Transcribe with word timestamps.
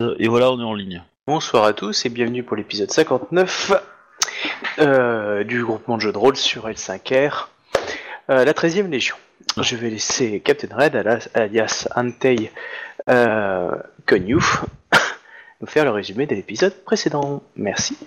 Et 0.00 0.28
voilà, 0.28 0.52
on 0.52 0.60
est 0.60 0.64
en 0.64 0.74
ligne. 0.74 1.02
Bonsoir 1.26 1.64
à 1.64 1.72
tous 1.72 2.06
et 2.06 2.08
bienvenue 2.08 2.44
pour 2.44 2.54
l'épisode 2.56 2.88
59 2.88 3.72
euh, 4.78 5.42
du 5.42 5.64
groupement 5.64 5.96
de 5.96 6.02
jeux 6.02 6.12
de 6.12 6.18
rôle 6.18 6.36
sur 6.36 6.68
L5R, 6.68 7.48
euh, 8.30 8.44
la 8.44 8.52
13e 8.52 8.88
Légion. 8.88 9.16
Je 9.60 9.74
vais 9.74 9.90
laisser 9.90 10.38
Captain 10.38 10.68
Red, 10.72 10.94
alias- 10.94 11.28
alias 11.34 11.88
Antei 11.96 12.52
euh, 13.10 13.72
Konyu, 14.06 14.36
nous 15.60 15.66
faire 15.66 15.84
le 15.84 15.90
résumé 15.90 16.26
de 16.26 16.36
l'épisode 16.36 16.74
précédent. 16.84 17.42
Merci. 17.56 17.98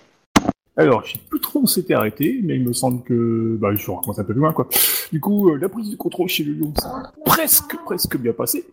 Alors, 0.78 1.04
je 1.06 1.12
sais 1.12 1.20
plus 1.30 1.42
trop 1.42 1.60
où 1.60 1.64
on 1.64 1.68
s'était 1.68 1.94
arrêté, 1.94 2.40
mais 2.42 2.56
il 2.56 2.64
me 2.66 2.72
semble 2.72 3.04
que... 3.04 3.58
Bah, 3.60 3.76
je 3.76 3.92
recommence 3.92 4.18
un 4.18 4.24
peu 4.24 4.32
plus 4.32 4.40
loin, 4.40 4.54
quoi. 4.54 4.70
Du 5.12 5.20
coup, 5.20 5.50
euh, 5.50 5.58
la 5.58 5.68
prise 5.68 5.90
de 5.92 5.98
contrôle 5.98 6.30
chez 6.30 6.46
le 6.46 6.54
lion 6.54 6.72
s'est 6.80 6.88
presque, 7.26 7.76
presque 7.84 8.16
bien 8.16 8.32
passée. 8.32 8.66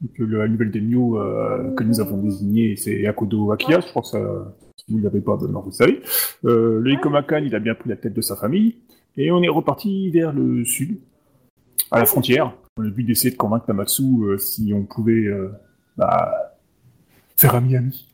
Donc, 0.00 0.20
euh, 0.20 0.38
la 0.38 0.48
nouvelle 0.48 0.70
Demio 0.70 1.18
euh, 1.18 1.74
que 1.74 1.82
nous 1.84 2.00
avons 2.00 2.18
désignée, 2.18 2.76
c'est 2.76 3.06
Akodo 3.06 3.52
Akia, 3.52 3.80
je 3.80 3.88
crois 3.88 4.02
que 4.02 4.08
ça... 4.08 4.54
Si 4.76 4.92
vous 4.92 4.98
ne 4.98 5.04
l'avez 5.04 5.20
pas, 5.20 5.36
maintenant 5.36 5.60
vous 5.60 5.70
le 5.70 5.74
savez. 5.74 6.00
Euh, 6.44 6.80
le 6.80 6.92
Ikomakan, 6.92 7.38
il 7.38 7.54
a 7.54 7.58
bien 7.58 7.74
pris 7.74 7.90
la 7.90 7.96
tête 7.96 8.14
de 8.14 8.20
sa 8.20 8.36
famille, 8.36 8.76
et 9.16 9.32
on 9.32 9.42
est 9.42 9.48
reparti 9.48 10.10
vers 10.10 10.32
le 10.32 10.64
sud, 10.64 10.98
à 11.90 11.98
la 11.98 12.06
frontière, 12.06 12.54
dans 12.76 12.84
le 12.84 12.90
but 12.90 13.04
d'essayer 13.04 13.32
de 13.32 13.36
convaincre 13.36 13.64
Namatsu 13.68 14.02
euh, 14.22 14.38
si 14.38 14.72
on 14.72 14.84
pouvait 14.84 15.26
euh, 15.26 15.50
bah, 15.96 16.54
faire 17.36 17.54
ami-ami. 17.56 18.06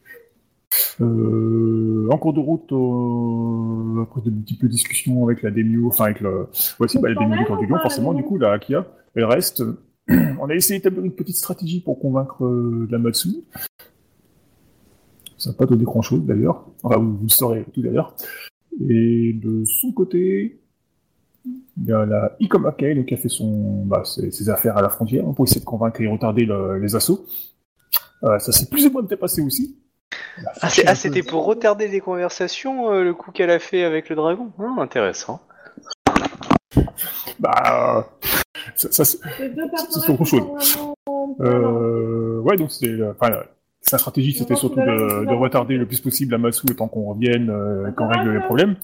Euh, 1.01 2.09
en 2.11 2.19
cours 2.19 2.33
de 2.33 2.41
route, 2.41 2.73
euh, 2.73 4.03
après 4.03 4.21
de 4.23 4.31
multiples 4.31 4.69
discussions 4.69 5.25
avec 5.25 5.43
la 5.43 5.51
Demio, 5.51 5.89
enfin 5.89 6.07
avec 6.07 6.21
le, 6.21 6.49
voici, 6.79 6.99
bah, 6.99 7.09
la 7.09 7.15
Demio 7.15 7.59
du 7.59 7.67
lion, 7.67 7.79
forcément, 7.79 8.15
du 8.15 8.23
coup, 8.23 8.39
la 8.39 8.53
Akia, 8.53 8.87
elle 9.15 9.25
reste. 9.25 9.63
On 10.41 10.49
a 10.49 10.55
essayé 10.55 10.79
d'établir 10.81 11.05
une 11.05 11.13
petite 11.15 11.37
stratégie 11.37 11.81
pour 11.81 11.99
convaincre 11.99 12.45
euh, 12.45 12.87
Namatsu. 12.91 13.29
Ça 15.39 15.51
n'a 15.51 15.57
pas 15.57 15.67
donné 15.67 15.85
grand 15.85 16.03
chose 16.03 16.23
d'ailleurs. 16.25 16.67
Enfin, 16.83 16.99
vous, 16.99 17.17
vous 17.17 17.23
le 17.25 17.29
saurez 17.29 17.65
tout 17.73 17.83
d'ailleurs. 17.83 18.15
Et 18.89 19.33
de 19.35 19.65
son 19.65 19.93
côté, 19.93 20.61
il 21.47 21.87
y 21.87 21.93
a 21.93 22.05
la 22.07 22.37
Ikomake, 22.41 22.95
donc, 22.97 23.07
qui 23.07 23.15
a 23.15 23.17
fait 23.17 23.29
son, 23.29 23.85
bah, 23.85 24.03
ses, 24.05 24.31
ses 24.31 24.49
affaires 24.49 24.77
à 24.77 24.83
la 24.83 24.89
frontière 24.89 25.25
pour 25.35 25.45
essayer 25.45 25.61
de 25.61 25.65
convaincre 25.67 26.01
et 26.01 26.07
retarder 26.07 26.45
le- 26.45 26.79
les 26.79 26.95
assauts. 26.97 27.25
Euh, 28.23 28.39
ça 28.39 28.53
s'est 28.53 28.67
plus 28.67 28.87
ou 28.87 28.91
moins 28.91 29.03
bien 29.03 29.17
passé 29.17 29.43
aussi. 29.43 29.77
Ah, 30.63 30.69
ah, 30.87 30.95
c'était 30.95 31.23
pour 31.23 31.45
retarder 31.45 31.89
les 31.89 32.01
conversations, 32.01 32.91
euh, 32.93 33.03
le 33.05 33.15
coup 33.15 33.31
qu'elle 33.33 33.51
a 33.51 33.59
fait 33.59 33.85
avec 33.85 34.09
le 34.09 34.17
dragon 34.17 34.51
Ah, 34.59 34.75
Intéressant. 34.81 35.41
Bah, 37.39 38.09
ça, 38.77 38.89
ça, 38.91 39.05
c'est- 39.05 39.19
autre 40.13 40.25
chose. 40.25 40.43
Euh, 41.41 42.41
ouais, 42.41 42.57
donc 42.57 42.71
c'est, 42.71 42.89
euh, 42.89 43.13
enfin, 43.19 43.35
sa 43.81 43.99
stratégie, 43.99 44.33
c'était 44.33 44.55
surtout 44.57 44.81
de, 44.81 45.27
de 45.27 45.35
retarder 45.35 45.77
le 45.77 45.87
plus 45.87 46.01
possible 46.01 46.33
la 46.33 46.39
le 46.69 46.75
temps 46.77 46.89
qu'on 46.89 47.13
revienne, 47.13 47.51
euh, 47.51 47.91
qu'on 47.93 48.09
règle 48.09 48.33
les 48.33 48.41
problèmes. 48.41 48.77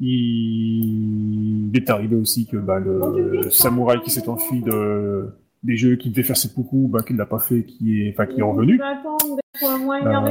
Il, 0.00 1.68
il 1.70 1.76
est 1.76 1.88
arrivé 1.90 2.16
aussi 2.16 2.46
que 2.46 2.56
bah, 2.56 2.78
le 2.78 3.48
samouraï 3.50 4.00
qui 4.02 4.10
s'est 4.10 4.28
enfui 4.28 4.60
de, 4.60 5.28
des 5.62 5.76
jeux 5.76 5.96
qui 5.96 6.10
devait 6.10 6.22
faire 6.22 6.36
ses 6.36 6.50
coucous, 6.52 6.88
bah, 6.90 7.00
qu'il 7.06 7.16
l'a 7.16 7.26
pas 7.26 7.38
fait, 7.38 7.64
qui 7.64 8.02
est, 8.02 8.10
enfin, 8.12 8.26
qui 8.26 8.40
est 8.40 8.42
revenu. 8.42 8.78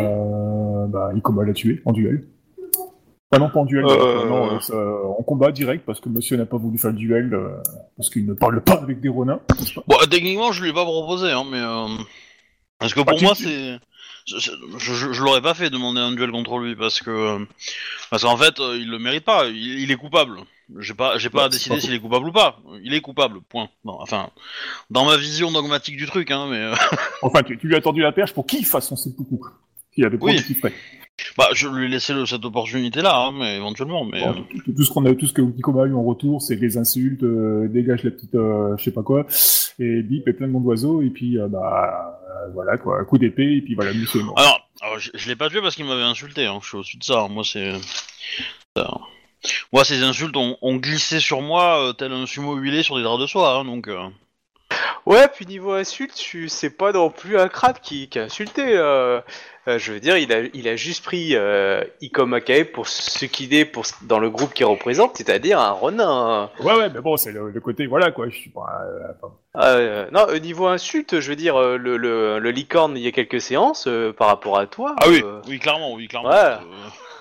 Euh, 0.05 0.85
bah, 0.87 1.11
Ikoma 1.15 1.43
l'a 1.45 1.53
tué 1.53 1.81
en 1.85 1.91
duel. 1.91 2.25
Enfin, 3.33 3.43
non, 3.43 3.49
pas 3.49 3.59
en 3.59 3.65
duel, 3.65 3.85
Euh, 3.85 3.89
euh, 4.23 4.25
non, 4.29 4.59
ça- 4.61 4.75
en 4.75 5.23
combat 5.23 5.51
direct, 5.51 5.83
parce 5.85 5.99
que 5.99 6.09
monsieur 6.09 6.37
n'a 6.37 6.45
pas 6.45 6.57
voulu 6.57 6.77
faire 6.77 6.91
le 6.91 6.97
duel, 6.97 7.33
euh, 7.33 7.49
parce 7.97 8.09
qu'il 8.09 8.25
ne 8.25 8.33
parle 8.33 8.61
pas 8.61 8.75
avec 8.81 8.99
des 9.01 9.09
ronins. 9.09 9.39
pas? 9.47 9.55
Bon, 9.87 9.97
techniquement, 10.09 10.51
je 10.51 10.61
lui 10.63 10.69
ai 10.69 10.73
pas 10.73 10.85
proposé, 10.85 11.31
hein, 11.31 11.43
mais... 11.49 11.59
euh, 11.59 11.87
Parce 12.79 12.93
que 12.93 12.99
Bah, 12.99 13.11
pour 13.11 13.17
tu- 13.19 13.25
moi, 13.25 13.33
c'est... 13.35 13.79
Je, 14.25 14.37
je, 14.39 14.93
je- 14.93 15.11
je 15.13 15.21
l'aurais 15.21 15.41
pas 15.41 15.53
fait 15.53 15.69
demander 15.69 15.99
un 15.99 16.13
duel 16.13 16.31
contre 16.31 16.57
lui 16.57 16.77
parce 16.77 17.01
que 17.01 17.45
parce 18.09 18.23
qu'en 18.23 18.37
fait 18.37 18.53
il 18.57 18.89
le 18.89 18.97
mérite 18.97 19.25
pas 19.25 19.47
il, 19.47 19.81
il 19.81 19.91
est 19.91 19.97
coupable 19.97 20.37
j'ai 20.79 20.93
pas 20.93 21.17
j'ai 21.17 21.29
pas 21.29 21.39
Ouais, 21.39 21.43
à 21.43 21.49
décider 21.49 21.75
pas 21.75 21.81
s'il 21.81 21.93
est 21.93 21.99
coupable 21.99 22.29
ou 22.29 22.31
pas 22.31 22.57
il 22.85 22.93
est 22.93 23.01
coupable 23.01 23.41
point 23.41 23.67
Bon, 23.83 23.97
enfin 23.99 24.29
dans 24.89 25.03
ma 25.03 25.17
vision 25.17 25.51
dogmatique 25.51 25.97
du 25.97 26.05
truc 26.05 26.31
hein 26.31 26.47
mais 26.49 26.71
Enfin, 27.21 27.43
tu, 27.43 27.57
tu 27.57 27.67
lui 27.67 27.75
as 27.75 27.81
tendu 27.81 27.99
la 28.01 28.13
perche 28.13 28.31
pour 28.33 28.45
qu'il 28.47 28.65
fasse 28.65 28.87
son 28.87 28.95
seppuku. 28.95 29.39
Qu'il 29.93 30.05
avait 30.05 30.17
Oui. 30.21 30.41
qu'il 30.41 30.55
ferait. 30.55 30.71
Bah 31.37 31.47
je 31.53 31.67
lui 31.67 31.85
ai 31.85 31.87
laissé 31.87 32.13
le- 32.13 32.25
cette 32.25 32.45
opportunité 32.45 33.01
là 33.01 33.17
hein, 33.17 33.31
mais 33.37 33.55
éventuellement 33.57 34.05
mais 34.05 34.21
Bon, 34.21 34.31
euh, 34.31 34.71
tout, 34.75 34.83
ce 34.83 34.91
qu'on 34.91 35.05
a, 35.05 35.13
tout 35.15 35.25
ce 35.27 35.33
que 35.33 35.41
Ikoma 35.41 35.83
a 35.83 35.85
eu 35.87 35.93
en 35.93 36.03
retour, 36.03 36.41
c'est 36.41 36.55
des 36.55 36.77
insultes, 36.77 37.23
euh, 37.23 37.67
dégage 37.67 38.03
la 38.03 38.11
petite, 38.11 38.35
euh, 38.35 38.75
je 38.77 38.83
sais 38.83 38.91
pas 38.91 39.01
quoi, 39.03 39.25
et 39.79 40.01
bip, 40.03 40.27
et 40.27 40.33
plein 40.33 40.47
de 40.47 40.51
monde 40.51 40.63
d'oiseaux, 40.63 41.01
et 41.01 41.09
puis, 41.09 41.39
euh, 41.39 41.47
bah, 41.47 42.21
euh, 42.29 42.51
voilà, 42.53 42.77
quoi, 42.77 43.03
coup 43.05 43.17
d'épée, 43.17 43.55
et 43.57 43.61
puis 43.61 43.73
voilà, 43.75 43.93
monsieur 43.93 44.19
est 44.19 44.23
mort. 44.23 44.37
Alors, 44.39 44.67
alors, 44.81 44.99
je, 44.99 45.09
je 45.13 45.27
l'ai 45.29 45.35
pas 45.35 45.49
tué 45.49 45.61
parce 45.61 45.75
qu'il 45.75 45.85
m'avait 45.85 46.03
insulté, 46.03 46.45
hein. 46.45 46.59
je 46.61 46.67
suis 46.67 46.77
au-dessus 46.77 46.97
de 46.97 47.03
ça. 47.03 47.21
hein. 47.21 47.27
Moi, 47.29 47.43
c'est. 47.43 47.71
Moi, 49.73 49.83
ces 49.83 50.03
insultes 50.03 50.37
ont, 50.37 50.57
ont 50.61 50.75
glissé 50.77 51.19
sur 51.19 51.41
moi 51.41 51.93
tel 51.97 52.11
un 52.13 52.25
sumo 52.25 52.55
huilé 52.55 52.81
sur 52.83 52.95
des 52.97 53.03
draps 53.03 53.21
de 53.21 53.27
soie, 53.27 53.57
hein, 53.59 53.65
donc. 53.65 53.89
Ouais, 55.05 55.27
puis 55.27 55.45
niveau 55.45 55.73
insulte, 55.73 56.13
tu- 56.15 56.47
c'est 56.49 56.69
pas 56.69 56.91
non 56.93 57.09
plus 57.09 57.37
un 57.37 57.47
crabe 57.49 57.77
qui, 57.81 58.07
qui 58.09 58.19
a 58.19 58.23
insulté. 58.23 58.63
euh. 58.77 59.19
Euh, 59.69 59.79
je 59.79 59.93
veux 59.93 60.01
dire, 60.01 60.17
il 60.17 60.33
a, 60.33 60.39
il 60.53 60.67
a 60.67 60.75
juste 60.75 61.05
pris 61.05 61.37
euh, 61.37 61.85
Ikomakae 62.01 62.65
pour 62.65 62.89
ce 62.89 63.23
qu'il 63.23 63.53
est 63.53 63.63
pour, 63.63 63.85
dans 64.01 64.19
le 64.19 64.29
groupe 64.29 64.53
qu'il 64.53 64.65
représente, 64.65 65.15
c'est-à-dire 65.15 65.57
un 65.57 65.71
renin. 65.71 66.49
Ouais, 66.59 66.73
ouais, 66.75 66.89
mais 66.89 66.99
bon, 66.99 67.15
c'est 67.15 67.31
le, 67.31 67.49
le 67.49 67.59
côté, 67.61 67.85
voilà, 67.87 68.11
quoi, 68.11 68.27
je 68.27 68.35
suis 68.35 68.49
pas, 68.49 68.81
euh, 68.85 69.07
enfin, 69.23 69.33
Euh, 69.65 70.07
non, 70.11 70.25
au 70.27 70.37
niveau 70.39 70.67
insulte, 70.67 71.21
je 71.21 71.29
veux 71.29 71.37
dire, 71.37 71.57
le, 71.57 71.95
le, 71.95 72.39
le 72.39 72.51
licorne, 72.51 72.97
il 72.97 73.03
y 73.03 73.07
a 73.07 73.13
quelques 73.13 73.39
séances 73.39 73.85
euh, 73.87 74.11
par 74.11 74.27
rapport 74.27 74.57
à 74.59 74.65
toi. 74.65 74.95
Ah 74.99 75.05
oui, 75.07 75.21
euh, 75.23 75.39
oui, 75.47 75.59
clairement, 75.59 75.93
oui, 75.93 76.09
clairement. 76.09 76.29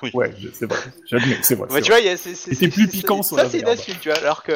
Euh, 0.05 0.09
ouais, 0.15 0.33
c'est 0.53 0.67
vrai, 0.67 0.79
j'admets, 1.11 1.39
c'est 1.43 1.55
vrai. 1.55 1.69
Ouais, 1.69 1.77
c'est 1.77 1.83
tu 1.83 1.93
vrai. 1.93 2.03
vois, 2.03 2.35
C'était 2.35 2.69
plus 2.69 2.89
piquant 2.89 3.23
ça, 3.23 3.37
la 3.37 3.49
c'est 3.49 3.61
une 3.61 3.69
insulte, 3.69 4.01
tu 4.01 4.09
vois. 4.09 4.19
Alors 4.19 4.43
que 4.43 4.53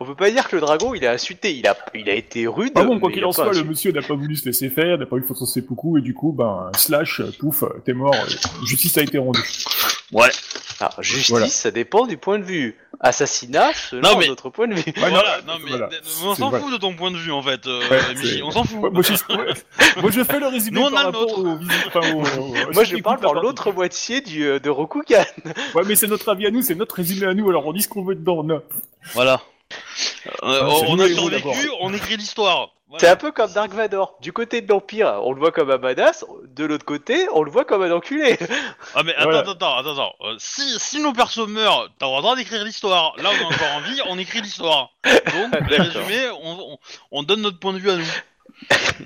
on 0.00 0.04
peut 0.04 0.14
pas 0.14 0.30
dire 0.30 0.48
que 0.48 0.56
le 0.56 0.60
dragon, 0.62 0.94
il 0.94 1.06
a 1.06 1.12
insulté, 1.12 1.54
il 1.54 1.66
a, 1.66 1.76
il 1.94 2.08
a 2.10 2.14
été 2.14 2.46
rude. 2.46 2.72
Ah 2.74 2.84
bon, 2.84 2.98
quoi 2.98 3.10
qu'il 3.12 3.24
en 3.24 3.32
soit, 3.32 3.52
le 3.52 3.64
monsieur 3.64 3.92
n'a 3.92 4.02
pas 4.02 4.14
voulu 4.14 4.36
se 4.36 4.44
laisser 4.44 4.68
faire, 4.70 4.98
n'a 4.98 5.06
pas 5.06 5.16
eu 5.16 5.20
de 5.20 5.34
son 5.34 5.46
seppuku, 5.46 5.98
et 5.98 6.02
du 6.02 6.14
coup, 6.14 6.32
ben, 6.32 6.70
slash, 6.76 7.22
pouf, 7.38 7.64
t'es 7.84 7.92
mort, 7.92 8.14
euh, 8.14 8.66
justice 8.66 8.96
a 8.98 9.02
été 9.02 9.18
rendue. 9.18 9.40
Ouais. 10.12 10.28
Alors, 10.80 11.02
justice, 11.02 11.30
Voilà. 11.30 11.46
ça 11.48 11.70
dépend 11.70 12.06
du 12.06 12.16
point 12.18 12.38
de 12.38 12.44
vue. 12.44 12.76
Assassinat, 13.00 13.72
selon 13.74 14.02
Non, 14.12 14.18
mais- 14.18 14.28
notre 14.28 14.48
point 14.50 14.68
de 14.68 14.74
vue. 14.74 14.82
Ouais, 14.86 14.92
voilà, 15.10 15.40
non, 15.46 15.54
mais 15.64 15.70
voilà. 15.70 15.88
on 16.24 16.34
s'en 16.36 16.50
fout 16.52 16.72
de 16.72 16.76
ton 16.76 16.94
point 16.94 17.10
de 17.10 17.16
vue 17.16 17.32
en 17.32 17.42
fait, 17.42 17.66
euh, 17.66 17.80
Ouais, 17.90 17.98
c'est- 18.22 18.42
on 18.42 18.50
s'en 18.52 18.62
fout. 18.64 18.78
Ouais, 18.80 18.90
moi, 18.90 19.02
je. 19.02 19.12
Moi, 20.00 20.10
je 20.10 20.22
fais 20.24 20.38
le 20.40 20.46
résumé 20.46 20.80
Nous, 20.80 20.86
on 20.86 20.90
par 20.90 20.98
a 21.00 21.02
le 21.02 21.06
rapport 21.18 21.42
nôtre. 21.42 21.60
au, 21.64 21.98
enfin, 21.98 22.12
au- 22.12 22.72
Moi, 22.72 22.84
je 22.84 22.96
parle 22.98 23.18
par 23.20 23.34
l'autre 23.34 23.72
moitié 23.72 24.20
du, 24.20 24.60
de 24.60 24.70
Rokugan. 24.72 25.24
Ouais, 25.74 25.82
mais 25.86 25.94
c'est 25.96 26.06
notre 26.08 26.28
avis 26.30 26.46
à 26.46 26.50
nous, 26.50 26.62
c'est 26.62 26.74
notre 26.74 26.94
résumé 26.96 27.26
à 27.26 27.34
nous, 27.34 27.48
alors 27.48 27.66
on 27.66 27.72
dit 27.72 27.82
ce 27.82 27.88
qu'on 27.88 28.04
veut 28.04 28.14
dedans. 28.14 28.42
non. 28.44 28.62
Voilà. 29.14 29.40
Euh, 30.42 30.60
Ah, 30.62 30.68
on, 30.88 30.98
a 30.98 31.08
survécu, 31.08 31.70
on 31.80 31.92
écrit 31.94 32.16
l'histoire. 32.16 32.70
Voilà. 32.88 33.00
C'est 33.00 33.08
un 33.08 33.16
peu 33.16 33.32
comme 33.32 33.50
Dark 33.52 33.72
Vador. 33.72 34.18
Du 34.20 34.34
côté 34.34 34.60
de 34.60 34.68
l'Empire, 34.68 35.20
on 35.22 35.32
le 35.32 35.38
voit 35.40 35.50
comme 35.50 35.70
un 35.70 35.78
badass. 35.78 36.26
De 36.54 36.66
l'autre 36.66 36.84
côté, 36.84 37.26
on 37.32 37.42
le 37.42 37.50
voit 37.50 37.64
comme 37.64 37.80
un 37.82 37.90
enculé. 37.90 38.36
Ah 38.94 39.02
mais 39.02 39.14
attends, 39.14 39.24
Voilà. 39.30 39.38
attends, 39.50 39.78
attends. 39.78 40.12
Euh, 40.20 40.34
si, 40.38 40.78
si 40.78 41.00
nos 41.00 41.14
persos 41.14 41.48
meurent, 41.48 41.88
t'as 41.98 42.04
le 42.14 42.20
droit 42.20 42.36
d'écrire 42.36 42.62
l'histoire. 42.64 43.14
Là, 43.16 43.30
on 43.32 43.40
est 43.40 43.44
encore 43.54 43.72
en 43.76 43.80
vie, 43.80 43.98
on 44.10 44.18
écrit 44.18 44.42
l'histoire. 44.42 44.90
Donc, 45.04 45.54
résumé, 45.70 46.28
on, 46.42 46.72
on, 46.72 46.78
on 47.12 47.22
donne 47.22 47.40
notre 47.40 47.58
point 47.58 47.72
de 47.72 47.78
vue 47.78 47.90
à 47.90 47.96
nous. 47.96 48.04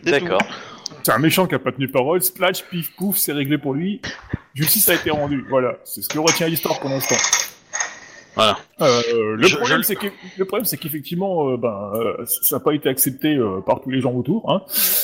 D'accord. 0.02 0.40
C'est 1.06 1.12
un 1.12 1.18
méchant 1.20 1.46
qui 1.46 1.54
a 1.54 1.60
pas 1.60 1.70
tenu 1.70 1.86
parole, 1.86 2.20
splash, 2.20 2.64
pif, 2.64 2.90
pouf, 2.96 3.16
c'est 3.16 3.30
réglé 3.32 3.58
pour 3.58 3.74
lui. 3.74 4.00
Justice 4.54 4.88
a 4.88 4.94
été 4.94 5.12
rendue, 5.12 5.46
voilà. 5.48 5.76
C'est 5.84 6.02
ce 6.02 6.08
que 6.08 6.18
retient 6.18 6.48
l'histoire 6.48 6.80
pour 6.80 6.90
l'instant. 6.90 7.14
Voilà. 8.34 8.58
Euh, 8.80 9.36
le, 9.36 9.46
Je- 9.46 9.54
problème, 9.56 9.78
je- 9.78 9.82
c'est 9.86 9.94
que, 9.94 10.08
le 10.36 10.44
problème, 10.44 10.64
c'est 10.64 10.76
qu'effectivement, 10.76 11.50
euh, 11.50 11.56
ben, 11.56 11.92
euh, 11.94 12.24
ça 12.26 12.56
n'a 12.56 12.60
pas 12.60 12.72
été 12.74 12.88
accepté 12.88 13.36
euh, 13.36 13.60
par 13.64 13.82
tous 13.82 13.90
les 13.90 14.00
gens 14.00 14.10
autour, 14.14 14.50
hein, 14.50 14.62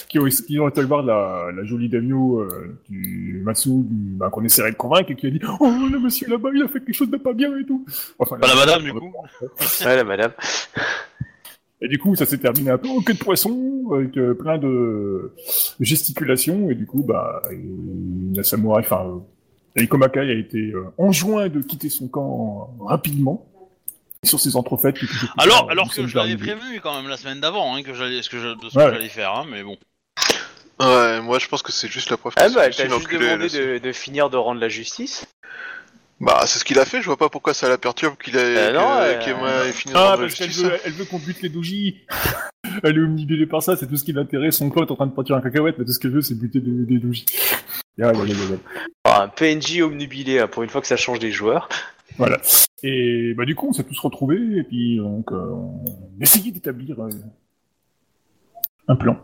qui 0.08 0.18
ont, 0.18 0.24
qui 0.26 0.58
ont 0.58 0.68
été 0.68 0.82
voir 0.82 1.04
la, 1.04 1.50
la 1.54 1.64
jolie 1.64 1.88
Damio 1.88 2.40
euh, 2.40 2.76
du 2.90 3.40
Matsu, 3.44 3.68
du- 3.70 4.16
ben, 4.18 4.28
qu'on 4.28 4.42
essaierait 4.44 4.72
de 4.72 4.76
convaincre, 4.76 5.12
et 5.12 5.14
qui 5.14 5.28
a 5.28 5.30
dit 5.30 5.40
«Oh, 5.60 5.72
le 5.88 6.00
monsieur 6.00 6.28
là-bas, 6.28 6.48
il 6.52 6.64
a 6.64 6.66
fait 6.66 6.80
quelque 6.80 6.94
chose 6.96 7.10
de 7.12 7.16
pas 7.16 7.32
bien 7.32 7.56
et 7.56 7.64
tout». 7.64 7.86
Enfin, 8.18 8.38
Pas 8.38 8.48
la 8.48 8.56
madame, 8.56 8.82
du 8.82 8.92
coup. 8.92 9.12
Voilà, 9.82 10.02
madame. 10.02 10.32
Et 11.84 11.88
du 11.88 11.98
coup, 11.98 12.14
ça 12.14 12.26
s'est 12.26 12.38
terminé 12.38 12.70
un 12.70 12.78
peu 12.78 12.88
au 12.88 13.00
queue 13.00 13.14
de 13.14 13.18
poisson, 13.18 13.90
avec 13.92 14.16
euh, 14.16 14.34
plein 14.34 14.56
de 14.56 15.32
gesticulations, 15.80 16.70
et 16.70 16.76
du 16.76 16.86
coup, 16.86 17.02
bah, 17.02 17.42
euh, 17.50 17.56
la 18.34 18.44
samouraï, 18.44 18.84
enfin, 18.84 19.20
euh, 19.76 19.82
Ikomakai 19.82 20.20
a 20.20 20.32
été 20.32 20.58
euh, 20.58 20.84
enjoint 20.96 21.48
de 21.48 21.60
quitter 21.60 21.88
son 21.88 22.06
camp 22.06 22.76
euh, 22.80 22.84
rapidement, 22.84 23.48
sur 24.24 24.38
ses 24.38 24.54
entrefaites. 24.54 24.96
Alors, 25.36 25.68
alors 25.70 25.88
que 25.88 25.96
sommes 25.96 26.06
je 26.06 26.16
l'avais 26.16 26.36
prévenu 26.36 26.80
quand 26.80 26.94
même 26.96 27.08
la 27.08 27.16
semaine 27.16 27.40
d'avant, 27.40 27.74
hein, 27.74 27.82
que 27.82 27.94
j'allais, 27.94 28.22
ce 28.22 28.30
que 28.30 28.38
ce 28.40 28.78
Ouais. 28.78 28.92
j'allais 28.92 29.08
faire, 29.08 29.34
hein, 29.34 29.46
mais 29.50 29.64
bon. 29.64 29.76
Ouais, 30.80 31.20
moi 31.20 31.38
je 31.40 31.48
pense 31.48 31.62
que 31.62 31.72
c'est 31.72 31.88
juste 31.88 32.10
la 32.10 32.16
preuve 32.16 32.34
que 32.34 32.42
Ah 32.42 32.48
bah, 32.48 32.62
elle 32.64 32.70
aussi 32.70 32.78
t'a 32.82 32.88
juste 32.88 33.10
demandé 33.12 33.80
de 33.80 33.92
finir 33.92 34.30
de 34.30 34.36
rendre 34.36 34.60
la 34.60 34.68
justice. 34.68 35.26
Bah, 36.24 36.42
c'est 36.46 36.58
ce 36.60 36.64
qu'il 36.64 36.78
a 36.78 36.84
fait, 36.84 37.00
je 37.00 37.06
vois 37.06 37.16
pas 37.16 37.28
pourquoi 37.28 37.52
ça 37.52 37.68
la 37.68 37.78
perturbe 37.78 38.16
qu'il 38.16 38.38
a, 38.38 38.40
Euh, 38.40 38.70
que- 38.70 38.74
non, 38.76 38.88
euh, 38.92 39.18
qu'il 39.18 39.32
ait 39.68 39.72
fini 39.72 39.92
de 39.92 39.98
Ah, 39.98 40.12
la 40.12 40.18
parce 40.18 40.34
qu'elle 40.36 40.46
justice. 40.48 40.64
veut, 40.64 40.78
elle 40.84 40.92
veut 40.92 41.04
qu'on 41.04 41.18
bute 41.18 41.42
les 41.42 41.48
doujis. 41.48 41.96
elle 42.84 42.96
est 42.96 43.00
omnibulée 43.00 43.46
par 43.46 43.62
ça, 43.62 43.76
c'est 43.76 43.88
tout 43.88 43.96
ce 43.96 44.04
qui 44.04 44.12
l'intéresse. 44.12 44.56
Son 44.56 44.70
clan 44.70 44.86
est 44.86 44.90
en 44.92 44.94
train 44.96 45.06
de 45.08 45.12
partir 45.12 45.34
un 45.36 45.40
cacahuète, 45.40 45.76
mais 45.78 45.84
tout 45.84 45.92
ce 45.92 45.98
qu'elle 45.98 46.12
veut, 46.12 46.22
c'est 46.22 46.34
buter 46.38 46.60
des, 46.60 46.70
des 46.86 46.98
doujis. 46.98 47.26
Ah, 49.04 49.22
un 49.24 49.28
PNJ 49.28 49.82
omnubilé, 49.82 50.38
hein, 50.38 50.46
pour 50.48 50.62
une 50.62 50.70
fois 50.70 50.80
que 50.80 50.86
ça 50.86 50.96
change 50.96 51.18
des 51.18 51.30
joueurs. 51.30 51.68
Voilà. 52.16 52.38
Et 52.82 53.34
bah 53.36 53.44
du 53.44 53.54
coup, 53.54 53.68
on 53.68 53.72
s'est 53.74 53.84
tous 53.84 53.98
retrouvés 53.98 54.38
et 54.58 54.62
puis 54.62 54.96
donc 54.96 55.30
euh, 55.30 55.36
on 55.36 55.84
essayait 56.20 56.50
d'établir 56.52 56.98
euh, 57.00 57.10
un 58.88 58.96
plan. 58.96 59.18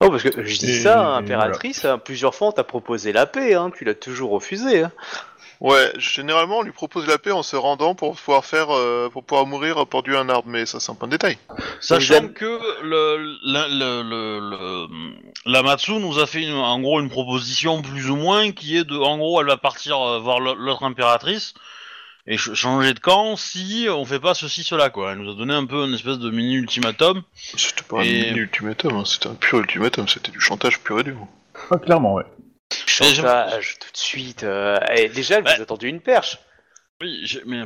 Non, 0.00 0.10
parce 0.10 0.24
que 0.24 0.44
je 0.44 0.58
dis 0.58 0.70
Et- 0.70 0.80
ça, 0.80 0.94
et 0.94 0.96
hein, 0.98 1.14
impératrice, 1.14 1.84
hein, 1.84 1.98
plusieurs 1.98 2.34
fois 2.34 2.48
on 2.48 2.52
t'a 2.52 2.64
proposé 2.64 3.12
la 3.12 3.26
paix, 3.26 3.54
hein, 3.54 3.70
tu 3.76 3.84
l'as 3.84 3.94
toujours 3.94 4.30
refusé. 4.32 4.82
Hein. 4.82 4.92
Ouais, 5.64 5.92
généralement 5.96 6.58
on 6.58 6.62
lui 6.62 6.72
propose 6.72 7.06
la 7.06 7.18
paix 7.18 7.30
en 7.30 7.44
se 7.44 7.54
rendant 7.54 7.94
pour 7.94 8.16
pouvoir 8.16 8.44
faire, 8.44 8.70
euh, 8.70 9.08
pour 9.12 9.22
pouvoir 9.22 9.46
mourir 9.46 9.86
pendu 9.86 10.16
à 10.16 10.20
un 10.20 10.28
arbre, 10.28 10.48
mais 10.48 10.66
ça 10.66 10.80
c'est 10.80 10.90
un 10.90 10.96
point 10.96 11.06
de 11.06 11.12
détail. 11.12 11.38
Sachant 11.80 12.26
que 12.30 12.58
le, 12.82 13.36
la, 13.44 13.68
le, 13.68 14.02
le, 14.02 14.40
le- 14.50 14.88
la 15.46 15.62
Matsu 15.62 15.92
nous 15.92 16.18
a 16.18 16.26
fait 16.26 16.42
une- 16.42 16.56
en 16.56 16.80
gros 16.80 16.98
une 17.00 17.08
proposition 17.10 17.80
plus 17.80 18.10
ou 18.10 18.16
moins 18.16 18.50
qui 18.50 18.76
est 18.76 18.82
de, 18.82 18.96
en 18.96 19.18
gros, 19.18 19.40
elle 19.40 19.46
va 19.46 19.56
partir 19.56 20.00
euh, 20.00 20.18
voir 20.18 20.40
l'au- 20.40 20.56
l'autre 20.56 20.82
impératrice 20.82 21.54
et 22.26 22.38
ch- 22.38 22.54
changer 22.56 22.92
de 22.92 22.98
camp 22.98 23.36
si 23.36 23.86
on 23.88 24.04
fait 24.04 24.18
pas 24.18 24.34
ceci 24.34 24.64
cela 24.64 24.90
quoi. 24.90 25.12
Elle 25.12 25.18
nous 25.18 25.30
a 25.30 25.34
donné 25.36 25.54
un 25.54 25.66
peu 25.66 25.84
une 25.86 25.94
espèce 25.94 26.18
de 26.18 26.30
mini 26.30 26.54
ultimatum. 26.56 27.22
C'était 27.36 27.82
pas 27.88 28.04
Et- 28.04 28.08
un 28.08 28.26
mini 28.30 28.38
ultimatum, 28.40 28.96
hein, 28.96 29.04
c'était 29.06 29.28
un 29.28 29.34
pur 29.34 29.60
ultimatum, 29.60 30.08
c'était 30.08 30.32
du 30.32 30.40
chantage 30.40 30.80
pur 30.80 30.98
et 30.98 31.04
dur. 31.04 31.18
Ah, 31.70 31.76
clairement, 31.76 32.14
ouais. 32.14 32.24
Chantage, 33.02 33.78
tout 33.78 33.90
de 33.92 33.96
suite. 33.96 34.42
euh, 34.44 34.78
et 34.94 35.08
déjà, 35.08 35.38
elle 35.38 35.44
Ouais. 35.44 35.56
vous 35.56 35.62
a 35.62 35.66
tendu 35.66 35.88
une 35.88 36.00
perche. 36.00 36.38
Oui, 37.00 37.20
j'ai- 37.24 37.42
mais 37.46 37.62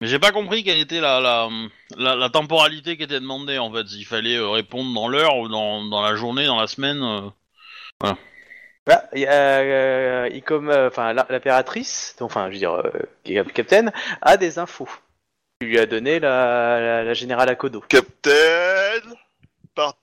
mais 0.00 0.06
j'ai 0.08 0.18
pas 0.18 0.32
compris 0.32 0.62
quelle 0.64 0.78
était 0.78 1.00
la, 1.00 1.20
la, 1.20 1.48
la, 1.96 2.16
la 2.16 2.28
temporalité 2.30 2.96
qui 2.96 3.02
était 3.04 3.20
demandée 3.20 3.58
en 3.58 3.72
fait. 3.72 3.86
S'il 3.86 4.04
fallait 4.06 4.36
euh, 4.36 4.48
répondre 4.48 4.92
dans 4.94 5.08
l'heure 5.08 5.36
ou 5.36 5.48
dans, 5.48 5.84
dans 5.84 6.02
la 6.02 6.14
journée, 6.16 6.46
dans 6.46 6.60
la 6.60 6.66
semaine. 6.66 7.02
euh. 7.02 7.30
Bah, 8.86 9.02
il 9.14 9.20
y 9.22 9.26
a, 9.26 9.32
euh, 9.32 10.40
comme, 10.42 10.70
euh, 10.70 10.88
enfin, 10.88 11.12
la- 11.12 11.26
l'impératrice, 11.28 12.14
donc, 12.20 12.30
enfin, 12.30 12.46
je 12.48 12.52
veux 12.52 12.58
dire, 12.58 12.72
euh, 12.74 12.90
Cap- 13.24 13.52
Captain, 13.52 13.90
a 14.22 14.36
des 14.36 14.60
infos. 14.60 14.88
Tu 15.60 15.66
lui 15.66 15.78
as 15.78 15.86
donné 15.86 16.20
la, 16.20 16.78
la, 16.80 17.02
la 17.02 17.14
générale 17.14 17.48
Akodo. 17.48 17.80
Captain 17.88 18.30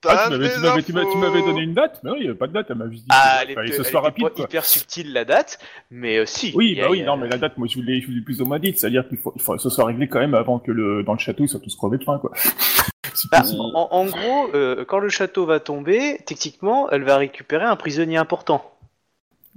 Ah, 0.06 0.26
tu 0.26 0.32
m'avais- 0.32 0.50
tu 0.54 0.60
les 0.60 0.68
m'avais- 0.68 0.84
tu 0.84 0.94
m'avais 0.94 1.06
tu 1.06 1.10
infos 1.12 1.18
m'avais 1.20 1.42
donné 1.42 1.62
une 1.62 1.74
date 1.74 2.00
Mais 2.04 2.10
non, 2.12 2.16
il 2.18 2.22
n'y 2.22 2.28
avait 2.30 2.38
pas 2.38 2.48
de 2.48 2.54
date, 2.54 2.68
elle 2.70 2.76
m'a 2.78 2.90
juste 2.90 3.04
dit 3.04 3.10
Ah, 3.12 3.40
elle 3.42 3.56
que 3.56 3.72
ce 3.74 3.82
était 3.82 3.90
soit 3.90 4.02
rapide, 4.02 4.30
pas 4.30 4.42
hyper 4.44 4.66
subtile 4.66 5.14
la 5.14 5.26
date, 5.26 5.60
mais 5.90 6.18
euh, 6.20 6.26
si. 6.26 6.52
Oui, 6.56 6.78
a- 6.80 6.84
bah 6.84 6.90
oui, 6.92 7.02
a- 7.02 7.06
non, 7.06 7.18
mais 7.18 7.28
la 7.28 7.38
date, 7.38 7.58
moi, 7.58 7.68
je 7.68 7.76
voulais, 7.80 8.00
je 8.02 8.08
voulais 8.08 8.22
plus 8.22 8.42
ou 8.42 8.46
moins 8.46 8.60
dire, 8.60 8.74
c'est-à-dire 8.78 9.08
qu'il 9.08 9.18
faut, 9.18 9.34
il 9.36 9.42
faut 9.42 9.56
que 9.56 9.62
ce 9.62 9.70
soit 9.70 9.86
réglé 9.86 10.08
quand 10.08 10.20
même 10.20 10.36
avant 10.36 10.60
que 10.60 10.72
le, 10.72 11.04
dans 11.04 11.14
le 11.14 11.20
château, 11.20 11.44
ils 11.44 11.48
soient 11.50 11.60
tous 11.60 11.76
crevés 11.76 11.98
de 11.98 12.04
faim, 12.04 12.20
quoi. 12.20 12.32
Si 13.16 13.28
Bah, 13.30 13.44
en, 13.60 13.90
en 13.92 14.06
gros, 14.06 14.50
euh, 14.56 14.86
quand 14.86 14.98
le 14.98 15.10
château 15.10 15.46
va 15.46 15.60
tomber, 15.60 16.20
techniquement, 16.26 16.90
elle 16.90 17.04
va 17.04 17.18
récupérer 17.18 17.64
un 17.64 17.76
prisonnier 17.76 18.18
important. 18.18 18.64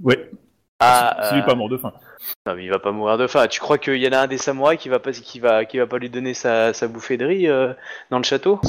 Ouais, 0.03 0.29
Ah, 0.79 1.17
s'il 1.29 1.37
est 1.39 1.41
euh, 1.41 1.43
pas 1.45 1.55
mort 1.55 1.67
de 1.69 1.77
faim. 1.77 1.91
Non, 2.45 2.53
mais 2.55 2.65
il 2.65 2.69
va 2.69 2.77
pas 2.77 2.91
mourir 2.91 3.17
de 3.17 3.25
faim. 3.25 3.47
Tu 3.47 3.59
crois 3.59 3.79
qu'il 3.79 3.95
y 3.95 4.07
en 4.07 4.11
a 4.11 4.19
un 4.19 4.27
des 4.27 4.37
samouraïs 4.37 4.79
qui 4.79 4.89
va 4.89 4.99
pas, 4.99 5.11
qui 5.11 5.39
va, 5.39 5.65
qui 5.65 5.79
va 5.79 5.87
pas 5.87 5.97
lui 5.97 6.09
donner 6.11 6.35
sa, 6.35 6.71
sa 6.73 6.87
bouffée 6.87 7.17
de 7.17 7.25
riz 7.25 7.47
euh, 7.47 7.73
dans 8.11 8.17
le 8.19 8.23
château? 8.23 8.61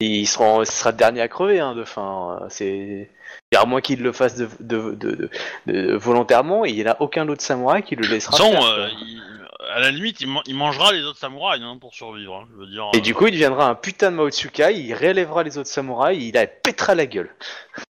Il 0.00 0.26
sera, 0.28 0.64
ce 0.64 0.72
sera 0.72 0.92
le 0.92 0.96
dernier 0.96 1.20
à 1.22 1.28
crever 1.28 1.58
hein, 1.58 1.74
de 1.74 1.84
faim. 1.84 2.38
euh, 2.42 2.46
C'est, 2.50 3.10
à 3.56 3.64
moins 3.64 3.80
qu'il 3.80 4.00
le 4.02 4.12
fasse 4.12 4.36
de, 4.36 4.48
de, 4.60 4.92
de, 4.94 5.10
de- 5.12 5.30
de- 5.66 5.96
volontairement, 5.96 6.64
et 6.64 6.70
il 6.70 6.76
n'y 6.76 6.88
en 6.88 6.92
a 6.92 6.96
aucun 7.00 7.28
autre 7.28 7.42
samouraï 7.42 7.82
qui 7.82 7.96
le 7.96 8.06
De 8.06 8.08
laissera. 8.12 8.36
toute 8.36 8.46
façon, 8.46 8.60
faire, 8.62 8.70
euh, 8.78 8.88
il- 9.00 9.22
à 9.74 9.80
la 9.80 9.90
limite, 9.90 10.20
il, 10.20 10.28
man- 10.28 10.42
il 10.46 10.54
mangera 10.54 10.92
les 10.92 11.02
autres 11.02 11.18
samouraïs 11.18 11.62
hein, 11.64 11.78
pour 11.80 11.94
survivre. 11.94 12.36
hein, 12.36 12.48
je 12.52 12.60
veux 12.60 12.66
dire. 12.68 12.88
Et 12.94 12.98
euh, 12.98 13.00
du 13.00 13.12
coup, 13.12 13.26
il 13.26 13.32
deviendra 13.32 13.68
un 13.68 13.74
putain 13.74 14.12
de 14.12 14.16
Maotsukai. 14.16 14.72
Il 14.78 14.94
relèvera 14.94 15.42
les 15.42 15.58
autres 15.58 15.68
samouraïs. 15.68 16.22
Il 16.22 16.34
la 16.34 16.46
pètera 16.46 16.94
la 16.94 17.06
gueule. 17.06 17.34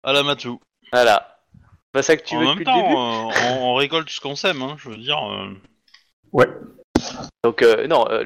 à 0.02 0.12
la 0.12 0.22
Matsu. 0.22 0.50
Voilà. 0.92 1.38
C'est 1.54 1.92
pas 1.92 2.02
ça 2.02 2.16
que 2.18 2.22
tu 2.24 2.36
en 2.36 2.40
veux 2.40 2.44
même 2.44 2.54
depuis 2.54 2.64
temps, 2.66 2.76
le 2.76 2.82
début. 2.82 2.94
euh, 2.94 3.56
on, 3.60 3.70
on 3.70 3.74
récolte 3.76 4.10
ce 4.10 4.20
qu'on 4.20 4.36
sème. 4.36 4.60
Hein, 4.62 4.76
je 4.78 4.90
veux 4.90 4.96
dire. 4.98 5.18
euh, 5.32 5.48
Ouais. 6.32 6.48
Donc 7.42 7.62
euh, 7.62 7.86
non, 7.86 8.06
euh, 8.10 8.22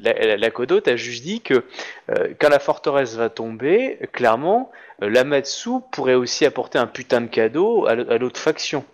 la, 0.00 0.36
la, 0.36 0.50
Kodo 0.50 0.80
t'a 0.80 0.96
juste 0.96 1.24
dit 1.24 1.40
que 1.40 1.64
euh, 2.10 2.28
quand 2.38 2.48
la 2.48 2.58
forteresse 2.58 3.16
va 3.16 3.28
tomber, 3.28 3.98
clairement, 4.12 4.70
euh, 5.02 5.10
l'Amatsu 5.10 5.70
pourrait 5.90 6.14
aussi 6.14 6.46
apporter 6.46 6.78
un 6.78 6.86
putain 6.86 7.20
de 7.20 7.26
cadeau 7.26 7.86
à, 7.86 7.94
l'autre 7.94 8.40
faction. 8.40 8.84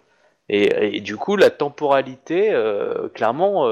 Et, 0.52 1.00
du 1.00 1.16
coup, 1.16 1.36
la 1.36 1.50
temporalité, 1.50 2.52
clairement, 3.14 3.66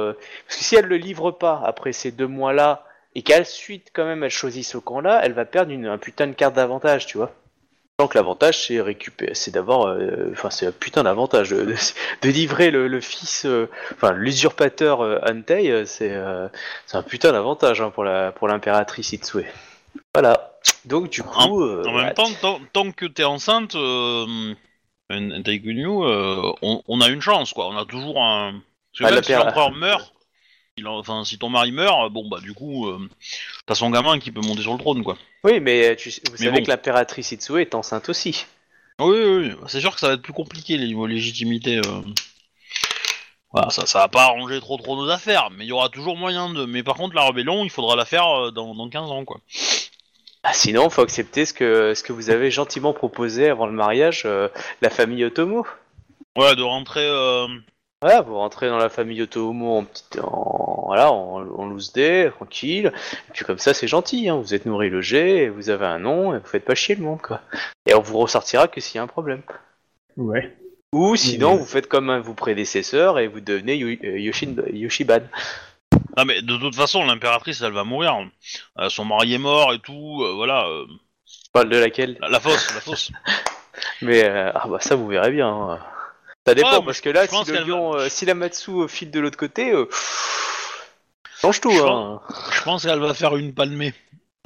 parce 0.47 0.59
que 0.59 0.63
si 0.63 0.77
elle 0.77 0.85
le 0.85 0.97
livre 0.97 1.33
pas 1.33 1.61
après 1.65 1.93
ces 1.93 2.13
deux 2.13 2.29
mois-là, 2.29 2.85
et 3.17 3.23
qu'à 3.23 3.39
la 3.39 3.45
suite, 3.45 3.89
quand 3.93 4.05
même, 4.05 4.23
elle 4.23 4.31
choisit 4.31 4.65
ce 4.65 4.79
camp-là, 4.79 5.21
elle 5.25 5.33
va 5.33 5.45
perdre 5.45 5.73
un 5.73 5.99
putain 5.99 6.29
de 6.29 6.35
carte 6.35 6.55
d'avantage, 6.55 7.07
tu 7.07 7.17
vois. 7.19 7.33
Donc 7.99 8.15
l'avantage, 8.15 8.67
c'est 8.67 8.81
récupérer, 8.81 9.35
c'est 9.35 9.51
d'avoir, 9.51 9.89
euh, 9.89 10.29
enfin, 10.31 10.51
c'est 10.51 10.67
un 10.67 10.73
putain 10.73 11.03
d'avantage 11.03 11.51
de, 12.23 12.29
livrer 12.29 12.71
le, 12.71 12.87
le 12.87 13.01
fils, 13.01 13.45
euh, 13.45 13.69
enfin, 13.93 14.13
l'usurpateur 14.13 15.01
euh, 15.01 15.19
Antei, 15.29 15.73
euh, 15.73 15.85
c'est, 15.85 16.17
c'est 16.87 16.97
un 16.97 17.03
putain 17.03 17.33
d'avantage 17.33 17.81
hein, 17.81 17.91
pour 17.91 18.05
la, 18.05 18.31
pour 18.31 18.47
l'impératrice 18.47 19.13
Itsue. 19.13 19.47
Voilà. 20.15 20.53
Donc 20.85 21.11
du 21.11 21.25
coup, 21.25 21.65
en 21.65 21.93
même 21.93 22.15
temps, 22.15 22.31
tant, 22.41 22.61
tant 22.73 22.93
que 22.93 23.07
t'es 23.07 23.25
enceinte, 23.25 23.75
euh, 23.75 24.55
on, 26.63 26.83
on 26.87 27.01
a 27.01 27.09
une 27.09 27.21
chance, 27.21 27.53
quoi. 27.53 27.67
On 27.67 27.77
a 27.77 27.85
toujours 27.85 28.23
un. 28.23 28.63
Parce 28.93 28.99
que 28.99 29.05
Ah, 29.07 29.11
même 29.11 29.25
si 29.25 29.33
l'empereur 29.33 29.73
meurt, 29.73 30.15
il 30.79 30.87
en- 30.87 30.99
enfin, 30.99 31.25
si 31.25 31.39
ton 31.39 31.49
mari 31.51 31.73
meurt, 31.73 32.11
bon 32.13 32.29
bah 32.29 32.41
du 32.41 32.55
coup, 32.55 32.87
euh, 32.89 32.99
t'as 33.67 33.75
son 33.75 33.91
gamin 33.91 34.19
qui 34.19 34.31
peut 34.31 34.41
monter 34.41 34.63
sur 34.63 34.73
le 34.73 34.79
trône, 34.79 35.03
quoi. 35.03 35.17
Oui, 35.45 35.61
mais 35.61 35.95
tu, 35.97 36.09
vous 36.11 36.17
Mais 36.33 36.47
savez 36.47 36.59
bon. 36.59 36.63
que 36.65 36.71
l'impératrice 36.71 37.33
Itsue 37.33 37.61
est 37.61 37.75
enceinte 37.75 38.09
aussi. 38.09 38.47
Oui, 39.01 39.17
oui, 39.17 39.37
oui. 39.49 39.53
c'est 39.69 39.81
sûr 39.81 39.95
que 39.95 40.01
ça 40.01 40.09
va 40.09 40.15
être 40.15 40.23
plus 40.23 40.33
compliqué 40.33 40.77
les 40.77 40.87
niveaux 40.87 41.07
légitimité. 41.07 41.79
euh. 41.79 42.01
Voilà, 43.53 43.71
ça, 43.71 43.87
ça 43.87 44.01
va 44.01 44.09
pas 44.09 44.25
arranger 44.25 44.61
trop 44.61 44.77
trop 44.77 44.97
nos 44.97 45.09
affaires, 45.11 45.49
mais 45.51 45.65
il 45.65 45.69
y 45.69 45.73
aura 45.73 45.89
toujours 45.89 46.17
moyen 46.17 46.53
de. 46.53 46.65
Mais 46.67 46.83
par 46.83 46.97
contre, 46.97 47.15
la 47.15 47.25
rébellion, 47.25 47.65
il 47.65 47.71
faudra 47.71 47.97
la 47.97 48.05
faire 48.05 48.27
euh, 48.27 48.51
dans, 48.51 48.75
dans 48.75 48.89
15 48.91 49.11
ans, 49.11 49.25
quoi. 49.25 49.41
Ah, 50.43 50.53
sinon, 50.53 50.91
faut 50.91 51.03
accepter 51.03 51.45
ce 51.47 51.53
que, 51.55 51.95
ce 51.95 52.03
que 52.03 52.13
vous 52.13 52.31
avez 52.31 52.51
gentiment 52.51 52.93
proposé 52.93 53.49
avant 53.49 53.67
le 53.67 53.73
mariage, 53.73 54.23
euh, 54.27 54.49
la 54.83 54.91
famille 54.91 55.25
Otomo. 55.25 55.67
Ouais, 56.37 56.55
de 56.57 56.63
rentrer. 56.63 57.07
euh, 57.07 57.47
Voilà, 58.01 58.21
vous 58.21 58.37
rentrez 58.37 58.69
dans 58.69 58.79
la 58.79 58.89
famille 58.89 59.21
Otomo 59.23 59.79
en 59.79 59.85
petite, 59.85 60.21
en, 60.23 60.85
voilà, 60.87 61.11
en, 61.11 61.41
en 61.41 61.67
loose 61.67 61.93
day, 61.93 62.31
tranquille. 62.31 62.93
Et 63.29 63.33
puis 63.33 63.45
comme 63.45 63.59
ça, 63.59 63.75
c'est 63.75 63.89
gentil, 63.89 64.29
hein, 64.29 64.37
vous 64.37 64.55
êtes 64.55 64.67
nourri 64.67 64.89
logé, 64.89 65.45
et 65.45 65.49
vous 65.49 65.69
avez 65.69 65.87
un 65.87 65.99
nom, 65.99 66.33
et 66.33 66.39
vous 66.39 66.47
faites 66.47 66.65
pas 66.65 66.77
chier 66.77 66.95
le 66.95 67.03
monde, 67.03 67.21
quoi. 67.21 67.41
Et 67.87 67.95
on 67.95 68.01
vous 68.01 68.19
ressortira 68.19 68.69
que 68.69 68.81
s'il 68.81 68.97
y 68.97 68.99
a 69.01 69.03
un 69.03 69.09
problème. 69.09 69.43
Ouais. 70.17 70.57
Ou 70.95 71.17
sinon, 71.17 71.57
vous 71.57 71.67
faites 71.67 71.89
comme 71.89 72.17
vos 72.21 72.35
prédécesseurs 72.35 73.19
et 73.19 73.27
vous 73.27 73.41
devenez 73.41 73.83
euh, 73.83 74.19
Yoshin- 74.19 74.65
Yoshiban. 74.73 75.21
Ah, 76.17 76.25
mais 76.25 76.41
de 76.41 76.57
toute 76.57 76.77
façon, 76.77 77.05
l'impératrice, 77.05 77.61
elle 77.63 77.73
va 77.73 77.85
mourir. 77.85 78.17
Euh, 78.79 78.89
son 78.89 79.05
mari 79.05 79.35
est 79.35 79.39
mort 79.39 79.75
et 79.75 79.81
tout, 79.81 80.23
euh, 80.23 80.33
voilà. 80.35 80.67
euh, 80.69 80.87
Je 81.27 81.51
parle 81.53 81.69
de 81.69 81.77
laquelle? 81.79 82.17
La, 82.21 82.29
la 82.29 82.41
fosse, 82.41 82.75
la 82.75 82.81
fosse. 82.81 83.11
Mais 84.03 84.25
euh, 84.25 84.51
ah 84.55 84.67
bah 84.69 84.79
ça, 84.81 84.95
vous 84.97 85.07
verrez 85.09 85.31
bien. 85.33 85.49
hein. 85.49 85.81
Ça 86.49 86.55
dépend, 86.55 86.83
parce 86.83 87.01
que 87.01 87.11
là, 87.11 87.25
je 87.27 87.31
pense 87.31 87.47
si, 87.47 87.53
le 87.53 87.65
lion, 87.65 87.93
va- 87.93 88.01
euh, 88.01 88.09
si 88.09 88.25
la 88.25 88.35
Matsu 88.35 88.71
euh, 88.71 88.89
file 88.89 89.11
de 89.11 89.21
l'autre 89.21 89.37
côté, 89.37 89.71
euh, 89.73 89.87
change 91.41 91.61
tout. 91.61 91.71
Je 91.71 91.83
Hein. 91.83 92.21
Je 92.53 92.63
pense 92.63 92.85
qu'elle 92.85 92.99
va 92.99 93.13
faire 93.13 93.37
une 93.37 93.53
palmée. 93.53 93.93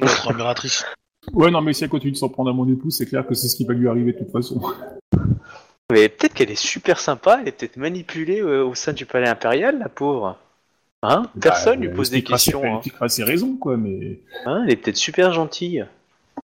Notre 0.01 0.31
impératrice. 0.31 0.85
Ouais, 1.33 1.53
non, 1.53 1.61
mais 1.61 1.73
si 1.73 1.85
elle 1.85 1.89
continue 1.89 2.11
de 2.11 2.17
s'en 2.17 2.29
prendre 2.29 2.51
à 2.51 2.53
mon 2.53 2.69
épouse, 2.69 2.97
c'est 2.99 3.07
clair 3.07 3.25
que 3.25 3.33
c'est 3.35 3.47
ce 3.47 3.55
qui 3.55 3.65
va 3.65 3.75
lui 3.75 3.87
arriver 3.87 4.13
de 4.13 4.19
toute 4.19 4.33
façon. 4.33 4.61
Mais 5.93 6.09
peut-être 6.09 6.35
qu'elle 6.35 6.51
est 6.51 6.57
super 6.57 6.99
sympa, 6.99 7.39
elle 7.41 7.47
est 7.47 7.53
peut-être 7.53 7.77
manipulée 7.77 8.41
euh, 8.41 8.65
au 8.65 8.75
sein 8.75 8.93
du 8.93 9.07
palais 9.07 9.29
impérial, 9.29 9.79
la 9.79 9.89
pauvre. 9.89 10.37
Hein? 11.05 11.31
Personne 11.41 11.79
Bah, 11.79 11.87
lui 11.87 11.95
pose 11.95 12.09
elle 12.09 12.23
des 12.23 12.25
questions. 12.25 12.65
Elle 12.65 12.71
hein. 12.71 12.75
expliquera 12.79 13.09
ses 13.09 13.23
raisons, 13.23 13.55
quoi, 13.57 13.77
mais. 13.77 14.19
Hein, 14.47 14.65
elle 14.65 14.73
est 14.73 14.77
peut-être 14.77 14.97
super 14.97 15.33
gentille. 15.33 15.87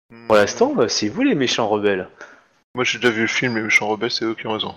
Hmm. 0.09 0.27
Pour 0.27 0.37
l'instant, 0.37 0.73
bah, 0.73 0.87
c'est 0.87 1.09
vous 1.09 1.23
les 1.23 1.35
méchants 1.35 1.67
rebelles. 1.67 2.07
Moi 2.73 2.85
j'ai 2.85 2.99
déjà 2.99 3.09
vu 3.09 3.21
le 3.21 3.27
film 3.27 3.57
Les 3.57 3.63
méchants 3.63 3.87
rebelles, 3.87 4.11
c'est 4.11 4.23
eux 4.23 4.35
qui 4.35 4.47
ont 4.47 4.53
raison. 4.53 4.75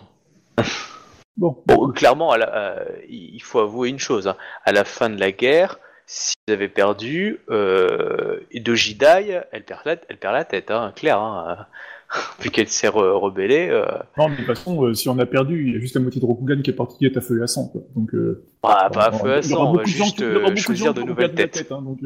Bon. 1.36 1.62
Bon, 1.66 1.88
clairement, 1.92 2.30
à 2.32 2.38
la- 2.38 2.54
euh, 2.78 2.84
il 3.08 3.40
faut 3.42 3.60
avouer 3.60 3.88
une 3.88 3.98
chose. 3.98 4.28
hein. 4.28 4.36
À 4.64 4.72
la 4.72 4.84
fin 4.84 5.08
de 5.08 5.18
la 5.18 5.32
guerre, 5.32 5.78
si 6.06 6.34
vous 6.46 6.52
avez 6.52 6.68
perdu, 6.68 7.40
euh, 7.50 8.38
Dojidai, 8.54 9.40
elle 9.50 9.64
perd 9.64 9.80
la, 9.86 9.96
elle 10.08 10.18
perd 10.18 10.34
la 10.34 10.44
tête, 10.44 10.70
hein, 10.70 10.92
clair. 10.94 11.18
Hein, 11.18 11.66
vu 12.40 12.50
qu'elle 12.50 12.68
s'est 12.68 12.88
re- 12.88 13.12
rebellée. 13.18 13.68
euh, 13.70 13.86
Non, 14.18 14.28
mais 14.28 14.34
de 14.36 14.40
toute 14.42 14.46
façon, 14.54 14.84
euh, 14.84 14.92
si 14.92 15.08
on 15.08 15.18
a 15.18 15.24
perdu, 15.24 15.66
il 15.68 15.72
y 15.72 15.76
a 15.76 15.80
juste 15.80 15.94
la 15.94 16.02
moitié 16.02 16.20
de 16.20 16.26
Rokugan 16.26 16.60
qui 16.62 16.68
est 16.68 16.74
parti 16.74 16.98
qui 16.98 17.06
est 17.06 17.16
à 17.16 17.22
feu 17.22 17.40
et 17.40 17.42
à 17.42 17.46
sang, 17.46 17.68
quoi. 17.68 17.80
Donc, 17.96 18.14
euh, 18.14 18.44
bah, 18.62 18.90
pas 18.92 19.06
à 19.06 19.12
feu 19.12 19.32
à 19.32 19.40
sang, 19.42 19.70
on 19.70 19.74
va 19.76 19.82
de 19.84 19.88
juste 19.88 20.20
de 20.20 20.54
choisir 20.56 20.92
de 20.92 21.00
qui 21.00 21.06
nouvelles 21.06 21.34
têtes. 21.34 21.52
tête, 21.52 21.72
hein, 21.72 21.80
donc, 21.80 21.98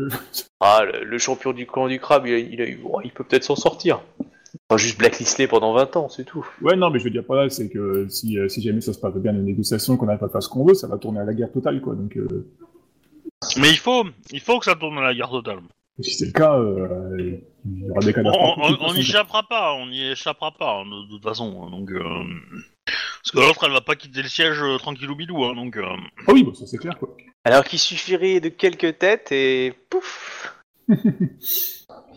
Ah, 0.61 0.85
le, 0.85 1.03
le 1.05 1.19
champion 1.19 1.53
du 1.53 1.67
clan 1.67 1.89
du 1.89 1.99
crabe, 1.99 2.29
il, 2.29 2.35
a, 2.35 2.39
il, 2.39 2.63
a 2.63 2.67
eu- 2.69 2.81
il 3.03 3.11
peut 3.11 3.25
peut-être 3.25 3.43
s'en 3.43 3.57
sortir. 3.57 4.01
Enfin, 4.69 4.79
juste 4.79 4.99
blacklisté 4.99 5.47
pendant 5.47 5.73
20 5.73 5.97
ans, 5.97 6.09
c'est 6.09 6.25
tout. 6.25 6.47
Ouais, 6.63 6.77
non, 6.77 6.91
mais 6.91 6.99
je 6.99 7.05
veux 7.05 7.11
dire 7.11 7.25
pas 7.25 7.37
là, 7.45 7.51
c'est 7.51 7.69
que 7.69 8.07
si, 8.09 8.39
euh, 8.39 8.49
si 8.49 8.63
jamais 8.63 8.81
ça 8.81 8.93
se 8.93 8.99
passe 8.99 9.15
bien 9.15 9.33
les 9.33 9.41
négociations, 9.43 9.97
qu'on 9.97 10.07
n'arrive 10.07 10.21
pas 10.21 10.27
à 10.27 10.31
faire 10.31 10.43
ce 10.43 10.49
qu'on 10.49 10.65
veut, 10.65 10.75
ça 10.75 10.87
va 10.89 10.99
tourner 10.99 11.21
à 11.21 11.25
la 11.25 11.35
guerre 11.35 11.53
totale, 11.53 11.81
quoi. 11.81 11.95
Donc, 11.95 12.17
euh, 12.17 12.49
Mais 13.59 13.71
il 13.71 13.79
faut, 13.79 14.05
il 14.33 14.41
faut 14.41 14.59
que 14.59 14.65
ça 14.65 14.75
tourne 14.75 14.99
à 14.99 15.03
la 15.03 15.15
guerre 15.15 15.31
totale. 15.31 15.59
si 16.01 16.11
c'est 16.13 16.27
le 16.27 16.33
cas, 16.33 16.57
euh, 16.59 17.17
il 17.65 17.87
y 17.87 17.91
aura 17.91 18.01
des 18.01 18.13
de 18.13 18.23
on- 18.25 18.93
n'y 18.95 19.01
échappera 19.01 19.43
pas, 19.43 19.73
on 19.75 19.87
n'y 19.87 20.11
échappera 20.11 20.53
pas 20.53 20.81
hein, 20.81 20.85
de, 20.87 21.07
de 21.07 21.11
toute 21.15 21.23
façon. 21.23 21.63
hein, 21.67 21.71
Donc, 21.71 21.91
euh, 21.91 22.03
Parce 22.87 23.31
que 23.33 23.39
l'autre, 23.39 23.65
elle 23.65 23.73
va 23.73 23.81
pas 23.81 23.97
quitter 23.97 24.23
le 24.23 24.29
siège 24.29 24.61
euh, 24.63 24.79
tranquillou 24.79 25.17
bidou, 25.17 25.45
hein, 25.45 25.55
donc... 25.55 25.77
euh, 25.77 25.83
Ah 26.27 26.33
oui, 26.33 26.45
bah, 26.45 26.53
ça 26.55 26.67
c'est 26.67 26.79
clair 26.79 26.99
quoi. 26.99 27.15
Alors 27.45 27.65
qu'il 27.65 27.79
suffirait 27.79 28.41
de 28.41 28.49
quelques 28.49 28.99
têtes 28.99 29.31
et 29.33 29.73
pouf 29.91 30.57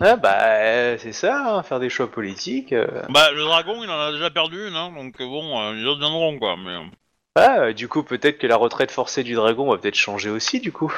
Ah 0.01 0.15
bah 0.15 0.37
euh, 0.43 0.97
c'est 0.99 1.11
ça, 1.11 1.55
hein, 1.57 1.63
faire 1.63 1.79
des 1.79 1.89
choix 1.89 2.09
politiques. 2.09 2.73
euh. 2.73 2.87
Bah, 3.09 3.31
le 3.31 3.41
dragon, 3.43 3.83
il 3.83 3.89
en 3.89 3.99
a 3.99 4.11
déjà 4.11 4.29
perdu 4.29 4.67
une, 4.67 4.75
hein, 4.75 4.91
donc 4.95 5.19
euh, 5.19 5.25
bon, 5.25 5.59
euh, 5.61 5.73
ils 5.75 5.87
reviendront, 5.87 6.37
quoi, 6.39 6.55
mais... 6.57 6.71
euh, 6.71 6.83
Ah, 7.35 7.59
euh, 7.59 7.73
du 7.73 7.87
coup 7.87 8.03
peut-être 8.03 8.37
que 8.37 8.47
la 8.47 8.55
retraite 8.55 8.91
forcée 8.91 9.23
du 9.23 9.33
dragon 9.35 9.69
va 9.69 9.77
peut-être 9.77 9.95
changer 9.95 10.29
aussi 10.29 10.59
du 10.59 10.71
coup. 10.71 10.93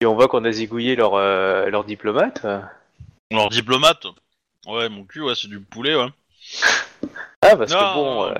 Et 0.00 0.06
on 0.06 0.14
voit 0.14 0.28
qu'on 0.28 0.44
a 0.44 0.52
zigouillé 0.52 0.96
leur, 0.96 1.14
euh, 1.14 1.70
leur 1.70 1.84
diplomate. 1.84 2.44
euh. 2.44 2.60
Alors, 3.32 3.48
diplomate, 3.48 4.06
ouais, 4.66 4.88
mon 4.88 5.04
cul, 5.04 5.22
ouais, 5.22 5.34
c'est 5.34 5.48
du 5.48 5.60
poulet, 5.60 5.94
ouais. 5.94 6.08
Ah 7.40 7.56
parce 7.56 7.72
que 7.74 7.94
bon, 7.94 8.24
euh, 8.26 8.34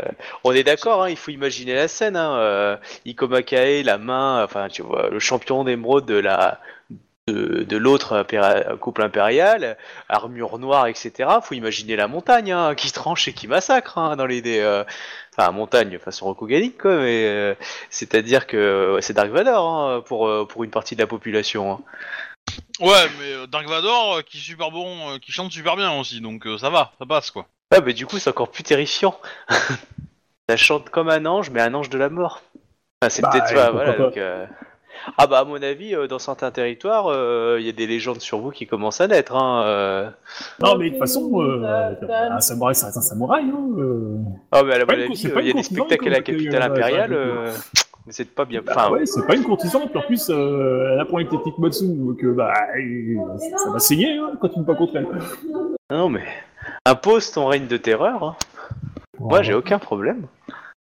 on 0.44 0.52
est 0.52 0.62
d'accord, 0.64 1.02
hein, 1.02 1.11
il 1.11 1.16
faut 1.16 1.30
imaginer 1.30 1.75
la 1.75 1.88
scène. 1.88 2.16
Hein, 2.16 2.37
euh, 2.38 2.76
Iko 3.04 3.28
Makae, 3.28 3.82
la 3.82 3.99
main, 3.99 4.42
enfin 4.44 4.68
tu 4.68 4.82
vois, 4.82 5.08
le 5.11 5.18
champion 5.18 5.62
d'émeraude 5.64 6.06
de 6.06 6.14
la 6.16 6.61
de, 7.26 7.64
de 7.64 7.76
l'autre 7.76 8.24
couple 8.80 9.02
impérial, 9.02 9.76
armure 10.08 10.58
noire, 10.58 10.86
etc. 10.88 11.30
Faut 11.42 11.54
imaginer 11.54 11.96
la 11.96 12.06
montagne 12.06 12.52
hein, 12.52 12.74
qui 12.74 12.92
tranche 12.92 13.28
et 13.28 13.32
qui 13.32 13.48
massacre 13.48 13.96
hein, 13.98 14.16
dans 14.16 14.26
l'idée. 14.26 14.60
Euh, 14.60 14.84
enfin 15.36 15.50
montagne 15.50 15.98
façon 15.98 16.26
Rokugan 16.26 16.70
quoi, 16.78 16.96
mais 16.96 17.24
euh, 17.26 17.54
c'est-à-dire 17.90 18.46
que 18.46 18.98
c'est 19.00 19.14
Dark 19.14 19.30
Vador 19.30 19.68
hein, 19.68 20.02
pour 20.06 20.28
euh, 20.28 20.44
pour 20.46 20.64
une 20.64 20.70
partie 20.70 20.94
de 20.96 21.00
la 21.00 21.06
population. 21.06 21.72
hein. 21.72 21.80
Ouais, 22.78 23.06
mais 23.18 23.32
euh, 23.32 23.46
Dark 23.46 23.66
Vador, 23.66 24.16
euh, 24.16 24.22
qui 24.22 24.36
est 24.36 24.40
super 24.40 24.70
bon, 24.70 25.14
euh, 25.14 25.18
qui 25.18 25.32
chante 25.32 25.50
super 25.50 25.76
bien 25.76 25.98
aussi, 25.98 26.20
donc 26.20 26.46
euh, 26.46 26.58
ça 26.58 26.68
va, 26.70 26.92
ça 26.98 27.06
passe, 27.06 27.30
quoi. 27.30 27.46
Ah 27.74 27.80
bah 27.80 27.92
du 27.92 28.04
coup 28.06 28.18
c'est 28.18 28.30
encore 28.30 28.50
plus 28.50 28.62
terrifiant. 28.64 29.18
Ça 30.46 30.58
chante 30.58 30.90
comme 30.90 31.08
un 31.08 31.24
ange, 31.24 31.48
mais 31.48 31.62
un 31.62 31.72
ange 31.72 31.88
de 31.88 31.96
la 31.96 32.10
mort. 32.10 32.42
Enfin, 33.00 33.08
c'est 33.08 33.22
Bah, 33.22 33.30
peut-être 33.32 33.54
pas, 33.54 33.70
voilà. 33.70 33.92
donc, 33.96 34.18
euh, 34.18 34.44
Ah 35.18 35.26
bah 35.26 35.40
à 35.40 35.44
mon 35.44 35.62
avis, 35.62 35.94
euh, 35.94 36.06
dans 36.06 36.18
certains 36.18 36.50
territoires, 36.50 37.06
euh, 37.08 37.56
il 37.60 37.66
y 37.66 37.68
a 37.68 37.72
des 37.72 37.86
légendes 37.86 38.20
sur 38.20 38.38
vous 38.38 38.50
qui 38.50 38.66
commencent 38.66 39.00
à 39.00 39.06
naître. 39.08 39.34
Hein, 39.36 39.62
euh. 39.66 40.10
Non, 40.62 40.76
mais 40.76 40.86
de 40.86 40.90
toute 40.90 40.98
façon, 41.00 41.30
euh, 41.42 41.94
un 42.30 42.40
samouraï, 42.40 42.74
ça 42.74 42.86
reste 42.86 42.98
un 42.98 43.02
samouraï. 43.02 43.44
Hein, 43.44 43.68
euh. 43.78 44.16
Ah 44.52 44.62
mais 44.64 44.74
à 44.74 44.78
mon 44.80 44.86
pas 44.86 44.94
une 44.94 45.02
avis, 45.02 45.26
euh, 45.26 45.40
il 45.40 45.46
y 45.46 45.50
a 45.50 45.52
des 45.52 45.52
courtisane, 45.52 45.62
spectacles 45.86 46.08
à 46.08 46.10
la 46.10 46.16
comme 46.22 46.34
capitale 46.36 46.62
impériale. 46.62 47.10
bah, 47.10 47.52
Mais 48.06 48.12
c'est 48.12 48.34
pas 48.34 48.44
bien. 48.44 48.60
Bah 48.64 48.72
Enfin, 48.76 48.90
ouais, 48.90 49.06
c'est 49.06 49.26
pas 49.26 49.34
une 49.34 49.44
courtisante, 49.44 49.90
puis 49.90 49.98
en 49.98 50.02
plus, 50.02 50.28
euh, 50.30 50.90
elle 50.92 51.00
a 51.00 51.04
pour 51.04 51.18
une 51.20 51.28
technique 51.28 51.58
Matsu, 51.58 51.84
donc 51.86 52.22
euh, 52.24 52.32
bah, 52.34 52.52
ça 53.56 53.70
va 53.70 53.78
saigner 53.78 54.16
hein, 54.18 54.32
quand 54.40 54.48
tu 54.48 54.58
ne 54.58 54.64
pas 54.64 54.74
contre 54.74 54.96
elle. 54.96 55.06
non 55.90 56.08
mais 56.08 56.24
impose 56.86 57.30
ton 57.32 57.46
règne 57.46 57.66
de 57.66 57.76
terreur. 57.76 58.22
Hein. 58.24 58.36
Moi 59.18 59.42
j'ai 59.42 59.54
aucun 59.54 59.78
problème. 59.78 60.26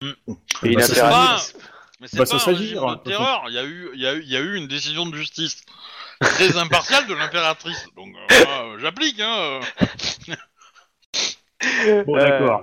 Mm. 0.03 0.33
Et 0.65 0.69
une 0.73 0.79
Bah, 0.79 0.85
impératrice. 0.89 1.57
Mais 2.01 2.09
c'est 2.09 2.17
Bah, 2.17 2.25
pas 2.25 2.39
ça 2.39 2.51
un 2.51 2.55
régime 2.55 2.79
hein, 2.79 3.01
de 3.05 3.11
terreur, 3.11 3.43
il 3.49 3.55
y, 3.55 3.59
a 3.59 3.65
eu, 3.65 3.91
il, 3.95 4.01
y 4.01 4.07
a 4.07 4.15
eu, 4.15 4.23
il 4.23 4.31
y 4.33 4.37
a 4.37 4.41
eu 4.41 4.57
une 4.57 4.67
décision 4.69 5.07
de 5.07 5.15
justice 5.17 5.63
très 6.21 6.57
impartiale 6.57 7.07
de 7.07 7.15
l'impératrice, 7.15 7.85
donc 7.97 8.09
euh, 8.09 8.45
moi, 8.45 8.65
euh, 8.75 8.79
j'applique, 8.79 9.21
hein. 9.21 9.61
euh. 10.31 10.35
Bon, 12.07 12.17
Euh, 12.17 12.21
d'accord. 12.29 12.63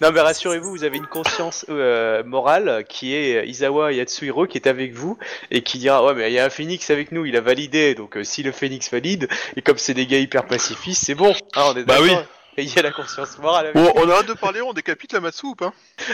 Non 0.00 0.10
mais 0.12 0.20
rassurez-vous, 0.20 0.70
vous 0.70 0.84
avez 0.84 0.96
une 0.96 1.06
conscience 1.06 1.64
euh, 1.68 2.22
morale 2.24 2.84
qui 2.88 3.14
est 3.14 3.48
Isawa 3.48 3.92
Yatsuhiro 3.92 4.46
qui 4.46 4.58
est 4.58 4.66
avec 4.68 4.92
vous 4.92 5.18
et 5.50 5.62
qui 5.62 5.78
dira 5.78 6.04
ouais 6.04 6.14
mais 6.14 6.30
il 6.30 6.34
y 6.34 6.38
a 6.38 6.44
un 6.44 6.50
phénix 6.50 6.90
avec 6.90 7.10
nous, 7.12 7.24
il 7.26 7.36
a 7.36 7.40
validé 7.40 7.94
donc 7.94 8.16
euh, 8.16 8.24
si 8.24 8.42
le 8.42 8.52
phénix 8.52 8.90
valide 8.90 9.28
et 9.56 9.62
comme 9.62 9.78
c'est 9.78 9.94
des 9.94 10.06
gars 10.06 10.18
hyper 10.18 10.46
pacifistes 10.46 11.04
c'est 11.04 11.14
bon, 11.14 11.32
hein, 11.54 11.62
on 11.66 11.76
est 11.76 11.84
Bah 11.84 11.98
d'accord. 12.00 12.18
oui. 12.20 12.24
Et 12.56 12.62
il 12.62 12.72
y 12.72 12.78
a 12.78 12.82
la 12.82 12.92
conscience 12.92 13.36
morale. 13.38 13.66
Avec 13.66 13.76
Bon, 13.76 13.92
on 13.96 14.08
arrête 14.08 14.26
de 14.26 14.34
parler, 14.34 14.60
on 14.62 14.72
décapite 14.72 15.12
la 15.12 15.20
Matsu 15.20 15.46
ou 15.46 15.54
pas? 15.56 15.72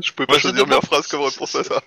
Je 0.00 0.12
pouvais 0.12 0.26
pas 0.26 0.34
Bah, 0.34 0.38
choisir 0.38 0.50
c'était 0.60 0.64
meilleure 0.66 0.80
pas- 0.80 0.86
phrase 0.86 1.06
comme 1.06 1.22
réponse 1.22 1.54
à 1.54 1.64
ça. 1.64 1.80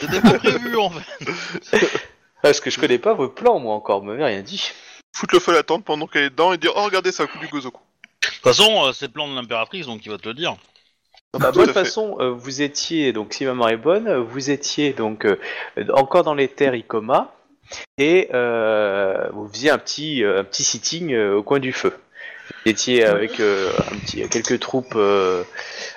C'était 0.00 0.20
pas 0.20 0.38
prévu, 0.38 0.76
en 0.76 0.90
fait. 0.90 1.88
Parce 2.42 2.60
que 2.60 2.70
je 2.70 2.78
connais 2.78 2.98
pas 2.98 3.14
vos 3.14 3.28
plans 3.28 3.58
moi 3.58 3.74
encore, 3.74 4.00
vous 4.00 4.06
m'avez 4.06 4.24
rien 4.24 4.42
dit. 4.42 4.70
Foutre 5.16 5.34
le 5.34 5.40
feu 5.40 5.52
à 5.52 5.54
la 5.56 5.62
tente 5.62 5.84
pendant 5.84 6.06
qu'elle 6.06 6.24
est 6.24 6.30
dedans 6.30 6.52
et 6.52 6.58
dire 6.58 6.72
Oh, 6.76 6.82
regardez, 6.84 7.10
ça 7.12 7.26
coup 7.26 7.38
du 7.38 7.48
gozoku. 7.48 7.80
De 8.22 8.28
toute 8.28 8.42
façon, 8.42 8.84
euh, 8.86 8.92
c'est 8.92 9.06
le 9.06 9.12
plan 9.12 9.28
de 9.28 9.34
l'impératrice, 9.34 9.86
donc 9.86 10.04
il 10.04 10.10
va 10.12 10.18
te 10.18 10.28
le 10.28 10.34
dire. 10.34 10.56
Bah, 11.32 11.50
Tout 11.52 11.60
à 11.60 11.64
toute 11.64 11.66
fait. 11.66 11.72
façon, 11.84 12.16
euh, 12.20 12.30
vous 12.30 12.62
étiez, 12.62 13.12
donc 13.12 13.32
si 13.32 13.44
ma 13.44 13.52
mémoire 13.52 13.70
est 13.70 13.76
bonne, 13.76 14.06
euh, 14.08 14.20
vous 14.20 14.50
étiez 14.50 14.92
donc 14.92 15.24
euh, 15.24 15.38
encore 15.94 16.22
dans 16.22 16.34
les 16.34 16.48
terres 16.48 16.74
Icoma 16.74 17.34
et 17.98 18.28
euh, 18.32 19.28
vous 19.32 19.48
faisiez 19.48 19.70
un 19.70 19.78
petit, 19.78 20.22
euh, 20.22 20.40
un 20.40 20.44
petit 20.44 20.62
sitting 20.64 21.12
euh, 21.12 21.36
au 21.36 21.42
coin 21.42 21.58
du 21.58 21.72
feu. 21.72 21.96
Vous 22.66 22.72
étiez 22.72 23.04
avec 23.04 23.38
euh, 23.38 23.70
un 23.92 23.96
petit, 23.98 24.28
quelques 24.28 24.58
troupes 24.58 24.94
euh, 24.96 25.44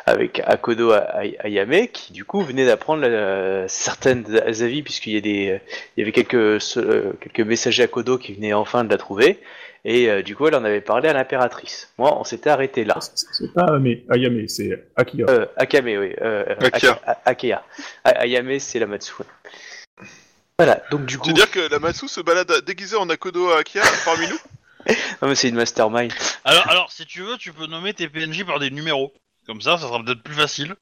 avec 0.06 0.40
Akodo 0.46 0.92
Ay- 0.94 1.36
Ayame 1.40 1.88
qui 1.88 2.14
du 2.14 2.26
coup 2.26 2.42
venaient 2.44 2.68
d'apprendre 2.68 3.02
la- 3.08 3.68
certaines 3.68 4.38
avis 4.38 4.84
puisqu'il 4.84 5.14
y, 5.14 5.18
a 5.18 5.22
des, 5.22 5.60
il 5.98 6.02
y 6.02 6.04
avait 6.04 6.12
quelques, 6.12 6.36
euh, 6.78 7.14
quelques 7.22 7.40
messagers 7.40 7.82
Akodo 7.82 8.20
qui 8.20 8.36
venaient 8.36 8.54
enfin 8.54 8.84
de 8.84 8.90
la 8.92 8.98
trouver 8.98 9.40
et 9.84 10.12
euh, 10.12 10.22
du 10.22 10.36
coup 10.36 10.46
elle 10.48 10.54
en 10.54 10.64
avait 10.64 10.82
parlé 10.82 11.10
à 11.10 11.14
l'impératrice. 11.14 11.92
Moi 11.98 12.16
on 12.20 12.24
s'était 12.24 12.52
arrêté 12.52 12.84
là. 12.86 13.00
C'est- 13.02 13.52
pas 13.52 13.80
mais 13.80 14.04
Ayame, 14.12 14.48
c'est 14.48 14.70
Akira. 14.96 15.32
Euh, 15.32 15.46
Akame, 15.58 15.86
oui. 15.88 16.14
Euh, 16.22 16.46
Akia. 16.62 16.92
Aka- 16.92 17.02
A- 17.08 17.30
Akeya. 17.32 17.64
A- 18.04 18.10
Ayame, 18.26 18.60
c'est 18.60 18.78
la 18.78 18.86
Matsu. 18.86 19.14
Voilà, 20.60 20.84
donc 20.92 21.06
du 21.06 21.18
coup, 21.18 21.26
C'est-à-dire 21.26 21.50
que 21.50 21.72
la 21.72 21.80
Matsu 21.80 22.08
se 22.08 22.22
balade 22.22 22.52
déguisée 22.68 22.98
en 22.98 23.10
Akodo 23.10 23.50
Akia 23.54 23.82
parmi 24.06 24.28
nous? 24.28 24.38
Non, 25.22 25.28
mais 25.28 25.36
c'est 25.36 25.50
une 25.50 25.56
mastermind. 25.56 26.12
Alors, 26.46 26.68
alors, 26.70 26.92
si 26.92 27.06
tu 27.06 27.22
veux, 27.22 27.38
tu 27.38 27.52
peux 27.54 27.68
nommer 27.68 27.94
tes 27.94 28.08
PNJ 28.08 28.46
par 28.46 28.60
des 28.60 28.72
numéros. 28.72 29.14
Comme 29.46 29.62
ça, 29.62 29.78
ça 29.78 29.88
sera 29.88 30.02
peut-être 30.04 30.22
plus 30.24 30.36
facile. 30.36 30.76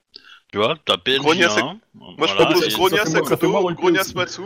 Tu 0.51 0.57
vois, 0.59 0.77
t'as 0.85 0.97
PNJ 0.97 1.19
Grognas 1.19 1.57
1. 1.57 1.61
Moi, 1.63 1.79
je 1.93 2.33
voilà, 2.33 2.45
propose 2.45 2.65
et- 2.65 2.69
ça 2.69 2.77
Grognas 2.77 3.03
roleplay 3.59 3.73
Grognas. 3.75 4.11
Matsu. 4.15 4.41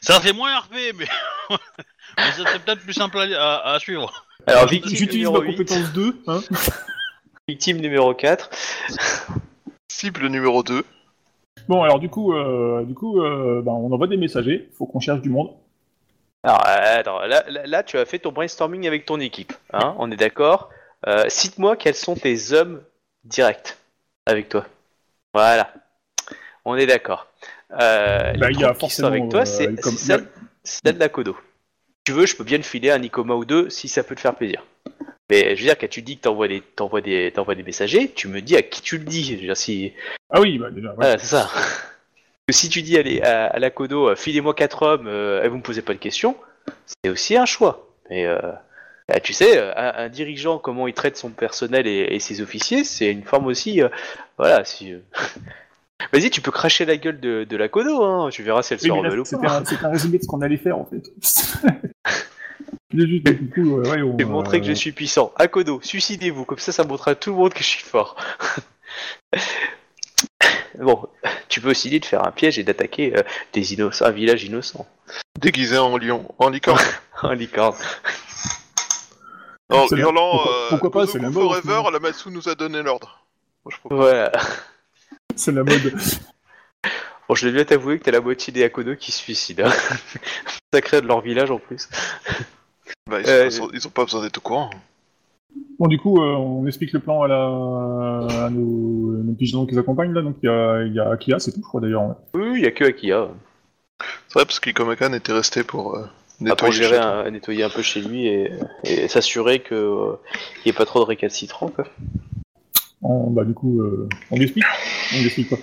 Ça 0.00 0.20
fait 0.20 0.32
moins 0.32 0.58
RP, 0.60 0.74
mais, 0.96 1.06
mais 1.50 2.24
ça 2.32 2.44
serait 2.44 2.58
peut-être 2.60 2.80
plus 2.82 2.94
simple 2.94 3.18
à, 3.18 3.22
à- 3.58 3.74
à 3.74 3.78
suivre. 3.78 4.12
Alors, 4.46 4.66
victime 4.66 4.96
J'utilise 4.96 5.26
numéro 5.26 5.40
ma 5.42 5.46
8, 5.48 5.52
compétence 5.56 5.92
2, 5.92 6.22
hein. 6.28 6.40
victime 7.48 7.78
numéro 7.78 8.14
4. 8.14 8.50
Cible 9.90 10.28
numéro 10.28 10.62
2. 10.62 10.84
Bon, 11.68 11.82
alors 11.82 11.98
du 11.98 12.08
coup, 12.08 12.32
euh, 12.32 12.84
du 12.84 12.94
coup, 12.94 13.20
euh, 13.20 13.60
ben, 13.62 13.72
on 13.72 13.90
envoie 13.92 14.06
des 14.06 14.16
messagers. 14.16 14.68
Faut 14.78 14.86
qu'on 14.86 15.00
cherche 15.00 15.20
du 15.20 15.30
monde. 15.30 15.50
Alors, 16.46 16.62
euh, 16.66 17.00
attends, 17.00 17.20
là, 17.26 17.44
là, 17.48 17.66
là, 17.66 17.82
tu 17.82 17.98
as 17.98 18.04
fait 18.04 18.20
ton 18.20 18.30
brainstorming 18.32 18.86
avec 18.86 19.04
ton 19.04 19.18
équipe. 19.18 19.52
Hein, 19.72 19.94
on 19.98 20.10
est 20.10 20.16
d'accord 20.16 20.70
Euh, 21.06 21.24
Cite-moi 21.28 21.76
quels 21.76 21.94
sont 21.94 22.14
tes 22.14 22.52
hommes 22.52 22.82
directs 23.24 23.76
avec 24.26 24.48
toi. 24.48 24.64
Voilà. 25.34 25.72
On 26.64 26.76
est 26.76 26.86
d'accord. 26.86 27.26
Euh, 27.72 28.32
Bah, 28.38 28.48
les 28.48 28.54
il 28.54 28.60
y 28.60 28.64
a 28.64 28.74
qui 28.74 28.90
sont 28.90 29.04
avec 29.04 29.28
toi, 29.28 29.40
euh, 29.40 29.44
c'est 29.44 29.80
comme- 29.80 29.92
c'est 29.96 30.06
celle, 30.06 30.26
celle 30.64 30.98
d'Akodo. 30.98 31.36
Tu 32.04 32.12
veux, 32.12 32.26
je 32.26 32.34
peux 32.36 32.44
bien 32.44 32.58
te 32.58 32.64
filer 32.66 32.90
un 32.90 33.02
Ikoma 33.02 33.34
ou 33.34 33.44
deux 33.44 33.68
si 33.70 33.88
ça 33.88 34.02
peut 34.04 34.14
te 34.14 34.20
faire 34.20 34.34
plaisir. 34.36 34.64
Mais 35.30 35.56
je 35.56 35.62
veux 35.62 35.66
dire, 35.68 35.76
quand 35.78 35.88
tu 35.90 36.02
dis 36.02 36.16
que 36.16 36.22
t'envoies 36.22 36.48
des, 36.48 36.60
t'envoies 36.60 37.00
des, 37.00 37.32
t'envoies 37.32 37.56
des 37.56 37.64
messagers, 37.64 38.12
tu 38.12 38.28
me 38.28 38.40
dis 38.40 38.56
à 38.56 38.62
qui 38.62 38.80
tu 38.80 38.96
le 38.98 39.04
dis. 39.04 39.24
Je 39.24 39.32
veux 39.34 39.40
dire, 39.40 39.56
si, 39.56 39.92
Ah 40.30 40.40
oui, 40.40 40.58
bah 40.58 40.70
déjà. 40.70 40.88
ouais. 40.90 40.94
voilà, 40.96 41.18
c'est 41.18 41.26
ça. 41.26 41.50
Que 42.48 42.54
si 42.54 42.68
tu 42.68 42.82
dis 42.82 42.96
allez, 42.96 43.20
à, 43.22 43.46
à 43.46 43.58
l'Akodo, 43.58 44.10
euh, 44.10 44.14
filez-moi 44.14 44.54
quatre 44.54 44.82
hommes 44.82 45.08
euh, 45.08 45.42
et 45.42 45.48
vous 45.48 45.56
me 45.56 45.62
posez 45.62 45.82
pas 45.82 45.94
de 45.94 45.98
questions, 45.98 46.36
c'est 46.86 47.10
aussi 47.10 47.36
un 47.36 47.44
choix. 47.44 47.88
Mais 48.08 48.24
euh, 48.24 48.38
bah, 49.08 49.18
tu 49.18 49.32
sais, 49.32 49.58
un, 49.58 49.92
un 49.96 50.08
dirigeant, 50.08 50.58
comment 50.60 50.86
il 50.86 50.94
traite 50.94 51.16
son 51.16 51.30
personnel 51.30 51.88
et, 51.88 52.06
et 52.14 52.20
ses 52.20 52.40
officiers, 52.42 52.84
c'est 52.84 53.10
une 53.10 53.24
forme 53.24 53.46
aussi. 53.46 53.82
euh, 53.82 53.88
voilà, 54.38 54.64
si. 54.64 54.94
Vas-y, 56.12 56.30
tu 56.30 56.40
peux 56.40 56.52
cracher 56.52 56.84
la 56.84 56.96
gueule 56.98 57.18
de, 57.18 57.42
de 57.42 57.56
l'Akodo, 57.56 58.04
hein, 58.04 58.28
tu 58.30 58.44
verras 58.44 58.62
si 58.62 58.74
elle 58.74 58.78
se 58.80 58.84
Oui, 58.88 58.96
rebelle 58.96 59.18
ou 59.18 59.24
pas. 59.24 59.56
un, 59.56 59.64
c'était 59.64 59.84
un 59.84 59.88
résumé 59.90 60.18
de 60.18 60.22
ce 60.22 60.28
qu'on 60.28 60.40
allait 60.40 60.56
faire 60.56 60.78
en 60.78 60.84
fait. 60.84 61.02
J'ai 62.94 63.06
juste, 63.08 63.24
du 63.28 63.50
coup, 63.50 63.80
ouais, 63.80 64.02
on, 64.02 64.12
Je 64.12 64.24
vais 64.24 64.30
montrer 64.30 64.60
que 64.60 64.66
je 64.66 64.72
suis 64.72 64.92
puissant. 64.92 65.32
Akodo, 65.34 65.80
suicidez-vous, 65.82 66.44
comme 66.44 66.58
ça, 66.58 66.70
ça 66.70 66.84
montrera 66.84 67.10
à 67.10 67.14
tout 67.16 67.30
le 67.30 67.36
monde 67.36 67.52
que 67.52 67.58
je 67.58 67.64
suis 67.68 67.82
fort. 67.82 68.14
bon, 70.78 71.06
tu 71.48 71.60
peux 71.60 71.70
aussi 71.70 71.88
dire 71.90 72.00
de 72.00 72.04
faire 72.06 72.26
un 72.26 72.30
piège 72.32 72.58
et 72.58 72.62
d'attaquer 72.64 73.16
euh, 73.16 73.22
des 73.52 73.72
innocents, 73.74 74.04
un 74.06 74.10
village 74.10 74.44
innocent. 74.44 74.86
Déguisé 75.40 75.78
en 75.78 75.96
lion, 75.98 76.34
en 76.38 76.48
licorne. 76.48 76.80
Un 77.22 77.34
licorne. 77.34 77.76
En 79.70 79.86
C'est 79.88 79.96
la- 79.96 80.02
hurlant 80.02 80.30
pourquoi- 80.32 80.52
euh, 80.54 80.68
pourquoi 80.70 80.90
pas, 80.90 80.98
Gozoku 81.00 81.12
c'est 81.18 81.22
la 81.22 81.30
mode, 81.30 81.44
en 81.44 81.48
ce 81.54 81.60
Forever, 81.60 81.76
moment. 81.78 81.90
la 81.90 81.98
Matsu 81.98 82.28
nous 82.30 82.48
a 82.48 82.54
donné 82.54 82.82
l'ordre. 82.82 83.20
Moi, 83.64 83.72
je 83.74 83.78
propose. 83.80 83.98
Voilà. 83.98 84.32
C'est 85.34 85.52
la 85.52 85.64
mode. 85.64 85.92
Bon, 87.28 87.34
je 87.34 87.46
vais 87.48 87.52
bien 87.52 87.64
t'avouer 87.64 87.98
que 87.98 88.04
t'as 88.04 88.12
la 88.12 88.20
moitié 88.20 88.52
des 88.52 88.62
Akodo 88.64 88.94
qui 88.96 89.10
se 89.12 89.18
suicident. 89.18 89.66
hein. 89.68 89.96
Sacré 90.74 91.00
de 91.00 91.06
leur 91.08 91.20
village 91.20 91.50
en 91.50 91.58
plus. 91.58 91.88
Bah, 93.10 93.20
ils, 93.20 93.28
Euh, 93.28 93.50
sont, 93.50 93.68
ils 93.72 93.86
ont 93.86 93.90
pas 93.90 94.04
besoin 94.04 94.22
d'être 94.22 94.38
au 94.38 94.40
courant. 94.42 94.70
Bon, 95.78 95.88
du 95.88 95.98
coup, 95.98 96.20
euh, 96.22 96.34
on 96.34 96.66
explique 96.66 96.92
le 96.92 97.00
plan 97.00 97.22
à, 97.22 97.28
la... 97.28 98.44
à 98.46 98.50
nos, 98.50 99.12
nos 99.22 99.32
pigeons 99.34 99.66
qui 99.66 99.72
les 99.72 99.78
accompagnent 99.78 100.12
là. 100.14 100.22
Donc 100.22 100.36
il 100.42 100.46
y 100.46 100.48
a, 100.48 100.82
il 100.84 100.94
y 100.94 100.98
a 101.00 101.10
Akia, 101.10 101.38
c'est 101.38 101.52
tout, 101.52 101.60
je 101.62 101.66
crois 101.68 101.80
d'ailleurs. 101.80 102.02
ouais. 102.02 102.14
Oui, 102.34 102.52
il 102.56 102.62
y 102.62 102.66
a 102.66 102.70
que 102.70 102.84
Akia. 102.84 103.28
C'est 104.28 104.34
vrai, 104.34 104.44
parce 104.46 104.58
qu'Ikomakan 104.60 105.12
était 105.14 105.32
resté 105.32 105.62
pour 105.64 105.96
euh, 105.96 106.04
Ah, 106.04 106.08
pour 106.36 106.44
nettoyer 106.68 106.72
gérer, 106.72 106.90
le 106.96 107.02
château. 107.02 107.28
un- 107.28 107.30
nettoyer 107.30 107.62
un 107.64 107.70
peu 107.70 107.82
chez 107.82 108.00
lui 108.00 108.26
et, 108.26 108.50
et 108.84 109.08
s'assurer 109.08 109.60
que 109.60 109.74
euh, 109.74 110.12
qu'il 110.62 110.70
n'y 110.70 110.74
ait 110.74 110.78
pas 110.78 110.84
trop 110.86 111.00
de 111.00 111.04
récalcitrants. 111.06 111.68
Quoi. 111.68 111.84
On, 113.02 113.30
bah, 113.30 113.44
du 113.44 113.52
coup, 113.54 113.80
euh, 113.82 114.08
on 114.30 114.36
lui 114.36 114.44
explique 114.44 114.64
On 115.14 115.18
lui 115.18 115.26
explique 115.26 115.48
quoi 115.50 115.58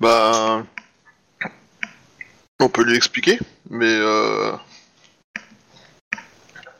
Bah. 0.00 0.64
On 2.60 2.68
peut 2.68 2.82
lui 2.82 2.96
expliquer, 2.96 3.38
mais 3.70 3.86
euh, 3.86 4.50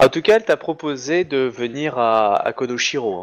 En 0.01 0.09
tout 0.09 0.23
cas, 0.23 0.37
elle 0.37 0.45
t'a 0.45 0.57
proposé 0.57 1.25
de 1.25 1.39
venir 1.39 1.99
à, 1.99 2.37
à 2.37 2.53
Konoshiro 2.53 3.15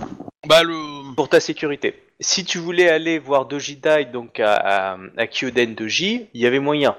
hein, 0.00 0.06
Bah 0.48 0.62
le. 0.62 1.14
pour 1.14 1.28
ta 1.28 1.40
sécurité. 1.40 2.02
Si 2.20 2.44
tu 2.44 2.58
voulais 2.58 2.88
aller 2.88 3.18
voir 3.18 3.46
Doji 3.46 3.76
Dai, 3.76 4.04
donc 4.12 4.40
à, 4.40 4.54
à, 4.94 4.98
à 5.16 5.26
Kyoden 5.26 5.74
Doji, 5.74 6.26
il 6.34 6.40
y 6.40 6.46
avait 6.46 6.58
moyen. 6.60 6.96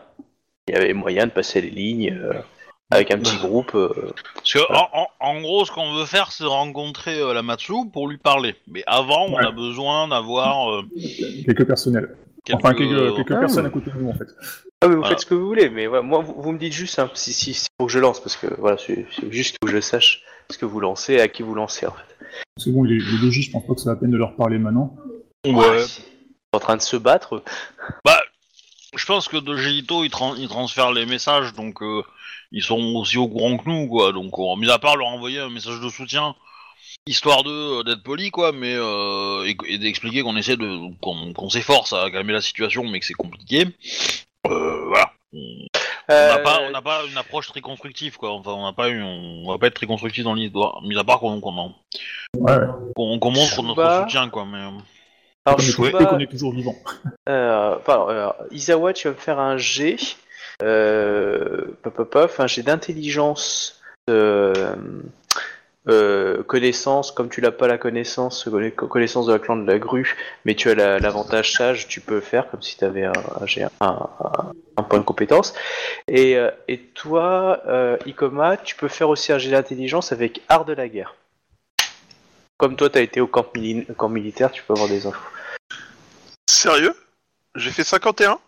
Il 0.68 0.76
y 0.76 0.78
avait 0.78 0.94
moyen 0.94 1.26
de 1.28 1.32
passer 1.32 1.60
les 1.62 1.70
lignes 1.70 2.14
euh, 2.22 2.34
avec 2.92 3.12
un 3.12 3.18
petit 3.18 3.38
groupe. 3.38 3.76
euh. 3.76 4.14
Parce 4.36 4.54
que 4.54 4.60
en, 4.74 4.88
en- 4.94 5.08
en 5.20 5.42
gros, 5.42 5.66
ce 5.66 5.72
qu'on 5.72 5.94
veut 5.96 6.06
faire, 6.06 6.32
c'est 6.32 6.46
rencontrer 6.46 7.20
euh, 7.20 7.34
la 7.34 7.42
Matsu 7.42 7.74
pour 7.92 8.08
lui 8.08 8.18
parler. 8.18 8.56
Mais 8.68 8.84
avant, 8.88 9.26
on 9.28 9.36
Ouais. 9.36 9.46
a 9.46 9.52
besoin 9.52 10.08
d'avoir 10.08 10.72
euh, 10.74 10.84
Quelques 11.46 11.66
personnels. 11.66 12.16
quelques. 12.46 12.60
Enfin, 12.64 12.74
quelques, 12.74 13.16
quelques 13.18 13.32
Ah. 13.32 13.40
personnes 13.40 13.66
à 13.66 13.70
côté 13.70 13.92
de 13.92 13.98
nous, 13.98 14.10
en 14.10 14.14
fait. 14.14 14.28
Ah 14.84 14.88
mais 14.90 14.96
vous 14.96 15.00
Voilà. 15.02 15.16
faites 15.16 15.22
ce 15.22 15.26
que 15.26 15.34
vous 15.34 15.48
voulez, 15.48 15.70
mais 15.70 15.88
ouais, 15.88 16.02
moi 16.02 16.20
vous, 16.20 16.36
vous 16.42 16.52
me 16.52 16.58
dites 16.60 16.74
juste 16.74 17.00
hein, 17.00 17.10
si 17.14 17.32
si 17.32 17.54
si 17.54 17.68
faut 17.80 17.86
que 17.88 17.92
je 17.92 18.00
lance 18.00 18.20
parce 18.20 18.36
que 18.36 18.48
voilà 18.60 18.78
c'est 18.78 19.06
c'est 19.16 19.32
juste 19.32 19.58
que 19.62 19.72
je 19.72 19.80
sache 19.80 20.22
ce 20.52 20.58
que 20.58 20.66
vous 20.66 20.80
lancez, 20.82 21.20
à 21.22 21.28
qui 21.30 21.42
vous 21.42 21.56
lancez 21.56 21.86
en 21.88 21.92
fait. 21.94 22.26
Que 22.64 22.70
bon, 22.70 22.84
les, 22.84 23.00
les 23.00 23.18
logis, 23.22 23.44
je 23.44 23.52
pense 23.52 23.66
pas 23.66 23.74
que 23.76 23.80
c'est 23.80 23.90
la 23.90 23.96
peine 23.96 24.12
de 24.12 24.18
leur 24.18 24.36
parler 24.36 24.58
maintenant. 24.60 24.96
Ouais. 25.46 25.54
Ils 25.54 25.88
sont 25.88 26.02
en 26.54 26.60
train 26.60 26.76
de 26.78 26.82
se 26.82 26.98
battre. 26.98 27.44
Bah, 28.04 28.20
je 28.96 29.06
pense 29.06 29.28
que 29.28 29.38
de 29.38 29.56
Gito, 29.56 30.04
il, 30.04 30.10
tran- 30.12 30.36
il 30.36 30.48
transfère 30.50 30.92
les 30.92 31.06
messages, 31.06 31.54
donc 31.54 31.82
euh, 31.82 32.04
ils 32.52 32.62
sont 32.62 32.80
aussi 32.96 33.18
au 33.18 33.28
courant 33.28 33.58
que 33.58 33.68
nous, 33.70 33.88
quoi. 33.88 34.12
Donc, 34.12 34.38
on, 34.38 34.56
mis 34.58 34.70
à 34.70 34.78
part 34.80 34.98
leur 34.98 35.08
envoyer 35.08 35.40
un 35.40 35.50
message 35.50 35.80
de 35.80 35.90
soutien, 35.90 36.36
histoire 37.08 37.44
de 37.44 37.80
euh, 37.80 37.84
d'être 37.84 38.04
poli, 38.04 38.30
quoi, 38.30 38.52
mais 38.52 38.76
euh, 38.76 39.46
et, 39.46 39.56
et 39.68 39.78
d'expliquer 39.80 40.22
qu'on 40.22 40.36
essaie 40.38 40.58
de 40.58 40.96
qu'on 41.02 41.34
qu'on 41.34 41.50
s'efforce 41.50 41.94
à 41.94 42.12
calmer 42.12 42.34
la 42.34 42.42
situation, 42.42 42.84
mais 42.88 43.00
que 43.00 43.06
c'est 43.06 43.14
compliqué. 43.14 43.66
Euh, 44.48 44.86
voilà. 44.88 45.12
On 45.34 45.38
on 46.10 46.14
n'a 46.14 46.36
Euh, 46.36 46.44
pas, 46.44 46.60
on 46.68 46.72
n'a 46.72 46.82
pas 46.82 47.02
une 47.10 47.18
approche 47.18 47.48
très 47.48 47.62
constructive, 47.62 48.18
quoi. 48.18 48.34
Enfin, 48.34 48.52
on 48.52 48.66
n'a 48.66 48.74
pas 48.74 48.90
eu, 48.90 49.02
on 49.02 49.50
va 49.50 49.58
pas 49.58 49.68
être 49.68 49.76
très 49.76 49.86
constructif 49.88 50.24
dans 50.26 50.34
l'histoire, 50.34 50.82
mis 50.84 50.98
à 50.98 51.04
part 51.04 51.20
qu'on 51.20 51.40
qu'on 51.40 51.74
Ouais, 52.38 52.54
qu'on 52.96 53.20
qu'on 53.20 53.32
montre 53.32 53.64
notre 53.64 53.82
Shuba. 53.82 54.02
soutien, 54.04 54.30
quoi. 54.30 54.46
Mais 54.46 54.58
euh, 54.58 54.70
alors, 55.46 55.62
Shuba, 55.62 56.02
et 56.02 56.06
qu'on 56.06 56.20
est 56.20 56.28
toujours 56.30 56.54
vivant. 56.54 56.76
euh, 57.30 57.78
euh, 57.88 58.30
Isawa, 58.52 58.92
tu 58.94 59.08
vas 59.08 59.14
me 59.14 59.20
faire 59.20 59.40
un 59.40 59.58
G, 59.58 59.98
euh, 60.62 61.74
pop, 61.82 61.94
pop, 61.94 62.10
pop, 62.10 62.32
un 62.40 62.48
G 62.48 62.64
d'intelligence, 62.64 63.82
euh, 64.10 64.76
euh, 65.90 66.44
connaissance, 66.44 67.12
comme 67.12 67.30
tu 67.30 67.42
n'as 67.42 67.52
pas 67.52 67.68
la 67.68 67.78
connaissance, 67.78 68.48
conna- 68.48 68.72
connaissance 68.72 69.26
de 69.26 69.34
la 69.34 69.40
clan 69.40 69.58
de 69.58 69.70
la 69.70 69.80
grue, 69.80 70.16
mais 70.46 70.56
tu 70.56 70.70
as 70.70 70.76
la- 70.76 71.00
l'avantage 71.00 71.54
sage, 71.54 71.88
tu 71.88 72.00
peux 72.00 72.22
faire 72.22 72.50
comme 72.50 72.62
si 72.62 72.78
tu 72.78 72.86
avais 72.86 73.04
un, 73.06 73.12
un, 73.42 73.46
G- 73.46 73.64
un- 73.64 73.70
un- 73.82 74.52
un 74.78 74.84
point 74.84 75.00
de 75.00 75.04
compétence. 75.04 75.54
Et, 76.08 76.38
euh, 76.38 76.52
et 76.68 76.80
toi, 76.80 77.62
euh, 77.68 77.98
Ikoma, 78.06 78.58
tu 78.58 78.76
peux 78.76 78.88
faire 78.88 79.10
aussi 79.10 79.32
un 79.34 79.38
G 79.38 79.50
d'intelligence 79.52 80.12
avec 80.12 80.42
art 80.50 80.66
de 80.66 80.74
la 80.74 80.88
guerre. 80.88 81.16
Comme 82.58 82.76
toi, 82.78 82.90
tu 82.90 82.98
as 82.98 83.02
été 83.02 83.20
au 83.20 83.28
camp, 83.28 83.46
mili- 83.56 83.86
camp 83.96 84.10
militaire, 84.10 84.52
tu 84.52 84.64
peux 84.64 84.74
avoir 84.74 84.88
des 84.88 85.06
infos. 85.06 85.20
sérieux? 86.50 86.96
J'ai 87.56 87.72
fait 87.72 87.84
51 87.84 88.40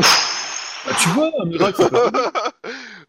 Ah, 0.00 0.90
tu 1.02 1.08
vois, 1.10 1.30
un 1.40 1.44
miracle, 1.46 1.82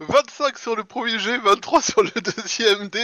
25 0.10 0.58
sur 0.58 0.76
le 0.76 0.84
premier 0.84 1.20
G, 1.20 1.38
23 1.38 1.82
sur 1.82 2.02
le 2.04 2.10
deuxième 2.10 2.88
D. 2.90 3.00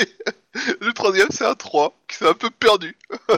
Le 0.82 0.92
troisième, 0.94 1.28
c'est 1.30 1.46
un 1.46 1.54
3, 1.54 1.94
qui 2.08 2.18
s'est 2.18 2.28
un 2.28 2.34
peu 2.34 2.50
perdu. 2.50 2.98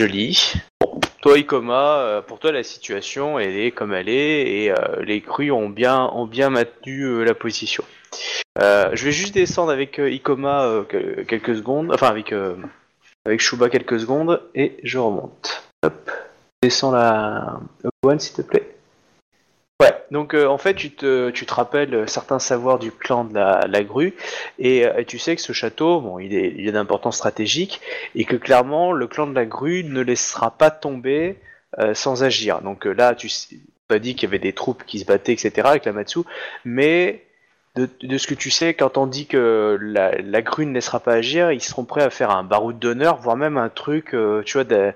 Joli. 0.00 0.54
Bon, 0.80 1.00
toi, 1.20 1.38
Ikoma, 1.38 1.98
euh, 1.98 2.22
pour 2.22 2.38
toi, 2.38 2.52
la 2.52 2.62
situation, 2.62 3.38
elle 3.38 3.56
est 3.56 3.70
comme 3.70 3.92
elle 3.92 4.08
est, 4.08 4.62
et 4.64 4.70
euh, 4.70 5.02
les 5.02 5.20
crues 5.20 5.50
ont 5.50 5.68
bien, 5.68 6.04
ont 6.12 6.26
bien 6.26 6.50
maintenu 6.50 7.02
euh, 7.02 7.24
la 7.24 7.34
position. 7.34 7.84
Euh, 8.60 8.90
je 8.94 9.04
vais 9.04 9.12
juste 9.12 9.34
descendre 9.34 9.72
avec 9.72 9.98
euh, 9.98 10.10
Ikoma 10.10 10.64
euh, 10.64 10.84
que- 10.84 11.22
quelques 11.22 11.56
secondes, 11.56 11.92
enfin 11.92 12.08
avec, 12.08 12.32
euh, 12.32 12.56
avec 13.26 13.40
Shuba 13.40 13.68
quelques 13.68 14.00
secondes, 14.00 14.42
et 14.54 14.78
je 14.82 14.98
remonte. 14.98 15.62
Hop. 15.84 16.10
Descends 16.62 16.92
la 16.92 17.60
One, 18.02 18.18
s'il 18.18 18.36
te 18.36 18.42
plaît. 18.42 18.73
Ouais, 19.82 19.92
donc 20.12 20.34
euh, 20.34 20.46
en 20.46 20.56
fait, 20.56 20.74
tu 20.74 20.92
te, 20.92 21.30
tu 21.30 21.46
te 21.46 21.52
rappelles 21.54 22.08
certains 22.08 22.38
savoirs 22.38 22.78
du 22.78 22.92
clan 22.92 23.24
de 23.24 23.34
la, 23.34 23.66
la 23.68 23.82
grue, 23.82 24.14
et, 24.58 24.86
euh, 24.86 25.02
tu 25.04 25.18
sais 25.18 25.34
que 25.34 25.42
ce 25.42 25.52
château, 25.52 26.00
bon, 26.00 26.20
il 26.20 26.32
est, 26.34 26.54
il 26.56 26.68
est 26.68 26.72
d'importance 26.72 27.16
stratégique, 27.16 27.80
et 28.14 28.24
que 28.24 28.36
clairement 28.36 28.92
le 28.92 29.08
clan 29.08 29.26
de 29.26 29.34
la 29.34 29.44
grue 29.44 29.82
ne 29.82 30.00
laissera 30.00 30.52
pas 30.52 30.70
tomber 30.70 31.36
euh, 31.80 31.92
sans 31.92 32.22
agir. 32.22 32.60
Donc 32.62 32.86
euh, 32.86 32.92
là, 32.92 33.14
tu 33.16 33.28
pas 33.88 33.98
dit 33.98 34.14
qu'il 34.14 34.28
y 34.28 34.30
avait 34.30 34.38
des 34.38 34.52
troupes 34.52 34.84
qui 34.86 35.00
se 35.00 35.04
battaient, 35.04 35.32
etc. 35.32 35.70
avec 35.70 35.84
la 35.86 35.92
Matsu, 35.92 36.20
mais 36.64 37.24
de, 37.74 37.88
de 38.02 38.16
ce 38.16 38.28
que 38.28 38.34
tu 38.34 38.50
sais, 38.50 38.74
quand 38.74 38.96
on 38.96 39.06
dit 39.08 39.26
que 39.26 39.76
la, 39.82 40.40
grue 40.42 40.66
ne 40.66 40.72
laissera 40.72 41.00
pas 41.00 41.14
agir, 41.14 41.50
ils 41.50 41.60
seront 41.60 41.84
prêts 41.84 42.02
à 42.02 42.10
faire 42.10 42.30
un 42.30 42.44
baroud 42.44 42.78
d'honneur, 42.78 43.16
voire 43.16 43.36
même 43.36 43.58
un 43.58 43.68
truc, 43.68 44.14
tu 44.46 44.52
vois, 44.52 44.64
de- 44.64 44.92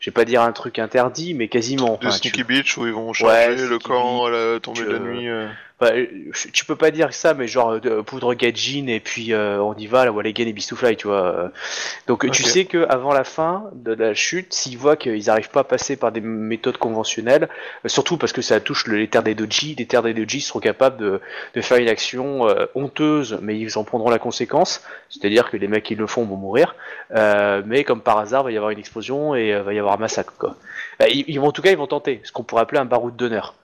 je 0.00 0.10
vais 0.10 0.14
pas 0.14 0.24
dire 0.24 0.42
un 0.42 0.52
truc 0.52 0.78
interdit, 0.78 1.34
mais 1.34 1.48
quasiment. 1.48 1.98
De 2.00 2.06
Enfin, 2.06 2.10
tu- 2.18 2.28
Sneaky 2.28 2.44
Beach 2.44 2.76
où 2.78 2.86
ils 2.86 2.92
vont 2.92 3.12
changer 3.12 3.48
le 3.56 3.66
Sneaky 3.68 3.84
camp 3.84 4.24
à 4.26 4.30
la 4.30 4.60
tombée 4.60 4.82
de 4.82 4.90
la 4.90 4.94
euh, 4.96 4.98
nuit. 5.00 5.28
euh. 5.28 5.48
Bah, 5.78 5.90
tu 6.54 6.64
peux 6.64 6.74
pas 6.74 6.90
dire 6.90 7.12
ça, 7.12 7.34
mais 7.34 7.46
genre 7.46 7.72
euh, 7.84 8.02
poudre 8.02 8.32
Gaijin 8.32 8.86
et 8.86 8.98
puis 8.98 9.34
euh, 9.34 9.60
on 9.60 9.74
y 9.74 9.86
va, 9.86 10.06
la 10.06 10.10
Walligan 10.12 10.44
et 10.46 10.54
Beast 10.54 10.70
to 10.70 10.76
Fly, 10.76 10.96
tu 10.96 11.06
vois. 11.06 11.22
euh. 11.36 11.48
Donc 12.06 12.24
tu 12.30 12.42
sais 12.50 12.64
que 12.64 12.86
avant 12.88 13.12
la 13.12 13.24
fin 13.24 13.64
de 13.74 13.92
la 13.92 14.14
chute, 14.14 14.54
s'ils 14.54 14.78
voient 14.78 14.96
qu'ils 14.96 15.28
arrivent 15.28 15.50
pas 15.50 15.60
à 15.60 15.64
passer 15.64 15.96
par 15.96 16.12
des 16.12 16.22
méthodes 16.22 16.78
conventionnelles, 16.78 17.50
euh, 17.84 17.88
surtout 17.88 18.16
parce 18.16 18.32
que 18.32 18.40
ça 18.40 18.58
touche 18.58 18.86
le- 18.86 18.96
les 18.96 19.08
terres 19.08 19.22
des 19.22 19.34
doji, 19.34 19.74
les 19.78 19.84
terres 19.84 20.02
des 20.02 20.14
doji 20.14 20.40
seront 20.40 20.60
capables 20.60 20.96
de, 20.96 21.20
de 21.54 21.60
faire 21.60 21.76
une 21.76 21.88
action 21.90 22.48
euh, 22.48 22.64
honteuse, 22.74 23.38
mais 23.42 23.58
ils 23.58 23.76
en 23.76 23.84
prendront 23.84 24.08
la 24.08 24.18
conséquence. 24.18 24.82
C'est-à-dire 25.10 25.50
que 25.50 25.58
les 25.58 25.68
mecs 25.68 25.84
qui 25.84 25.94
le 25.94 26.06
font 26.06 26.24
vont 26.24 26.36
mourir, 26.36 26.74
euh, 27.14 27.60
mais 27.66 27.84
comme 27.84 28.00
par 28.00 28.16
hasard, 28.16 28.44
va 28.44 28.50
y 28.50 28.56
avoir 28.56 28.70
une 28.70 28.78
explosion 28.78 29.34
et 29.34 29.52
va 29.60 29.74
y 29.74 29.78
avoir 29.78 29.92
un 29.92 29.98
massacre. 29.98 30.32
Quoi. 30.38 30.56
Bah, 30.98 31.06
ils, 31.08 31.26
ils 31.28 31.38
vont, 31.38 31.48
en 31.48 31.52
tout 31.52 31.60
cas, 31.60 31.70
ils 31.70 31.76
vont 31.76 31.86
tenter, 31.86 32.22
ce 32.24 32.32
qu'on 32.32 32.44
pourrait 32.44 32.62
appeler 32.62 32.80
un 32.80 32.86
baroud 32.86 33.14
d'honneur. 33.14 33.54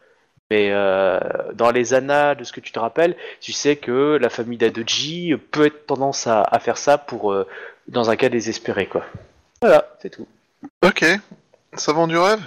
Mais 0.53 0.69
euh, 0.71 1.19
dans 1.55 1.71
les 1.71 1.95
annales 1.95 2.37
de 2.37 2.45
ce 2.45 2.53
que 2.53 2.61
tu 2.61 2.73
te 2.73 2.79
rappelles, 2.79 3.17
tu 3.41 3.53
sais 3.53 3.77
que 3.77 4.19
la 4.21 4.29
famille 4.29 4.59
d'Adoji 4.59 5.35
peut 5.51 5.65
être 5.65 5.87
tendance 5.87 6.27
à, 6.27 6.43
à 6.43 6.59
faire 6.59 6.77
ça 6.77 6.99
pour 6.99 7.33
euh, 7.33 7.49
dans 7.89 8.11
un 8.11 8.17
cas 8.17 8.29
désespéré, 8.29 8.85
quoi. 8.85 9.07
Voilà, 9.63 9.87
c'est 10.03 10.11
tout. 10.11 10.29
Ok, 10.85 11.07
ça 11.73 11.93
vend 11.95 12.07
du 12.07 12.19
rêve? 12.19 12.43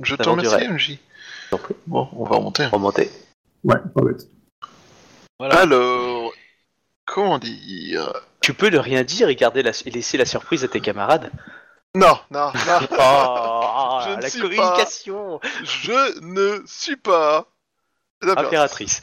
Je 0.00 0.16
te 0.16 0.22
Ça 0.22 0.30
vend 0.30 0.38
du 0.38 0.46
remercie, 0.48 0.66
rêve. 0.66 0.72
MJ. 0.72 0.98
Bon, 1.86 2.08
on 2.16 2.24
va 2.24 2.36
remonter. 2.36 2.64
Remonter. 2.68 3.10
Ouais, 3.64 3.76
pas 3.94 4.00
bête. 4.00 4.26
voilà. 5.38 5.56
Alors, 5.60 6.32
comment 7.04 7.38
dire? 7.38 8.14
Tu 8.40 8.54
peux 8.54 8.70
ne 8.70 8.78
rien 8.78 9.04
dire 9.04 9.28
et 9.28 9.36
garder 9.36 9.62
la, 9.62 9.72
et 9.84 9.90
laisser 9.90 10.16
la 10.16 10.24
surprise 10.24 10.64
à 10.64 10.68
tes 10.68 10.80
camarades? 10.80 11.30
Non, 11.94 12.18
non, 12.30 12.50
non. 12.54 12.86
Oh, 12.98 13.81
ne 14.16 14.22
la 14.22 14.30
suis 14.30 14.40
communication 14.40 15.40
Je 15.64 16.20
ne 16.20 16.62
suis 16.66 16.96
pas 16.96 17.46
impératrice. 18.22 19.00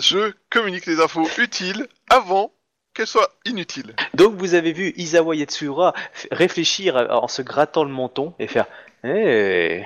Je 0.00 0.32
communique 0.50 0.86
les 0.86 1.00
infos 1.00 1.28
utiles 1.38 1.88
avant 2.10 2.52
qu'elles 2.94 3.06
soient 3.06 3.32
inutiles. 3.44 3.94
Donc 4.14 4.34
vous 4.36 4.54
avez 4.54 4.72
vu 4.72 4.92
Isawa 4.96 5.34
Yatsura 5.34 5.94
réfléchir 6.30 6.96
en 7.10 7.28
se 7.28 7.42
grattant 7.42 7.84
le 7.84 7.90
menton 7.90 8.34
et 8.38 8.46
faire 8.46 8.66
Eh, 9.04 9.84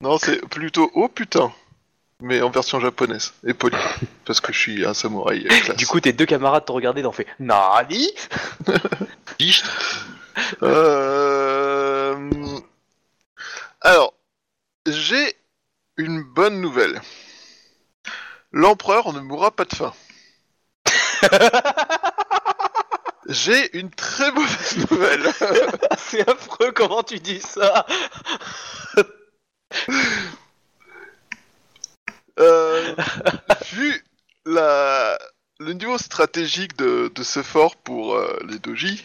Non, 0.00 0.18
c'est 0.18 0.46
plutôt 0.48 0.90
oh 0.94 1.08
putain. 1.08 1.52
Mais 2.20 2.40
en 2.42 2.50
version 2.50 2.80
japonaise 2.80 3.34
et 3.44 3.54
poli. 3.54 3.76
Parce 4.24 4.40
que 4.40 4.52
je 4.52 4.58
suis 4.58 4.86
un 4.86 4.94
samouraï 4.94 5.44
euh, 5.44 5.60
classe. 5.60 5.76
Du 5.76 5.86
coup, 5.86 6.00
tes 6.00 6.12
deux 6.12 6.26
camarades 6.26 6.64
t'ont 6.64 6.74
regardé 6.74 7.00
et 7.00 7.04
t'ont 7.04 7.12
fait 7.12 7.26
Nani? 7.40 8.10
Euh... 10.62 12.16
Alors, 13.84 14.14
j'ai 14.86 15.36
une 15.98 16.22
bonne 16.22 16.62
nouvelle. 16.62 17.02
L'empereur 18.50 19.12
ne 19.12 19.20
mourra 19.20 19.50
pas 19.50 19.66
de 19.66 19.74
faim. 19.74 19.92
J'ai 23.28 23.76
une 23.78 23.90
très 23.90 24.30
mauvaise 24.32 24.88
nouvelle. 24.90 25.22
C'est 25.98 26.28
affreux 26.28 26.72
comment 26.72 27.02
tu 27.02 27.18
dis 27.20 27.40
ça 27.40 27.86
Euh, 32.40 32.96
vu 33.70 34.04
la, 34.44 35.16
le 35.60 35.72
niveau 35.72 35.98
stratégique 35.98 36.76
de, 36.76 37.12
de 37.14 37.22
ce 37.22 37.44
fort 37.44 37.76
pour 37.76 38.16
euh, 38.16 38.40
les 38.48 38.58
doji, 38.58 39.04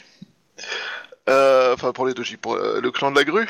euh, 1.29 1.75
enfin 1.75 1.93
pour 1.93 2.07
les 2.07 2.15
doji, 2.15 2.37
pour 2.37 2.55
le 2.57 2.91
clan 2.91 3.11
de 3.11 3.17
la 3.17 3.23
grue, 3.23 3.47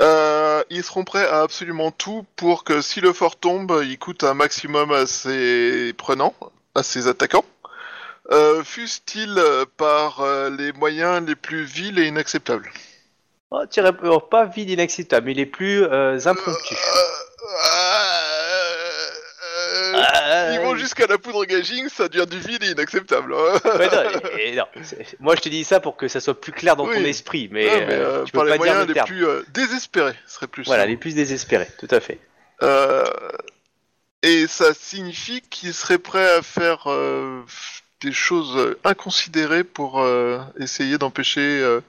euh, 0.00 0.62
ils 0.70 0.82
seront 0.82 1.04
prêts 1.04 1.26
à 1.26 1.42
absolument 1.42 1.90
tout 1.90 2.26
pour 2.36 2.64
que 2.64 2.80
si 2.80 3.00
le 3.00 3.12
fort 3.12 3.36
tombe, 3.36 3.80
il 3.84 3.98
coûte 3.98 4.24
un 4.24 4.34
maximum 4.34 4.90
à 4.92 5.06
ses 5.06 5.92
prenants, 5.96 6.34
à 6.74 6.82
ses 6.82 7.06
attaquants, 7.06 7.44
euh, 8.32 8.64
fût-il 8.64 9.38
euh, 9.38 9.64
par 9.76 10.20
euh, 10.20 10.50
les 10.50 10.72
moyens 10.72 11.24
les 11.26 11.36
plus 11.36 11.64
vils 11.64 11.98
et 11.98 12.06
inacceptables? 12.06 12.70
Oh, 13.50 13.66
tirais 13.66 13.92
oh, 14.02 14.18
pas 14.18 14.46
vide 14.46 14.70
inacceptable, 14.70 15.26
mais 15.26 15.34
les 15.34 15.46
plus 15.46 15.84
euh, 15.84 16.18
impromptus. 16.24 16.78
Ils 20.54 20.60
vont 20.60 20.76
jusqu'à 20.76 21.06
la 21.06 21.18
poudre 21.18 21.44
gaging, 21.44 21.88
ça 21.88 22.08
devient 22.08 22.26
du 22.28 22.38
vil 22.38 22.62
et 22.62 22.70
inacceptable. 22.72 23.34
hein. 23.34 23.60
Ouais, 23.78 23.88
non, 23.88 24.20
et- 24.38 24.48
et 24.52 24.56
non, 24.56 24.64
c'est- 24.82 25.16
moi 25.20 25.34
je 25.36 25.40
te 25.40 25.48
dis 25.48 25.64
ça 25.64 25.80
pour 25.80 25.96
que 25.96 26.08
ça 26.08 26.20
soit 26.20 26.40
plus 26.40 26.52
clair 26.52 26.76
dans 26.76 26.86
ton 26.86 26.92
esprit, 27.04 27.48
mais, 27.50 27.66
euh, 27.68 27.86
euh, 27.90 28.24
tu 28.24 28.32
par 28.32 28.42
peux 28.44 28.50
les 28.50 28.58
pas 28.58 28.64
dire 28.64 28.72
moyens 28.74 28.88
le 28.88 28.94
les 28.94 29.00
plus 29.02 29.26
euh, 29.26 29.42
désespérés, 29.52 30.14
serait 30.26 30.46
plus. 30.46 30.64
Voilà, 30.66 30.82
sûr. 30.84 30.90
les 30.90 30.96
plus 30.96 31.14
désespérés, 31.14 31.68
tout 31.78 31.88
à 31.90 32.00
fait. 32.00 32.18
Euh, 32.62 33.04
et 34.22 34.46
ça 34.46 34.72
signifie 34.74 35.42
qu'ils 35.42 35.74
seraient 35.74 35.98
prêts 35.98 36.30
à 36.36 36.42
faire 36.42 36.84
euh, 36.86 37.42
des 38.00 38.12
choses 38.12 38.56
euh, 38.56 38.78
inconsidérées 38.84 39.64
pour 39.64 40.00
euh, 40.00 40.38
essayer 40.58 40.96
d'empêcher 40.98 41.40
euh, 41.60 41.80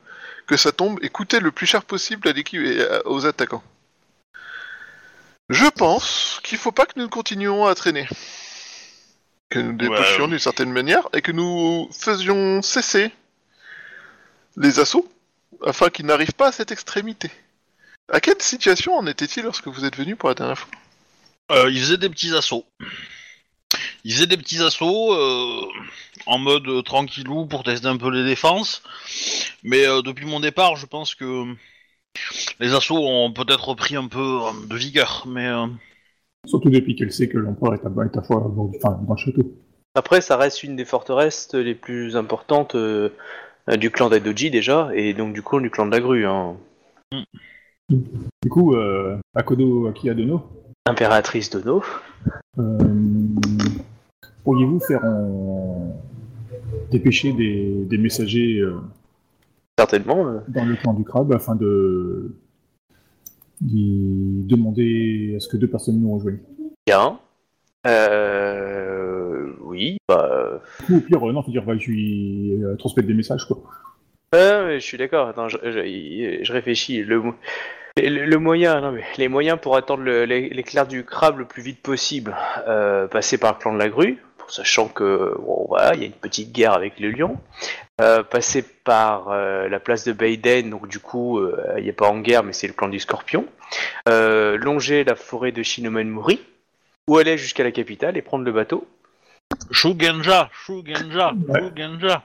que 0.48 0.58
ça 0.58 0.72
tombe 0.72 1.00
et 1.02 1.10
coûter 1.10 1.40
le 1.40 1.52
plus 1.52 1.66
cher 1.66 1.84
possible 1.84 2.28
à 2.28 2.32
l'équipe 2.34 2.62
et 2.62 2.86
aux 3.06 3.26
attaquants. 3.26 3.64
Je 5.50 5.66
pense 5.70 6.40
qu'il 6.44 6.58
faut 6.58 6.72
pas 6.72 6.86
que 6.86 7.00
nous 7.00 7.10
continuions 7.10 7.66
à 7.66 7.76
traîner. 7.76 8.08
Que 9.50 9.60
nous 9.60 9.74
débouchions 9.74 10.24
Ouais. 10.24 10.30
d'une 10.30 10.40
certaine 10.40 10.72
manière 10.72 11.08
et 11.14 11.22
que 11.22 11.32
nous 11.32 11.88
faisions 11.92 12.62
cesser 12.62 13.12
les 14.58 14.80
assauts 14.80 15.08
afin 15.64 15.90
qu'ils 15.90 16.06
n'arrivent 16.08 16.34
pas 16.34 16.48
à 16.48 16.52
cette 16.52 16.72
extrémité. 16.72 17.30
À 18.12 18.20
quelle 18.20 18.42
situation 18.42 18.96
en 18.96 19.06
était-il 19.08 19.44
lorsque 19.44 19.68
vous 19.68 19.86
êtes 19.86 19.96
venu 19.96 20.16
pour 20.16 20.30
la 20.30 20.36
dernière 20.36 20.58
fois? 20.58 20.70
Euh, 21.52 21.70
ils 21.72 21.80
faisaient 21.80 21.98
des 21.98 22.10
petits 22.10 22.36
assauts. 22.36 22.66
Ils 24.04 24.14
faisaient 24.14 24.28
des 24.28 24.38
petits 24.38 24.62
assauts 24.64 25.14
euh, 25.14 25.62
en 26.26 26.40
mode 26.40 26.84
tranquillou 26.84 27.46
pour 27.46 27.64
tester 27.64 27.88
un 27.88 27.98
peu 27.98 28.10
les 28.10 28.24
défenses. 28.24 28.82
Mais 29.64 29.86
euh, 29.88 30.02
depuis 30.02 30.26
mon 30.26 30.40
départ, 30.40 30.76
je 30.76 30.86
pense 30.88 31.14
que 31.14 31.46
les 32.60 32.74
assauts 32.74 32.98
ont 32.98 33.32
peut-être 33.32 33.70
repris 33.70 33.96
un 33.96 34.08
peu 34.08 34.20
euh, 34.20 34.68
de 34.70 34.76
vigueur. 34.76 35.26
Mais 35.28 35.48
euh, 35.48 35.68
Surtout 36.46 36.70
depuis 36.70 36.96
qu'elle 36.96 37.12
sait 37.12 37.28
que 37.28 37.38
l'empereur 37.38 37.74
est 37.74 37.86
à, 37.86 38.06
est 38.06 38.18
à 38.18 38.22
fois 38.22 38.52
dans, 38.56 38.72
enfin, 38.76 39.00
dans 39.08 39.14
le 39.14 39.20
château. 39.20 39.54
Après, 39.96 40.22
ça 40.22 40.38
reste 40.38 40.64
une 40.64 40.76
des 40.76 40.86
forteresses 40.86 41.54
les 41.54 41.76
plus 41.76 42.16
importantes 42.16 42.76
euh, 42.76 43.10
du 43.78 43.90
clan 43.90 44.10
d'Aidoji 44.10 44.52
déjà, 44.52 44.90
et 44.94 45.14
donc 45.14 45.34
du 45.34 45.42
coup 45.42 45.60
du 45.60 45.72
clan 45.72 45.86
de 45.88 45.92
la 45.92 46.00
grue. 46.02 46.26
Hein. 46.26 46.56
Du 47.90 48.50
coup, 48.50 48.76
euh, 48.76 49.18
Akodo 49.34 49.88
Akiadono, 49.88 50.44
Impératrice 50.86 51.50
Dono. 51.50 51.84
euh, 52.60 52.78
pourriez-vous 54.44 54.80
faire 54.82 55.02
dépêcher 56.92 57.32
des, 57.34 57.86
des 57.86 57.98
messagers 57.98 58.60
euh, 58.60 58.76
Certainement. 59.78 60.28
euh. 60.28 60.40
dans 60.48 60.66
le 60.66 60.76
clan 60.76 60.94
du 60.94 61.04
crabe 61.04 61.34
afin 61.34 61.56
de 61.56 62.32
demander 63.62 65.34
à 65.36 65.40
ce 65.40 65.48
que 65.48 65.58
deux 65.58 65.68
personnes 65.68 66.00
nous 66.02 66.14
rejoignent. 66.16 66.40
Bien. 66.86 67.20
Euh, 67.88 69.52
oui, 69.62 69.98
bah. 70.08 70.62
coup, 70.86 70.98
au 70.98 71.02
pire, 71.02 71.28
euh, 71.28 71.32
non, 71.34 71.44
faut 71.44 71.52
dire, 71.52 71.64
bah, 71.64 71.74
je 71.78 71.88
lui 71.90 72.64
euh, 72.64 72.76
transmettre 72.76 73.08
des 73.08 73.14
messages, 73.14 73.46
quoi. 73.46 73.62
euh, 74.34 74.76
je 74.76 74.80
suis 74.84 74.98
d'accord. 74.98 75.28
Attends, 75.28 75.50
je, 75.50 75.58
je- 75.64 76.40
je 76.44 76.54
réfléchis. 76.54 77.04
Le, 77.04 77.22
le, 77.98 78.26
le 78.26 78.38
moyen, 78.38 78.82
non 78.82 78.92
mais 78.92 79.04
les 79.18 79.28
moyens 79.30 79.58
pour 79.62 79.76
attendre 79.78 80.04
l'éclair 80.04 80.86
du 80.88 81.04
crabe 81.06 81.38
le 81.40 81.46
plus 81.46 81.62
vite 81.64 81.82
possible, 81.82 82.36
euh, 82.68 83.08
passer 83.08 83.38
par 83.38 83.54
le 83.54 83.60
clan 83.60 83.74
de 83.74 83.80
la 83.80 83.88
grue, 83.90 84.18
sachant 84.50 84.88
que 84.88 85.36
bon, 85.40 85.66
voilà, 85.68 85.96
il 85.96 86.02
y 86.02 86.04
a 86.04 86.08
une 86.08 86.14
petite 86.14 86.52
guerre 86.52 86.74
avec 86.74 87.00
le 87.00 87.12
lion. 87.12 87.38
Euh, 88.02 88.24
passer 88.24 88.62
par 88.84 89.30
euh, 89.30 89.70
la 89.70 89.80
place 89.80 90.04
de 90.04 90.12
Baiden, 90.12 90.70
donc 90.70 90.88
du 90.90 91.00
coup, 91.00 91.40
euh, 91.40 91.76
il 91.78 91.84
n'y 91.84 91.90
a 91.90 91.94
pas 91.94 92.10
en 92.10 92.20
guerre, 92.20 92.44
mais 92.44 92.52
c'est 92.52 92.68
le 92.68 92.74
clan 92.74 92.90
du 92.90 93.00
Scorpion. 93.00 93.46
Euh, 94.10 94.58
longer 94.58 95.04
la 95.06 95.16
forêt 95.16 95.54
de 95.54 95.64
Shinomenmuri, 95.64 96.42
ou 97.08 97.18
aller 97.18 97.38
jusqu'à 97.38 97.64
la 97.64 97.72
capitale 97.72 98.18
et 98.18 98.22
prendre 98.22 98.44
le 98.44 98.52
bateau. 98.52 98.86
Shugenja, 99.72 100.50
Shugenja. 100.52 101.34
Shugenja. 101.54 102.24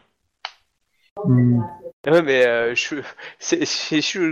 Hmm. 1.25 1.61
Ouais, 2.07 2.23
mais 2.23 2.47
euh, 2.47 2.75
c'est, 3.39 3.61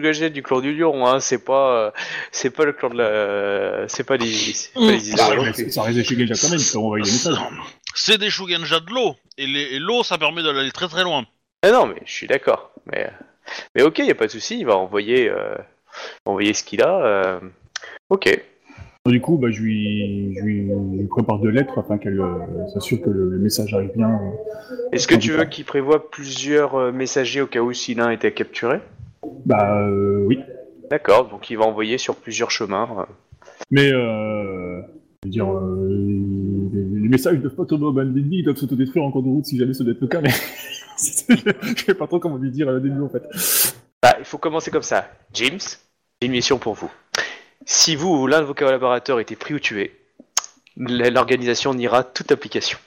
gagé 0.00 0.30
du 0.30 0.42
clan 0.42 0.60
du 0.60 0.74
lion, 0.74 1.06
hein. 1.06 1.20
C'est 1.20 1.44
pas, 1.44 1.76
euh, 1.76 1.90
c'est 2.32 2.48
pas 2.48 2.64
le 2.64 2.72
clan 2.72 2.88
de 2.88 2.96
la, 2.96 3.88
c'est 3.88 4.04
pas 4.04 4.16
les, 4.16 4.54
pas 4.74 4.80
les 4.80 4.90
mais 4.90 5.70
ça 5.70 5.82
reste 5.82 6.02
chez 6.02 6.16
Genja 6.16 6.34
quand 6.40 6.48
même, 6.48 6.58
ça 6.58 6.78
envoyer 6.78 7.04
des 7.04 7.10
messages. 7.10 7.36
C'est 8.00 8.16
des 8.18 8.30
Shugenja 8.30 8.78
de 8.80 8.90
l'eau. 8.94 9.16
Et 9.38 9.78
l'eau, 9.78 10.02
ça 10.04 10.18
permet 10.18 10.42
d'aller 10.42 10.70
très 10.70 10.86
très 10.88 11.02
loin. 11.02 11.24
Ah 11.62 11.72
non, 11.72 11.86
mais 11.86 12.00
je 12.04 12.12
suis 12.12 12.26
d'accord. 12.28 12.70
Mais, 12.86 13.10
mais 13.74 13.82
ok, 13.82 13.98
y 13.98 14.10
a 14.10 14.14
pas 14.14 14.26
de 14.26 14.30
souci. 14.30 14.58
Il 14.60 14.66
va 14.66 14.76
envoyer, 14.76 15.28
euh, 15.28 15.56
envoyer 16.24 16.54
ce 16.54 16.62
qu'il 16.62 16.80
a. 16.82 17.04
euh, 17.04 17.40
Ok. 18.10 18.44
Du 19.06 19.20
coup, 19.20 19.36
bah, 19.38 19.48
je, 19.50 19.60
lui, 19.62 20.34
je, 20.36 20.40
lui, 20.42 20.68
je 20.68 20.98
lui 21.00 21.06
prépare 21.08 21.38
deux 21.38 21.48
lettres 21.50 21.78
afin 21.78 21.98
qu'elle 21.98 22.20
euh, 22.20 22.68
s'assure 22.74 23.00
que 23.00 23.10
le, 23.10 23.30
le 23.30 23.38
message 23.38 23.72
arrive 23.74 23.90
bien. 23.96 24.10
euh. 24.10 24.78
Est-ce 24.92 25.08
que 25.08 25.14
tu 25.14 25.32
veux 25.32 25.44
qu'il 25.46 25.64
prévoie 25.64 26.10
plusieurs 26.10 26.74
euh, 26.76 26.92
messagers 26.92 27.40
au 27.40 27.46
cas 27.46 27.60
où 27.60 27.72
si 27.72 27.94
l'un 27.94 28.10
était 28.10 28.32
capturé? 28.32 28.80
Bah, 29.44 29.82
euh, 29.88 30.24
oui. 30.26 30.40
D'accord. 30.90 31.28
Donc 31.28 31.50
il 31.50 31.58
va 31.58 31.64
envoyer 31.64 31.98
sur 31.98 32.16
plusieurs 32.16 32.50
chemins. 32.50 32.88
euh. 32.98 33.04
Mais, 33.70 33.90
euh, 33.92 34.80
je 35.22 35.28
veux 35.28 35.30
dire, 35.32 35.50
euh, 35.52 36.68
les, 37.08 37.16
messages 37.16 37.38
de 37.38 37.48
tomber 37.48 37.86
au 37.86 37.92
bandit, 37.92 38.28
ils 38.30 38.44
doivent 38.44 38.56
s'autodétruire 38.56 39.04
en 39.04 39.10
cours 39.10 39.22
de 39.22 39.28
route 39.28 39.46
si 39.46 39.58
jamais 39.58 39.74
ça 39.74 39.84
doit 39.84 39.92
être 39.92 40.00
le 40.00 40.08
cas, 40.08 40.20
mais 40.20 40.30
je 40.98 41.84
sais 41.84 41.94
pas 41.94 42.06
trop 42.06 42.18
comment 42.18 42.36
lui 42.36 42.50
dire 42.50 42.68
à 42.68 42.78
début 42.78 43.00
en 43.00 43.08
fait. 43.08 43.22
Bah, 44.02 44.14
il 44.18 44.24
faut 44.24 44.38
commencer 44.38 44.70
comme 44.70 44.82
ça. 44.82 45.10
James, 45.32 45.58
j'ai 46.20 46.26
une 46.26 46.32
mission 46.32 46.58
pour 46.58 46.74
vous. 46.74 46.90
Si 47.64 47.96
vous 47.96 48.14
ou 48.14 48.26
l'un 48.26 48.40
de 48.40 48.46
vos 48.46 48.54
collaborateurs 48.54 49.20
était 49.20 49.36
pris 49.36 49.54
ou 49.54 49.58
tué, 49.58 49.92
l'organisation 50.76 51.74
niera 51.74 52.04
toute 52.04 52.30
application. 52.30 52.78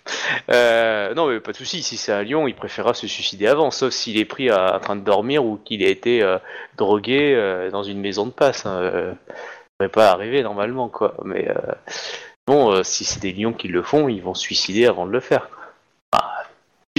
Euh, 0.50 1.14
non, 1.14 1.28
mais 1.28 1.40
pas 1.40 1.52
de 1.52 1.58
souci. 1.58 1.84
Si 1.84 1.98
c'est 1.98 2.12
à 2.12 2.24
Lyon, 2.24 2.48
il 2.48 2.56
préférera 2.56 2.94
se 2.94 3.08
suicider 3.08 3.48
avant, 3.48 3.70
sauf 3.70 3.92
s'il 3.92 4.18
est 4.18 4.26
pris 4.26 4.52
en 4.52 4.80
train 4.80 4.96
de 4.96 5.04
dormir 5.04 5.46
ou 5.46 5.58
qu'il 5.58 5.84
a 5.84 5.88
été 5.88 6.22
euh, 6.22 6.38
drogué 6.78 7.34
euh, 7.36 7.70
dans 7.70 7.84
une 7.84 8.00
maison 8.00 8.26
de 8.26 8.32
passe. 8.32 8.66
Hein. 8.66 9.16
Ça 9.80 9.86
devrait 9.88 9.92
pas 9.92 10.12
arriver 10.12 10.42
normalement, 10.44 10.90
quoi. 10.90 11.16
Mais 11.26 11.48
bon, 12.48 12.72
euh, 12.72 12.84
si 12.84 13.06
c'est 13.06 13.22
des 13.22 13.34
lions 13.34 13.54
qui 13.54 13.68
le 13.68 13.82
font, 13.84 14.08
ils 14.10 14.22
vont 14.22 14.34
se 14.34 14.42
suicider 14.42 14.86
avant 14.86 15.06
de 15.06 15.12
le 15.12 15.20
faire. 15.20 15.50
quoi. 15.50 15.60
Ah. 16.14 16.44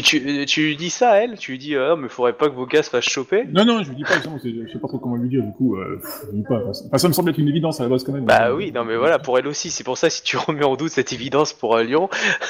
Tu, 0.02 0.46
tu 0.46 0.62
lui 0.62 0.76
dis 0.76 0.88
ça 0.88 1.10
à 1.10 1.16
elle 1.16 1.38
Tu 1.38 1.52
lui 1.52 1.58
dis, 1.58 1.76
euh, 1.76 1.96
mais 1.96 2.08
faudrait 2.08 2.32
pas 2.32 2.48
que 2.48 2.54
vos 2.54 2.64
gars 2.64 2.82
se 2.82 2.88
fassent 2.88 3.04
choper 3.04 3.44
Non, 3.52 3.66
non, 3.66 3.82
je 3.82 3.90
lui 3.90 3.96
dis 3.96 4.04
pas, 4.04 4.14
justement, 4.14 4.38
je 4.42 4.72
sais 4.72 4.78
pas 4.78 4.88
trop 4.88 4.98
comment 4.98 5.16
lui 5.16 5.28
dire, 5.28 5.42
du 5.42 5.52
coup, 5.52 5.76
euh, 5.76 6.00
je 6.24 6.30
lui 6.30 6.38
dis 6.38 6.44
pas. 6.48 6.62
Enfin, 6.86 6.96
ça 6.96 7.08
me 7.08 7.12
semble 7.12 7.28
être 7.28 7.38
une 7.38 7.48
évidence 7.48 7.78
à 7.78 7.82
la 7.82 7.90
base 7.90 8.02
quand 8.02 8.12
même. 8.12 8.24
Bah 8.24 8.54
oui, 8.54 8.72
non 8.72 8.84
mais 8.84 8.96
voilà, 8.96 9.18
pour 9.18 9.38
elle 9.38 9.46
aussi, 9.46 9.70
c'est 9.70 9.84
pour 9.84 9.98
ça 9.98 10.08
si 10.08 10.22
tu 10.22 10.38
remets 10.38 10.64
en 10.64 10.76
doute 10.76 10.92
cette 10.92 11.12
évidence 11.12 11.52
pour 11.52 11.76
un 11.76 11.82
lion, 11.84 12.08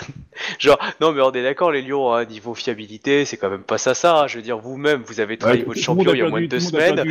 genre, 0.60 0.78
non 1.00 1.10
mais 1.12 1.20
on 1.20 1.32
est 1.32 1.42
d'accord, 1.42 1.72
les 1.72 1.82
lions, 1.82 2.14
hein, 2.14 2.24
niveau 2.26 2.54
fiabilité, 2.54 3.24
c'est 3.24 3.36
quand 3.38 3.50
même 3.50 3.64
pas 3.64 3.76
ça 3.78 3.94
ça, 3.94 4.20
hein. 4.20 4.26
je 4.28 4.36
veux 4.36 4.42
dire, 4.42 4.58
vous-même, 4.58 5.02
vous 5.04 5.18
avez 5.18 5.36
trahi 5.36 5.58
Ouais, 5.58 5.64
votre 5.64 5.80
champion 5.80 6.14
il 6.14 6.18
y 6.20 6.22
a 6.22 6.28
moins 6.28 6.42
de 6.42 6.46
deux 6.46 6.60
semaines, 6.60 7.02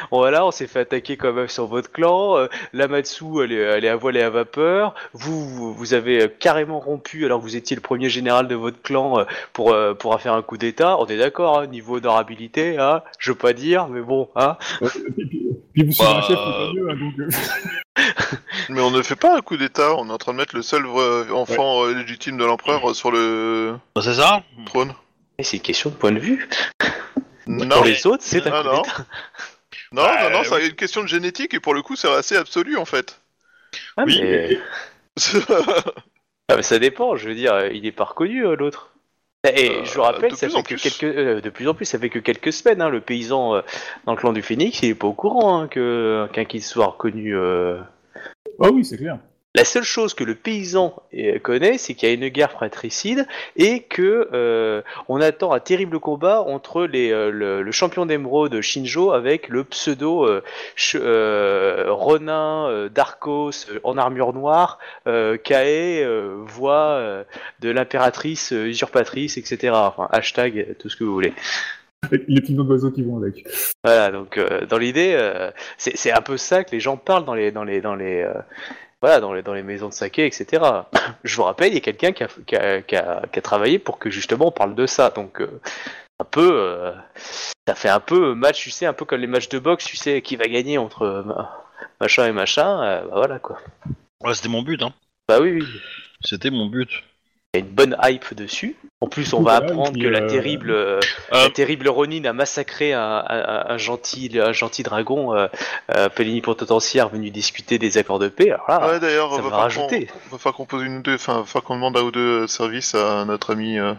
la 0.00 0.06
voilà, 0.10 0.46
on 0.46 0.50
s'est 0.50 0.66
fait 0.66 0.80
attaquer 0.80 1.16
quand 1.16 1.32
même 1.32 1.48
sur 1.48 1.66
votre 1.66 1.90
clan, 1.90 2.36
euh, 2.36 2.46
Lamatsu, 2.72 3.24
elle 3.42 3.52
est, 3.52 3.56
elle 3.56 3.84
est 3.84 3.88
à 3.88 3.96
voile 3.96 4.16
et 4.16 4.22
à 4.22 4.30
vapeur, 4.30 4.94
vous, 5.12 5.48
vous, 5.48 5.74
vous 5.74 5.94
avez 5.94 6.22
euh, 6.22 6.28
carrément 6.28 6.78
rompu 6.80 7.24
alors 7.24 7.38
que 7.40 7.44
vous 7.44 7.56
étiez 7.56 7.74
le 7.74 7.82
premier 7.82 8.08
général 8.08 8.48
de 8.48 8.54
votre 8.54 8.80
clan 8.82 9.18
euh, 9.20 9.24
pour, 9.52 9.72
euh, 9.72 9.94
pour 9.94 10.20
faire 10.20 10.34
un 10.34 10.42
coup 10.42 10.56
d'état, 10.56 10.98
on 10.98 11.06
est 11.06 11.18
d'accord, 11.18 11.58
hein, 11.60 11.66
niveau 11.66 11.96
honorabilité, 11.96 12.78
hein, 12.78 13.02
je 13.18 13.32
veux 13.32 13.38
pas 13.38 13.52
dire, 13.52 13.88
mais 13.88 14.00
bon, 14.00 14.28
hein, 14.36 14.56
Puis, 14.80 14.88
puis- 15.28 15.46
puis 15.72 15.84
vous 15.84 15.92
suivez 15.92 16.10
Bah, 16.10 16.18
un 16.18 16.22
chef, 16.22 16.38
c'est 16.38 16.66
pas 16.66 16.72
mieux, 16.74 16.90
hein, 16.90 16.96
donc. 16.96 17.14
euh, 17.18 17.28
Mais 18.68 18.80
on 18.80 18.90
ne 18.90 19.02
fait 19.02 19.16
pas 19.16 19.36
un 19.36 19.40
coup 19.40 19.56
d'état, 19.56 19.94
on 19.96 20.08
est 20.08 20.12
en 20.12 20.18
train 20.18 20.32
de 20.32 20.38
mettre 20.38 20.54
le 20.54 20.62
seul 20.62 20.86
enfant 21.32 21.86
légitime 21.86 22.36
de 22.38 22.44
l'empereur 22.44 22.94
sur 22.94 23.10
le 23.10 23.74
Bah, 23.94 24.00
c'est 24.02 24.14
ça 24.14 24.42
trône. 24.66 24.92
C'est 25.40 25.56
une 25.56 25.62
question 25.62 25.90
de 25.90 25.94
point 25.96 26.12
de 26.12 26.18
vue, 26.18 26.48
Non, 27.46 27.68
pour 27.76 27.84
les 27.84 28.06
autres, 28.06 28.22
c'est 28.24 28.46
un 28.46 28.52
Ah, 28.54 28.62
coup 28.62 28.68
non. 28.68 28.82
d'état. 28.82 29.06
Non, 29.92 30.02
Bah, 30.02 30.24
non, 30.24 30.30
non, 30.30 30.40
oui. 30.42 30.46
c'est 30.48 30.66
une 30.68 30.74
question 30.74 31.02
de 31.02 31.08
génétique 31.08 31.54
et 31.54 31.60
pour 31.60 31.74
le 31.74 31.82
coup 31.82 31.96
c'est 31.96 32.08
assez 32.12 32.36
absolu 32.36 32.76
en 32.76 32.84
fait. 32.84 33.20
Ah, 33.96 34.04
Oui. 34.06 34.20
mais- 34.22 34.58
Ah, 36.48 36.56
mais 36.56 36.62
ça 36.62 36.80
dépend, 36.80 37.14
je 37.14 37.28
veux 37.28 37.34
dire, 37.36 37.66
il 37.66 37.86
est 37.86 37.92
pas 37.92 38.02
reconnu 38.04 38.44
euh, 38.44 38.56
l'autre. 38.56 38.92
Et 39.44 39.70
Euh, 39.70 39.84
je 39.84 39.94
vous 39.94 40.02
rappelle, 40.02 40.32
de 40.32 40.36
ça 40.36 40.46
plus 40.48 40.52
fait 40.52 40.58
en 40.58 40.62
que 40.64 40.74
plus. 40.74 40.82
quelques, 40.82 41.04
euh, 41.16 41.40
de 41.40 41.48
plus 41.48 41.68
en 41.68 41.74
plus, 41.74 41.84
ça 41.84 41.96
fait 41.98 42.10
que 42.10 42.18
quelques 42.18 42.52
semaines. 42.52 42.82
Hein, 42.82 42.88
le 42.90 43.00
paysan 43.00 43.54
euh, 43.54 43.62
dans 44.04 44.12
le 44.12 44.18
clan 44.18 44.32
du 44.32 44.42
Phénix, 44.42 44.82
il 44.82 44.90
est 44.90 44.94
pas 44.96 45.06
au 45.06 45.12
courant 45.12 45.60
hein, 45.62 45.68
que 45.68 46.28
qu'un 46.32 46.44
qu'il 46.44 46.62
soit 46.62 46.86
reconnu. 46.86 47.36
euh, 47.36 47.78
Ah 48.60 48.68
oui, 48.72 48.84
c'est 48.84 48.96
clair. 48.98 49.18
La 49.56 49.64
seule 49.64 49.82
chose 49.82 50.14
que 50.14 50.22
le 50.22 50.36
paysan 50.36 50.94
euh, 51.12 51.40
connaît, 51.40 51.76
c'est 51.76 51.94
qu'il 51.94 52.08
y 52.08 52.12
a 52.12 52.14
une 52.14 52.28
guerre 52.28 52.52
fratricide 52.52 53.26
et 53.56 53.82
que 53.82 54.28
euh, 54.32 54.80
on 55.08 55.20
attend 55.20 55.52
un 55.52 55.58
terrible 55.58 55.98
combat 55.98 56.42
entre 56.42 56.84
les, 56.84 57.10
euh, 57.10 57.30
le, 57.32 57.62
le 57.62 57.72
champion 57.72 58.06
d'émeraude 58.06 58.60
Shinjo 58.60 59.10
avec 59.10 59.48
le 59.48 59.64
pseudo 59.64 60.24
euh, 60.24 60.44
ch- 60.76 61.02
Ronin 61.88 62.86
Darkos 62.94 63.66
en 63.82 63.98
armure 63.98 64.32
noire, 64.34 64.78
Kae, 65.04 66.04
voix 66.46 67.24
de 67.58 67.70
l'impératrice 67.70 68.52
usurpatrice, 68.52 69.36
etc. 69.36 69.72
Enfin, 69.74 70.06
hashtag 70.12 70.76
tout 70.78 70.88
ce 70.88 70.96
que 70.96 71.02
vous 71.02 71.12
voulez. 71.12 71.32
Les 72.12 72.40
petits 72.40 72.54
noms 72.54 72.64
d'oiseaux 72.64 72.90
qui 72.92 73.02
vont 73.02 73.16
avec. 73.18 73.44
Voilà, 73.84 74.10
donc 74.12 74.38
dans 74.68 74.78
l'idée, 74.78 75.18
c'est 75.76 75.96
c'est 75.96 76.12
un 76.12 76.22
peu 76.22 76.36
ça 76.36 76.62
que 76.62 76.70
les 76.70 76.80
gens 76.80 76.96
parlent 76.96 77.24
dans 77.24 77.34
les 77.34 77.50
dans 77.50 77.64
les 77.64 77.80
dans 77.80 77.94
les 77.96 78.24
voilà 79.02 79.20
dans 79.20 79.32
les 79.32 79.42
dans 79.42 79.54
les 79.54 79.62
maisons 79.62 79.88
de 79.88 79.94
saké, 79.94 80.26
etc. 80.26 80.62
Je 81.24 81.36
vous 81.36 81.44
rappelle, 81.44 81.68
il 81.68 81.74
y 81.74 81.78
a 81.78 81.80
quelqu'un 81.80 82.12
qui 82.12 82.24
a, 82.24 82.28
qui, 82.46 82.56
a, 82.56 82.82
qui, 82.82 82.96
a, 82.96 83.22
qui 83.32 83.38
a 83.38 83.42
travaillé 83.42 83.78
pour 83.78 83.98
que 83.98 84.10
justement 84.10 84.48
on 84.48 84.52
parle 84.52 84.74
de 84.74 84.86
ça, 84.86 85.10
donc 85.10 85.40
euh, 85.40 85.60
un 86.18 86.24
peu, 86.24 86.50
euh, 86.52 86.92
ça 87.66 87.74
fait 87.74 87.88
un 87.88 88.00
peu 88.00 88.34
match, 88.34 88.62
tu 88.62 88.70
sais, 88.70 88.86
un 88.86 88.92
peu 88.92 89.04
comme 89.04 89.20
les 89.20 89.26
matchs 89.26 89.48
de 89.48 89.58
boxe, 89.58 89.84
tu 89.84 89.96
sais, 89.96 90.22
qui 90.22 90.36
va 90.36 90.44
gagner 90.44 90.78
entre 90.78 91.02
euh, 91.02 91.22
machin 92.00 92.26
et 92.26 92.32
machin, 92.32 93.02
bah 93.04 93.16
voilà 93.16 93.38
quoi. 93.38 93.58
Ouais, 94.22 94.34
c'était 94.34 94.48
mon 94.48 94.62
but, 94.62 94.82
hein. 94.82 94.92
Bah 95.28 95.38
oui, 95.40 95.52
oui. 95.52 95.66
C'était 96.22 96.50
mon 96.50 96.66
but. 96.66 96.90
Il 97.54 97.60
y 97.60 97.62
a 97.62 97.66
une 97.66 97.74
bonne 97.74 97.96
hype 98.02 98.34
dessus. 98.34 98.76
En 99.02 99.06
plus, 99.06 99.32
on 99.32 99.40
va 99.40 99.54
apprendre 99.56 99.92
puis, 99.92 100.02
que 100.02 100.08
la 100.08 100.20
euh, 100.20 100.26
terrible, 100.28 100.70
euh, 100.70 101.00
Euh, 101.32 101.44
la 101.44 101.48
terrible 101.50 101.88
Ronin 101.88 102.22
a 102.26 102.34
massacré 102.34 102.92
un, 102.92 103.00
un- 103.26 103.64
un 103.70 103.78
gentil, 103.78 104.30
un 104.38 104.52
gentil 104.52 104.82
dragon, 104.82 105.34
euh, 105.34 105.46
euh, 105.96 106.10
plénipotentiaire 106.10 107.08
venu 107.08 107.30
discuter 107.30 107.78
des 107.78 107.96
accords 107.96 108.18
de 108.18 108.28
paix. 108.28 108.50
Alors 108.50 108.68
là, 108.68 108.88
Ouais, 108.92 109.00
d'ailleurs, 109.00 109.34
ça 109.34 109.40
va 109.40 109.48
va 109.48 109.56
rajouter. 109.56 110.04
qu'on- 110.06 110.18
va 110.32 110.38
falloir 110.38 110.54
qu'on 110.56 110.66
pose 110.66 110.82
une 110.84 110.98
ou 110.98 111.02
deux, 111.02 111.14
enfin, 111.14 111.42
va 111.50 111.60
qu'on 111.62 111.76
demande 111.76 111.96
un 111.96 112.02
ou 112.02 112.10
deux 112.10 112.46
services 112.46 112.94
à 112.94 113.24
notre 113.24 113.52
ami 113.54 113.78
euh, 113.78 113.94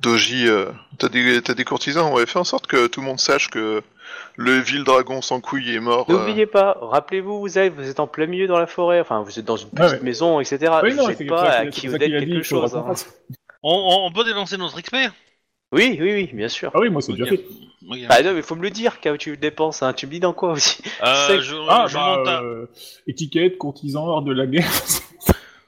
Doji. 0.00 0.46
euh. 0.46 0.66
T'as 0.98 1.08
des, 1.08 1.42
t'as 1.42 1.54
des 1.54 1.64
courtisans, 1.64 2.12
ouais, 2.12 2.24
fais 2.26 2.38
en 2.38 2.44
sorte 2.44 2.68
que 2.68 2.86
tout 2.86 3.00
le 3.00 3.06
monde 3.06 3.18
sache 3.18 3.48
que 3.50 3.82
le 4.36 4.52
vil 4.60 4.84
dragon 4.84 5.22
sans 5.22 5.40
couille 5.40 5.74
est 5.74 5.80
mort. 5.80 6.06
euh. 6.08 6.12
N'oubliez 6.12 6.46
pas, 6.46 6.78
rappelez-vous, 6.80 7.40
vous 7.40 7.58
êtes, 7.58 7.74
vous 7.74 7.88
êtes 7.90 7.98
en 7.98 8.06
plein 8.06 8.26
milieu 8.26 8.46
dans 8.46 8.58
la 8.60 8.68
forêt, 8.68 9.00
enfin, 9.00 9.22
vous 9.22 9.40
êtes 9.40 9.44
dans 9.44 9.56
une 9.56 9.70
petite 9.70 9.84
Ouais, 9.90 9.98
ouais. 9.98 10.04
maison, 10.04 10.38
etc. 10.38 10.72
Oui, 10.84 10.94
non, 10.94 11.08
pas 11.26 11.50
à 11.50 11.66
qui 11.66 11.88
vous 11.88 11.98
quelque 11.98 12.42
chose. 12.44 12.76
hein. 12.76 12.94
On, 13.62 13.72
on- 13.72 14.06
on 14.06 14.12
peut 14.12 14.24
dénoncer 14.24 14.56
notre 14.56 14.80
XP 14.80 14.96
Oui, 15.72 15.96
oui, 16.00 16.12
oui, 16.14 16.30
bien 16.32 16.48
sûr. 16.48 16.70
Ah 16.74 16.80
oui, 16.80 16.90
moi 16.90 17.00
c'est 17.02 17.12
déjà 17.12 17.26
fait. 17.26 17.44
Bah 18.08 18.22
non, 18.22 18.34
mais 18.34 18.42
faut 18.42 18.56
me 18.56 18.62
le 18.62 18.70
dire 18.70 19.00
quand 19.00 19.16
tu 19.16 19.36
dépenses, 19.36 19.82
hein. 19.82 19.92
tu 19.94 20.06
me 20.06 20.12
dis 20.12 20.20
dans 20.20 20.32
quoi 20.34 20.52
aussi 20.52 20.82
Euh, 21.02 21.26
c'est- 21.28 21.40
je, 21.40 21.56
Ah, 21.68 21.86
je 21.88 21.94
bah, 21.94 22.16
monte 22.18 22.28
à- 22.28 22.42
euh, 22.42 22.66
étiquette, 23.06 23.58
courtisan, 23.58 24.06
hors 24.06 24.22
de 24.22 24.32
la 24.32 24.46
guerre. 24.46 24.70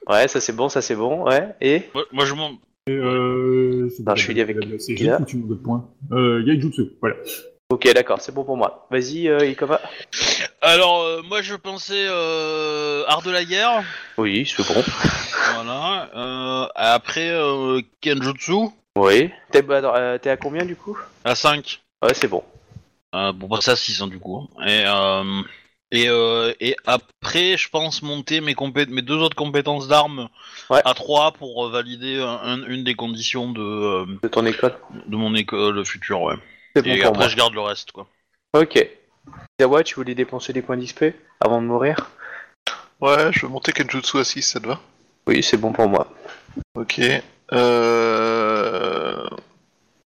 Ouais, 0.09 0.27
ça 0.27 0.41
c'est 0.41 0.51
bon, 0.53 0.67
ça 0.67 0.81
c'est 0.81 0.97
bon, 0.97 1.23
ouais. 1.23 1.55
Et? 1.61 1.83
Moi, 1.93 2.03
moi, 2.11 2.25
je 2.25 2.33
monte. 2.33 2.59
Et, 2.87 2.91
euh, 2.91 3.87
c'est 3.89 4.03
je 4.17 4.21
suis 4.21 4.33
lié 4.33 4.41
avec 4.41 4.57
C'est 4.79 4.95
qui, 4.95 5.05
là 5.05 5.15
juste 5.17 5.29
tu 5.29 5.37
me 5.37 5.47
donnes 5.47 5.61
point. 5.61 5.89
Euh, 6.11 6.43
Yaijutsu, 6.45 6.91
voilà. 6.99 7.15
Ok, 7.73 7.91
d'accord, 7.91 8.21
c'est 8.21 8.31
bon 8.31 8.43
pour 8.43 8.55
moi. 8.55 8.85
Vas-y, 8.91 9.27
euh, 9.27 9.47
Ikoma. 9.47 9.81
Alors, 10.61 11.01
euh, 11.01 11.23
moi, 11.23 11.41
je 11.41 11.55
pensais 11.55 12.05
euh, 12.07 13.03
art 13.07 13.23
de 13.23 13.31
la 13.31 13.43
guerre. 13.43 13.83
Oui, 14.19 14.45
c'est 14.45 14.61
bon. 14.71 14.83
Voilà. 15.55 16.07
Euh, 16.15 16.67
après, 16.75 17.29
euh, 17.31 17.81
Kenjutsu 17.99 18.69
Oui. 18.95 19.31
T'es 19.49 19.63
bah, 19.63 19.81
euh, 19.83 20.19
t'es 20.19 20.29
à 20.29 20.37
combien 20.37 20.65
du 20.65 20.75
coup? 20.75 20.95
À 21.25 21.33
5. 21.33 21.81
Ouais, 22.03 22.13
c'est 22.13 22.27
bon. 22.27 22.43
Euh, 23.15 23.33
pour 23.33 23.49
passer 23.49 23.71
à 23.71 23.75
6 23.75 24.03
hein, 24.03 24.07
du 24.07 24.19
coup. 24.19 24.47
Et, 24.67 24.83
euh, 24.85 25.41
et, 25.91 26.09
euh, 26.09 26.53
et 26.59 26.75
après, 26.85 27.57
je 27.57 27.69
pense 27.69 28.03
monter 28.03 28.39
mes, 28.39 28.53
compé- 28.53 28.87
mes 28.87 29.01
deux 29.01 29.17
autres 29.17 29.35
compétences 29.35 29.87
d'armes 29.87 30.29
Ouais. 30.69 30.81
à 30.85 30.93
3 30.93 31.31
pour 31.31 31.65
euh, 31.65 31.71
valider 31.71 32.19
un- 32.21 32.39
un- 32.43 32.65
une 32.67 32.83
des 32.83 32.93
conditions 32.93 33.51
de, 33.51 33.61
euh, 33.61 34.05
De 34.21 34.27
ton 34.27 34.45
école. 34.45 34.75
de 35.07 35.15
mon 35.15 35.33
école 35.33 35.83
future. 35.85 36.21
Ouais. 36.21 36.35
C'est 36.75 36.81
bon 36.81 36.89
Et 36.91 36.97
pour 36.99 37.07
après, 37.09 37.19
moi. 37.19 37.27
je 37.29 37.35
garde 37.35 37.53
le 37.53 37.61
reste. 37.61 37.91
quoi. 37.91 38.07
Ok. 38.53 38.87
Yawa, 39.59 39.83
tu 39.83 39.95
voulais 39.95 40.15
dépenser 40.15 40.53
des 40.53 40.61
points 40.61 40.77
d'XP 40.77 41.05
avant 41.39 41.61
de 41.61 41.67
mourir? 41.67 42.09
Ouais, 42.99 43.31
je 43.31 43.41
vais 43.45 43.51
monter 43.51 43.71
Kenjutsu 43.73 44.17
à 44.19 44.23
6, 44.23 44.41
ça 44.41 44.59
te 44.59 44.67
va? 44.67 44.79
Oui, 45.27 45.41
c'est 45.43 45.57
bon 45.57 45.71
pour 45.71 45.87
moi. 45.87 46.11
Ok. 46.75 46.99
Euh... 47.53 49.27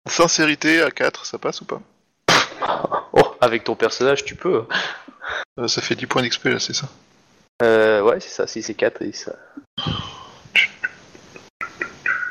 Sincérité 0.09 0.83
à 0.83 0.90
4, 0.90 1.24
ça 1.27 1.38
passe 1.38 1.61
ou 1.61 1.64
pas? 1.64 1.81
Oh, 3.16 3.37
avec 3.40 3.62
ton 3.64 3.77
personnage, 3.77 4.24
tu 4.24 4.35
peux. 4.35 4.64
Euh, 5.61 5.68
Ça 5.68 5.81
fait 5.83 5.94
10 5.94 6.07
points 6.07 6.22
d'XP 6.22 6.46
là, 6.46 6.59
c'est 6.59 6.74
ça? 6.74 6.88
Euh, 7.62 8.03
ouais, 8.03 8.18
c'est 8.20 8.31
ça, 8.31 8.46
si 8.48 8.61
c'est 8.62 8.74
4 8.74 9.03
et 9.03 9.12
ça. 9.12 9.33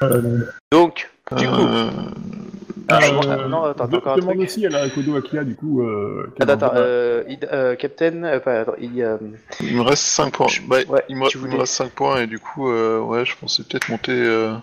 Euh, 0.01 0.45
Donc, 0.71 1.09
du 1.37 1.47
coup, 1.47 1.53
Euh, 1.67 1.89
euh, 2.91 2.99
je- 2.99 3.47
non, 3.47 3.63
attends, 3.63 3.87
de- 3.87 3.97
encore 3.97 4.13
un 4.13 4.15
demande 4.17 4.35
truc. 4.35 4.47
aussi 4.49 4.65
à 4.65 4.69
la 4.69 4.89
Kodo 4.89 5.15
Akia, 5.15 5.43
du 5.43 5.55
coup. 5.55 5.81
Euh, 5.81 6.33
attends, 6.39 6.53
attends, 6.53 6.71
euh, 6.75 7.23
il- 7.29 7.39
euh, 7.51 7.75
Captain, 7.75 8.23
euh, 8.23 8.39
pas, 8.39 8.61
attends, 8.61 8.73
il, 8.79 9.01
euh, 9.01 9.17
Il 9.61 9.75
me 9.77 9.81
reste 9.81 10.03
5 10.03 10.33
points. 10.33 10.47
Je- 10.47 10.61
Bah, 10.61 10.77
ouais, 10.89 11.03
il, 11.09 11.15
me, 11.17 11.27
tu 11.27 11.37
il 11.37 11.41
me 11.43 11.47
voulais- 11.47 11.59
reste 11.61 11.73
5 11.73 11.91
points 11.91 12.21
et 12.21 12.27
du 12.27 12.39
coup, 12.39 12.69
euh, 12.69 12.99
ouais, 12.99 13.25
je 13.25 13.35
pensais 13.37 13.63
peut-être 13.63 13.89
monter, 13.89 14.11
euh, 14.11 14.53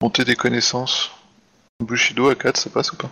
monter 0.00 0.24
des 0.24 0.34
connaissances. 0.36 1.12
Bushido 1.82 2.28
à 2.28 2.34
4, 2.34 2.56
ça 2.56 2.70
passe 2.70 2.92
ou 2.92 2.96
pas? 2.96 3.10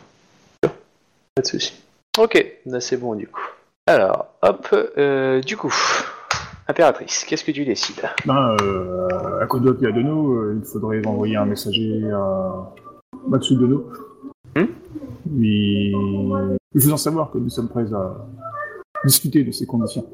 Pas 0.62 1.42
de 1.42 1.46
soucis. 1.46 1.82
Ok, 2.18 2.44
là 2.66 2.80
c'est 2.80 2.96
bon 2.96 3.14
du 3.14 3.26
coup. 3.26 3.40
Alors, 3.86 4.26
hop, 4.42 4.68
euh, 4.98 5.40
du 5.40 5.56
coup, 5.56 5.74
impératrice, 6.68 7.24
qu'est-ce 7.24 7.44
que 7.44 7.50
tu 7.52 7.64
décides? 7.64 8.02
Ben, 8.26 8.56
euh, 8.62 9.40
à 9.40 9.46
Kodo 9.46 9.72
Akia 9.72 9.90
Dono, 9.92 10.34
euh, 10.34 10.60
il 10.60 10.64
faudrait 10.68 11.04
envoyer 11.06 11.36
un 11.36 11.46
messager 11.46 12.02
à 12.12 12.72
Matsu 13.28 13.56
Dono. 13.56 13.90
Hmm 14.56 14.66
Mais 15.30 15.90
il 15.90 16.80
faut 16.80 16.92
en 16.92 16.96
savoir 16.96 17.30
que 17.30 17.38
nous 17.38 17.50
sommes 17.50 17.68
prêts 17.68 17.92
à 17.92 18.26
discuter 19.04 19.44
de 19.44 19.50
ces 19.50 19.66
conditions. 19.66 20.06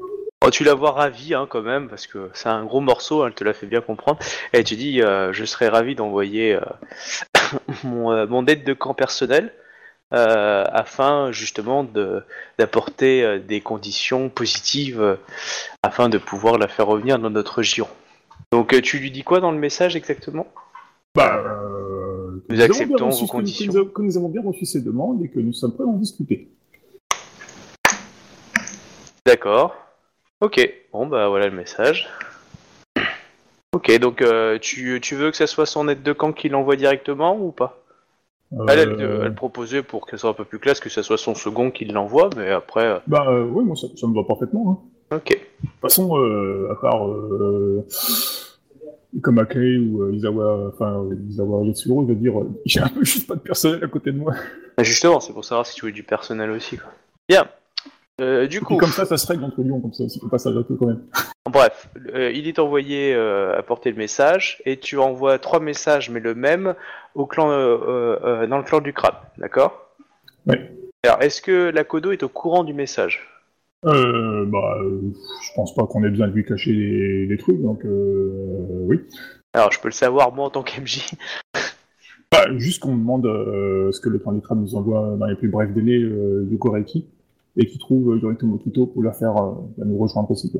Oh, 0.45 0.51
tu 0.51 0.63
la 0.63 0.75
vois 0.75 0.91
ravie 0.91 1.33
hein, 1.33 1.47
quand 1.49 1.63
même, 1.63 1.89
parce 1.89 2.05
que 2.05 2.29
c'est 2.33 2.49
un 2.49 2.63
gros 2.63 2.79
morceau, 2.79 3.23
hein, 3.23 3.27
elle 3.27 3.33
te 3.33 3.43
l'a 3.43 3.53
fait 3.53 3.65
bien 3.65 3.81
comprendre. 3.81 4.19
Et 4.53 4.63
tu 4.63 4.75
dis, 4.75 5.01
euh, 5.01 5.33
je 5.33 5.45
serais 5.45 5.67
ravi 5.67 5.95
d'envoyer 5.95 6.53
euh, 6.53 6.61
mon, 7.83 8.11
euh, 8.11 8.27
mon 8.27 8.45
aide 8.45 8.63
de 8.63 8.73
camp 8.73 8.93
personnel, 8.93 9.53
afin 10.11 11.33
justement 11.33 11.85
d'apporter 12.57 13.39
des 13.39 13.59
conditions 13.59 14.29
positives, 14.29 15.17
afin 15.83 16.07
de 16.07 16.17
pouvoir 16.17 16.57
la 16.57 16.69
faire 16.69 16.87
revenir 16.87 17.19
dans 17.19 17.29
notre 17.29 17.61
giron. 17.61 17.89
Donc 18.53 18.81
tu 18.81 18.99
lui 18.99 19.11
dis 19.11 19.23
quoi 19.23 19.41
dans 19.41 19.51
le 19.51 19.57
message 19.57 19.97
exactement? 19.97 20.47
Bah, 21.13 21.43
euh, 22.49 22.53
Nous 22.55 22.61
acceptons 22.61 23.09
vos 23.09 23.25
conditions. 23.27 23.65
Que 23.67 23.71
nous, 23.71 23.77
avons- 23.77 23.89
que 23.89 24.01
nous 24.01 24.17
avons 24.17 24.29
bien 24.29 24.41
reçu 24.41 24.65
ces 24.65 24.81
demandes 24.81 25.23
et 25.23 25.29
que 25.29 25.39
nous 25.39 25.53
sommes 25.53 25.73
prêts 25.73 25.83
à 25.83 25.87
en 25.87 25.93
discuter. 25.93 26.47
D'accord. 29.25 29.75
Ok, 30.39 30.69
bon 30.93 31.07
bah 31.07 31.27
voilà 31.29 31.47
le 31.47 31.55
message. 31.55 32.07
Ok, 33.73 33.97
donc 33.99 34.21
euh, 34.21 34.57
tu, 34.59 34.99
tu 35.01 35.15
veux 35.15 35.31
que 35.31 35.37
ça 35.37 35.47
soit 35.47 35.65
son 35.65 35.87
aide 35.89 36.03
de 36.03 36.13
camp 36.13 36.31
qui 36.31 36.47
l'envoie 36.47 36.75
directement 36.75 37.37
ou 37.37 37.51
pas? 37.51 37.83
Elle, 38.69 38.79
elle, 38.79 39.01
Euh, 39.01 39.23
elle 39.25 39.35
proposait 39.35 39.83
pour 39.83 40.07
qu'elle 40.07 40.19
soit 40.19 40.29
un 40.29 40.33
peu 40.33 40.45
plus 40.45 40.59
classe 40.59 40.79
que 40.79 40.89
ça 40.89 41.03
soit 41.03 41.17
son 41.17 41.35
second 41.35 41.69
qui 41.69 41.83
l'envoie, 41.85 42.29
mais 42.37 42.49
après... 42.51 42.85
euh, 42.85 42.99
Bah, 43.07 43.25
euh, 43.27 43.43
oui, 43.43 43.65
moi 43.65 43.75
ça, 43.75 43.87
ça 43.97 44.07
me 44.07 44.15
va 44.15 44.23
parfaitement. 44.23 44.85
Hein. 45.11 45.17
ok. 45.17 45.29
De 45.31 45.35
toute 45.69 45.79
façon, 45.81 46.17
euh, 46.17 46.69
à 46.71 46.75
part 46.75 47.09
euh, 47.09 47.85
comme 49.21 49.39
Akei 49.39 49.77
ou 49.77 50.03
euh, 50.03 50.13
Izawa, 50.13 50.71
enfin 50.73 51.05
Izawa 51.29 51.65
Yatsuro, 51.65 52.03
je 52.03 52.13
veux 52.13 52.19
dire, 52.19 52.39
euh, 52.39 52.49
j'ai 52.65 52.81
un 52.81 52.89
peu 52.89 53.03
juste 53.03 53.27
pas 53.27 53.35
de 53.35 53.39
personnel 53.39 53.83
à 53.83 53.87
côté 53.87 54.11
de 54.11 54.17
moi. 54.17 54.33
Bah, 54.77 54.83
Justement, 54.83 55.19
c'est 55.19 55.33
pour 55.33 55.45
savoir 55.45 55.65
si 55.65 55.75
tu 55.75 55.85
veux 55.85 55.91
du 55.91 56.03
personnel 56.03 56.51
aussi. 56.51 56.77
Quoi. 56.77 56.91
Bien. 57.27 57.47
Euh, 58.19 58.47
du 58.47 58.57
Et 58.57 58.59
coup, 58.61 58.77
comme 58.77 58.89
ça, 58.89 59.05
ça 59.05 59.17
se 59.17 59.27
règle 59.27 59.43
entre 59.43 59.61
Lyon, 59.61 59.79
comme 59.79 59.93
ça, 59.93 60.03
il 60.03 60.19
faut 60.19 60.27
pas 60.27 60.39
s'arrêter 60.39 60.73
quand 60.77 60.87
même. 60.87 61.03
bref, 61.49 61.87
euh, 62.13 62.31
il 62.31 62.47
est 62.47 62.57
envoyé 62.57 63.13
euh, 63.13 63.57
apporter 63.57 63.91
le 63.91 63.97
message 63.97 64.61
et 64.65 64.77
tu 64.77 64.97
envoies 64.97 65.37
trois 65.37 65.59
messages, 65.59 66.09
mais 66.09 66.19
le 66.19 66.33
même, 66.33 66.73
au 67.13 67.27
clan, 67.27 67.47
dans 67.47 68.57
le 68.57 68.63
clan 68.63 68.81
du 68.81 68.93
crabe, 68.93 69.17
d'accord? 69.37 69.91
Ouais. 70.47 70.71
Alors, 71.03 71.21
est-ce 71.21 71.41
que 71.41 71.69
la 71.69 71.83
Kodo 71.83 72.11
est 72.11 72.23
au 72.23 72.29
courant 72.29 72.63
du 72.63 72.73
message? 72.73 73.36
Euh, 73.87 74.45
bah, 74.45 74.77
euh, 74.81 75.01
je 75.41 75.49
pense 75.55 75.73
pas 75.73 75.85
qu'on 75.85 76.03
ait 76.03 76.09
besoin 76.09 76.27
de 76.27 76.33
lui 76.33 76.45
cacher 76.45 76.73
des, 76.73 77.27
des 77.27 77.37
trucs, 77.37 77.61
donc 77.61 77.85
euh, 77.85 78.85
oui. 78.87 78.99
Alors, 79.53 79.71
je 79.71 79.79
peux 79.79 79.87
le 79.87 79.93
savoir, 79.93 80.33
moi, 80.33 80.45
en 80.45 80.49
tant 80.49 80.63
qu'MJ. 80.63 81.11
Bah, 82.29 82.45
juste 82.57 82.81
qu'on 82.81 82.97
demande 82.97 83.25
euh, 83.25 83.89
ce 83.93 84.01
que 84.01 84.09
le 84.09 84.19
candidat 84.19 84.53
nous 84.53 84.75
envoie 84.75 85.15
dans 85.17 85.27
les 85.27 85.35
plus 85.35 85.47
brefs 85.47 85.71
délais 85.71 86.01
euh, 86.01 86.45
Reiki, 86.61 87.07
et 87.55 87.65
qui 87.65 87.77
trouve 87.77 88.11
euh, 88.11 88.19
Yorito 88.19 88.45
Mokito 88.45 88.85
pour 88.85 89.01
la 89.01 89.13
faire 89.13 89.37
euh, 89.37 89.53
nous 89.85 89.97
rejoindre 89.97 90.29
aussi. 90.31 90.51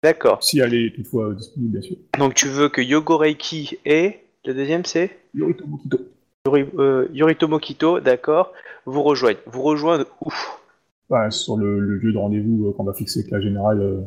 D'accord. 0.00 0.40
Si 0.44 0.60
elle 0.60 0.74
est 0.74 0.94
toutefois 0.94 1.34
disponible, 1.34 1.72
bien 1.72 1.82
sûr. 1.82 1.96
Donc, 2.18 2.34
tu 2.34 2.46
veux 2.46 2.68
que 2.68 2.80
Yogo 2.80 3.16
Reiki 3.16 3.78
et... 3.84 4.20
Le 4.44 4.54
deuxième, 4.54 4.84
c'est 4.84 5.10
Yorito 5.34 5.66
Mokito. 5.66 5.98
Yori, 6.46 6.64
euh, 6.78 7.08
Yorito 7.12 7.48
Mokito, 7.48 8.00
d'accord, 8.00 8.52
vous 8.86 9.02
rejoignent. 9.02 9.38
Vous 9.46 9.62
rejoignent 9.62 10.04
où? 10.24 10.30
Sur 11.30 11.56
le, 11.56 11.80
le 11.80 11.96
lieu 11.96 12.12
de 12.12 12.18
rendez-vous 12.18 12.66
euh, 12.66 12.72
qu'on 12.72 12.84
va 12.84 12.92
fixer 12.92 13.20
avec 13.20 13.30
la 13.30 13.40
générale 13.40 13.80
euh, 13.80 14.00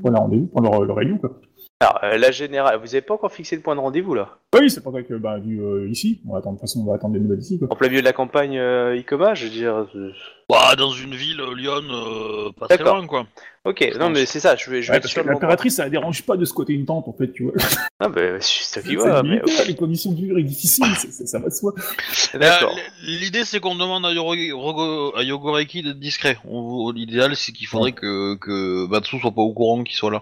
pour 0.00 0.10
la 0.10 0.18
rendez-vous, 0.18 0.46
pour 0.46 0.60
leur, 0.60 0.84
leur 0.84 0.96
réunion, 0.96 1.18
quoi. 1.18 1.40
Alors, 1.82 1.98
euh, 2.04 2.18
la 2.18 2.30
générale, 2.30 2.78
vous 2.78 2.88
avez 2.94 3.00
pas 3.00 3.14
encore 3.14 3.32
fixé 3.32 3.56
le 3.56 3.62
point 3.62 3.74
de 3.74 3.80
rendez-vous 3.80 4.12
là? 4.12 4.36
Oui, 4.54 4.68
c'est 4.68 4.82
pour 4.82 4.92
ça 4.92 5.02
que, 5.02 5.14
bah, 5.14 5.38
vu 5.38 5.62
euh, 5.64 5.88
ici, 5.88 6.20
on 6.28 6.32
va 6.32 6.40
attendre, 6.40 6.56
de 6.56 6.60
toute 6.60 6.68
façon, 6.68 6.80
on 6.80 6.84
va 6.90 6.96
attendre 6.96 7.14
des 7.14 7.20
nouvelles 7.20 7.38
ici, 7.40 7.58
quoi. 7.58 7.68
En 7.70 7.74
plein 7.76 7.88
milieu 7.88 8.02
de 8.02 8.04
la 8.04 8.12
campagne 8.12 8.58
euh, 8.58 8.98
Icoma, 8.98 9.32
je 9.34 9.44
veux 9.44 9.50
dire. 9.50 9.86
euh, 9.94 10.12
Bah, 10.50 10.76
dans 10.76 10.90
une 10.90 11.14
ville, 11.14 11.40
euh, 11.40 11.54
Lyon, 11.54 11.80
euh, 11.90 12.50
pas 12.52 12.66
très 12.68 12.76
D'accord. 12.76 12.96
loin, 12.98 13.06
quoi. 13.06 13.26
Ok, 13.64 13.80
non 13.94 13.98
pense. 14.08 14.10
mais 14.12 14.26
c'est 14.26 14.40
ça, 14.40 14.56
je 14.56 14.70
vais, 14.70 14.82
je 14.82 14.88
vais 14.88 14.92
Ouais, 14.92 14.96
être 14.98 15.02
parce 15.04 15.12
sûr 15.14 15.22
que 15.22 15.28
de 15.28 15.32
mon 15.32 15.38
l'impératrice, 15.40 15.76
ça 15.76 15.84
la 15.84 15.88
dérange 15.90 16.22
pas 16.26 16.36
de 16.36 16.44
squatter 16.44 16.74
une 16.74 16.84
tente, 16.84 17.08
en 17.08 17.14
fait, 17.14 17.32
tu 17.32 17.44
vois. 17.44 17.52
Ah 17.98 18.08
bah, 18.10 18.20
c'est 18.40 18.62
ça 18.64 18.82
qui 18.82 18.88
C'est 18.88 18.96
va, 18.96 19.22
mais. 19.22 19.36
militaire, 19.40 19.66
les 19.66 19.74
conditions 19.76 20.12
de 20.12 20.16
vie 20.16 20.44
difficiles, 20.44 20.84
c'est- 20.98 21.10
c'est- 21.12 21.26
ça 21.26 21.38
va 21.38 21.48
de 21.48 21.54
soi. 21.54 21.72
D'accord. 22.34 22.74
Euh, 22.76 22.80
L'idée, 23.06 23.44
c'est 23.46 23.58
qu'on 23.60 23.74
demande 23.76 24.04
à, 24.04 24.12
Yoro- 24.12 24.34
Rogo- 24.52 25.16
à 25.16 25.22
Yogoreki 25.22 25.82
d'être 25.82 25.98
discret. 25.98 26.36
On- 26.46 26.90
L'idéal, 26.90 27.34
c'est 27.36 27.52
qu'il 27.52 27.66
faudrait 27.66 27.92
que, 27.92 28.34
que 28.36 28.86
Matsu 28.86 29.18
soit 29.18 29.30
pas 29.32 29.40
au 29.40 29.54
courant 29.54 29.82
qu'il 29.82 29.96
soit 29.96 30.10
là. 30.10 30.20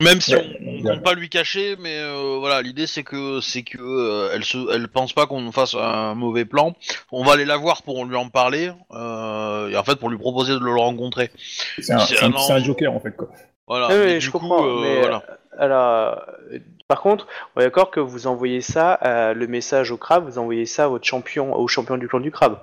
Même 0.00 0.20
si 0.20 0.34
Ouais, 0.36 0.58
on, 0.60 0.64
idéal. 0.78 0.94
compte 0.96 1.04
pas 1.04 1.14
lui 1.14 1.28
cacher, 1.28 1.74
mais 1.80 1.98
euh, 1.98 2.36
voilà, 2.38 2.62
l'idée 2.62 2.86
c'est 2.86 3.02
que 3.02 3.40
c'est 3.40 3.62
que 3.64 3.78
euh, 3.80 4.30
elle 4.32 4.44
se, 4.44 4.72
elle 4.72 4.86
pense 4.86 5.12
pas 5.12 5.26
qu'on 5.26 5.50
fasse 5.50 5.74
un 5.74 6.14
mauvais 6.14 6.44
plan. 6.44 6.74
On 7.10 7.24
va 7.24 7.32
aller 7.32 7.44
la 7.44 7.56
voir 7.56 7.82
pour 7.82 8.04
lui 8.04 8.14
en 8.14 8.28
parler 8.28 8.70
euh, 8.92 9.68
et 9.70 9.76
en 9.76 9.82
fait 9.82 9.96
pour 9.96 10.08
lui 10.08 10.18
proposer 10.18 10.52
de 10.52 10.60
le 10.60 10.70
rencontrer. 10.72 11.30
C'est 11.80 11.92
un, 11.92 12.58
joker, 12.62 12.92
en 12.92 13.00
fait, 13.00 13.16
quoi. 13.16 13.28
Voilà. 13.66 13.88
Mais 13.88 14.20
je 14.20 14.26
du 14.26 14.30
coup, 14.30 14.38
comprends, 14.38 14.64
euh, 14.64 14.80
mais 14.82 15.00
voilà. 15.00 15.22
euh, 15.28 15.34
alors, 15.58 16.22
euh, 16.52 16.58
par 16.86 17.00
contre, 17.02 17.26
on 17.56 17.60
est 17.60 17.64
d'accord 17.64 17.90
que 17.90 17.98
vous 18.00 18.28
envoyez 18.28 18.60
ça, 18.60 19.00
euh, 19.04 19.34
le 19.34 19.46
message 19.48 19.90
au 19.90 19.96
crabe, 19.96 20.24
vous 20.26 20.38
envoyez 20.38 20.64
ça 20.64 20.84
à 20.84 20.88
votre 20.88 21.04
champion, 21.06 21.54
au 21.54 21.66
champion 21.66 21.96
du 21.96 22.06
clan 22.06 22.20
du 22.20 22.30
crabe. 22.30 22.58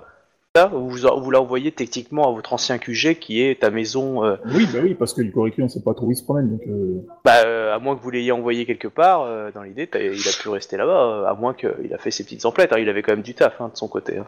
Vous, 0.64 0.88
vous 0.88 1.30
l'envoyez 1.30 1.70
techniquement 1.72 2.28
à 2.28 2.32
votre 2.32 2.52
ancien 2.52 2.78
QG 2.78 3.18
qui 3.20 3.42
est 3.42 3.60
ta 3.60 3.70
maison, 3.70 4.24
euh, 4.24 4.36
Oui, 4.46 4.66
bah 4.72 4.78
oui, 4.82 4.94
parce 4.94 5.12
que 5.12 5.20
du 5.22 5.30
Correcul, 5.30 5.64
on 5.64 5.68
sait 5.68 5.82
pas 5.82 5.92
trop 5.94 6.06
où 6.06 6.12
il 6.12 6.16
se 6.16 6.24
promène, 6.24 6.50
donc... 6.50 6.62
Euh... 6.66 7.06
bah, 7.24 7.44
euh, 7.44 7.74
à 7.74 7.78
moins 7.78 7.94
que 7.96 8.02
vous 8.02 8.10
l'ayez 8.10 8.32
envoyé 8.32 8.64
quelque 8.64 8.88
part, 8.88 9.22
euh, 9.22 9.50
dans 9.54 9.62
l'idée, 9.62 9.88
il 9.94 10.28
a 10.28 10.42
pu 10.42 10.48
rester 10.48 10.76
là-bas, 10.76 11.04
euh, 11.06 11.26
à 11.26 11.34
moins 11.34 11.52
qu'il 11.54 11.92
a 11.92 11.98
fait 11.98 12.10
ses 12.10 12.24
petites 12.24 12.46
emplettes, 12.46 12.72
hein, 12.72 12.78
il 12.78 12.88
avait 12.88 13.02
quand 13.02 13.12
même 13.12 13.22
du 13.22 13.34
taf 13.34 13.60
hein, 13.60 13.70
de 13.72 13.76
son 13.76 13.88
côté. 13.88 14.18
hein. 14.18 14.26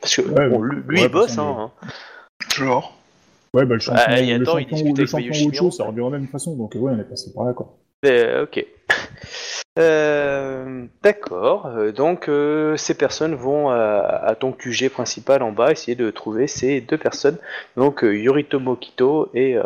Parce 0.00 0.14
que 0.16 0.22
Ouais, 0.22 0.48
bon, 0.48 0.62
lui, 0.62 0.76
ouais, 1.00 1.06
il 1.06 1.08
bosse, 1.10 1.36
hein. 1.38 1.70
Genre? 2.54 2.94
Ouais, 3.54 3.64
bah 3.64 3.74
le 3.74 3.80
champion, 3.80 4.02
Ah, 4.06 4.20
et 4.20 4.26
le 4.36 4.42
attends, 4.42 4.58
il 4.58 4.64
champion, 4.68 4.76
discute 4.76 4.96
le 4.98 5.02
avec 5.02 5.08
champion 5.10 5.30
Mayu 5.30 5.44
ou 5.44 5.48
autre 5.48 5.56
chose, 5.56 5.56
Shimiro. 5.56 5.70
ça 5.70 5.84
revient 5.84 5.96
de 5.96 6.02
la 6.12 6.18
même 6.18 6.28
façon, 6.28 6.54
donc 6.56 6.74
ouais, 6.74 6.92
on 6.94 6.98
est 6.98 7.04
passé 7.08 7.32
par 7.34 7.44
là, 7.44 7.52
quoi. 7.54 7.74
Euh, 8.06 8.44
ok. 8.44 8.64
Euh, 9.78 10.86
D'accord. 11.04 11.66
Euh, 11.66 11.92
donc, 11.92 12.28
euh, 12.28 12.76
ces 12.76 12.94
personnes 12.94 13.36
vont 13.36 13.68
à, 13.70 14.00
à 14.24 14.34
ton 14.34 14.50
QG 14.50 14.88
principal 14.88 15.40
en 15.40 15.52
bas 15.52 15.70
essayer 15.70 15.94
de 15.94 16.10
trouver 16.10 16.48
ces 16.48 16.80
deux 16.80 16.98
personnes. 16.98 17.36
Donc, 17.76 18.00
Yoritomo 18.02 18.74
Kito 18.74 19.28
et. 19.34 19.56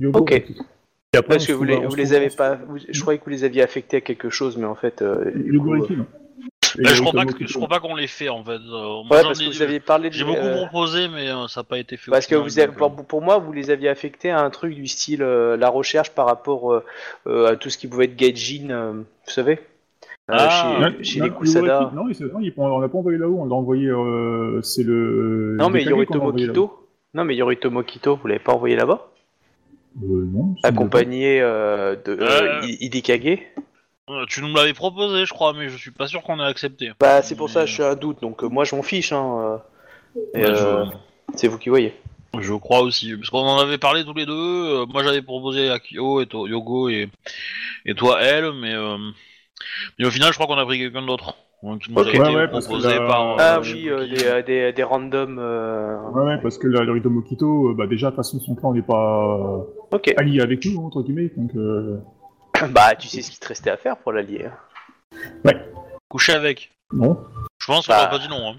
Yogo, 0.00 0.18
Ok. 0.18 0.32
Et 0.32 1.16
après, 1.16 1.34
parce 1.36 1.46
que 1.46 1.52
vous 1.52 1.62
les, 1.62 1.76
vous 1.76 2.12
avez 2.12 2.28
pas. 2.30 2.56
vous- 2.56 2.78
je 2.88 3.00
croyais 3.00 3.20
que 3.20 3.24
vous 3.24 3.30
les 3.30 3.44
aviez 3.44 3.62
affectés 3.62 3.98
à 3.98 4.00
quelque 4.00 4.30
chose, 4.30 4.56
mais 4.56 4.66
en 4.66 4.74
fait. 4.74 5.04
Yogo 5.44 5.86
coup, 5.86 5.94
non. 5.94 6.06
Bah, 6.82 6.90
je 6.94 7.00
crois 7.00 7.12
pas 7.12 7.24
que, 7.26 7.32
je 7.32 7.44
Kito. 7.46 7.58
crois 7.58 7.68
pas 7.68 7.80
qu'on 7.80 7.94
l'ait 7.94 8.06
fait 8.06 8.28
en 8.28 8.44
fait. 8.44 8.52
Euh, 8.52 9.02
Ouais, 9.10 9.22
parce 9.22 9.38
que 9.38 9.46
vous 9.46 9.62
aviez 9.62 9.80
parlé 9.80 10.08
de. 10.10 10.14
J'ai 10.14 10.24
beaucoup 10.24 10.40
euh, 10.40 10.56
proposé, 10.66 11.08
mais 11.08 11.28
euh, 11.30 11.46
ça 11.48 11.60
n'a 11.60 11.64
pas 11.64 11.78
été 11.78 11.96
fait. 11.96 12.10
Parce 12.10 12.26
que 12.26 12.34
vous 12.34 12.58
avez, 12.58 12.68
euh, 12.70 12.72
pour, 12.72 12.94
pour 13.06 13.22
moi, 13.22 13.38
vous 13.38 13.52
les 13.52 13.70
aviez 13.70 13.88
affectés 13.88 14.30
à 14.30 14.40
un 14.42 14.50
truc 14.50 14.74
du 14.74 14.86
style 14.86 15.22
euh, 15.22 15.56
la 15.56 15.68
recherche 15.68 16.10
par 16.10 16.26
rapport 16.26 16.72
euh, 16.72 16.84
euh, 17.26 17.52
à 17.52 17.56
tout 17.56 17.70
ce 17.70 17.78
qui 17.78 17.86
pouvait 17.88 18.04
être 18.06 18.16
gaijin, 18.16 18.70
euh, 18.70 18.92
vous 18.92 19.30
savez 19.32 19.58
Euh, 20.30 20.36
Ah, 20.38 20.76
Non, 20.80 20.88
chez, 20.98 21.04
chez 21.04 21.18
non, 21.20 21.24
les 21.26 21.30
Kusada. 21.32 21.90
Non, 21.94 22.04
on 22.56 22.78
l'a 22.78 22.88
pas 22.88 22.98
envoyé 22.98 23.18
là-haut, 23.18 23.38
on 23.40 23.46
l'a 23.46 23.54
envoyé, 23.54 23.88
euh, 23.88 24.60
c'est 24.62 24.84
le... 24.84 25.56
Non, 25.58 25.70
mais 25.70 25.82
Yoritomo. 25.82 26.32
Kito. 26.32 26.86
Non, 27.14 27.24
mais 27.24 27.34
Yoritomo 27.34 27.82
Kito, 27.82 28.16
vous 28.16 28.28
l'avez 28.28 28.38
pas 28.38 28.52
envoyé 28.52 28.76
là-bas 28.76 29.08
Euh, 30.02 30.24
non. 30.32 30.54
Accompagné 30.62 31.40
euh, 31.42 31.96
de 31.96 32.12
euh, 32.12 32.60
Euh. 32.62 32.66
Hidekage 32.80 33.26
euh, 33.26 33.60
Tu 34.28 34.42
nous 34.42 34.54
l'avais 34.54 34.72
proposé, 34.74 35.24
je 35.24 35.32
crois, 35.32 35.52
mais 35.52 35.68
je 35.68 35.76
suis 35.76 35.90
pas 35.90 36.06
sûr 36.06 36.22
qu'on 36.22 36.40
ait 36.40 36.44
accepté. 36.44 36.90
Bah, 36.98 37.22
c'est 37.22 37.36
pour 37.36 37.48
ça, 37.50 37.60
Mais- 37.60 37.66
je 37.66 37.72
suis 37.74 37.82
un 37.82 37.94
doute, 37.94 38.20
donc 38.20 38.42
euh, 38.42 38.48
moi 38.48 38.64
je 38.64 38.74
m'en 38.74 38.82
fiche. 38.82 39.12
Hein, 39.12 39.60
euh, 40.16 40.18
et, 40.34 40.44
euh, 40.44 40.84
C'est 41.34 41.48
vous 41.48 41.58
qui 41.58 41.68
voyez. 41.68 41.94
je, 42.38 42.52
crois 42.54 42.80
aussi, 42.80 43.14
parce 43.16 43.30
qu'on 43.30 43.38
en 43.38 43.58
avait 43.58 43.78
parlé 43.78 44.04
tous 44.04 44.14
les 44.14 44.26
deux. 44.26 44.32
euh, 44.32 44.86
moi, 44.86 45.02
j'avais 45.04 45.22
proposé 45.22 45.70
à 45.70 45.78
Kyo 45.78 46.20
et 46.20 46.26
toi, 46.26 46.48
Yogo 46.48 46.88
et, 46.88 47.08
et 47.86 47.94
toi 47.94 48.20
elle, 48.22 48.52
mais 48.52 48.74
euh, 48.74 48.96
mais 49.98 50.06
au 50.06 50.10
final, 50.10 50.30
je 50.32 50.38
crois 50.38 50.46
qu'on 50.46 50.60
a 50.60 50.64
pris 50.66 50.78
quelqu'un 50.78 51.04
d'autre. 51.06 51.34
Donc, 51.62 51.80
qui 51.82 51.92
nous 51.92 52.00
Ok. 52.00 52.06
a 52.06 52.10
été 52.10 52.18
Ouais, 52.20 52.34
ouais, 52.34 52.48
parce 52.48 52.64
que 52.66 52.70
proposé 52.70 52.88
là- 52.98 53.06
par. 53.06 53.32
euh, 53.32 53.36
ah 53.38 53.60
oui, 53.60 53.88
euh, 53.90 54.08
des, 54.08 54.24
euh, 54.26 54.42
des, 54.42 54.72
des 54.72 54.82
randoms. 54.82 55.36
euh, 55.38 55.98
Ouais, 56.14 56.24
ouais, 56.24 56.38
parce 56.42 56.56
que 56.56 56.66
le 56.66 56.90
Ritomo 56.90 57.20
Kito, 57.20 57.68
euh, 57.68 57.74
bah, 57.74 57.86
déjà, 57.86 58.06
de 58.06 58.16
toute 58.16 58.24
façon, 58.24 58.40
son 58.40 58.54
clan 58.54 58.72
n'est 58.72 58.80
pas 58.80 59.36
euh, 59.60 59.96
Ok. 59.96 60.14
allié 60.16 60.40
avec 60.40 60.64
nous, 60.64 60.80
entre 60.84 61.02
guillemets, 61.02 61.30
donc... 61.36 61.50
Bah, 62.70 62.94
tu 62.96 63.08
sais 63.08 63.22
ce 63.22 63.30
qu'il 63.30 63.38
te 63.40 63.48
restait 63.48 63.70
à 63.70 63.76
faire 63.76 63.96
pour 63.96 64.12
l'allier. 64.12 64.46
hein. 64.46 65.52
Coucher 66.08 66.32
avec. 66.32 66.72
Non. 66.92 67.24
Je 67.58 67.66
pense 67.66 67.86
qu'on 67.86 67.92
Bah. 67.92 68.00
aurait 68.02 68.10
pas 68.10 68.18
dit 68.18 68.28
non. 68.28 68.50
Hein. 68.52 68.56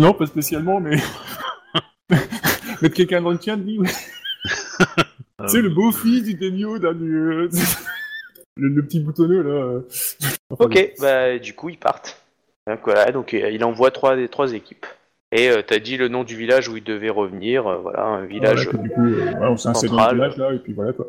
Non, 0.00 0.14
pas 0.14 0.26
spécialement, 0.26 0.80
mais... 0.80 0.96
Mettre 2.82 2.94
quelqu'un 2.94 3.20
dans 3.20 3.30
le 3.30 3.38
tien, 3.38 3.56
lui, 3.56 3.78
ouais. 3.78 3.88
C'est 5.46 5.60
le 5.60 5.68
beau-fils 5.68 6.22
du 6.24 6.34
Demio, 6.34 6.76
là, 6.78 6.92
du... 6.94 7.14
euh, 7.16 7.48
le, 8.56 8.68
le 8.68 8.82
petit 8.84 9.00
boutonneux, 9.00 9.42
là. 9.42 9.50
euh. 9.50 9.80
Enfin, 10.50 10.64
Ok, 10.64 10.92
bah 11.00 11.38
du 11.38 11.54
coup 11.54 11.68
ils 11.68 11.78
partent. 11.78 12.24
Donc 12.66 12.80
voilà, 12.84 13.12
donc 13.12 13.34
euh, 13.34 13.50
il 13.50 13.62
envoie 13.64 13.90
trois 13.90 14.16
des 14.16 14.28
trois 14.28 14.52
équipes. 14.52 14.86
Et 15.30 15.48
euh, 15.50 15.62
t'as 15.62 15.78
dit 15.78 15.96
le 15.96 16.08
nom 16.08 16.24
du 16.24 16.36
village 16.36 16.68
où 16.68 16.76
il 16.76 16.82
devait 16.84 17.10
revenir, 17.10 17.66
euh, 17.66 17.76
voilà, 17.78 18.02
un 18.04 18.24
village. 18.24 18.64
Voilà, 18.64 18.78
que 18.78 18.82
du 18.82 18.90
coup, 18.90 19.04
euh, 19.06 19.32
ouais, 19.34 19.46
on 19.48 19.56
s'est 19.56 19.68
installé 19.68 19.90
dans 19.90 19.98
central. 19.98 20.16
le 20.16 20.22
village, 20.22 20.36
là, 20.38 20.52
et 20.54 20.58
puis 20.58 20.72
voilà, 20.72 20.92
quoi. 20.92 21.06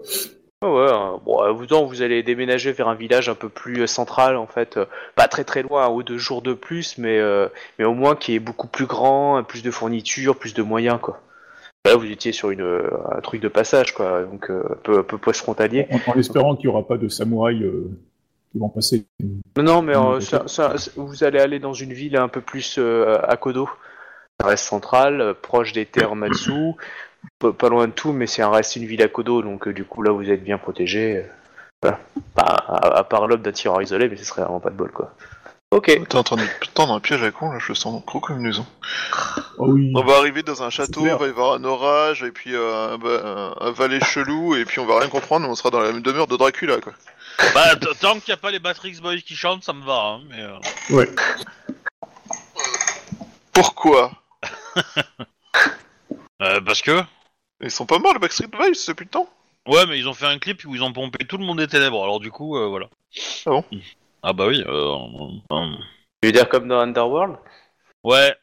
Ouais, 0.61 0.69
ouais, 0.69 0.91
euh, 0.91 1.17
bon, 1.23 1.41
euh, 1.41 1.51
vous, 1.53 1.65
non, 1.67 1.85
vous 1.85 2.01
allez 2.01 2.21
déménager 2.21 2.73
vers 2.73 2.89
un 2.89 2.93
village 2.95 3.29
un 3.29 3.35
peu 3.35 3.47
plus 3.47 3.81
euh, 3.83 3.87
central 3.87 4.35
en 4.35 4.45
fait, 4.45 4.75
euh, 4.75 4.85
pas 5.15 5.29
très 5.29 5.45
très 5.45 5.61
loin, 5.63 5.85
un 5.85 5.89
ou 5.89 6.03
deux 6.03 6.17
jours 6.17 6.41
de 6.41 6.53
plus, 6.53 6.97
mais 6.97 7.17
euh, 7.17 7.47
mais 7.77 7.85
au 7.85 7.93
moins 7.93 8.17
qui 8.17 8.35
est 8.35 8.39
beaucoup 8.39 8.67
plus 8.67 8.85
grand, 8.85 9.41
plus 9.43 9.63
de 9.63 9.71
fournitures, 9.71 10.35
plus 10.35 10.53
de 10.53 10.61
moyens 10.61 10.99
quoi. 11.01 11.21
Là 11.85 11.95
vous 11.95 12.11
étiez 12.11 12.33
sur 12.33 12.49
une 12.51 12.81
un 13.09 13.21
truc 13.21 13.39
de 13.39 13.47
passage 13.47 13.93
quoi, 13.93 14.23
donc 14.23 14.49
un 14.49 14.75
peu 14.83 14.99
un 14.99 15.03
peu 15.03 15.17
poste 15.17 15.39
frontalier. 15.43 15.87
En, 15.91 16.11
en 16.11 16.15
espérant 16.19 16.57
qu'il 16.57 16.69
n'y 16.69 16.75
aura 16.75 16.85
pas 16.85 16.97
de 16.97 17.07
samouraïs 17.07 17.63
qui 18.51 18.57
vont 18.59 18.67
passer. 18.67 19.05
Non, 19.57 19.81
mais 19.81 19.93
ça- 20.19 20.43
ça- 20.47 20.73
vous 20.97 21.23
allez 21.23 21.39
aller 21.39 21.59
dans 21.59 21.71
une 21.73 21.93
ville 21.93 22.17
un 22.17 22.27
peu 22.27 22.41
plus 22.41 22.77
à 22.79 23.37
Kodo. 23.37 23.69
Ça 24.41 24.47
reste 24.47 24.65
central, 24.65 25.19
euh, 25.19 25.33
proche 25.33 25.73
des 25.73 25.85
terres 25.85 26.15
Matsu, 26.15 26.71
pas, 27.39 27.51
pas 27.53 27.69
loin 27.69 27.87
de 27.87 27.93
tout, 27.93 28.11
mais 28.11 28.27
c'est 28.27 28.41
un 28.41 28.49
reste 28.49 28.75
une 28.75 28.85
ville 28.85 29.01
à 29.03 29.07
Kodo, 29.07 29.41
donc 29.41 29.67
euh, 29.67 29.73
du 29.73 29.83
coup 29.85 30.01
là 30.03 30.11
vous 30.11 30.29
êtes 30.29 30.43
bien 30.43 30.57
protégé. 30.57 31.17
euh, 31.17 31.23
voilà. 31.81 31.99
Pas- 32.35 32.43
à, 32.43 32.97
à 32.97 33.03
part 33.03 33.27
l'homme 33.27 33.41
d'un 33.41 33.51
tireur 33.51 33.81
isolé, 33.81 34.09
mais 34.09 34.17
ce 34.17 34.25
serait 34.25 34.41
vraiment 34.41 34.59
pas 34.59 34.69
de 34.69 34.75
bol 34.75 34.91
quoi. 34.91 35.13
Ok. 35.71 35.85
T'es 35.85 36.15
en 36.15 36.23
train 36.23 36.35
de 36.37 36.41
me 36.41 36.47
tendre 36.73 36.93
un 36.95 36.99
piège 36.99 37.21
à 37.21 37.29
con, 37.29 37.51
là, 37.51 37.59
je 37.59 37.67
le 37.69 37.75
sens 37.75 38.03
gros 38.05 38.19
comme 38.19 38.37
une 38.37 38.47
maison. 38.47 38.65
Oh 39.59 39.67
oui. 39.69 39.93
On 39.95 40.03
va 40.03 40.17
arriver 40.17 40.41
dans 40.41 40.63
un 40.63 40.71
château, 40.71 41.05
il 41.05 41.13
va 41.13 41.27
y 41.27 41.29
avoir 41.29 41.53
un 41.53 41.63
orage, 41.63 42.23
et 42.23 42.31
puis 42.31 42.55
euh, 42.55 42.93
un, 42.95 42.97
va- 42.97 43.53
un, 43.61 43.67
un 43.67 43.71
valet 43.71 43.99
chelou, 43.99 44.55
et 44.55 44.65
puis 44.65 44.79
on 44.79 44.87
va 44.87 44.99
rien 44.99 45.09
comprendre, 45.09 45.47
on 45.47 45.53
sera 45.53 45.69
dans 45.69 45.79
la 45.79 45.91
même 45.91 46.01
demeure 46.01 46.25
de 46.25 46.37
Dracula, 46.37 46.79
quoi. 46.81 46.93
Bah, 47.53 47.75
tant 48.01 48.13
qu'il 48.13 48.23
n'y 48.29 48.33
a 48.33 48.37
pas 48.37 48.49
les 48.51 48.59
Matrix 48.59 48.97
Boys 49.01 49.17
qui 49.17 49.35
chantent, 49.35 49.63
ça 49.63 49.73
me 49.73 49.85
va. 49.85 49.93
Hein, 49.93 50.21
mais, 50.29 50.41
euh, 50.41 50.57
Ouais. 50.89 51.07
Pourquoi? 53.53 54.11
euh, 56.41 56.61
parce 56.61 56.81
que. 56.81 57.01
Ils 57.61 57.71
sont 57.71 57.85
pas 57.85 57.99
morts, 57.99 58.13
les 58.13 58.19
Backstreet 58.19 58.47
Boys, 58.47 58.71
depuis 58.87 59.03
le 59.05 59.09
temps 59.09 59.29
Ouais, 59.67 59.85
mais 59.85 59.99
ils 59.99 60.07
ont 60.07 60.13
fait 60.13 60.25
un 60.25 60.39
clip 60.39 60.63
où 60.65 60.75
ils 60.75 60.83
ont 60.83 60.93
pompé 60.93 61.25
tout 61.25 61.37
le 61.37 61.45
monde 61.45 61.59
des 61.59 61.67
ténèbres. 61.67 62.01
Alors 62.03 62.19
du 62.19 62.31
coup, 62.31 62.57
euh, 62.57 62.67
voilà. 62.67 62.89
Ah 63.45 63.49
bon? 63.51 63.63
Ah 64.23 64.33
bah 64.33 64.47
oui. 64.47 64.63
Euh, 64.65 64.95
euh, 65.51 65.75
Tu 66.21 66.27
veux 66.27 66.31
dire 66.31 66.47
comme 66.49 66.67
dans 66.67 66.79
Underworld? 66.79 67.37
Ouais. 68.03 68.35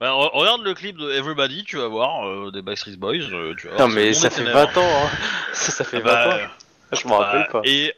Bah, 0.00 0.10
re- 0.12 0.30
regarde 0.32 0.62
le 0.62 0.74
clip 0.74 0.96
de 0.98 1.10
Everybody, 1.12 1.64
tu 1.64 1.76
vas 1.78 1.88
voir 1.88 2.26
euh, 2.28 2.50
des 2.52 2.62
Backstreet 2.62 2.96
Boys. 2.96 3.30
euh, 3.32 3.54
tu 3.56 3.68
vas 3.68 3.74
voir, 3.74 3.88
Non, 3.88 3.88
c'est 3.88 4.00
le 4.00 4.06
mais 4.06 4.12
monde 4.12 4.22
ça 4.22 4.28
des 4.28 4.34
fait 4.34 4.44
ténèbres. 4.44 4.66
20 4.66 4.76
ans, 4.76 5.06
hein. 5.06 5.10
Ça, 5.52 5.72
ça 5.72 5.84
fait 5.84 6.00
20 6.00 6.04
Bah, 6.04 6.28
ans. 6.28 6.48
Je 6.92 7.08
m'en 7.08 7.18
bah, 7.18 7.26
rappelle 7.26 7.46
pas. 7.48 7.60
Et 7.64 7.94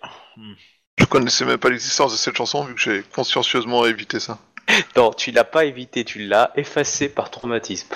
Je 0.99 1.05
connaissais 1.05 1.45
même 1.45 1.59
pas 1.59 1.69
l'existence 1.69 2.13
de 2.13 2.17
cette 2.17 2.37
chanson, 2.37 2.63
vu 2.65 2.75
que 2.77 2.81
j'ai 2.81 3.03
consciencieusement 3.03 3.85
évité 3.87 4.21
ça. 4.21 4.39
Non, 4.97 5.13
tu 5.13 5.33
l'as 5.33 5.45
pas 5.45 5.65
évité, 5.65 6.05
tu 6.05 6.21
l'as 6.27 6.53
effacé 6.55 7.09
par 7.09 7.31
traumatisme. 7.31 7.89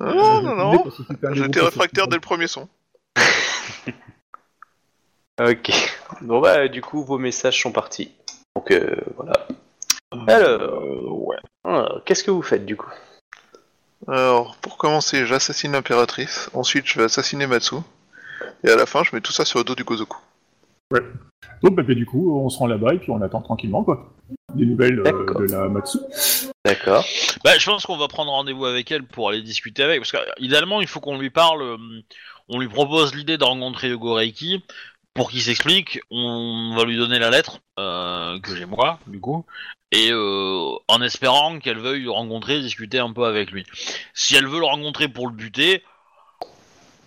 Ah, 0.00 0.40
non, 0.42 0.54
non, 0.56 0.84
un 1.22 1.34
j'étais 1.34 1.60
réfractaire 1.60 2.08
dès 2.08 2.16
le 2.16 2.20
premier 2.20 2.46
son. 2.46 2.68
Ok. 5.40 5.70
Bon 6.20 6.40
bah 6.40 6.68
du 6.68 6.82
coup 6.82 7.02
vos 7.04 7.18
messages 7.18 7.60
sont 7.60 7.72
partis. 7.72 8.12
Donc 8.54 8.70
euh, 8.70 8.94
voilà. 9.16 9.32
Alors, 10.28 10.82
Euh, 10.82 11.08
ouais. 11.08 11.36
ah, 11.64 11.88
qu'est-ce 12.04 12.22
que 12.22 12.30
vous 12.30 12.42
faites 12.42 12.66
du 12.66 12.76
coup? 12.76 12.90
Alors, 14.08 14.56
pour 14.56 14.76
commencer, 14.76 15.26
j'assassine 15.26 15.72
l'impératrice, 15.72 16.50
ensuite 16.52 16.86
je 16.86 16.98
vais 16.98 17.04
assassiner 17.04 17.46
Matsu, 17.46 17.76
et 18.62 18.70
à 18.70 18.76
la 18.76 18.84
fin, 18.84 19.04
je 19.04 19.14
mets 19.14 19.22
tout 19.22 19.32
ça 19.32 19.44
sur 19.44 19.58
le 19.60 19.64
dos 19.64 19.74
du 19.74 19.84
Gozoku. 19.84 20.18
Donc, 21.62 21.74
bah, 21.76 21.82
bah, 21.86 21.94
du 21.94 22.06
coup, 22.06 22.38
on 22.40 22.48
se 22.48 22.58
rend 22.58 22.66
là-bas 22.66 22.94
et 22.94 22.98
puis 22.98 23.10
on 23.10 23.20
attend 23.22 23.40
tranquillement, 23.40 23.84
quoi. 23.84 24.12
Des 24.54 24.66
nouvelles 24.66 25.00
euh, 25.00 25.04
D'accord. 25.04 25.40
de 25.40 25.46
la 25.46 25.68
Matsu. 25.68 25.98
D'accord. 26.64 27.04
bah, 27.44 27.58
je 27.58 27.66
pense 27.66 27.86
qu'on 27.86 27.96
va 27.96 28.08
prendre 28.08 28.30
rendez-vous 28.30 28.66
avec 28.66 28.90
elle 28.90 29.04
pour 29.04 29.28
aller 29.28 29.42
discuter 29.42 29.82
avec. 29.82 30.00
Parce 30.00 30.12
qu'idéalement, 30.12 30.80
il 30.80 30.86
faut 30.86 31.00
qu'on 31.00 31.18
lui 31.18 31.30
parle. 31.30 31.62
euh, 31.62 31.76
on 32.48 32.58
lui 32.58 32.68
propose 32.68 33.14
l'idée 33.14 33.38
de 33.38 33.44
rencontrer 33.44 33.88
Hugo 33.90 34.14
Reiki 34.14 34.62
pour 35.14 35.30
qu'il 35.30 35.42
s'explique, 35.42 36.00
on 36.10 36.74
va 36.74 36.84
lui 36.84 36.96
donner 36.96 37.18
la 37.18 37.30
lettre 37.30 37.60
euh, 37.78 38.38
que 38.40 38.56
j'ai 38.56 38.64
moi, 38.64 38.98
du 39.06 39.20
coup, 39.20 39.44
et 39.90 40.08
euh, 40.10 40.70
en 40.88 41.02
espérant 41.02 41.58
qu'elle 41.58 41.78
veuille 41.78 42.04
le 42.04 42.10
rencontrer, 42.10 42.60
discuter 42.60 42.98
un 42.98 43.12
peu 43.12 43.24
avec 43.24 43.50
lui. 43.50 43.66
Si 44.14 44.34
elle 44.36 44.46
veut 44.46 44.60
le 44.60 44.64
rencontrer 44.64 45.08
pour 45.08 45.28
le 45.28 45.34
buter, 45.34 45.82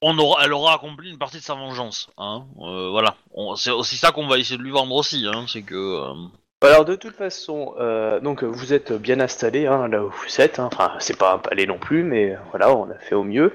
on 0.08 0.18
aura, 0.20 0.44
elle 0.46 0.54
aura 0.54 0.76
accompli 0.76 1.10
une 1.10 1.18
partie 1.18 1.38
de 1.38 1.44
sa 1.44 1.56
vengeance. 1.56 2.10
Hein. 2.18 2.44
Euh, 2.62 2.90
voilà, 2.92 3.16
On- 3.34 3.56
c'est 3.56 3.72
aussi 3.72 3.98
ça 3.98 4.12
qu'on 4.12 4.28
va 4.28 4.38
essayer 4.38 4.58
de 4.58 4.64
lui 4.64 4.72
vendre 4.72 4.94
aussi, 4.96 5.26
hein, 5.28 5.46
c'est 5.48 5.64
que. 5.64 5.74
euh, 5.76 6.14
Alors 6.62 6.86
de 6.86 6.96
toute 6.96 7.16
façon, 7.16 7.74
euh, 7.80 8.20
donc 8.20 8.44
vous 8.44 8.74
êtes 8.74 8.94
bien 8.94 9.20
installé 9.20 9.68
hein, 9.68 9.88
là 9.88 10.04
où 10.04 10.10
vous 10.10 10.42
êtes. 10.42 10.60
hein. 10.60 10.70
Enfin, 10.72 10.92
c'est 11.00 11.18
pas 11.18 11.34
un 11.34 11.38
palais 11.40 11.66
non 11.66 11.78
plus, 11.80 12.04
mais 12.04 12.38
voilà, 12.52 12.76
on 12.76 12.90
a 12.90 12.98
fait 13.00 13.16
au 13.16 13.24
mieux. 13.24 13.52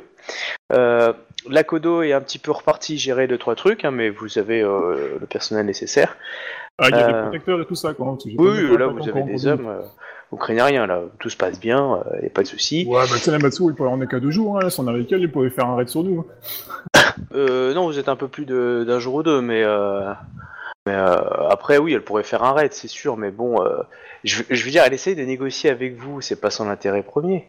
Euh, 0.73 1.13
la 1.49 1.65
Kodo 1.65 2.03
est 2.03 2.13
un 2.13 2.21
petit 2.21 2.39
peu 2.39 2.51
repartie 2.51 2.99
gérer 2.99 3.27
deux 3.27 3.39
trois 3.39 3.55
trucs, 3.55 3.85
hein, 3.85 3.91
mais 3.91 4.11
vous 4.11 4.39
avez 4.39 4.61
euh, 4.63 5.19
le 5.21 5.27
personnel 5.27 5.65
nécessaire. 5.67 6.17
Ah, 6.79 6.89
il 6.89 6.97
y 6.97 6.99
a 6.99 7.09
Euh, 7.09 7.13
des 7.13 7.23
protecteurs 7.23 7.61
et 7.61 7.67
tout 7.67 7.75
ça, 7.75 7.95
quoi. 7.95 8.07
hein, 8.07 8.11
parce 8.13 8.25
que 8.25 8.31
j'ai 8.31 8.37
pas 8.37 8.43
Oui, 8.43 8.51
vu 8.59 8.65
oui, 8.67 8.73
ça, 8.73 8.79
là 8.79 8.87
vous 8.89 9.09
avez 9.09 9.23
en 9.23 9.27
des 9.27 9.47
hommes, 9.47 9.69
euh, 9.69 9.81
vous 10.31 10.37
craignez 10.37 10.63
rien 10.63 10.87
là, 10.87 11.03
tout 11.19 11.29
se 11.31 11.37
passe 11.37 11.59
bien, 11.59 12.03
il 12.15 12.21
n'y 12.21 12.27
a 12.27 12.31
pas 12.31 12.43
de 12.43 12.47
souci. 12.47 12.87
Ouais, 12.89 13.01
bah, 13.11 13.17
sais, 13.17 13.31
la 13.31 13.39
Matsu, 13.39 13.65
il 13.69 13.75
pourrait 13.75 13.91
en 13.91 14.01
a 14.01 14.07
qu'à 14.07 14.21
deux 14.21 14.31
jours, 14.31 14.59
hein. 14.63 14.71
Si 14.71 14.79
on 14.81 14.87
avait 14.87 15.05
qu'elle, 15.05 15.23
il 15.23 15.31
pourrait 15.31 15.51
faire 15.51 15.67
un 15.67 15.77
raid 15.77 15.89
sur 15.89 16.03
nous. 16.05 16.25
Euh, 17.35 17.75
non, 17.75 17.87
vous 17.87 17.99
êtes 17.99 18.09
un 18.09 18.17
peu 18.17 18.29
plus 18.29 18.45
de- 18.47 18.85
d'un 18.87 18.99
jour 18.99 19.17
ou 19.17 19.23
deux, 19.23 19.41
mais, 19.41 19.63
euh, 19.63 20.13
mais 20.87 20.95
euh, 20.95 21.17
après, 21.49 21.79
oui, 21.79 21.93
elle 21.93 22.03
pourrait 22.03 22.23
faire 22.25 22.43
un 22.45 22.53
raid, 22.53 22.73
c'est 22.73 22.89
sûr, 22.89 23.17
mais 23.17 23.31
bon, 23.31 23.63
euh, 23.65 23.77
je, 24.25 24.43
je 24.49 24.65
veux 24.65 24.71
dire, 24.71 24.83
elle 24.87 24.93
essaye 24.95 25.15
de 25.15 25.23
négocier 25.23 25.71
avec 25.71 25.97
vous, 25.97 26.21
c'est 26.21 26.41
pas 26.41 26.51
son 26.51 26.69
intérêt 26.69 27.03
premier. 27.03 27.47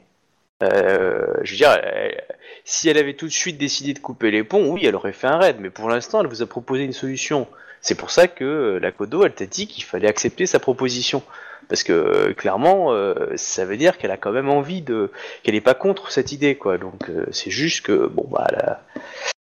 Euh, 0.64 1.26
je 1.44 1.52
veux 1.52 1.58
dire, 1.58 1.72
elle- 1.84 2.24
si 2.66 2.90
elle 2.90 2.98
avait 2.98 3.16
tout 3.16 3.26
de 3.28 3.32
suite 3.32 3.58
décidé 3.58 3.94
de 3.94 4.00
couper 4.00 4.30
les 4.30 4.44
ponts, 4.44 4.72
oui, 4.72 4.86
elle 4.86 4.96
aurait 4.96 5.14
fait 5.14 5.28
un 5.28 5.38
raid, 5.38 5.58
mais 5.60 5.70
pour 5.70 5.90
l'instant, 5.90 6.22
elle 6.22 6.28
vous 6.28 6.42
a 6.44 6.46
proposé 6.48 6.84
une 6.84 6.94
solution. 6.94 7.48
C'est 7.82 7.96
pour 7.96 8.12
ça 8.12 8.28
que 8.28 8.44
euh, 8.44 8.80
la 8.80 8.92
Kodo, 8.92 9.24
elle 9.26 9.34
t'a 9.34 9.48
dit 9.48 9.66
qu'il 9.68 9.84
fallait 9.84 10.08
accepter 10.10 10.46
sa 10.46 10.60
proposition. 10.60 11.24
Parce 11.72 11.84
que 11.84 11.94
euh, 11.94 12.34
clairement, 12.34 12.92
euh, 12.92 13.14
ça 13.38 13.64
veut 13.64 13.78
dire 13.78 13.98
qu'elle 13.98 14.12
a 14.12 14.18
quand 14.18 14.34
même 14.34 14.50
envie 14.50 14.82
de, 14.82 15.10
qu'elle 15.42 15.56
est 15.56 15.62
pas 15.62 15.74
contre 15.74 16.12
cette 16.12 16.34
idée, 16.34 16.56
quoi. 16.56 16.78
Donc 16.78 17.10
euh, 17.10 17.26
c'est 17.32 17.50
juste 17.50 17.86
que 17.86 18.08
bon, 18.08 18.28
bah, 18.30 18.46
a- 18.62 18.82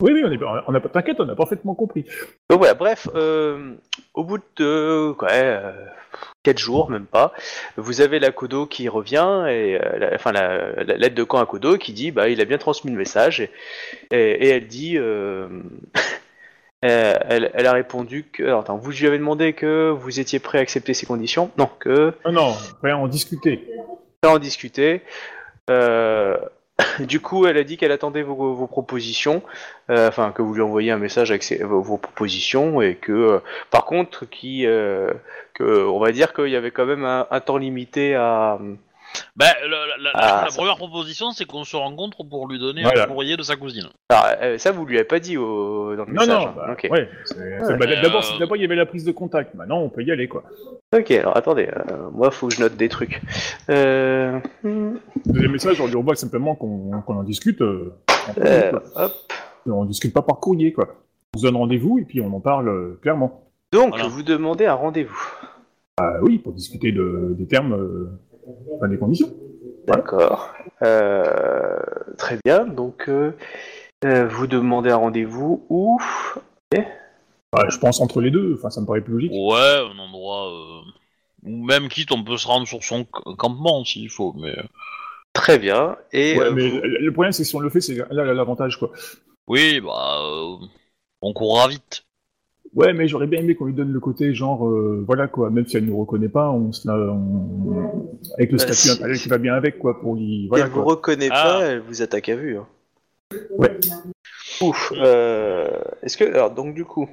Oui, 0.02 0.12
oui, 0.12 0.24
on 0.26 0.32
est, 0.32 0.40
on 0.68 0.74
a 0.74 0.80
pas, 0.80 0.90
t'inquiète, 0.90 1.18
on 1.20 1.30
a 1.30 1.36
parfaitement 1.36 1.76
compris. 1.76 2.04
Donc 2.50 2.58
voilà, 2.58 2.74
bref, 2.74 3.08
euh, 3.14 3.76
au 4.16 4.24
bout 4.24 4.40
de 4.56 5.14
ouais, 5.22 5.28
euh, 5.32 5.72
4 6.42 6.58
jours, 6.58 6.90
même 6.90 7.06
pas, 7.06 7.32
vous 7.78 8.02
avez 8.02 8.18
la 8.18 8.32
Kodo 8.32 8.66
qui 8.66 8.90
revient, 8.90 9.46
et, 9.48 9.80
euh, 9.80 10.00
la, 10.00 10.16
enfin 10.16 10.32
la, 10.32 10.84
la 10.84 10.98
lettre 10.98 11.14
de 11.14 11.24
camp 11.24 11.38
à 11.40 11.46
Kodo 11.46 11.78
qui 11.78 11.94
dit 11.94 12.10
bah 12.10 12.28
il 12.28 12.42
a 12.42 12.46
bien 12.46 12.58
transmis 12.58 12.90
le 12.90 12.98
message, 12.98 13.40
et, 13.40 13.52
et, 14.10 14.46
et 14.48 14.50
elle 14.50 14.66
dit. 14.68 14.98
euh, 16.86 17.14
elle, 17.30 17.52
elle 17.54 17.66
a 17.68 17.74
répondu 17.74 18.26
que. 18.32 18.44
alors, 18.44 18.62
attends, 18.62 18.78
vous 18.78 18.92
lui 18.92 19.08
avez 19.08 19.18
demandé 19.18 19.54
que 19.54 19.90
vous 19.90 20.20
étiez 20.20 20.40
prêt 20.40 20.60
à 20.60 20.62
accepter 20.62 20.94
ces 20.94 21.06
conditions 21.06 21.52
Non, 21.58 21.70
que. 21.80 22.14
Non, 22.26 22.32
non, 22.32 22.54
après 22.72 22.92
en 22.92 23.08
discuter. 23.08 23.68
Pas 24.22 24.30
en 24.30 24.40
discuter. 24.40 25.02
Euh, 25.70 26.38
du 27.00 27.20
coup, 27.22 27.46
elle 27.48 27.58
a 27.58 27.64
dit 27.64 27.78
qu'elle 27.78 27.92
attendait 27.92 28.22
vos, 28.22 28.54
vos 28.54 28.68
propositions, 28.68 29.42
euh, 29.90 30.08
enfin 30.10 30.32
que 30.32 30.42
vous 30.42 30.54
lui 30.54 30.62
envoyiez 30.62 30.92
un 30.92 30.98
message 30.98 31.32
avec 31.32 31.44
ses- 31.44 31.64
vos, 31.64 31.82
vos 31.82 31.98
propositions 31.98 32.82
et 32.82 32.96
que, 32.96 33.12
euh, 33.12 33.40
par 33.72 33.86
contre, 33.86 34.26
qui, 34.30 34.66
euh, 34.66 35.12
que, 35.54 35.64
on 35.88 36.00
va 36.00 36.12
dire 36.12 36.34
qu'il 36.34 36.50
y 36.50 36.56
avait 36.56 36.72
quand 36.72 36.86
même 36.86 37.06
un, 37.06 37.28
un 37.32 37.40
temps 37.40 37.58
limité 37.58 38.16
à. 38.16 38.60
Bah, 39.36 39.46
la, 39.62 39.68
la- 39.68 39.98
la- 39.98 40.12
Ah, 40.14 40.42
la 40.46 40.50
ça- 40.52 40.58
première 40.58 40.76
proposition, 40.78 41.32
c'est 41.32 41.46
qu'on 41.46 41.64
se 41.64 41.76
rencontre 41.76 42.24
pour 42.24 42.48
lui 42.48 42.60
donner 42.60 42.84
Voilà. 42.84 43.04
un 43.04 43.08
courrier 43.08 43.38
de 43.38 43.44
sa 43.44 43.56
cousine. 43.56 43.86
Alors, 44.10 44.26
euh, 44.42 44.58
ça, 44.58 44.72
vous 44.72 44.86
lui 44.86 44.96
avez 44.98 45.06
pas 45.06 45.20
dit 45.20 45.38
au, 45.38 45.96
dans 45.96 46.06
le 46.06 46.14
Non, 46.14 46.22
message. 46.22 46.28
non, 46.46 46.48
hein. 46.50 46.54
bah, 46.56 46.76
ouais. 46.90 47.10
bah, 47.38 47.46
Euh, 47.88 48.02
d'abord, 48.02 48.24
d'abord, 48.40 48.56
il 48.58 48.62
y 48.62 48.66
avait 48.66 48.76
la 48.76 48.86
prise 48.86 49.04
de 49.06 49.12
contact. 49.12 49.54
Maintenant, 49.56 49.80
on 49.80 49.90
peut 49.90 50.04
y 50.04 50.12
aller, 50.12 50.28
quoi. 50.28 50.44
Ok, 50.96 51.12
alors 51.12 51.36
attendez, 51.36 51.68
euh, 51.68 52.10
moi, 52.14 52.32
faut 52.32 52.48
que 52.48 52.56
je 52.56 52.62
note 52.62 52.76
des 52.78 52.90
trucs. 52.90 53.22
Euh, 53.70 54.40
hmm, 54.64 54.96
Deuxième 55.26 55.52
message, 55.52 55.82
on 55.82 55.88
lui 55.88 55.96
envoie 55.96 56.16
simplement 56.16 56.56
qu'on 56.56 56.92
en 57.08 57.24
discute. 57.24 57.62
euh, 57.62 57.94
euh, 58.40 58.72
hop. 58.96 59.14
On 59.68 59.86
discute 59.86 60.14
pas 60.14 60.22
par 60.22 60.40
courrier, 60.40 60.72
quoi. 60.74 60.88
On 61.36 61.40
se 61.40 61.44
donne 61.44 61.56
rendez-vous 61.56 61.98
et 62.00 62.04
puis 62.06 62.22
on 62.22 62.32
en 62.34 62.40
parle 62.40 62.70
euh, 62.70 63.00
clairement. 63.02 63.50
Donc, 63.74 63.90
Voilà. 63.90 64.08
vous 64.08 64.22
demandez 64.24 64.66
un 64.68 64.76
rendez-vous. 64.76 65.28
Ah 65.98 66.14
oui, 66.22 66.38
pour 66.38 66.54
discuter 66.54 66.92
de, 66.92 67.36
des 67.38 67.48
termes, 67.48 67.74
enfin, 68.76 68.88
des 68.88 68.98
conditions. 68.98 69.34
D'accord. 69.88 70.54
Euh, 70.84 71.80
très 72.18 72.38
bien. 72.44 72.66
Donc, 72.66 73.08
euh, 73.10 73.32
euh, 74.04 74.28
vous 74.28 74.48
demandez 74.48 74.90
un 74.92 74.98
rendez-vous 74.98 75.66
où 75.70 76.00
Bah, 77.52 77.66
je 77.70 77.78
pense 77.78 78.02
entre 78.02 78.22
les 78.22 78.32
deux, 78.32 78.56
enfin, 78.58 78.70
ça 78.70 78.82
me 78.82 78.86
paraît 78.86 79.02
plus 79.02 79.14
logique. 79.14 79.32
Ouais, 79.32 79.80
un 79.94 79.98
endroit. 80.00 80.52
euh, 80.52 80.82
Ou 81.44 81.64
même 81.66 81.88
quitte, 81.88 82.12
on 82.12 82.24
peut 82.24 82.38
se 82.38 82.48
rendre 82.48 82.68
sur 82.68 82.84
son 82.84 83.06
campement 83.06 83.84
s'il 83.86 84.10
faut, 84.10 84.34
mais. 84.38 84.56
Très 85.34 85.60
bien. 85.60 85.98
Et 86.12 86.38
Ouais, 86.38 86.46
euh, 86.46 86.52
mais 86.52 86.70
vous- 86.70 86.80
le 86.82 87.12
problème, 87.12 87.32
c'est 87.32 87.44
que 87.44 87.50
si 87.50 87.56
on 87.56 87.60
le 87.60 87.70
fait, 87.70 87.82
c'est 87.82 87.96
là 87.96 88.06
là, 88.10 88.34
l'avantage, 88.34 88.78
quoi. 88.80 88.92
Oui, 89.48 89.80
bah. 89.82 90.20
euh, 90.24 90.66
On 91.22 91.34
courra 91.34 91.68
vite. 91.68 92.06
Ouais, 92.76 92.94
mais 92.94 93.08
j'aurais 93.08 93.28
bien 93.28 93.40
aimé 93.40 93.56
qu'on 93.56 93.66
lui 93.66 93.74
donne 93.74 93.92
le 93.94 94.00
côté 94.02 94.34
genre, 94.34 94.68
euh, 94.68 95.04
voilà 95.08 95.28
quoi, 95.28 95.50
même 95.50 95.66
si 95.66 95.78
elle 95.78 95.86
nous 95.86 95.98
reconnaît 95.98 96.28
pas, 96.30 96.52
on 96.52 96.72
se 96.74 96.86
la, 96.88 96.96
on- 96.98 98.10
avec 98.38 98.52
le 98.52 98.58
Bah, 98.58 98.64
statut 98.74 99.16
si- 99.16 99.24
qui 99.24 99.30
va 99.30 99.38
bien 99.38 99.54
avec, 99.54 99.80
quoi, 99.80 100.00
pour 100.02 100.16
lui, 100.16 100.42
si 100.44 100.48
voilà 100.50 100.66
elle 100.66 100.72
vous 100.72 100.84
quoi. 100.84 100.94
reconnaît 100.96 101.30
Ah. 101.32 101.44
pas, 101.60 101.66
elle 101.66 101.80
vous 101.80 102.02
attaque 102.02 102.28
à 102.30 102.36
vue. 102.36 102.58
hein. 102.58 102.68
Ouais. 103.58 103.72
Ouf. 104.62 104.94
euh, 104.96 105.70
Est-ce 106.04 106.16
que 106.18 106.24
alors 106.26 106.52
donc 106.52 106.76
du 106.76 106.86
coup, 106.86 107.10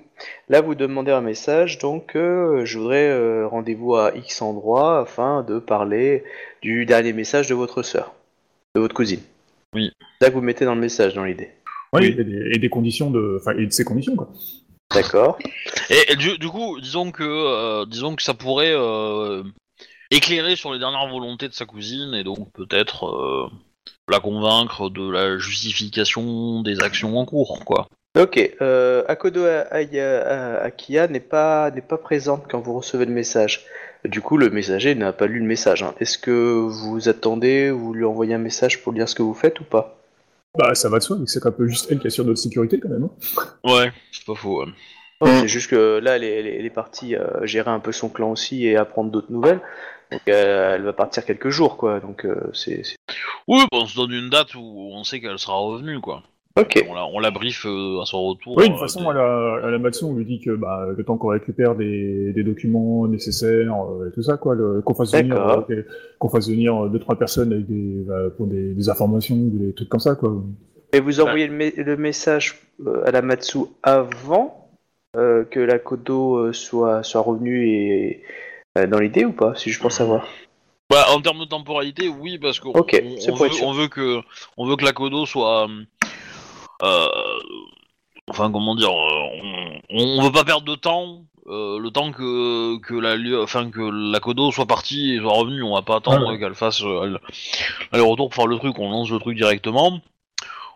là 0.48 0.60
vous 0.60 0.74
demandez 0.74 1.10
un 1.10 1.20
message. 1.22 1.78
Donc 1.78 2.14
euh, 2.16 2.64
je 2.64 2.78
voudrais 2.78 3.08
euh, 3.10 3.46
rendez-vous 3.46 3.94
à 3.96 4.14
X 4.16 4.42
endroit 4.42 5.00
afin 5.00 5.42
de 5.42 5.58
parler 5.58 6.22
du 6.60 6.86
dernier 6.86 7.12
message 7.12 7.48
de 7.48 7.54
votre 7.54 7.82
sœur, 7.82 8.14
de 8.74 8.80
votre 8.80 8.94
cousine. 8.94 9.20
Oui. 9.74 9.90
C'est 10.20 10.26
ça 10.26 10.30
que 10.30 10.36
vous 10.36 10.42
mettez 10.42 10.64
dans 10.64 10.74
le 10.74 10.80
message, 10.80 11.14
dans 11.14 11.24
l'idée. 11.24 11.50
Oui, 11.94 12.00
Oui. 12.02 12.16
Et, 12.18 12.24
des, 12.24 12.50
et 12.54 12.58
des 12.58 12.68
conditions 12.68 13.10
de, 13.10 13.38
enfin, 13.40 13.56
et 13.56 13.66
de 13.66 13.72
ses 13.72 13.84
conditions, 13.84 14.14
quoi. 14.16 14.28
D'accord. 14.95 15.38
Et, 15.90 16.12
et 16.12 16.16
du, 16.16 16.38
du 16.38 16.49
coup, 16.49 16.80
disons 16.80 17.11
que, 17.11 17.22
euh, 17.22 17.86
disons 17.86 18.14
que 18.16 18.22
ça 18.22 18.34
pourrait 18.34 18.72
euh, 18.74 19.43
éclairer 20.11 20.57
sur 20.57 20.72
les 20.72 20.78
dernières 20.78 21.09
volontés 21.09 21.49
de 21.49 21.55
sa 21.55 21.64
cousine 21.64 22.14
et 22.14 22.24
donc 22.24 22.53
peut-être 22.53 23.07
euh, 23.07 23.49
la 24.09 24.20
convaincre 24.20 24.90
de 24.90 25.11
la 25.11 25.38
justification 25.38 26.62
des 26.62 26.80
actions 26.80 27.18
en 27.18 27.24
cours, 27.24 27.64
quoi. 27.64 27.86
Ok, 28.18 28.38
euh, 28.61 29.05
Akodo 29.09 29.47
Akia 29.47 31.07
n'est 31.09 31.20
pas, 31.20 31.70
n'est 31.70 31.80
pas 31.80 31.97
présente 31.97 32.45
quand 32.51 32.61
vous 32.61 32.74
recevez 32.74 33.07
le 33.07 33.12
message. 33.12 33.64
Du 34.05 34.20
coup, 34.20 34.36
le 34.36 34.51
messager 34.51 34.95
n'a 34.95 35.12
pas 35.14 35.26
lu 35.26 35.38
le 35.38 35.47
message. 35.47 35.82
hein. 35.82 35.95
Est-ce 35.99 36.18
que 36.18 36.30
vous 36.68 37.09
attendez, 37.09 37.70
vous 37.70 37.95
lui 37.95 38.05
envoyez 38.05 38.34
un 38.34 38.38
message 38.38 38.82
pour 38.82 38.93
dire 38.93 39.09
ce 39.09 39.14
que 39.14 39.22
vous 39.22 39.32
faites 39.32 39.61
ou 39.61 39.64
pas? 39.64 40.01
Bah, 40.59 40.74
ça 40.74 40.88
va 40.90 40.98
de 40.98 41.03
soi, 41.03 41.16
mais 41.18 41.26
c'est 41.26 41.46
un 41.46 41.50
peu 41.53 41.66
juste 41.66 41.86
elle 41.90 41.98
qui 41.98 42.07
assure 42.09 42.24
notre 42.26 42.38
sécurité, 42.40 42.78
quand 42.78 42.90
même. 42.90 43.05
hein. 43.05 43.11
Ouais, 43.64 43.92
c'est 44.12 44.24
pas 44.26 44.34
faux. 44.34 44.64
ouais. 44.64 44.72
C'est 45.40 45.48
juste 45.48 45.70
que 45.70 45.98
là, 46.03 46.16
elle 46.16 46.24
est, 46.24 46.38
elle 46.40 46.46
est- 46.46 46.57
elle 46.59 46.66
est 46.66 46.70
partie 46.70 47.14
euh, 47.16 47.46
gérer 47.46 47.70
un 47.70 47.78
peu 47.80 47.92
son 47.92 48.09
clan 48.09 48.32
aussi 48.32 48.66
et 48.66 48.76
apprendre 48.76 49.11
d'autres 49.11 49.30
nouvelles. 49.32 49.61
Donc, 50.11 50.20
euh, 50.28 50.74
elle 50.74 50.82
va 50.82 50.92
partir 50.92 51.24
quelques 51.24 51.48
jours, 51.48 51.76
quoi. 51.76 52.00
Donc, 52.00 52.26
euh, 52.26 52.50
c'est... 52.53 52.82
c'est- 52.84 52.96
Oui, 53.48 53.61
bah, 53.70 53.78
on 53.80 53.86
se 53.86 53.94
donne 53.96 54.12
une 54.12 54.28
date 54.28 54.55
où 54.57 54.61
on 54.92 55.05
sait 55.05 55.20
qu'elle 55.20 55.38
sera 55.38 55.55
revenue, 55.57 56.00
quoi. 56.00 56.22
Ok. 56.59 56.84
On 56.88 56.94
la, 56.94 57.07
on 57.07 57.18
la 57.18 57.30
brief 57.30 57.64
euh, 57.64 58.00
à 58.03 58.05
son 58.05 58.22
retour. 58.28 58.57
Oui, 58.57 58.64
de 58.64 58.68
toute 58.68 58.76
euh, 58.76 58.80
façon, 58.82 59.00
des- 59.05 59.09
à 59.11 59.12
la, 59.14 59.66
à 59.66 59.70
la 59.70 59.78
Matsu, 59.78 60.05
on 60.05 60.14
lui 60.14 60.24
dit 60.24 60.40
que 60.40 60.50
bah, 60.50 60.86
le 60.96 61.03
temps 61.05 61.16
qu'on 61.16 61.28
récupère 61.28 61.74
des, 61.74 62.32
des 62.32 62.42
documents 62.42 63.07
nécessaires 63.07 63.74
euh, 63.74 64.09
et 64.09 64.12
tout 64.12 64.22
ça, 64.22 64.36
quoi, 64.36 64.55
qu'on 64.84 64.94
fasse 64.94 65.12
venir, 65.14 65.36
euh, 65.70 65.82
qu'on 66.18 66.28
fasse 66.28 66.48
venir 66.48 66.76
euh, 66.84 66.88
deux 66.88 66.98
trois 66.98 67.16
personnes 67.16 67.53
avec 67.53 67.66
des, 67.66 68.03
bah, 68.05 68.30
pour 68.36 68.46
des, 68.46 68.74
des 68.74 68.88
informations 68.90 69.34
ou 69.36 69.50
des 69.50 69.72
trucs 69.72 69.88
comme 69.88 70.00
ça, 70.00 70.14
quoi. 70.14 70.34
Et 70.92 71.00
vous 71.00 71.20
envoyez 71.20 71.46
le, 71.46 71.55
me- 71.55 71.82
le 71.82 71.96
message 71.96 72.59
à 73.07 73.11
la 73.11 73.22
Matsu 73.22 73.61
avant 73.82 74.68
euh, 75.16 75.44
que 75.44 75.61
la 75.61 75.78
Kodo 75.78 76.53
soit, 76.53 77.03
soit 77.03 77.22
revenue 77.22 77.66
et 77.66 78.22
euh, 78.76 78.86
dans 78.86 78.98
l'idée 78.98 79.24
ou 79.24 79.32
pas 79.32 79.55
Si 79.55 79.70
je 79.70 79.80
pense 79.80 79.96
savoir. 79.96 80.26
Bah, 80.90 81.07
en 81.14 81.22
termes 81.22 81.40
de 81.40 81.44
temporalité, 81.46 82.09
oui, 82.09 82.38
parce 82.38 82.61
qu'on 82.61 82.72
on, 82.74 82.82
on 82.82 83.72
veut, 83.72 83.84
on 83.84 83.88
que 83.88 84.20
on 84.59 84.66
veut 84.66 84.76
que 84.76 84.84
la 84.84 84.92
Kodo 84.92 85.24
soit, 85.24 85.62
euh, 85.66 85.84
enfin 88.28 88.50
comment 88.50 88.74
dire, 88.74 88.90
euh, 88.90 89.78
on, 89.90 90.18
on 90.18 90.22
veut 90.22 90.32
pas 90.32 90.44
perdre 90.44 90.64
de 90.66 90.74
temps. 90.74 91.24
euh, 91.48 91.78
le 91.78 91.90
temps 91.90 92.12
que 92.12 92.78
que 92.78 92.94
la 92.94 93.16
enfin 93.42 93.70
que 93.70 93.80
la 94.12 94.20
Kodo 94.20 94.50
soit 94.52 94.66
partie 94.66 95.14
et 95.14 95.18
soit 95.18 95.32
revenue, 95.32 95.62
on 95.62 95.74
va 95.74 95.82
pas 95.82 95.96
attendre 95.96 96.28
Ouais. 96.28 96.38
qu'elle 96.38 96.54
fasse 96.54 96.82
euh, 96.82 97.18
aller-retour 97.92 98.28
pour 98.28 98.34
faire 98.34 98.46
le 98.46 98.58
truc. 98.58 98.78
On 98.78 98.90
lance 98.90 99.10
le 99.10 99.18
truc 99.18 99.36
directement. 99.36 100.00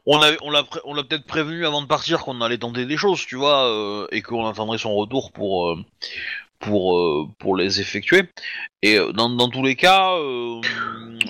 On 0.09 0.21
avait, 0.23 0.39
on 0.43 0.51
l'a, 0.51 0.63
pré- 0.63 0.79
on 0.85 0.95
l'a 0.95 1.03
peut-être 1.03 1.27
prévenu 1.27 1.67
avant 1.67 1.83
de 1.83 1.89
partir 1.89 2.21
qu'on 2.21 2.41
allait 2.41 2.59
tenter 2.59 2.87
des 2.87 2.97
choses, 2.97 3.27
tu 3.27 3.35
vois, 3.35 3.65
euh, 3.67 4.07
et 4.13 4.23
qu'on 4.23 4.47
attendrait 4.47 4.79
son 4.79 4.95
retour 4.95 5.33
pour 5.33 5.69
euh, 5.69 5.77
pour 6.61 6.97
euh, 6.97 7.27
pour 7.41 7.57
les 7.57 7.81
effectuer. 7.81 8.23
Et 8.83 8.99
euh, 8.99 9.13
dans, 9.13 9.29
dans 9.31 9.49
tous 9.49 9.65
les 9.65 9.75
cas, 9.75 10.13
euh, 10.15 10.61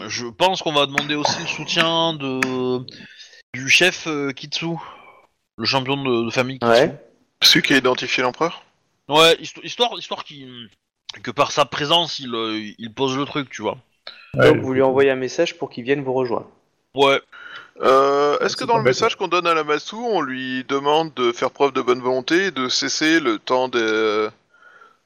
je 0.09 0.27
pense 0.27 0.61
qu'on 0.63 0.73
va 0.75 0.85
demander 0.87 1.15
aussi 1.15 1.41
le 1.41 1.47
soutien 1.47 2.13
de 2.15 2.85
du 3.57 3.69
chef 3.71 4.07
euh, 4.07 4.33
Kitsu, 4.33 4.67
le 5.57 5.65
champion 5.65 5.97
de, 6.03 6.27
de 6.27 6.31
famille 6.31 6.59
Kitsu. 6.59 6.71
Ouais. 6.73 6.95
Celui 7.43 7.63
qui 7.63 7.75
a 7.75 7.77
identifié 7.79 8.23
l'empereur 8.23 8.63
Ouais, 9.09 9.35
histo- 9.37 9.65
histoire, 9.65 9.93
histoire 9.99 10.25
qu'il- 10.25 10.69
que 11.23 11.31
par 11.31 11.53
sa 11.53 11.65
présence, 11.65 12.19
il, 12.19 12.35
euh, 12.35 12.61
il 12.79 12.93
pose 12.93 13.17
le 13.17 13.25
truc, 13.25 13.49
tu 13.51 13.63
vois. 13.63 13.79
Ouais, 14.35 14.53
Donc 14.53 14.63
vous 14.63 14.73
lui 14.75 14.83
envoyez 14.83 15.11
un 15.11 15.17
message 15.17 15.57
pour 15.57 15.71
qu'il 15.71 15.85
vienne 15.85 16.03
vous 16.03 16.13
rejoindre. 16.13 16.49
Ouais. 16.95 17.21
Euh, 17.81 18.39
Est-ce 18.41 18.57
que 18.57 18.61
C'est 18.61 18.67
dans 18.67 18.75
pas 18.75 18.79
le 18.81 18.85
bête, 18.85 18.95
message 18.95 19.17
qu'on 19.17 19.29
donne 19.29 19.47
à 19.47 19.55
la 19.55 19.65
Massou, 19.65 20.03
on 20.05 20.21
lui 20.21 20.65
demande 20.65 21.15
de 21.15 21.33
faire 21.33 21.51
preuve 21.51 21.73
de 21.73 21.81
bonne 21.83 22.01
volonté 22.01 22.47
et 22.47 22.51
de 22.51 22.69
cesser 22.69 23.21
le 23.21 23.39
temps 23.39 23.69
de 23.69 24.31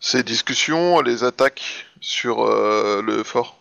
ces 0.01 0.23
discussions, 0.23 1.01
les 1.01 1.23
attaques 1.25 1.87
sur 2.01 2.43
euh, 2.45 3.03
le 3.03 3.23
fort? 3.23 3.60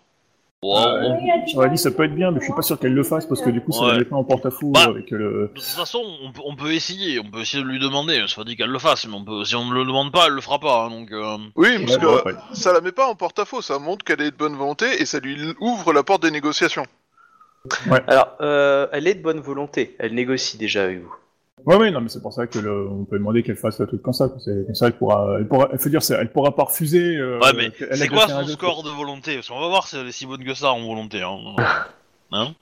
Bon, 0.61 0.75
Euh, 0.77 1.01
on- 1.03 1.47
J'aurais 1.47 1.69
dit 1.69 1.77
ça 1.77 1.89
peut 1.89 2.03
être 2.03 2.13
bien, 2.13 2.31
mais 2.31 2.39
je 2.41 2.45
suis 2.45 2.53
pas 2.53 2.61
sûr 2.61 2.77
qu'elle 2.77 2.93
le 2.93 3.03
fasse 3.03 3.25
parce 3.25 3.41
que 3.41 3.49
du 3.49 3.61
coup 3.61 3.71
ça 3.71 3.83
Ouais. 3.83 3.91
va 3.93 3.97
mettre 3.99 4.13
en 4.13 4.25
porte-à-faux 4.25 4.71
Bah. 4.71 4.87
avec 4.89 5.09
le. 5.09 5.47
De 5.47 5.51
toute 5.55 5.63
façon, 5.63 6.01
on 6.21 6.33
peut, 6.33 6.41
on 6.43 6.55
peut 6.57 6.73
essayer, 6.73 7.17
on 7.21 7.31
peut 7.31 7.39
essayer 7.39 7.63
de 7.63 7.67
lui 7.69 7.79
demander. 7.79 8.21
C'est 8.27 8.35
pas 8.35 8.43
dit 8.43 8.57
qu'elle 8.57 8.69
le 8.69 8.79
fasse, 8.79 9.07
mais 9.07 9.13
on 9.15 9.23
peut, 9.23 9.45
si 9.45 9.55
on 9.55 9.63
ne 9.69 9.73
le 9.73 9.85
demande 9.85 10.11
pas, 10.11 10.25
elle 10.27 10.33
le 10.33 10.41
fera 10.41 10.59
pas. 10.59 10.83
hein, 10.83 10.89
donc, 10.89 11.11
euh, 11.13 11.37
Oui, 11.55 11.85
parce 11.85 11.97
Ouais, 12.25 12.33
que 12.33 12.55
ça 12.57 12.73
la 12.73 12.81
met 12.81 12.91
pas 12.91 13.07
en 13.07 13.15
porte-à-faux, 13.15 13.61
ça 13.61 13.79
montre 13.79 14.03
qu'elle 14.03 14.19
est 14.21 14.31
de 14.31 14.35
bonne 14.35 14.55
volonté 14.57 15.01
et 15.01 15.05
ça 15.05 15.19
lui 15.21 15.37
ouvre 15.61 15.93
la 15.93 16.03
porte 16.03 16.23
des 16.23 16.31
négociations. 16.31 16.85
Alors, 18.07 18.35
euh, 18.41 18.87
elle 18.91 19.07
est 19.07 19.15
de 19.15 19.21
bonne 19.23 19.39
volonté. 19.39 19.95
Elle 19.99 20.13
négocie 20.13 20.57
déjà 20.57 20.83
avec 20.83 20.99
vous. 21.01 21.15
Ouais, 21.65 21.75
ouais, 21.75 21.91
non, 21.91 22.01
mais 22.01 22.09
c'est 22.09 22.21
pour 22.21 22.33
ça 22.33 22.47
que 22.47 22.59
le... 22.59 22.87
on 22.89 23.05
peut 23.05 23.17
demander 23.17 23.43
qu'elle 23.43 23.55
fasse 23.55 23.79
le 23.79 23.87
truc 23.87 24.01
comme 24.01 24.13
ça. 24.13 24.29
C'est 24.43 24.65
comme 24.65 24.75
ça, 24.75 24.87
elle 24.87 24.93
pourra, 24.97 25.35
elle 25.39 25.47
pourra, 25.47 25.69
elle 25.71 25.79
faut 25.79 25.89
dire, 25.89 26.01
elle 26.09 26.31
pourra 26.31 26.55
pas 26.55 26.63
refuser. 26.63 27.15
euh, 27.17 27.39
Ouais, 27.39 27.53
mais 27.53 27.71
c'est 27.95 28.07
quoi 28.07 28.27
son 28.27 28.47
score 28.47 28.83
de 28.83 28.89
volonté? 28.89 29.35
Parce 29.35 29.47
qu'on 29.49 29.59
va 29.59 29.67
voir 29.67 29.87
si 29.87 29.97
elle 29.97 30.07
est 30.07 30.11
si 30.11 30.25
bonne 30.25 30.43
que 30.43 30.53
ça 30.53 30.71
en 30.71 30.81
volonté. 30.85 31.21
Hein, 31.21 31.55
Hein? 32.31 32.53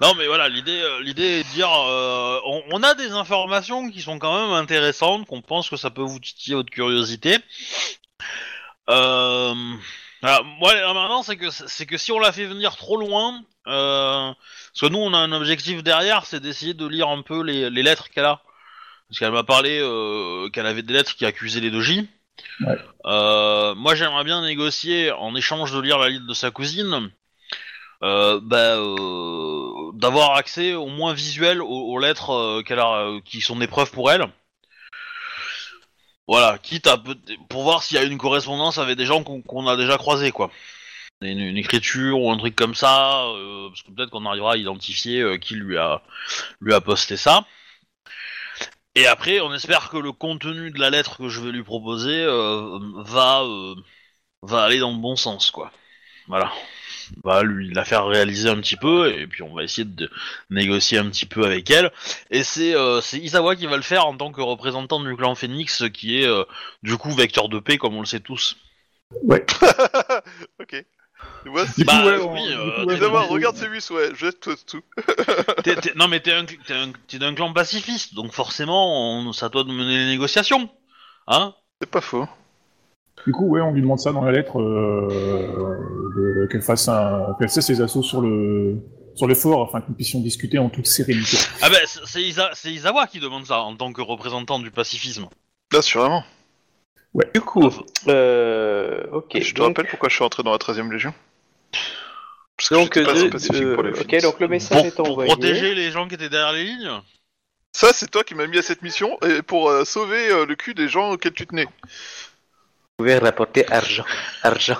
Non, 0.00 0.14
mais 0.16 0.26
voilà, 0.26 0.48
l'idée, 0.48 0.78
euh, 0.80 1.02
l'idée 1.02 1.40
est 1.40 1.44
de 1.44 1.48
dire, 1.54 1.70
euh, 1.70 2.38
on, 2.46 2.62
on 2.72 2.82
a 2.82 2.94
des 2.94 3.12
informations 3.12 3.90
qui 3.90 4.00
sont 4.02 4.18
quand 4.18 4.40
même 4.46 4.52
intéressantes, 4.54 5.26
qu'on 5.26 5.40
pense 5.42 5.70
que 5.70 5.76
ça 5.76 5.90
peut 5.90 6.02
vous 6.02 6.18
titiller 6.18 6.54
votre 6.54 6.70
curiosité. 6.70 7.38
Euh, 8.88 9.54
voilà, 10.22 10.42
moi, 10.58 10.72
maintenant, 10.94 11.22
c'est 11.22 11.36
que 11.36 11.50
c'est 11.50 11.86
que 11.86 11.96
si 11.98 12.12
on 12.12 12.18
la 12.18 12.32
fait 12.32 12.46
venir 12.46 12.76
trop 12.76 12.96
loin, 12.96 13.42
euh, 13.66 14.32
parce 14.76 14.90
que 14.90 14.94
nous, 14.94 15.02
on 15.02 15.14
a 15.14 15.18
un 15.18 15.32
objectif 15.32 15.82
derrière, 15.82 16.26
c'est 16.26 16.38
d'essayer 16.38 16.74
de 16.74 16.86
lire 16.86 17.08
un 17.08 17.22
peu 17.22 17.42
les, 17.42 17.70
les 17.70 17.82
lettres 17.82 18.10
qu'elle 18.10 18.26
a. 18.26 18.42
Parce 19.08 19.18
qu'elle 19.18 19.32
m'a 19.32 19.42
parlé 19.42 19.78
euh, 19.80 20.50
qu'elle 20.50 20.66
avait 20.66 20.82
des 20.82 20.92
lettres 20.92 21.16
qui 21.16 21.24
accusaient 21.24 21.60
les 21.60 21.70
doji. 21.70 22.06
Ouais. 22.60 22.76
Euh, 23.06 23.74
moi, 23.74 23.94
j'aimerais 23.94 24.24
bien 24.24 24.42
négocier 24.42 25.12
en 25.12 25.34
échange 25.34 25.72
de 25.72 25.80
lire 25.80 25.96
la 25.96 26.10
lettre 26.10 26.26
de 26.26 26.34
sa 26.34 26.50
cousine. 26.50 27.10
Euh, 28.02 28.38
bah, 28.42 28.76
euh, 28.76 29.92
d'avoir 29.94 30.36
accès 30.36 30.74
au 30.74 30.88
moins 30.88 31.14
visuel 31.14 31.62
aux, 31.62 31.66
aux 31.66 31.98
lettres 31.98 32.60
qu'elle 32.66 32.80
a, 32.80 33.18
qui 33.24 33.40
sont 33.40 33.56
des 33.56 33.68
preuves 33.68 33.92
pour 33.92 34.10
elle. 34.10 34.26
Voilà, 36.28 36.58
quitte 36.58 36.86
à 36.86 37.02
pour 37.48 37.62
voir 37.62 37.82
s'il 37.82 37.96
y 37.96 38.00
a 38.00 38.02
une 38.02 38.18
correspondance 38.18 38.76
avec 38.76 38.98
des 38.98 39.06
gens 39.06 39.22
qu'on 39.22 39.40
qu'on 39.40 39.66
a 39.68 39.76
déjà 39.76 39.96
croisés, 39.96 40.32
quoi. 40.32 40.50
Une, 41.22 41.56
écriture 41.56 42.20
ou 42.20 42.30
un 42.30 42.36
truc 42.36 42.54
comme 42.54 42.74
ça, 42.74 43.24
euh, 43.28 43.68
parce 43.68 43.82
que 43.82 43.90
peut-être 43.90 44.10
qu'on 44.10 44.26
arrivera 44.26 44.52
à 44.52 44.56
identifier 44.58 45.22
euh, 45.22 45.38
qui 45.38 45.54
lui 45.54 45.78
a 45.78 46.02
lui 46.60 46.74
a 46.74 46.80
posté 46.82 47.16
ça. 47.16 47.46
Et 48.94 49.06
après, 49.06 49.40
on 49.40 49.52
espère 49.54 49.88
que 49.90 49.96
le 49.96 50.12
contenu 50.12 50.70
de 50.70 50.78
la 50.78 50.90
lettre 50.90 51.18
que 51.18 51.28
je 51.28 51.40
vais 51.40 51.52
lui 51.52 51.62
proposer 51.62 52.22
euh, 52.22 52.78
va 52.96 53.44
va 54.42 54.64
aller 54.64 54.78
dans 54.78 54.92
le 54.92 54.98
bon 54.98 55.16
sens, 55.16 55.50
quoi. 55.50 55.72
Voilà. 56.28 56.52
Va 57.24 57.42
lui 57.42 57.72
la 57.72 57.84
faire 57.84 58.06
réaliser 58.06 58.48
un 58.50 58.56
petit 58.56 58.76
peu, 58.76 59.12
et 59.12 59.26
puis 59.26 59.42
on 59.42 59.54
va 59.54 59.62
essayer 59.64 59.84
de 59.84 60.10
négocier 60.50 60.98
un 60.98 61.08
petit 61.08 61.26
peu 61.26 61.44
avec 61.44 61.70
elle. 61.70 61.92
Et 62.30 62.42
c'est 62.42 62.74
Isawa 63.14 63.56
qui 63.56 63.66
va 63.66 63.76
le 63.76 63.82
faire 63.82 64.06
en 64.06 64.16
tant 64.16 64.32
que 64.32 64.40
représentant 64.40 65.00
du 65.02 65.16
clan 65.16 65.34
Phoenix, 65.34 65.84
qui 65.94 66.22
est 66.22 66.28
du 66.82 66.96
coup 66.98 67.12
vecteur 67.12 67.48
de 67.48 67.58
paix, 67.60 67.78
comme 67.78 67.94
on 67.96 68.00
le 68.00 68.06
sait 68.06 68.20
tous. 68.20 68.56
ok. 70.60 70.84
Tu 71.44 71.50
vois, 71.50 71.64
Du 71.64 71.70
si... 71.72 71.84
coup, 71.84 71.86
Bah, 71.86 72.04
ouais, 72.06 72.18
on- 72.20 72.32
oui, 72.34 72.42
du 72.46 72.52
euh, 72.52 72.56
coup, 72.56 72.64
ouais, 72.64 72.86
t'es 72.86 72.92
Évidemment, 72.92 73.12
d'abord, 73.14 73.28
regarde 73.28 73.56
ces 73.56 73.68
bus, 73.68 73.90
ouais, 73.90 74.10
jette 74.16 74.40
tout. 74.40 74.56
tout. 74.66 74.82
T'es- 75.64 75.76
t'es- 75.76 75.92
non 75.94 76.08
mais 76.08 76.20
t'es 76.20 76.32
un, 76.32 76.44
t'es 76.44 76.74
un- 76.74 76.92
t'es 77.06 77.18
d'un 77.18 77.34
clan 77.34 77.52
pacifiste, 77.52 78.14
donc 78.14 78.32
forcément, 78.32 79.20
on- 79.20 79.30
à 79.30 79.48
toi 79.50 79.62
de 79.64 79.70
mener 79.70 79.96
les 79.98 80.06
négociations. 80.06 80.68
Hein 81.28 81.54
C'est 81.80 81.90
pas 81.90 82.00
faux. 82.00 82.26
Du 83.26 83.32
coup, 83.32 83.46
ouais, 83.48 83.60
on 83.60 83.72
lui 83.72 83.80
demande 83.82 83.98
ça 83.98 84.12
dans 84.12 84.24
la 84.24 84.32
lettre, 84.32 84.60
euh, 84.60 85.08
de- 86.16 86.48
qu'elle 86.50 86.62
fasse 86.62 86.88
un, 86.88 87.34
qu'elle 87.38 87.48
cesse 87.48 87.66
ses 87.66 87.80
assauts 87.80 88.02
sur 88.02 88.20
le, 88.20 88.76
sur 89.14 89.26
le 89.26 89.34
fort 89.34 89.68
afin 89.68 89.80
que 89.80 89.86
nous 89.88 89.94
puissions 89.94 90.20
discuter 90.20 90.58
en 90.58 90.68
toute 90.68 90.86
sérénité. 90.86 91.38
Ah 91.62 91.70
ben, 91.70 91.80
c'est- 91.86 92.00
c'est 92.06 92.22
Isa- 92.22 92.50
c'est 92.54 92.72
Isawa 92.72 93.06
qui 93.06 93.18
demande 93.20 93.44
ça, 93.46 93.60
en 93.60 93.74
tant 93.76 93.92
que 93.92 94.00
représentant 94.02 94.58
du 94.58 94.70
pacifisme. 94.70 95.26
Là, 95.72 95.82
sûrement. 95.82 96.22
Du 97.34 97.40
coup, 97.40 97.70
euh, 98.08 99.04
ok. 99.12 99.38
je 99.40 99.52
te 99.52 99.56
donc, 99.56 99.68
rappelle 99.68 99.88
pourquoi 99.90 100.08
je 100.08 100.14
suis 100.14 100.22
rentré 100.22 100.42
dans 100.42 100.52
la 100.52 100.58
13ème 100.58 100.90
Légion 100.92 101.14
Parce 102.56 102.68
que 102.68 102.74
donc, 102.74 102.92
j'étais 102.94 103.04
pas 103.06 103.12
de- 103.14 103.18
assez 103.18 103.30
pacifique 103.30 103.62
euh, 103.62 103.74
pour 103.74 103.82
les 103.84 103.90
ok, 103.90 103.96
Phoenix. 103.98 104.22
donc 104.22 104.40
le 104.40 104.48
message 104.48 104.78
Pour, 104.78 104.86
est 104.86 104.94
pour 104.94 105.10
envoyé. 105.10 105.30
protéger 105.32 105.74
les 105.74 105.90
gens 105.90 106.06
qui 106.08 106.14
étaient 106.14 106.28
derrière 106.28 106.52
les 106.52 106.64
lignes 106.64 106.90
Ça, 107.72 107.92
c'est 107.92 108.10
toi 108.10 108.22
qui 108.24 108.34
m'as 108.34 108.46
mis 108.46 108.58
à 108.58 108.62
cette 108.62 108.82
mission 108.82 109.18
et 109.22 109.40
pour 109.42 109.70
euh, 109.70 109.84
sauver 109.84 110.30
euh, 110.30 110.44
le 110.46 110.54
cul 110.56 110.74
des 110.74 110.88
gens 110.88 111.10
auxquels 111.12 111.32
tu 111.32 111.46
tenais. 111.46 111.64
Vous 111.64 113.04
pouvez 113.04 113.18
rapporter 113.18 113.70
argent. 113.72 114.04
Argent. 114.42 114.78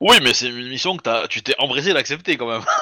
Oui, 0.00 0.16
mais 0.22 0.34
c'est 0.34 0.48
une 0.48 0.68
mission 0.68 0.96
que 0.96 1.02
t'as, 1.02 1.28
tu 1.28 1.42
t'es 1.42 1.54
empressé 1.58 1.92
d'accepter 1.92 2.36
quand 2.36 2.48
même. 2.48 2.64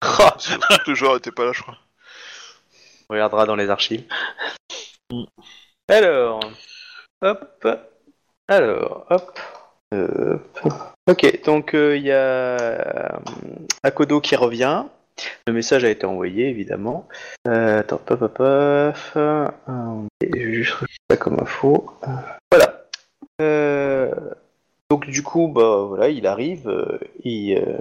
Que 0.00 0.90
le 0.90 0.94
joueur 0.94 1.16
était 1.16 1.32
pas 1.32 1.44
là, 1.46 1.52
je 1.52 1.62
crois. 1.62 1.76
On 3.08 3.14
regardera 3.14 3.46
dans 3.46 3.56
les 3.56 3.70
archives. 3.70 4.04
Alors, 5.88 6.40
hop, 7.22 7.66
alors, 8.48 9.06
hop, 9.10 9.38
euh, 9.94 10.38
ok. 11.08 11.44
Donc 11.44 11.74
euh, 11.74 11.96
il 11.96 12.02
y 12.04 12.12
a 12.12 12.16
euh, 12.16 13.18
Akodo 13.82 14.20
qui 14.20 14.36
revient. 14.36 14.84
Le 15.46 15.52
message 15.52 15.84
a 15.84 15.90
été 15.90 16.04
envoyé 16.06 16.48
évidemment. 16.48 17.08
Euh, 17.48 17.80
attends, 17.80 17.98
pop, 17.98 18.18
pop, 18.18 18.34
pop. 18.34 18.96
Euh, 19.16 20.02
juste 20.34 20.76
ça 21.10 21.16
comme 21.16 21.40
info. 21.40 21.86
Euh, 22.06 22.10
Voilà. 22.52 22.82
Euh, 23.40 24.12
donc 24.90 25.06
du 25.06 25.22
coup, 25.22 25.48
bah 25.48 25.84
voilà, 25.88 26.08
il 26.08 26.26
arrive. 26.26 26.68
euh, 26.68 26.98
il, 27.24 27.56
euh, 27.56 27.76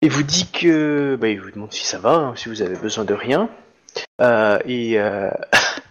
il 0.00 0.10
vous 0.10 0.22
dit 0.22 0.50
que, 0.50 1.16
bah, 1.20 1.28
il 1.28 1.40
vous 1.40 1.50
demande 1.50 1.72
si 1.72 1.86
ça 1.86 1.98
va, 1.98 2.14
hein, 2.14 2.34
si 2.36 2.48
vous 2.48 2.62
avez 2.62 2.76
besoin 2.76 3.04
de 3.04 3.14
rien. 3.14 3.48
Euh, 4.20 4.58
et, 4.66 4.98
euh, 5.00 5.30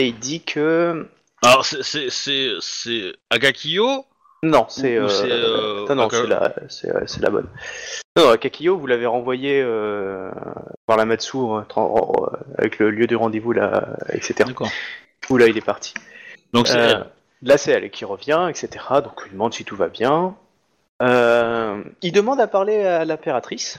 et 0.00 0.06
il 0.08 0.18
dit 0.18 0.42
que 0.42 1.06
Alors, 1.42 1.64
c'est, 1.64 1.82
c'est, 1.82 2.08
c'est, 2.10 2.52
c'est 2.60 3.12
Agakiyo 3.30 4.04
non, 4.42 4.64
c'est 4.70 4.96
euh, 4.96 5.06
c'est, 5.08 5.30
euh, 5.30 5.86
non, 5.86 5.94
non, 5.96 6.06
Aka- 6.06 6.16
c'est 6.22 6.26
la, 6.26 6.54
c'est, 6.70 6.88
euh, 6.88 7.02
c'est 7.06 7.20
la 7.20 7.28
bonne. 7.28 7.46
Non, 8.16 8.30
non, 8.30 8.36
Kakio, 8.38 8.78
vous 8.78 8.86
l'avez 8.86 9.04
renvoyé 9.04 9.60
euh, 9.62 10.30
par 10.86 10.96
la 10.96 11.04
Matsu 11.04 11.36
avec 12.56 12.78
le 12.78 12.90
lieu 12.90 13.06
du 13.06 13.16
rendez-vous 13.16 13.52
là, 13.52 13.96
etc. 14.14 14.44
D'accord. 14.46 14.70
Où 15.28 15.36
là, 15.36 15.46
il 15.46 15.58
est 15.58 15.64
parti. 15.64 15.92
Donc 16.54 16.68
c'est 16.68 16.78
Euh, 16.78 16.88
elle. 16.92 17.06
là, 17.42 17.58
c'est 17.58 17.72
elle 17.72 17.90
qui 17.90 18.06
revient, 18.06 18.46
etc. 18.48 18.82
Donc, 19.04 19.20
il 19.26 19.32
demande 19.32 19.52
si 19.52 19.64
tout 19.66 19.76
va 19.76 19.88
bien. 19.88 20.34
Euh, 21.02 21.82
il 22.00 22.12
demande 22.12 22.40
à 22.40 22.46
parler 22.46 22.82
à 22.84 23.04
l'impératrice. 23.04 23.78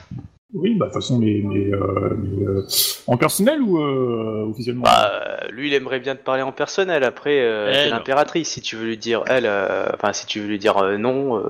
Oui, 0.54 0.74
bah 0.74 0.86
de 0.86 0.90
toute 0.92 1.00
façon, 1.00 1.18
mais, 1.18 1.40
mais, 1.42 1.72
euh, 1.72 2.14
mais, 2.22 2.46
euh, 2.46 2.66
en 3.06 3.16
personnel 3.16 3.62
ou 3.62 3.78
euh, 3.80 4.44
officiellement 4.50 4.82
Bah, 4.82 5.40
lui, 5.50 5.68
il 5.68 5.74
aimerait 5.74 5.98
bien 6.00 6.14
te 6.14 6.22
parler 6.22 6.42
en 6.42 6.52
personnel. 6.52 7.04
Après, 7.04 7.40
euh, 7.40 7.68
Elle. 7.72 7.74
c'est 7.84 7.88
l'impératrice. 7.88 8.50
Si 8.50 8.60
tu 8.60 8.76
veux 8.76 8.84
lui 8.84 8.98
dire, 8.98 9.22
elle, 9.28 9.46
euh, 9.46 9.86
enfin, 9.94 10.12
si 10.12 10.26
tu 10.26 10.40
veux 10.40 10.48
lui 10.48 10.58
dire 10.58 10.76
euh, 10.76 10.98
non, 10.98 11.38
euh, 11.38 11.42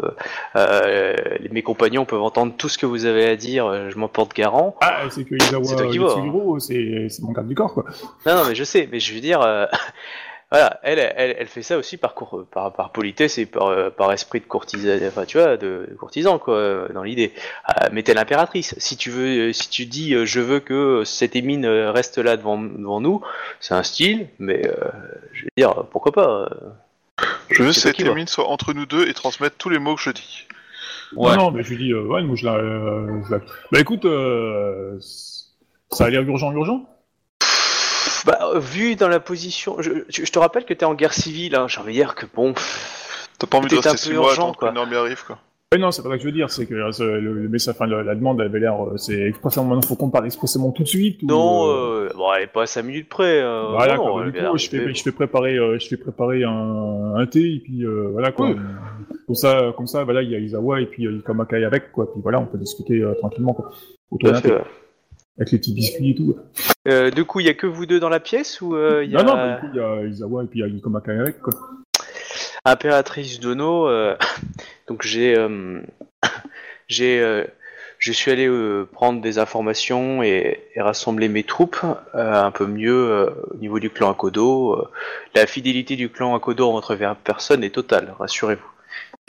euh, 0.54 1.16
mes 1.50 1.62
compagnons 1.62 2.04
peuvent 2.04 2.22
entendre 2.22 2.54
tout 2.56 2.68
ce 2.68 2.78
que 2.78 2.86
vous 2.86 3.04
avez 3.04 3.26
à 3.26 3.34
dire. 3.34 3.66
euh, 3.66 3.90
je 3.90 3.98
m'en 3.98 4.08
porte 4.08 4.34
garant. 4.36 4.76
Ah, 4.80 5.00
c'est 5.10 5.24
que 5.24 5.34
Isawa 5.34 5.64
C'est 5.64 5.76
toi 5.76 5.86
qui 5.88 5.98
vois, 5.98 6.12
hein. 6.12 6.16
Yatsuhiro, 6.18 6.58
c'est 6.60 7.06
c'est 7.08 7.22
mon 7.22 7.32
garde 7.32 7.48
du 7.48 7.54
corps, 7.56 7.74
quoi. 7.74 7.84
Non, 8.24 8.36
non, 8.36 8.42
mais 8.48 8.54
je 8.54 8.62
sais. 8.64 8.88
Mais 8.92 9.00
je 9.00 9.12
veux 9.14 9.20
dire, 9.20 9.40
euh, 9.42 9.66
voilà, 10.52 10.78
elle, 10.82 10.98
elle, 11.16 11.34
elle 11.38 11.46
fait 11.48 11.62
ça 11.62 11.78
aussi 11.78 11.96
par, 11.96 12.14
cour- 12.14 12.44
par, 12.52 12.72
par 12.72 12.92
politesse 12.92 13.38
et 13.38 13.46
par, 13.46 13.68
euh, 13.68 13.88
par 13.90 14.12
esprit 14.12 14.40
de 14.40 14.44
courtisan, 14.44 14.90
enfin, 15.06 15.24
tu 15.24 15.38
vois, 15.38 15.56
de, 15.56 15.86
de 15.90 15.94
courtisan, 15.96 16.38
quoi, 16.38 16.54
euh, 16.56 16.88
dans 16.92 17.02
l'idée. 17.02 17.32
Euh, 17.70 17.88
mais 17.90 18.02
t'es 18.02 18.12
l'impératrice. 18.14 18.74
Si 18.78 18.96
tu 18.96 19.10
veux, 19.10 19.48
euh, 19.48 19.52
si 19.52 19.68
tu 19.70 19.86
dis, 19.86 20.14
euh, 20.14 20.26
je 20.26 20.40
veux 20.40 20.60
que 20.60 21.02
cette 21.04 21.34
émine 21.36 21.66
reste 21.66 22.18
là 22.18 22.36
devant, 22.36 22.58
devant 22.58 23.00
nous, 23.00 23.22
c'est 23.60 23.74
un 23.74 23.82
style, 23.82 24.28
mais 24.38 24.66
euh, 24.68 24.74
je 25.32 25.44
veux 25.44 25.50
dire, 25.56 25.84
pourquoi 25.90 26.12
pas. 26.12 26.28
euh. 26.28 26.46
Je 27.50 27.62
veux 27.62 27.68
que 27.70 27.74
cette 27.80 27.96
émine 28.12 28.26
soit 28.26 28.46
entre 28.48 28.72
nous 28.74 28.86
deux 28.86 29.08
et 29.08 29.14
transmette 29.14 29.56
tous 29.58 29.68
les 29.70 29.78
mots 29.78 29.94
que 29.96 30.02
je 30.02 30.10
dis. 30.10 30.46
Ouais. 31.14 31.36
Non, 31.36 31.44
non, 31.44 31.50
mais 31.50 31.62
je 31.62 31.70
lui 31.70 31.76
dis, 31.84 31.92
euh, 31.92 32.02
ouais, 32.04 32.22
moi 32.22 32.36
je 32.36 32.46
la, 32.46 32.54
euh, 32.54 33.20
je 33.26 33.32
la- 33.34 33.40
Bah 33.70 33.80
écoute, 33.80 34.04
euh, 34.06 34.98
ça 35.90 36.06
a 36.06 36.10
l'air 36.10 36.22
urgent, 36.22 36.52
urgent. 36.52 36.88
Vu 38.58 38.96
dans 38.96 39.08
la 39.08 39.20
position, 39.20 39.76
je, 39.80 39.90
je- 40.08 40.30
te 40.30 40.38
rappelle 40.38 40.64
que 40.64 40.74
t'es 40.74 40.84
en 40.84 40.94
guerre 40.94 41.12
civile, 41.14 41.54
hein, 41.56 41.66
j'ai 41.68 41.80
envie 41.80 41.88
de 41.92 41.98
dire 41.98 42.14
que 42.14 42.26
bon, 42.34 42.54
T'as 43.38 43.46
pas 43.46 43.58
envie 43.58 43.68
de 43.68 43.74
rester 43.76 43.90
un 43.90 43.96
6 43.96 44.10
peu 44.10 44.16
mois 44.16 44.28
urgent, 44.28 44.52
attendre 44.52 44.68
qu'une 44.70 44.78
armée 44.78 44.96
arrive, 44.96 45.24
quoi. 45.26 45.38
Ouais, 45.72 45.78
non, 45.78 45.90
c'est 45.90 46.02
pas 46.02 46.10
ça 46.10 46.16
que 46.16 46.20
je 46.20 46.26
veux 46.26 46.32
dire, 46.32 46.50
c'est 46.50 46.66
que 46.66 46.74
euh, 46.74 47.20
le, 47.20 47.32
le 47.32 47.48
message, 47.48 47.74
enfin, 47.74 47.86
la, 47.86 48.02
la 48.02 48.14
demande 48.14 48.38
avait 48.42 48.60
l'air, 48.60 48.74
euh, 48.86 48.98
c'est 48.98 49.18
expressément, 49.28 49.64
maintenant 49.66 49.80
faut 49.80 49.96
qu'on 49.96 50.10
parle 50.10 50.26
expressément 50.26 50.70
tout 50.70 50.82
de 50.82 50.88
suite. 50.88 51.22
ou, 51.22 51.26
Non, 51.26 51.66
euh, 51.66 51.70
euh, 51.72 52.12
bon, 52.14 52.30
elle 52.36 52.42
est 52.42 52.46
pas 52.46 52.64
à 52.64 52.66
5 52.66 52.82
minutes 52.82 53.08
près. 53.08 53.40
euh, 53.40 53.68
Voilà, 53.70 53.96
non, 53.96 54.12
quoi. 54.12 54.24
Du 54.26 54.32
coup, 54.32 54.58
je 54.58 54.68
fais, 54.68 54.94
je 54.94 55.02
fais 55.02 55.12
préparer, 55.12 55.56
euh, 55.56 55.78
je 55.78 55.88
fais 55.88 55.96
préparer 55.96 56.44
un, 56.44 57.14
un 57.16 57.26
thé 57.26 57.40
et 57.54 57.60
puis 57.60 57.86
euh, 57.86 58.08
voilà 58.12 58.32
quoi. 58.32 58.48
Oui. 58.50 58.56
Comme 59.26 59.34
ça, 59.34 59.72
comme 59.74 59.86
ça, 59.86 60.04
voilà, 60.04 60.20
il 60.22 60.30
y 60.30 60.34
a 60.36 60.38
Isawa 60.38 60.82
et 60.82 60.86
puis 60.86 61.06
euh, 61.06 61.16
Ikamakai 61.20 61.64
avec 61.64 61.90
quoi. 61.90 62.12
Puis 62.12 62.20
voilà, 62.22 62.38
on 62.38 62.44
peut 62.46 62.58
discuter 62.58 63.00
euh, 63.00 63.14
tranquillement 63.14 63.54
quoi. 63.54 63.70
Autour 64.10 64.28
Tout 64.28 64.32
d'un 64.32 64.38
à 64.38 64.42
fait, 64.42 64.48
thé, 64.50 64.54
ouais. 64.56 64.64
Avec 65.38 65.52
les 65.52 65.58
petits 65.58 65.74
biscuits 65.74 66.10
et 66.10 66.14
tout. 66.14 66.36
Euh, 66.88 67.10
du 67.10 67.24
coup, 67.24 67.40
il 67.40 67.46
y 67.46 67.48
a 67.48 67.54
que 67.54 67.66
vous 67.66 67.86
deux 67.86 68.00
dans 68.00 68.08
la 68.08 68.20
pièce 68.20 68.60
ou 68.60 68.74
euh, 68.74 69.04
il 69.04 69.10
y 69.10 69.16
a 69.16 69.22
Non, 69.22 69.36
non, 69.36 69.54
du 69.54 69.60
coup, 69.60 69.66
il 69.72 69.76
y 69.76 69.80
a 69.80 70.04
Isawa 70.06 70.44
et 70.44 70.46
puis 70.46 70.60
il 70.60 70.62
y 70.62 70.64
a 70.64 70.68
Ikamakai 70.68 71.12
avec 71.12 71.40
quoi. 71.40 71.52
Impératrice 72.64 73.40
Dono 73.40 73.88
euh, 73.88 74.16
Donc 74.88 75.02
j'ai, 75.02 75.36
j'ai, 76.88 77.46
je 78.02 78.10
suis 78.10 78.32
allé 78.32 78.48
euh, 78.48 78.84
prendre 78.90 79.20
des 79.20 79.38
informations 79.38 80.24
et, 80.24 80.58
et 80.74 80.80
rassembler 80.82 81.28
mes 81.28 81.44
troupes 81.44 81.84
euh, 82.16 82.34
un 82.34 82.50
peu 82.50 82.66
mieux 82.66 82.92
euh, 82.92 83.30
au 83.52 83.58
niveau 83.58 83.78
du 83.78 83.90
clan 83.90 84.10
Akodo. 84.10 84.88
La 85.36 85.46
fidélité 85.46 85.94
du 85.94 86.08
clan 86.10 86.34
Akodo 86.34 86.68
envers 86.68 87.14
personne 87.14 87.62
est 87.62 87.70
totale, 87.70 88.12
rassurez-vous. 88.18 88.70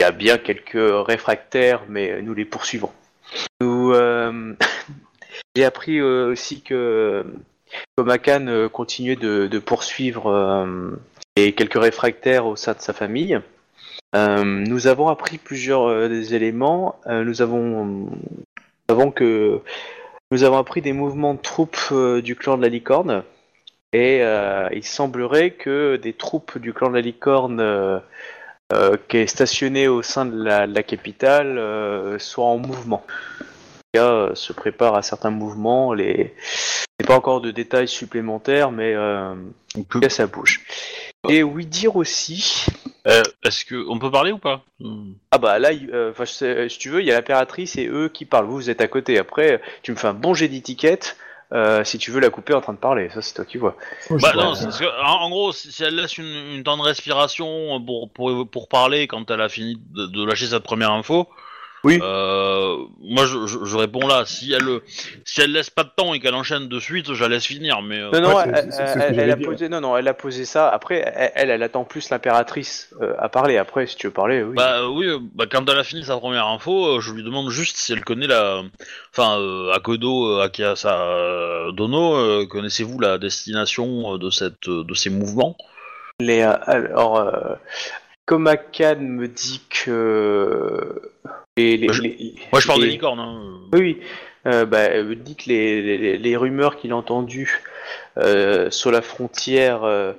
Il 0.00 0.02
y 0.02 0.06
a 0.06 0.10
bien 0.10 0.38
quelques 0.38 1.06
réfractaires, 1.06 1.82
mais 1.88 2.20
nous 2.20 2.34
les 2.34 2.44
poursuivons. 2.44 2.90
Nous, 3.60 3.92
j'ai 5.54 5.64
appris 5.64 5.98
euh, 5.98 6.30
aussi 6.30 6.62
que 6.62 7.24
Komakan 7.96 8.46
euh, 8.46 8.68
continuait 8.68 9.16
de, 9.16 9.58
poursuivre 9.58 10.30
euh, 10.30 10.90
et 11.36 11.52
quelques 11.52 11.80
réfractaires 11.80 12.46
au 12.46 12.56
sein 12.56 12.72
de 12.72 12.80
sa 12.80 12.92
famille. 12.92 13.40
Euh, 14.14 14.44
nous 14.44 14.86
avons 14.86 15.08
appris 15.08 15.38
plusieurs 15.38 15.88
euh, 15.88 16.08
des 16.08 16.34
éléments. 16.34 16.96
Euh, 17.06 17.24
nous 17.24 17.42
avons, 17.42 18.08
que 19.14 19.60
nous 20.30 20.44
avons 20.44 20.58
appris 20.58 20.82
des 20.82 20.92
mouvements 20.92 21.34
de 21.34 21.40
troupes 21.40 21.76
euh, 21.90 22.22
du 22.22 22.36
clan 22.36 22.56
de 22.56 22.62
la 22.62 22.68
licorne. 22.68 23.24
Et 23.92 24.22
euh, 24.22 24.68
il 24.72 24.84
semblerait 24.84 25.52
que 25.52 25.96
des 25.96 26.12
troupes 26.12 26.58
du 26.58 26.72
clan 26.72 26.90
de 26.90 26.94
la 26.94 27.00
licorne 27.00 27.60
euh, 27.60 27.98
euh, 28.72 28.96
qui 29.08 29.18
est 29.18 29.26
stationné 29.26 29.88
au 29.88 30.02
sein 30.02 30.26
de 30.26 30.42
la, 30.42 30.66
de 30.66 30.74
la 30.74 30.82
capitale 30.82 31.58
euh, 31.58 32.18
soient 32.18 32.46
en 32.46 32.58
mouvement. 32.58 33.04
Euh, 33.96 34.34
se 34.34 34.52
préparent 34.52 34.96
à 34.96 35.02
certains 35.02 35.30
mouvements. 35.30 35.94
Les... 35.94 36.34
C'est 36.98 37.06
pas 37.06 37.14
encore 37.16 37.40
de 37.40 37.50
détails 37.50 37.86
supplémentaires, 37.88 38.72
mais 38.72 38.92
euh, 38.94 39.34
en 39.78 39.82
tout 39.88 40.00
cas 40.00 40.08
ça 40.08 40.26
bouge. 40.26 40.62
Et 41.28 41.42
oui 41.42 41.64
dire 41.64 41.94
aussi. 41.96 42.66
Euh, 43.06 43.22
Est-ce 43.44 43.64
que 43.64 43.76
on 43.88 43.98
peut 43.98 44.10
parler 44.10 44.32
ou 44.32 44.38
pas? 44.38 44.62
Hmm. 44.80 45.12
Ah 45.30 45.38
bah 45.38 45.58
là, 45.58 45.70
euh, 45.92 46.12
sais- 46.24 46.68
si 46.68 46.78
tu 46.78 46.90
veux, 46.90 47.00
il 47.00 47.06
y 47.06 47.12
a 47.12 47.14
l'impératrice 47.14 47.76
et 47.76 47.86
eux 47.86 48.08
qui 48.08 48.24
parlent. 48.24 48.46
Vous, 48.46 48.56
vous 48.56 48.70
êtes 48.70 48.80
à 48.80 48.88
côté. 48.88 49.18
Après, 49.18 49.60
tu 49.82 49.92
me 49.92 49.96
fais 49.96 50.08
un 50.08 50.14
bon 50.14 50.34
jet 50.34 50.48
d'étiquette. 50.48 51.16
euh, 51.52 51.84
si 51.84 51.98
tu 51.98 52.10
veux 52.10 52.20
la 52.20 52.30
couper 52.30 52.54
en 52.54 52.60
train 52.60 52.72
de 52.72 52.78
parler, 52.78 53.10
ça 53.14 53.22
c'est 53.22 53.34
toi 53.34 53.44
qui 53.44 53.58
vois. 53.58 53.76
Bah 54.10 54.32
non, 54.34 54.54
parce 54.54 54.78
que, 54.78 54.84
en, 55.04 55.22
en 55.22 55.30
gros, 55.30 55.52
si, 55.52 55.70
si 55.70 55.84
elle 55.84 55.94
laisse 55.94 56.18
une, 56.18 56.24
une 56.56 56.64
temps 56.64 56.76
de 56.76 56.82
respiration 56.82 57.80
pour, 57.84 58.10
pour, 58.10 58.48
pour 58.50 58.68
parler 58.68 59.06
quand 59.06 59.30
elle 59.30 59.40
a 59.40 59.48
fini 59.48 59.78
de, 59.94 60.06
de 60.06 60.24
lâcher 60.24 60.46
cette 60.46 60.64
première 60.64 60.90
info, 60.90 61.28
Oui. 61.84 62.00
euh, 62.02 62.76
moi 63.00 63.26
je, 63.26 63.46
je, 63.46 63.64
je 63.64 63.76
réponds 63.76 64.06
là. 64.06 64.24
Si 64.26 64.52
elle, 64.52 64.80
si 65.24 65.40
elle 65.42 65.52
laisse 65.52 65.70
pas 65.70 65.84
de 65.84 65.90
temps 65.94 66.14
et 66.14 66.20
qu'elle 66.20 66.34
enchaîne 66.34 66.68
de 66.68 66.80
suite, 66.80 67.12
je 67.12 67.22
la 67.22 67.28
laisse 67.28 67.44
finir. 67.44 67.82
Mais 67.82 68.00
euh, 68.00 68.10
Non, 68.12 68.20
non, 68.20 68.36
ouais, 68.36 68.44
elle, 68.46 69.30
a 69.30 69.36
dire. 69.36 69.46
posé, 69.48 69.68
non, 69.68 69.80
non, 69.80 69.96
elle 69.96 70.08
a 70.08 70.14
posé 70.14 70.44
ça. 70.44 70.68
Après, 70.70 71.04
elle, 71.14 71.32
elle, 71.34 71.50
elle 71.50 71.62
attend 71.62 71.84
plus 71.84 72.10
l'impératrice 72.10 72.90
euh, 73.02 73.14
à 73.18 73.28
parler. 73.28 73.58
Après, 73.58 73.86
si 73.86 73.96
tu 73.96 74.06
veux 74.06 74.12
parler, 74.12 74.42
oui. 74.42 74.54
bah 74.56 74.88
oui, 74.88 75.06
bah, 75.34 75.44
quand 75.50 75.68
elle 75.68 75.78
a 75.78 75.84
fini 75.84 76.04
sa 76.04 76.16
première 76.16 76.46
info, 76.46 76.96
euh, 76.96 77.00
je 77.00 77.12
lui 77.12 77.22
demande 77.22 77.50
juste 77.50 77.76
si 77.76 77.92
elle 77.92 78.04
connaît 78.04 78.26
la, 78.26 78.62
enfin, 79.12 79.38
euh, 79.38 79.72
Akodo, 79.72 80.40
Akiasa 80.40 81.70
Dono, 81.72 82.16
euh, 82.16 82.46
connaissez-vous 82.46 82.98
la 82.98 83.18
destination 83.18 84.16
de 84.18 84.30
cette, 84.30 84.68
de 84.68 84.94
ces 84.94 85.10
mouvements? 85.10 85.56
Les, 86.20 86.42
euh, 86.42 86.54
alors, 86.66 87.18
euh, 87.18 87.54
Komakan 88.26 88.96
me 89.00 89.28
dit 89.28 89.60
que 89.68 91.02
les, 91.56 91.76
les- 91.76 91.86
Moi, 91.86 91.94
je- 91.94 92.02
les- 92.02 92.34
Moi, 92.52 92.60
je 92.60 92.66
parle 92.66 92.80
des 92.80 92.86
licornes. 92.88 93.20
Hein. 93.20 93.60
Oui, 93.72 93.80
oui. 93.80 94.00
Euh, 94.46 94.66
bah, 94.66 94.90
me 95.02 95.14
dit 95.14 95.36
que 95.36 95.48
les, 95.48 96.36
rumeurs 96.36 96.76
qu'il 96.76 96.92
a 96.92 96.96
entendues 96.96 97.62
euh, 98.18 98.70
sur 98.70 98.90
la 98.90 99.00
frontière 99.00 99.84
euh, 99.84 100.12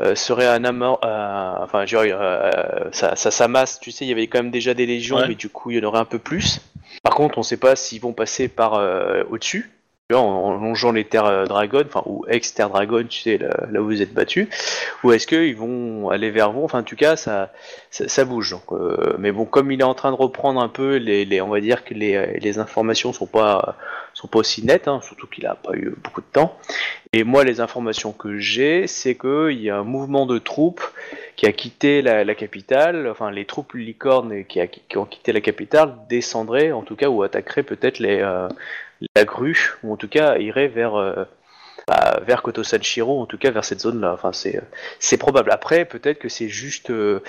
euh, 0.00 0.14
seraient 0.14 0.46
un 0.46 0.64
amas. 0.64 0.96
euh, 1.04 1.54
enfin, 1.64 1.84
je 1.84 1.96
veux 1.96 2.06
dire, 2.06 2.18
euh, 2.20 2.50
ça, 2.92 3.16
ça 3.16 3.30
s'amasse. 3.30 3.78
Tu 3.80 3.90
sais, 3.90 4.06
il 4.06 4.08
y 4.08 4.12
avait 4.12 4.28
quand 4.28 4.38
même 4.38 4.50
déjà 4.50 4.72
des 4.72 4.86
légions, 4.86 5.16
Ouais. 5.18 5.28
mais 5.28 5.34
du 5.34 5.50
coup, 5.50 5.70
il 5.70 5.76
y 5.78 5.80
en 5.80 5.88
aurait 5.88 5.98
un 5.98 6.04
peu 6.06 6.18
plus. 6.18 6.60
Par 7.02 7.14
contre, 7.14 7.36
on 7.36 7.42
ne 7.42 7.44
sait 7.46 7.58
pas 7.58 7.76
s'ils 7.76 8.00
vont 8.00 8.12
passer 8.14 8.48
par 8.48 8.74
euh, 8.74 9.24
au-dessus. 9.30 9.70
En, 10.18 10.56
longeant 10.56 10.92
les 10.92 11.04
terres 11.04 11.26
euh, 11.26 11.44
Dragon, 11.44 11.84
enfin 11.86 12.02
ou 12.06 12.24
ex-terre 12.28 12.68
Dragon, 12.68 13.04
tu 13.08 13.20
sais, 13.20 13.38
là, 13.38 13.80
où 13.80 13.84
vous 13.84 14.02
êtes 14.02 14.12
battus, 14.12 14.48
ou 15.04 15.12
est-ce 15.12 15.26
qu'ils 15.26 15.56
vont 15.56 16.10
aller 16.10 16.30
vers 16.30 16.52
vous? 16.52 16.64
Enfin, 16.64 16.80
en 16.80 16.84
tout 16.84 16.96
cas, 16.96 17.16
ça, 17.16 17.52
ça, 17.90 18.24
bouge. 18.24 18.56
Euh, 18.72 19.14
mais 19.18 19.32
bon, 19.32 19.44
comme 19.44 19.70
il 19.72 19.80
est 19.80 19.84
en 19.84 19.94
train 19.94 20.10
de 20.10 20.16
reprendre 20.16 20.60
un 20.60 20.68
peu, 20.68 21.00
on 21.42 21.48
va 21.48 21.60
dire 21.60 21.84
que 21.84 21.94
les, 21.94 22.38
les 22.38 22.58
informations 22.58 23.12
sont 23.12 23.26
pas 23.26 23.76
sont 24.14 24.28
pas 24.28 24.40
aussi 24.40 24.64
nettes, 24.64 24.88
hein, 24.88 25.00
surtout 25.02 25.26
qu'il 25.26 25.46
a 25.46 25.54
pas 25.54 25.74
eu 25.74 25.94
beaucoup 26.02 26.20
de 26.20 26.26
temps. 26.32 26.58
Et 27.12 27.24
moi, 27.24 27.44
les 27.44 27.60
informations 27.60 28.12
que 28.12 28.38
j'ai, 28.38 28.86
c'est 28.86 29.16
qu'il 29.16 29.60
y 29.60 29.70
a 29.70 29.78
un 29.78 29.84
mouvement 29.84 30.26
de 30.26 30.38
troupes 30.38 30.84
qui 31.36 31.46
a 31.46 31.52
quitté 31.52 32.02
la, 32.02 32.34
capitale, 32.34 33.08
enfin 33.08 33.30
les 33.30 33.44
troupes 33.44 33.74
licornes 33.74 34.44
qui, 34.44 34.60
ont 34.96 35.06
quitté 35.06 35.32
la 35.32 35.40
capitale 35.40 35.94
descendraient, 36.08 36.72
en 36.72 36.82
tout 36.82 36.96
cas, 36.96 37.08
ou 37.08 37.22
attaqueraient 37.22 37.62
peut-être 37.62 37.98
les 37.98 38.20
euh, 38.20 38.48
la 39.16 39.24
grue, 39.24 39.74
ou 39.82 39.92
en 39.92 39.96
tout 39.96 40.08
cas 40.08 40.36
iraient 40.38 40.68
vers 40.68 40.94
euh, 40.96 41.24
bah, 41.88 42.20
vers 42.26 42.42
Koto 42.42 42.62
Sanshiro, 42.62 43.20
en 43.20 43.26
tout 43.26 43.38
cas 43.38 43.50
vers 43.50 43.64
cette 43.64 43.80
zone-là. 43.80 44.12
Enfin, 44.12 44.32
c'est 44.32 44.56
euh, 44.58 45.16
probable. 45.18 45.50
Après, 45.50 45.84
peut-être 45.84 46.18
que 46.18 46.28
c'est 46.28 46.48
juste 46.48 46.90
euh, 46.90 47.20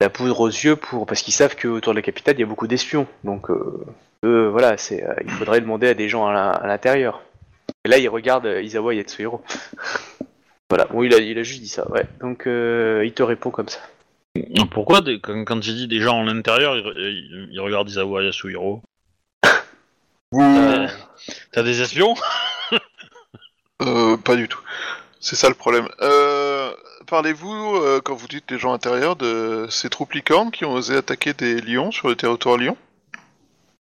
la 0.00 0.08
poudre 0.10 0.40
aux 0.40 0.48
yeux 0.48 0.76
pour 0.76 1.06
parce 1.06 1.22
qu'ils 1.22 1.34
savent 1.34 1.56
qu'autour 1.56 1.92
de 1.92 1.98
la 1.98 2.02
capitale 2.02 2.36
il 2.36 2.40
y 2.40 2.44
a 2.44 2.46
beaucoup 2.46 2.66
d'espions. 2.66 3.06
Donc 3.24 3.48
voilà, 4.22 4.76
c'est 4.76 5.04
il 5.24 5.30
faudrait 5.30 5.60
demander 5.60 5.88
à 5.88 5.94
des 5.94 6.08
gens 6.08 6.26
à 6.26 6.32
l'in- 6.32 6.50
à 6.50 6.66
l'intérieur. 6.66 7.22
Et 7.84 7.88
là, 7.88 7.98
il 7.98 8.08
regarde 8.08 8.46
euh, 8.46 8.62
Izawa 8.62 8.94
Yatsuhiro. 8.94 9.42
voilà, 10.70 10.86
bon, 10.86 11.02
il 11.02 11.12
a, 11.14 11.18
il 11.18 11.38
a 11.38 11.42
juste 11.42 11.60
dit 11.62 11.68
ça, 11.68 11.88
ouais. 11.90 12.04
Donc 12.20 12.42
il 12.46 13.12
te 13.14 13.22
répond 13.22 13.50
comme 13.50 13.68
ça. 13.68 13.80
Pourquoi 14.70 15.00
quand, 15.22 15.44
quand 15.44 15.62
j'ai 15.62 15.74
dit 15.74 15.88
des 15.88 16.00
gens 16.00 16.18
en 16.20 16.24
l'intérieur, 16.24 16.76
ils, 16.76 16.86
ils, 16.96 17.48
ils 17.52 17.60
regardent 17.60 17.90
Isawa 17.90 18.22
Yasuhiro 18.22 18.80
Euh, 20.34 20.88
T'as 21.52 21.62
des 21.62 21.82
espions? 21.82 22.14
Euh, 23.82 24.16
pas 24.16 24.36
du 24.36 24.48
tout. 24.48 24.60
C'est 25.20 25.36
ça 25.36 25.48
le 25.48 25.54
problème. 25.54 25.88
Euh, 26.00 26.72
Parlez-vous, 27.06 27.76
euh, 27.76 28.00
quand 28.02 28.14
vous 28.14 28.28
dites 28.28 28.50
les 28.50 28.58
gens 28.58 28.72
intérieurs, 28.72 29.16
de 29.16 29.66
ces 29.70 29.90
troupes 29.90 30.12
licornes 30.12 30.50
qui 30.50 30.64
ont 30.64 30.72
osé 30.72 30.96
attaquer 30.96 31.34
des 31.34 31.60
lions 31.60 31.90
sur 31.90 32.08
le 32.08 32.14
territoire 32.16 32.56
lion? 32.56 32.76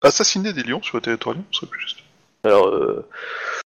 Assassiner 0.04 0.54
des 0.54 0.64
lions 0.64 0.82
sur 0.84 0.98
le 0.98 1.02
territoire 1.02 1.36
lion, 1.36 1.44
ce 1.52 1.62
serait 1.62 1.70
plus 1.72 1.82
juste. 1.82 2.00
alors, 2.44 2.68
euh, 2.68 3.08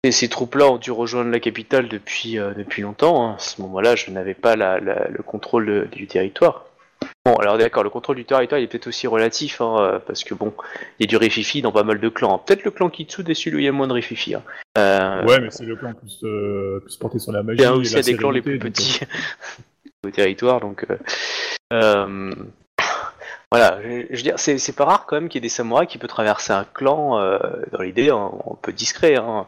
et 0.02 0.10
ces 0.12 0.28
troupes-là 0.28 0.66
ont 0.66 0.78
dû 0.78 0.90
rejoindre 0.90 1.30
la 1.30 1.38
capitale 1.40 1.88
depuis, 1.88 2.38
euh, 2.38 2.54
depuis 2.54 2.82
longtemps. 2.82 3.28
hein. 3.28 3.34
À 3.36 3.38
ce 3.38 3.60
moment-là, 3.62 3.94
je 3.94 4.10
n'avais 4.10 4.34
pas 4.34 4.56
la- 4.56 4.80
la- 4.80 5.08
le 5.08 5.22
contrôle 5.22 5.66
de- 5.66 5.88
du 5.92 6.06
territoire. 6.06 6.64
Bon, 7.26 7.36
alors 7.36 7.56
d'accord, 7.56 7.82
le 7.82 7.88
contrôle 7.88 8.16
du 8.16 8.26
territoire 8.26 8.60
il 8.60 8.64
est 8.64 8.66
peut-être 8.66 8.86
aussi 8.86 9.06
relatif, 9.06 9.62
hein, 9.62 9.76
euh, 9.78 9.98
parce 9.98 10.24
que 10.24 10.34
bon, 10.34 10.52
il 10.98 11.04
y 11.04 11.04
a 11.04 11.08
du 11.08 11.16
rififi 11.16 11.62
dans 11.62 11.72
pas 11.72 11.82
mal 11.82 11.98
de 11.98 12.08
clans. 12.10 12.38
Peut-être 12.38 12.64
le 12.64 12.70
clan 12.70 12.90
Kitsu 12.90 13.22
est 13.26 13.32
celui 13.32 13.56
où 13.56 13.58
il 13.60 13.64
y 13.64 13.68
a 13.68 13.72
moins 13.72 13.86
de 13.86 13.94
rififi. 13.94 14.34
Hein. 14.34 14.42
Euh, 14.76 15.24
Ouais, 15.24 15.40
mais 15.40 15.50
c'est 15.50 15.64
le 15.64 15.74
clan 15.74 15.94
plus, 15.94 16.20
euh, 16.24 16.80
plus 16.80 16.96
porté 16.98 17.18
sur 17.18 17.32
la 17.32 17.42
magie. 17.42 17.60
Il 17.60 17.62
y 17.62 17.66
a 17.66 17.70
et 17.70 17.72
aussi 17.72 17.94
la 17.94 18.02
des 18.02 18.16
clans 18.16 18.30
les 18.30 18.42
plus 18.42 18.58
petits 18.58 19.00
au 20.06 20.10
territoire, 20.10 20.60
donc 20.60 20.84
euh, 21.72 22.34
voilà. 23.50 23.78
Je, 23.82 24.06
je 24.10 24.16
veux 24.16 24.22
dire, 24.22 24.38
c'est 24.38 24.58
c'est 24.58 24.76
pas 24.76 24.84
rare 24.84 25.06
quand 25.06 25.16
même 25.16 25.30
qu'il 25.30 25.38
y 25.38 25.42
ait 25.42 25.48
des 25.48 25.48
samouraïs 25.48 25.88
qui 25.88 25.96
peuvent 25.96 26.10
traverser 26.10 26.52
un 26.52 26.64
clan 26.74 27.18
dans 27.72 27.80
l'idée 27.80 28.10
un, 28.10 28.16
un 28.50 28.56
peu 28.60 28.72
discret. 28.72 29.16
Hein. 29.16 29.46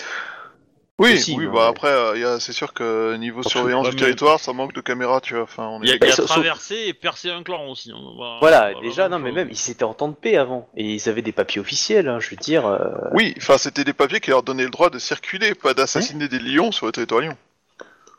Oui, 0.98 1.22
oui, 1.28 1.44
non, 1.44 1.52
bah 1.52 1.66
après, 1.68 1.90
euh, 1.90 2.12
il 2.16 2.22
y 2.22 2.24
a- 2.24 2.40
c'est 2.40 2.54
sûr 2.54 2.72
que 2.72 3.16
niveau 3.16 3.42
Surtout, 3.42 3.58
surveillance 3.58 3.90
du 3.90 3.96
territoire, 3.96 4.40
ça 4.40 4.54
manque 4.54 4.72
de 4.72 4.80
caméras, 4.80 5.20
tu 5.20 5.34
vois. 5.34 5.42
Enfin, 5.42 5.66
on 5.68 5.82
est 5.82 5.86
Il 5.86 5.88
y 5.90 5.92
a, 5.92 5.96
il 5.96 6.06
y 6.08 6.10
a 6.10 6.16
sauf- 6.16 6.24
traversé 6.26 6.84
et 6.86 6.94
percé 6.94 7.30
un 7.30 7.42
clan 7.42 7.68
aussi. 7.68 7.90
hein. 7.92 7.98
Voilà, 8.16 8.38
Voilà, 8.40 8.80
déjà, 8.80 9.10
non, 9.10 9.18
mais 9.18 9.30
même 9.30 9.48
ils 9.50 9.70
étaient 9.70 9.84
en 9.84 9.92
temps 9.92 10.08
de 10.08 10.14
paix 10.14 10.38
avant 10.38 10.70
et 10.74 10.94
ils 10.94 11.08
avaient 11.10 11.20
des 11.20 11.32
papiers 11.32 11.60
officiels. 11.60 12.08
hein, 12.08 12.18
je 12.18 12.30
veux 12.30 12.36
dire, 12.36 12.64
euh, 12.66 12.78
Oui, 13.12 13.34
enfin, 13.36 13.58
c'était 13.58 13.84
des 13.84 13.92
papiers 13.92 14.20
qui 14.20 14.30
leur 14.30 14.42
donnaient 14.42 14.64
le 14.64 14.70
droit 14.70 14.88
de 14.88 14.98
circuler, 14.98 15.54
pas 15.54 15.74
d'assassiner 15.74 16.28
des 16.28 16.38
lions 16.38 16.72
sur 16.72 16.86
le 16.86 16.92
territoire 16.92 17.20
lion. 17.20 17.36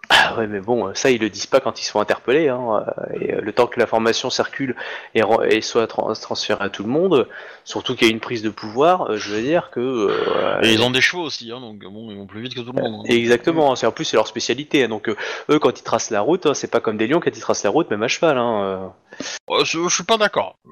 Ah 0.10 0.36
ouais, 0.38 0.48
mais 0.48 0.62
bon, 0.62 0.94
ça 0.96 1.10
ils 1.12 1.20
le 1.20 1.30
disent 1.30 1.48
pas 1.48 1.60
quand 1.60 1.82
ils 1.82 1.84
sont 1.84 2.00
interpellés. 2.00 2.48
Hein. 2.48 2.86
euh, 2.88 3.20
Et 3.20 3.34
euh, 3.34 3.42
le 3.42 3.52
temps 3.52 3.68
que 3.68 3.78
l'information 3.80 4.30
circule 4.30 4.76
et, 5.14 5.62
soit 5.62 5.86
trans- 5.88 6.14
transférée 6.14 6.64
à 6.64 6.70
tout 6.70 6.84
le 6.84 6.90
monde, 6.90 7.28
surtout 7.66 7.94
qu'il 7.96 8.08
y 8.08 8.10
a 8.10 8.14
une 8.14 8.22
prise 8.22 8.42
de 8.42 8.50
pouvoir, 8.50 9.12
euh, 9.12 9.18
je 9.18 9.34
veux 9.36 9.42
dire 9.42 9.70
que. 9.70 9.80
euh, 9.82 10.62
Et 10.64 10.72
ils 10.74 10.82
ont 10.82 10.92
des 10.92 11.02
chevaux 11.02 11.24
aussi, 11.24 11.52
hein, 11.52 11.60
donc 11.60 11.80
bon, 11.80 12.10
ils 12.10 12.18
vont 12.18 12.26
plus 12.26 12.42
vite 12.42 12.56
que 12.56 12.62
tout 12.62 12.72
le 12.74 12.82
monde. 12.82 13.02
hein. 13.06 13.12
Exactement. 13.12 13.76
C'est 13.76 13.86
en 13.86 13.92
plus 13.92 14.06
c'est 14.06 14.16
leur 14.16 14.28
spécialité. 14.28 14.86
hein. 14.86 14.88
Donc 14.90 15.10
euh, 15.10 15.16
eux, 15.50 15.60
quand 15.60 15.78
ils 15.78 15.84
tracent 15.84 16.10
la 16.10 16.22
route, 16.22 16.46
hein, 16.46 16.54
c'est 16.54 16.72
pas 16.72 16.80
comme 16.80 16.98
des 16.98 17.08
lions 17.08 17.20
quand 17.20 17.36
ils 17.36 17.42
tracent 17.42 17.64
la 17.66 17.70
route, 17.70 17.90
même 17.92 18.04
à 18.04 18.08
cheval. 18.08 18.38
Hein. 18.38 18.92
euh. 19.50 19.64
Je, 19.66 19.90
suis 19.90 20.04
pas 20.04 20.18
d'accord. 20.18 20.56
Euh, 20.66 20.70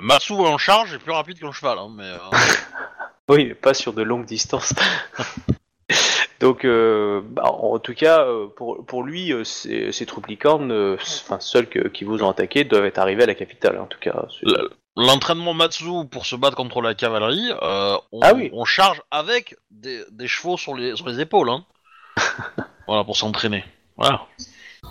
Matsu 0.00 0.32
en 0.32 0.56
charge 0.56 0.94
est 0.94 0.98
plus 0.98 1.12
rapide 1.12 1.38
qu'un 1.38 1.52
cheval, 1.52 1.78
hein, 1.78 1.88
mais. 1.94 2.04
euh, 2.04 2.18
Oui, 3.30 3.44
mais 3.48 3.54
pas 3.54 3.74
sur 3.74 3.92
de 3.92 4.02
longues 4.02 4.24
distances. 4.24 4.72
Donc, 6.40 6.64
euh, 6.64 7.20
bah, 7.24 7.44
en 7.46 7.78
tout 7.80 7.94
cas, 7.94 8.22
euh, 8.24 8.46
pour, 8.46 8.84
pour 8.86 9.02
lui, 9.02 9.32
euh, 9.32 9.42
ces, 9.44 9.90
ces 9.90 10.06
troupes 10.06 10.26
licornes, 10.28 10.96
enfin 11.00 11.38
que- 11.64 11.88
qui 11.88 12.04
vous 12.04 12.22
ont 12.22 12.30
attaqué, 12.30 12.62
doivent 12.64 12.84
être 12.84 12.98
arrivées 12.98 13.24
à 13.24 13.26
la 13.26 13.34
capitale. 13.34 13.78
En 13.78 13.86
tout 13.86 13.98
cas, 13.98 14.26
L'entraînement 14.96 15.54
Matsu 15.54 15.84
pour 16.10 16.26
se 16.26 16.34
battre 16.36 16.56
contre 16.56 16.80
la 16.82 16.94
cavalerie, 16.94 17.50
euh, 17.62 17.96
on, 18.12 18.20
Ah 18.22 18.34
oui. 18.34 18.50
on 18.52 18.64
charge 18.64 19.00
avec 19.12 19.56
des, 19.70 20.02
des 20.10 20.26
chevaux 20.26 20.56
sur 20.56 20.74
les, 20.74 20.96
sur 20.96 21.08
les 21.08 21.20
épaules. 21.20 21.50
Hein. 21.50 21.64
voilà, 22.88 23.04
pour 23.04 23.16
s'entraîner. 23.16 23.64
Voilà. 23.96 24.26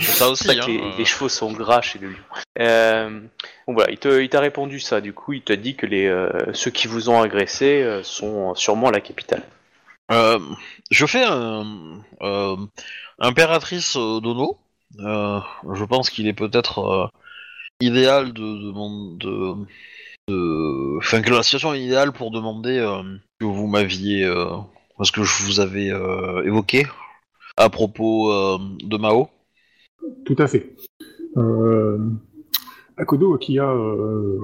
Ça 0.00 0.28
aussi. 0.30 0.44
ça 0.44 0.52
Hein. 0.52 0.66
les, 0.66 0.78
euh. 0.80 0.90
les 0.98 1.04
chevaux 1.04 1.28
sont 1.28 1.52
gras 1.52 1.80
chez 1.82 1.98
le 1.98 2.08
lion. 2.08 2.16
Euh, 2.58 3.20
bon 3.66 3.74
voilà, 3.74 3.90
il 3.92 4.28
t'a 4.28 4.40
répondu 4.40 4.80
ça. 4.80 5.00
Du 5.00 5.12
coup, 5.12 5.34
il 5.34 5.42
t'a 5.42 5.56
dit 5.56 5.76
que 5.76 5.84
les 5.86 6.06
euh, 6.06 6.30
ceux 6.54 6.70
qui 6.70 6.86
vous 6.88 7.10
ont 7.10 7.20
agressé 7.20 7.82
euh, 7.82 8.02
sont 8.02 8.54
sûrement 8.54 8.88
à 8.88 8.92
la 8.92 9.00
capitale. 9.00 9.42
Euh, 10.10 10.38
je 10.90 11.06
fais 11.06 11.24
un 11.24 12.02
euh, 12.22 12.56
impératrice 13.18 13.96
euh, 13.96 14.20
Dono. 14.20 14.58
Euh, 14.98 15.38
je 15.74 15.84
pense 15.84 16.10
qu'il 16.10 16.26
est 16.26 16.32
peut-être 16.32 17.10
idéal 17.80 18.32
de 18.32 18.42
demander 18.66 19.24
de, 19.24 19.54
de- 20.28 20.98
enfin 20.98 21.22
que 21.22 21.30
la 21.30 21.42
situation 21.42 21.74
est 21.74 21.82
idéale 21.82 22.12
pour 22.12 22.30
demander 22.30 22.78
que 23.38 23.44
vous 23.44 23.68
m'aviez 23.68 24.24
euh, 24.24 24.46
ce 25.02 25.12
que 25.12 25.22
je 25.22 25.44
vous 25.44 25.60
avais 25.60 25.90
évoqué 26.44 26.86
à 27.56 27.70
propos 27.70 28.30
de 28.58 28.96
Mao. 28.96 29.28
Tout 30.24 30.36
à 30.38 30.48
fait. 30.48 30.74
Akodo 32.96 33.34
Akia 33.34 33.70
euh, 33.70 34.38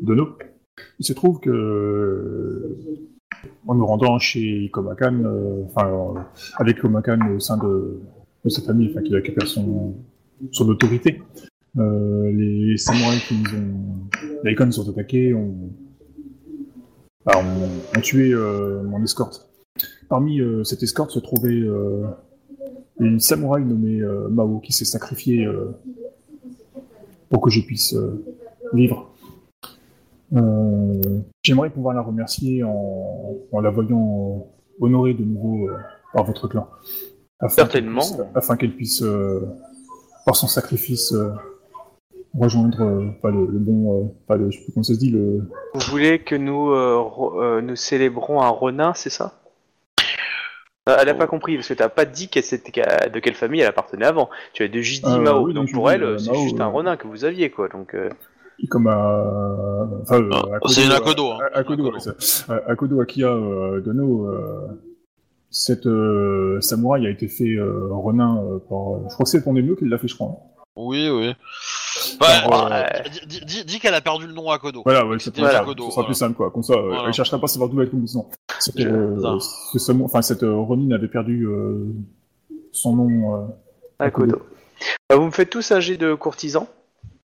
Dono, 0.00 0.36
il 0.98 1.06
se 1.06 1.12
trouve 1.14 1.40
que 1.40 2.76
en 3.66 3.74
nous 3.74 3.86
rendant 3.86 4.18
chez 4.18 4.64
Ikomakan, 4.64 5.24
euh, 5.24 5.64
enfin 5.66 5.88
euh, 5.88 6.20
avec 6.56 6.78
Ikomakan 6.78 7.34
au 7.34 7.40
sein 7.40 7.56
de, 7.56 8.00
sa 8.48 8.62
famille, 8.62 8.90
enfin 8.90 9.02
qui 9.02 9.14
récupère 9.14 9.46
son, 9.46 9.94
son 10.52 10.68
autorité, 10.68 11.22
euh, 11.78 12.30
les 12.32 12.76
samouraïs 12.76 13.22
qui 13.24 13.34
nous 13.34 13.58
ont, 13.58 14.08
les 14.44 14.52
Icons 14.52 14.70
sont 14.70 14.88
attaqués, 14.90 15.34
ont, 15.34 15.70
bah, 17.24 17.42
tué 18.02 18.34
mon 18.34 19.02
escorte. 19.02 19.48
Parmi 20.08 20.40
cette 20.64 20.82
escorte 20.82 21.10
se 21.10 21.20
trouvait 21.20 21.62
une 22.98 23.20
samouraï 23.20 23.64
nommée 23.64 24.00
Mao 24.30 24.58
qui 24.58 24.72
s'est 24.72 24.86
sacrifiée 24.86 25.46
pour 27.28 27.42
que 27.42 27.50
je 27.50 27.60
puisse 27.60 27.94
vivre. 28.72 29.09
Euh, 30.36 31.00
J'aimerais 31.42 31.70
pouvoir 31.70 31.94
la 31.94 32.02
remercier 32.02 32.62
en, 32.62 33.36
en 33.52 33.60
la 33.60 33.70
voyant 33.70 34.46
honorée 34.80 35.14
de 35.14 35.24
nouveau 35.24 35.68
euh, 35.68 35.76
par 36.12 36.24
votre 36.24 36.48
clan. 36.48 36.68
Afin 37.40 37.54
Certainement. 37.54 38.00
puisse- 38.00 38.16
afin 38.34 38.56
qu'elle 38.56 38.74
puisse, 38.76 39.02
euh, 39.02 39.40
par 40.26 40.36
son 40.36 40.46
sacrifice, 40.46 41.12
euh, 41.12 41.30
rejoindre 42.38 42.82
euh, 42.82 43.06
pas 43.22 43.30
le, 43.30 43.46
le 43.46 43.58
bon, 43.58 44.04
euh, 44.04 44.06
pas 44.28 44.36
le, 44.36 44.50
je 44.50 44.58
sais 44.58 44.64
plus 44.64 44.72
comment 44.74 44.84
ça 44.84 44.94
se 44.94 44.98
dit, 44.98 45.10
le, 45.10 45.48
Vous 45.74 45.80
voulez 45.90 46.20
que 46.20 46.34
nous 46.36 46.70
euh, 46.70 47.02
euh, 47.36 47.60
nous 47.62 47.76
célébrons 47.76 48.40
un 48.42 48.50
renin, 48.50 48.92
c'est 48.94 49.10
ça? 49.10 49.40
Euh, 50.88 50.96
Elle 51.00 51.08
a 51.08 51.14
pas 51.14 51.26
compris 51.26 51.56
parce 51.56 51.68
que 51.68 51.74
t'as 51.74 51.88
pas 51.88 52.04
dit 52.04 52.26
de 52.28 53.18
quelle 53.20 53.34
famille 53.34 53.60
elle 53.60 53.66
appartenait 53.68 54.06
avant. 54.06 54.30
Tu 54.52 54.62
as 54.62 54.68
dit 54.68 55.00
Euh, 55.04 55.18
Mao, 55.18 55.46
oui, 55.46 55.54
donc 55.54 55.72
pour 55.72 55.90
elle 55.90 56.18
c'est 56.20 56.34
juste 56.34 56.60
un 56.60 56.66
renin 56.68 56.96
que 56.96 57.06
vous 57.08 57.24
aviez 57.24 57.50
quoi. 57.50 57.68
Donc 57.68 57.94
euh, 57.94 58.08
comme 58.68 58.86
à, 58.86 59.88
enfin, 60.02 60.20
euh, 60.20 60.30
Ah, 60.32 60.56
Akodo, 60.56 60.72
c'est 60.72 60.84
une 60.84 60.92
Akodo, 60.92 61.30
hein. 61.32 61.38
Akodo, 61.54 61.86
Akodo. 61.88 61.94
ouais, 61.94 62.00
ça. 62.00 62.52
Euh, 62.52 62.60
Akodo 62.66 63.00
Akia 63.00 63.28
euh, 63.28 63.80
Dono, 63.80 64.26
euh, 64.26 64.68
cette 65.50 65.86
euh, 65.86 66.60
samouraï 66.60 67.06
a 67.06 67.10
été 67.10 67.26
fait 67.28 67.54
euh, 67.56 67.88
renin 67.90 68.36
euh, 68.38 68.58
par, 68.58 69.00
je 69.08 69.14
crois 69.14 69.24
que 69.24 69.28
c'est 69.30 69.42
ton 69.42 69.52
mieux 69.52 69.74
qui 69.76 69.84
l'a 69.86 69.98
fait, 69.98 70.08
je 70.08 70.14
crois. 70.14 70.28
hein. 70.28 70.36
Oui, 70.76 71.10
oui. 71.10 71.34
Bah, 72.20 72.86
dis- 73.26 73.80
qu'elle 73.80 73.94
a 73.94 74.00
perdu 74.00 74.26
le 74.26 74.32
nom 74.32 74.50
à 74.50 74.58
Kodo. 74.58 74.82
Voilà, 74.84 75.04
ouais, 75.06 75.18
ça, 75.18 75.30
Akodo, 75.60 75.86
ce 75.86 75.90
sera 75.92 76.04
plus 76.06 76.14
simple, 76.14 76.34
quoi. 76.36 76.50
Comme 76.50 76.62
ça, 76.62 76.74
Voilà. 76.76 77.04
elle 77.06 77.12
cherchera 77.12 77.38
pas 77.38 77.44
à 77.46 77.48
savoir 77.48 77.68
d'où 77.68 77.76
va 77.76 77.82
être 77.84 77.92
le 77.92 77.98
nom. 78.14 78.26
Enfin, 80.04 80.22
cette 80.22 80.42
euh, 80.42 80.54
Ronin 80.56 80.94
avait 80.94 81.08
perdu 81.08 81.46
euh, 81.46 81.86
son 82.72 82.94
nom. 82.96 83.34
euh, 83.36 83.46
Akodo. 83.98 84.40
Euh, 85.12 85.16
vous 85.16 85.26
me 85.26 85.30
faites 85.30 85.50
tous 85.50 85.72
un 85.72 85.80
jet 85.80 85.96
de 85.96 86.14
courtisan. 86.14 86.68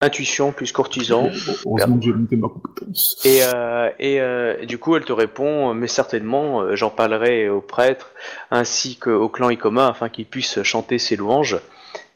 Intuition 0.00 0.52
plus 0.52 0.70
courtisan. 0.70 1.28
Heureusement 1.66 1.98
que 1.98 2.04
j'ai 2.04 2.12
monté 2.12 2.36
ma 2.36 2.48
compétence. 2.48 3.20
Et, 3.24 3.40
euh, 3.42 3.90
et 3.98 4.20
euh, 4.20 4.64
du 4.64 4.78
coup, 4.78 4.94
elle 4.94 5.04
te 5.04 5.12
répond, 5.12 5.74
mais 5.74 5.88
certainement, 5.88 6.60
euh, 6.60 6.76
j'en 6.76 6.90
parlerai 6.90 7.48
au 7.48 7.60
prêtre 7.60 8.12
ainsi 8.52 8.96
qu'au 8.96 9.28
clan 9.28 9.50
Ikoma 9.50 9.88
afin 9.88 10.08
qu'ils 10.08 10.26
puissent 10.26 10.62
chanter 10.62 10.98
ses 10.98 11.16
louanges. 11.16 11.58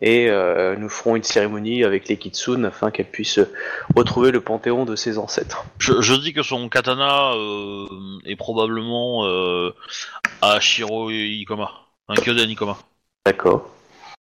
Et 0.01 0.28
euh, 0.30 0.76
nous 0.76 0.89
ferons 0.89 1.16
une 1.16 1.22
cérémonie 1.24 1.83
avec 1.83 2.09
les 2.09 2.16
Kitsune 2.16 2.66
afin 2.66 2.91
qu'elle 2.93 3.11
puisse 3.11 3.41
retrouver 3.97 4.30
le 4.30 4.41
panthéon 4.41 4.85
de 4.85 4.95
ses 4.95 5.18
ancêtres. 5.18 5.64
Je, 5.78 6.01
je 6.01 6.14
dis 6.14 6.33
que 6.33 6.43
son 6.43 6.68
katana 6.68 7.33
euh, 7.35 7.87
est 8.24 8.37
probablement 8.37 9.26
euh, 9.26 9.70
à 10.41 10.61
Shiro 10.61 11.11
Ikoma, 11.11 11.70
un 12.09 12.14
Kyoden 12.14 12.49
Ikoma. 12.51 12.78
D'accord. 13.26 13.70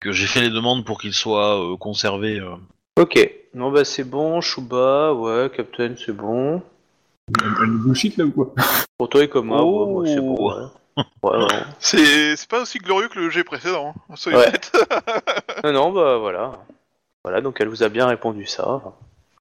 Que 0.00 0.12
j'ai 0.12 0.26
fait 0.26 0.40
les 0.42 0.50
demandes 0.50 0.84
pour 0.84 1.00
qu'il 1.00 1.14
soit 1.14 1.58
euh, 1.58 1.76
conservé. 1.76 2.38
Ok. 2.96 3.30
Non, 3.54 3.70
bah 3.70 3.84
c'est 3.84 4.04
bon, 4.04 4.40
Shuba, 4.40 5.12
ouais, 5.14 5.50
Captain, 5.54 5.94
c'est 5.96 6.12
bon. 6.16 6.62
Elle, 7.40 7.50
elle 7.62 7.66
nous 7.68 7.78
bullshit 7.84 8.16
là 8.16 8.24
ou 8.24 8.30
quoi? 8.30 8.54
Pour 8.98 9.08
toi, 9.08 9.24
Ikoma, 9.24 9.56
Oh. 9.62 10.00
ouais, 10.02 10.08
ouais, 10.08 10.14
c'est 10.14 10.20
bon. 10.20 10.36
Ouais. 10.48 11.04
Ouais, 11.22 11.36
ouais. 11.38 11.46
C'est 11.78 12.36
c'est 12.36 12.48
pas 12.48 12.62
aussi 12.62 12.78
glorieux 12.78 13.08
que 13.08 13.18
le 13.18 13.28
jet 13.28 13.44
précédent, 13.44 13.94
hein, 14.08 14.14
soyons 14.16 14.38
Ouais. 14.38 14.48
honnêtes. 14.48 14.72
Non, 15.64 15.72
non, 15.72 15.92
bah 15.92 16.16
voilà. 16.18 16.52
Voilà, 17.24 17.40
donc 17.40 17.60
elle 17.60 17.68
vous 17.68 17.82
a 17.82 17.88
bien 17.88 18.06
répondu 18.06 18.46
ça. 18.46 18.82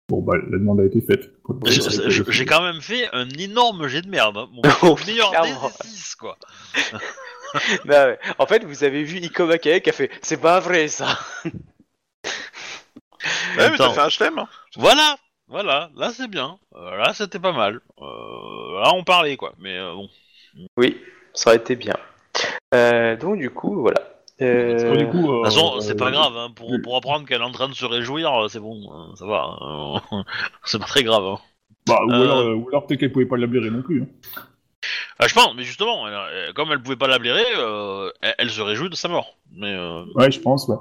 Bon, 0.09 0.21
bah, 0.21 0.33
la 0.37 0.57
demande 0.57 0.81
a 0.81 0.83
été 0.85 0.99
faite. 1.01 1.31
J'ai- 1.65 2.09
j'ai 2.09 2.23
j'ai 2.27 2.45
quand 2.45 2.61
même 2.61 2.81
fait 2.81 3.07
un 3.13 3.27
énorme 3.29 3.87
jet 3.87 4.01
de 4.01 4.09
merde. 4.09 4.37
hein. 4.37 4.47
Mon 4.51 4.61
Oh, 4.83 4.95
meilleur 5.07 5.29
clairement. 5.31 5.69
D6, 5.83 6.15
quoi. 6.17 6.37
Bah 7.85 8.07
ouais. 8.07 8.19
En 8.37 8.45
fait, 8.47 8.65
vous 8.65 8.83
avez 8.83 9.03
vu 9.03 9.17
Ikoma 9.19 9.57
Kae 9.57 9.79
qui 9.81 9.89
a 9.89 9.93
fait 9.93 10.09
C'est 10.21 10.41
pas 10.41 10.59
vrai 10.59 10.87
ça 10.89 11.17
Ouais, 13.57 13.69
mais 13.71 13.77
t'as 13.77 13.89
fait 13.91 14.01
un 14.01 14.09
chelem. 14.09 14.39
Hein. 14.39 14.47
Voilà, 14.77 15.15
voilà, 15.47 15.89
là 15.95 16.11
c'est 16.13 16.27
bien. 16.29 16.57
Euh, 16.75 16.95
là 16.97 17.13
c'était 17.13 17.39
pas 17.39 17.51
mal. 17.51 17.81
Euh, 18.01 18.81
là 18.81 18.91
on 18.93 19.03
parlait, 19.03 19.37
quoi. 19.37 19.53
Mais 19.59 19.77
euh, 19.77 19.93
bon. 19.93 20.09
Oui, 20.77 20.97
ça 21.33 21.49
aurait 21.49 21.57
été 21.57 21.75
bien. 21.75 21.95
Euh, 22.73 23.15
donc, 23.15 23.37
du 23.37 23.49
coup, 23.49 23.81
voilà. 23.81 23.99
Euh, 24.41 24.97
Du 24.97 25.07
coup, 25.07 25.31
euh, 25.31 25.39
De 25.39 25.43
toute 25.43 25.45
façon, 25.45 25.79
c'est 25.79 25.95
pas 25.95 26.07
euh, 26.07 26.11
grave, 26.11 26.35
hein. 26.37 26.51
pour, 26.55 26.69
pour 26.83 26.97
apprendre 26.97 27.25
qu'elle 27.25 27.39
est 27.41 27.45
en 27.45 27.51
train 27.51 27.69
de 27.69 27.73
se 27.73 27.85
réjouir, 27.85 28.47
c'est 28.49 28.59
bon, 28.59 28.81
euh, 28.91 29.15
ça 29.15 29.25
va. 29.25 29.55
hein. 29.61 30.23
c'est 30.65 30.79
pas 30.79 30.85
très 30.85 31.03
grave. 31.03 31.23
Hein. 31.25 31.39
Bah, 31.87 31.99
ou 32.05 32.11
Euh. 32.11 32.23
alors, 32.23 32.57
ou 32.57 32.67
alors 32.69 32.85
peut-être 32.85 32.99
qu'elle 32.99 33.11
pouvait 33.13 33.25
pas 33.25 33.37
la 33.37 33.47
blairer 33.47 33.69
non 33.69 33.81
plus. 33.81 34.01
Hein. 34.03 34.41
Ah, 35.19 35.27
je 35.27 35.33
pense, 35.33 35.55
mais 35.55 35.63
justement, 35.63 36.05
elle- 36.07 36.53
comme 36.53 36.69
elle 36.73 36.81
pouvait 36.83 36.97
pas 36.97 37.07
la 37.07 37.17
blairer, 37.19 37.45
euh, 37.55 38.11
elle, 38.21 38.35
elle 38.39 38.49
se 38.49 38.61
réjouit 38.61 38.89
de 38.89 38.95
sa 38.95 39.07
mort. 39.07 39.37
Mais 39.53 39.73
euh... 39.73 40.03
Ouais, 40.15 40.29
je 40.29 40.39
pense, 40.41 40.67
ouais. 40.67 40.75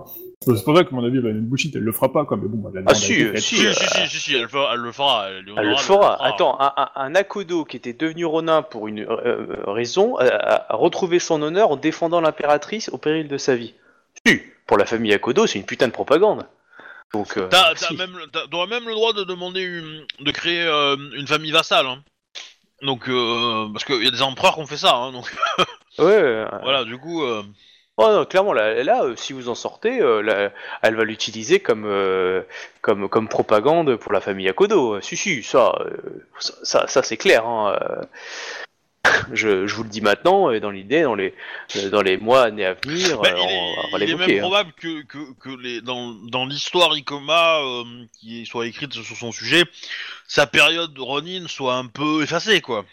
C'est 0.45 0.64
pour 0.64 0.76
ça 0.76 0.84
que, 0.84 0.90
à 0.90 0.92
mon 0.92 1.05
avis, 1.05 1.18
elle 1.18 1.26
a 1.26 1.30
une 1.30 1.40
bullshit, 1.40 1.74
elle 1.76 1.82
le 1.82 1.92
fera 1.92 2.12
pas, 2.12 2.24
quoi. 2.24 2.36
Mais 2.36 2.49
bon, 2.49 2.59
bah, 2.59 2.70
la 2.74 2.80
demande 2.82 2.92
a 2.92 2.95
si, 2.95 3.12
été 3.14 3.22
euh, 3.24 3.32
faite. 3.32 3.40
si, 3.42 3.57
si, 3.57 3.66
euh, 3.66 3.72
si, 3.72 4.09
si, 4.09 4.20
si, 4.20 4.34
elle, 4.36 4.49
fera, 4.49 4.74
elle 4.74 4.80
le 4.80 4.92
fera. 4.92 5.28
Elle, 5.30 5.45
le 5.45 5.76
fera. 5.76 6.24
Attends, 6.24 6.61
un, 6.61 6.72
un, 6.76 6.90
un 6.95 7.14
Akodo 7.14 7.64
qui 7.64 7.76
était 7.76 7.92
devenu 7.92 8.24
Ronin 8.24 8.62
pour 8.62 8.88
une 8.88 9.01
euh, 9.01 9.07
euh, 9.24 9.47
raison 9.66 10.16
a, 10.18 10.66
retrouvé 10.70 11.18
son 11.18 11.40
honneur 11.42 11.70
en 11.70 11.76
défendant 11.76 12.20
l'impératrice 12.20 12.88
au 12.90 12.99
péril 12.99 13.28
de 13.28 13.38
sa 13.38 13.57
vie. 13.57 13.74
Si, 14.26 14.40
pour 14.66 14.76
la 14.78 14.84
famille 14.86 15.12
Akodo, 15.14 15.47
c'est 15.47 15.59
une 15.59 15.66
putain 15.66 15.86
de 15.88 15.92
propagande. 15.92 16.47
Donc, 17.12 17.36
euh, 17.36 17.47
T'as, 17.49 17.74
t'as 17.74 17.86
si. 17.86 17.97
même, 17.97 18.16
t'as- 18.32 18.47
t'auras 18.51 18.66
même 18.66 18.86
le 18.88 18.95
droit 18.95 19.12
de 19.12 19.22
demander 19.24 19.61
une- 19.62 20.05
de 20.20 20.30
créer 20.32 20.62
euh, 20.62 20.97
une 21.16 21.26
famille 21.26 21.53
vassale. 21.53 21.86
Hein. 21.86 22.03
Donc, 22.82 23.09
euh, 23.09 23.68
parce 23.72 23.84
qu'il 23.84 24.03
y 24.03 24.09
a 24.09 24.11
des 24.11 24.20
empereurs 24.22 24.55
qui 24.55 24.61
ont 24.61 24.66
fait 24.66 24.76
ça. 24.76 24.95
Hein, 24.97 25.12
donc 25.12 25.32
Ouais, 25.99 26.05
euh, 26.09 26.49
voilà, 26.62 26.84
du 26.84 26.99
coup, 26.99 27.22
euh, 27.22 27.42
oh 27.97 28.09
non, 28.11 28.24
clairement, 28.24 28.53
là, 28.53 28.82
là, 28.82 29.05
euh, 29.05 29.16
si 29.16 29.32
vous 29.32 29.49
en 29.49 29.55
sortez, 29.55 30.01
euh, 30.01 30.20
là, 30.20 30.51
elle 30.82 30.97
va 30.97 31.05
l'utiliser 31.05 31.61
comme, 31.61 31.84
euh, 31.86 32.42
comme, 32.80 33.09
comme 33.09 33.28
propagande 33.28 33.97
pour 33.97 34.12
la 34.12 34.20
famille 34.20 34.49
Akodo. 34.49 35.01
Si, 35.01 35.16
si, 35.16 35.42
ça, 35.42 35.74
ça, 36.38 36.55
ça, 36.62 36.86
ça, 36.86 37.03
c'est 37.03 37.16
clair. 37.16 37.47
Hein. 37.47 37.78
Je, 39.32 39.66
je 39.66 39.74
vous 39.74 39.84
le 39.84 39.90
dis 39.90 40.01
maintenant, 40.01 40.51
et 40.51 40.61
dans 40.61 40.70
l'idée, 40.70 41.03
dans 41.03 41.14
les, 41.14 41.34
dans 41.92 42.01
les 42.01 42.16
mois, 42.16 42.45
années 42.45 42.64
à 42.64 42.74
venir, 42.74 43.20
Bah, 43.20 43.28
il, 43.30 43.36
on 43.36 43.49
est, 43.49 43.92
va 43.92 44.05
il 44.05 44.11
est 44.11 44.14
même 44.16 44.30
hein. 44.30 44.40
probable 44.40 44.72
que, 44.72 45.03
que, 45.03 45.32
que 45.38 45.51
les, 45.51 45.82
dans, 45.82 46.14
dans 46.30 46.47
l'histoire 46.47 46.97
Ikoma 46.97 47.61
qui 48.18 48.47
soit 48.47 48.66
écrite 48.66 48.95
sur 48.95 49.16
son 49.16 49.30
sujet, 49.30 49.64
sa 50.26 50.47
période 50.47 50.95
de 50.95 51.01
Ronin 51.01 51.47
soit 51.49 51.74
un 51.74 51.86
peu 51.86 52.22
effacée, 52.22 52.61
quoi. 52.61 52.86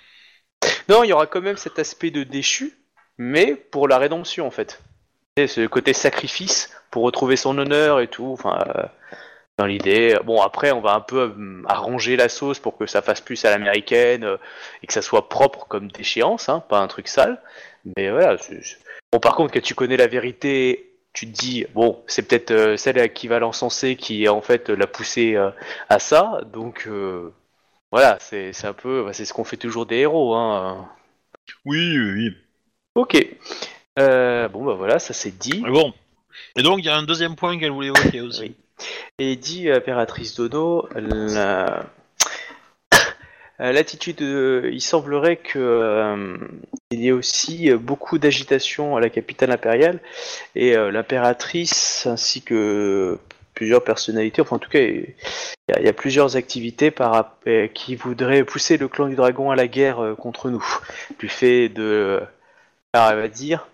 Non, 0.89 1.03
il 1.03 1.09
y 1.09 1.13
aura 1.13 1.27
quand 1.27 1.41
même 1.41 1.57
cet 1.57 1.79
aspect 1.79 2.11
de 2.11 2.23
déchu, 2.23 2.73
mais 3.17 3.55
pour 3.55 3.87
la 3.87 3.97
rédemption 3.97 4.45
en 4.45 4.51
fait. 4.51 4.81
Ce 5.47 5.65
côté 5.67 5.93
sacrifice 5.93 6.69
pour 6.91 7.03
retrouver 7.03 7.35
son 7.35 7.57
honneur 7.57 7.99
et 7.99 8.07
tout. 8.07 8.31
Enfin, 8.33 8.63
euh, 8.67 8.83
dans 9.57 9.65
l'idée. 9.65 10.17
Bon, 10.23 10.41
après, 10.41 10.71
on 10.71 10.81
va 10.81 10.93
un 10.93 11.01
peu 11.01 11.19
euh, 11.37 11.63
arranger 11.67 12.15
la 12.15 12.29
sauce 12.29 12.59
pour 12.59 12.77
que 12.77 12.87
ça 12.87 13.01
fasse 13.01 13.21
plus 13.21 13.45
à 13.45 13.51
l'américaine 13.51 14.23
euh, 14.23 14.37
et 14.81 14.87
que 14.87 14.93
ça 14.93 15.01
soit 15.01 15.29
propre 15.29 15.67
comme 15.67 15.91
déchéance, 15.91 16.49
hein, 16.49 16.63
pas 16.67 16.79
un 16.79 16.87
truc 16.87 17.07
sale. 17.07 17.41
Mais 17.95 18.09
voilà. 18.09 18.37
Bon, 19.11 19.19
par 19.19 19.35
contre, 19.35 19.53
quand 19.53 19.61
tu 19.61 19.75
connais 19.75 19.97
la 19.97 20.07
vérité, 20.07 20.91
tu 21.13 21.27
te 21.27 21.31
dis 21.31 21.65
bon, 21.73 22.03
c'est 22.07 22.27
peut-être 22.27 22.51
euh, 22.51 22.77
celle 22.77 22.99
à 22.99 23.09
qui 23.09 23.27
va 23.27 23.39
l'encenser 23.39 23.95
qui 23.95 24.27
en 24.29 24.41
fait 24.41 24.69
l'a 24.69 24.87
poussé 24.87 25.35
euh, 25.35 25.51
à 25.89 25.99
ça. 25.99 26.41
Donc 26.53 26.87
euh, 26.87 27.33
voilà, 27.91 28.17
c'est 28.19 28.53
c'est 28.53 28.67
un 28.67 28.73
peu, 28.73 29.03
bah, 29.05 29.13
c'est 29.13 29.25
ce 29.25 29.33
qu'on 29.33 29.43
fait 29.43 29.57
toujours 29.57 29.85
des 29.85 29.97
héros. 29.97 30.35
Hein. 30.35 30.89
Oui, 31.65 31.97
oui, 31.97 32.11
oui. 32.13 32.37
Ok. 32.95 33.17
Euh, 33.99 34.47
bon, 34.47 34.65
bah 34.65 34.73
voilà, 34.73 34.99
ça 34.99 35.13
c'est 35.13 35.37
dit. 35.37 35.61
Mais 35.63 35.71
bon. 35.71 35.93
Et 36.55 36.63
donc, 36.63 36.79
il 36.79 36.85
y 36.85 36.89
a 36.89 36.95
un 36.95 37.03
deuxième 37.03 37.35
point 37.35 37.57
qu'elle 37.59 37.71
voulait 37.71 37.87
évoquer 37.87 38.21
aussi. 38.21 38.41
Oui. 38.41 38.55
Et 39.19 39.35
dit 39.35 39.69
euh, 39.69 39.77
impératrice 39.77 40.35
Dono, 40.35 40.87
la- 40.95 41.85
euh, 43.59 43.71
l'attitude, 43.71 44.21
euh, 44.21 44.69
il 44.71 44.81
semblerait 44.81 45.37
que 45.37 45.59
euh, 45.59 46.37
il 46.91 47.01
y 47.01 47.07
ait 47.09 47.11
aussi 47.11 47.69
euh, 47.69 47.77
beaucoup 47.77 48.17
d'agitation 48.17 48.95
à 48.95 48.99
la 48.99 49.09
capitale 49.09 49.51
impériale 49.51 49.99
et 50.55 50.75
euh, 50.75 50.91
l'impératrice 50.91 52.05
ainsi 52.07 52.41
que 52.41 53.17
plusieurs 53.53 53.83
personnalités, 53.83 54.41
enfin 54.41 54.55
en 54.55 54.59
tout 54.59 54.69
cas 54.69 54.79
il 54.79 55.13
y 55.69 55.73
a, 55.73 55.79
il 55.79 55.85
y 55.85 55.89
a 55.89 55.93
plusieurs 55.93 56.35
activités 56.37 56.89
par, 56.89 57.35
euh, 57.47 57.67
qui 57.67 57.95
voudraient 57.95 58.43
pousser 58.43 58.77
le 58.77 58.87
clan 58.87 59.07
du 59.07 59.15
dragon 59.15 59.51
à 59.51 59.55
la 59.55 59.67
guerre 59.67 59.99
euh, 59.99 60.15
contre 60.15 60.49
nous, 60.49 60.65
du 61.19 61.29
fait 61.29 61.69
de, 61.69 62.19
alors 62.93 63.11
elle 63.11 63.19
va 63.19 63.27
dire, 63.27 63.67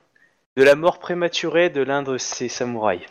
de 0.58 0.64
la 0.64 0.76
mort 0.76 1.00
prématurée 1.00 1.70
de 1.70 1.82
l'un 1.82 2.02
de 2.04 2.18
ces 2.18 2.50
samouraïs. 2.50 3.02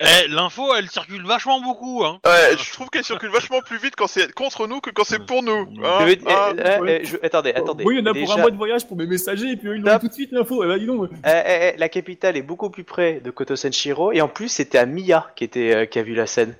Eh, 0.00 0.28
l'info, 0.28 0.72
elle 0.76 0.88
circule 0.88 1.24
vachement 1.26 1.60
beaucoup, 1.60 2.04
hein. 2.04 2.20
Ouais, 2.24 2.56
je 2.56 2.72
trouve 2.72 2.88
qu'elle 2.90 3.04
circule 3.04 3.30
vachement 3.30 3.60
plus 3.60 3.78
vite 3.78 3.94
quand 3.96 4.06
c'est 4.06 4.32
contre 4.32 4.66
nous 4.68 4.80
que 4.80 4.90
quand 4.90 5.02
c'est 5.04 5.24
pour 5.24 5.42
nous. 5.42 5.66
hein, 5.84 5.98
Je 6.00 6.04
vais- 6.04 6.18
hein. 6.26 6.54
euh, 6.58 6.62
euh, 6.64 6.78
ouais. 6.80 7.00
euh, 7.00 7.04
je- 7.04 7.16
attendez, 7.26 7.50
attendez. 7.50 7.84
Oui, 7.84 7.96
il 7.96 7.98
y 7.98 8.02
en 8.02 8.06
a 8.06 8.10
pour 8.12 8.20
Déjà, 8.20 8.34
un 8.34 8.36
mois 8.38 8.50
de 8.50 8.56
voyage 8.56 8.86
pour 8.86 8.96
mes 8.96 9.06
messagers, 9.06 9.50
et 9.52 9.56
puis 9.56 9.68
eux, 9.68 9.76
ils 9.76 9.82
Stop. 9.82 9.94
ont 9.94 9.98
tout 9.98 10.08
de 10.08 10.12
suite 10.12 10.30
l'info. 10.32 10.62
Eh 10.64 10.68
ben, 10.68 10.78
dis 10.78 10.86
donc. 10.86 11.10
euh, 11.10 11.16
euh, 11.26 11.42
euh, 11.46 11.72
la 11.76 11.88
capitale 11.88 12.36
est 12.36 12.42
beaucoup 12.42 12.70
plus 12.70 12.84
près 12.84 13.14
de 13.20 13.30
Koto 13.30 13.56
Senshiro, 13.56 14.12
et 14.12 14.20
en 14.20 14.28
plus, 14.28 14.48
c'était 14.48 14.78
à 14.78 14.86
Miya 14.86 15.26
qui, 15.36 15.42
était, 15.44 15.74
euh, 15.74 15.86
qui 15.86 15.98
a 15.98 16.02
vu 16.02 16.14
la 16.14 16.26
scène. 16.26 16.54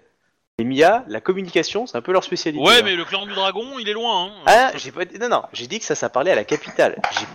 Et 0.59 0.65
Miya, 0.65 1.05
la 1.09 1.21
communication, 1.21 1.87
c'est 1.87 1.97
un 1.99 2.03
peu 2.03 2.13
leur 2.13 2.25
spécialité. 2.25 2.65
Ouais, 2.65 2.79
hein. 2.79 2.83
mais 2.85 2.95
le 2.97 3.05
clan 3.05 3.27
du 3.27 3.35
dragon, 3.35 3.65
il 3.79 3.89
est 3.89 3.93
loin, 3.93 4.27
hein. 4.27 4.31
Ah, 4.47 4.73
j'ai 4.77 4.91
pas 4.93 5.05
dit. 5.05 5.19
Non, 5.21 5.29
non, 5.29 5.43
j'ai 5.53 5.67
dit 5.69 5.79
que 5.79 5.85
ça, 5.85 5.95
ça 5.95 6.09
parlait 6.09 6.31
à 6.33 6.37
la 6.37 6.45
capitale. 6.45 6.97
J'ai 7.19 7.27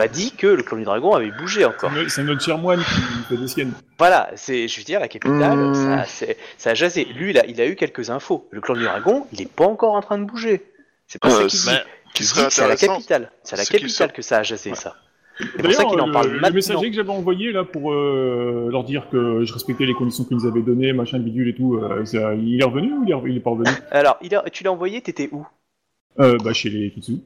pas 0.00 0.08
dit 0.08 0.32
que 0.32 0.46
le 0.46 0.62
clan 0.62 0.76
du 0.78 0.84
dragon 0.84 1.14
avait 1.14 1.30
bougé 1.30 1.64
encore. 1.64 1.90
C'est 1.92 2.02
no- 2.02 2.08
C'est 2.08 2.22
notre 2.24 2.42
cher 2.42 2.58
moine 2.58 2.80
qui 2.80 3.22
fait 3.28 3.36
des 3.36 3.48
siennes. 3.48 3.72
Voilà, 3.98 4.30
c'est, 4.34 4.66
je 4.68 4.78
veux 4.78 4.84
dire, 4.84 5.00
la 5.00 5.08
capitale, 5.08 5.58
Mmh. 5.58 6.04
ça, 6.58 6.70
a 6.70 6.74
jasé. 6.74 7.04
Lui, 7.04 7.30
il 7.30 7.38
a, 7.38 7.46
il 7.46 7.60
a 7.60 7.66
eu 7.66 7.76
quelques 7.76 8.10
infos. 8.10 8.48
Le 8.50 8.60
clan 8.60 8.74
du 8.74 8.82
dragon, 8.84 9.26
il 9.32 9.42
est 9.42 9.50
pas 9.50 9.66
encore 9.66 9.94
en 9.94 10.00
train 10.00 10.18
de 10.18 10.24
bouger. 10.24 10.62
C'est 11.06 11.20
pas 11.20 11.28
Euh, 11.28 11.32
ça 11.32 11.38
qu'il 11.48 11.58
c'est- 11.58 11.70
dit. 11.70 11.76
Qui 12.14 12.24
c'est 12.24 12.62
à 12.62 12.66
la 12.68 12.76
capitale. 12.76 13.30
C'est 13.44 13.54
à 13.54 13.58
la 13.58 13.64
capitale 13.64 14.12
que 14.12 14.22
ça 14.22 14.38
a 14.38 14.42
jasé, 14.42 14.74
ça. 14.74 14.96
C'est 15.38 15.46
pour 15.46 15.56
ça 15.56 15.62
D'ailleurs, 15.78 15.90
qu'il 15.90 16.00
en 16.00 16.06
le- 16.06 16.12
parle 16.12 16.28
le, 16.28 16.40
maintenant. 16.40 16.54
messager 16.54 16.90
que 16.90 16.96
j'avais 16.96 17.08
envoyé 17.10 17.52
là 17.52 17.64
pour 17.64 17.92
euh, 17.92 18.68
leur 18.70 18.84
dire 18.84 19.08
que 19.10 19.44
je 19.44 19.52
respectais 19.52 19.86
les 19.86 19.94
conditions 19.94 20.24
qu'ils 20.24 20.36
nous 20.36 20.46
avaient 20.46 20.60
données, 20.62 20.92
machin, 20.92 21.18
bidule 21.18 21.48
et 21.48 21.54
tout, 21.54 21.76
euh, 21.76 22.04
ça- 22.04 22.34
il 22.34 22.60
est 22.60 22.64
revenu 22.64 22.92
ou 22.94 23.04
il 23.06 23.12
est, 23.12 23.30
il 23.30 23.36
est 23.36 23.40
pas 23.40 23.50
revenu? 23.50 23.70
Alors, 23.90 24.18
il 24.22 24.34
a- 24.34 24.44
tu 24.50 24.64
l'as 24.64 24.72
envoyé, 24.72 25.00
t'étais 25.00 25.28
où? 25.32 25.46
Euh, 26.18 26.36
Bah 26.44 26.52
chez 26.52 26.68
les 26.68 26.90
Kitsu. 26.90 27.20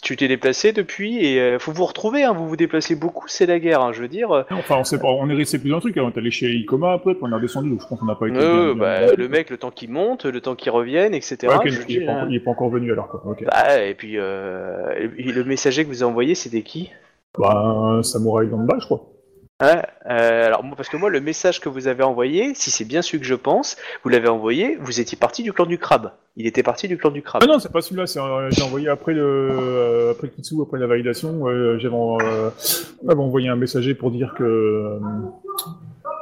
Tu 0.00 0.16
t'es 0.16 0.28
déplacé 0.28 0.72
depuis 0.72 1.24
et 1.26 1.40
euh, 1.40 1.58
faut 1.58 1.72
vous 1.72 1.84
retrouver, 1.84 2.22
hein, 2.22 2.32
vous 2.32 2.48
vous 2.48 2.56
déplacez 2.56 2.94
beaucoup, 2.94 3.26
c'est 3.26 3.46
la 3.46 3.58
guerre, 3.58 3.82
hein, 3.82 3.92
je 3.92 4.00
veux 4.00 4.06
dire. 4.08 4.30
euh, 4.30 4.42
Enfin, 4.52 4.76
on, 4.78 4.84
sait 4.84 4.98
pas, 5.00 5.08
on 5.08 5.28
est 5.28 5.34
resté 5.34 5.58
plus 5.58 5.70
le 5.70 5.80
truc, 5.80 5.96
hein. 5.96 6.02
on 6.04 6.10
est 6.10 6.16
allé 6.18 6.30
chez 6.30 6.46
Ikoma 6.52 6.92
après, 6.92 7.14
puis 7.14 7.24
on 7.24 7.30
est 7.32 7.34
redescendu, 7.34 7.68
donc 7.70 7.82
je 7.82 7.86
pense 7.88 7.98
qu'on 7.98 8.06
n'a 8.06 8.14
pas 8.14 8.28
été. 8.28 8.38
euh, 8.38 8.74
bien- 8.74 8.80
bah, 8.80 9.06
bien- 9.06 9.14
le 9.16 9.28
mec, 9.28 9.50
le 9.50 9.56
temps 9.58 9.72
qu'il 9.72 9.90
monte, 9.90 10.24
le 10.24 10.40
temps 10.40 10.54
qu'il 10.54 10.70
revienne, 10.70 11.14
etc. 11.14 11.36
Ouais, 11.48 11.68
je 11.68 11.80
il, 11.80 11.82
est 11.82 11.84
dire, 11.86 12.06
pas, 12.06 12.12
encore- 12.12 12.28
il 12.30 12.36
est 12.36 12.40
pas 12.40 12.50
encore 12.52 12.70
venu 12.70 12.92
alors 12.92 13.08
quoi. 13.08 13.36
Bah, 13.44 13.82
et 13.82 13.94
puis 13.94 14.14
euh, 14.18 14.94
et 15.18 15.32
le 15.32 15.42
messager 15.44 15.82
que 15.82 15.88
vous 15.88 16.02
avez 16.04 16.10
envoyé, 16.10 16.36
c'était 16.36 16.62
qui? 16.62 16.90
Bah, 17.36 17.50
un 17.56 18.02
samouraï 18.04 18.48
dans 18.48 18.58
le 18.58 18.66
bas, 18.66 18.76
je 18.80 18.84
crois. 18.86 19.04
Hein 19.60 19.82
Euh, 20.08 20.46
alors 20.46 20.64
parce 20.76 20.88
que 20.88 20.96
moi, 20.96 21.10
le 21.10 21.20
message 21.20 21.60
que 21.60 21.68
vous 21.68 21.88
avez 21.88 22.02
envoyé, 22.02 22.54
si 22.54 22.70
c'est 22.70 22.84
bien 22.84 23.02
celui 23.02 23.18
que 23.18 23.26
je 23.26 23.34
pense, 23.34 23.76
vous 24.04 24.08
l'avez 24.08 24.28
envoyé, 24.28 24.78
vous 24.80 25.00
étiez 25.00 25.18
parti 25.18 25.42
du 25.42 25.52
clan 25.52 25.66
du 25.66 25.78
crabe. 25.78 26.12
Il 26.36 26.46
était 26.46 26.62
parti 26.62 26.86
du 26.86 26.96
clan 26.96 27.10
du 27.10 27.20
crabe. 27.22 27.42
Ah 27.44 27.48
non, 27.48 27.58
c'est 27.58 27.72
pas 27.72 27.80
celui-là, 27.80 28.06
c'est 28.06 28.20
j'ai 28.50 28.62
envoyé 28.62 28.88
après 28.88 29.12
le, 29.12 29.22
euh, 29.22 30.12
après 30.12 30.28
Kitsu, 30.28 30.54
après 30.62 30.78
la 30.78 30.86
validation, 30.86 31.48
euh, 31.48 31.78
j'avais 31.78 31.94
envoyé 33.20 33.48
un 33.48 33.56
messager 33.56 33.94
pour 33.94 34.12
dire 34.12 34.34
que, 34.38 34.44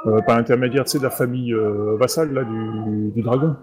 euh, 0.07 0.21
par 0.27 0.37
l'intermédiaire, 0.37 0.85
tu 0.85 0.93
sais, 0.93 0.99
de 0.99 1.05
la 1.05 1.11
famille 1.11 1.53
euh, 1.53 1.97
vassale, 1.99 2.33
là, 2.33 2.43
du 2.45 3.23
dragon. 3.23 3.55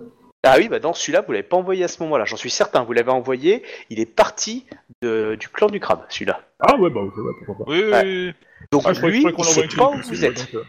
Ah 0.45 0.55
oui, 0.57 0.67
bah 0.67 0.79
dans 0.79 0.93
celui-là, 0.93 1.21
vous 1.21 1.31
l'avez 1.31 1.43
pas 1.43 1.55
envoyé 1.55 1.85
à 1.85 1.87
ce 1.87 2.03
moment-là, 2.03 2.25
j'en 2.25 2.35
suis 2.35 2.49
certain. 2.49 2.83
Vous 2.83 2.91
l'avez 2.91 3.11
envoyé, 3.11 3.63
il 3.89 3.99
est 4.01 4.05
parti 4.05 4.65
de- 5.01 5.35
du 5.39 5.47
clan 5.47 5.67
du 5.67 5.79
crabe, 5.79 6.03
celui-là. 6.09 6.41
Ah 6.59 6.75
ouais, 6.75 6.89
bah 6.89 6.99
ok, 6.99 7.15
ouais, 7.17 7.31
pourquoi 7.45 7.65
pas. 7.65 7.71
Oui, 7.71 7.81
oui, 7.83 7.91
Ouais. 7.91 8.03
oui. 8.03 8.33
Donc 8.71 8.81
Ah, 8.85 8.93
je 8.93 9.05
lui, 9.05 9.21
je 9.21 9.27
il 9.37 9.43
sait 9.45 9.67
pas 9.77 9.89
où 9.89 9.97
vous 10.01 10.25
êtes. 10.25 10.53
euh, 10.55 10.63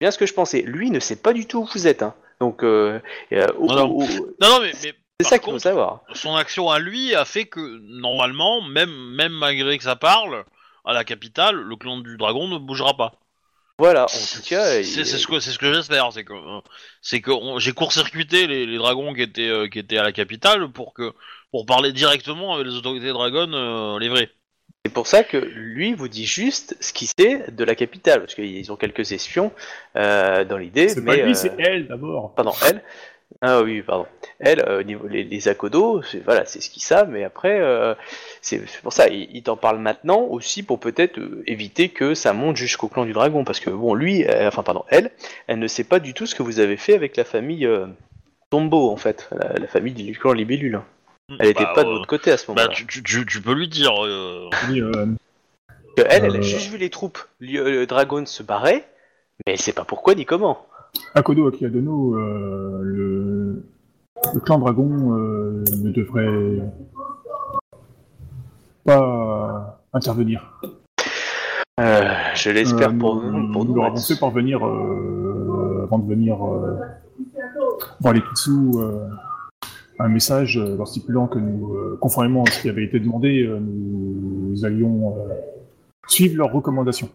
Bien 0.00 0.10
ce 0.10 0.18
que 0.18 0.26
je 0.26 0.34
pensais. 0.34 0.60
Lui 0.62 0.90
ne 0.90 1.00
sait 1.00 1.16
pas 1.16 1.32
du 1.32 1.46
tout 1.46 1.60
où 1.60 1.68
vous 1.72 1.86
êtes. 1.86 2.02
Hein. 2.02 2.14
Donc, 2.40 2.62
euh, 2.64 3.00
euh, 3.32 3.46
au- 3.58 3.66
Non, 3.66 3.74
non. 3.76 3.98
Non, 3.98 4.06
non, 4.42 4.60
mais, 4.60 4.66
mais 4.66 4.72
c'est 4.74 4.92
par 5.22 5.28
ça 5.30 5.38
qu'il 5.38 5.44
faut 5.46 5.50
contre, 5.52 5.62
savoir. 5.62 6.00
son 6.12 6.34
action 6.36 6.68
à 6.70 6.78
lui 6.78 7.14
a 7.14 7.24
fait 7.24 7.46
que, 7.46 7.60
normalement, 8.00 8.60
même, 8.60 8.90
même 9.14 9.32
malgré 9.32 9.78
que 9.78 9.84
ça 9.84 9.96
parle, 9.96 10.44
à 10.84 10.92
la 10.92 11.04
capitale, 11.04 11.54
le 11.56 11.76
clan 11.76 11.98
du 11.98 12.16
dragon 12.18 12.46
ne 12.48 12.58
bougera 12.58 12.94
pas. 12.94 13.12
Voilà, 13.78 14.04
en 14.04 14.06
tout 14.06 14.42
cas, 14.42 14.82
C'est 14.84 15.04
ce 15.04 15.26
que, 15.26 15.40
c'est 15.40 15.50
ce 15.50 15.58
que 15.58 15.72
j'espère, 15.74 16.12
c'est 16.12 16.24
que, 16.24 16.32
euh, 16.32 16.60
c'est 17.02 17.20
que 17.20 17.32
on- 17.32 17.58
j'ai 17.58 17.72
court-circuité 17.72 18.46
les, 18.46 18.66
les 18.66 18.78
dragons 18.78 19.12
qui 19.14 19.22
étaient, 19.22 19.48
euh, 19.48 19.68
qui 19.68 19.80
étaient 19.80 19.98
à 19.98 20.04
la 20.04 20.12
capitale 20.12 20.70
pour 20.70 20.94
que, 20.94 21.12
pour 21.50 21.66
parler 21.66 21.92
directement 21.92 22.54
avec 22.54 22.66
les 22.68 22.74
autorités 22.76 23.08
dragon, 23.08 23.52
euh, 23.52 23.98
les 23.98 24.08
vrais. 24.08 24.30
c'est 24.86 24.92
pour 24.92 25.06
ça 25.06 25.24
que 25.24 25.38
lui 25.38 25.94
vous 25.94 26.08
dit 26.08 26.26
juste 26.26 26.76
ce 26.80 26.92
qu'il 26.92 27.08
sait 27.08 27.50
de 27.50 27.64
la 27.64 27.74
capitale, 27.74 28.20
parce 28.20 28.34
qu'ils 28.34 28.70
ont 28.70 28.76
quelques 28.76 29.12
espions 29.12 29.50
euh, 29.96 30.44
dans 30.44 30.58
l'idée. 30.58 30.88
C'est 30.88 31.00
mais, 31.00 31.16
pas 31.18 31.22
lui, 31.22 31.30
euh, 31.32 31.34
c'est 31.34 31.54
elle 31.58 31.88
d'abord. 31.88 32.34
Pardon, 32.34 32.52
elle. 32.68 32.82
Ah 33.40 33.62
oui, 33.62 33.82
pardon. 33.82 34.06
Elle, 34.38 34.60
euh, 34.60 34.80
au 34.80 34.82
niveau 34.82 35.06
les, 35.06 35.22
les 35.24 35.48
Akodo, 35.48 36.02
c'est 36.02 36.20
voilà, 36.24 36.44
c'est 36.46 36.60
ce 36.60 36.70
qu'ils 36.70 36.82
savent, 36.82 37.10
mais 37.10 37.24
après, 37.24 37.60
euh, 37.60 37.94
c'est 38.40 38.62
pour 38.82 38.92
ça, 38.92 39.08
il, 39.08 39.28
il 39.34 39.42
t'en 39.42 39.56
parle 39.56 39.78
maintenant 39.78 40.20
aussi 40.22 40.62
pour 40.62 40.80
peut-être 40.80 41.18
euh, 41.18 41.42
éviter 41.46 41.90
que 41.90 42.14
ça 42.14 42.32
monte 42.32 42.56
jusqu'au 42.56 42.88
clan 42.88 43.04
du 43.04 43.12
dragon, 43.12 43.44
parce 43.44 43.60
que 43.60 43.70
bon, 43.70 43.94
lui, 43.94 44.24
euh, 44.24 44.48
enfin 44.48 44.62
pardon, 44.62 44.84
elle, 44.88 45.10
elle 45.46 45.58
ne 45.58 45.66
sait 45.66 45.84
pas 45.84 45.98
du 46.00 46.14
tout 46.14 46.26
ce 46.26 46.34
que 46.34 46.42
vous 46.42 46.58
avez 46.60 46.76
fait 46.76 46.94
avec 46.94 47.16
la 47.16 47.24
famille 47.24 47.66
euh, 47.66 47.86
Tombo 48.50 48.90
en 48.90 48.96
fait, 48.96 49.28
la, 49.32 49.54
la 49.58 49.66
famille 49.66 49.92
du 49.94 50.18
clan 50.18 50.32
Libellule. 50.32 50.80
Elle 51.40 51.48
était 51.48 51.64
Bah, 51.64 51.72
pas 51.74 51.84
de 51.84 51.88
votre 51.90 52.06
côté 52.06 52.30
à 52.30 52.36
ce 52.36 52.50
moment-là. 52.50 52.68
Bah, 52.68 52.74
tu, 52.74 53.02
tu, 53.02 53.40
peux 53.42 53.54
lui 53.54 53.68
dire. 53.68 53.92
euh, 54.04 54.48
euh, 54.70 55.06
Que 55.96 56.02
elle, 56.08 56.24
elle 56.26 56.36
a 56.36 56.40
juste 56.40 56.70
vu 56.70 56.76
les 56.78 56.90
troupes, 56.90 57.18
euh, 57.42 57.70
le 57.70 57.86
dragon 57.86 58.24
se 58.26 58.42
barrer, 58.42 58.84
mais 59.46 59.54
elle 59.54 59.60
sait 59.60 59.72
pas 59.72 59.84
pourquoi 59.84 60.14
ni 60.14 60.24
comment. 60.26 60.66
Akodo 61.14 61.46
Akiadono, 61.46 62.16
euh, 62.16 62.80
le, 62.82 63.64
le 64.32 64.40
clan 64.40 64.58
dragon 64.58 65.16
euh, 65.16 65.64
ne 65.82 65.90
devrait 65.90 66.60
pas 68.84 69.80
intervenir. 69.92 70.60
Euh, 71.80 72.02
je 72.34 72.50
l'espère 72.50 72.90
Euh, 72.90 72.98
pour 72.98 73.22
nous, 73.22 73.52
pour 73.52 73.64
nous 73.64 73.74
leur 73.74 73.86
avons 73.86 73.96
fait 73.96 74.18
parvenir, 74.18 74.62
avant 74.64 75.98
de 75.98 76.08
venir 76.08 76.36
voir 78.00 78.14
les 78.14 78.20
Kitsu, 78.20 78.52
un 79.98 80.08
message 80.08 80.58
leur 80.58 80.88
stipulant 80.88 81.26
que 81.26 81.38
nous, 81.38 81.76
conformément 82.00 82.44
à 82.44 82.50
ce 82.50 82.62
qui 82.62 82.68
avait 82.68 82.84
été 82.84 82.98
demandé, 82.98 83.48
nous, 83.60 84.64
allions 84.64 85.14
suivre 86.08 86.36
leurs 86.36 86.52
recommandations. 86.52 87.08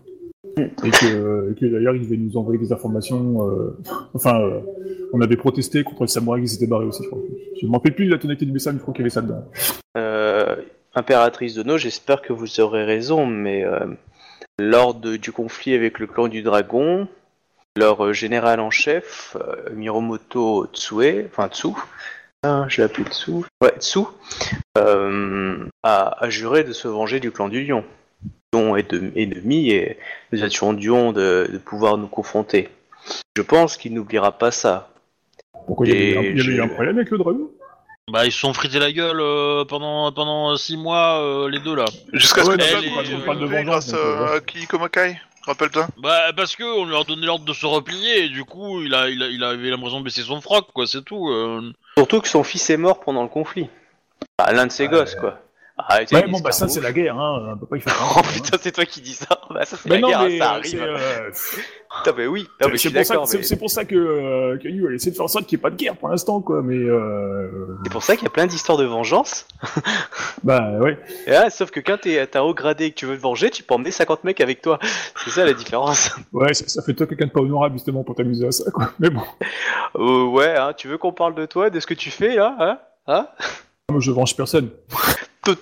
Et 0.57 0.91
que, 0.91 1.65
d'ailleurs, 1.65 1.95
ils 1.95 2.03
devaient 2.03 2.17
nous 2.17 2.37
envoyer 2.37 2.59
des 2.59 2.71
informations. 2.71 3.49
euh, 3.49 3.77
enfin, 4.13 4.39
euh, 4.39 4.61
on 5.11 5.21
avait 5.21 5.35
protesté 5.35 5.83
contre 5.83 6.03
le 6.03 6.07
samouraï 6.07 6.41
qui 6.41 6.47
s'était 6.47 6.67
barré 6.67 6.85
aussi, 6.85 7.03
je. 7.03 7.09
Je 7.61 7.67
me 7.67 7.73
rappelle 7.73 7.93
plus 7.93 8.05
de 8.05 8.11
la 8.11 8.17
tonalité 8.17 8.45
du 8.45 8.53
message, 8.53 8.73
mais 8.73 8.79
je 8.79 8.83
crois 8.83 8.93
qu'il 8.93 9.01
y 9.01 9.03
avait 9.03 9.09
ça 9.09 9.21
dedans. 9.21 9.43
Euh, 9.97 10.55
impératrice 10.95 11.55
de 11.55 11.63
No, 11.63 11.77
j'espère 11.77 12.21
que 12.21 12.31
vous 12.31 12.61
aurez 12.61 12.85
raison, 12.85 13.25
mais 13.25 13.65
lors 14.57 14.93
du 14.95 15.31
conflit 15.31 15.73
avec 15.73 15.99
le 15.99 16.07
clan 16.07 16.29
du 16.29 16.41
dragon, 16.41 17.07
leur 17.75 18.13
général 18.13 18.61
en 18.61 18.71
chef, 18.71 19.35
Miromoto 19.73 20.67
Tsue, 20.73 21.25
enfin 21.25 21.49
Tsu, 21.49 21.69
Ah, 22.43 22.65
je 22.69 22.77
l'ai 22.77 22.83
appelé 22.83 23.03
dessous. 23.03 23.45
Ouais, 23.61 23.73
a, 25.83 26.23
a 26.23 26.29
juré 26.29 26.63
de 26.63 26.71
se 26.71 26.87
venger 26.87 27.19
du 27.19 27.31
clan 27.31 27.49
du 27.49 27.65
lion. 27.65 27.83
Lion 28.53 28.75
est 28.75 28.91
de- 28.91 29.11
ennemi 29.15 29.69
et 29.71 29.97
nous 30.31 30.43
étions 30.43 30.73
Dion 30.73 31.11
de, 31.11 31.47
de 31.51 31.57
pouvoir 31.59 31.97
nous 31.97 32.07
confronter. 32.07 32.69
Je 33.35 33.41
pense 33.43 33.77
qu'il 33.77 33.93
n'oubliera 33.93 34.31
pas 34.37 34.51
ça. 34.51 34.89
Pourquoi 35.67 35.85
il 35.87 35.93
y 35.93 36.17
avait, 36.17 36.31
eu 36.31 36.61
un 36.61 36.67
problème 36.67 36.97
avec 36.97 37.11
le 37.11 37.19
dragon 37.19 37.51
Bah, 38.11 38.25
ils 38.25 38.31
se 38.31 38.39
sont 38.39 38.53
frités 38.53 38.79
la 38.79 38.91
gueule 38.91 39.19
euh, 39.21 39.65
pendant 39.65 40.11
pendant 40.11 40.55
six 40.57 40.77
mois, 40.77 41.21
euh, 41.21 41.47
les 41.49 41.59
deux 41.59 41.75
là. 41.75 41.85
Jusqu'à 42.11 42.43
ce 42.43 42.49
Ouais, 42.49 42.57
que 42.57 42.61
mais 42.63 42.67
tu 42.69 42.75
elle 42.87 42.93
fasses 42.93 43.07
est- 43.09 43.11
une 43.13 43.21
on 43.21 43.25
parle 43.25 43.39
de 43.39 43.45
vengeance, 43.45 43.65
grâce 43.65 43.93
euh, 43.93 44.39
Kikomakai 44.39 45.19
Rappelle-toi. 45.45 45.87
Bah, 46.01 46.33
parce 46.35 46.55
que 46.55 46.63
on 46.63 46.85
lui 46.85 46.95
a 46.95 47.03
donné 47.03 47.25
l'ordre 47.27 47.45
de 47.45 47.53
se 47.53 47.65
replier 47.67 48.25
et 48.25 48.29
du 48.29 48.43
coup, 48.45 48.81
il 48.81 48.93
a 48.95 49.09
il 49.09 49.21
a, 49.23 49.27
il 49.27 49.43
avait 49.43 49.69
l'impression 49.69 49.99
de 49.99 50.05
baisser 50.05 50.21
son 50.23 50.41
froc, 50.41 50.67
quoi, 50.73 50.87
c'est 50.87 51.03
tout. 51.03 51.29
euh. 51.29 51.71
Surtout 51.97 52.19
que 52.21 52.27
son 52.27 52.43
fils 52.43 52.67
est 52.71 52.77
mort 52.77 52.99
pendant 52.99 53.21
le 53.23 53.29
conflit. 53.29 53.69
Ah, 54.39 54.51
L'un 54.53 54.65
de 54.67 54.71
ses 54.71 54.87
gosses, 54.87 55.15
quoi. 55.15 55.39
Arrêtez 55.87 56.15
Ouais, 56.15 56.25
les 56.25 56.31
bon, 56.31 56.39
bah 56.41 56.51
ça, 56.51 56.67
c'est 56.67 56.81
la 56.81 56.91
guerre, 56.91 57.17
hein. 57.17 57.53
On 57.53 57.57
peut 57.57 57.65
pas 57.65 57.77
y 57.77 57.81
faire 57.81 57.93
Oh 58.01 58.05
grand-chose, 58.13 58.31
hein. 58.37 58.41
putain, 58.43 58.57
c'est 58.61 58.71
toi 58.71 58.85
qui 58.85 59.01
dis 59.01 59.13
ça. 59.13 59.25
Bah, 59.51 59.65
ça, 59.65 59.77
c'est 59.81 59.89
la 59.89 59.99
non, 59.99 60.09
guerre, 60.09 60.21
mais 60.23 60.37
ça 60.37 60.49
arrive. 60.51 60.81
euh, 60.81 61.31
Putain, 62.03 62.15
mais 62.17 62.27
oui. 62.27 62.47
Non, 62.61 62.67
mais 62.67 62.73
je 62.77 62.77
c'est 62.83 62.89
suis 62.89 62.89
pour 62.91 63.03
ça, 63.05 63.13
d'accord. 63.15 63.27
c'est- 63.27 63.37
mais- 63.37 63.43
c'est 63.43 63.55
pour 63.57 63.69
ça 63.71 63.83
que, 63.85 63.95
euh, 63.95 64.57
que 64.61 64.67
elle 64.67 64.93
essaie 64.93 65.09
de 65.09 65.15
faire 65.15 65.25
en 65.25 65.27
sorte 65.27 65.47
qu'il 65.47 65.57
n'y 65.57 65.61
ait 65.61 65.63
pas 65.63 65.69
de 65.71 65.75
guerre 65.75 65.95
pour 65.95 66.09
l'instant, 66.09 66.39
quoi. 66.39 66.61
Mais 66.61 66.75
euh, 66.77 67.49
C'est 67.83 67.91
pour 67.91 68.03
ça 68.03 68.15
qu'il 68.15 68.25
y 68.25 68.27
a 68.27 68.29
plein 68.29 68.45
d'histoires 68.45 68.77
de 68.77 68.85
vengeance. 68.85 69.47
bah 70.43 70.69
ouais. 70.79 70.99
Et 71.25 71.31
là, 71.31 71.49
sauf 71.49 71.71
que 71.71 71.79
quand 71.79 71.97
t'es- 72.01 72.25
t'as 72.27 72.41
haut 72.43 72.53
gradé 72.53 72.85
et 72.85 72.91
que 72.91 72.95
tu 72.95 73.07
veux 73.07 73.17
te 73.17 73.21
venger, 73.21 73.49
tu 73.49 73.63
peux 73.63 73.73
emmener 73.73 73.89
50 73.91 74.23
mecs 74.23 74.39
avec 74.41 74.61
toi. 74.61 74.77
C'est 75.23 75.31
ça 75.31 75.45
la 75.45 75.53
différence. 75.53 76.11
Ouais, 76.31 76.53
ça, 76.53 76.67
ça 76.67 76.83
fait 76.83 76.93
toi 76.93 77.07
quelqu'un 77.07 77.25
de 77.25 77.31
pas 77.31 77.41
honorable 77.41 77.73
justement 77.75 78.03
pour 78.03 78.13
t'amuser 78.13 78.45
à 78.47 78.51
ça, 78.51 78.69
quoi. 78.71 78.91
Mais 78.99 79.09
bon, 79.09 79.23
Euh, 79.97 80.25
ouais, 80.25 80.55
hein, 80.55 80.73
tu 80.77 80.87
veux 80.87 80.99
qu'on 80.99 81.11
parle 81.13 81.33
de 81.33 81.47
toi, 81.47 81.71
de 81.71 81.79
ce 81.79 81.87
que 81.87 81.95
tu 81.95 82.11
fais 82.11 82.35
là 82.35 82.55
Hein, 82.59 82.77
hein? 83.07 83.27
Moi 83.89 83.99
je 83.99 84.11
venge 84.11 84.35
personne. 84.35 84.69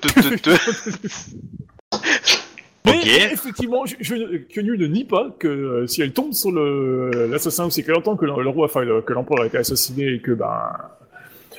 Mais 2.86 3.00
Ok. 3.00 3.08
effectivement, 3.08 3.86
je, 3.86 4.14
ne 4.16 4.88
nie 4.88 5.04
pas 5.04 5.30
que 5.40 5.48
euh, 5.48 5.88
si 5.88 6.02
elle 6.02 6.14
tombe 6.14 6.34
sur 6.34 6.52
l'assassin 6.52 7.66
ou 7.66 7.70
c'est 7.70 7.84
qu'elle 7.84 7.96
entend 7.98 8.16
que 8.16 8.26
le, 8.26 8.42
le 8.42 8.50
roi, 8.50 8.66
enfin 8.66 8.82
le- 8.82 9.02
que 9.02 9.12
l'empereur 9.14 9.42
a 9.44 9.46
été 9.48 9.58
assassiné 9.58 10.14
et 10.14 10.22
que 10.22 10.32
ben 10.32 10.72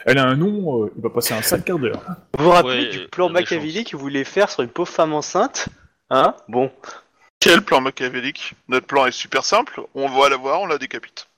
elle 0.07 0.17
a 0.19 0.25
un 0.25 0.37
nom, 0.37 0.85
euh, 0.85 0.93
il 0.97 1.03
va 1.03 1.11
passer 1.11 1.35
un 1.35 1.43
sale 1.43 1.63
quart 1.65 1.79
d'heure. 1.79 2.01
Vous 2.39 2.45
vous 2.45 2.51
rappelez 2.51 2.85
Ouais, 2.85 2.89
du 2.89 3.09
plan 3.09 3.29
machiavélique 3.29 3.89
qu'il 3.89 3.99
voulait 3.99 4.25
faire 4.25 4.49
sur 4.51 4.63
une 4.63 4.71
pauvre 4.71 4.89
femme 4.91 5.13
enceinte 5.13 5.69
Hein? 6.11 6.35
Bon. 6.49 6.71
Quel 7.41 7.61
plan 7.61 7.83
machiavélique 7.83 8.55
Notre 8.69 8.87
plan 8.87 9.05
est 9.05 9.11
super 9.13 9.45
simple. 9.45 9.83
On 9.95 10.09
va 10.09 10.31
la 10.31 10.37
voir, 10.39 10.63
on 10.63 10.67
la 10.67 10.79
décapite. 10.79 11.29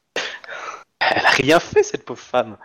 Elle 1.01 1.27
a 1.27 1.31
rien 1.31 1.59
fait, 1.59 1.83
cette 1.83 2.05
pauvre 2.05 2.21
femme. 2.21 2.57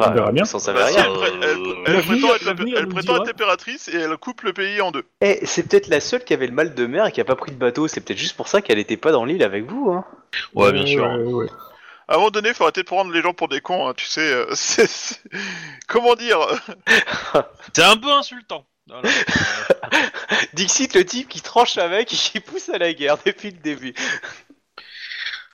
Bah, 0.00 0.08
on 0.10 0.14
verra 0.14 0.32
bien. 0.32 0.44
Sans 0.44 0.64
Bah, 0.72 0.86
si, 0.88 0.96
rien. 0.96 1.04
elle, 1.06 1.12
pré- 1.12 1.30
elle- 1.42 1.48
Euh, 1.48 1.74
elle 1.86 1.92
l'avenir- 1.94 2.04
prétend 2.20 2.34
être, 2.34 2.44
l'avenir 2.44 2.74
elle 2.78 2.84
nous 2.86 2.94
prétend 2.94 3.12
dira. 3.14 3.24
être 3.24 3.30
impératrice 3.30 3.88
et 3.88 3.96
elle 3.96 4.16
coupe 4.16 4.42
le 4.42 4.52
pays 4.52 4.80
en 4.80 4.90
deux. 4.90 5.04
Eh, 5.20 5.40
c'est 5.44 5.68
peut-être 5.68 5.88
la 5.88 6.00
seule 6.00 6.24
qui 6.24 6.34
avait 6.34 6.46
le 6.46 6.52
mal 6.52 6.74
de 6.74 6.86
mer 6.86 7.06
et 7.06 7.12
qui 7.12 7.20
a 7.20 7.24
pas 7.24 7.36
pris 7.36 7.52
de 7.52 7.56
bateau. 7.58 7.88
C'est 7.88 8.00
peut-être 8.00 8.18
juste 8.18 8.36
pour 8.36 8.48
ça 8.48 8.62
qu'elle 8.62 8.78
était 8.78 8.96
pas 8.96 9.12
dans 9.12 9.24
l'île 9.24 9.42
avec 9.42 9.64
vous, 9.64 9.90
hein. 9.92 10.04
Ouais, 10.54 10.72
bien 10.72 10.82
Euh, 10.82 10.86
sûr. 10.86 11.04
ouais, 11.04 11.32
ouais. 11.32 11.46
À 12.08 12.14
un 12.14 12.16
moment 12.18 12.30
donné, 12.30 12.52
faut 12.52 12.64
arrêter 12.64 12.82
de 12.82 12.86
prendre 12.86 13.10
les 13.12 13.22
gens 13.22 13.32
pour 13.32 13.48
des 13.48 13.60
cons, 13.62 13.88
hein, 13.88 13.94
tu 13.96 14.04
sais. 14.06 14.20
euh, 14.20 14.46
c'est- 14.54 14.86
c'est- 14.86 15.22
Comment 15.88 16.14
dire? 16.14 16.38
C'est 17.74 17.82
un 17.84 17.96
peu 17.96 18.10
insultant. 18.12 18.66
Voilà. 18.86 19.08
Dixit, 20.54 20.94
le 20.94 21.04
type 21.04 21.28
qui 21.28 21.40
tranche 21.40 21.78
avec 21.78 22.12
et 22.12 22.16
qui 22.16 22.40
pousse 22.40 22.68
à 22.68 22.78
la 22.78 22.92
guerre 22.92 23.16
depuis 23.24 23.50
le 23.50 23.56
début. 23.58 23.94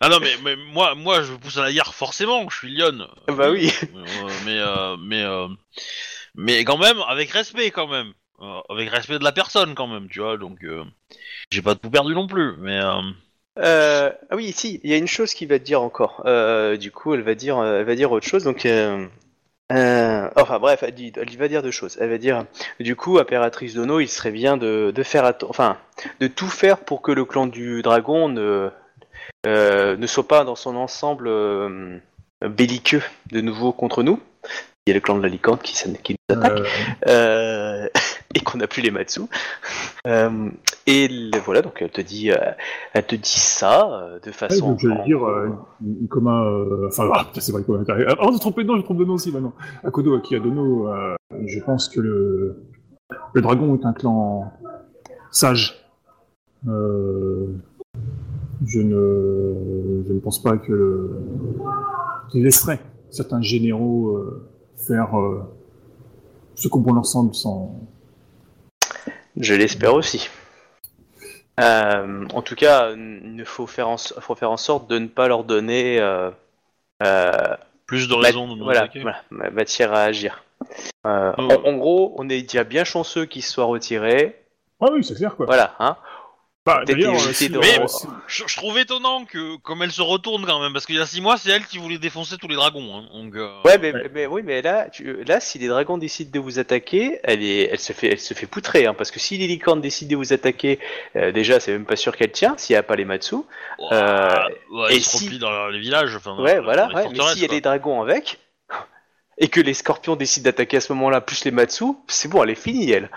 Ah 0.00 0.08
non, 0.08 0.18
mais, 0.20 0.36
mais 0.42 0.56
moi, 0.56 0.94
moi, 0.94 1.22
je 1.22 1.34
pousse 1.34 1.58
à 1.58 1.62
la 1.62 1.72
guerre 1.72 1.94
forcément. 1.94 2.48
Je 2.48 2.56
suis 2.56 2.70
Lyon. 2.70 3.06
Bah 3.28 3.50
oui. 3.50 3.70
Euh, 3.94 4.28
mais 4.44 4.58
euh, 4.58 4.96
mais 4.98 5.22
euh, 5.22 5.48
mais 6.34 6.64
quand 6.64 6.78
même 6.78 6.98
avec 7.08 7.30
respect 7.30 7.70
quand 7.70 7.88
même 7.88 8.12
Euh, 8.40 8.60
avec 8.70 8.90
respect 8.90 9.18
de 9.18 9.24
la 9.24 9.32
personne 9.32 9.74
quand 9.74 9.86
même 9.88 10.08
tu 10.08 10.20
vois 10.20 10.38
donc 10.38 10.64
euh, 10.64 10.84
j'ai 11.50 11.62
pas 11.62 11.76
tout 11.76 11.90
perdu 11.90 12.14
non 12.14 12.26
plus 12.28 12.56
mais 12.58 12.80
euh, 12.80 13.02
Euh, 13.58 14.10
ah 14.30 14.36
oui, 14.36 14.52
si, 14.52 14.80
il 14.84 14.90
y 14.90 14.94
a 14.94 14.96
une 14.96 15.08
chose 15.08 15.34
qu'il 15.34 15.48
va 15.48 15.58
te 15.58 15.64
dire 15.64 15.82
encore. 15.82 16.22
Euh, 16.26 16.76
du 16.76 16.90
coup, 16.92 17.14
elle 17.14 17.22
va 17.22 17.34
dire, 17.34 17.58
euh, 17.58 17.80
elle 17.80 17.84
va 17.86 17.94
dire 17.96 18.10
autre 18.12 18.26
chose. 18.26 18.44
Donc, 18.44 18.64
euh, 18.64 19.06
euh, 19.72 20.30
enfin 20.36 20.58
bref, 20.58 20.82
elle, 20.82 20.94
dit, 20.94 21.12
elle 21.16 21.36
va 21.38 21.48
dire 21.48 21.62
deux 21.62 21.70
choses. 21.70 21.98
Elle 22.00 22.10
va 22.10 22.18
dire, 22.18 22.46
du 22.80 22.96
coup, 22.96 23.18
impératrice 23.18 23.74
Dono, 23.74 24.00
il 24.00 24.08
serait 24.08 24.32
bien 24.32 24.56
de, 24.56 24.92
de 24.94 25.02
faire, 25.02 25.24
atten- 25.24 25.46
enfin, 25.48 25.78
de 26.20 26.28
tout 26.28 26.48
faire 26.48 26.78
pour 26.80 27.02
que 27.02 27.12
le 27.12 27.24
clan 27.24 27.46
du 27.46 27.82
dragon 27.82 28.28
ne 28.28 28.70
ne 29.46 30.06
soit 30.06 30.26
pas 30.28 30.44
dans 30.44 30.56
son 30.56 30.76
ensemble 30.76 31.28
euh, 31.28 31.98
belliqueux 32.48 33.02
de 33.32 33.40
nouveau 33.40 33.72
contre 33.72 34.02
nous. 34.02 34.20
Il 34.86 34.90
y 34.90 34.92
a 34.92 34.94
le 34.94 35.00
clan 35.00 35.16
de 35.18 35.22
la 35.22 35.28
licorne 35.28 35.58
qui, 35.58 35.74
nous 35.86 36.36
attaque. 36.36 36.58
Euh, 36.60 36.64
Euh, 37.08 37.88
et 38.34 38.40
qu'on 38.40 38.58
n'a 38.58 38.66
plus 38.66 38.80
les 38.82 38.90
Matsu. 38.90 39.20
Euh, 40.06 40.48
et 40.86 41.08
le- 41.08 41.38
voilà, 41.40 41.62
donc 41.62 41.82
elle 41.82 41.90
te 41.90 42.00
dit, 42.00 42.30
euh, 42.30 42.36
elle 42.94 43.04
te 43.04 43.14
dit 43.16 43.28
ça 43.38 43.90
euh, 43.92 44.20
de 44.20 44.26
ouais, 44.26 44.32
façon. 44.32 44.70
donc 44.70 44.78
j'allais 44.80 45.04
dire 45.04 45.22
euh, 45.26 45.48
Ikoma, 46.02 46.44
euh, 46.44 46.86
enfin 46.88 47.10
ah, 47.12 47.26
c'est 47.38 47.52
vrai 47.52 47.62
Ikoma. 47.62 47.84
t'as- 47.84 47.96
Ah, 48.08 48.14
oh, 48.22 48.30
j'ai 48.32 48.38
trompé 48.38 48.62
de 48.62 48.68
nom, 48.68 48.76
je 48.78 48.82
trompe 48.82 48.98
de 48.98 49.04
nom 49.04 49.14
aussi 49.14 49.30
maintenant. 49.32 49.52
Akodo 49.84 50.16
Akiadono, 50.16 50.88
euh, 50.88 51.16
je 51.46 51.60
pense 51.60 51.88
que 51.88 52.00
le 52.00 52.62
le 53.34 53.40
dragon 53.42 53.76
est 53.76 53.84
un 53.84 53.92
clan 53.92 54.52
sage. 55.30 55.84
Euh, 56.68 57.46
je 58.66 58.80
ne 58.80 60.04
je 60.06 60.12
ne 60.12 60.20
pense 60.20 60.42
pas 60.42 60.56
que 60.58 60.72
le 60.72 61.16
qu'il 62.30 62.44
laisserait 62.44 62.80
certains 63.10 63.42
généraux 63.42 64.08
euh, 64.16 64.46
faire 64.76 65.18
euh, 65.18 65.42
ce 66.54 66.68
qu'on 66.68 66.80
bon 66.80 66.92
l'ensemble 66.92 67.34
sans 67.34 67.74
Je 69.36 69.54
l'espère 69.54 69.94
aussi. 69.94 70.28
Euh, 71.60 72.24
en 72.32 72.42
tout 72.42 72.54
cas, 72.54 72.90
il 72.94 73.44
faut 73.44 73.66
faire 73.66 73.88
en, 73.88 73.96
so- 73.96 74.18
faut 74.20 74.34
faire 74.34 74.50
en 74.50 74.56
sorte 74.56 74.88
de 74.88 74.98
ne 74.98 75.08
pas 75.08 75.28
leur 75.28 75.44
donner 75.44 76.00
euh, 76.00 76.30
euh, 77.02 77.30
plus 77.86 78.08
de 78.08 78.14
raisons 78.14 78.48
de 78.48 78.56
nous 78.58 78.64
voilà, 78.64 78.80
attaquer 78.82 79.00
voilà, 79.02 79.18
ma- 79.30 79.50
matière 79.50 79.92
à 79.92 80.02
agir. 80.02 80.44
Euh, 81.06 81.32
Oh. 81.38 81.42
en, 81.64 81.68
en 81.70 81.76
gros, 81.78 82.14
on 82.18 82.28
est 82.28 82.42
déjà 82.42 82.64
bien 82.64 82.84
chanceux 82.84 83.24
qu'ils 83.26 83.42
se 83.42 83.52
soient 83.52 83.64
retirés. 83.64 84.36
Ah 84.80 84.86
oui, 84.92 85.02
c'est 85.04 85.14
clair 85.14 85.34
quoi. 85.36 85.46
Voilà, 85.46 85.74
hein. 85.80 85.96
Bah, 86.66 86.82
d'ailleurs, 86.86 87.14
euh, 87.14 87.32
si- 87.32 87.48
de- 87.48 87.58
Mais- 87.58 87.80
euh, 87.80 87.86
si- 87.88 88.06
je, 88.28 88.44
je 88.46 88.56
trouve 88.56 88.78
étonnant 88.78 89.24
que 89.24 89.56
comme 89.56 89.82
elle 89.82 89.90
se 89.92 90.02
retourne 90.02 90.44
quand 90.44 90.60
même 90.60 90.74
parce 90.74 90.84
qu'il 90.84 90.96
y 90.96 91.00
a 91.00 91.06
six 91.06 91.22
mois 91.22 91.38
c'est 91.38 91.48
elle 91.50 91.64
qui 91.64 91.78
voulait 91.78 91.96
défoncer 91.96 92.36
tous 92.36 92.48
les 92.48 92.54
dragons 92.54 92.94
hein, 92.98 93.08
donc 93.14 93.34
euh, 93.34 93.62
Ouais, 93.64 93.78
mais, 93.78 93.94
Ouais. 93.94 94.10
mais 94.12 94.26
oui, 94.26 94.42
mais 94.44 94.60
là, 94.60 94.88
tu- 94.90 95.24
là, 95.24 95.40
si 95.40 95.58
les 95.58 95.68
dragons 95.68 95.96
décident 95.96 96.30
de 96.30 96.38
vous 96.38 96.58
attaquer, 96.58 97.18
elle 97.24 97.42
est, 97.42 97.70
elle 97.72 97.78
se 97.78 97.94
fait, 97.94 98.08
elle 98.12 98.20
se 98.20 98.34
fait 98.34 98.46
poutrer, 98.46 98.84
hein, 98.86 98.92
parce 98.92 99.10
que 99.10 99.18
si 99.18 99.38
les 99.38 99.46
licornes 99.46 99.80
décident 99.80 100.10
de 100.10 100.16
vous 100.16 100.34
attaquer, 100.34 100.78
euh, 101.16 101.32
déjà, 101.32 101.60
c'est 101.60 101.72
même 101.72 101.86
pas 101.86 101.96
sûr 101.96 102.14
qu'elle 102.14 102.30
tient, 102.32 102.54
s'il 102.58 102.74
n'y 102.74 102.78
a 102.78 102.82
pas 102.82 102.94
les 102.96 103.06
Matsu. 103.06 103.36
euh, 103.92 104.28
ouais, 104.70 104.92
et 104.92 104.96
ils 104.96 105.02
si- 105.02 105.38
dans 105.38 105.68
les 105.68 105.80
villages 105.80 106.14
enfin 106.14 106.36
Ouais, 106.38 106.56
dans 106.56 106.62
voilà, 106.64 106.88
ouais, 106.88 107.08
mais 107.10 107.18
s'il 107.32 107.40
y 107.40 107.44
a 107.46 107.48
les 107.48 107.62
dragons 107.62 108.02
avec, 108.02 108.38
et 109.38 109.48
que 109.48 109.62
les 109.62 109.72
scorpions 109.72 110.14
décident 110.14 110.44
d'attaquer 110.44 110.76
à 110.76 110.80
ce 110.82 110.92
moment-là, 110.92 111.22
plus 111.22 111.42
les 111.46 111.52
Matsu, 111.52 111.84
c'est 112.06 112.28
bon, 112.28 112.42
elle 112.44 112.50
est 112.50 112.54
finie, 112.54 112.90
elle. 112.90 113.10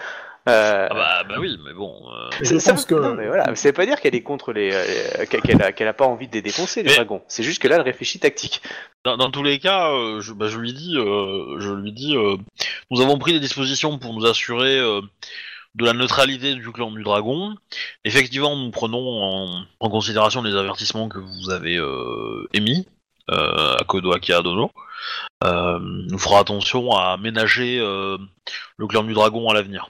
Euh, 0.50 0.88
ah 0.92 0.94
bah, 0.94 1.24
bah 1.30 1.36
oui 1.40 1.58
mais 1.64 1.72
bon 1.74 1.96
euh, 2.12 2.30
Je 2.42 2.58
ça 2.58 2.74
pense 2.74 2.84
que- 2.86 2.96
non, 2.96 3.14
mais 3.16 3.28
voilà, 3.28 3.56
ça 3.56 3.70
veut 3.70 3.74
pas 3.74 3.86
dire 3.86 4.02
qu'elle 4.02 4.14
est 4.14 4.24
contre 4.24 4.52
les, 4.52 4.72
euh, 4.74 5.26
qu'elle 5.26 5.62
a, 5.62 5.72
qu'elle 5.72 5.88
a 5.88 5.94
pas 5.94 6.06
envie 6.06 6.28
de 6.28 6.34
les 6.34 6.42
défoncer 6.42 6.84
les 6.84 6.90
Mais- 6.90 6.96
dragons. 6.96 7.22
C'est 7.30 7.44
juste 7.44 7.62
que 7.62 7.70
là, 7.70 7.76
elle 7.78 7.82
réfléchit 7.84 8.20
tactique. 8.20 8.62
Dans, 9.06 9.16
dans 9.16 9.32
tous 9.32 9.44
les 9.44 9.58
cas, 9.60 9.92
euh, 9.92 10.20
je, 10.20 10.34
bah, 10.34 10.50
je 10.50 10.58
lui 10.58 10.74
dis, 10.74 10.98
euh, 10.98 11.60
je 11.60 11.72
lui 11.72 11.94
dis, 11.94 12.18
euh, 12.18 12.36
nous 12.92 13.00
avons 13.02 13.18
pris 13.20 13.32
des 13.32 13.40
dispositions 13.40 13.98
pour 14.00 14.14
nous 14.14 14.26
assurer 14.26 14.78
euh, 14.78 15.00
de 15.76 15.86
la 15.86 15.94
neutralité 15.94 16.56
du 16.56 16.72
clan 16.74 16.92
du 16.92 17.04
dragon. 17.04 17.56
Effectivement, 18.04 18.56
nous 18.58 18.70
prenons 18.70 19.24
en, 19.24 19.64
en 19.80 19.90
considération 19.90 20.42
les 20.42 20.56
avertissements 20.56 21.08
que 21.08 21.20
vous 21.20 21.52
avez 21.52 21.78
euh, 21.78 22.48
émis 22.54 22.86
euh, 23.32 23.76
à 23.78 23.84
Kodo 23.86 24.12
Akiadono. 24.12 24.72
Euh, 25.46 25.80
nous 25.82 26.20
ferons 26.20 26.38
attention 26.38 26.92
à 26.92 27.16
ménager 27.18 27.80
euh, 27.80 28.18
le 28.78 28.88
clan 28.88 29.04
du 29.04 29.14
dragon 29.14 29.50
à 29.50 29.54
l'avenir. 29.54 29.88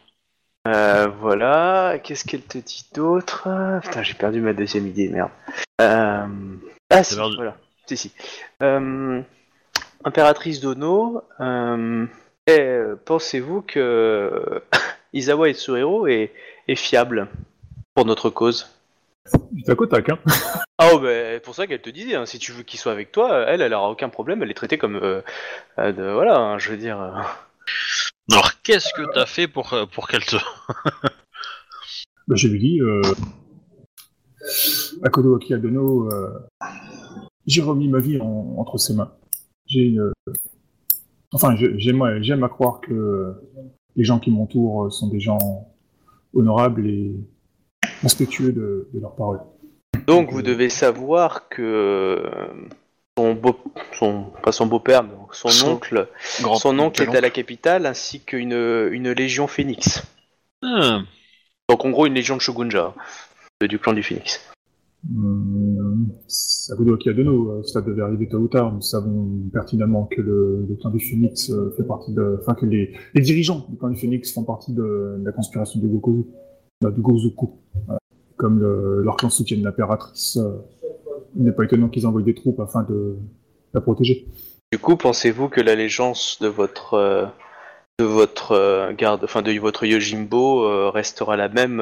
Euh, 0.68 1.08
voilà, 1.20 2.00
qu'est-ce 2.02 2.24
qu'elle 2.24 2.42
te 2.42 2.58
dit 2.58 2.86
d'autre? 2.94 3.50
Putain, 3.82 4.04
j'ai 4.04 4.14
perdu 4.14 4.40
ma 4.40 4.54
deuxième 4.54 4.88
idée, 4.88 5.10
merde. 5.10 5.32
Euh... 5.82 6.26
Ah 6.90 7.04
si, 7.04 7.16
perdu. 7.16 7.36
voilà, 7.36 7.58
si, 7.86 7.98
si. 7.98 8.14
Euh... 8.62 9.22
Impératrice 10.06 10.62
Dono, 10.62 11.22
euh... 11.42 12.06
eh, 12.48 12.82
pensez-vous 13.06 13.62
que 13.62 14.64
Izawa 15.14 15.50
Itsuhiro 15.50 16.08
est, 16.08 16.32
est 16.68 16.76
fiable 16.76 17.28
pour 17.94 18.06
notre 18.06 18.30
cause? 18.30 18.70
Du 19.52 19.64
tac 19.64 19.82
au 19.82 19.86
tac, 19.86 20.10
hein. 20.10 20.20
Ah 20.80 20.90
oh, 20.94 21.00
bah, 21.00 21.40
pour 21.44 21.56
ça 21.56 21.68
qu'elle 21.68 21.82
te 21.82 21.90
disait, 21.90 22.16
hein, 22.16 22.26
si 22.26 22.40
tu 22.40 22.52
veux 22.52 22.64
qu'il 22.64 22.80
soit 22.80 22.92
avec 22.92 23.12
toi, 23.12 23.46
elle, 23.48 23.62
elle 23.62 23.74
aura 23.74 23.90
aucun 23.90 24.10
problème, 24.10 24.42
elle 24.44 24.50
est 24.52 24.56
traitée 24.56 24.78
comme... 24.78 24.96
euh, 24.96 25.22
euh, 25.78 25.92
de, 25.92 26.04
voilà, 26.04 26.38
hein, 26.38 26.58
je 26.58 26.72
veux 26.72 26.78
dire... 26.78 26.98
euh, 28.32 28.34
Alors, 28.36 28.62
qu'est-ce 28.62 28.94
que 28.94 29.14
t'as 29.14 29.26
fait 29.26 29.48
pour, 29.48 29.74
euh, 29.74 29.86
pour 29.86 30.08
qu'elle 30.08 30.26
te... 30.26 30.36
Bah, 32.28 32.36
je 32.38 32.48
lui 32.48 32.60
dis, 32.60 32.80
euh, 32.82 33.02
Akodo 35.04 35.36
Akiadono, 35.36 36.10
euh, 36.12 36.30
j'ai 37.46 37.62
remis 37.62 37.90
ma 37.90 38.00
vie 38.00 38.20
en- 38.22 38.56
entre 38.58 38.78
ses 38.78 38.94
mains. 38.94 39.12
J'ai 39.66 39.82
une, 39.82 40.12
Enfin, 41.34 41.56
je- 41.58 41.78
j'aime 41.80 42.22
j'aime 42.22 42.44
à 42.44 42.50
croire 42.50 42.80
que 42.80 43.34
les 43.96 44.04
gens 44.06 44.20
qui 44.20 44.30
m'entourent 44.32 44.94
sont 44.94 45.08
des 45.10 45.20
gens 45.20 45.68
honorables 46.34 46.88
et 46.88 47.14
respectueux 48.04 48.54
de, 48.54 48.88
de 48.94 49.00
leurs 49.00 49.16
paroles. 49.16 49.42
Donc 50.08 50.32
vous 50.32 50.42
devez 50.44 50.70
savoir 50.70 51.50
que 51.50 52.24
son 53.18 53.34
beau, 53.36 53.56
son 53.98 54.26
pas 54.44 54.52
son 54.52 54.66
beau-père, 54.66 55.04
mais 55.04 55.12
son, 55.32 55.50
Son 55.50 55.72
oncle, 55.72 56.08
Grand 56.42 56.56
son 56.56 56.80
oncle 56.80 57.04
est 57.04 57.16
à 57.16 57.22
la 57.22 57.30
capitale 57.30 57.86
ainsi 57.86 58.20
qu'une 58.22 58.54
une 58.54 59.12
légion 59.12 59.48
Phoenix. 59.48 60.04
Ah, 60.64 61.02
Donc 61.70 61.86
en 61.86 61.92
gros 61.92 62.06
une 62.08 62.14
légion 62.14 62.36
de 62.36 62.42
Shogunja 62.42 62.94
euh, 63.62 63.68
du 63.68 63.78
clan 63.80 63.94
du 63.94 64.04
Phoenix. 64.04 64.42
Hum, 65.14 66.08
Sakudo 66.28 66.96
Akiadono, 66.96 67.52
euh, 67.52 67.64
ça 67.64 67.82
devait 67.82 68.02
arriver 68.02 68.28
tôt 68.30 68.38
ou 68.38 68.48
tard. 68.48 68.72
Nous 68.74 68.82
savons 68.82 69.50
pertinemment 69.52 70.06
que 70.06 70.22
le, 70.22 70.66
le 70.68 70.76
clan 70.76 70.90
du 70.92 71.00
Phoenix 71.00 71.50
euh, 71.52 71.74
fait 71.78 71.84
partie 71.84 72.14
de, 72.14 72.40
enfin 72.42 72.56
que 72.56 72.66
les, 72.66 72.96
les 73.14 73.22
dirigeants 73.22 73.66
du 73.70 73.78
clan 73.78 73.90
du 73.90 74.00
Phoenix 74.00 74.34
font 74.34 74.44
partie 74.44 74.72
de, 74.74 75.22
la 75.24 75.32
conspiration 75.34 75.80
de 75.82 75.88
Gokoku, 75.88 76.28
euh, 76.86 76.90
de 76.90 77.02
Gozoku. 77.02 77.52
Voilà. 77.86 78.00
Comme 78.38 78.60
le- 78.60 79.02
leur 79.04 79.18
clan 79.18 79.30
soutiennent 79.30 79.64
l'impératrice, 79.64 80.38
euh, 80.38 80.58
il 81.36 81.44
n'est 81.44 81.52
pas 81.52 81.64
étonnant 81.64 81.90
qu'ils 81.90 82.08
envoient 82.08 82.22
des 82.22 82.36
troupes 82.36 82.60
afin 82.60 82.84
de 82.84 83.18
la 83.74 83.82
protéger. 83.82 84.26
Du 84.72 84.80
coup, 84.80 84.98
pensez-vous 84.98 85.50
que 85.50 85.62
l'allégeance 85.62 86.40
de 86.42 86.48
votre 86.48 86.96
euh, 86.96 87.26
de 88.00 88.06
votre 88.06 88.54
euh, 88.54 88.92
garde, 88.92 89.24
enfin 89.24 89.42
de 89.42 89.58
votre 89.60 89.86
Yojimbo 89.86 90.64
euh, 90.64 90.90
restera 90.90 91.38
la 91.38 91.48
même 91.48 91.80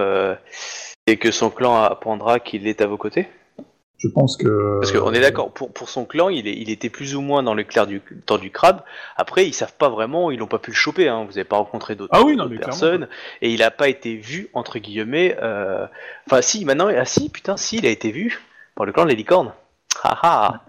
et 1.07 1.17
que 1.17 1.31
son 1.31 1.49
clan 1.49 1.83
apprendra 1.83 2.39
qu'il 2.39 2.67
est 2.67 2.81
à 2.81 2.87
vos 2.87 2.97
côtés? 2.97 3.27
Je 3.97 4.07
pense 4.07 4.35
que 4.35 4.79
Parce 4.79 4.91
qu'on 4.91 5.13
est 5.13 5.21
d'accord, 5.21 5.53
pour, 5.53 5.71
pour 5.71 5.87
son 5.87 6.05
clan, 6.05 6.29
il, 6.29 6.47
est, 6.47 6.57
il 6.57 6.71
était 6.71 6.89
plus 6.89 7.15
ou 7.15 7.21
moins 7.21 7.43
dans 7.43 7.53
le 7.53 7.63
clair 7.63 7.85
du 7.85 8.01
temps 8.25 8.39
du 8.39 8.49
crabe. 8.49 8.81
Après, 9.15 9.47
ils 9.47 9.53
savent 9.53 9.75
pas 9.77 9.89
vraiment, 9.89 10.31
ils 10.31 10.39
n'ont 10.39 10.47
pas 10.47 10.57
pu 10.57 10.71
le 10.71 10.75
choper. 10.75 11.07
Hein. 11.07 11.23
Vous 11.23 11.33
n'avez 11.33 11.43
pas 11.43 11.57
rencontré 11.57 11.95
d'autres 11.95 12.11
Ah 12.13 12.23
oui, 12.23 12.35
personnes 12.57 13.07
et 13.43 13.53
il 13.53 13.59
n'a 13.59 13.69
pas 13.69 13.89
été 13.89 14.15
vu 14.15 14.49
entre 14.53 14.79
guillemets. 14.79 15.37
Enfin, 16.27 16.41
si, 16.41 16.65
maintenant, 16.65 16.89
ah 16.89 17.05
si, 17.05 17.29
putain, 17.29 17.57
si, 17.57 17.77
il 17.77 17.85
a 17.85 17.89
été 17.89 18.11
vu 18.11 18.41
par 18.75 18.85
le 18.85 18.91
clan 18.91 19.03
de 19.05 19.09
la 19.09 19.15
licorne. 19.15 19.53
Ah 20.03 20.17
ah. 20.23 20.61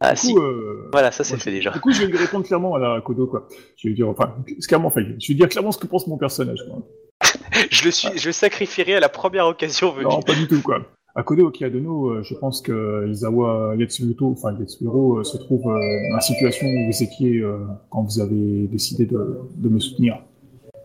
Ah 0.00 0.14
si. 0.16 0.32
coup, 0.32 0.40
euh, 0.40 0.88
Voilà, 0.92 1.10
ça 1.10 1.24
c'est 1.24 1.36
fait 1.38 1.50
déjà. 1.50 1.70
Du 1.70 1.80
coup, 1.80 1.90
je 1.92 2.00
vais 2.02 2.06
lui 2.06 2.16
répondre 2.18 2.46
clairement 2.46 2.74
à 2.76 2.78
la 2.78 3.00
Kodo, 3.00 3.26
quoi. 3.26 3.48
Je 3.76 3.84
vais 3.84 3.88
lui 3.90 3.96
dire, 3.96 4.08
enfin, 4.08 4.34
c'est 4.46 4.68
clairement, 4.68 4.88
enfin, 4.88 5.00
je 5.02 5.06
vais 5.08 5.14
lui 5.28 5.34
dire 5.34 5.48
clairement 5.48 5.72
ce 5.72 5.78
que 5.78 5.86
pense 5.88 6.06
mon 6.06 6.16
personnage, 6.18 6.60
quoi. 6.68 6.82
Je 7.70 7.84
le 7.84 7.90
suis, 7.90 8.08
je 8.16 8.26
le 8.28 8.32
sacrifierai 8.32 8.94
à 8.94 9.00
la 9.00 9.08
première 9.08 9.46
occasion 9.46 9.90
venue. 9.90 10.04
Non, 10.04 10.20
pas 10.22 10.34
du 10.34 10.46
tout, 10.46 10.62
quoi. 10.62 10.78
À 11.16 11.24
Kodo 11.24 11.46
Okiadono, 11.48 12.10
euh, 12.10 12.22
je 12.22 12.34
pense 12.34 12.60
que 12.62 13.08
Izawa 13.10 13.74
Yatsuhiro, 13.76 14.30
enfin 14.30 14.56
Yatsuhiro, 14.56 15.18
euh, 15.18 15.24
se 15.24 15.36
trouve 15.36 15.64
dans 15.64 15.74
la 16.14 16.20
situation 16.20 16.68
où 16.68 16.86
vous 16.92 17.02
étiez 17.02 17.38
euh, 17.40 17.58
quand 17.90 18.02
vous 18.04 18.20
avez 18.20 18.68
décidé 18.68 19.04
de, 19.06 19.40
de 19.56 19.68
me 19.68 19.80
soutenir. 19.80 20.22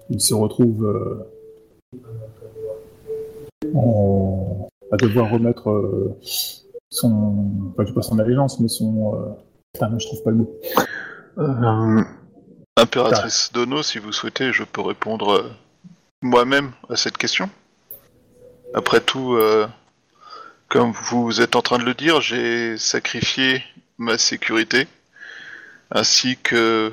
Il 0.10 0.20
se 0.20 0.34
retrouve 0.34 0.84
euh, 0.86 2.00
en- 3.76 4.63
à 4.94 4.98
devoir 4.98 5.32
remettre 5.32 5.72
euh, 5.72 6.16
son, 6.90 7.72
enfin, 7.72 7.84
je 7.84 7.88
sais 7.88 7.94
pas 7.94 8.02
son 8.04 8.20
allégeance, 8.20 8.60
mais 8.60 8.68
son, 8.68 9.16
euh, 9.16 9.30
putain, 9.74 9.90
non, 9.90 9.98
je 9.98 10.06
trouve 10.06 10.24
pas 10.24 10.30
le 10.30 10.38
mot. 10.38 10.60
Euh, 11.40 12.04
Impératrice 12.78 13.52
Dono, 13.54 13.82
si 13.82 13.98
vous 13.98 14.12
souhaitez, 14.12 14.54
je 14.54 14.64
peux 14.64 14.82
répondre 14.82 15.52
moi-même 16.22 16.72
à 16.90 16.96
cette 16.96 17.18
question. 17.18 17.50
Après 18.76 19.00
tout, 19.00 19.38
comme 20.70 20.92
vous 20.92 21.42
êtes 21.42 21.56
en 21.56 21.62
train 21.62 21.78
de 21.78 21.84
le 21.84 21.94
dire, 21.94 22.22
j'ai 22.22 22.78
sacrifié 22.78 23.64
ma 24.00 24.18
sécurité 24.18 24.88
ainsi 25.92 26.38
que 26.38 26.92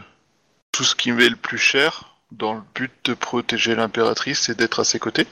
tout 0.73 0.85
ce 0.85 0.95
qui 0.95 1.13
m'est 1.13 1.31
le 1.31 1.37
plus 1.37 1.57
cher 1.59 2.19
dans 2.31 2.55
le 2.55 2.61
but 2.75 2.93
de 3.05 3.15
protéger 3.15 3.75
l'impératrice 3.75 4.51
et 4.51 4.55
d'être 4.55 4.81
à 4.81 4.85
ses 4.85 4.99
côtés. 4.99 5.27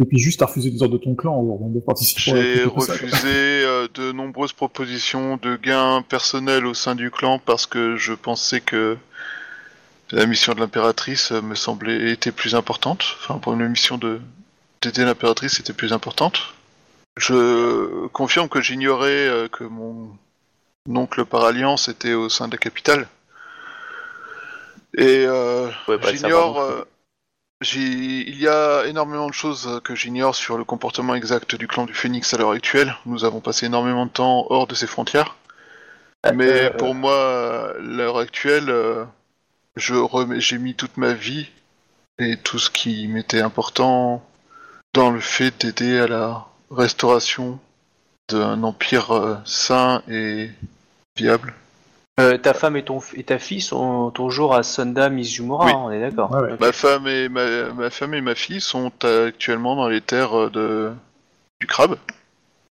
Et 0.00 0.04
puis 0.04 0.18
juste 0.18 0.42
à 0.42 0.46
refuser 0.46 0.70
des 0.70 0.82
ordres 0.82 0.98
de 0.98 1.02
ton 1.04 1.14
clan 1.14 1.32
avant 1.40 1.68
de 1.68 1.80
participer 1.80 2.30
à 2.32 2.34
la 2.34 2.42
J'ai 2.42 2.64
refusé 2.64 3.26
euh, 3.26 3.88
de 3.94 4.12
nombreuses 4.12 4.52
propositions 4.52 5.36
de 5.38 5.56
gains 5.56 6.02
personnels 6.02 6.66
au 6.66 6.74
sein 6.74 6.94
du 6.94 7.10
clan 7.10 7.38
parce 7.38 7.66
que 7.66 7.96
je 7.96 8.12
pensais 8.12 8.60
que 8.60 8.96
la 10.12 10.26
mission 10.26 10.54
de 10.54 10.60
l'impératrice 10.60 11.32
euh, 11.32 11.40
me 11.42 11.54
semblait 11.54 12.10
était 12.10 12.32
plus 12.32 12.54
importante. 12.54 13.04
Enfin, 13.20 13.38
pour 13.38 13.54
une 13.54 13.66
mission 13.68 13.98
de 13.98 14.20
d'aider 14.82 15.04
l'impératrice 15.04 15.58
était 15.60 15.72
plus 15.72 15.92
importante. 15.92 16.54
Je 17.16 18.06
confirme 18.08 18.48
que 18.48 18.60
j'ignorais 18.60 19.08
euh, 19.28 19.48
que 19.48 19.64
mon 19.64 20.10
oncle 20.88 21.24
par 21.24 21.44
alliance 21.44 21.88
était 21.88 22.12
au 22.12 22.28
sein 22.28 22.46
de 22.46 22.52
la 22.52 22.58
capitale. 22.58 23.08
Et 24.98 25.24
euh, 25.26 25.70
savoir 25.86 26.12
J'ignore. 26.14 26.54
non 26.60 26.66
plus. 26.66 26.74
euh, 26.74 26.76
j'ai- 26.78 26.84
il 27.62 28.38
y 28.38 28.48
a 28.48 28.84
énormément 28.86 29.28
de 29.28 29.32
choses 29.32 29.66
euh, 29.66 29.80
que 29.80 29.94
j'ignore 29.94 30.34
sur 30.34 30.58
le 30.58 30.64
comportement 30.64 31.14
exact 31.14 31.54
du 31.56 31.66
clan 31.66 31.86
du 31.86 31.94
Phénix 31.94 32.32
à 32.34 32.38
l'heure 32.38 32.50
actuelle. 32.50 32.94
Nous 33.06 33.24
avons 33.24 33.40
passé 33.40 33.66
énormément 33.66 34.06
de 34.06 34.10
temps 34.10 34.46
hors 34.50 34.66
de 34.66 34.74
ses 34.74 34.86
frontières. 34.86 35.36
Mais 36.34 36.64
Euh, 36.64 36.70
pour 36.70 36.94
moi, 36.94 37.14
euh, 37.14 37.74
l'heure 37.80 38.18
actuelle, 38.18 38.68
euh, 38.68 39.04
je 39.76 39.94
remets- 39.94 40.40
j'ai 40.40 40.58
mis 40.58 40.74
toute 40.74 40.96
ma 40.96 41.12
vie 41.12 41.48
et 42.18 42.36
tout 42.36 42.58
ce 42.58 42.70
qui 42.70 43.06
m'était 43.08 43.40
important 43.42 44.22
dans 44.92 45.10
le 45.10 45.20
fait 45.20 45.60
d'aider 45.60 45.98
à 45.98 46.06
la 46.08 46.46
restauration 46.70 47.58
d'un 48.28 48.62
empire 48.64 49.12
euh, 49.12 49.36
sain 49.44 50.02
et 50.08 50.50
viable. 51.16 51.54
Euh, 52.18 52.38
ta 52.38 52.54
femme 52.54 52.76
et, 52.76 52.82
ton, 52.84 53.00
et 53.14 53.24
ta 53.24 53.38
fille 53.38 53.60
sont 53.60 54.10
toujours 54.10 54.54
à 54.54 54.62
Sonda 54.62 55.08
Mizumura, 55.10 55.66
Oui. 55.66 55.72
on 55.76 55.90
est 55.90 56.00
d'accord. 56.00 56.30
Ouais, 56.32 56.40
ouais. 56.40 56.52
Ok. 56.54 56.60
Ma 56.60 56.72
femme 56.72 57.06
et 57.06 57.28
ma, 57.28 57.72
ma 57.72 57.90
femme 57.90 58.14
et 58.14 58.20
ma 58.20 58.34
fille 58.34 58.60
sont 58.60 58.90
actuellement 59.04 59.76
dans 59.76 59.88
les 59.88 60.00
terres 60.00 60.36
euh, 60.38 60.50
de 60.50 60.92
du 61.60 61.66
crabe 61.66 61.96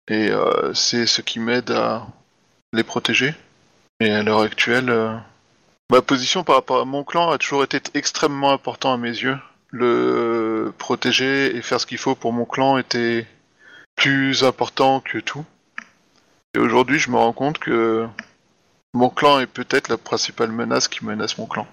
et 0.09 0.31
euh, 0.31 0.75
c'est 0.75 1.07
ce 1.07 1.23
qui 1.23 1.41
m'aide 1.41 1.71
à 1.71 2.07
les 2.75 2.83
protéger. 2.85 3.35
Et 4.01 4.11
à 4.11 4.23
l'heure 4.23 4.41
actuelle, 4.41 4.91
euh, 4.91 5.15
ma 5.91 6.03
position 6.03 6.45
par 6.45 6.57
rapport 6.57 6.81
à 6.81 6.85
mon 6.85 7.05
clan 7.05 7.31
a 7.31 7.39
toujours 7.39 7.65
été 7.65 7.81
extrêmement 7.95 8.53
important 8.53 8.93
à 8.93 8.97
mes 8.99 9.09
yeux. 9.09 9.39
Le 9.71 10.73
protéger 10.79 11.57
et 11.57 11.63
faire 11.63 11.81
ce 11.81 11.87
qu'il 11.87 11.99
faut 11.99 12.15
pour 12.15 12.33
mon 12.33 12.45
clan 12.45 12.77
était 12.79 13.27
plus 13.97 14.45
important 14.45 15.01
que 15.01 15.19
tout. 15.19 15.45
Et 16.55 16.59
aujourd'hui, 16.59 16.99
je 16.99 17.11
me 17.11 17.17
rends 17.17 17.33
compte 17.33 17.59
que 17.59 18.07
mon 18.95 19.11
clan 19.11 19.41
est 19.41 19.47
peut-être 19.47 19.89
la 19.89 19.99
principale 19.99 20.51
menace 20.51 20.89
qui 20.89 21.05
menace 21.05 21.37
mon 21.37 21.47
clan. 21.47 21.67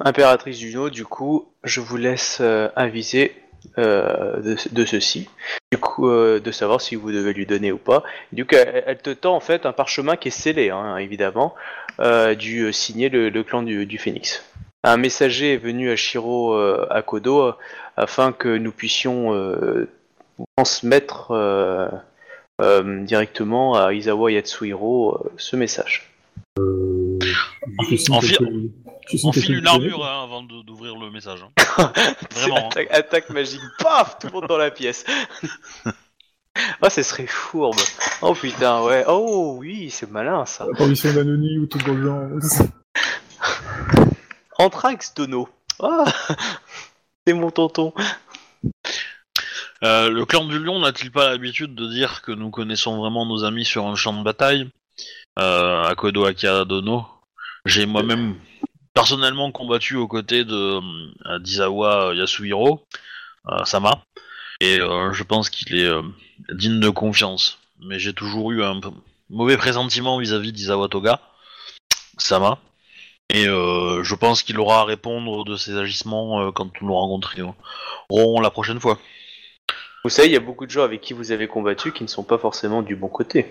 Impératrice 0.00 0.58
Juno, 0.58 0.90
du 0.90 1.04
coup, 1.04 1.48
je 1.62 1.80
vous 1.80 1.96
laisse 1.96 2.38
euh, 2.40 2.68
aviser 2.74 3.36
euh, 3.78 4.40
de, 4.40 4.56
de 4.72 4.84
ceci, 4.84 5.28
du 5.70 5.78
coup, 5.78 6.08
euh, 6.08 6.40
de 6.40 6.50
savoir 6.50 6.80
si 6.80 6.96
vous 6.96 7.12
devez 7.12 7.32
lui 7.32 7.46
donner 7.46 7.70
ou 7.70 7.78
pas. 7.78 8.02
Du 8.32 8.46
coup, 8.46 8.56
elle, 8.56 8.82
elle 8.86 8.98
te 8.98 9.10
tend 9.10 9.36
en 9.36 9.40
fait 9.40 9.64
un 9.66 9.72
parchemin 9.72 10.16
qui 10.16 10.28
est 10.28 10.32
scellé, 10.32 10.70
hein, 10.70 10.96
évidemment, 10.96 11.54
euh, 12.00 12.34
du 12.34 12.62
euh, 12.62 12.72
signé 12.72 13.08
le, 13.08 13.28
le 13.28 13.42
clan 13.44 13.62
du, 13.62 13.86
du 13.86 13.98
Phénix. 13.98 14.42
Un 14.82 14.96
messager 14.96 15.54
est 15.54 15.58
venu 15.58 15.90
à 15.90 15.96
Shiro 15.96 16.54
euh, 16.54 16.86
Akodo 16.90 17.42
euh, 17.42 17.52
afin 17.96 18.32
que 18.32 18.48
nous 18.48 18.72
puissions 18.72 19.34
euh, 19.34 19.88
transmettre 20.56 21.32
directement 23.04 23.74
à 23.74 23.92
Izawa 23.94 24.32
Yatsuhiro 24.32 25.14
euh, 25.16 25.30
ce 25.36 25.56
message. 25.56 26.10
Je 26.56 27.96
signe 27.96 28.14
Enfile- 28.14 28.38
quelques- 28.38 29.48
une 29.48 29.66
armure 29.66 30.04
hein, 30.04 30.22
avant 30.24 30.42
d'ouvrir 30.42 30.96
le 30.96 31.10
message. 31.10 31.40
hein. 31.44 31.92
Vraiment. 32.32 32.68
hein. 32.76 32.84
Attaque, 32.90 33.30
magique, 33.30 33.60
paf, 33.78 34.18
tout 34.18 34.28
le 34.28 34.32
monde 34.34 34.46
dans 34.48 34.56
la 34.56 34.70
pièce. 34.70 35.04
oh, 35.86 36.88
ce 36.88 37.02
serait 37.02 37.26
fourbe. 37.26 37.76
Oh 38.22 38.34
putain, 38.34 38.82
ouais. 38.82 39.04
Oh 39.08 39.56
oui, 39.58 39.90
c'est 39.90 40.10
malin 40.10 40.44
ça. 40.46 40.64
Apparition 40.64 41.12
d'Anony 41.12 41.58
ou 41.58 41.66
tout 41.66 41.78
le 41.86 42.02
genre. 42.02 42.28
Anthrax 44.58 45.14
Dono. 45.14 45.48
Ah, 45.82 46.04
c'est 47.26 47.32
mon 47.34 47.50
tonton. 47.50 47.92
Euh, 49.82 50.08
le 50.08 50.24
clan 50.24 50.44
du 50.44 50.58
lion 50.58 50.78
n'a-t-il 50.80 51.10
pas 51.10 51.30
l'habitude 51.30 51.74
de 51.74 51.86
dire 51.86 52.22
que 52.22 52.32
nous 52.32 52.50
connaissons 52.50 52.96
vraiment 52.96 53.26
nos 53.26 53.44
amis 53.44 53.64
sur 53.64 53.86
un 53.86 53.96
champ 53.96 54.12
de 54.12 54.22
bataille? 54.22 54.68
Euh, 55.38 55.82
Akodo 55.84 56.24
Akiadono. 56.24 57.06
J'ai 57.66 57.86
moi-même 57.86 58.36
personnellement 58.94 59.50
combattu 59.50 59.96
aux 59.96 60.06
côtés 60.06 60.44
de 60.44 60.80
euh, 61.24 61.38
d'Izawa 61.40 62.14
Yasuhiro 62.14 62.84
euh, 63.48 63.64
Sama 63.64 64.02
et 64.60 64.78
euh, 64.80 65.12
je 65.12 65.22
pense 65.24 65.50
qu'il 65.50 65.76
est 65.76 65.88
euh, 65.88 66.02
digne 66.50 66.78
de 66.78 66.90
confiance. 66.90 67.58
Mais 67.80 67.98
j'ai 67.98 68.12
toujours 68.12 68.52
eu 68.52 68.62
un 68.62 68.80
mauvais 69.30 69.56
pressentiment 69.56 70.18
vis-à-vis 70.18 70.52
d'Izawa 70.52 70.88
Toga 70.88 71.20
Sama 72.18 72.58
et 73.30 73.48
euh, 73.48 74.04
je 74.04 74.14
pense 74.14 74.42
qu'il 74.42 74.60
aura 74.60 74.80
à 74.80 74.84
répondre 74.84 75.44
de 75.44 75.56
ses 75.56 75.76
agissements 75.76 76.40
euh, 76.42 76.52
quand 76.52 76.70
nous 76.80 76.88
le 76.88 76.94
rencontrerons 76.94 78.40
la 78.40 78.50
prochaine 78.50 78.78
fois. 78.78 78.98
Vous 80.04 80.10
savez, 80.10 80.28
il 80.28 80.32
y 80.32 80.36
a 80.36 80.40
beaucoup 80.40 80.66
de 80.66 80.70
gens 80.70 80.82
avec 80.84 81.00
qui 81.00 81.14
vous 81.14 81.32
avez 81.32 81.46
combattu 81.48 81.90
qui 81.92 82.02
ne 82.02 82.08
sont 82.08 82.24
pas 82.24 82.36
forcément 82.38 82.82
du 82.82 82.94
bon 82.94 83.08
côté. 83.08 83.46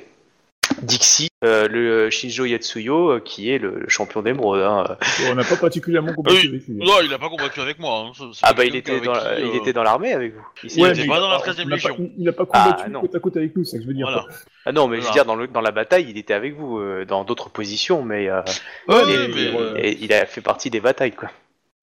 Dixie, 0.82 1.30
euh, 1.44 1.68
le 1.68 2.10
Shinjo 2.10 2.46
Yatsuyo, 2.46 3.12
euh, 3.14 3.20
qui 3.20 3.50
est 3.50 3.58
le, 3.58 3.80
le 3.80 3.90
champion 3.90 4.22
d'émeraude. 4.22 4.62
Hein. 4.62 4.98
On 5.30 5.36
n'a 5.36 5.44
pas 5.44 5.56
particulièrement 5.58 6.14
combattu 6.14 6.48
avec 6.48 6.68
lui. 6.68 6.76
Non, 6.78 6.94
il 7.04 7.14
a 7.14 7.18
pas 7.20 7.30
combattu 7.30 7.60
avec 7.60 7.80
moi. 7.80 8.12
hein. 8.20 8.26
Ah 8.44 8.54
bah 8.54 8.66
il 8.66 8.76
était, 8.76 9.00
dans, 9.02 9.14
avec 9.14 9.24
la- 9.24 9.36
qui, 9.36 9.42
il 9.42 9.48
euh, 9.58 9.62
était 9.62 9.74
dans 9.74 9.84
l'armée 9.84 10.14
avec 10.14 10.34
vous. 10.36 10.48
Il 10.64 10.82
Ouais, 10.82 10.92
était 10.92 11.06
pas 11.08 11.18
il- 11.18 11.20
dans 11.22 11.30
la 11.30 11.38
on 11.38 11.42
13e 11.42 11.68
n'a 11.70 11.76
légion. 11.76 11.96
pas- 11.96 12.04
Il 12.18 12.24
n'a 12.24 12.32
pas 12.32 12.46
Ah, 12.54 12.64
combattu 12.72 12.90
non. 12.92 13.02
côte 13.02 13.16
à 13.16 13.20
côte 13.20 13.38
avec 13.38 13.56
nous, 13.56 13.64
c'est 13.66 13.72
ça 13.72 13.78
que 13.78 13.84
je 13.84 13.88
veux 13.88 13.94
dire. 13.94 14.08
Voilà. 14.08 14.26
Ah 14.66 14.72
non, 14.72 14.88
mais 14.88 14.98
je 14.98 15.02
veux 15.02 15.08
Voilà. 15.08 15.14
dire, 15.14 15.26
dans, 15.26 15.36
le, 15.36 15.48
dans 15.48 15.62
la 15.62 15.72
bataille, 15.72 16.06
il 16.10 16.18
était 16.18 16.34
avec 16.34 16.56
vous, 16.56 16.78
euh, 16.80 17.04
dans 17.06 17.24
d'autres 17.24 17.50
positions, 17.50 18.04
mais, 18.04 18.30
euh, 18.30 18.42
Ouais, 18.88 18.96
il, 19.08 19.34
mais- 19.36 19.60
euh, 19.60 19.76
et- 19.78 19.98
il 20.02 20.14
a 20.14 20.26
fait 20.26 20.42
partie 20.42 20.70
des 20.70 20.80
batailles, 20.80 21.12
quoi. 21.14 21.30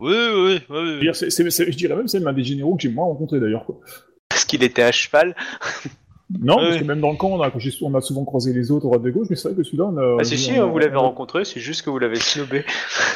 Oui, 0.00 0.14
oui, 0.14 0.60
oui, 0.70 1.10
je 1.12 1.70
dirais 1.76 1.94
même 1.96 2.08
c'est 2.08 2.18
l'un 2.20 2.32
des 2.32 2.44
généraux 2.44 2.74
que 2.76 2.82
j'ai 2.82 2.88
moins 2.88 3.04
rencontré 3.04 3.38
d'ailleurs. 3.40 3.66
quoi. 3.66 3.76
Parce 4.40 4.46
qu'il 4.46 4.62
était 4.62 4.82
à 4.82 4.92
cheval. 4.92 5.36
Non, 6.38 6.58
parce 6.58 6.76
que 6.76 6.84
même 6.84 7.00
dans 7.00 7.10
le 7.10 7.16
camp, 7.16 7.30
on 7.30 7.42
a, 7.42 7.50
quand 7.50 7.58
on 7.82 7.94
a 7.96 8.00
souvent 8.00 8.24
croisé 8.24 8.52
les 8.52 8.70
autres 8.70 8.84
droite 8.86 9.02
de 9.02 9.10
gauche, 9.10 9.26
mais 9.30 9.34
c'est 9.34 9.48
vrai 9.48 9.56
que 9.56 9.64
celui-là, 9.64 9.86
on 9.86 9.96
a. 9.96 10.18
Ah 10.20 10.22
si, 10.22 10.38
si, 10.38 10.52
on 10.52 10.54
a- 10.54 10.62
hein, 10.62 10.66
vous 10.66 10.78
l'avez 10.78 10.96
on 10.96 11.00
rencontré, 11.00 11.44
c'est 11.44 11.58
juste 11.58 11.82
que 11.82 11.90
vous 11.90 11.98
l'avez 11.98 12.20
snobé. 12.20 12.64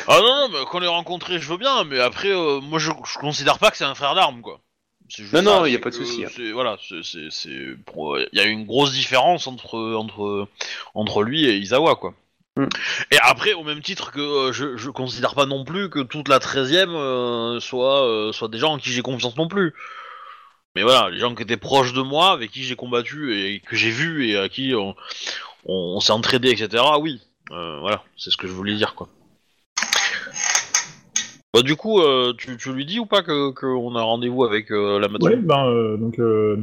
Ah 0.09 0.19
non, 0.21 0.27
non, 0.27 0.49
mais 0.53 0.65
qu'on 0.65 0.81
les 0.81 0.89
rencontré, 0.89 1.39
je 1.39 1.49
veux 1.49 1.57
bien, 1.57 1.85
mais 1.85 2.01
après, 2.01 2.31
euh, 2.31 2.61
moi, 2.61 2.81
je, 2.81 2.91
je 2.91 3.19
considère 3.21 3.61
pas 3.61 3.71
que 3.71 3.77
c'est 3.77 3.85
un 3.85 3.95
frère 3.95 4.17
d'armes, 4.17 4.41
quoi. 4.43 4.63
Juste 5.09 5.33
Non, 5.33 5.43
non, 5.43 5.61
ça, 5.63 5.69
y 5.69 5.77
a 5.77 5.79
pas 5.79 5.91
de 5.91 5.95
souci, 5.95 6.25
hein. 6.25 6.51
Voilà, 6.55 6.77
c'est, 6.81 7.21
il 7.47 8.29
y 8.33 8.41
a 8.41 8.45
une 8.47 8.67
grosse 8.67 8.93
différence 8.93 9.47
entre 9.47 9.95
entre 9.95 10.49
entre 10.97 11.23
lui 11.23 11.45
et 11.45 11.57
Isawa, 11.57 11.95
quoi. 11.95 12.15
Mm. 12.57 12.67
Et 13.11 13.19
après, 13.23 13.53
au 13.53 13.65
même 13.65 13.81
titre 13.81 14.13
que 14.13 14.21
euh, 14.21 14.53
je, 14.53 14.77
je 14.77 14.91
considère 14.91 15.35
pas 15.35 15.47
non 15.47 15.65
plus 15.65 15.91
que 15.91 16.01
toute 16.01 16.29
la 16.29 16.39
13e 16.39 16.89
euh, 16.91 17.61
soit 17.61 18.07
euh, 18.07 18.33
soit 18.33 18.49
des 18.49 18.59
gens 18.59 18.75
en 18.75 18.79
qui 18.79 18.91
j'ai 18.91 19.03
confiance 19.03 19.37
non 19.37 19.49
plus. 19.49 19.75
Mais 20.77 20.83
voilà, 20.83 21.09
les 21.11 21.19
gens 21.19 21.35
qui 21.35 21.43
étaient 21.43 21.57
proches 21.57 21.93
de 21.93 22.03
moi, 22.03 22.33
avec 22.33 22.51
qui 22.51 22.63
j'ai 22.63 22.75
combattu 22.75 23.33
et 23.33 23.61
que 23.61 23.77
j'ai 23.77 23.91
vu 23.91 24.27
et 24.27 24.37
à 24.37 24.49
qui 24.49 24.73
on, 25.67 26.01
s'est 26.01 26.13
entraidé, 26.13 26.51
etc. 26.51 26.83
Oui, 27.01 27.21
Euh, 27.53 27.79
voilà, 27.81 28.03
c'est 28.17 28.31
ce 28.31 28.37
que 28.39 28.47
je 28.47 28.53
voulais 28.53 28.75
dire, 28.75 28.95
quoi. 28.95 29.09
Bah, 31.55 31.63
du 31.63 31.77
coup, 31.77 32.01
euh, 32.01 32.33
tu, 32.37 32.73
lui 32.73 32.85
dis 32.85 32.99
ou 32.99 33.07
pas 33.07 33.23
que 33.23 33.51
qu'on 33.53 33.95
a 33.95 34.03
rendez-vous 34.03 34.43
avec 34.43 34.73
euh, 34.73 34.99
la 34.99 35.07
Matsu 35.07 35.27
Ouais, 35.27 35.37
ben, 35.37 35.97
donc, 35.99 36.19
euh, 36.19 36.57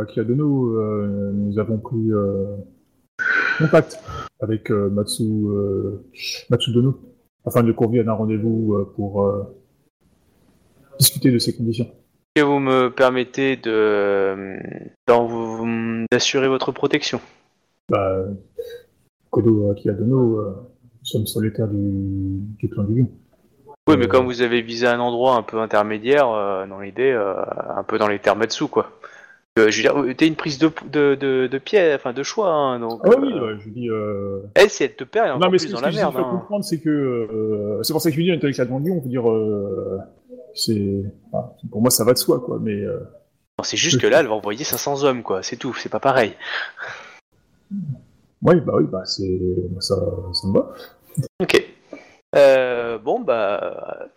Akiadono, 0.00 0.74
euh, 0.74 1.32
nous 1.34 1.58
avons 1.58 1.76
pris 1.76 2.10
contact 3.58 3.98
avec 4.40 4.70
Matsu, 4.70 5.24
Matsudono, 6.48 6.98
afin 7.44 7.62
de 7.62 7.72
convier 7.72 8.00
à 8.00 8.10
un 8.10 8.14
rendez-vous 8.14 8.86
pour 8.96 9.30
discuter 11.00 11.30
de 11.30 11.38
ses 11.38 11.56
conditions. 11.56 11.88
Que 12.36 12.42
vous 12.42 12.60
me 12.60 12.90
permettez 12.90 13.56
de 13.56 14.56
d'assurer 16.12 16.46
votre 16.46 16.70
protection. 16.70 17.20
Bah, 17.88 18.24
Akodo 19.26 19.70
Akiadono, 19.72 20.38
euh, 20.38 20.50
nous 20.52 21.04
sommes 21.04 21.26
terres 21.52 21.68
du, 21.68 22.38
du 22.58 22.68
clan 22.68 22.84
du 22.84 23.00
lion. 23.00 23.08
Oui, 23.88 23.96
mais 23.96 24.04
Euh, 24.04 24.08
comme 24.08 24.26
vous 24.26 24.42
avez 24.42 24.62
visé 24.62 24.86
un 24.86 25.00
endroit 25.00 25.34
un 25.34 25.42
peu 25.42 25.58
intermédiaire, 25.58 26.28
euh, 26.30 26.66
dans 26.66 26.78
l'idée, 26.80 27.10
euh, 27.10 27.34
un 27.76 27.82
peu 27.82 27.98
dans 27.98 28.06
les 28.08 28.20
termes 28.20 28.46
dessous, 28.46 28.68
quoi. 28.68 28.92
Euh, 29.58 29.68
je 29.70 29.76
veux 29.82 30.04
dire, 30.04 30.16
t'es 30.16 30.28
une 30.28 30.36
prise 30.36 30.58
de, 30.58 30.70
de, 30.92 31.16
de, 31.16 31.48
de 31.48 31.58
pied, 31.58 31.92
enfin 31.94 32.12
de 32.12 32.22
choix, 32.22 32.52
hein, 32.52 32.78
donc. 32.78 33.00
Ah 33.02 33.08
ouais, 33.08 33.16
oui, 33.20 33.32
euh, 33.32 33.46
ouais, 33.46 33.60
je 33.64 33.68
dis... 33.70 33.90
Euh... 33.90 34.42
Elle, 34.54 34.70
si 34.70 34.84
elle 34.84 34.94
te 34.94 35.02
perd, 35.02 35.24
elle 35.26 35.30
est 35.32 35.34
encore 35.34 35.46
Non, 35.46 35.50
mais 35.50 35.58
plus 35.58 35.66
ce, 35.66 35.72
dans 35.72 35.78
ce 35.78 35.82
la 35.82 35.88
que 35.88 35.94
j'essaie 35.94 36.06
de 36.06 36.12
merde. 36.12 36.24
faire 36.24 36.32
hein. 36.32 36.38
comprendre, 36.38 36.64
c'est 36.64 36.78
que... 36.80 36.88
euh, 36.88 37.82
c'est 37.82 37.92
pour 37.92 38.00
ça 38.00 38.10
que 38.10 38.16
je 38.16 38.20
dis, 38.20 38.28
Lion, 38.78 38.98
on 38.98 39.00
veut 39.00 39.08
dire... 39.08 39.26
C'est... 40.54 41.02
enfin, 41.32 41.52
pour 41.70 41.80
moi, 41.80 41.90
ça 41.90 42.04
va 42.04 42.12
de 42.12 42.18
soi, 42.18 42.40
quoi, 42.40 42.58
mais... 42.60 42.80
Euh... 42.82 43.00
Non, 43.58 43.64
C'est 43.64 43.76
juste 43.76 44.00
que 44.00 44.06
là, 44.06 44.20
elle 44.20 44.26
va 44.26 44.34
envoyer 44.34 44.64
500 44.64 45.04
hommes, 45.04 45.22
quoi. 45.22 45.42
C'est 45.42 45.56
tout, 45.56 45.74
c'est 45.74 45.88
pas 45.88 46.00
pareil. 46.00 46.34
Oui, 48.42 48.60
bah 48.60 48.72
oui, 48.76 48.84
bah 48.90 49.04
c'est... 49.04 49.40
Ça, 49.80 49.96
ça 50.32 50.48
me 50.48 50.54
va. 50.54 50.72
Ok. 51.40 51.62
Euh, 52.36 52.98
bon, 52.98 53.20
bah. 53.20 54.08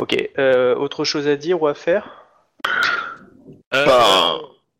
Ok. 0.00 0.30
Euh, 0.38 0.74
autre 0.76 1.04
chose 1.04 1.28
à 1.28 1.36
dire 1.36 1.62
ou 1.62 1.66
à 1.66 1.74
faire? 1.74 2.24
Euh, 3.74 3.84
Bah, 3.84 4.36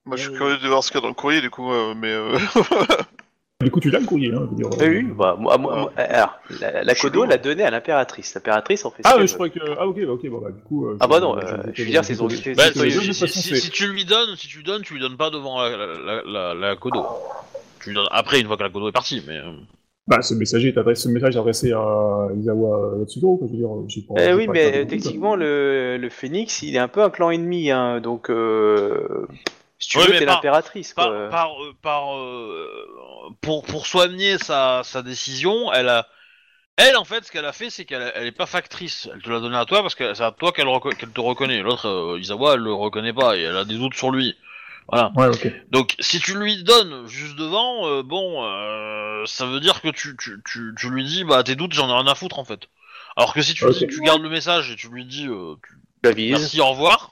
moi 0.07 0.16
je 0.16 0.28
suis 0.28 0.32
curieux 0.32 0.57
de 0.59 0.66
voir 0.66 0.82
ce 0.82 0.90
qu'il 0.90 0.99
y 0.99 0.99
a 0.99 1.03
dans 1.03 1.09
le 1.09 1.15
courrier 1.15 1.40
du 1.43 1.51
coup, 1.51 1.70
euh, 1.73 1.95
mais 1.95 2.12
euh, 2.12 2.39
Du 3.64 3.72
coup, 3.72 3.80
tu 3.80 3.90
l'as, 3.90 3.98
le 3.98 4.06
courrier, 4.06 4.32
hein, 4.32 4.43
je 4.44 4.51
veux 4.51 4.55
dire... 4.55 4.68
Eh 4.80 4.85
euh, 4.85 4.89
Oui, 4.89 5.02
bah, 5.18 5.36
moi, 5.36 5.59
moi- 5.59 5.74
moi- 5.76 5.93
alors, 5.97 6.39
la, 6.60 6.85
la 6.85 6.94
Kodo 6.94 7.24
l'a 7.24 7.39
donné 7.39 7.64
à 7.64 7.70
l'impératrice. 7.72 8.32
L'impératrice 8.36 8.85
en 8.85 8.93
fait 8.93 9.02
ce 9.02 9.09
Ah, 9.12 9.16
mais 9.18 9.26
je 9.26 9.35
croyais 9.35 9.52
que... 9.52 9.59
Ah, 9.76 9.85
ok, 9.85 9.97
bah, 10.01 10.12
ok, 10.12 10.28
bon, 10.28 10.39
bah, 10.40 10.51
du 10.52 10.62
coup... 10.62 10.86
euh, 10.86 10.97
Ah 11.01 11.09
bah 11.09 11.18
non, 11.18 11.36
je- 11.40 11.44
euh, 11.44 11.56
je- 11.74 11.82
veux 11.82 11.90
dire, 11.90 12.05
c'est 12.05 12.14
son- 12.14 12.28
bah, 12.28 12.32
si, 12.32 13.70
tu 13.72 13.89
lui 13.89 14.05
donnes, 14.05 14.36
si 14.36 14.47
tu 14.47 14.59
lui 14.59 14.62
donnes, 14.64 14.82
tu 14.82 14.94
lui 14.94 15.01
donnes 15.01 15.16
pas 15.16 15.30
devant 15.30 15.60
la, 15.60 15.70
la, 15.76 15.86
la, 15.86 16.22
la- 16.24 16.55
la 16.55 16.76
Kodo. 16.76 17.05
Tu 17.80 17.89
lui 17.89 17.97
donnes 17.97 18.06
après, 18.12 18.39
une 18.40 18.47
fois 18.47 18.56
que 18.56 18.62
la 18.62 18.70
Kodo 18.70 18.90
est 18.90 18.93
partie, 18.93 19.24
mais. 19.26 19.39
euh, 19.39 19.51
Bah, 20.06 20.22
ce 20.22 20.35
messager 20.35 20.68
est 20.68 20.78
adressé, 20.78 21.02
ce 21.02 21.09
message 21.09 21.35
est 21.35 21.40
adressé 21.40 21.72
à 21.72 22.28
Isawa 22.40 22.93
Yatsugo, 23.01 23.39
quoi, 23.39 23.48
je 23.48 23.52
veux 23.55 23.59
dire... 23.59 23.70
j'ai 23.89 24.02
pas- 24.02 24.14
Eh 24.24 24.35
oui, 24.35 24.47
pas 24.47 24.52
mais 24.52 24.66
euh, 24.82 24.85
techniquement, 24.85 25.35
le, 25.35 25.97
le 25.97 26.09
Phénix, 26.10 26.62
il 26.62 26.76
est 26.76 26.78
un 26.78 26.86
peu 26.86 27.02
un 27.02 27.10
clan 27.10 27.30
ennemi, 27.32 27.72
hein, 27.72 27.98
donc 28.01 28.30
euh, 28.30 29.26
si 29.78 29.88
tu 29.90 29.98
Ouais, 29.98 30.06
veux, 30.06 30.18
t'es 30.18 30.24
l'impératrice. 30.24 30.92
par, 30.92 31.09
quoi. 31.09 31.28
par, 31.30 31.62
euh, 31.62 31.72
par, 31.82 32.16
euh, 32.16 33.34
pour, 33.40 33.64
pour 33.64 33.86
soigner 33.86 34.38
sa, 34.38 34.82
sa 34.84 35.02
décision, 35.02 35.72
elle 35.72 35.88
a. 35.88 36.06
Elle, 36.76 36.96
en 36.96 37.05
fait, 37.05 37.24
ce 37.24 37.32
qu'elle 37.32 37.44
a 37.44 37.52
fait, 37.52 37.70
c'est 37.70 37.84
qu'elle 37.84 38.12
elle 38.14 38.26
est 38.26 38.32
pas 38.32 38.46
factrice. 38.46 39.09
Elle 39.12 39.20
te 39.20 39.28
l'a 39.30 39.40
donné 39.40 39.56
à 39.56 39.64
toi 39.64 39.82
parce 39.82 39.96
que 39.96 40.14
c'est 40.14 40.22
à 40.22 40.30
toi 40.30 40.52
qu'elle 40.52 40.68
reco- 40.68 40.94
qu'elle 40.94 41.10
te 41.10 41.20
reconnaît. 41.20 41.60
L'autre, 41.60 41.88
euh, 41.88 42.20
Isawa, 42.20 42.55
elle 42.55 42.60
le 42.60 42.72
reconnaît 42.72 43.12
pas 43.12 43.36
et 43.36 43.42
elle 43.42 43.56
a 43.56 43.64
des 43.64 43.76
doutes 43.76 43.94
sur 43.96 44.12
lui. 44.12 44.36
Voilà. 44.88 45.12
Ouais, 45.16 45.26
ok. 45.26 45.52
Donc, 45.70 45.96
si 45.98 46.20
tu 46.20 46.38
lui 46.38 46.62
donnes 46.62 47.06
juste 47.09 47.36
devant, 47.36 47.88
euh, 47.88 48.02
bon, 48.02 48.44
euh, 48.44 49.24
ça 49.26 49.44
veut 49.46 49.60
dire 49.60 49.80
que 49.82 49.88
tu, 49.88 50.16
tu, 50.16 50.40
tu, 50.46 50.72
tu 50.78 50.88
lui 50.90 51.05
dis, 51.05 51.24
bah, 51.24 51.42
tes 51.42 51.56
doutes, 51.56 51.72
j'en 51.74 51.88
ai 51.88 51.92
rien 51.92 52.06
à 52.06 52.14
foutre, 52.14 52.38
en 52.38 52.44
fait. 52.44 52.68
Alors 53.16 53.34
que 53.34 53.42
si 53.42 53.55
tu, 53.55 53.64
Ok. 53.64 53.72
dis, 53.72 53.86
tu 53.88 54.00
gardes 54.00 54.22
le 54.22 54.28
message 54.30 54.70
et 54.70 54.76
tu 54.76 54.88
lui 54.88 55.05
dis, 55.05 55.26
euh, 55.26 55.56
tu- 55.66 56.12
vise. 56.14 56.30
merci, 56.30 56.60
au 56.60 56.70
revoir, 56.70 57.10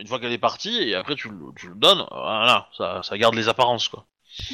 une 0.00 0.06
fois 0.06 0.18
qu'elle 0.18 0.32
est 0.32 0.38
partie, 0.38 0.82
et 0.88 0.94
après 0.94 1.14
tu, 1.14 1.28
le- 1.28 1.34
tu 1.56 1.68
le 1.68 1.74
donnes, 1.74 2.04
voilà, 2.10 2.66
ça, 2.76 3.00
ça 3.02 3.18
garde 3.18 3.34
les 3.34 3.48
apparences, 3.48 3.88
quoi. 3.88 4.04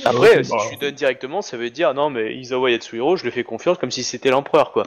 Après, 0.06 0.38
Ok, 0.38 0.44
si 0.46 0.52
je 0.64 0.70
lui 0.70 0.76
donne 0.78 0.94
directement, 0.94 1.42
ça 1.42 1.56
veut 1.58 1.68
dire 1.70 1.92
non, 1.94 2.08
mais 2.10 2.34
Isawa 2.36 2.70
Yatsuhiro, 2.70 3.16
je 3.16 3.24
lui 3.24 3.30
fais 3.30 3.44
confiance 3.44 3.76
comme 3.78 3.90
si 3.90 4.02
c'était 4.02 4.30
l'empereur, 4.30 4.72
quoi. 4.72 4.84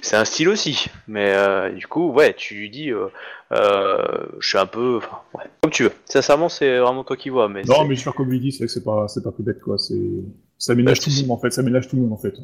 C'est 0.00 0.16
un 0.16 0.24
style 0.24 0.48
aussi, 0.48 0.86
mais 1.06 1.32
euh, 1.34 1.70
du 1.70 1.86
coup, 1.86 2.10
ouais, 2.10 2.32
tu 2.34 2.54
lui 2.54 2.70
dis, 2.70 2.90
euh, 2.90 3.08
euh, 3.52 4.02
je 4.40 4.48
suis 4.48 4.58
un 4.58 4.66
peu, 4.66 4.96
enfin, 4.96 5.18
ouais, 5.34 5.44
comme 5.62 5.70
tu 5.70 5.84
veux. 5.84 5.92
Sincèrement, 6.06 6.48
c'est 6.48 6.78
vraiment 6.78 7.04
toi 7.04 7.16
qui 7.16 7.28
vois, 7.28 7.48
mais 7.48 7.62
Non, 7.64 7.74
c'est- 7.82 7.84
mais 7.84 7.94
je 7.96 8.02
faire 8.02 8.14
comme 8.14 8.32
il 8.32 8.40
dit, 8.40 8.50
c'est 8.52 8.64
que 8.64 8.70
c'est 8.72 8.82
pas, 8.84 9.06
c'est 9.08 9.22
pas 9.22 9.30
plus 9.30 9.44
bête, 9.44 9.60
quoi. 9.60 9.76
C'est, 9.78 10.00
ça 10.64 10.74
ménage 10.74 10.98
Bah, 10.98 11.04
tout 11.04 11.10
le 11.10 11.26
monde, 11.26 11.30
en 11.38 11.40
fait. 11.40 11.50
Ça 11.50 11.62
ménage 11.62 11.88
tout 11.88 11.96
le 11.96 12.02
monde, 12.02 12.12
en 12.12 12.16
fait. 12.16 12.34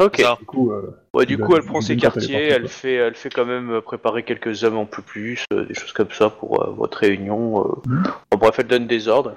ok. 0.00 0.22
Du 0.38 0.46
coup, 0.46 0.72
euh, 0.72 0.96
Ouais, 1.14 1.26
du 1.26 1.38
coup, 1.38 1.54
elle 1.56 1.62
prend 1.64 1.80
ses 1.80 1.96
quartiers, 1.96 2.36
elle 2.48 2.62
quoi. 2.62 2.70
fait, 2.70 2.94
elle 2.94 3.14
fait 3.14 3.30
quand 3.30 3.44
même 3.46 3.70
euh, 3.70 3.80
préparer 3.80 4.22
quelques 4.22 4.64
hommes 4.64 4.76
en 4.78 4.86
peu 4.86 5.02
plus, 5.02 5.44
euh, 5.52 5.64
des 5.64 5.74
choses 5.74 5.92
comme 5.92 6.10
ça 6.10 6.30
pour 6.30 6.62
euh, 6.62 6.70
votre 6.72 6.98
réunion. 6.98 7.60
euh. 7.64 7.72
Mhm. 7.88 8.02
Bon, 8.32 8.38
bref, 8.38 8.56
elle 8.58 8.66
donne 8.66 8.86
des 8.86 9.08
ordres. 9.08 9.36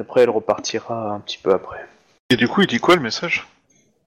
Après, 0.00 0.22
elle 0.22 0.30
repartira 0.30 1.12
un 1.12 1.20
petit 1.20 1.38
peu 1.38 1.52
après. 1.52 1.84
et 2.30 2.36
du 2.36 2.46
coup 2.46 2.60
il 2.60 2.66
dit 2.68 2.78
quoi 2.78 2.94
le 2.94 3.02
message? 3.02 3.46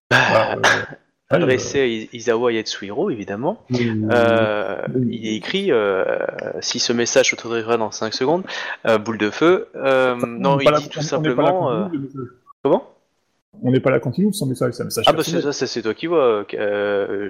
Bah, 0.09 0.55
euh, 0.55 0.61
Adressé 1.29 1.79
à 1.79 2.15
Isawa 2.15 2.51
Yatsuhiro, 2.51 3.09
évidemment. 3.09 3.63
Euh, 3.73 4.81
oui. 4.93 5.07
il 5.21 5.27
est 5.27 5.35
écrit, 5.35 5.71
euh, 5.71 6.03
si 6.59 6.79
ce 6.79 6.91
message 6.91 7.29
s'autorisera 7.29 7.77
dans 7.77 7.91
5 7.91 8.13
secondes, 8.13 8.43
euh, 8.85 8.97
boule 8.97 9.17
de 9.17 9.29
feu. 9.29 9.67
Euh, 9.75 10.15
non, 10.25 10.59
il 10.59 10.69
dit 10.73 10.89
tout 10.89 11.01
simplement... 11.01 11.71
euh. 11.71 11.85
Comment? 12.63 12.83
On 13.61 13.71
n'est 13.71 13.79
pas 13.79 13.91
là 13.91 13.99
quand 13.99 14.17
il 14.17 14.25
ouvre 14.25 14.35
son 14.35 14.47
message, 14.47 14.73
un 14.79 14.85
message 14.85 15.05
Ah 15.07 15.13
bah 15.13 15.23
c'est 15.23 15.41
ça, 15.41 15.51
ça, 15.53 15.67
c'est 15.67 15.81
toi 15.81 15.93
qui 15.93 16.07
vois, 16.07 16.45
euh, 16.53 17.29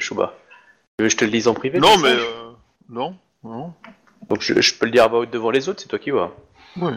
veux 0.99 1.07
que 1.07 1.09
je 1.09 1.17
te 1.17 1.25
le 1.25 1.31
dise 1.31 1.47
en 1.47 1.53
privé 1.53 1.79
Non 1.79 1.97
mais 2.01 2.09
euh, 2.09 2.51
non, 2.89 3.15
non. 3.43 3.73
Donc 4.29 4.41
je, 4.41 4.61
je 4.61 4.73
peux 4.77 4.85
le 4.85 4.91
dire 4.91 5.03
à 5.03 5.07
voix 5.07 5.19
haute 5.19 5.31
devant 5.31 5.51
les 5.51 5.67
autres, 5.67 5.81
c'est 5.81 5.89
toi 5.89 5.99
qui 5.99 6.11
vois. 6.11 6.35
Ouais. 6.79 6.93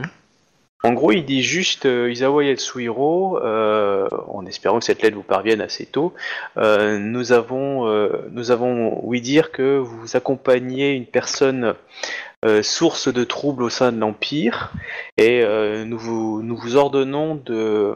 En 0.85 0.93
gros, 0.93 1.13
il 1.13 1.25
dit 1.25 1.43
juste 1.43 1.87
euh, 1.87 2.13
Isawa 2.13 2.45
Yatsuhiro, 2.45 3.39
euh, 3.43 4.07
en 4.29 4.45
espérant 4.45 4.79
que 4.81 4.85
cette 4.85 5.01
lettre 5.03 5.17
vous 5.17 5.23
parvienne 5.23 5.63
assez 5.63 5.87
tôt. 5.87 6.13
euh, 6.59 6.99
nous 6.99 7.33
avons, 7.33 7.89
euh, 7.89 8.29
nous 8.31 8.51
avons 8.51 9.01
oui 9.03 9.23
dire 9.23 9.51
que 9.51 9.79
vous 9.79 10.15
accompagnez 10.15 10.93
une 10.93 11.07
personne 11.07 11.75
euh, 12.45 12.63
source 12.63 13.09
de 13.09 13.25
troubles 13.25 13.63
au 13.63 13.71
sein 13.71 13.93
de 13.93 13.99
l'empire, 13.99 14.73
et 15.17 15.43
euh, 15.43 15.87
nous 15.87 15.97
vous, 15.99 16.43
nous 16.43 16.57
vous 16.57 16.77
ordonnons 16.77 17.37
de 17.37 17.95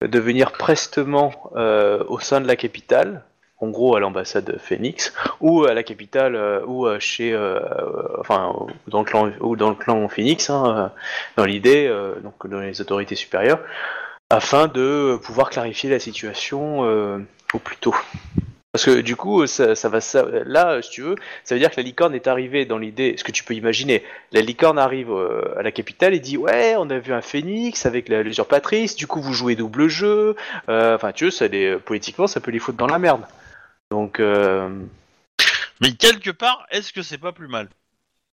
de 0.00 0.18
venir 0.18 0.52
prestement 0.52 1.32
euh, 1.56 2.04
au 2.08 2.18
sein 2.20 2.40
de 2.40 2.46
la 2.46 2.56
capitale, 2.56 3.24
en 3.60 3.68
gros 3.68 3.96
à 3.96 4.00
l'ambassade 4.00 4.58
Phoenix, 4.60 5.12
ou 5.40 5.64
à 5.64 5.74
la 5.74 5.82
capitale, 5.82 6.36
euh, 6.36 6.64
ou 6.66 6.86
euh, 6.86 7.00
chez, 7.00 7.32
euh, 7.32 7.60
enfin, 8.20 8.54
dans 8.86 9.00
le 9.00 9.04
clan, 9.04 9.30
ou 9.40 9.56
dans 9.56 9.70
le 9.70 9.74
clan 9.74 10.08
Phoenix, 10.08 10.50
hein, 10.50 10.92
dans 11.36 11.44
l'idée, 11.44 11.92
donc 12.22 12.46
dans 12.46 12.60
les 12.60 12.80
autorités 12.80 13.16
supérieures, 13.16 13.60
afin 14.30 14.68
de 14.68 15.18
pouvoir 15.22 15.50
clarifier 15.50 15.90
la 15.90 15.98
situation 15.98 16.82
au 17.52 17.58
plus 17.58 17.76
tôt. 17.76 17.94
Parce 18.72 18.84
que 18.84 19.00
du 19.00 19.16
coup, 19.16 19.46
ça, 19.46 19.74
ça 19.74 19.88
va 19.88 20.00
ça, 20.00 20.24
là, 20.44 20.82
si 20.82 20.90
tu 20.90 21.02
veux, 21.02 21.14
ça 21.42 21.54
veut 21.54 21.58
dire 21.58 21.70
que 21.70 21.76
la 21.78 21.82
licorne 21.82 22.14
est 22.14 22.26
arrivée 22.26 22.66
dans 22.66 22.76
l'idée, 22.78 23.14
ce 23.16 23.24
que 23.24 23.32
tu 23.32 23.42
peux 23.42 23.54
imaginer. 23.54 24.04
La 24.30 24.42
licorne 24.42 24.78
arrive 24.78 25.10
euh, 25.10 25.58
à 25.58 25.62
la 25.62 25.72
capitale 25.72 26.12
et 26.14 26.20
dit 26.20 26.36
ouais, 26.36 26.74
on 26.76 26.88
a 26.90 26.98
vu 26.98 27.12
un 27.14 27.22
phénix 27.22 27.86
avec 27.86 28.08
la- 28.08 28.22
l'usurpatrice. 28.22 28.94
Du 28.94 29.06
coup, 29.06 29.22
vous 29.22 29.32
jouez 29.32 29.56
double 29.56 29.88
jeu. 29.88 30.36
Euh, 30.68 30.94
Enfin, 30.94 31.12
tu 31.12 31.24
veux, 31.24 31.30
ça 31.30 31.48
les, 31.48 31.76
politiquement, 31.78 32.26
ça 32.26 32.40
peut 32.40 32.50
les 32.50 32.58
foutre 32.58 32.78
dans 32.78 32.86
la 32.86 32.98
merde. 32.98 33.22
Donc, 33.90 34.20
euh, 34.20 34.68
Mais 35.80 35.92
quelque 35.92 36.30
part, 36.30 36.66
est-ce 36.70 36.92
que 36.92 37.02
c'est 37.02 37.18
pas 37.18 37.32
plus 37.32 37.48
mal? 37.48 37.68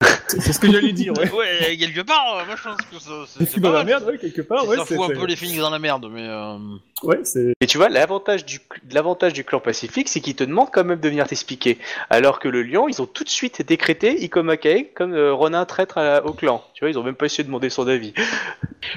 C'est 0.29 0.53
ce 0.53 0.59
que 0.59 0.71
j'allais 0.71 0.93
dire, 0.93 1.13
ouais. 1.19 1.31
Ouais, 1.31 1.77
quelque 1.77 2.01
part, 2.01 2.37
euh, 2.39 2.45
moi 2.47 2.55
je 2.57 2.63
pense 2.63 2.77
que 2.91 2.99
ça- 2.99 3.11
c'est 3.27 3.45
c'est 3.47 3.61
dans 3.61 3.73
la 3.73 3.85
merde, 3.85 4.05
ouais, 4.05 4.19
quelque 4.19 4.41
part, 4.43 4.67
ouais. 4.67 4.77
ça 4.77 4.85
fout 4.85 4.99
un 5.01 5.09
peu 5.21 5.27
les 5.27 5.37
Phoenix 5.37 5.59
dans 5.59 5.71
la 5.71 5.79
merde, 5.79 6.09
mais... 6.11 6.27
euh, 6.27 6.57
Ouais, 7.03 7.19
c'est. 7.25 7.53
Et 7.61 7.67
tu 7.67 7.79
vois, 7.79 7.89
l'avantage 7.89 8.45
du, 8.47 8.61
l'avantage 8.93 9.33
du 9.33 9.43
clan 9.43 9.59
Pacifique, 9.59 10.09
c'est 10.09 10.21
qu'ils 10.21 10.37
te 10.37 10.45
demandent 10.45 10.71
quand 10.73 10.85
même 10.85 11.01
de 11.01 11.09
venir 11.09 11.27
t'expliquer. 11.27 11.79
Alors 12.11 12.39
que 12.39 12.47
le 12.47 12.63
lion, 12.63 12.89
ils 12.89 13.03
ont 13.03 13.07
tout 13.07 13.25
de 13.25 13.29
suite 13.29 13.67
décrété 13.67 14.23
Ikomakae 14.23 14.85
comme 14.95 15.13
euh, 15.13 15.33
Ronin 15.35 15.65
traître 15.65 15.99
à- 15.99 16.25
au 16.25 16.33
clan. 16.33 16.63
Tu 16.75 16.85
vois, 16.85 16.91
ils 16.91 16.99
ont 16.99 17.03
même 17.03 17.17
pas 17.17 17.27
essayé 17.27 17.43
de 17.43 17.49
demander 17.49 17.71
son 17.71 17.87
avis. 17.89 18.13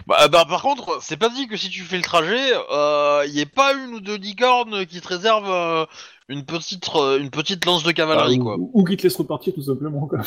Bah, 0.08 0.28
bah, 0.30 0.46
par 0.50 0.64
contre, 0.64 0.98
c'est 1.02 1.16
pas 1.18 1.30
dit 1.30 1.48
que 1.48 1.56
si 1.58 1.70
tu 1.70 1.82
fais 1.84 1.98
le 1.98 2.02
trajet, 2.02 2.40
il 3.28 3.32
y 3.32 3.40
ait 3.40 3.46
pas 3.46 3.74
une 3.76 3.94
ou 3.94 4.00
deux 4.00 4.18
licornes 4.18 4.84
qui 4.88 5.00
te 5.00 5.08
réservent 5.08 5.52
euh, 5.52 5.86
une 6.28 6.44
petite 6.44 6.90
euh, 6.96 7.20
une 7.20 7.30
petite 7.30 7.64
lance 7.66 7.84
de 7.84 7.92
cavalerie, 7.92 8.38
Ah, 8.40 8.44
quoi. 8.44 8.56
ou, 8.58 8.72
ou 8.74 8.84
qui 8.84 8.98
te 8.98 9.04
laisse 9.04 9.16
repartir 9.16 9.54
tout 9.54 9.62
simplement, 9.62 10.08
quoi. 10.08 10.20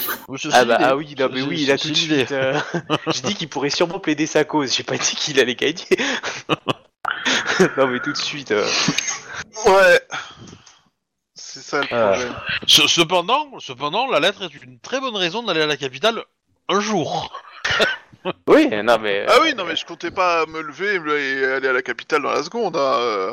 Ah 0.52 0.64
bah. 0.64 0.87
Ah 0.90 0.96
oui, 0.96 1.14
non, 1.18 1.28
mais 1.32 1.42
oui, 1.42 1.62
il 1.62 1.70
a 1.70 1.78
tout 1.78 1.88
de 1.90 1.94
suite. 1.94 2.32
euh, 2.32 2.58
J'ai 3.08 3.22
dit 3.22 3.34
qu'il 3.34 3.48
pourrait 3.48 3.70
sûrement 3.70 3.98
plaider 3.98 4.26
sa 4.26 4.44
cause. 4.44 4.74
J'ai 4.74 4.82
pas 4.84 4.96
dit 4.98 5.16
qu'il 5.16 5.38
allait 5.40 5.54
gagner. 5.54 5.84
non 7.76 7.86
mais 7.88 8.00
tout 8.00 8.12
de 8.12 8.16
suite. 8.16 8.50
euh, 8.52 8.66
Ouais. 9.66 10.00
C'est 11.34 11.60
ça 11.62 11.80
le 11.80 11.86
Ah. 11.90 12.12
problème. 12.12 12.34
Ce- 12.66 12.86
Cependant, 12.88 13.58
cependant, 13.60 14.06
la 14.10 14.20
lettre 14.20 14.42
est 14.42 14.62
une 14.64 14.78
très 14.80 15.00
bonne 15.00 15.16
raison 15.16 15.42
d'aller 15.42 15.62
à 15.62 15.66
la 15.66 15.76
capitale 15.76 16.22
un 16.68 16.80
jour. 16.80 17.32
Oui, 18.46 18.68
non 18.82 18.98
mais. 18.98 19.24
Ah 19.28 19.38
oui, 19.42 19.54
non 19.54 19.64
mais 19.64 19.76
je 19.76 19.86
comptais 19.86 20.10
pas 20.10 20.44
me 20.46 20.60
lever 20.60 20.94
et 20.96 21.44
aller 21.46 21.68
à 21.68 21.72
la 21.72 21.82
capitale 21.82 22.22
dans 22.22 22.32
la 22.32 22.42
seconde. 22.42 22.76
hein, 22.76 22.80
euh. 23.00 23.32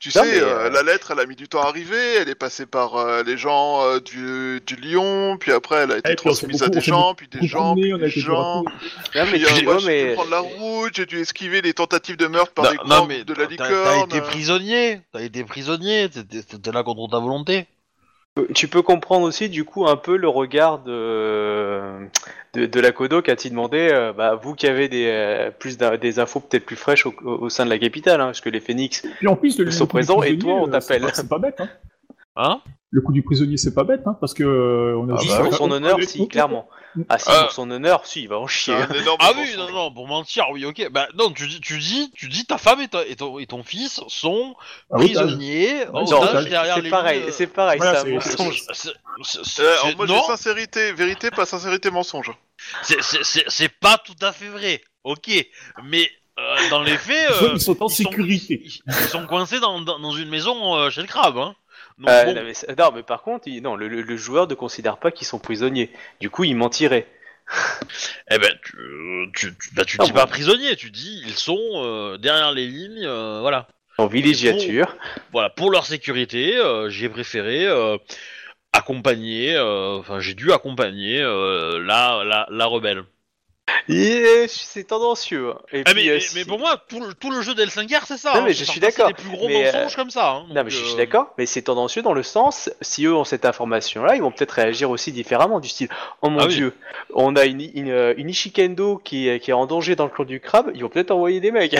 Tu 0.00 0.10
Non, 0.14 0.22
sais, 0.22 0.30
mais, 0.30 0.38
euh, 0.40 0.66
euh, 0.66 0.70
la 0.70 0.82
lettre, 0.84 1.10
elle 1.10 1.18
a 1.18 1.26
mis 1.26 1.34
du 1.34 1.48
temps 1.48 1.60
à 1.60 1.66
arriver, 1.68 2.14
elle 2.20 2.28
est 2.28 2.36
passée 2.36 2.66
par 2.66 2.94
euh, 2.94 3.24
les 3.24 3.36
gens 3.36 3.82
euh, 3.84 3.98
du, 3.98 4.60
du 4.64 4.76
Lyon, 4.76 5.36
puis 5.40 5.50
après 5.50 5.76
elle 5.82 5.90
a 5.90 5.98
été 5.98 6.10
s'est 6.10 6.14
transmise 6.14 6.62
à 6.62 6.68
des 6.68 6.80
gens, 6.80 7.14
puis 7.14 7.26
des 7.26 7.44
gens, 7.48 7.74
puis 7.74 7.92
des 7.98 8.08
gens. 8.08 8.62
Non 8.62 8.64
mais 9.14 9.22
Puis, 9.24 9.44
euh, 9.44 9.48
tu 9.56 9.64
moi, 9.64 9.72
vois, 9.78 9.80
j'ai 9.90 10.08
dû 10.10 10.14
prendre 10.14 10.30
la 10.30 10.38
route, 10.40 10.94
j'ai 10.94 11.06
dû 11.06 11.18
esquiver 11.20 11.62
les 11.62 11.74
tentatives 11.74 12.16
de 12.16 12.28
meurtre 12.28 12.52
par 12.52 12.66
Non, 12.66 12.70
les 12.70 12.76
non, 12.78 12.84
grands 12.84 13.06
mais 13.06 13.24
de 13.24 13.34
la 13.34 13.46
t'as- 13.48 13.56
T'as 13.56 13.68
licorne. 13.70 14.10
été 14.10 14.20
prisonnier, 14.20 15.00
t'as 15.12 15.20
été 15.22 15.42
prisonnier, 15.42 16.08
t'étais 16.08 16.70
là 16.72 16.84
contre 16.84 17.10
ta 17.10 17.18
volonté. 17.18 17.66
Tu 18.54 18.68
peux 18.68 18.82
comprendre 18.82 19.26
aussi 19.26 19.48
du 19.48 19.64
coup 19.64 19.86
un 19.86 19.96
peu 19.96 20.16
le 20.16 20.28
regard 20.28 20.78
de, 20.80 21.82
de, 22.54 22.66
de 22.66 22.80
la 22.80 22.92
Kodo 22.92 23.22
qui 23.22 23.30
a-t-il 23.30 23.50
demandé, 23.50 23.88
euh, 23.92 24.12
bah, 24.12 24.34
vous 24.34 24.54
qui 24.54 24.66
avez 24.66 24.88
des, 24.88 25.06
euh, 25.06 25.50
plus 25.50 25.78
des 25.78 26.18
infos 26.18 26.40
peut-être 26.40 26.66
plus 26.66 26.76
fraîches 26.76 27.06
au, 27.06 27.14
au- 27.24 27.48
sein 27.48 27.64
de 27.64 27.70
la 27.70 27.78
capitale, 27.78 28.20
hein, 28.20 28.26
parce 28.26 28.40
que 28.40 28.48
les 28.50 28.60
phénix, 28.60 29.04
Puis 29.18 29.26
en 29.28 29.36
plus, 29.36 29.58
le, 29.58 29.64
Ils 29.64 29.66
le 29.66 29.70
sont 29.72 29.86
présents 29.86 30.22
et 30.22 30.38
toi, 30.38 30.54
on 30.54 30.68
euh, 30.68 30.70
t'appelle. 30.70 31.02
c'est 31.02 31.08
pas- 31.08 31.14
C'est 31.14 31.28
pas 31.28 31.38
bête, 31.38 31.60
hein. 31.60 31.68
Hein? 32.36 32.60
Le 32.90 33.02
coup 33.02 33.12
du 33.12 33.22
prisonnier, 33.22 33.58
c'est 33.58 33.74
pas 33.74 33.84
bête, 33.84 34.00
hein, 34.06 34.16
parce 34.18 34.32
que 34.32 34.42
euh, 34.42 34.96
on 34.98 35.10
a 35.10 35.16
Ah 35.18 35.20
juste- 35.22 35.36
bah 35.36 35.44
pour 35.44 35.54
son 35.54 35.64
on- 35.70 35.72
honneur, 35.74 35.98
on- 36.00 36.06
si, 36.06 36.26
clairement. 36.26 36.70
Ah 37.10 37.18
si, 37.18 37.30
Euh. 37.30 37.42
pour 37.42 37.52
son 37.52 37.70
honneur, 37.70 38.06
si, 38.06 38.22
il 38.22 38.28
va 38.28 38.38
en 38.38 38.46
chier. 38.46 38.74
C'est 38.90 38.96
énorme 39.00 39.18
Ah 39.20 39.32
oui, 39.36 39.46
non, 39.58 39.70
non, 39.70 39.92
pour 39.92 40.06
mentir, 40.08 40.46
oui, 40.52 40.64
ok. 40.64 40.88
Bah 40.90 41.06
non, 41.14 41.30
tu 41.30 41.46
dis, 41.48 41.60
tu 41.60 41.76
dis, 41.78 42.10
tu 42.16 42.28
dis, 42.28 42.46
ta 42.46 42.56
femme 42.56 42.80
et, 42.80 42.88
ta- 42.88 43.04
et 43.06 43.14
ton, 43.14 43.38
et 43.38 43.46
ton 43.46 43.62
fils 43.62 44.00
sont 44.08 44.54
Ah, 44.90 44.96
prisonniers, 44.96 45.80
Ouais, 45.80 45.86
otages 45.92 46.08
c'est 46.08 46.14
otage. 46.14 46.48
derrière 46.48 46.74
C'est 46.76 46.80
les 46.80 46.90
pareil, 46.90 47.20
lignes, 47.20 47.30
c'est 47.30 47.46
pareil, 47.48 47.76
Voilà, 47.78 48.00
c'est 48.00 48.16
un 48.16 48.20
c'est- 48.20 48.30
mensonge. 48.38 48.62
c'est- 48.72 48.74
c'est- 48.74 48.90
c'est- 49.44 49.62
Euh, 49.62 49.74
c'est- 49.82 49.88
j'ai 49.90 50.06
non, 50.06 50.22
sincérité, 50.22 50.92
vérité, 50.94 51.30
pas 51.30 51.44
sincérité, 51.44 51.90
mensonge. 51.90 52.32
c'est- 52.82 53.02
c'est 53.02 53.22
c'est- 53.22 53.44
c'est 53.48 53.68
pas 53.68 53.98
tout 53.98 54.16
à 54.22 54.32
fait 54.32 54.48
vrai, 54.48 54.80
ok. 55.04 55.28
Mais 55.84 56.08
euh, 56.38 56.70
dans 56.70 56.82
les 56.82 56.96
faits, 56.96 57.28
Ils 57.28 57.34
sont- 57.34 57.44
euh, 57.44 57.50
ils 57.56 57.60
sont 57.60 57.82
en 57.82 57.88
sécurité. 57.88 58.62
ils, 58.64 58.80
ils 58.86 58.94
sont 59.08 59.26
coincés 59.26 59.60
dans, 59.60 59.78
dans, 59.82 59.98
dans 59.98 60.12
une 60.12 60.30
maison 60.30 60.74
euh, 60.76 60.88
chez 60.88 61.02
le 61.02 61.06
crabe, 61.06 61.36
hein. 61.36 61.54
Donc, 61.98 62.08
Euh, 62.10 62.24
bon, 62.26 62.34
non, 62.34 62.42
mais, 62.44 62.54
c'est- 62.54 62.78
non, 62.78 62.90
mais 62.94 63.02
par 63.02 63.22
contre, 63.22 63.48
il- 63.48 63.60
non, 63.62 63.74
le, 63.76 63.88
le- 63.88 64.02
le 64.02 64.16
joueur 64.16 64.46
ne 64.46 64.54
considère 64.54 64.98
pas 64.98 65.10
qu'ils 65.10 65.26
sont 65.26 65.38
prisonniers. 65.38 65.90
Du 66.20 66.30
coup, 66.30 66.44
il 66.44 66.54
mentirait. 66.54 67.06
eh 68.30 68.38
ben, 68.38 68.52
tu, 68.62 68.76
tu, 69.34 69.54
tu, 69.56 69.74
bah, 69.74 69.84
tu 69.84 69.96
Ah 70.00 70.04
dis 70.04 70.12
bon. 70.12 70.18
pas 70.18 70.26
prisonniers, 70.26 70.76
tu 70.76 70.90
dis 70.90 71.22
ils 71.26 71.34
sont 71.34 71.58
euh, 71.76 72.16
derrière 72.18 72.52
les 72.52 72.66
lignes, 72.66 73.04
euh, 73.06 73.40
voilà. 73.40 73.68
En 73.96 74.06
villégiature. 74.06 74.94
voilà, 75.32 75.50
pour 75.50 75.70
leur 75.70 75.86
sécurité, 75.86 76.56
euh, 76.56 76.88
j'ai 76.88 77.08
préféré 77.08 77.66
euh, 77.66 77.96
accompagner, 78.72 79.56
euh, 79.56 79.96
enfin 79.98 80.20
j'ai 80.20 80.34
dû 80.34 80.52
accompagner 80.52 81.20
euh, 81.20 81.82
la, 81.82 82.22
la, 82.24 82.46
la 82.50 82.66
rebelle. 82.66 83.02
C'est 84.48 84.84
tendancieux. 84.84 85.50
hein. 85.50 85.58
Et 85.72 85.82
Ah, 85.86 85.92
puis, 85.92 86.04
mais, 86.04 86.10
euh, 86.10 86.14
mais, 86.14 86.20
si- 86.20 86.34
mais 86.36 86.44
pour 86.44 86.58
moi, 86.58 86.82
tout 86.88 87.00
le, 87.00 87.14
tout 87.14 87.30
le 87.30 87.42
jeu 87.42 87.54
d'El5R, 87.54 88.02
c'est 88.06 88.16
ça. 88.16 88.32
Non, 88.34 88.40
hein, 88.40 88.42
mais 88.44 88.52
c'est 88.54 88.64
je 88.64 88.70
suis 88.70 88.80
d'accord, 88.80 89.08
Les 89.08 89.14
plus 89.14 89.28
gros 89.28 89.48
mais, 89.48 89.64
mensonges 89.64 89.92
euh, 89.92 89.96
comme 89.96 90.10
ça. 90.10 90.30
hein, 90.30 90.44
Non, 90.48 90.54
donc, 90.54 90.64
mais 90.64 90.70
je 90.70 90.82
suis 90.84 90.94
euh, 90.94 90.96
d'accord, 90.96 91.32
mais 91.38 91.46
c'est 91.46 91.62
tendancieux 91.62 92.02
dans 92.02 92.12
le 92.12 92.22
sens, 92.22 92.70
si 92.80 93.04
eux 93.06 93.14
ont 93.14 93.24
cette 93.24 93.44
information-là, 93.44 94.14
ils 94.16 94.22
vont 94.22 94.30
peut-être 94.30 94.52
réagir 94.52 94.90
aussi 94.90 95.12
différemment, 95.12 95.60
du 95.60 95.68
style 95.68 95.88
Oh 96.22 96.30
mon 96.30 96.40
Ah 96.40 96.46
oui. 96.46 96.54
dieu, 96.54 96.74
on 97.14 97.36
a 97.36 97.44
une, 97.44 97.60
une, 97.74 97.90
euh, 97.90 98.14
une 98.16 98.28
Ishikendo 98.30 98.98
qui 98.98 99.28
est, 99.28 99.40
qui 99.40 99.50
est 99.50 99.54
en 99.54 99.66
danger 99.66 99.96
dans 99.96 100.04
le 100.04 100.10
clan 100.10 100.24
du 100.24 100.40
crabe, 100.40 100.70
ils 100.74 100.82
vont 100.82 100.88
peut-être 100.88 101.10
envoyer 101.10 101.40
des 101.40 101.50
mecs. 101.50 101.76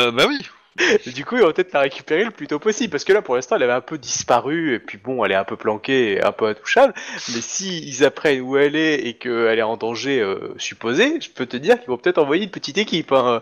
euh, 0.00 0.10
bah 0.10 0.24
oui. 0.28 0.38
du 1.06 1.24
coup, 1.24 1.36
ils 1.36 1.42
vont 1.42 1.52
peut-être 1.52 1.72
la 1.72 1.80
récupérer 1.80 2.24
le 2.24 2.30
plus 2.30 2.46
tôt 2.46 2.58
possible, 2.58 2.90
parce 2.90 3.04
que 3.04 3.12
là, 3.12 3.22
pour 3.22 3.34
l'instant, 3.34 3.56
elle 3.56 3.62
avait 3.64 3.72
un 3.72 3.80
peu 3.80 3.98
disparu, 3.98 4.74
et 4.74 4.78
puis 4.78 4.98
bon, 4.98 5.24
elle 5.24 5.32
est 5.32 5.36
un 5.36 5.44
peu 5.44 5.56
planquée, 5.56 6.12
et 6.14 6.24
un 6.24 6.32
peu 6.32 6.46
intouchable, 6.46 6.94
mais 7.34 7.40
si 7.40 7.86
ils 7.86 8.04
apprennent 8.04 8.40
où 8.40 8.56
elle 8.56 8.76
est 8.76 8.94
et 9.06 9.14
qu'elle 9.14 9.58
est 9.58 9.62
en 9.62 9.76
danger 9.76 10.20
euh, 10.20 10.54
supposé, 10.58 11.20
je 11.20 11.30
peux 11.30 11.46
te 11.46 11.56
dire 11.56 11.78
qu'ils 11.78 11.88
vont 11.88 11.98
peut-être 11.98 12.18
envoyer 12.18 12.44
une 12.44 12.50
petite 12.50 12.78
équipe. 12.78 13.12
hein. 13.12 13.40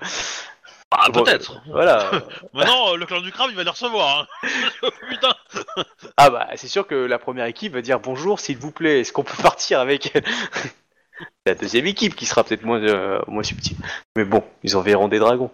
Ah, 0.93 1.09
Bon, 1.13 1.23
peut-être. 1.23 1.63
Voilà. 1.69 2.11
Maintenant, 2.53 2.93
euh, 2.93 2.97
le 2.97 3.07
clan 3.07 3.21
du 3.21 3.31
crabe, 3.31 3.49
il 3.51 3.57
va 3.57 3.63
les 3.63 3.71
recevoir. 3.71 4.27
Hein. 4.43 4.89
Putain. 5.09 5.35
Ah 6.17 6.31
bah 6.31 6.49
c'est 6.57 6.67
sûr 6.67 6.85
que 6.87 6.97
la 6.97 7.19
première 7.21 7.47
équipe 7.47 7.75
va 7.75 7.81
dire 7.81 8.01
bonjour 8.01 8.41
s'il 8.41 8.59
vous 8.59 8.73
plaît, 8.73 9.01
est-ce 9.01 9.13
qu'on 9.13 9.23
peut 9.23 9.41
partir 9.41 9.79
avec 9.79 10.13
la 11.47 11.55
deuxième 11.55 11.87
équipe 11.87 12.17
qui 12.17 12.27
sera 12.27 12.43
peut-être 12.45 12.65
moins, 12.65 12.83
euh, 12.83 13.21
moins 13.29 13.43
subtile. 13.45 13.77
Mais 14.17 14.25
bon, 14.25 14.43
ils 14.65 14.77
enverront 14.77 15.09
des 15.09 15.19
dragons. 15.21 15.51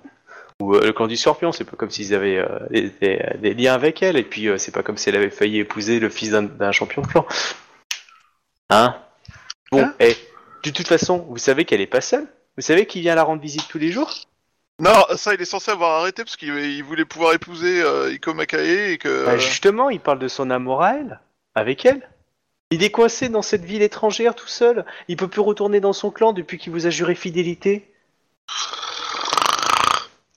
Ou 0.63 0.75
euh, 0.75 0.87
le 0.87 0.93
clan 0.93 1.07
du 1.07 1.17
scorpion, 1.17 1.53
c'est 1.53 1.65
pas 1.65 1.77
comme 1.77 1.91
s'ils 1.91 2.15
avaient 2.15 2.39
euh, 2.39 2.47
des, 2.71 2.91
des- 3.01 3.27
des 3.39 3.55
liens 3.55 3.75
avec 3.75 4.03
elle, 4.03 4.17
et 4.17 4.23
puis 4.25 4.49
euh, 4.49 4.57
c'est 4.59 4.73
pas 4.73 4.83
comme 4.83 4.97
si 4.97 5.09
elle 5.09 5.17
avait 5.17 5.31
failli 5.31 5.59
épouser 5.59 6.01
le 6.01 6.09
fils 6.09 6.31
d'un- 6.31 6.73
champion 6.73 7.03
de 7.03 7.07
clan. 7.07 7.27
Hein? 8.71 8.97
Bon, 9.71 9.81
Hein? 9.83 9.95
et 10.01 10.17
de 10.65 10.71
toute 10.71 10.89
façon, 10.89 11.19
vous 11.29 11.39
savez 11.39 11.65
qu'elle 11.65 11.81
est 11.81 11.87
pas 11.87 12.01
seule 12.01 12.27
Vous 12.57 12.63
savez 12.63 12.87
qui 12.87 13.01
vient 13.01 13.15
la 13.15 13.23
rendre 13.23 13.43
visite 13.43 13.69
tous 13.69 13.79
les 13.79 13.91
jours? 13.93 14.13
Non, 14.79 15.05
ça 15.17 15.33
il 15.35 15.41
est 15.41 15.47
censé 15.47 15.71
avoir 15.71 16.01
arrêté 16.01 16.23
parce 16.25 16.37
qu'il 16.37 16.55
il 16.55 16.83
voulait 16.85 17.05
pouvoir 17.07 17.33
épouser 17.33 17.81
euh, 17.83 18.13
Iko 18.13 18.35
Makae 18.35 18.93
et 18.93 18.99
que. 18.99 19.25
Bah, 19.25 19.39
Justement, 19.39 19.89
il 19.91 20.01
parle 20.01 20.19
de 20.19 20.29
son 20.29 20.51
amour 20.51 20.83
à 20.83 20.95
elle, 20.97 21.21
avec 21.55 21.87
elle. 21.87 22.09
Il 22.71 22.83
est 22.83 22.91
coincé 22.91 23.29
dans 23.29 23.43
cette 23.43 23.65
ville 23.65 23.81
étrangère 23.83 24.35
tout 24.35 24.49
seul. 24.49 24.85
Il 25.09 25.17
peut 25.17 25.29
plus 25.29 25.41
retourner 25.41 25.81
dans 25.81 25.93
son 25.93 26.11
clan 26.11 26.33
depuis 26.33 26.59
qu'il 26.59 26.73
vous 26.73 26.87
a 26.87 26.91
juré 26.91 27.15
fidélité. 27.15 27.91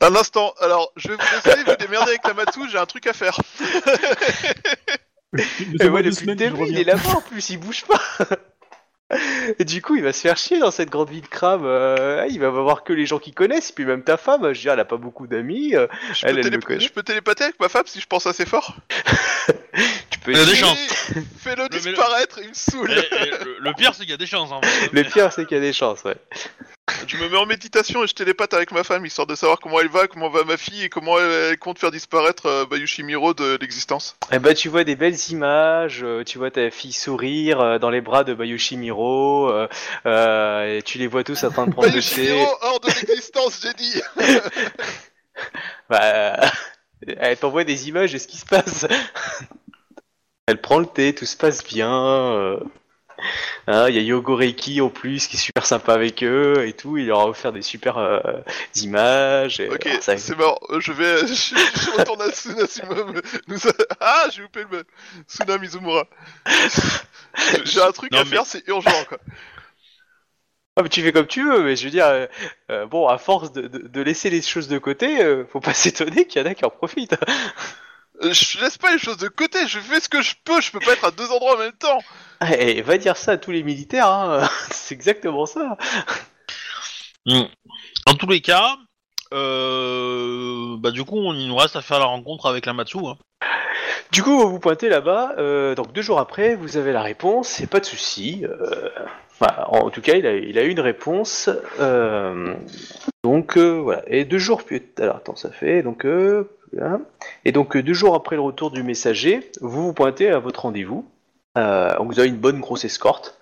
Un 0.10 0.16
instant, 0.16 0.54
alors 0.60 0.92
je 0.96 1.10
vais 1.10 1.16
vous 1.16 1.22
laisser 1.52 1.64
vous 1.64 1.76
démerder 1.76 2.10
avec 2.10 2.26
la 2.28 2.34
Matsu, 2.34 2.62
j'ai 2.72 2.80
un 2.80 2.88
truc 2.88 3.06
à 3.06 3.14
faire. 3.14 3.40
Et 5.80 5.88
ouais, 5.88 6.02
depuis 6.02 6.26
le 6.26 6.36
début, 6.36 6.66
il 6.68 6.80
est 6.80 6.84
là-bas 6.84 7.18
en 7.18 7.22
plus, 7.22 7.52
il 7.52 7.58
bouge 7.58 7.84
pas. 7.86 8.02
Et 9.60 9.66
du 9.66 9.82
coup, 9.82 9.96
il 9.96 10.04
va 10.04 10.14
se 10.14 10.22
faire 10.22 10.38
chier 10.38 10.60
dans 10.60 10.72
cette 10.72 10.90
grande 10.90 11.10
ville 11.10 11.28
crabe. 11.28 11.64
euh, 11.66 12.26
il 12.30 12.40
va 12.40 12.48
avoir 12.48 12.84
que 12.84 12.94
les 12.94 13.06
gens 13.06 13.20
qui 13.20 13.32
connaissent, 13.34 13.72
puis 13.72 13.86
même 13.86 14.04
ta 14.04 14.18
femme, 14.18 14.42
je 14.42 14.48
veux 14.48 14.54
dire, 14.54 14.74
elle 14.74 14.80
a 14.80 14.86
pas 14.86 14.98
beaucoup 14.98 15.28
d'amis. 15.28 15.76
euh, 15.76 15.88
Je 16.14 16.28
Elle, 16.28 16.60
peux, 16.60 16.74
elle 16.74 16.82
je 16.82 16.90
peux 16.90 17.04
télépater 17.04 17.46
avec 17.46 17.60
ma 17.60 17.70
femme 17.70 17.84
si 17.86 18.00
je 18.00 18.08
pense 18.08 18.26
assez 18.28 18.46
fort? 18.46 18.76
tu 20.20 20.26
peux 20.26 20.32
Il 20.32 20.38
y 20.38 20.42
a 20.42 20.46
des 20.46 20.56
chances. 20.56 20.78
Fais-le 21.40 21.64
le- 21.64 21.70
disparaître, 21.70 22.40
il 22.42 22.50
me 22.50 22.54
saoule. 22.54 22.92
Et- 22.92 22.96
et 23.28 23.30
le, 23.44 23.58
le 23.60 23.74
pire, 23.74 23.94
c'est 23.94 24.02
qu'il 24.02 24.12
y 24.12 24.14
a 24.14 24.18
des 24.18 24.26
chances. 24.28 24.52
Hein, 24.52 24.62
Le 24.92 25.04
pire, 25.04 25.32
c'est 25.34 25.46
qu'il 25.46 25.56
y 25.58 25.60
a 25.60 25.64
des 25.64 25.74
chances, 25.74 26.04
ouais. 26.04 26.16
Je 27.08 27.18
me 27.18 27.30
mets 27.30 27.38
en 27.38 27.46
méditation 27.46 28.04
et 28.04 28.08
je 28.08 28.14
télépathe 28.14 28.54
avec 28.56 28.72
ma 28.72 28.84
femme 28.84 29.06
histoire 29.06 29.28
de 29.28 29.36
savoir 29.36 29.60
comment 29.60 29.80
elle 29.80 29.90
va, 29.90 30.08
comment 30.08 30.28
va 30.30 30.44
ma 30.44 30.58
fille 30.58 30.84
et 30.84 30.90
comment 30.90 31.20
elle, 31.20 31.30
elle 31.52 31.58
compte 31.60 31.78
faire 31.78 31.92
disparaître 31.92 32.48
euh, 32.48 32.66
Bayushi 32.66 33.04
Miro 33.04 33.36
de 33.36 33.58
l'existence. 33.62 34.16
Eh 34.32 34.40
ben, 34.40 34.56
tu 34.56 34.70
vois 34.70 34.84
des 34.84 34.96
belles 34.96 35.18
images, 35.30 36.02
euh, 36.04 36.24
tu 36.24 36.40
vois 36.40 36.50
ta 36.50 36.72
fille 36.72 36.92
sourire 36.92 37.60
euh, 37.62 37.78
dans 37.80 37.92
les 37.92 38.02
bras 38.02 38.24
de 38.24 38.34
Bayushi 38.34 38.76
Miro, 38.78 39.50
euh, 39.52 39.68
euh, 40.08 40.78
et 40.78 40.82
tu 40.82 40.98
les 40.98 41.06
vois 41.08 41.24
tous 41.24 41.44
en 41.44 41.52
train 41.52 41.68
de 41.68 41.72
prendre 41.72 41.88
le 41.90 41.94
Bayushi 41.94 42.16
thé. 42.16 42.34
Miro 42.34 42.48
hors 42.62 42.80
de 42.80 42.88
l'existence, 42.88 43.60
j'ai 43.62 43.74
dit. 43.76 44.02
Bah, 45.90 46.00
euh, 46.04 46.36
elle 47.18 47.38
t'envoie 47.38 47.64
des 47.64 47.88
images 47.88 48.12
de 48.12 48.18
ce 48.18 48.28
qui 48.28 48.38
se 48.38 48.46
passe. 48.46 48.86
Elle 50.50 50.60
prend 50.60 50.80
le 50.80 50.88
thé, 50.88 51.14
tout 51.14 51.26
se 51.26 51.38
passe 51.38 51.64
bien. 51.64 51.94
euh. 51.94 52.60
Hein, 53.68 53.88
Il 53.90 53.96
y 53.96 54.00
a 54.00 54.02
Yogoreiki 54.02 54.82
en 54.82 54.90
plus 54.90 55.28
qui 55.28 55.36
est 55.36 55.40
super 55.40 55.66
sympa 55.66 55.94
avec 55.94 56.24
eux 56.24 56.66
et 56.66 56.74
tout. 56.74 56.98
Il 56.98 57.06
leur 57.08 57.20
a 57.20 57.28
offert 57.28 57.52
des 57.52 57.62
super 57.62 57.98
euh, 57.98 58.20
images. 58.78 59.60
et- 59.60 59.70
Ok, 59.70 59.86
alors, 59.86 60.02
ça- 60.02 60.18
c'est 60.18 60.36
mort. 60.38 60.60
Euh, 60.70 60.80
Je 60.80 60.92
vais, 60.92 61.18
je, 61.28 61.56
je 61.56 61.98
retourne 62.00 62.22
à 62.22 62.32
Suna 62.32 62.66
Suma- 62.66 62.96
nous 63.48 63.68
a- 63.68 63.74
Ah, 64.00 64.26
j'ai 64.34 64.42
loupé 64.42 64.64
le 64.72 64.84
Suna 65.28 65.58
Mizumura. 65.60 66.06
J'ai 67.66 67.82
un 67.82 67.92
truc 67.92 68.12
Non, 68.12 68.20
à 68.20 68.24
mais- 68.24 68.30
faire, 68.32 68.46
c'est 68.46 68.68
urgent 68.68 69.04
quoi. 69.08 69.20
Ah, 70.76 70.82
mais 70.84 70.90
tu 70.90 71.02
fais 71.04 71.12
comme 71.12 71.28
tu 71.28 71.44
veux, 71.44 71.62
mais 71.64 71.76
je 71.76 71.84
veux 71.84 71.90
dire, 71.92 72.06
euh, 72.08 72.26
euh, 72.72 72.86
bon, 72.88 73.08
à 73.08 73.18
force 73.18 73.52
de, 73.52 73.68
de- 73.68 73.88
de 73.88 74.02
laisser 74.02 74.30
les 74.30 74.42
choses 74.42 74.68
de 74.70 74.78
côté, 74.80 75.22
euh, 75.24 75.46
faut 75.46 75.60
pas 75.60 75.74
s'étonner 75.74 76.26
qu'il 76.26 76.42
y 76.42 76.46
en 76.46 76.50
a 76.50 76.56
qui 76.56 76.64
en 76.66 76.70
profitent. 76.70 77.16
Euh, 78.24 78.34
Je 78.34 78.60
laisse 78.60 78.78
pas 78.78 78.92
les 78.92 79.00
choses 79.00 79.18
de 79.18 79.28
côté, 79.28 79.68
je 79.68 79.80
fais 79.80 80.00
ce 80.00 80.10
que 80.10 80.22
je 80.22 80.36
peux, 80.44 80.60
je 80.62 80.72
peux 80.72 80.80
pas 80.80 80.94
être 80.94 81.06
à 81.06 81.12
deux 81.12 81.30
endroits 81.32 81.56
en 81.56 81.60
même 81.60 81.74
temps. 81.74 82.00
Et 82.58 82.82
va 82.82 82.98
dire 82.98 83.18
ça 83.18 83.34
à 83.34 83.38
tous 83.38 83.52
les 83.52 83.64
militaires, 83.64 84.08
hein. 84.10 84.50
c'est 84.72 84.96
exactement 84.96 85.46
ça. 85.46 85.78
Mm. 87.26 87.44
Dans 88.08 88.14
tous 88.16 88.28
les 88.28 88.42
cas, 88.42 88.76
euh, 89.34 90.76
bah 90.80 90.92
du 90.92 91.04
coup, 91.04 91.18
on, 91.18 91.34
il 91.34 91.48
nous 91.48 91.56
reste 91.56 91.76
à 91.76 91.82
faire 91.82 92.00
la 92.00 92.06
rencontre 92.06 92.48
avec 92.48 92.66
la 92.66 92.74
Matsu. 92.74 92.98
Hein. 93.06 93.18
Du 94.12 94.24
coup, 94.24 94.40
vous 94.40 94.50
vous 94.50 94.60
pointez 94.60 94.90
là-bas, 94.90 95.36
euh, 95.38 95.76
donc 95.76 95.94
deux 95.94 96.02
jours 96.02 96.20
après, 96.20 96.56
vous 96.56 96.78
avez 96.78 96.92
la 96.92 97.04
réponse, 97.04 97.62
et 97.62 97.68
pas 97.68 97.80
de 97.80 97.86
souci. 97.86 98.44
euh, 98.44 98.90
en 99.68 99.90
tout 99.90 100.02
cas, 100.02 100.16
il 100.16 100.26
a, 100.26 100.34
il 100.36 100.58
a 100.58 100.64
eu 100.64 100.70
une 100.70 100.80
réponse. 100.80 101.50
euh, 101.80 102.56
donc 103.24 103.58
euh, 103.58 103.80
voilà. 103.80 104.02
Et 104.08 104.26
deux 104.26 104.40
jours 104.40 104.64
plus. 104.64 104.82
Alors 104.98 105.18
attends, 105.18 105.36
ça 105.36 105.52
fait 105.52 105.84
donc. 105.84 106.06
Et 107.46 107.52
donc 107.52 107.76
euh, 107.76 107.84
deux 107.84 107.94
jours 107.94 108.16
après 108.16 108.36
le 108.36 108.42
retour 108.42 108.72
du 108.72 108.84
messager, 108.84 109.52
vous 109.62 109.88
vous 109.88 109.94
pointez 109.94 110.30
à 110.30 110.40
votre 110.40 110.62
rendez-vous. 110.62 111.06
Euh, 111.58 111.96
donc 111.98 112.12
vous 112.14 112.20
avez 112.20 112.30
une 112.30 112.38
bonne 112.38 112.60
grosse 112.60 112.86
escorte, 112.86 113.38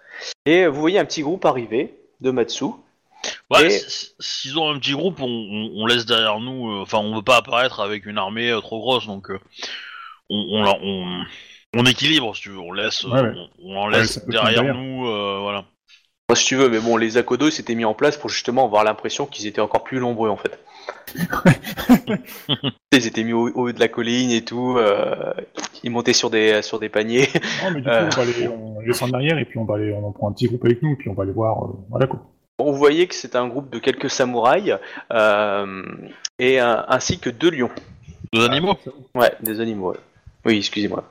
et 0.46 0.66
vous 0.68 0.80
voyez 0.80 0.98
un 1.00 1.06
petit 1.06 1.22
groupe 1.22 1.46
arriver 1.46 1.94
de 2.22 2.32
Matsu. 2.32 2.66
Ouais, 3.52 3.66
Et- 3.66 3.70
si- 3.70 3.90
si- 3.90 4.14
s'ils 4.20 4.58
ont 4.60 4.70
un 4.70 4.80
petit 4.80 4.94
groupe, 4.94 5.20
on, 5.22 5.26
on- 5.28 5.72
on 5.76 5.86
laisse 5.86 6.06
derrière 6.06 6.40
nous. 6.40 6.72
euh, 6.72 6.82
Enfin, 6.82 7.00
on 7.00 7.16
veut 7.16 7.22
pas 7.22 7.38
apparaître 7.38 7.80
avec 7.82 8.06
une 8.06 8.18
armée 8.18 8.50
euh, 8.52 8.62
trop 8.62 8.80
grosse, 8.80 9.08
donc 9.08 9.30
euh, 9.30 9.40
on, 10.30 10.46
on, 10.52 10.64
la- 10.64 10.78
on, 10.82 11.24
on 11.76 11.86
équilibre, 11.86 12.36
si 12.36 12.44
tu 12.44 12.50
veux. 12.50 12.60
On 12.60 12.72
laisse, 12.72 13.04
Ouais, 13.04 13.20
ouais. 13.22 13.34
on, 13.60 13.72
on 13.74 13.78
en 13.78 13.88
laisse 13.88 14.26
derrière, 14.28 14.64
nous, 14.74 15.08
euh, 15.08 15.40
voilà. 15.42 15.66
Moi, 16.30 16.36
si 16.36 16.46
tu 16.46 16.56
veux, 16.56 16.70
mais 16.70 16.80
bon, 16.80 16.98
les 16.98 17.18
Akodo 17.18 17.50
s'étaient 17.50 17.76
mis 17.76 17.86
en 17.86 17.94
place 17.94 18.18
pour 18.18 18.30
justement 18.30 18.66
avoir 18.66 18.84
l'impression 18.84 19.26
qu'ils 19.26 19.48
étaient 19.48 19.62
encore 19.62 19.84
plus 19.84 20.00
nombreux 20.00 20.30
en 20.30 20.38
fait. 20.38 20.60
ils 22.92 23.08
étaient 23.08 23.24
mis 23.24 23.34
au, 23.34 23.48
au 23.50 23.68
haut 23.68 23.72
de 23.72 23.80
la 23.80 23.88
colline 23.88 24.32
et 24.32 24.44
tout. 24.44 24.76
euh, 24.78 25.34
ils 25.84 25.92
montaient 25.92 26.14
sur 26.14 26.30
des 26.30 26.62
sur 26.62 26.80
des 26.80 26.90
paniers. 26.90 27.28
Non, 27.64 27.72
mais 27.72 27.82
du 27.82 27.90
Euh. 27.90 28.10
coup, 28.10 28.16
on, 28.18 28.24
va 28.24 28.26
les, 28.26 28.48
on 28.48 29.06
en 29.06 29.12
arrière 29.14 29.38
et 29.38 29.46
puis 29.46 29.58
on 29.60 29.66
va 29.66 29.78
les, 29.78 29.94
on 29.94 30.06
en 30.08 30.12
prend 30.12 30.30
un 30.30 30.34
petit 30.34 30.48
groupe 30.48 30.66
avec 30.66 30.82
nous 30.82 30.94
et 30.94 30.96
puis 30.96 31.10
on 31.10 31.14
va 31.14 31.26
les 31.26 31.32
voir. 31.32 31.64
euh, 31.66 31.68
voilà 31.90 32.08
quoi. 32.08 32.20
Bon, 32.58 32.72
vous 32.72 32.78
voyez 32.78 33.08
que 33.08 33.14
c'est 33.16 33.36
un 33.36 33.48
groupe 33.48 33.70
de 33.70 33.78
quelques 33.80 34.10
samouraïs 34.10 34.76
euh, 35.14 35.84
et 36.40 36.60
un- 36.60 36.86
ainsi 36.88 37.20
que 37.20 37.30
deux 37.30 37.52
lions. 37.52 37.70
Deux 38.34 38.46
animaux? 38.46 38.76
Ouais, 39.14 39.32
des 39.42 39.60
animaux. 39.62 39.92
ouais. 39.92 39.98
Oui, 40.46 40.58
excusez-moi. 40.58 41.04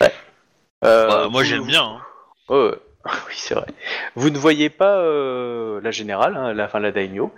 Ouais. 0.00 0.12
Euh, 0.84 1.06
Bah, 1.08 1.28
moi, 1.30 1.42
vous- 1.42 1.48
j'aime 1.48 1.64
bien. 1.66 1.82
Hein. 1.84 2.00
Oh, 2.48 2.70
oui, 3.28 3.34
c'est 3.36 3.54
vrai. 3.54 3.66
Vous 4.16 4.30
ne 4.30 4.38
voyez 4.38 4.68
pas 4.68 4.98
euh, 4.98 5.80
la 5.82 5.92
générale, 5.92 6.36
hein, 6.36 6.52
la 6.52 6.66
fin 6.68 6.80
la 6.80 6.90
daimyo. 6.90 7.30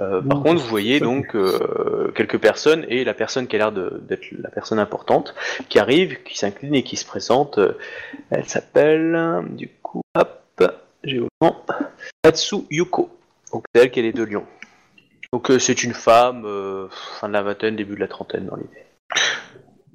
Euh, 0.00 0.20
par 0.22 0.42
contre, 0.42 0.60
vous 0.60 0.68
voyez 0.68 0.98
donc 0.98 1.36
euh, 1.36 2.10
quelques 2.16 2.38
personnes 2.38 2.84
et 2.88 3.04
la 3.04 3.14
personne 3.14 3.46
qui 3.46 3.54
a 3.56 3.58
l'air 3.60 3.72
de- 3.72 4.00
d'être 4.02 4.26
la 4.32 4.50
personne 4.50 4.78
importante 4.80 5.34
qui 5.68 5.78
arrive, 5.78 6.22
qui 6.24 6.36
s'incline 6.36 6.74
et 6.74 6.82
qui 6.82 6.96
se 6.96 7.06
présente. 7.06 7.58
Euh, 7.58 7.78
Elle 8.30 8.48
s'appelle, 8.48 9.44
du 9.50 9.68
coup, 9.82 10.02
hop, 10.16 10.64
j'ai 11.04 11.18
le 11.18 11.28
nom, 11.40 11.54
Tatsu 12.22 12.56
Yuko. 12.70 13.08
Donc 13.52 13.64
c'est 13.72 13.82
elle 13.82 13.90
qui 13.90 14.00
a 14.00 14.02
les 14.02 14.12
deux 14.12 14.24
lions. 14.24 14.46
Donc 15.32 15.50
euh, 15.50 15.58
c'est 15.58 15.84
une 15.84 15.94
femme, 15.94 16.44
euh, 16.44 16.88
fin 17.20 17.28
de 17.28 17.32
la 17.34 17.42
vingtaine, 17.42 17.76
début 17.76 17.94
de 17.94 18.00
la 18.00 18.08
trentaine 18.08 18.46
dans 18.46 18.56
l'idée. 18.56 18.84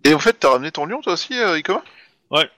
Et 0.06 0.14
en 0.14 0.20
fait, 0.20 0.34
t'as 0.40 0.52
ramené 0.52 0.72
ton 0.72 0.86
lion 0.86 1.02
toi 1.02 1.14
aussi, 1.14 1.34
Ikoma? 1.34 1.84
Ouais, 2.32 2.50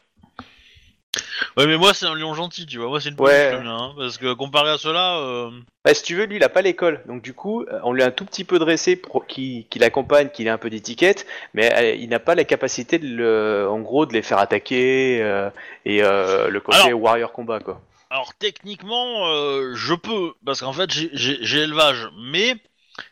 mais 1.57 1.77
moi, 1.77 1.93
c'est 1.93 2.05
un 2.05 2.15
lion 2.15 2.33
gentil, 2.33 2.65
tu 2.65 2.77
vois. 2.77 2.87
Moi, 2.87 3.01
c'est 3.01 3.09
une 3.09 3.19
Ouais. 3.19 3.51
le 3.51 3.63
mien, 3.63 3.77
hein, 3.89 3.93
parce 3.97 4.17
que 4.17 4.33
comparé 4.33 4.69
à 4.71 4.77
cela, 4.77 5.17
euh, 5.19 5.49
Bah, 5.83 5.93
si 5.93 6.03
tu 6.03 6.15
veux, 6.15 6.25
lui, 6.25 6.35
il 6.37 6.43
a 6.43 6.49
pas 6.49 6.61
l'école. 6.61 7.01
Donc, 7.07 7.21
du 7.21 7.33
coup, 7.33 7.63
euh, 7.63 7.79
on 7.83 7.91
lui 7.93 8.03
a 8.03 8.07
un 8.07 8.11
tout 8.11 8.23
petit 8.25 8.43
peu 8.43 8.59
dressé 8.59 8.95
pour 8.95 9.25
qu'il 9.25 9.67
qu'il 9.67 9.81
l'accompagne, 9.81 10.29
qu'il 10.29 10.47
ait 10.47 10.51
un 10.51 10.57
peu 10.57 10.69
d'étiquette, 10.69 11.25
mais 11.53 11.73
euh, 11.73 11.95
il 11.95 12.09
n'a 12.09 12.19
pas 12.19 12.35
la 12.35 12.43
capacité, 12.43 12.99
de 12.99 13.07
le, 13.07 13.67
en 13.69 13.79
gros, 13.79 14.05
de 14.05 14.13
les 14.13 14.21
faire 14.21 14.37
attaquer 14.37 15.21
euh, 15.21 15.49
et 15.85 16.03
euh, 16.03 16.49
le 16.49 16.59
côté 16.59 16.77
Alors- 16.77 17.01
warrior 17.01 17.31
combat, 17.31 17.59
quoi. 17.59 17.81
Alors 18.09 18.33
techniquement, 18.37 19.25
euh, 19.27 19.73
je 19.73 19.93
peux, 19.93 20.33
parce 20.45 20.59
qu'en 20.59 20.73
fait 20.73 20.91
j'ai- 20.91 21.09
j'ai 21.13 21.37
j'ai 21.41 21.59
élevage, 21.59 22.09
mais 22.19 22.55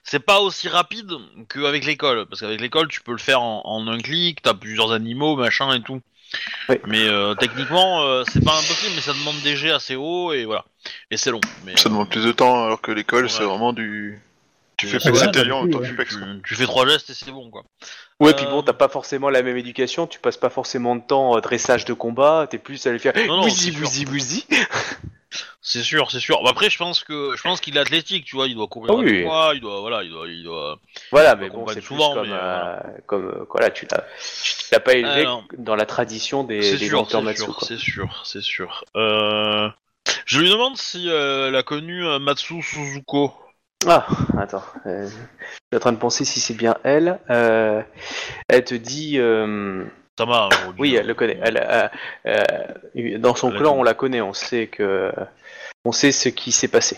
c'est 0.04 0.20
pas 0.20 0.42
aussi 0.42 0.68
rapide 0.68 1.14
qu'avec 1.48 1.86
l'école, 1.86 2.26
parce 2.26 2.42
qu'avec 2.42 2.60
l'école 2.60 2.90
tu 2.90 3.00
peux 3.00 3.14
le 3.14 3.18
faire 3.18 3.42
en, 3.42 3.62
en 3.64 3.88
un 3.88 3.98
clic, 4.00 4.42
t'as 4.42 4.54
plusieurs 4.54 4.92
animaux, 4.92 5.38
machin 5.38 5.74
et 5.74 5.82
tout. 5.82 6.02
Oui. 6.70 6.76
Mais 6.88 7.08
euh, 7.08 7.34
techniquement, 7.36 8.04
euh, 8.04 8.24
c'est 8.32 8.44
pas 8.44 8.54
impossible, 8.54 8.94
mais 8.96 9.02
ça 9.02 9.14
demande 9.14 9.40
des 9.42 9.56
jets 9.56 9.72
assez 9.72 9.96
hauts 9.96 10.34
et 10.34 10.46
voilà. 10.46 10.66
Et 11.12 11.18
c'est 11.18 11.32
long. 11.32 11.42
Mais, 11.66 11.76
Ça 11.78 11.88
euh, 11.88 11.92
demande 11.92 12.10
plus 12.10 12.24
de 12.24 12.32
temps, 12.32 12.66
alors 12.66 12.82
que 12.82 12.92
l'école, 12.92 13.30
c'est 13.30 13.44
vraiment 13.44 13.74
du. 13.74 14.22
Tu 14.78 14.88
fais 14.88 14.98
Ouais, 15.10 15.12
ouais, 15.12 15.32
tu, 15.32 16.42
tu 16.46 16.56
fais 16.56 16.64
trois 16.64 16.88
gestes 16.88 17.10
et 17.10 17.14
c'est 17.14 17.32
bon 17.32 17.50
quoi. 17.50 17.64
Ouais, 18.20 18.30
Euh, 18.30 18.34
puis 18.34 18.46
bon, 18.46 18.64
t'as 18.64 18.74
pas 18.74 18.88
forcément 18.88 19.30
la 19.30 19.42
même 19.44 19.58
éducation, 19.58 20.08
tu 20.08 20.20
passes 20.20 20.38
pas 20.38 20.50
forcément 20.50 20.96
de 20.96 21.02
temps 21.02 21.36
euh, 21.36 21.42
dressage 21.42 21.84
de 21.84 21.94
combat, 21.94 22.48
t'es 22.50 22.60
plus 22.60 22.86
à 22.88 22.92
les 22.94 23.00
faire 23.00 23.14
Non, 23.28 23.38
non, 23.38 23.50
sûr. 23.50 23.74
C'est 25.62 25.84
sûr, 25.84 26.10
c'est 26.10 26.20
sûr. 26.20 26.42
Bah, 26.42 26.52
après, 26.52 26.70
je 26.70 26.78
pense 26.78 27.04
que 27.04 27.36
je 27.36 27.42
pense 27.42 27.60
qu'il 27.60 27.76
est 27.76 27.82
athlétique, 27.82 28.26
tu 28.26 28.36
vois, 28.36 28.48
il 28.48 28.56
doit 28.56 28.68
courir 28.68 28.94
à 28.94 28.96
oui. 28.96 29.26
il 29.56 29.62
doit, 29.62 29.82
voilà, 29.82 30.04
il 30.04 30.10
doit, 30.10 30.28
il 30.28 30.44
doit. 30.44 30.80
Voilà, 31.12 31.36
mais 31.36 31.50
bon, 31.50 31.68
c'est 31.68 31.76
plus 31.76 31.96
souvent, 31.96 32.14
comme, 32.14 32.30
mais, 32.30 32.34
euh, 32.34 32.78
comme 33.08 33.28
euh, 33.28 33.46
voilà, 33.50 33.70
tu 33.70 33.86
l'as, 33.92 34.06
tu 34.32 34.74
l'as 34.74 34.80
pas 34.80 34.94
élevé 34.94 35.28
dans 35.58 35.76
la 35.76 35.86
tradition 35.86 36.44
des, 36.44 36.62
C'est 36.62 36.78
des 36.78 36.88
sûr, 36.88 37.08
c'est 37.10 37.36
sûr, 37.36 37.64
c'est 37.64 37.78
sûr, 37.78 38.22
c'est 38.26 38.42
sûr. 38.42 38.86
Euh... 38.96 39.70
Je 40.26 40.40
lui 40.40 40.50
demande 40.50 40.78
si 40.78 41.10
euh, 41.10 41.48
elle 41.48 41.56
a 41.56 41.64
connu 41.64 42.06
euh, 42.06 42.20
Matsu 42.20 42.62
Suzuko. 42.62 43.34
Ah, 43.88 44.06
attends. 44.38 44.64
euh, 44.86 45.08
je 45.08 45.12
suis 45.12 45.76
en 45.76 45.80
train 45.80 45.92
de 45.92 45.98
penser 45.98 46.26
si 46.26 46.40
c'est 46.40 46.54
bien 46.54 46.76
elle. 46.84 47.20
Euh, 47.30 47.82
elle 48.48 48.64
te 48.64 48.76
dit. 48.76 49.20
Euh, 50.24 50.26
m'a. 50.26 50.50
oui, 50.78 50.96
elle 50.96 51.08
le 51.08 51.14
connaît. 51.14 51.40
Elle, 51.42 51.58
euh, 51.58 51.88
euh, 52.26 53.18
dans 53.20 53.36
son 53.36 53.50
Elle 53.50 53.56
la 53.56 53.60
clan, 53.60 53.76
on 53.78 53.84
la 53.84 53.94
connaît. 53.94 54.22
On 54.22 54.34
sait 54.34 54.68
que. 54.68 55.12
On 55.86 55.92
sait 55.92 56.12
ce 56.12 56.30
qui 56.30 56.52
s'est 56.52 56.68
passé. 56.68 56.98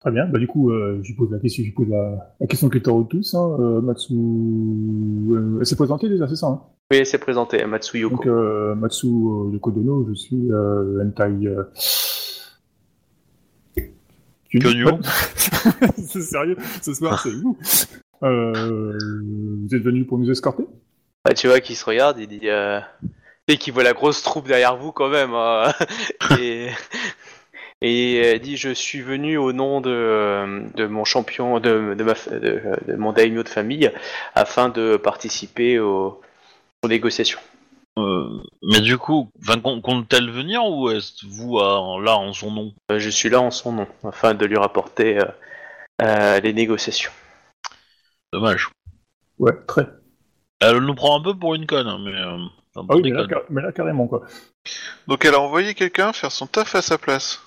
Très 0.00 0.10
bien. 0.10 0.26
Bah, 0.26 0.38
du 0.38 0.46
coup, 0.46 0.70
euh, 0.70 1.00
je 1.02 1.08
lui 1.08 1.14
pose 1.14 1.30
la 1.32 1.38
question, 1.38 1.64
je 1.64 1.72
pose 1.72 1.88
la, 1.88 2.34
la 2.40 2.46
question 2.46 2.68
que 2.68 2.78
t'as 2.78 2.92
tous. 3.08 3.34
Hein, 3.34 3.56
euh, 3.58 3.80
Matsu, 3.80 4.14
euh, 4.14 5.58
elle 5.60 5.66
s'est 5.66 5.76
présentée 5.76 6.08
déjà, 6.08 6.28
c'est 6.28 6.36
ça 6.36 6.46
hein? 6.46 6.62
Oui, 6.92 6.98
elle 6.98 7.06
s'est 7.06 7.18
présentée, 7.18 7.64
Matsu 7.64 7.98
Yoko. 7.98 8.16
Donc, 8.16 8.26
euh, 8.26 8.76
Matsu 8.76 9.08
euh, 9.08 9.50
Yokodono, 9.52 10.06
je 10.08 10.14
suis 10.14 10.52
euh, 10.52 11.04
Hentai. 11.04 11.46
Euh... 11.46 11.64
C'est 15.96 16.22
sérieux 16.22 16.56
Ce 16.80 16.94
soir, 16.94 17.20
c'est 17.20 17.32
vous 17.32 17.58
euh, 18.22 18.96
Vous 18.96 19.74
êtes 19.74 19.82
venu 19.82 20.04
pour 20.04 20.18
nous 20.18 20.30
escorter? 20.30 20.64
Ah, 21.28 21.34
tu 21.34 21.48
vois, 21.48 21.60
qui 21.60 21.74
se 21.74 21.84
regarde, 21.84 22.18
il 22.18 22.28
dit. 22.28 22.48
Euh... 22.48 22.80
Et 23.48 23.58
qui 23.58 23.70
voit 23.70 23.84
la 23.84 23.92
grosse 23.92 24.22
troupe 24.22 24.48
derrière 24.48 24.76
vous 24.76 24.92
quand 24.92 25.08
même. 25.08 25.34
hein. 25.34 25.72
et. 26.40 26.70
Et 27.82 28.16
elle 28.16 28.40
dit 28.40 28.56
je 28.56 28.70
suis 28.70 29.02
venu 29.02 29.36
au 29.36 29.52
nom 29.52 29.82
de, 29.82 30.62
de 30.74 30.86
mon 30.86 31.04
champion 31.04 31.60
de, 31.60 31.94
de, 31.94 32.04
ma, 32.04 32.14
de, 32.14 32.62
de 32.86 32.96
mon 32.96 33.12
daimyo 33.12 33.42
de 33.42 33.50
famille 33.50 33.92
afin 34.34 34.70
de 34.70 34.96
participer 34.96 35.78
aux, 35.78 36.18
aux 36.82 36.88
négociations. 36.88 37.38
Euh, 37.98 38.40
mais 38.62 38.80
du 38.80 38.96
coup, 38.96 39.28
compte-t-elle 39.62 40.30
venir 40.30 40.64
ou 40.64 40.88
est-ce 40.90 41.26
vous 41.26 41.58
euh, 41.58 42.02
là 42.02 42.16
en 42.16 42.32
son 42.32 42.50
nom? 42.50 42.72
Euh, 42.90 42.98
Je 42.98 43.10
suis 43.10 43.28
là 43.28 43.42
en 43.42 43.50
son 43.50 43.72
nom 43.72 43.86
afin 44.04 44.32
de 44.32 44.46
lui 44.46 44.56
rapporter 44.56 45.18
euh, 45.18 45.24
euh, 46.00 46.40
les 46.40 46.54
négociations. 46.54 47.12
Dommage. 48.32 48.70
Ouais, 49.38 49.52
très. 49.66 49.86
Elle 50.60 50.78
nous 50.78 50.94
prend 50.94 51.18
un 51.18 51.22
peu 51.22 51.34
pour 51.34 51.54
une 51.54 51.66
conne, 51.66 51.86
hein, 51.86 51.98
mais. 52.02 52.12
Euh, 52.14 52.38
Ah 52.76 52.82
oui, 52.90 53.02
des 53.02 53.10
mais 53.10 53.16
là, 53.16 53.22
connes. 53.22 53.30
car- 53.30 53.42
mais 53.50 53.62
là, 53.62 53.72
carrément, 53.72 54.06
quoi. 54.06 54.22
Donc 55.06 55.24
elle 55.24 55.34
a 55.34 55.40
envoyé 55.40 55.74
quelqu'un 55.74 56.12
faire 56.12 56.32
son 56.32 56.46
taf 56.46 56.74
à 56.74 56.82
sa 56.82 56.98
place. 56.98 57.40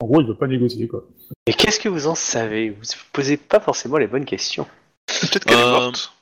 En 0.00 0.06
gros, 0.06 0.20
il 0.20 0.26
veut 0.26 0.34
pas 0.34 0.46
négocier, 0.46 0.88
quoi. 0.88 1.04
Et 1.46 1.52
qu'est-ce 1.52 1.80
que 1.80 1.88
vous 1.88 2.06
en 2.06 2.14
savez? 2.14 2.70
Vous 2.70 2.80
ne 2.82 3.12
posez 3.12 3.36
pas 3.36 3.60
forcément 3.60 3.98
les 3.98 4.06
bonnes 4.06 4.24
questions. 4.24 4.66
Peut-être 5.06 5.44
qu'elle 5.44 5.56
Euh, 5.58 5.68
est 5.68 5.70
morte. 5.80 6.12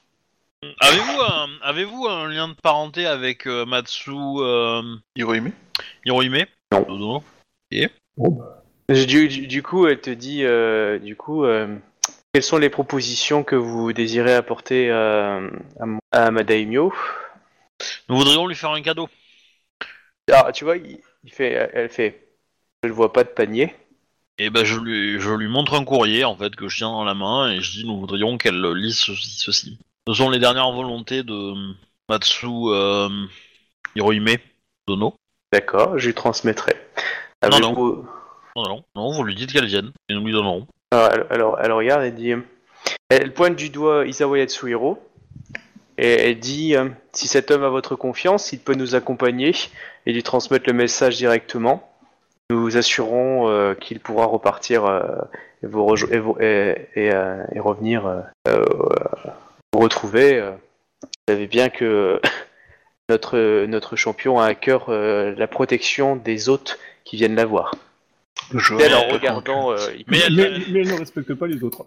Avez-vous 0.80 1.20
un, 1.20 1.48
avez-vous 1.62 2.06
un 2.06 2.28
lien 2.28 2.48
de 2.48 2.54
parenté 2.54 3.04
avec 3.06 3.46
euh, 3.46 3.66
Matsu 3.66 4.10
euh, 4.12 4.82
Hirohime? 5.16 5.52
Hirohime? 6.06 6.46
Non. 6.88 7.22
Bon, 8.16 8.30
bah, 8.30 8.62
Du, 8.88 9.28
du- 9.28 9.46
du 9.46 9.62
coup, 9.62 9.86
elle 9.86 10.00
te 10.00 10.10
dit, 10.10 10.44
euh, 10.44 10.98
du 10.98 11.16
coup, 11.16 11.44
euh, 11.44 11.76
quelles 12.34 12.42
sont 12.42 12.58
les 12.58 12.68
propositions 12.68 13.44
que 13.44 13.54
vous 13.54 13.92
désirez 13.92 14.34
apporter 14.34 14.90
euh, 14.90 15.48
à, 16.10 16.26
à 16.26 16.30
ma 16.32 16.42
daimyo 16.42 16.92
Nous 18.08 18.16
voudrions 18.16 18.48
lui 18.48 18.56
faire 18.56 18.72
un 18.72 18.82
cadeau. 18.82 19.08
Alors, 20.28 20.50
tu 20.50 20.64
vois, 20.64 20.76
il, 20.76 20.98
il 21.22 21.32
fait, 21.32 21.52
elle 21.72 21.88
fait. 21.88 22.26
Je 22.82 22.88
ne 22.88 22.92
vois 22.92 23.12
pas 23.12 23.22
de 23.22 23.28
panier. 23.28 23.72
Et 24.38 24.50
ben 24.50 24.64
je 24.64 24.76
lui, 24.80 25.20
je 25.20 25.30
lui 25.30 25.46
montre 25.46 25.74
un 25.74 25.84
courrier 25.84 26.24
en 26.24 26.34
fait 26.36 26.56
que 26.56 26.66
je 26.68 26.78
tiens 26.78 26.88
dans 26.90 27.04
la 27.04 27.14
main 27.14 27.52
et 27.52 27.60
je 27.60 27.70
dis 27.70 27.84
nous 27.86 28.00
voudrions 28.00 28.36
qu'elle 28.36 28.60
lise 28.72 28.98
ceci, 28.98 29.38
ceci. 29.38 29.78
Ce 30.08 30.12
sont 30.14 30.28
les 30.28 30.40
dernières 30.40 30.72
volontés 30.72 31.22
de 31.22 31.52
Matsu 32.08 32.46
euh, 32.48 33.08
Hirohime 33.94 34.36
Dono. 34.88 35.14
D'accord, 35.52 35.98
je 36.00 36.06
lui 36.08 36.14
transmettrai. 36.14 36.72
Non, 37.44 37.50
Avez-vous- 37.52 38.08
Non, 38.56 38.62
non, 38.68 38.84
non, 38.96 39.12
vous 39.12 39.22
lui 39.22 39.36
dites 39.36 39.52
qu'elle 39.52 39.66
vienne 39.66 39.92
et 40.08 40.14
nous 40.14 40.24
lui 40.26 40.32
donnerons. 40.32 40.66
Alors, 40.94 41.58
elle, 41.62 41.72
regarde 41.72 42.04
et 42.04 42.10
dit. 42.10 42.34
Elle 43.08 43.34
pointe 43.34 43.56
du 43.56 43.70
doigt 43.70 44.06
Isawa 44.06 44.38
Yatsuhiro. 44.38 44.98
Et 45.98 46.12
elle 46.12 46.38
dit 46.38 46.76
euh, 46.76 46.88
Si 47.12 47.28
cet 47.28 47.50
homme 47.50 47.64
a 47.64 47.68
votre 47.68 47.96
confiance, 47.96 48.52
il 48.52 48.58
peut 48.60 48.74
nous 48.74 48.94
accompagner 48.94 49.54
et 50.06 50.12
lui 50.12 50.22
transmettre 50.22 50.68
le 50.68 50.72
message 50.72 51.16
directement. 51.16 51.88
Nous 52.50 52.76
assurons 52.76 53.48
euh, 53.48 53.74
qu'il 53.74 54.00
pourra 54.00 54.26
repartir 54.26 54.84
euh, 54.84 55.00
et, 55.62 55.66
vous 55.66 55.84
vous- 55.86 56.34
revenir 57.62 58.22
vous 59.72 59.80
retrouver. 59.80 60.40
Vous 61.02 61.08
savez 61.28 61.46
bien 61.46 61.70
que 61.70 62.20
notre, 63.08 63.64
notre 63.66 63.96
champion 63.96 64.38
a 64.40 64.46
à 64.46 64.54
cœur 64.54 64.90
la 64.90 65.46
protection 65.46 66.16
des 66.16 66.48
hôtes 66.48 66.78
qui 67.04 67.16
viennent 67.16 67.36
la 67.36 67.46
voir. 67.46 67.74
Je 68.52 68.74
Elle, 68.74 68.94
en 68.94 69.08
regardant. 69.08 69.72
euh, 69.72 69.76
il- 69.96 70.04
Mais 70.08 70.18
elle- 70.26 70.34
mais, 70.34 70.50
mais 70.68 70.80
elle 70.80 70.88
ne 70.88 70.98
respecte 70.98 71.32
pas 71.34 71.46
les 71.46 71.62
autres. 71.62 71.84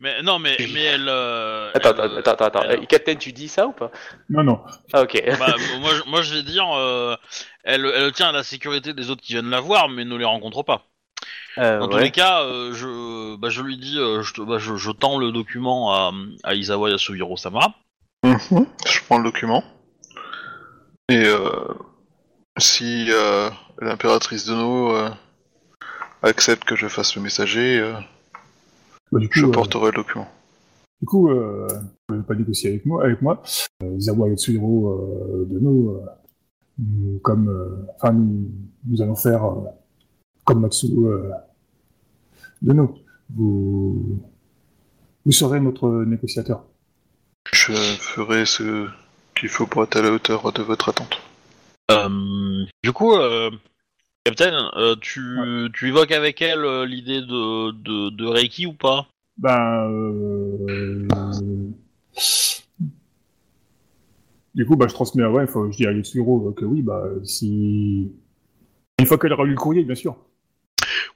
Mais 0.00 0.22
non, 0.22 0.38
mais 0.38 0.56
mais 0.72 0.82
elle. 0.84 1.06
euh, 1.08 1.70
Attends, 1.74 1.90
elle, 2.02 2.18
attends, 2.18 2.30
attends, 2.32 2.44
attends. 2.46 2.62
Euh, 2.64 2.84
Captain, 2.88 3.14
tu 3.16 3.32
dis 3.32 3.48
ça 3.48 3.66
ou 3.66 3.72
pas? 3.72 3.90
Non, 4.30 4.42
non. 4.42 4.60
Ah, 4.92 5.02
ok. 5.02 5.22
bah, 5.38 5.54
moi, 5.80 5.90
je- 5.94 6.10
moi 6.10 6.22
je 6.22 6.34
vais 6.34 6.42
dire, 6.42 6.66
euh, 6.76 7.14
elle, 7.64 7.84
elle 7.94 8.12
tient 8.12 8.28
à 8.28 8.32
la 8.32 8.42
sécurité 8.42 8.94
des 8.94 9.10
autres 9.10 9.22
qui 9.22 9.32
viennent 9.34 9.50
la 9.50 9.60
voir, 9.60 9.88
mais 9.88 10.04
ne 10.04 10.16
les 10.16 10.24
rencontre 10.24 10.62
pas. 10.62 10.86
Euh, 11.58 11.80
Dans 11.80 11.88
tous 11.88 11.96
ouais. 11.96 12.04
les 12.04 12.10
cas, 12.12 12.42
euh, 12.44 12.72
je, 12.72 13.36
bah, 13.36 13.48
je 13.50 13.62
lui 13.62 13.76
dis, 13.76 13.98
euh, 13.98 14.22
je, 14.22 14.32
te- 14.32 14.40
bah, 14.42 14.58
je, 14.58 14.76
je 14.76 14.90
tends 14.92 15.18
le 15.18 15.32
document 15.32 15.92
à, 15.92 16.12
à 16.44 16.54
Isawa 16.54 16.90
Yasuhiro-sama. 16.90 17.74
Mhm. 18.24 18.66
Je 18.86 19.00
prends 19.06 19.18
le 19.18 19.24
document. 19.24 19.64
Et 21.10 21.24
euh, 21.24 21.74
si 22.58 23.06
euh, 23.10 23.50
l'impératrice 23.80 24.44
de 24.46 24.54
nos 24.54 24.94
euh, 24.94 25.10
accepte 26.22 26.64
que 26.64 26.76
je 26.76 26.88
fasse 26.88 27.16
le 27.16 27.22
messager, 27.22 27.78
euh, 27.80 27.92
Bah, 29.12 29.18
du 29.20 29.28
coup, 29.28 29.38
je 29.38 29.46
euh, 29.46 29.50
porterai 29.50 29.86
le 29.86 29.92
document. 30.02 30.28
du 31.00 31.06
coup 31.06 31.30
euh, 31.30 31.66
vous 32.08 32.14
n'avez 32.16 32.26
pas 32.26 32.34
négocié 32.34 32.70
avec 32.70 32.86
moi. 32.86 33.04
Avec 33.04 33.22
moi. 33.22 33.42
Euh, 33.82 33.96
Izawa 33.96 34.28
Yatsuhiro 34.28 34.88
euh, 34.90 35.46
de 35.50 35.58
nous, 35.58 35.90
euh, 35.90 36.00
nous, 36.78 37.18
comme, 37.20 37.48
euh, 37.48 37.86
enfin, 37.96 38.12
nous, 38.12 38.48
nous 38.86 39.02
allons 39.02 39.16
faire 39.16 39.44
euh, 39.44 39.64
comme 40.44 40.60
Matsu 40.60 40.86
euh, 40.98 41.30
de 42.62 42.72
nous. 42.72 42.94
Vous, 43.34 44.20
vous 45.24 45.32
serez 45.32 45.60
notre 45.60 45.88
négociateur. 46.04 46.64
Je 47.52 47.72
ferai 47.72 48.46
ce 48.46 48.86
qu'il 49.38 49.48
faut 49.48 49.66
pour 49.66 49.84
être 49.84 49.96
à 49.96 50.02
la 50.02 50.10
hauteur 50.10 50.52
de 50.52 50.62
votre 50.62 50.88
attente. 50.88 51.18
Euh, 51.90 52.64
du 52.82 52.92
coup, 52.92 53.14
euh, 53.14 53.50
Captain, 54.28 54.70
euh, 54.76 54.94
tu, 55.00 55.38
tu 55.72 55.88
évoques 55.88 56.12
avec 56.12 56.42
elle 56.42 56.62
euh, 56.62 56.84
l'idée 56.84 57.22
de, 57.22 57.70
de, 57.70 58.10
de 58.10 58.26
Reiki 58.26 58.66
ou 58.66 58.74
pas? 58.74 59.06
Ben, 59.38 59.88
euh... 59.90 61.08
Du 64.54 64.66
coup, 64.66 64.76
bah, 64.76 64.84
je 64.86 64.92
transmets 64.92 65.22
à 65.22 65.30
ouais, 65.30 65.46
faut- 65.46 65.72
je 65.72 65.78
dis 65.78 65.86
à 65.86 65.92
Yatsuhiro 65.92 66.52
que 66.52 66.66
oui, 66.66 66.82
bah, 66.82 67.04
si... 67.24 68.12
Une 68.98 69.06
fois 69.06 69.16
qu'elle 69.16 69.32
aura 69.32 69.44
lu 69.44 69.52
le 69.52 69.56
courrier, 69.56 69.82
bien 69.82 69.94
sûr. 69.94 70.14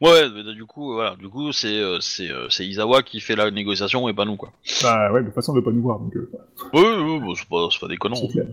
Ouais, 0.01 0.11
ouais, 0.13 0.29
mais 0.35 0.55
du 0.55 0.65
coup, 0.65 0.95
voilà, 0.95 1.15
du 1.17 1.29
coup, 1.29 1.53
c'est 1.53 1.83
c'est 2.01 2.67
Isawa 2.67 3.03
qui 3.03 3.21
fait 3.21 3.37
la 3.37 3.51
négociation 3.51 4.09
et 4.09 4.15
pas 4.15 4.25
nous, 4.25 4.37
quoi. 4.37 4.53
Bah 4.83 5.13
ouais, 5.13 5.19
mais 5.19 5.25
de 5.25 5.27
toute 5.27 5.35
façon, 5.35 5.53
on 5.53 5.57
veut 5.57 5.63
pas 5.63 5.71
nous 5.71 5.83
voir, 5.83 6.01
donc 6.01 6.15
Oui, 6.17 6.83
oui, 6.83 7.21
bah, 7.21 7.27
c'est 7.37 7.47
pas, 7.47 7.69
pas 7.79 7.89
déconnant. 7.89 8.17
C'est 8.17 8.29
clair. 8.29 8.47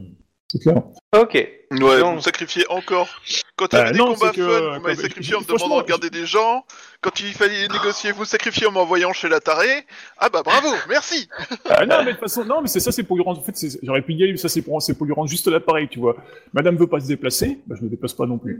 c'est 0.51 0.59
clair. 0.59 0.83
Ok. 1.17 1.33
Ouais, 1.71 2.01
vous 2.01 2.11
me 2.13 2.19
sacrifiez 2.19 2.65
encore. 2.69 3.07
Quand 3.55 3.67
il 3.73 3.75
y 3.75 3.79
Bah, 3.79 3.81
avait 3.83 3.91
des 3.93 3.97
non, 3.99 4.13
combats 4.13 4.31
c'est 4.33 4.37
que, 4.37 4.45
fun, 4.45 4.49
euh, 4.51 4.59
vous 4.77 4.81
m'avez 4.81 4.95
comme- 4.95 5.03
sacrifié 5.03 5.35
en 5.35 5.39
me 5.39 5.43
franchement, 5.43 5.67
demandant 5.67 5.81
de 5.83 5.87
garder 5.87 6.09
des 6.09 6.25
gens. 6.25 6.65
Quand 7.01 7.19
il 7.19 7.33
fallait 7.33 7.67
négocier, 7.67 8.11
vous 8.11 8.25
sacrifiez 8.25 8.65
en 8.67 8.71
m'envoyant 8.71 9.13
chez 9.13 9.27
la 9.29 9.39
tarée. 9.39 9.85
Ah 10.17 10.29
bah 10.29 10.41
bravo, 10.43 10.67
merci 10.87 11.29
Ah 11.69 11.85
non, 11.85 11.99
mais 11.99 12.05
de 12.05 12.11
toute 12.11 12.19
façon, 12.21 12.43
non, 12.45 12.61
mais 12.61 12.67
c'est 12.67 12.79
ça, 12.79 12.91
c'est 12.91 13.03
pour 13.03 13.17
lui 13.17 13.23
rendre. 13.23 13.39
En 13.39 13.43
fait, 13.43 13.55
c'est- 13.55 13.79
j'aurais 13.83 14.01
pu 14.01 14.13
y 14.13 14.23
aller, 14.23 14.31
mais 14.31 14.37
ça, 14.37 14.49
c'est 14.49 14.61
pour, 14.63 14.81
c'est 14.81 14.95
pour 14.95 15.05
lui 15.05 15.13
rendre 15.13 15.29
juste 15.29 15.47
l'appareil, 15.47 15.87
tu 15.89 15.99
vois. 15.99 16.15
Madame 16.53 16.75
veut 16.75 16.87
pas 16.87 16.99
se 16.99 17.07
déplacer, 17.07 17.59
bah, 17.67 17.75
je 17.77 17.83
me 17.85 17.89
déplace 17.89 18.13
pas 18.13 18.25
non 18.25 18.37
plus. 18.39 18.59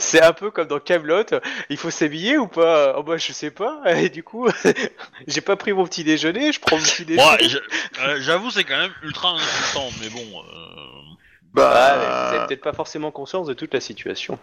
C'est 0.00 0.22
un 0.22 0.32
peu 0.32 0.50
comme 0.50 0.66
dans 0.68 0.80
Camelot. 0.80 1.24
Il 1.70 1.76
faut 1.76 1.90
s'habiller 1.90 2.36
ou 2.38 2.46
pas? 2.48 2.94
Oh 2.98 3.02
bah 3.04 3.16
je 3.16 3.32
sais 3.32 3.50
pas. 3.52 3.80
Et 3.96 4.08
du 4.10 4.22
coup, 4.24 4.48
j'ai 5.28 5.40
pas 5.40 5.56
pris 5.56 5.72
mon 5.72 5.84
petit 5.86 6.02
déjeuner. 6.04 6.52
Je 6.52 6.60
prends 6.60 6.76
mon 6.76 6.82
petit 6.82 7.04
déjeuner. 7.04 7.28
Ouais, 7.28 7.48
je- 7.48 7.58
euh, 8.02 8.20
j'avoue, 8.20 8.50
c'est 8.50 8.64
quand 8.64 8.78
même 8.78 8.92
ultra 9.02 9.30
insultant, 9.30 9.88
mais 10.00 10.08
bon. 10.08 10.20
Euh... 10.20 11.01
Ah, 11.56 11.96
mais 11.98 12.06
Bah, 12.06 12.28
vous 12.30 12.36
avez 12.36 12.46
peut-être 12.46 12.62
pas 12.62 12.72
forcément 12.72 13.10
conscience 13.10 13.46
de 13.46 13.54
toute 13.54 13.74
la 13.74 13.80
situation. 13.80 14.38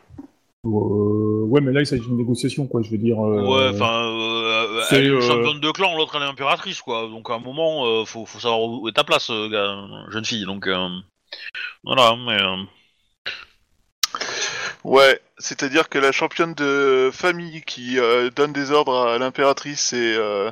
Euh, 0.65 1.44
ouais, 1.45 1.61
mais 1.61 1.72
là, 1.72 1.80
il 1.80 1.88
s'agit 1.88 2.02
d'une 2.02 2.18
négociation, 2.18 2.68
quoi, 2.68 2.81
je 2.81 2.90
veux 2.91 2.98
dire. 2.98 3.18
euh, 3.23 3.45
Ouais, 3.45 3.69
enfin, 3.73 4.03
euh, 4.06 4.81
c'est, 4.90 4.98
elle 4.98 5.06
est 5.06 5.07
une 5.07 5.15
euh, 5.15 5.22
championne 5.22 5.60
de 5.61 5.72
clan, 5.72 5.95
l'autre 5.95 6.15
elle 6.18 6.23
est 6.23 6.26
impératrice, 6.30 6.81
quoi. 6.81 7.07
Donc 7.07 7.30
à 7.30 7.36
un 7.36 7.40
moment, 7.40 7.86
euh, 7.86 8.06
faut, 8.06 8.26
faut 8.26 8.40
savoir 8.40 8.61
où 8.61 8.88
est 8.90 8.91
ta 8.91 9.03
place, 9.06 9.30
euh, 9.31 9.86
jeune 10.10 10.26
fille. 10.26 10.45
Donc 10.45 10.68
euh, 10.68 10.88
voilà, 11.84 12.15
mais 12.26 12.41
euh, 12.41 12.57
ouais, 14.84 15.19
c'est-à-dire 15.38 15.88
que 15.90 15.98
la 15.98 16.11
championne 16.11 16.53
de 16.53 17.10
famille 17.14 17.61
qui 17.61 17.98
euh, 17.99 18.30
donne 18.30 18.52
des 18.53 18.72
ordres 18.72 18.98
à 19.07 19.18
l'impératrice 19.18 19.94
et 19.94 20.15
euh, 20.18 20.52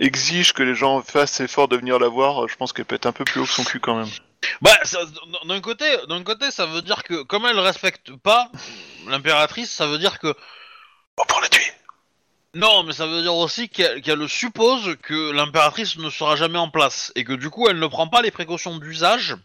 exige 0.00 0.54
que 0.54 0.62
les 0.62 0.74
gens 0.74 1.02
fassent 1.02 1.40
effort 1.40 1.68
de 1.68 1.76
venir 1.76 1.98
la 1.98 2.08
voir, 2.08 2.44
euh, 2.44 2.48
je 2.48 2.56
pense 2.56 2.72
qu'elle 2.72 2.86
peut 2.86 2.96
être 2.96 3.06
un 3.06 3.12
peu 3.12 3.24
plus 3.24 3.40
haut 3.40 3.44
que 3.44 3.50
son 3.50 3.64
cul 3.64 3.80
quand 3.80 3.96
même. 3.96 4.08
Bah, 4.62 4.76
ça- 4.84 5.04
d'un 5.44 5.60
côté, 5.60 5.84
d'un 6.08 6.22
côté, 6.22 6.50
ça 6.50 6.66
veut 6.66 6.82
dire 6.82 7.02
que 7.02 7.22
comme 7.22 7.46
elle 7.46 7.58
respecte 7.58 8.14
pas 8.16 8.50
l'impératrice, 9.06 9.70
ça 9.70 9.86
veut 9.86 9.98
dire 9.98 10.18
que 10.18 10.34
Oh, 11.18 11.24
pour 11.28 11.40
la 11.40 11.48
tuer 11.48 11.72
non, 12.54 12.82
mais 12.82 12.92
ça 12.94 13.06
veut 13.06 13.22
dire 13.22 13.34
aussi 13.34 13.68
qu'elle 13.68 14.00
qu'elle 14.02 14.28
suppose 14.28 14.96
que 15.02 15.30
l'impératrice 15.32 15.96
ne 15.98 16.10
sera 16.10 16.34
jamais 16.36 16.58
en 16.58 16.70
place 16.70 17.12
et 17.14 17.24
que 17.24 17.34
du 17.34 17.50
coup, 17.50 17.68
elle 17.68 17.78
ne 17.78 17.86
prend 17.86 18.08
pas 18.08 18.22
les 18.22 18.30
précautions 18.30 18.78
d'usage. 18.78 19.36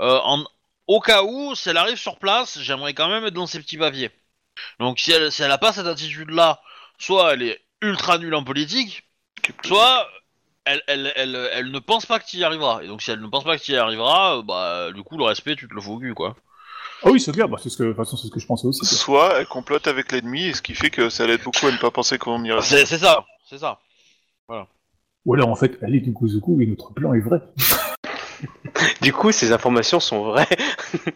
euh, 0.00 0.18
en, 0.24 0.44
au 0.86 1.00
cas 1.00 1.22
où, 1.22 1.54
si 1.54 1.68
elle 1.70 1.76
arrive 1.76 1.96
sur 1.98 2.18
place, 2.18 2.58
j'aimerais 2.60 2.94
quand 2.94 3.08
même 3.08 3.24
être 3.26 3.34
dans 3.34 3.46
ses 3.46 3.60
petits 3.60 3.78
papiers. 3.78 4.10
Donc, 4.80 5.00
si 5.00 5.12
elle, 5.12 5.32
si 5.32 5.42
elle 5.42 5.50
a 5.52 5.58
pas 5.58 5.72
cette 5.72 5.86
attitude-là, 5.86 6.60
soit 6.98 7.34
elle 7.34 7.42
est 7.42 7.64
ultra 7.82 8.18
nulle 8.18 8.34
en 8.34 8.44
politique, 8.44 9.04
soit 9.64 10.08
elle, 10.64 10.82
elle, 10.86 11.12
elle, 11.16 11.48
elle 11.52 11.70
ne 11.70 11.78
pense 11.78 12.06
pas 12.06 12.18
que 12.18 12.26
tu 12.26 12.36
y 12.38 12.44
arriveras. 12.44 12.82
Et 12.82 12.86
donc, 12.88 13.02
si 13.02 13.10
elle 13.10 13.20
ne 13.20 13.26
pense 13.28 13.44
pas 13.44 13.56
que 13.58 13.62
tu 13.62 13.72
y 13.72 13.76
arriveras, 13.76 14.38
euh, 14.38 14.42
bah, 14.42 14.92
du 14.92 15.02
coup, 15.02 15.16
le 15.18 15.24
respect, 15.24 15.56
tu 15.56 15.68
te 15.68 15.74
le 15.74 15.80
fous 15.80 15.94
au 15.94 15.98
cul, 15.98 16.14
quoi. 16.14 16.36
Ah 17.04 17.10
oui, 17.10 17.20
c'est 17.20 17.32
clair, 17.32 17.48
bah, 17.48 17.58
c'est 17.62 17.68
ce 17.68 17.76
que, 17.76 17.82
de 17.82 17.88
toute 17.88 17.96
façon, 17.98 18.16
c'est 18.16 18.28
ce 18.28 18.32
que 18.32 18.40
je 18.40 18.46
pensais 18.46 18.66
aussi. 18.66 18.80
quoi. 18.80 18.88
Soit 18.88 19.40
elle 19.40 19.46
complote 19.46 19.86
avec 19.86 20.10
l'ennemi, 20.12 20.46
et 20.46 20.54
ce 20.54 20.62
qui 20.62 20.74
fait 20.74 20.90
que 20.90 21.10
ça 21.10 21.26
l'aide 21.26 21.42
beaucoup 21.42 21.66
à 21.66 21.70
ne 21.70 21.76
pas 21.76 21.90
penser 21.90 22.18
qu'on 22.18 22.42
y 22.44 22.52
reste. 22.52 22.68
C'est 22.68 22.86
c'est 22.86 22.98
ça, 22.98 23.24
c'est 23.48 23.58
ça. 23.58 23.78
Ou 25.26 25.34
alors, 25.34 25.48
en 25.48 25.56
fait, 25.56 25.78
elle 25.80 25.94
est 25.94 26.00
du 26.00 26.12
coup 26.12 26.28
et 26.60 26.66
notre 26.66 26.92
plan 26.92 27.14
est 27.14 27.20
vrai. 27.20 27.40
Du 29.00 29.12
coup, 29.12 29.30
ces 29.32 29.52
informations 29.52 30.00
sont 30.00 30.24
vraies. 30.24 30.48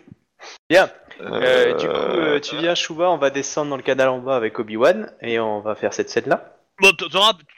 Bien. 0.71 0.89
Euh, 1.21 1.75
Du 1.75 1.87
coup, 1.87 1.93
euh, 1.93 2.41
tu 2.41 2.57
viens, 2.57 2.75
Shuba, 2.75 3.11
on 3.11 3.19
va 3.19 3.31
descendre 3.31 3.71
dans 3.71 3.77
le 3.77 3.83
canal 3.83 4.09
en 4.09 4.21
bas 4.21 4.37
avec 4.37 4.59
Obi-Wan 4.59 5.13
et 5.21 5.41
on 5.41 5.61
va 5.61 5.75
faire 5.75 5.93
cette 5.93 6.09
scène-là. 6.09 6.57
Bon, 6.81 6.91
tu 6.97 7.09
te 7.09 7.17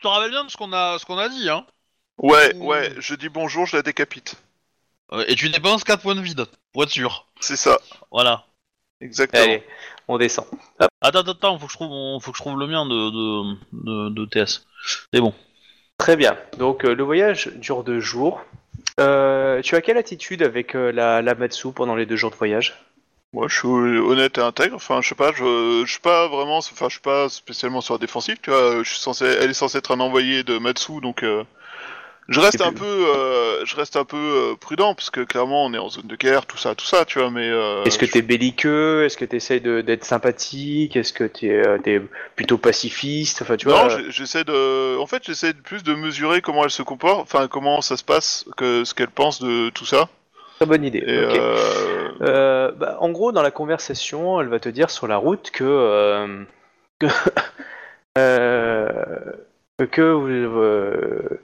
rappelles 0.09 0.31
bien 0.31 0.45
de 0.45 0.51
ce 0.51 0.57
qu'on 0.57 0.73
a, 0.73 0.99
ce 0.99 1.05
qu'on 1.05 1.19
a 1.19 1.29
dit, 1.29 1.51
hein 1.51 1.67
Ouais, 2.23 2.55
ouais, 2.57 2.93
je 2.99 3.15
dis 3.15 3.29
bonjour, 3.29 3.67
je 3.67 3.77
la 3.77 3.83
décapite. 3.83 4.35
Euh, 5.13 5.25
Et 5.27 5.35
tu 5.35 5.49
dépenses 5.49 5.85
4 5.85 6.03
points 6.03 6.15
de 6.15 6.21
vide, 6.21 6.45
pour 6.73 6.83
être 6.83 6.91
sûr. 6.91 7.27
C'est 7.41 7.57
ça, 7.57 7.79
Voilà. 8.11 8.45
exactement. 9.01 9.43
Allez, 9.43 9.63
on 10.07 10.19
descend. 10.19 10.45
Attends, 10.79 11.21
attends, 11.21 11.31
attends, 11.33 11.59
faut 11.59 11.67
que 11.67 11.73
je 11.73 11.77
trouve, 11.79 12.21
faut 12.23 12.31
que 12.33 12.37
je 12.37 12.43
trouve 12.43 12.59
le 12.59 12.67
mien 12.67 12.85
de, 12.85 13.11
de, 13.11 13.57
de, 13.73 14.09
de 14.11 14.25
TS. 14.27 14.67
C'est 15.13 15.21
bon. 15.21 15.33
Très 15.97 16.17
bien. 16.17 16.37
Donc, 16.59 16.85
euh, 16.85 16.95
le 16.95 17.03
voyage 17.03 17.49
dure 17.57 17.85
deux 17.85 18.01
jours. 18.01 18.43
Euh, 19.01 19.63
tu 19.63 19.75
as 19.75 19.81
quelle 19.81 19.97
attitude 19.99 20.43
avec 20.43 20.75
euh, 20.75 20.93
la, 20.93 21.23
la 21.23 21.35
Matsu 21.35 21.73
pendant 21.73 21.95
les 21.95 22.07
deux 22.07 22.17
jours 22.17 22.31
de 22.31 22.37
voyage? 22.37 22.75
Moi, 23.33 23.47
je 23.49 23.57
suis 23.59 23.67
honnête 23.69 24.39
et 24.39 24.41
intègre. 24.43 24.77
Enfin, 24.77 25.01
je 25.03 25.09
sais 25.09 25.15
pas, 25.15 25.33
je, 25.33 25.85
je 25.87 25.91
suis 25.91 26.01
pas 26.01 26.29
vraiment, 26.29 26.59
enfin, 26.59 26.87
je 26.89 26.95
suis 26.95 27.01
pas 27.01 27.29
spécialement 27.29 27.81
sur 27.81 27.95
la 27.95 27.99
défensive. 27.99 28.37
Tu 28.43 28.51
vois, 28.51 28.83
je 28.83 28.89
suis 28.91 28.99
censé, 28.99 29.25
elle 29.25 29.51
est 29.51 29.55
censée 29.55 29.79
être 29.79 29.95
un 29.95 30.01
envoyé 30.01 30.43
de 30.43 30.59
Matsu, 30.59 31.01
donc 31.01 31.23
euh, 31.23 31.45
je 32.31 32.40
reste 32.40 32.61
un 32.62 32.73
peu, 32.73 32.85
euh, 32.86 33.65
je 33.66 33.77
reste 33.77 33.97
un 33.97 34.05
peu 34.05 34.16
euh, 34.16 34.55
prudent 34.57 34.94
parce 34.94 35.11
que 35.11 35.20
clairement, 35.20 35.65
on 35.66 35.74
est 35.74 35.78
en 35.78 35.89
zone 35.89 36.07
de 36.07 36.16
guerre, 36.16 36.47
tout 36.47 36.57
ça, 36.57 36.74
tout 36.74 36.86
ça, 36.86 37.05
tu 37.05 37.19
vois. 37.19 37.31
Mais 37.31 37.48
euh, 37.51 37.85
Est-ce 37.85 37.98
que 37.98 38.07
je- 38.07 38.12
t'es 38.12 38.23
belliqueux? 38.23 39.05
Est-ce 39.05 39.16
que 39.16 39.24
t'essayes 39.24 39.61
de- 39.61 39.81
d'être 39.81 40.05
sympathique? 40.05 40.97
Est-ce 40.97 41.12
que 41.12 41.24
t'es 41.24 41.51
euh, 41.51 41.78
t'es 41.82 42.01
plutôt 42.36 42.57
pacifiste? 42.57 43.43
Enfin, 43.43 43.57
tu 43.57 43.69
vois. 43.69 43.78
non, 43.78 43.85
euh, 43.86 43.98
j'ai- 43.98 44.11
j'essaie 44.11 44.44
de, 44.44 44.97
en 44.98 45.07
fait, 45.07 45.23
j'essaie 45.24 45.52
de- 45.52 45.61
plus 45.61 45.82
de 45.82 45.94
mesurer 45.94 46.40
comment 46.40 46.65
elle 46.65 46.70
se 46.70 46.82
comporte, 46.82 47.20
enfin, 47.23 47.48
comment 47.48 47.81
ça 47.81 47.97
se 47.97 48.05
passe, 48.05 48.44
que 48.57 48.85
ce 48.85 48.94
qu'elle 48.94 49.11
pense 49.11 49.40
de 49.43 49.70
tout 49.70 49.86
ça. 49.86 50.09
très 50.59 50.66
bonne 50.66 50.85
idée. 50.85 51.02
Et 51.07 51.19
ok. 51.19 51.35
euh, 51.35 52.09
Euh, 52.23 52.70
bah, 52.73 52.97
en 53.01 53.09
gros, 53.11 53.32
dans 53.32 53.43
la 53.43 53.51
conversation, 53.51 54.40
elle 54.40 54.48
va 54.48 54.61
te 54.61 54.69
dire 54.69 54.90
sur 54.90 55.07
la 55.09 55.16
route 55.16 55.51
que 55.51 55.65
euh, 55.65 56.44
que, 56.98 57.07
euh, 58.19 59.32
que, 59.85 60.01
euh, 60.02 61.40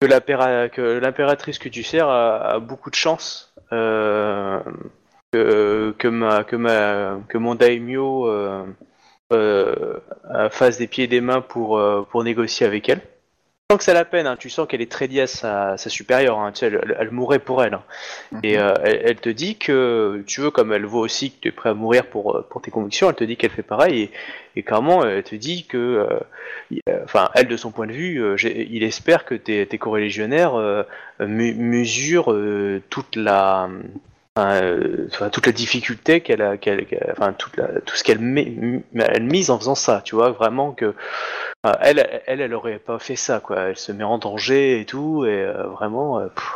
que 0.00 0.06
l'impéra- 0.06 0.68
que 0.68 0.98
l'impératrice 0.98 1.58
que 1.58 1.68
tu 1.68 1.82
sers 1.82 2.08
a, 2.08 2.58
beaucoup 2.58 2.90
de 2.90 2.94
chance 2.94 3.54
euh, 3.72 4.60
que, 5.32 5.94
que 5.98 6.08
ma 6.08 6.44
que 6.44 7.38
mon 7.38 7.54
daimyo 7.54 8.26
euh, 9.32 9.98
fasse 10.50 10.78
des 10.78 10.86
pieds 10.86 11.04
et 11.04 11.08
des 11.08 11.20
mains 11.20 11.40
pour 11.40 11.80
pour 12.10 12.24
négocier 12.24 12.66
avec 12.66 12.88
elle. 12.88 13.00
Sens 13.72 13.78
que 13.78 13.84
c'est 13.84 13.94
la 13.94 14.04
peine, 14.04 14.26
hein, 14.26 14.36
tu 14.38 14.50
sens 14.50 14.68
qu'elle 14.68 14.82
est 14.82 14.90
très 14.92 15.06
liée 15.06 15.22
à 15.22 15.26
sa, 15.26 15.78
sa 15.78 15.88
supérieure, 15.88 16.38
hein, 16.38 16.52
tu 16.52 16.58
sais, 16.58 16.66
elle, 16.66 16.94
elle 16.98 17.10
mourrait 17.10 17.38
pour 17.38 17.64
elle. 17.64 17.72
hein. 17.72 17.82
Et 18.42 18.58
euh, 18.58 18.74
elle, 18.84 19.00
elle 19.04 19.16
te 19.16 19.30
dit 19.30 19.56
que, 19.56 20.22
tu 20.26 20.42
veux, 20.42 20.50
comme 20.50 20.74
elle 20.74 20.84
voit 20.84 21.00
aussi 21.00 21.30
que 21.30 21.36
tu 21.40 21.48
es 21.48 21.52
prêt 21.52 21.70
à 21.70 21.74
mourir 21.74 22.04
pour, 22.04 22.36
euh, 22.36 22.46
pour 22.50 22.60
tes 22.60 22.70
convictions, 22.70 23.08
elle 23.08 23.16
te 23.16 23.24
dit 23.24 23.38
qu'elle 23.38 23.50
fait 23.50 23.62
pareil, 23.62 24.02
et, 24.02 24.10
et 24.56 24.62
clairement, 24.62 25.06
elle 25.06 25.22
te 25.22 25.34
dit 25.36 25.64
que, 25.64 25.78
euh, 25.78 26.06
euh, 26.90 27.00
enfin, 27.04 27.30
elle, 27.34 27.48
de 27.48 27.56
son 27.56 27.70
point 27.70 27.86
de 27.86 27.92
vue, 27.92 28.22
euh, 28.22 28.36
il 28.44 28.82
espère 28.82 29.24
que 29.24 29.34
tes, 29.34 29.64
tes 29.66 29.78
coreligionnaires 29.78 30.52
mu- 31.20 31.54
mesurent 31.54 32.34
toute 32.90 33.16
la... 33.16 33.70
enfin, 34.36 34.62
euh, 34.62 35.08
enfin, 35.12 35.30
toute 35.30 35.46
la 35.46 35.52
difficulté 35.52 36.20
qu'elle 36.20 36.42
a, 36.42 36.56
qu'elle, 36.56 36.86
qu'elle- 36.86 37.12
enfin 37.16 37.32
toute 37.32 37.56
la, 37.56 37.80
tout 37.82 37.96
ce 37.96 38.04
qu'elle 38.04 38.18
met, 38.20 38.42
m- 38.46 38.82
elle 38.98 39.24
mise 39.24 39.50
en 39.50 39.58
faisant 39.58 39.74
ça, 39.74 40.02
tu 40.04 40.14
vois, 40.14 40.30
vraiment 40.30 40.72
que 40.72 40.94
elle, 41.80 42.22
elle, 42.26 42.40
elle 42.40 42.54
aurait 42.54 42.78
pas 42.78 42.98
fait 42.98 43.16
ça, 43.16 43.40
quoi. 43.40 43.58
Elle 43.70 43.76
se 43.78 43.92
met 43.92 44.04
en 44.04 44.18
danger 44.18 44.80
et 44.80 44.84
tout, 44.86 45.24
et 45.26 45.44
euh, 45.44 45.64
vraiment, 45.68 46.18
euh, 46.20 46.26
pff, 46.26 46.52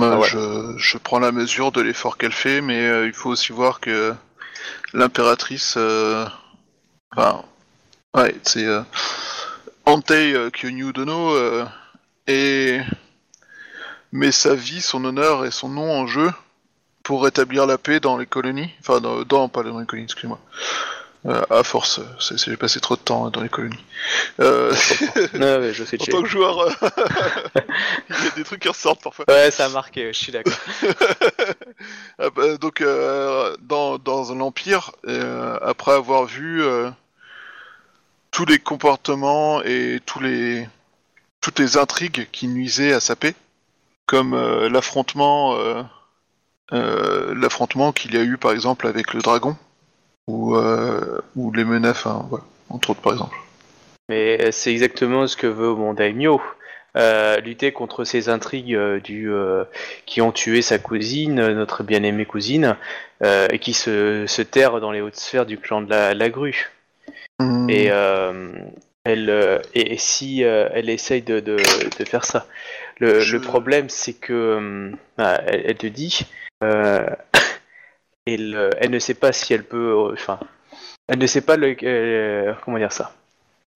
Bah, 0.00 0.10
Ah 0.14 0.18
ouais. 0.20 0.28
je, 0.28 0.74
je 0.78 0.98
prends 0.98 1.18
la 1.18 1.32
mesure 1.32 1.72
de 1.72 1.80
l'effort 1.82 2.16
qu'elle 2.18 2.32
fait, 2.32 2.60
mais 2.60 2.86
euh, 2.86 3.06
il 3.06 3.12
faut 3.12 3.30
aussi 3.30 3.52
voir 3.52 3.80
que 3.80 4.14
l'impératrice, 4.94 5.74
euh, 5.76 6.24
enfin, 7.16 7.42
ouais, 8.16 8.34
c'est 8.42 8.64
euh, 8.66 8.82
Antei 9.86 10.34
euh, 10.34 10.50
Kyonyu 10.50 10.92
Dono 10.92 11.34
euh, 11.34 11.64
et 12.26 12.80
met 14.12 14.32
sa 14.32 14.54
vie, 14.54 14.80
son 14.80 15.04
honneur 15.04 15.44
et 15.44 15.50
son 15.50 15.68
nom 15.68 15.90
en 15.90 16.06
jeu 16.06 16.30
pour 17.08 17.24
rétablir 17.24 17.64
la 17.64 17.78
paix 17.78 18.00
dans 18.00 18.18
les 18.18 18.26
colonies, 18.26 18.68
enfin 18.80 19.00
dans, 19.00 19.22
dans 19.22 19.48
pas 19.48 19.62
dans 19.62 19.78
les 19.80 19.86
colonies, 19.86 20.04
excuse-moi. 20.04 20.38
Euh, 21.24 21.42
à 21.48 21.64
force, 21.64 22.00
c'est- 22.20 22.36
c'est- 22.36 22.50
j'ai 22.50 22.58
passé 22.58 22.80
trop 22.80 22.96
de 22.96 23.00
temps 23.00 23.30
dans 23.30 23.40
les 23.40 23.48
colonies. 23.48 23.82
Euh, 24.40 24.70
ouais, 25.32 25.72
je 25.72 25.84
sais 25.84 25.96
en 26.02 26.04
tant 26.04 26.22
que 26.22 26.28
joueur, 26.28 26.58
euh, 26.60 26.70
il 28.10 28.24
y 28.24 28.28
a 28.28 28.30
des 28.36 28.44
trucs 28.44 28.60
qui 28.60 28.68
ressortent 28.68 29.02
parfois. 29.02 29.24
Ouais, 29.26 29.50
ça 29.50 29.64
a 29.64 29.68
marqué, 29.70 30.12
je 30.12 30.18
suis 30.18 30.32
d'accord. 30.32 30.52
Ah 32.18 32.28
bah, 32.34 32.58
donc 32.58 32.82
euh, 32.82 33.56
dans, 33.62 33.96
dans 33.98 34.30
un 34.32 34.40
empire, 34.40 34.90
euh, 35.06 35.56
après 35.62 35.92
avoir 35.92 36.26
vu 36.26 36.62
tous 38.30 38.44
les 38.44 38.58
comportements 38.58 39.62
et 39.62 40.00
tous 40.04 40.20
les 40.20 40.68
toutes 41.40 41.58
les 41.58 41.78
intrigues 41.78 42.28
qui 42.32 42.48
nuisaient 42.48 42.92
à 42.92 43.00
sa 43.00 43.16
paix, 43.16 43.34
comme 44.04 44.34
l'affrontement 44.66 45.56
euh, 46.72 47.34
l'affrontement 47.34 47.92
qu'il 47.92 48.14
y 48.14 48.18
a 48.18 48.22
eu 48.22 48.36
par 48.36 48.52
exemple 48.52 48.86
avec 48.86 49.14
le 49.14 49.20
dragon 49.20 49.56
ou 50.26 50.56
euh, 50.56 51.20
ou 51.36 51.52
les 51.52 51.64
menaces, 51.64 52.04
enfin, 52.04 52.26
voilà, 52.28 52.44
entre 52.68 52.90
autres 52.90 53.00
par 53.00 53.12
exemple. 53.12 53.36
Mais 54.08 54.52
c'est 54.52 54.72
exactement 54.72 55.26
ce 55.26 55.36
que 55.36 55.46
veut 55.46 55.74
mon 55.74 55.94
daimyo. 55.94 56.40
Euh, 56.96 57.38
lutter 57.40 57.70
contre 57.72 58.04
ces 58.04 58.28
intrigues 58.28 58.76
du, 59.04 59.30
qui 60.06 60.20
ont 60.22 60.32
tué 60.32 60.62
sa 60.62 60.78
cousine, 60.78 61.34
notre 61.52 61.82
bien-aimée 61.84 62.24
cousine, 62.24 62.76
et 63.22 63.58
qui 63.58 63.74
se, 63.74 64.24
se 64.26 64.42
terrent 64.42 64.80
dans 64.80 64.90
les 64.90 65.00
hautes 65.02 65.16
sphères 65.16 65.46
du 65.46 65.58
clan 65.58 65.82
de 65.82 65.90
la, 65.90 66.14
la 66.14 66.30
grue. 66.30 66.70
Hmm. 67.38 67.68
Et, 67.68 67.90
elle, 69.04 69.62
et, 69.74 69.92
et 69.92 69.98
si 69.98 70.40
elle 70.40 70.88
essaye 70.88 71.22
de, 71.22 71.40
de, 71.40 71.56
de 71.56 72.04
faire 72.04 72.24
ça, 72.24 72.46
le, 72.98 73.20
Je- 73.20 73.36
le 73.36 73.42
problème 73.42 73.88
c'est 73.90 74.14
que 74.14 74.32
euh, 74.32 74.90
ah, 75.18 75.40
elle, 75.46 75.62
elle 75.66 75.76
te 75.76 75.86
dit, 75.86 76.20
elle, 76.60 78.54
euh, 78.54 78.70
elle 78.80 78.90
ne 78.90 78.98
sait 78.98 79.14
pas 79.14 79.32
si 79.32 79.54
elle 79.54 79.64
peut, 79.64 79.92
euh, 79.92 80.12
enfin, 80.12 80.38
elle 81.08 81.18
ne 81.18 81.26
sait 81.26 81.40
pas 81.40 81.56
euh, 81.58 82.54
comment 82.64 82.78
dire 82.78 82.92
ça. 82.92 83.12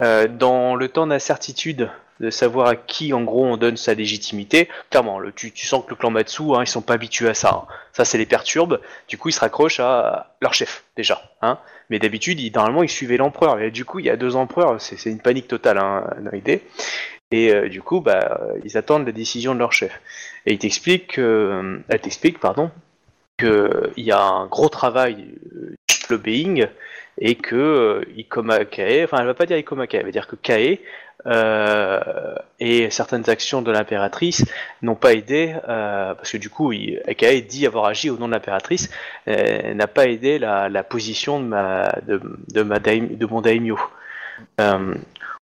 Dans 0.00 0.74
le 0.74 0.88
temps 0.88 1.06
d'incertitude 1.06 1.88
de 2.18 2.30
savoir 2.30 2.66
à 2.66 2.74
qui 2.74 3.12
en 3.12 3.22
gros 3.22 3.46
on 3.46 3.56
donne 3.56 3.76
sa 3.76 3.94
légitimité, 3.94 4.68
clairement, 4.90 5.20
tu, 5.34 5.52
sens 5.56 5.84
que 5.84 5.90
le 5.90 5.96
clan 5.96 6.10
Matsu, 6.10 6.42
hein, 6.54 6.62
ils 6.62 6.66
sont 6.66 6.82
pas 6.82 6.94
habitués 6.94 7.28
à 7.28 7.34
ça. 7.34 7.50
hein. 7.50 7.74
Ça, 7.92 8.04
c'est 8.04 8.18
les 8.18 8.26
perturbe. 8.26 8.80
Du 9.06 9.16
coup, 9.16 9.28
ils 9.28 9.32
se 9.32 9.38
raccrochent 9.38 9.78
à 9.78 10.34
leur 10.40 10.54
chef 10.54 10.82
déjà. 10.96 11.22
Hein. 11.40 11.58
Mais 11.88 12.00
d'habitude, 12.00 12.40
normalement, 12.52 12.82
ils 12.82 12.88
suivaient 12.88 13.16
l'empereur. 13.16 13.60
Et 13.60 13.70
du 13.70 13.84
coup, 13.84 14.00
il 14.00 14.06
y 14.06 14.10
a 14.10 14.16
deux 14.16 14.34
empereurs, 14.34 14.80
c'est 14.80 14.96
c'est 14.96 15.10
une 15.10 15.20
panique 15.20 15.46
totale 15.46 15.78
hein, 15.78 16.04
dans 16.18 16.32
l'idée. 16.32 16.64
Et 17.32 17.52
euh, 17.52 17.68
du 17.68 17.82
coup, 17.82 18.00
bah, 18.00 18.40
euh, 18.42 18.58
ils 18.64 18.76
attendent 18.76 19.06
la 19.06 19.12
décision 19.12 19.54
de 19.54 19.58
leur 19.58 19.72
chef. 19.72 20.00
Et 20.46 20.52
ils 20.52 20.58
t'expliquent, 20.58 21.14
que- 21.14 21.20
euh, 21.20 21.78
elle 21.88 22.00
t'explique, 22.00 22.38
pardon, 22.38 22.70
qu'il 23.38 23.92
y 24.04 24.12
a 24.12 24.20
un 24.22 24.46
gros 24.46 24.68
travail 24.68 25.26
euh, 25.56 25.70
de 25.88 26.14
lobbying 26.14 26.66
et 27.18 27.34
que 27.34 27.56
euh, 27.56 28.04
Ikoma 28.16 28.64
Kae, 28.64 29.04
enfin, 29.04 29.18
elle 29.20 29.26
va 29.26 29.34
pas 29.34 29.46
dire 29.46 29.56
Ikoma 29.58 29.86
Kae, 29.86 29.98
elle 30.00 30.06
va 30.06 30.12
dire 30.12 30.26
que 30.26 30.36
Kae 30.36 30.80
euh, 31.26 32.00
et 32.60 32.90
certaines 32.90 33.28
actions 33.30 33.62
de 33.62 33.70
l'impératrice 33.70 34.44
n'ont 34.82 34.96
pas 34.96 35.12
aidé, 35.14 35.54
euh, 35.68 36.14
parce 36.14 36.32
que 36.32 36.36
du 36.38 36.50
coup, 36.50 36.72
il, 36.72 37.00
Kae 37.16 37.42
dit 37.42 37.66
avoir 37.66 37.86
agi 37.86 38.10
au 38.10 38.16
nom 38.18 38.26
de 38.28 38.32
l'impératrice, 38.32 38.90
euh, 39.28 39.74
n'a 39.74 39.86
pas 39.86 40.06
aidé 40.06 40.38
la, 40.38 40.68
la 40.68 40.82
position 40.82 41.40
de, 41.40 41.46
ma, 41.46 41.92
de, 42.06 42.20
de, 42.52 42.62
ma 42.62 42.78
daim- 42.80 43.16
de 43.16 43.26
mon 43.26 43.40
daimyo. 43.40 43.78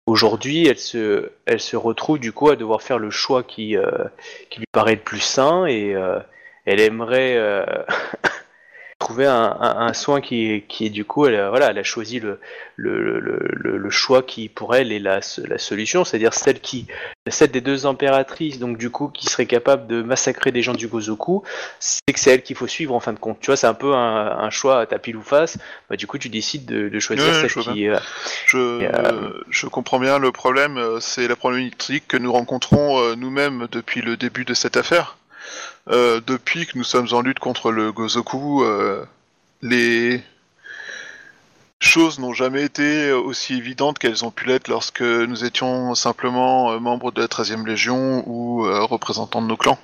Aujourd'hui, 0.09 0.65
elle 0.65 0.79
se, 0.79 1.29
elle 1.45 1.59
se 1.59 1.77
retrouve 1.77 2.17
du 2.17 2.31
coup 2.31 2.49
à 2.49 2.55
devoir 2.55 2.81
faire 2.81 2.97
le 2.97 3.11
choix 3.11 3.43
qui, 3.43 3.77
euh, 3.77 4.05
qui 4.49 4.57
lui 4.57 4.65
paraît 4.71 4.95
le 4.95 5.01
plus 5.01 5.19
sain 5.19 5.67
et 5.67 5.93
euh, 5.93 6.17
elle 6.65 6.79
aimerait 6.79 7.35
euh, 7.37 7.63
trouver 8.99 9.25
un, 9.25 9.57
un, 9.61 9.87
un 9.87 9.93
soin 9.93 10.19
qui 10.19 10.51
est, 10.51 10.61
qui 10.67 10.85
est 10.85 10.89
du 10.89 11.05
coup, 11.05 11.25
elle, 11.25 11.35
a- 11.35 11.49
voilà, 11.49 11.69
elle 11.71 11.77
a 11.77 11.83
choisi 11.83 12.19
le, 12.19 12.39
le, 12.75 13.19
le, 13.21 13.39
le, 13.53 13.77
le 13.77 13.89
choix 13.89 14.21
qui 14.23 14.49
pour 14.49 14.75
elle 14.75 14.91
est 14.91 14.99
la, 14.99 15.21
la 15.47 15.57
solution, 15.57 16.03
c'est-à-dire 16.03 16.33
celle 16.33 16.59
qui, 16.59 16.85
celle 17.29 17.51
des 17.51 17.61
deux 17.61 17.85
impératrices, 17.85 18.59
donc 18.59 18.77
du 18.77 18.89
coup 18.89 19.07
qui 19.07 19.27
serait 19.27 19.45
capable 19.45 19.87
de 19.87 20.01
massacrer 20.01 20.51
des 20.51 20.61
gens 20.61 20.73
du 20.73 20.87
Gozoku, 20.89 21.43
c'est 21.79 22.01
que 22.13 22.19
c'est 22.19 22.31
elle 22.31 22.43
qu'il 22.43 22.57
faut 22.57 22.67
suivre 22.67 22.93
en 22.93 22.99
fin 22.99 23.13
de 23.13 23.19
compte. 23.19 23.39
Tu 23.39 23.47
vois, 23.47 23.55
c'est 23.55 23.67
un 23.67 23.73
peu 23.73 23.93
un, 23.95 24.37
un 24.37 24.49
choix 24.49 24.81
à 24.81 24.85
ta 24.85 24.99
pile 24.99 25.15
ou 25.15 25.21
face. 25.23 25.57
Bah, 25.89 25.95
du 25.95 26.05
coup, 26.05 26.17
tu 26.17 26.27
décides 26.27 26.65
de, 26.65 26.89
de 26.89 26.99
choisir 26.99 27.25
celle 27.33 27.49
je 27.49 27.59
qui. 27.71 27.87
euh, 27.87 27.97
Je, 28.47 28.57
euh, 28.57 29.43
je 29.49 29.65
comprends 29.67 29.99
bien 29.99 30.19
le 30.19 30.33
problème, 30.33 30.77
euh, 30.77 30.99
c'est 30.99 31.27
la 31.29 31.37
problématique 31.37 32.05
que 32.07 32.17
nous 32.17 32.33
rencontrons 32.33 32.99
euh, 33.01 33.15
nous-mêmes 33.15 33.67
depuis 33.71 34.01
le 34.01 34.17
début 34.17 34.43
de 34.43 34.53
cette 34.53 34.75
affaire. 34.75 35.15
Euh, 35.87 36.21
depuis 36.25 36.65
que 36.65 36.77
nous 36.77 36.83
sommes 36.83 37.07
en 37.11 37.21
lutte 37.21 37.39
contre 37.39 37.71
le 37.71 37.91
Gozoku, 37.91 38.63
euh, 38.63 39.05
les 39.61 40.21
choses 41.79 42.19
n'ont 42.19 42.33
jamais 42.33 42.63
été 42.63 43.11
aussi 43.11 43.55
évidentes 43.55 43.97
qu'elles 43.97 44.25
ont 44.25 44.31
pu 44.31 44.45
l'être 44.45 44.67
lorsque 44.67 45.01
nous 45.01 45.45
étions 45.45 45.95
simplement 45.95 46.71
euh, 46.71 46.79
membres 46.79 47.11
de 47.11 47.21
la 47.21 47.27
13e 47.27 47.65
Légion 47.65 48.23
ou 48.27 48.65
euh, 48.65 48.83
représentants 48.83 49.41
de 49.41 49.47
nos 49.47 49.57
clans. 49.57 49.79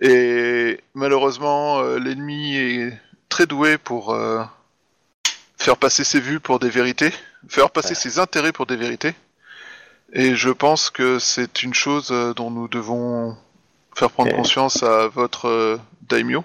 Et 0.00 0.80
malheureusement, 0.94 1.82
l'ennemi 1.82 2.56
est 2.56 3.00
très 3.28 3.46
doué 3.46 3.76
pour 3.76 4.16
faire 5.58 5.76
passer 5.76 6.04
ses 6.04 6.20
vues 6.20 6.38
pour 6.38 6.60
des 6.60 6.70
vérités, 6.70 7.12
faire 7.48 7.70
passer 7.70 7.96
ses 7.96 8.20
intérêts 8.20 8.52
pour 8.52 8.66
des 8.66 8.76
vérités. 8.76 9.14
Et 10.12 10.36
je 10.36 10.50
pense 10.50 10.90
que 10.90 11.18
c'est 11.18 11.64
une 11.64 11.74
chose 11.74 12.08
dont 12.36 12.52
nous 12.52 12.68
devons 12.68 13.36
faire 13.94 14.10
prendre 14.10 14.34
conscience 14.34 14.82
à 14.82 15.08
votre 15.08 15.46
euh, 15.48 15.78
daimyo. 16.08 16.44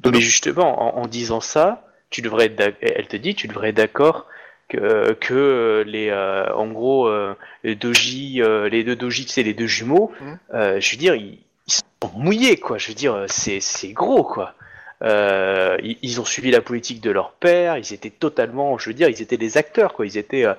De 0.00 0.10
Mais 0.10 0.20
justement, 0.20 0.96
en, 0.98 1.02
en 1.02 1.06
disant 1.06 1.40
ça, 1.40 1.84
tu 2.10 2.22
devrais 2.22 2.46
être 2.46 2.76
elle 2.80 3.06
te 3.08 3.16
dit, 3.16 3.34
tu 3.34 3.48
devrais 3.48 3.70
être 3.70 3.76
d'accord 3.76 4.26
que, 4.68 5.12
que 5.14 5.84
les, 5.86 6.08
euh, 6.10 6.52
en 6.54 6.66
gros, 6.68 7.06
euh, 7.06 7.34
les 7.64 7.74
doji, 7.76 8.42
euh, 8.42 8.68
les 8.68 8.84
deux 8.84 8.96
doji, 8.96 9.26
sais, 9.28 9.42
les 9.42 9.54
deux 9.54 9.66
jumeaux, 9.66 10.12
Mhm. 10.20 10.38
euh, 10.54 10.80
je 10.80 10.90
veux 10.92 10.98
dire, 10.98 11.14
ils, 11.14 11.38
ils 11.66 11.72
sont 11.72 11.82
mouillés, 12.14 12.58
quoi. 12.58 12.78
Je 12.78 12.88
veux 12.88 12.94
dire, 12.94 13.24
c'est, 13.28 13.60
c'est 13.60 13.92
gros, 13.92 14.22
quoi. 14.24 14.54
Euh, 15.02 15.76
ils, 15.82 15.98
ils 16.02 16.20
ont 16.20 16.24
suivi 16.24 16.50
la 16.50 16.60
politique 16.60 17.00
de 17.00 17.10
leur 17.10 17.32
père, 17.32 17.76
ils 17.78 17.92
étaient 17.92 18.10
totalement, 18.10 18.78
je 18.78 18.90
veux 18.90 18.94
dire, 18.94 19.08
ils 19.08 19.22
étaient 19.22 19.36
des 19.36 19.56
acteurs, 19.56 19.92
quoi. 19.94 20.06
Ils 20.06 20.18
étaient 20.18 20.44
euh, 20.44 20.54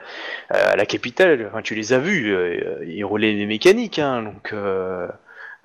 à 0.49 0.75
la 0.75 0.85
capitale, 0.85 1.47
enfin, 1.51 1.61
tu 1.61 1.75
les 1.75 1.93
as 1.93 1.99
vus, 1.99 2.33
euh, 2.33 2.83
ils 2.87 3.03
roulaient 3.03 3.33
les 3.33 3.45
mécaniques, 3.45 3.99
hein, 3.99 4.23
donc. 4.23 4.53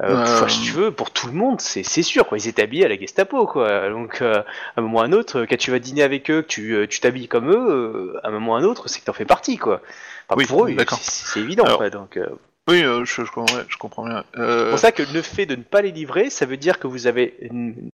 Euh, 0.03 0.16
euh, 0.16 0.23
enfin, 0.23 0.49
si 0.49 0.62
tu 0.62 0.73
veux, 0.73 0.91
pour 0.91 1.11
tout 1.11 1.29
le 1.29 1.33
monde, 1.33 1.61
c'est 1.61 1.83
sûr, 2.03 2.27
quoi. 2.27 2.39
Ils 2.39 2.49
étaient 2.49 2.62
habillés 2.62 2.85
à 2.85 2.89
la 2.89 2.97
Gestapo, 2.97 3.47
quoi. 3.47 3.89
Donc, 3.89 4.20
euh, 4.20 4.43
à 4.77 4.81
un 4.81 4.83
moment 4.83 4.99
ou 4.99 5.03
à 5.03 5.05
un 5.05 5.12
autre, 5.12 5.45
quand 5.49 5.57
tu 5.57 5.70
vas 5.70 5.79
dîner 5.79 6.03
avec 6.03 6.31
eux, 6.31 6.43
que 6.43 6.47
tu 6.49 6.74
euh, 6.74 6.87
tu 6.87 7.01
t'habilles 7.01 7.29
comme 7.29 7.51
eux, 7.51 8.16
à 8.23 8.29
un 8.29 8.31
moment 8.33 8.53
ou 8.53 8.55
à 8.57 8.59
un 8.59 8.65
autre, 8.65 8.89
c'est 8.89 9.01
que 9.01 9.05
t'en 9.05 9.12
fais 9.12 9.24
partie, 9.24 9.59
quoi. 9.59 9.81
Enfin, 10.29 10.39
Oui, 10.39 10.47
pour 10.47 10.66
eux, 10.66 10.74
c'est 11.01 11.41
évident, 11.41 11.65
Alors, 11.65 11.79
quoi. 11.79 11.91
Donc, 11.91 12.16
euh, 12.16 12.27
Oui, 12.69 12.81
je, 12.83 13.05
je 13.05 13.31
comprends, 13.31 13.59
je 13.69 13.77
comprends 13.77 14.07
bien. 14.07 14.24
c'est 14.35 14.70
pour 14.70 14.79
ça 14.79 14.93
que 14.93 15.03
le 15.03 15.23
fait 15.23 15.47
de 15.47 15.55
ne 15.57 15.62
pas 15.62 15.83
les 15.83 15.93
livrer, 15.93 16.31
ça 16.31 16.47
veut 16.47 16.57
dire 16.57 16.79
que 16.79 16.87
vous 16.87 17.07
avez 17.07 17.35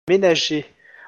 ménagé 0.08 0.66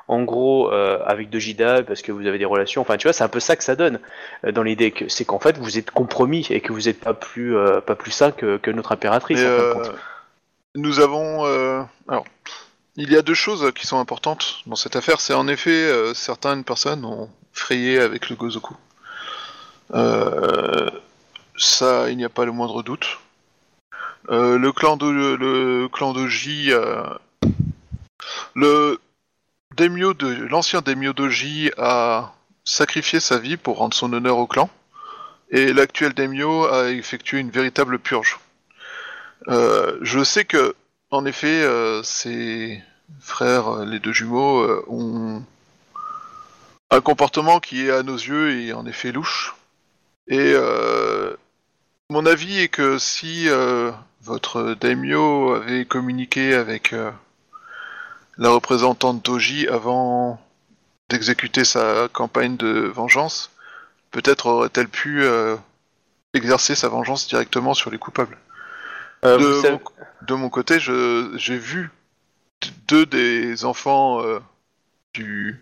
en 0.09 0.23
gros, 0.23 0.71
euh, 0.73 0.97
avec 1.05 1.29
Dojida, 1.29 1.83
parce 1.83 2.01
que 2.01 2.11
vous 2.11 2.25
avez 2.25 2.39
des 2.39 2.45
relations. 2.45 2.81
Enfin, 2.81 2.97
tu 2.97 3.07
vois, 3.07 3.13
c'est 3.13 3.23
un 3.23 3.27
peu 3.27 3.39
ça 3.39 3.55
que 3.55 3.63
ça 3.63 3.75
donne 3.75 3.99
euh, 4.43 4.51
dans 4.51 4.63
l'idée, 4.63 4.89
que 4.89 5.07
c'est 5.07 5.23
qu'en 5.23 5.37
fait, 5.37 5.59
vous 5.59 5.77
êtes 5.77 5.91
compromis 5.91 6.47
et 6.49 6.61
que 6.61 6.73
vous 6.73 6.81
n'êtes 6.81 6.99
pas 6.99 7.13
plus 7.13 7.55
euh, 7.55 7.79
pas 7.79 7.93
plus 7.95 8.09
sain 8.09 8.31
que, 8.31 8.57
que 8.57 8.71
notre 8.71 8.91
impératrice. 8.91 9.39
Mais, 9.39 9.45
en 9.45 9.57
fin 9.57 9.67
de 9.67 9.73
compte. 9.87 9.95
Nous 10.75 10.99
avons. 10.99 11.45
euh, 11.45 11.81
alors, 12.07 12.25
il 12.95 13.11
y 13.11 13.15
a 13.15 13.21
deux 13.21 13.33
choses 13.33 13.71
qui 13.73 13.87
sont 13.87 13.99
importantes 13.99 14.57
dans 14.65 14.75
cette 14.75 14.95
affaire. 14.95 15.21
C'est 15.21 15.33
en 15.33 15.47
effet, 15.47 15.71
euh, 15.71 16.13
certaines 16.13 16.63
personnes 16.63 17.05
ont 17.05 17.29
frayé 17.53 17.99
avec 17.99 18.29
le 18.29 18.35
Gozoku. 18.35 18.75
Euh, 19.93 20.89
ça, 21.57 22.09
il 22.09 22.17
n'y 22.17 22.25
a 22.25 22.29
pas 22.29 22.45
le 22.45 22.51
moindre 22.51 22.83
doute. 22.83 23.19
Euh, 24.29 24.57
le 24.57 24.71
clan 24.71 24.97
de 24.97 25.07
le 25.09 25.87
clan 25.87 26.13
Doji, 26.13 26.71
le 28.53 28.99
daimyo 29.75 30.13
de 30.13 30.27
l'ancien 30.27 30.81
daimyo 30.81 31.13
Doji 31.13 31.71
a 31.77 32.33
sacrifié 32.65 33.19
sa 33.19 33.39
vie 33.39 33.57
pour 33.57 33.77
rendre 33.77 33.95
son 33.95 34.11
honneur 34.13 34.37
au 34.37 34.45
clan, 34.45 34.69
et 35.49 35.73
l'actuel 35.73 36.13
daimyo 36.13 36.65
a 36.65 36.89
effectué 36.89 37.39
une 37.39 37.49
véritable 37.49 37.97
purge. 37.97 38.39
Euh, 39.47 39.97
je 40.01 40.23
sais 40.23 40.45
que, 40.45 40.75
en 41.11 41.25
effet, 41.25 41.65
ses 42.03 42.83
frères, 43.19 43.67
euh, 43.69 43.85
les 43.85 43.99
deux 43.99 44.11
jumeaux, 44.11 44.61
euh, 44.61 44.83
ont 44.87 45.43
un 46.91 47.01
comportement 47.01 47.59
qui 47.59 47.85
est 47.87 47.91
à 47.91 48.03
nos 48.03 48.15
yeux 48.15 48.59
et 48.59 48.73
en 48.73 48.85
effet 48.85 49.11
louche. 49.11 49.55
Et 50.27 50.53
mon 52.09 52.25
avis 52.25 52.59
est 52.59 52.67
que 52.67 52.97
si 52.97 53.47
votre 54.21 54.73
daimyo 54.73 55.53
avait 55.53 55.85
communiqué 55.85 56.55
avec 56.55 56.95
la 58.37 58.49
représentante 58.49 59.23
Doji 59.23 59.67
avant 59.67 60.41
d'exécuter 61.09 61.63
sa 61.63 62.07
campagne 62.11 62.57
de 62.57 62.91
vengeance, 62.93 63.51
peut-être 64.11 64.47
aurait-elle 64.47 64.89
pu 64.89 65.23
exercer 66.33 66.73
sa 66.73 66.89
vengeance 66.89 67.27
directement 67.27 67.75
sur 67.75 67.91
les 67.91 67.99
coupables. 67.99 68.37
Euh, 69.25 69.37
de, 69.37 69.61
savez- 69.61 69.71
mon, 69.73 69.81
de 70.27 70.33
mon 70.33 70.49
côté, 70.49 70.79
j'ai 70.79 71.57
vu 71.57 71.91
deux 72.87 73.05
des 73.05 73.65
enfants 73.65 74.21
euh, 74.23 74.39
du, 75.13 75.59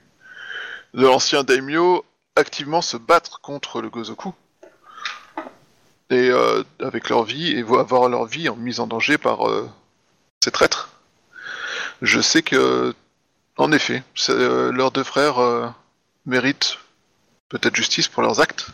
de 0.94 1.04
l'ancien 1.06 1.44
daimyo 1.44 2.06
activement 2.36 2.82
se 2.82 2.98
battre 2.98 3.42
contre 3.42 3.82
le 3.82 3.90
Gozoku. 3.90 4.34
Et 6.10 6.30
euh, 6.30 6.64
avec 6.80 7.10
leur 7.10 7.24
vie, 7.24 7.52
et 7.52 7.64
vo- 7.64 7.80
avoir 7.80 8.08
leur 8.10 8.26
vie 8.26 8.48
en 8.48 8.56
mise 8.56 8.80
en 8.80 8.88
danger 8.88 9.18
par 9.18 9.40
ces 10.44 10.52
traîtres. 10.52 10.90
Je 12.02 12.22
sais 12.22 12.44
que, 12.44 12.94
en 13.58 13.72
effet, 13.72 14.04
leurs 14.30 14.92
deux 14.92 15.04
frères 15.04 15.74
méritent 16.26 16.78
peut-être 17.50 17.76
justice 17.76 18.08
pour 18.08 18.22
leurs 18.24 18.40
actes, 18.40 18.68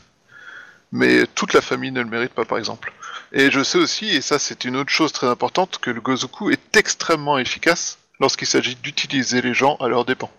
mais 0.93 1.25
toute 1.35 1.53
la 1.53 1.61
famille 1.61 1.91
ne 1.91 2.01
le 2.01 2.07
mérite 2.09 2.33
pas, 2.33 2.45
par 2.45 2.57
exemple. 2.59 2.93
Et 3.33 3.49
je 3.51 3.63
sais 3.63 3.79
aussi, 3.79 4.07
et 4.15 4.21
ça 4.21 4.37
c'est 4.39 4.63
une 4.63 4.77
autre 4.77 4.91
chose 4.91 5.11
très 5.11 5.27
importante, 5.27 5.79
que 5.81 5.89
le 5.89 5.99
Gozoku 5.99 6.51
est 6.51 6.77
extrêmement 6.77 7.37
efficace 7.39 7.97
lorsqu'il 8.19 8.47
s'agit 8.47 8.75
d'utiliser 8.75 9.41
les 9.41 9.53
gens 9.55 9.75
à 9.81 9.87
leurs 9.89 10.05
dépens. 10.05 10.31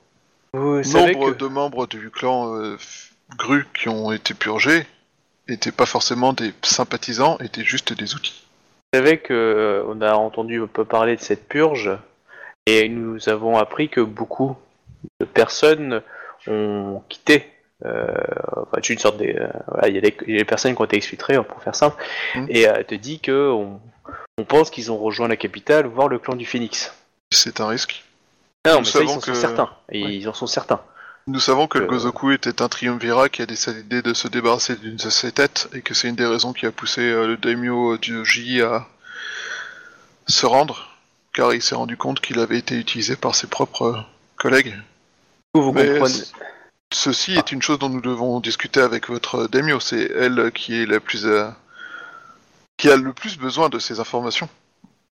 vous 0.52 0.82
savez 0.84 1.12
Nombre 1.14 1.32
que- 1.32 1.38
de 1.38 1.46
membres 1.48 1.86
du 1.88 2.08
clan 2.10 2.54
euh, 2.56 2.78
Gru 3.36 3.66
qui 3.74 3.88
ont 3.88 4.12
été 4.12 4.32
purgés 4.32 4.86
n'étaient 5.48 5.72
pas 5.72 5.86
forcément 5.86 6.32
des 6.32 6.54
sympathisants, 6.62 7.36
étaient 7.40 7.64
juste 7.64 7.92
des 7.92 8.14
outils. 8.14 8.44
Vous 8.92 8.98
savez 9.00 9.18
que 9.18 9.34
euh, 9.34 9.84
on 9.88 10.00
a 10.00 10.14
entendu 10.14 10.62
un 10.62 10.68
peu 10.68 10.84
parler 10.84 11.16
de 11.16 11.20
cette 11.20 11.48
purge 11.48 11.90
et 12.66 12.88
nous 12.88 13.28
avons 13.28 13.58
appris 13.58 13.88
que 13.88 14.00
beaucoup 14.00 14.56
de 15.20 15.26
personnes 15.26 16.00
ont 16.46 17.02
quitté. 17.08 17.50
Euh, 17.84 18.06
enfin, 18.56 18.78
c'est 18.82 18.92
une 18.92 18.98
sorte 18.98 19.18
de, 19.18 19.26
euh, 19.26 19.48
voilà, 19.68 19.88
il 19.88 19.94
y, 19.94 19.98
a 19.98 20.00
des- 20.00 20.16
il 20.26 20.32
y 20.32 20.36
a 20.36 20.38
des 20.38 20.44
personnes 20.44 20.74
qui 20.74 20.80
ont 20.80 20.84
été 20.84 20.96
exfiltrées, 20.96 21.42
pour 21.44 21.62
faire 21.62 21.74
simple, 21.74 21.96
Mhm. 22.34 22.46
et 22.48 22.68
euh, 22.68 22.82
te 22.82 22.94
dit 22.94 23.20
que 23.20 23.50
on, 23.50 23.80
on 24.38 24.44
pense 24.44 24.70
qu'ils 24.70 24.90
ont 24.90 24.98
rejoint 24.98 25.28
la 25.28 25.36
capitale, 25.36 25.86
voire 25.86 26.08
le 26.08 26.18
clan 26.18 26.34
du 26.34 26.46
Phénix. 26.46 26.94
C'est 27.30 27.60
un 27.60 27.66
risque. 27.68 28.04
Non, 28.66 28.74
Nous 28.74 28.78
mais 28.80 28.84
ça, 28.86 29.00
ils 29.02 29.08
en 29.08 29.14
sont 29.14 29.20
que- 29.20 29.34
certains. 29.34 29.70
Et 29.90 30.04
Ouais. 30.04 30.14
Ils 30.16 30.28
en 30.28 30.32
sont 30.34 30.46
certains. 30.46 30.80
Nous 31.26 31.40
savons 31.40 31.66
que 31.66 31.78
le. 31.78 31.86
Gozoku 31.86 32.32
était 32.32 32.60
un 32.62 32.68
triumvirat 32.68 33.28
qui 33.30 33.40
a 33.42 33.46
décidé 33.46 34.02
de 34.02 34.12
se 34.14 34.28
débarrasser 34.28 34.76
d'une 34.76 34.96
de 34.96 35.10
ses 35.10 35.32
têtes 35.32 35.68
et 35.74 35.80
que 35.80 35.94
c'est 35.94 36.08
une 36.08 36.16
des 36.16 36.26
raisons 36.26 36.52
qui 36.52 36.66
a 36.66 36.70
poussé 36.70 37.00
le 37.12 37.36
daimyo 37.38 37.96
Dyoji 37.98 38.60
à 38.62 38.86
se 40.26 40.46
rendre, 40.46 40.88
car 41.32 41.52
il 41.54 41.62
s'est 41.62 41.74
rendu 41.74 41.96
compte 41.96 42.20
qu'il 42.20 42.38
avait 42.38 42.58
été 42.58 42.76
utilisé 42.78 43.16
par 43.16 43.34
ses 43.34 43.46
propres 43.46 44.04
collègues. 44.36 44.74
Vous, 45.54 45.72
comprenez. 45.72 45.98
Ceci 46.94 47.36
est 47.36 47.50
une 47.50 47.60
chose 47.60 47.80
dont 47.80 47.88
nous 47.88 48.00
devons 48.00 48.38
discuter 48.38 48.80
avec 48.80 49.08
votre 49.08 49.48
daimyo. 49.48 49.80
C'est 49.80 50.12
elle 50.16 50.52
qui 50.52 50.80
est 50.80 50.86
la 50.86 51.00
plus 51.00 51.26
euh, 51.26 51.48
qui 52.76 52.88
a 52.88 52.96
le 52.96 53.12
plus 53.12 53.36
besoin 53.36 53.68
de 53.68 53.80
ces 53.80 53.98
informations. 53.98 54.48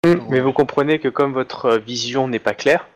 Mm, 0.04 0.14
Mais 0.28 0.40
vous 0.40 0.52
comprenez 0.52 0.98
que 0.98 1.08
comme 1.08 1.32
votre 1.32 1.78
vision 1.78 2.26
n'est 2.26 2.40
pas 2.40 2.54
claire, 2.54 2.86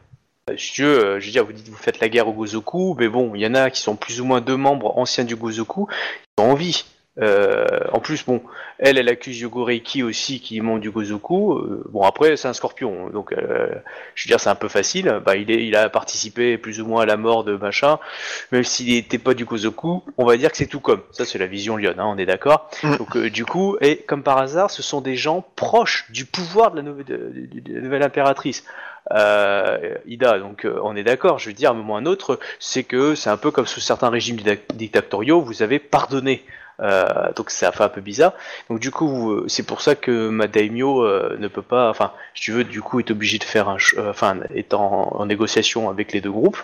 euh, 0.50 0.54
euh, 0.80 1.20
je 1.20 1.26
veux 1.26 1.30
dire, 1.30 1.44
vous 1.44 1.52
dites 1.52 1.66
que 1.66 1.70
vous 1.70 1.76
faites 1.76 2.00
la 2.00 2.08
guerre 2.08 2.26
au 2.26 2.32
Gozoku, 2.32 2.96
mais 2.98 3.08
bon, 3.08 3.36
il 3.36 3.40
y 3.40 3.46
en 3.46 3.54
a 3.54 3.70
qui 3.70 3.80
sont 3.80 3.94
plus 3.94 4.20
ou 4.20 4.24
moins 4.24 4.40
deux 4.40 4.56
membres 4.56 4.98
anciens 4.98 5.24
du 5.24 5.36
Gozoku 5.36 5.86
qui 5.86 6.44
ont 6.44 6.50
envie. 6.50 6.84
Euh, 7.20 7.66
en 7.92 8.00
plus, 8.00 8.24
bon, 8.24 8.42
elle, 8.78 8.96
elle 8.96 9.10
accuse 9.10 9.38
Yogo 9.38 9.64
Reiki 9.64 10.02
aussi, 10.02 10.40
qui 10.40 10.58
membre 10.62 10.80
du 10.80 10.90
Gozoku. 10.90 11.52
Euh, 11.58 11.84
bon, 11.90 12.02
après, 12.04 12.36
c'est 12.38 12.48
un 12.48 12.54
scorpion, 12.54 13.10
donc 13.10 13.32
euh, 13.32 13.68
je 14.14 14.24
veux 14.24 14.28
dire, 14.28 14.40
c'est 14.40 14.48
un 14.48 14.54
peu 14.54 14.68
facile. 14.68 15.20
Bah, 15.24 15.36
il, 15.36 15.50
est, 15.50 15.66
il 15.66 15.76
a 15.76 15.90
participé 15.90 16.56
plus 16.56 16.80
ou 16.80 16.86
moins 16.86 17.02
à 17.02 17.06
la 17.06 17.18
mort 17.18 17.44
de 17.44 17.54
machin, 17.54 17.98
même 18.50 18.64
s'il 18.64 18.94
n'était 18.94 19.18
pas 19.18 19.34
du 19.34 19.44
Gozoku. 19.44 20.02
On 20.16 20.24
va 20.24 20.38
dire 20.38 20.50
que 20.50 20.56
c'est 20.56 20.66
tout 20.66 20.80
comme. 20.80 21.02
Ça, 21.10 21.26
c'est 21.26 21.38
la 21.38 21.46
vision 21.46 21.76
Lyon, 21.76 21.94
hein, 21.98 22.06
on 22.06 22.16
est 22.16 22.24
d'accord. 22.26 22.70
Mm. 22.82 22.96
Donc, 22.96 23.18
du 23.18 23.44
coup, 23.44 23.76
et 23.82 23.96
comme 23.98 24.22
par 24.22 24.38
hasard, 24.38 24.70
ce 24.70 24.82
sont 24.82 25.02
des 25.02 25.14
gens 25.16 25.44
proches 25.56 26.06
du 26.10 26.24
pouvoir 26.24 26.70
de 26.70 26.76
la 26.76 26.82
nouvelle, 26.82 27.04
de- 27.04 27.32
de- 27.52 27.60
de 27.60 27.74
la 27.74 27.80
nouvelle 27.82 28.02
impératrice. 28.02 28.64
Euh, 29.12 29.96
Ida, 30.06 30.38
donc 30.38 30.64
euh, 30.64 30.78
on 30.82 30.94
est 30.96 31.02
d'accord, 31.02 31.38
je 31.38 31.48
veux 31.48 31.52
dire, 31.54 31.70
à 31.70 31.72
un 31.72 31.76
moment 31.76 31.94
ou 31.94 31.96
à 31.96 32.00
un 32.00 32.06
autre, 32.06 32.38
c'est 32.58 32.84
que 32.84 33.14
c'est 33.16 33.30
un 33.30 33.36
peu 33.36 33.50
comme 33.50 33.66
sous 33.66 33.80
certains 33.80 34.08
régimes 34.10 34.36
dicta- 34.36 34.74
dictatoriaux, 34.74 35.40
vous 35.42 35.62
avez 35.62 35.78
pardonné. 35.78 36.42
Euh, 36.80 37.32
donc 37.36 37.50
ça 37.50 37.70
fait 37.72 37.84
un 37.84 37.88
peu 37.88 38.00
bizarre. 38.00 38.32
Donc 38.70 38.80
du 38.80 38.90
coup, 38.90 39.08
vous- 39.08 39.48
c'est 39.48 39.62
pour 39.64 39.80
ça 39.82 39.94
que 39.94 40.28
ma 40.28 40.46
daimyo 40.48 41.04
euh, 41.04 41.36
ne 41.38 41.48
peut 41.48 41.62
pas, 41.62 41.90
enfin, 41.90 42.12
si 42.34 42.42
tu 42.42 42.52
veux, 42.52 42.64
du 42.64 42.82
coup, 42.82 42.98
est 43.00 43.10
obligé 43.10 43.38
de 43.38 43.44
faire 43.44 43.68
un, 43.68 43.76
euh, 43.98 44.10
enfin, 44.10 44.38
est 44.54 44.74
en, 44.74 45.24
négociation 45.26 45.88
avec 45.90 46.12
les 46.12 46.20
deux 46.20 46.30
groupes, 46.32 46.58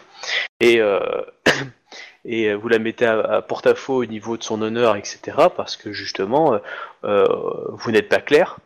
et 0.60 0.80
euh, 0.80 1.00
et 2.24 2.48
euh, 2.50 2.54
vous 2.56 2.68
la 2.68 2.78
mettez 2.78 3.06
à, 3.06 3.20
à 3.20 3.42
porte-à-faux 3.42 3.96
au 3.96 4.06
niveau 4.06 4.36
de 4.36 4.42
son 4.42 4.62
honneur, 4.62 4.96
etc. 4.96 5.36
Parce 5.56 5.76
que 5.76 5.92
justement, 5.92 6.54
euh, 6.54 6.58
euh, 7.04 7.26
vous 7.72 7.90
n'êtes 7.92 8.08
pas 8.08 8.20
clair. 8.20 8.58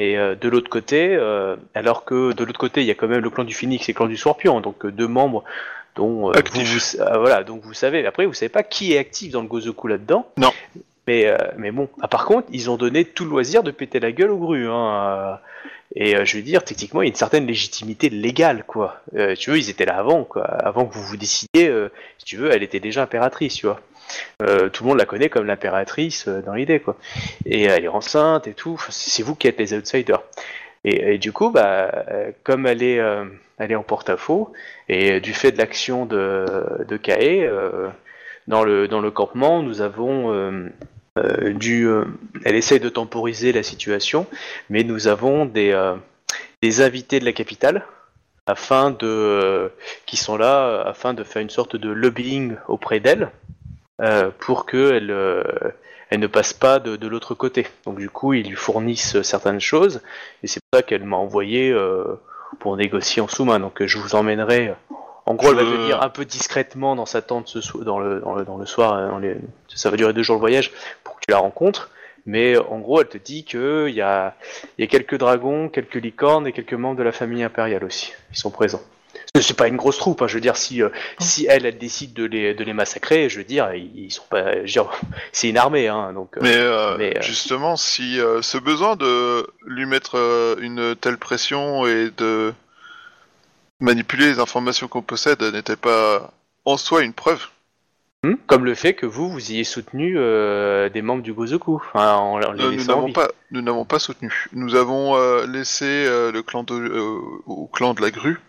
Et 0.00 0.16
euh, 0.16 0.36
de 0.36 0.48
l'autre 0.48 0.70
côté, 0.70 1.16
euh, 1.16 1.56
alors 1.74 2.04
que 2.04 2.32
de 2.32 2.44
l'autre 2.44 2.58
côté, 2.60 2.82
il 2.82 2.86
y 2.86 2.90
a 2.90 2.94
quand 2.94 3.08
même 3.08 3.20
le 3.22 3.30
clan 3.30 3.44
du 3.44 3.54
Phoenix 3.54 3.88
et 3.88 3.92
le 3.92 3.96
clan 3.96 4.06
du 4.06 4.16
Scorpion, 4.16 4.60
donc 4.60 4.84
euh, 4.84 4.92
deux 4.92 5.08
membres 5.08 5.42
dont 5.98 6.30
euh, 6.30 6.34
vous, 6.52 7.00
euh, 7.00 7.18
voilà, 7.18 7.42
donc 7.42 7.62
vous 7.64 7.74
savez. 7.74 8.06
Après, 8.06 8.24
vous 8.24 8.32
savez 8.32 8.48
pas 8.48 8.62
qui 8.62 8.94
est 8.94 8.98
actif 8.98 9.32
dans 9.32 9.42
le 9.42 9.48
Gozoku 9.48 9.88
là-dedans. 9.88 10.26
Non. 10.36 10.52
Mais 11.06 11.26
euh, 11.26 11.36
mais 11.56 11.72
bon, 11.72 11.88
ah, 12.00 12.08
par 12.08 12.24
contre, 12.24 12.48
ils 12.52 12.70
ont 12.70 12.76
donné 12.76 13.04
tout 13.04 13.24
le 13.24 13.30
loisir 13.30 13.62
de 13.62 13.72
péter 13.72 13.98
la 13.98 14.12
gueule 14.12 14.30
au 14.30 14.38
gru. 14.38 14.68
Hein, 14.68 14.96
euh, 14.96 15.34
et 15.96 16.16
euh, 16.16 16.24
je 16.24 16.36
veux 16.36 16.42
dire, 16.42 16.62
techniquement, 16.64 17.02
il 17.02 17.06
y 17.06 17.08
a 17.08 17.10
une 17.10 17.16
certaine 17.16 17.46
légitimité 17.46 18.10
légale, 18.10 18.62
quoi. 18.64 19.00
Euh, 19.16 19.34
tu 19.34 19.50
veux, 19.50 19.58
ils 19.58 19.70
étaient 19.70 19.86
là 19.86 19.96
avant, 19.96 20.22
quoi. 20.22 20.44
Avant 20.44 20.86
que 20.86 20.94
vous 20.94 21.02
vous 21.02 21.16
décidiez, 21.16 21.72
si 22.18 22.24
tu 22.24 22.36
veux, 22.36 22.52
elle 22.52 22.62
était 22.62 22.80
déjà 22.80 23.02
impératrice, 23.02 23.54
tu 23.54 23.66
vois. 23.66 23.80
Tout 24.38 24.84
le 24.84 24.88
monde 24.88 24.98
la 24.98 25.06
connaît 25.06 25.28
comme 25.28 25.46
l'impératrice 25.46 26.28
dans 26.28 26.54
l'idée, 26.54 26.78
quoi. 26.78 26.96
Et 27.44 27.64
elle 27.64 27.84
est 27.84 27.88
enceinte 27.88 28.46
et 28.46 28.54
tout. 28.54 28.80
C'est 28.90 29.22
vous 29.22 29.34
qui 29.34 29.48
êtes 29.48 29.58
les 29.58 29.74
outsiders. 29.74 30.22
Et, 30.90 31.18
du 31.18 31.32
coup, 31.32 31.50
bah, 31.50 32.04
euh, 32.10 32.30
comme 32.44 32.66
elle 32.66 32.82
est, 32.82 32.98
euh, 32.98 33.24
elle 33.58 33.72
est 33.72 33.76
en 33.76 33.82
porte-à-faux, 33.82 34.52
et 34.88 35.12
euh, 35.12 35.20
du 35.20 35.34
fait 35.34 35.52
de 35.52 35.58
l'action 35.58 36.06
de, 36.06 36.46
de 36.86 36.96
Kae, 36.96 37.50
dans, 38.46 38.64
le, 38.64 38.88
dans 38.88 39.00
le 39.00 39.10
campement, 39.10 39.62
nous 39.62 39.80
avons 39.82 40.32
euh, 40.32 40.68
elle 42.44 42.54
essaye 42.54 42.78
de 42.78 42.88
temporiser 42.88 43.52
la 43.52 43.64
situation, 43.64 44.26
mais 44.70 44.84
nous 44.84 45.08
avons 45.08 45.46
des, 45.46 45.76
des 46.62 46.80
invités 46.80 47.18
de 47.18 47.24
la 47.24 47.32
capitale 47.32 47.84
afin 48.46 48.92
de 48.92 49.72
qui 50.06 50.16
sont 50.16 50.36
là 50.36 50.80
afin 50.86 51.14
de 51.14 51.24
faire 51.24 51.42
une 51.42 51.50
sorte 51.50 51.74
de 51.74 51.90
lobbying 51.90 52.54
auprès 52.68 53.00
d'elle 53.00 53.30
pour 54.38 54.64
qu'elle 54.64 55.12
elle 56.10 56.20
ne 56.20 56.26
passe 56.26 56.52
pas 56.52 56.78
de, 56.78 56.96
de 56.96 57.06
l'autre 57.08 57.34
côté. 57.34 57.66
Donc 57.84 57.98
du 57.98 58.08
coup, 58.10 58.32
ils 58.34 58.48
lui 58.48 58.56
fournissent 58.56 59.20
certaines 59.22 59.60
choses 59.60 60.00
et 60.42 60.46
c'est 60.46 60.60
pour 60.70 60.78
ça 60.78 60.82
qu'elle 60.82 61.04
m'a 61.04 61.16
envoyé 61.16 61.70
euh, 61.70 62.04
pour 62.60 62.76
négocier 62.76 63.20
en 63.22 63.28
sous-main. 63.28 63.60
Donc 63.60 63.82
euh, 63.82 63.86
je 63.86 63.98
vous 63.98 64.14
emmènerai. 64.14 64.74
En 65.26 65.34
gros, 65.34 65.50
elle 65.50 65.56
va 65.56 65.64
venir 65.64 66.02
un 66.02 66.08
peu 66.08 66.24
discrètement 66.24 66.96
dans 66.96 67.04
sa 67.04 67.20
tente 67.20 67.48
ce 67.48 67.60
so- 67.60 67.84
dans, 67.84 67.98
le, 68.00 68.20
dans, 68.20 68.34
le, 68.34 68.44
dans 68.46 68.56
le 68.56 68.64
soir. 68.64 68.94
euh, 68.94 69.08
dans 69.08 69.18
les- 69.18 69.36
Ça 69.74 69.90
va 69.90 69.96
durer 69.98 70.12
deux 70.14 70.22
jours 70.22 70.36
le 70.36 70.40
voyage 70.40 70.72
pour 71.04 71.16
que 71.16 71.20
tu 71.26 71.32
la 71.32 71.38
rencontres. 71.38 71.90
Mais 72.24 72.56
en 72.58 72.78
gros, 72.78 73.00
elle 73.00 73.08
te 73.08 73.16
dit 73.18 73.44
qu'il 73.44 73.88
y 73.94 74.00
a, 74.02 74.34
il 74.76 74.82
y 74.82 74.84
a 74.84 74.86
quelques 74.86 75.16
dragons, 75.16 75.68
quelques 75.70 75.94
licornes 75.94 76.46
et 76.46 76.52
quelques 76.52 76.74
membres 76.74 76.96
de 76.98 77.02
la 77.02 77.12
famille 77.12 77.42
impériale 77.42 77.84
aussi. 77.84 78.12
Ils 78.32 78.36
sont 78.36 78.50
présents. 78.50 78.82
C'est- 79.34 79.42
C'est 79.42 79.56
pas 79.56 79.68
une 79.68 79.76
grosse 79.76 79.98
troupe, 79.98 80.22
hein, 80.22 80.26
je 80.26 80.34
veux 80.34 80.40
dire, 80.40 80.56
si, 80.56 80.82
euh, 80.82 80.88
si 81.18 81.46
elle, 81.48 81.64
elle 81.66 81.78
décide 81.78 82.12
de 82.14 82.24
les, 82.24 82.54
de 82.54 82.64
les 82.64 82.72
massacrer, 82.72 83.28
je 83.28 83.38
veux 83.38 83.44
dire, 83.44 83.72
ils, 83.74 83.90
ils 84.06 84.10
sont 84.10 84.24
pas. 84.28 84.52
je 84.54 84.58
veux 84.60 84.64
dire, 84.66 84.90
c'est 85.32 85.48
une 85.48 85.58
armée, 85.58 85.86
hein, 85.88 86.12
donc. 86.12 86.36
euh, 86.36 86.40
Mais, 86.42 86.56
euh, 86.56 86.96
mais, 86.98 87.16
euh, 87.18 87.22
justement, 87.22 87.76
si 87.76 88.18
euh, 88.20 88.42
ce 88.42 88.58
besoin 88.58 88.96
de 88.96 89.46
lui 89.66 89.86
mettre 89.86 90.16
euh, 90.16 90.56
une 90.60 90.96
telle 90.96 91.18
pression 91.18 91.86
et 91.86 92.10
de 92.16 92.52
manipuler 93.80 94.26
les 94.26 94.38
informations 94.40 94.88
qu'on 94.88 95.02
possède 95.02 95.42
n'était 95.42 95.76
pas 95.76 96.32
en 96.64 96.76
soi 96.76 97.02
une 97.02 97.12
preuve. 97.12 97.46
hmm, 98.24 98.34
comme 98.46 98.64
le 98.64 98.74
fait 98.74 98.94
que 98.94 99.06
vous, 99.06 99.30
vous 99.30 99.52
ayez 99.52 99.62
soutenu 99.64 100.14
euh, 100.18 100.88
des 100.88 101.02
membres 101.02 101.22
du 101.22 101.32
Gozoku, 101.32 101.76
enfin, 101.94 102.14
en, 102.16 102.42
en 102.42 102.52
les 102.52 102.64
Euh, 102.64 102.70
nous 102.70 102.78
laissant 102.78 102.92
en 102.92 102.94
n'avons 102.96 103.06
vie. 103.06 103.12
pas, 103.12 103.28
nous 103.52 103.60
n'avons 103.62 103.84
pas 103.84 103.98
soutenu. 104.00 104.46
Nous 104.52 104.74
avons 104.74 105.16
euh, 105.16 105.46
laissé 105.46 105.84
euh, 105.86 106.32
le 106.32 106.42
clan 106.42 106.64
de, 106.64 106.74
euh, 106.74 107.18
au 107.46 107.66
clan 107.72 107.94
de 107.94 108.00
la 108.00 108.10
grue 108.10 108.40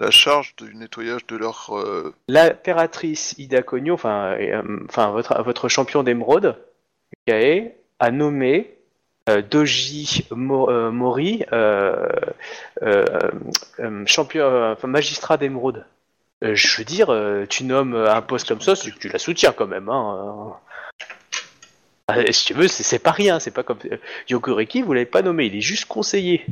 la 0.00 0.10
charge 0.10 0.54
du 0.56 0.74
nettoyage 0.74 1.26
de 1.26 1.36
leur. 1.36 1.70
euh, 1.76 2.14
L'impératrice 2.28 3.34
Ida 3.38 3.62
Konyo, 3.62 3.94
enfin, 3.94 4.36
euh, 4.38 4.62
enfin 4.88 5.10
votre, 5.10 5.42
votre 5.42 5.68
champion 5.68 6.02
d'émeraude, 6.02 6.56
Kae, 7.26 7.72
a 7.98 8.10
nommé 8.10 8.76
euh, 9.28 9.40
Doji 9.42 10.26
Mo- 10.30 10.90
Mori 10.90 11.44
champion, 14.06 14.72
enfin, 14.72 14.88
magistrat 14.88 15.36
d'émeraude. 15.36 15.86
Je 16.42 16.76
veux 16.76 16.84
dire, 16.84 17.08
tu 17.48 17.64
nommes 17.64 17.94
un 17.94 18.20
poste 18.20 18.48
comme 18.48 18.60
ça, 18.60 18.74
tu 18.76 19.08
la 19.08 19.18
soutiens 19.18 19.52
quand 19.52 19.66
même. 19.66 19.88
Hein. 19.88 20.54
Euh, 22.10 22.32
si 22.32 22.44
tu 22.44 22.52
veux, 22.54 22.68
c'est 22.68 22.98
pas 22.98 23.12
rien, 23.12 23.40
c'est 23.40 23.50
pas 23.50 23.62
comme 23.62 23.78
vous 23.78 24.92
l'avez 24.92 25.06
pas 25.06 25.22
nommé, 25.22 25.46
il 25.46 25.56
est 25.56 25.62
juste 25.62 25.86
conseiller. 25.86 26.44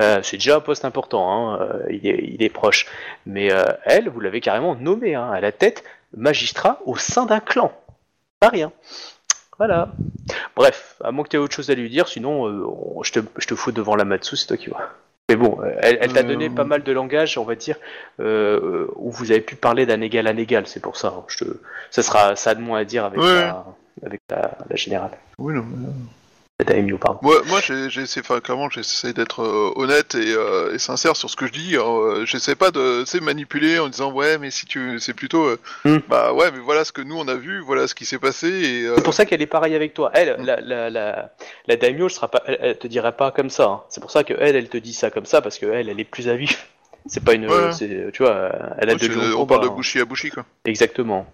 Euh, 0.00 0.20
c'est 0.22 0.36
déjà 0.36 0.56
un 0.56 0.60
poste 0.60 0.84
important, 0.84 1.30
hein, 1.54 1.58
euh, 1.60 1.82
il, 1.90 2.06
est, 2.06 2.20
il 2.22 2.42
est 2.42 2.48
proche. 2.50 2.86
Mais 3.26 3.52
euh, 3.52 3.62
elle, 3.84 4.08
vous 4.08 4.20
l'avez 4.20 4.40
carrément 4.40 4.74
nommée 4.74 5.14
hein, 5.14 5.30
à 5.30 5.40
la 5.40 5.52
tête 5.52 5.84
magistrat 6.16 6.80
au 6.86 6.96
sein 6.96 7.26
d'un 7.26 7.40
clan. 7.40 7.72
Pas 8.40 8.48
rien. 8.48 8.72
Voilà. 9.58 9.88
Bref, 10.54 10.96
à 11.02 11.10
moins 11.10 11.24
que 11.24 11.30
tu 11.30 11.36
aies 11.36 11.40
autre 11.40 11.54
chose 11.54 11.68
à 11.70 11.74
lui 11.74 11.90
dire, 11.90 12.06
sinon 12.06 12.44
on- 12.44 13.02
je, 13.02 13.12
te, 13.12 13.20
je 13.38 13.46
te 13.46 13.54
fous 13.56 13.72
devant 13.72 13.96
la 13.96 14.04
Matsu, 14.04 14.36
c'est 14.36 14.46
toi 14.46 14.56
qui 14.56 14.68
vois. 14.70 14.88
Mais 15.28 15.36
bon, 15.36 15.58
elle, 15.80 15.98
elle 16.00 16.12
t'a 16.12 16.22
donné 16.22 16.48
pas 16.48 16.64
mal 16.64 16.82
de 16.84 16.92
langage, 16.92 17.36
on 17.36 17.44
va 17.44 17.54
dire, 17.54 17.76
euh, 18.20 18.86
où 18.96 19.10
vous 19.10 19.30
avez 19.30 19.40
pu 19.42 19.56
parler 19.56 19.84
d'un 19.84 20.00
égal 20.00 20.26
à 20.26 20.30
un 20.30 20.36
égal, 20.38 20.66
c'est 20.66 20.80
pour 20.80 20.96
ça. 20.96 21.08
hein. 21.08 21.24
Je 21.28 21.44
te, 21.44 21.50
ça 21.90 22.02
sera 22.02 22.34
ça 22.36 22.54
de 22.54 22.60
moins 22.62 22.78
à 22.78 22.84
dire 22.84 23.04
avec, 23.04 23.20
Ouais. 23.20 23.34
la, 23.42 23.64
avec 24.06 24.20
la, 24.30 24.52
la 24.70 24.76
générale. 24.76 25.10
Oui, 25.38 25.52
non, 25.54 25.64
mais- 25.66 25.88
Daimyo, 26.66 26.98
pardon. 26.98 27.20
Moi, 27.22 27.36
moi 27.46 27.60
j'ai 27.64 27.88
j'ai 27.88 28.02
essayé, 28.02 28.20
enfin, 28.20 28.40
clairement, 28.40 28.68
j'essaie 28.68 29.12
d'être 29.12 29.42
euh, 29.44 29.70
honnête 29.76 30.16
et, 30.16 30.32
euh, 30.34 30.74
et 30.74 30.78
sincère 30.80 31.14
sur 31.14 31.30
ce 31.30 31.36
que 31.36 31.46
je 31.46 31.52
dis. 31.52 31.76
Euh, 31.76 32.26
j'essaie 32.26 32.56
pas 32.56 32.72
de 32.72 33.04
manipuler 33.20 33.78
en 33.78 33.88
disant 33.88 34.12
ouais, 34.12 34.38
mais 34.38 34.50
si 34.50 34.66
tu, 34.66 34.98
c'est 34.98 35.14
plutôt, 35.14 35.48
Hmm. 35.84 35.98
bah 36.08 36.32
ouais, 36.32 36.50
mais 36.50 36.58
voilà 36.58 36.84
ce 36.84 36.90
que 36.90 37.00
nous 37.00 37.16
on 37.16 37.28
a 37.28 37.36
vu, 37.36 37.60
voilà 37.60 37.86
ce 37.86 37.94
qui 37.94 38.04
s'est 38.04 38.18
passé 38.18 38.88
C'est 38.96 39.04
pour 39.04 39.14
ça 39.14 39.24
qu'elle 39.24 39.40
est 39.40 39.46
pareille 39.46 39.76
avec 39.76 39.94
toi. 39.94 40.10
Elle, 40.14 40.36
Mm. 40.40 40.44
la, 40.46 40.60
la, 40.60 40.90
la, 40.90 41.30
la 41.68 41.76
daimyo, 41.76 42.08
sera 42.08 42.26
pas, 42.28 42.42
elle, 42.46 42.58
elle 42.60 42.78
te 42.78 42.88
dirait 42.88 43.12
pas 43.16 43.30
comme 43.30 43.50
ça. 43.50 43.66
hein. 43.66 43.82
C'est 43.88 44.00
pour 44.00 44.10
ça 44.10 44.24
que 44.24 44.34
elle, 44.36 44.68
te 44.68 44.78
dit 44.78 44.94
ça 44.94 45.10
comme 45.12 45.26
ça 45.26 45.40
parce 45.40 45.58
que 45.58 45.66
elle, 45.66 45.88
elle 45.88 46.00
est 46.00 46.04
plus 46.04 46.28
à 46.28 46.34
vif. 46.34 46.66
C'est 47.06 47.22
pas 47.24 47.34
une, 47.34 47.46
Ouais. 47.48 47.72
c'est- 47.72 48.10
tu 48.12 48.24
vois, 48.24 48.50
elle 48.78 48.90
a 48.90 48.94
de 48.96 49.06
longs 49.06 49.40
on 49.42 49.46
parle 49.46 49.62
de 49.62 49.68
hein. 49.68 49.72
bouchi 49.74 50.00
à 50.00 50.04
bouchi 50.04 50.30
quoi. 50.30 50.44
Exactement. 50.64 51.24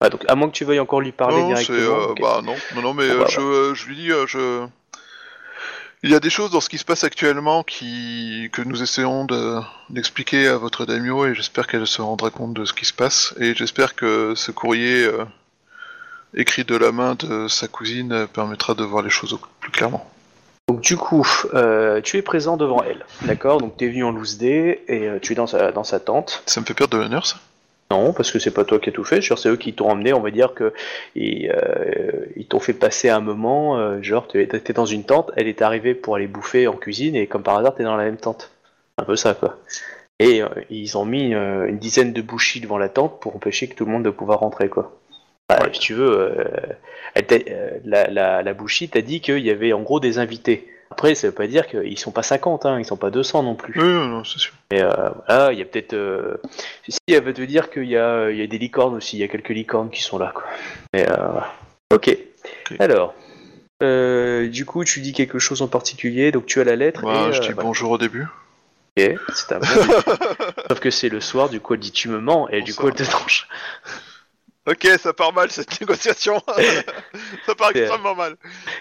Ah, 0.00 0.08
donc 0.10 0.24
à 0.28 0.34
moins 0.34 0.48
que 0.48 0.54
tu 0.54 0.64
veuilles 0.64 0.80
encore 0.80 1.00
lui 1.00 1.12
parler 1.12 1.40
non, 1.42 1.48
directement. 1.48 2.10
euh, 2.10 2.14
bah 2.20 2.40
non, 2.44 2.54
non, 2.74 2.82
non, 2.82 2.94
mais 2.94 3.04
euh, 3.04 3.20
bah, 3.20 3.26
je, 3.28 3.40
euh, 3.40 3.74
je 3.74 3.86
lui 3.86 3.96
dis, 3.96 4.08
je. 4.26 4.66
Il 6.02 6.10
y 6.10 6.14
a 6.14 6.20
des 6.20 6.30
choses 6.30 6.50
dans 6.50 6.60
ce 6.60 6.68
qui 6.68 6.78
se 6.78 6.84
passe 6.84 7.04
actuellement 7.04 7.62
qui 7.62 8.48
que 8.52 8.62
nous 8.62 8.82
essayons 8.82 9.24
de 9.24 9.58
d'expliquer 9.88 10.46
à 10.46 10.56
votre 10.56 10.84
daimyo 10.84 11.26
et 11.26 11.34
j'espère 11.34 11.66
qu'elle 11.66 11.86
se 11.86 12.02
rendra 12.02 12.30
compte 12.30 12.52
de 12.54 12.64
ce 12.64 12.72
qui 12.74 12.84
se 12.84 12.92
passe 12.92 13.34
et 13.40 13.54
j'espère 13.54 13.94
que 13.96 14.34
ce 14.36 14.50
courrier 14.52 15.04
euh, 15.04 15.24
écrit 16.34 16.64
de 16.64 16.76
la 16.76 16.92
main 16.92 17.14
de 17.14 17.48
sa 17.48 17.66
cousine 17.66 18.26
permettra 18.32 18.74
de 18.74 18.84
voir 18.84 19.02
les 19.02 19.10
choses 19.10 19.32
au- 19.32 19.40
plus 19.60 19.72
clairement. 19.72 20.08
Donc 20.68 20.80
du 20.80 20.96
coup, 20.96 21.26
euh, 21.54 22.00
tu 22.02 22.18
es 22.18 22.22
présent 22.22 22.56
devant 22.56 22.82
elle, 22.82 23.04
d'accord? 23.22 23.58
Donc 23.58 23.76
t'es 23.76 23.88
venu 23.88 24.04
en 24.04 24.10
loose 24.10 24.36
day 24.36 24.84
et 24.88 25.08
euh, 25.08 25.18
tu 25.20 25.32
es 25.32 25.34
dans 25.34 25.46
sa, 25.46 25.72
dans 25.72 25.84
sa 25.84 25.98
tente. 25.98 26.42
Ça 26.46 26.60
me 26.60 26.66
fait 26.66 26.74
perdre 26.74 26.96
de 26.96 27.02
l'honneur 27.02 27.26
ça 27.26 27.36
Non, 27.90 28.12
parce 28.12 28.32
que 28.32 28.40
c'est 28.40 28.50
pas 28.52 28.64
toi 28.64 28.80
qui 28.80 28.88
as 28.88 28.92
tout 28.92 29.04
fait. 29.04 29.22
Genre, 29.22 29.38
c'est 29.38 29.48
eux 29.48 29.56
qui 29.56 29.72
t'ont 29.72 29.88
emmené. 29.88 30.12
On 30.12 30.20
va 30.20 30.30
dire 30.32 30.54
que 30.54 30.72
ils, 31.14 31.48
euh, 31.50 32.26
ils 32.34 32.46
t'ont 32.46 32.58
fait 32.58 32.72
passer 32.72 33.08
un 33.10 33.20
moment. 33.20 33.78
euh, 33.78 34.02
genre, 34.02 34.26
tu 34.26 34.40
étais 34.42 34.72
dans 34.72 34.86
une 34.86 35.04
tente. 35.04 35.30
Elle 35.36 35.46
est 35.46 35.62
arrivée 35.62 35.94
pour 35.94 36.16
aller 36.16 36.26
bouffer 36.26 36.66
en 36.66 36.72
cuisine 36.76 37.14
et 37.14 37.26
comme 37.28 37.44
par 37.44 37.56
hasard, 37.58 37.74
t'es 37.76 37.84
dans 37.84 37.96
la 37.96 38.04
même 38.04 38.16
tente. 38.16 38.50
Un 38.98 39.04
peu 39.04 39.14
ça, 39.14 39.34
quoi. 39.34 39.58
Et 40.18 40.42
euh, 40.42 40.48
ils 40.70 40.98
ont 40.98 41.04
mis 41.04 41.34
euh, 41.34 41.66
une 41.68 41.78
dizaine 41.78 42.12
de 42.12 42.22
bouchis 42.22 42.60
devant 42.60 42.78
la 42.78 42.88
tente 42.88 43.20
pour 43.20 43.36
empêcher 43.36 43.68
que 43.68 43.74
tout 43.76 43.84
le 43.84 43.92
monde 43.92 44.04
de 44.04 44.10
pouvoir 44.10 44.40
rentrer, 44.40 44.68
quoi. 44.68 44.92
Bah, 45.48 45.60
Si 45.72 45.80
tu 45.80 45.94
veux, 45.94 46.36
elle 47.14 47.80
la, 47.84 48.08
la, 48.08 48.42
la 48.42 48.54
bouchie 48.54 48.88
t'a 48.88 49.00
dit 49.02 49.20
qu'il 49.20 49.38
y 49.46 49.50
avait 49.50 49.72
en 49.72 49.82
gros 49.82 50.00
des 50.00 50.18
invités. 50.18 50.68
Après, 50.90 51.14
ça 51.14 51.26
veut 51.26 51.34
pas 51.34 51.46
dire 51.46 51.66
qu'ils 51.66 51.98
sont 51.98 52.12
pas 52.12 52.22
50, 52.22 52.64
hein, 52.64 52.78
ils 52.78 52.84
sont 52.84 52.96
pas 52.96 53.10
200 53.10 53.42
non 53.42 53.54
plus. 53.54 53.80
Oui, 53.80 53.88
non, 53.88 54.06
non, 54.06 54.24
c'est 54.24 54.38
sûr. 54.38 54.54
Mais 54.70 54.82
euh, 54.82 54.90
voilà, 55.26 55.52
il 55.52 55.58
y 55.58 55.62
a 55.62 55.64
peut-être. 55.64 55.94
Euh... 55.94 56.36
Si, 56.88 56.98
elle 57.08 57.24
veut 57.24 57.34
te 57.34 57.42
dire 57.42 57.70
qu'il 57.70 57.84
y 57.84 57.96
a, 57.96 58.30
il 58.30 58.36
y 58.38 58.42
a 58.42 58.46
des 58.46 58.58
licornes 58.58 58.94
aussi, 58.94 59.16
il 59.16 59.20
y 59.20 59.24
a 59.24 59.28
quelques 59.28 59.50
licornes 59.50 59.90
qui 59.90 60.02
sont 60.02 60.18
là, 60.18 60.32
quoi. 60.34 60.44
Mais 60.94 61.06
euh. 61.08 61.40
Ok. 61.92 62.16
Alors. 62.78 63.14
euh, 63.82 64.48
du 64.48 64.64
coup, 64.64 64.84
tu 64.84 65.00
dis 65.00 65.12
quelque 65.12 65.38
chose 65.38 65.60
en 65.62 65.68
particulier, 65.68 66.32
donc 66.32 66.46
tu 66.46 66.60
as 66.60 66.64
la 66.64 66.76
lettre. 66.76 67.02
Bah, 67.02 67.28
et, 67.28 67.32
je 67.32 67.40
euh, 67.40 67.42
dis 67.42 67.52
bah, 67.52 67.62
bonjour 67.62 67.90
au 67.90 67.98
début. 67.98 68.26
ok, 68.96 69.14
c'est 69.34 69.52
un 69.52 69.58
bon 69.58 69.66
début. 69.66 69.92
Sauf 70.68 70.80
que 70.80 70.90
c'est 70.90 71.08
le 71.08 71.20
soir, 71.20 71.48
du 71.48 71.60
coup, 71.60 71.74
elle 71.74 71.80
dit 71.80 71.92
tu 71.92 72.08
me 72.08 72.20
mens, 72.20 72.48
et 72.48 72.62
du 72.62 72.74
coup, 72.74 72.88
elle 72.88 72.94
te 72.94 73.02
tranche. 73.02 73.48
Ok, 74.66 74.86
ça 74.98 75.12
part 75.12 75.32
mal 75.32 75.50
cette 75.50 75.80
négociation. 75.80 76.42
ça 77.46 77.54
part 77.54 77.70
extrêmement 77.74 78.14
mal. 78.16 78.36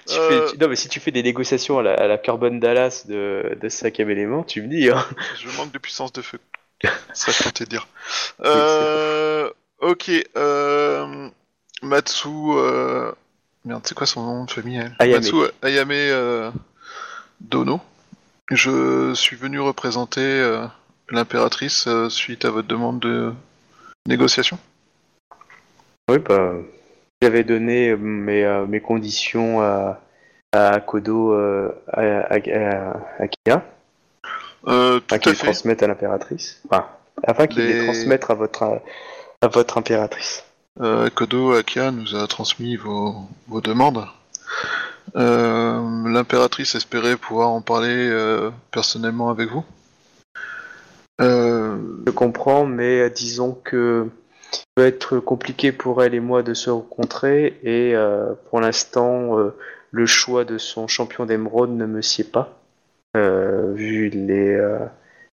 Tu 0.08 0.16
Euh, 0.16 0.48
fais- 0.48 0.52
tu- 0.54 0.58
Non, 0.60 0.68
mais 0.68 0.76
si 0.76 0.90
tu 0.90 1.00
fais 1.00 1.12
des 1.12 1.22
négociations 1.24 1.78
à 1.80 1.84
la, 1.84 1.94
à 1.94 2.08
la 2.08 2.18
Carbon 2.18 2.56
Dallas 2.58 3.04
de, 3.08 3.56
de 3.62 3.70
cinquième 3.70 4.10
élément, 4.10 4.44
tu 4.44 4.62
me 4.64 4.68
dis. 4.68 4.90
Hein. 4.90 5.06
Je 5.40 5.48
manque 5.58 5.72
de 5.72 5.78
puissance 5.78 6.12
de 6.14 6.22
feu. 6.22 6.40
Ça, 7.14 7.32
je 7.32 7.64
de 7.64 7.70
dire. 7.70 7.88
Euh, 8.44 9.50
ok. 9.80 10.10
Euh, 10.38 11.30
Matsu. 11.82 12.28
Euh... 12.30 13.12
Merde, 13.64 13.82
c'est 13.86 13.96
quoi 13.96 14.06
son 14.08 14.22
nom 14.24 14.46
de 14.46 14.52
famille 14.52 14.78
elle? 14.78 14.96
Ayame. 15.00 15.22
Matsu 15.24 15.36
Ayame 15.64 16.52
Dono. 17.42 17.80
Je 18.52 19.12
suis 19.16 19.36
venu 19.36 19.60
représenter 19.60 20.66
l'impératrice 21.10 21.88
suite 22.10 22.46
à 22.46 22.52
votre 22.52 22.68
demande 22.68 23.00
de 23.00 23.34
négociation. 24.08 24.60
Oui, 26.10 26.20
bah, 26.20 26.54
j'avais 27.22 27.44
donné 27.44 27.96
mes, 27.96 28.44
euh, 28.46 28.66
mes 28.68 28.80
conditions 28.80 29.62
à, 29.62 30.00
à 30.52 30.80
Kodo, 30.80 31.34
euh, 31.34 31.72
à, 31.92 32.02
à, 32.02 32.36
à, 32.36 33.24
à 33.24 33.28
Kia, 33.28 33.64
Euh, 34.68 35.00
afin 35.10 35.18
tout 35.20 35.30
qu'il 35.32 35.84
à 35.84 35.88
l'impératrice. 35.88 36.62
Enfin, 36.70 36.86
afin 37.24 37.48
qu'il 37.48 37.64
les... 37.66 37.74
Les- 37.74 37.84
transmette 37.86 38.30
à 38.30 38.34
votre, 38.36 38.82
à 39.42 39.48
votre 39.48 39.78
impératrice. 39.78 40.44
Euh, 40.82 41.10
Kodo 41.10 41.54
Akia 41.54 41.90
nous 41.92 42.16
a 42.16 42.28
transmis 42.28 42.76
vos, 42.76 43.16
vos 43.48 43.62
demandes. 43.62 44.06
Euh, 45.16 45.82
L'impératrice 46.10 46.76
espérait 46.76 47.16
pouvoir 47.16 47.50
en 47.50 47.62
parler 47.62 48.10
euh, 48.10 48.52
personnellement 48.72 49.30
avec 49.30 49.50
vous. 49.50 49.64
Euh, 51.22 51.78
Je 52.06 52.12
comprends, 52.12 52.66
mais 52.66 53.02
euh, 53.02 53.10
disons 53.10 53.58
que 53.64 54.08
peut 54.76 54.86
être 54.86 55.20
compliqué 55.20 55.72
pour 55.72 56.04
elle 56.04 56.14
et 56.14 56.20
moi 56.20 56.44
de 56.44 56.54
se 56.54 56.70
rencontrer, 56.70 57.60
et 57.64 57.96
euh, 57.96 58.34
pour 58.50 58.62
l'instant, 58.62 59.38
euh, 59.40 59.56
le 59.92 60.06
choix 60.06 60.46
de 60.46 60.58
son 60.58 60.88
champion 60.88 61.26
d'émeraude 61.26 61.72
ne 61.72 61.86
me 61.86 62.02
sied 62.02 62.26
pas, 62.26 62.60
euh, 63.18 63.74
vu 63.74 64.10
les, 64.10 64.58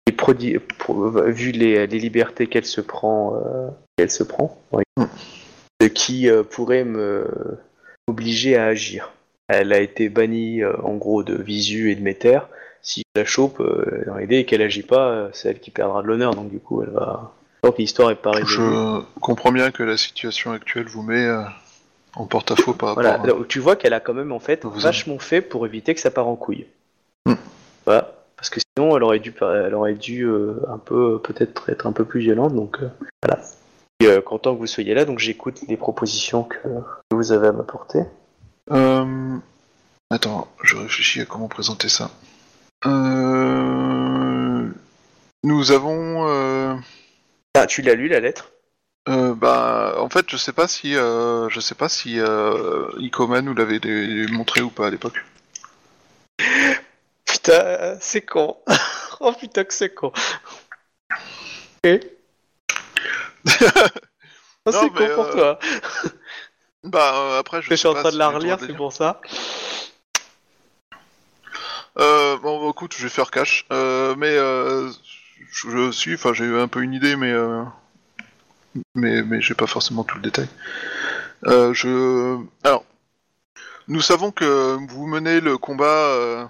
les 0.06 0.12
prodi- 0.12 0.58
pro- 0.58 1.10
vu 1.10 1.50
les, 1.52 1.86
les 1.86 1.98
libertés 1.98 2.46
qu'elle 2.46 2.66
se 2.66 2.80
prend, 2.80 3.42
qu'elle 3.96 4.10
se 4.10 4.22
prend, 4.22 4.58
oui. 4.72 4.82
Mm. 4.96 5.04
Ce 5.80 5.86
qui 5.86 6.28
pourrait 6.50 6.84
me 6.84 7.26
obliger 8.06 8.56
à 8.56 8.66
agir. 8.66 9.12
Elle 9.48 9.72
a 9.72 9.80
été 9.80 10.10
bannie 10.10 10.62
en 10.64 10.94
gros 10.96 11.22
de 11.22 11.34
Visu 11.34 11.90
et 11.90 11.96
de 11.96 12.02
Méter. 12.02 12.40
Si 12.82 13.02
je 13.14 13.20
la 13.20 13.26
chope, 13.26 13.62
dans 14.06 14.16
l'idée 14.16 14.44
qu'elle 14.44 14.62
agit 14.62 14.82
pas, 14.82 15.30
c'est 15.32 15.48
elle 15.48 15.58
qui 15.58 15.70
perdra 15.70 16.02
de 16.02 16.06
l'honneur, 16.06 16.34
donc 16.34 16.50
du 16.50 16.60
coup 16.60 16.82
elle 16.82 16.90
va. 16.90 17.32
Donc 17.62 17.78
l'histoire 17.78 18.10
est 18.10 18.16
pas 18.16 18.30
résolue. 18.30 18.50
je 18.50 19.02
comprends 19.20 19.52
bien 19.52 19.70
que 19.70 19.82
la 19.82 19.96
situation 19.96 20.52
actuelle 20.52 20.86
vous 20.86 21.02
met 21.02 21.24
euh, 21.24 21.42
en 22.14 22.26
porte-à-faux 22.26 22.72
par 22.72 22.90
rapport 22.90 23.02
Voilà, 23.02 23.22
à... 23.22 23.26
donc 23.26 23.48
tu 23.48 23.58
vois 23.58 23.76
qu'elle 23.76 23.92
a 23.92 24.00
quand 24.00 24.14
même 24.14 24.32
en 24.32 24.40
fait 24.40 24.64
Vous 24.64 24.80
vachement 24.80 25.18
fait 25.18 25.40
pour 25.40 25.66
éviter 25.66 25.94
que 25.94 26.00
ça 26.00 26.10
parte 26.10 26.28
en 26.28 26.36
couille. 26.36 26.66
Hmm. 27.26 27.34
Voilà, 27.84 28.12
parce 28.36 28.50
que 28.50 28.60
sinon 28.60 28.96
elle 28.96 29.02
aurait 29.02 29.18
dû, 29.18 29.34
elle 29.40 29.74
aurait 29.74 29.94
dû 29.94 30.24
euh, 30.24 30.54
un 30.68 30.78
peu 30.78 31.20
peut-être 31.20 31.68
être 31.68 31.86
un 31.86 31.92
peu 31.92 32.04
plus 32.04 32.20
violente, 32.20 32.54
donc 32.54 32.78
euh, 32.82 32.88
voilà. 33.22 33.42
Et, 34.00 34.22
content 34.22 34.54
que 34.54 34.58
vous 34.60 34.66
soyez 34.66 34.94
là, 34.94 35.04
donc 35.04 35.18
j'écoute 35.18 35.60
les 35.68 35.76
propositions 35.76 36.44
que, 36.44 36.56
que 36.56 37.14
vous 37.14 37.32
avez 37.32 37.48
à 37.48 37.52
m'apporter. 37.52 38.00
Euh, 38.70 39.36
Attends, 40.12 40.48
je 40.64 40.76
réfléchis 40.76 41.20
à 41.20 41.24
comment 41.24 41.46
présenter 41.46 41.88
ça. 41.88 42.10
Euh, 42.86 44.68
Nous 45.44 45.70
avons... 45.70 46.26
euh, 46.28 46.74
Ah, 47.54 47.66
tu 47.66 47.82
l'as 47.82 47.94
lu 47.94 48.08
la 48.08 48.20
lettre? 48.20 48.52
Euh, 49.08 49.34
bah, 49.34 49.94
en 49.98 50.08
fait, 50.08 50.26
je 50.28 50.36
sais 50.36 50.52
pas 50.52 50.68
si, 50.68 50.94
euh, 50.96 51.48
je 51.48 51.58
sais 51.58 51.74
pas 51.74 51.88
si 51.88 52.20
euh, 52.20 52.88
Ikoman 52.98 53.44
nous 53.44 53.54
l'avait 53.54 53.80
montré 54.30 54.60
ou 54.60 54.70
pas 54.70 54.86
à 54.86 54.90
l'époque. 54.90 55.24
Putain, 57.24 57.96
c'est 58.00 58.22
con. 58.22 58.56
oh 59.20 59.32
putain 59.32 59.64
que 59.64 59.72
c'est 59.72 59.94
con. 59.94 60.12
Ok. 61.84 62.00
Oh, 63.46 63.50
Non, 64.72 64.82
c'est 64.82 64.90
con 64.90 65.14
pour 65.14 65.24
euh, 65.24 65.32
toi. 65.32 65.58
Bah, 66.84 67.12
euh, 67.14 67.38
après, 67.38 67.62
je 67.62 67.66
Je 67.66 67.70
sais 67.70 67.76
suis 67.78 67.88
en 67.88 67.94
train 67.94 68.12
de 68.12 68.18
la 68.18 68.28
relire, 68.28 68.58
c'est 68.60 68.76
pour 68.76 68.92
ça. 68.92 69.20
Euh, 71.98 72.36
bon, 72.38 72.70
écoute, 72.70 72.94
je 72.96 73.04
vais 73.04 73.08
faire 73.08 73.30
cash. 73.30 73.66
Euh, 73.72 74.14
mais 74.16 74.36
euh, 74.36 74.90
je, 75.50 75.90
suis, 75.90 76.14
enfin, 76.14 76.32
j'ai 76.32 76.44
eu 76.44 76.58
un 76.58 76.68
peu 76.68 76.82
une 76.82 76.94
idée, 76.94 77.16
mais 77.16 77.32
euh, 77.32 77.64
mais 78.94 79.22
mais 79.22 79.40
j'ai 79.40 79.54
pas 79.54 79.66
forcément 79.66 80.04
tout 80.04 80.16
le 80.16 80.22
détail. 80.22 80.48
Euh, 81.46 81.72
je, 81.72 82.38
alors, 82.64 82.84
nous 83.88 84.00
savons 84.00 84.30
que 84.30 84.76
vous 84.88 85.06
menez 85.06 85.40
le 85.40 85.58
combat 85.58 85.84
euh, 85.86 86.46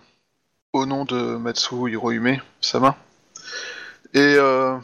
au 0.73 0.87
nom 0.87 1.05
de 1.05 1.37
Matsu 1.37 1.91
Hirohime 1.91 2.41
Sama, 2.61 2.97
et 4.15 4.19
euh, 4.19 4.77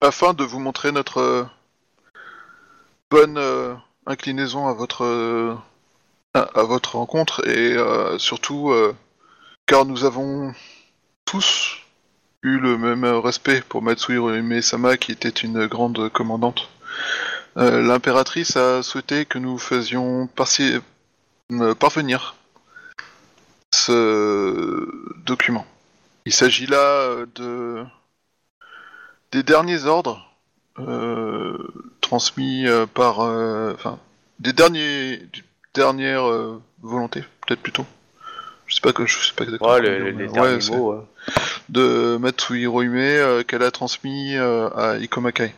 afin 0.00 0.34
de 0.34 0.44
vous 0.44 0.58
montrer 0.58 0.92
notre 0.92 1.48
bonne 3.10 3.40
inclinaison 4.06 4.66
à 4.68 4.72
votre 4.72 5.58
à, 6.34 6.62
votre 6.64 6.96
rencontre 6.96 7.46
et 7.48 7.76
surtout 8.18 8.74
car 9.66 9.84
nous 9.84 10.04
avons 10.04 10.52
tous 11.24 11.85
eu 12.46 12.58
le 12.58 12.78
même 12.78 13.04
respect 13.04 13.62
pour 13.68 13.82
Matsu 13.82 14.14
Hirohime 14.14 14.62
Sama 14.62 14.96
qui 14.96 15.12
était 15.12 15.28
une 15.28 15.66
grande 15.66 16.08
commandante. 16.10 16.68
Euh, 17.56 17.82
L'impératrice 17.82 18.56
a 18.56 18.82
souhaité 18.82 19.24
que 19.24 19.38
nous 19.38 19.58
faisions 19.58 20.28
euh, 21.52 21.74
parvenir 21.74 22.36
ce 23.74 24.88
document. 25.24 25.66
Il 26.24 26.32
s'agit 26.32 26.66
là 26.66 26.78
euh, 26.78 27.26
de 27.34 27.84
des 29.32 29.42
derniers 29.42 29.84
ordres 29.84 30.30
euh, 30.78 31.56
transmis 32.00 32.66
euh, 32.66 32.86
par, 32.86 33.20
euh, 33.20 33.72
enfin, 33.74 33.98
des 34.38 34.52
derniers, 34.52 35.16
des 35.18 35.42
dernières 35.74 36.28
euh, 36.28 36.62
volontés, 36.82 37.24
peut-être 37.46 37.60
plutôt. 37.62 37.86
Je 38.66 38.74
sais 38.76 38.80
pas 38.80 38.92
que 38.92 39.06
je 39.06 39.18
sais 39.18 39.34
pas 39.34 39.44
exactement. 39.44 39.70
Ouais, 39.72 39.80
les 39.80 40.28
derniers 40.28 40.70
mots. 40.70 40.92
euh. 40.92 41.06
De 41.68 42.16
Matsu 42.18 42.60
Hirohime 42.60 42.96
euh, 42.96 43.42
qu'elle 43.42 43.62
a 43.62 43.70
transmis 43.70 44.36
euh, 44.36 44.68
à 44.70 44.96
Ikomakai. 44.98 45.54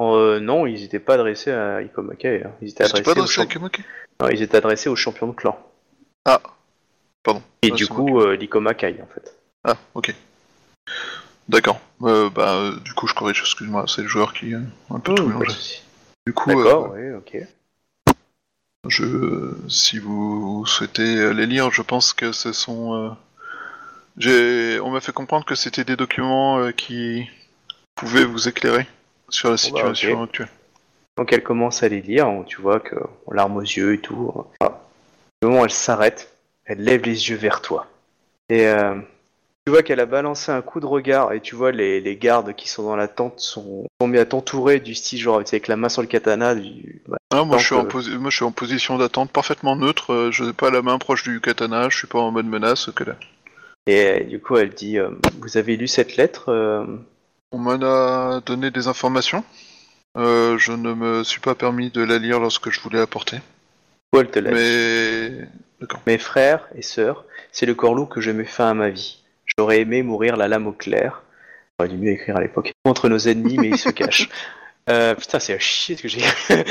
Euh, 0.00 0.40
non, 0.40 0.66
ils 0.66 0.80
n'étaient 0.80 0.98
pas 0.98 1.14
adressés 1.14 1.52
à 1.52 1.82
Ikomakai. 1.82 2.42
hein. 2.44 2.50
Ils 2.60 2.70
étaient 2.70 2.84
adressés, 2.84 3.02
pas 3.02 3.10
aux 3.12 3.18
adressé 3.18 3.40
à 3.40 3.44
Ikomakai 3.44 3.82
non, 4.20 4.28
ils 4.28 4.42
étaient 4.42 4.56
adressés 4.58 4.88
aux 4.88 4.96
champions 4.96 5.26
de 5.28 5.32
clan. 5.32 5.58
Ah, 6.26 6.40
pardon. 7.24 7.42
Et 7.62 7.70
Ouais, 7.70 7.76
du 7.76 7.86
coup, 7.88 8.20
euh, 8.20 8.36
l'Ikomakai 8.36 9.00
en 9.02 9.06
fait. 9.12 9.34
Ah, 9.64 9.76
ok. 9.94 10.14
D'accord. 11.48 11.80
Euh, 12.02 12.30
bah, 12.30 12.70
du 12.84 12.92
coup, 12.94 13.06
je 13.08 13.14
corrige, 13.14 13.40
excuse-moi, 13.40 13.84
c'est 13.88 14.02
le 14.02 14.08
joueur 14.08 14.32
qui 14.32 14.54
a 14.54 14.58
un 14.90 15.00
peu 15.00 15.14
tout 15.14 15.22
Oh, 15.22 15.26
de 15.28 15.32
mélangé. 15.32 15.80
Du 16.26 16.32
coup, 16.32 16.48
D'accord, 16.50 16.92
oui, 16.94 17.12
ok. 17.12 17.36
je, 18.88 19.54
si 19.68 19.98
vous 19.98 20.64
souhaitez 20.66 21.32
les 21.34 21.46
lire, 21.46 21.70
je 21.72 21.82
pense 21.82 22.12
que 22.12 22.32
ce 22.32 22.52
sont. 22.52 23.16
J'ai, 24.16 24.78
on 24.80 24.90
m'a 24.90 25.00
fait 25.00 25.12
comprendre 25.12 25.44
que 25.44 25.54
c'était 25.54 25.84
des 25.84 25.96
documents 25.96 26.58
euh, 26.58 26.72
qui 26.72 27.28
pouvaient 27.94 28.24
vous 28.24 28.48
éclairer 28.48 28.86
sur 29.28 29.48
la 29.48 29.54
bah, 29.54 29.58
situation 29.58 30.22
actuelle. 30.22 30.48
Donc 31.16 31.32
elle 31.32 31.42
commence 31.42 31.82
à 31.82 31.88
les 31.88 32.00
lire, 32.00 32.28
tu 32.46 32.60
vois 32.60 32.80
que 32.80 32.96
on 33.26 33.32
larme 33.32 33.56
aux 33.56 33.60
yeux 33.60 33.94
et 33.94 33.98
tout. 33.98 34.32
Au 34.60 35.46
moment 35.46 35.60
où 35.60 35.64
elle 35.64 35.70
s'arrête, 35.70 36.36
elle 36.64 36.82
lève 36.82 37.02
les 37.02 37.28
yeux 37.30 37.36
vers 37.36 37.60
toi. 37.60 37.86
Et 38.48 38.66
euh, 38.66 38.94
tu 39.66 39.70
vois 39.70 39.82
qu'elle 39.82 40.00
a 40.00 40.06
balancé 40.06 40.50
un 40.52 40.62
coup 40.62 40.80
de 40.80 40.86
regard 40.86 41.32
et 41.32 41.40
tu 41.40 41.54
vois 41.54 41.70
les, 41.70 42.00
les 42.00 42.16
gardes 42.16 42.54
qui 42.54 42.68
sont 42.68 42.82
dans 42.84 42.96
la 42.96 43.08
tente 43.08 43.40
sont, 43.40 43.86
sont 44.00 44.08
mis 44.08 44.18
à 44.18 44.24
t'entourer 44.24 44.80
du 44.80 44.94
style 44.94 45.20
genre 45.20 45.36
avec 45.36 45.68
la 45.68 45.76
main 45.76 45.88
sur 45.88 46.02
le 46.02 46.08
katana. 46.08 46.54
Du... 46.54 47.02
bah, 47.06 47.18
Ah, 47.30 47.44
moi, 47.44 47.58
je 47.58 47.66
suis 47.66 47.74
en 47.74 47.84
posi- 47.84 48.16
moi, 48.16 48.30
je 48.30 48.36
suis 48.36 48.44
en 48.44 48.52
position 48.52 48.98
d'attente 48.98 49.30
parfaitement 49.30 49.76
neutre. 49.76 50.12
euh, 50.12 50.30
je 50.32 50.44
n'ai 50.44 50.52
pas 50.52 50.70
la 50.70 50.82
main 50.82 50.98
proche 50.98 51.22
du 51.22 51.40
katana. 51.40 51.88
Je 51.88 51.96
suis 51.96 52.06
pas 52.08 52.18
en 52.18 52.30
mode 52.30 52.46
menace 52.46 52.90
que 52.94 53.04
là. 53.04 53.16
Et 53.86 54.06
euh, 54.06 54.20
du 54.24 54.40
coup 54.40 54.56
elle 54.56 54.70
dit 54.70 54.98
euh, 54.98 55.10
vous 55.40 55.56
avez 55.56 55.76
lu 55.76 55.88
cette 55.88 56.16
lettre 56.16 56.50
euh, 56.50 56.84
On 57.50 57.58
m'en 57.58 57.80
a 57.82 58.40
donné 58.40 58.70
des 58.70 58.86
informations. 58.86 59.44
Euh, 60.16 60.58
je 60.58 60.72
ne 60.72 60.92
me 60.92 61.24
suis 61.24 61.40
pas 61.40 61.54
permis 61.54 61.90
de 61.90 62.02
la 62.02 62.18
lire 62.18 62.38
lorsque 62.38 62.70
je 62.70 62.80
voulais 62.80 63.00
apporter. 63.00 63.38
Ou 64.12 64.18
elle 64.18 64.30
te 64.30 64.38
laisse. 64.38 65.48
Mais 65.80 65.88
Mes 66.06 66.18
frères 66.18 66.68
et 66.74 66.82
sœurs, 66.82 67.24
c'est 67.50 67.66
le 67.66 67.74
corlou 67.74 68.06
que 68.06 68.20
je 68.20 68.30
mets 68.30 68.44
fin 68.44 68.70
à 68.70 68.74
ma 68.74 68.90
vie. 68.90 69.22
J'aurais 69.56 69.80
aimé 69.80 70.02
mourir 70.02 70.36
la 70.36 70.48
lame 70.48 70.66
au 70.66 70.72
clair. 70.72 71.22
J'aurais 71.78 71.88
dû 71.88 71.96
mieux 71.96 72.12
écrire 72.12 72.36
à 72.36 72.40
l'époque. 72.40 72.72
Contre 72.84 73.08
nos 73.08 73.18
ennemis, 73.18 73.56
mais 73.58 73.70
ils 73.70 73.78
se 73.78 73.88
cachent. 73.90 74.28
Euh, 74.90 75.14
putain, 75.14 75.38
c'est 75.38 75.54
à 75.54 75.58
chier 75.60 75.96
ce 75.96 76.02
que 76.02 76.08
j'ai 76.08 76.20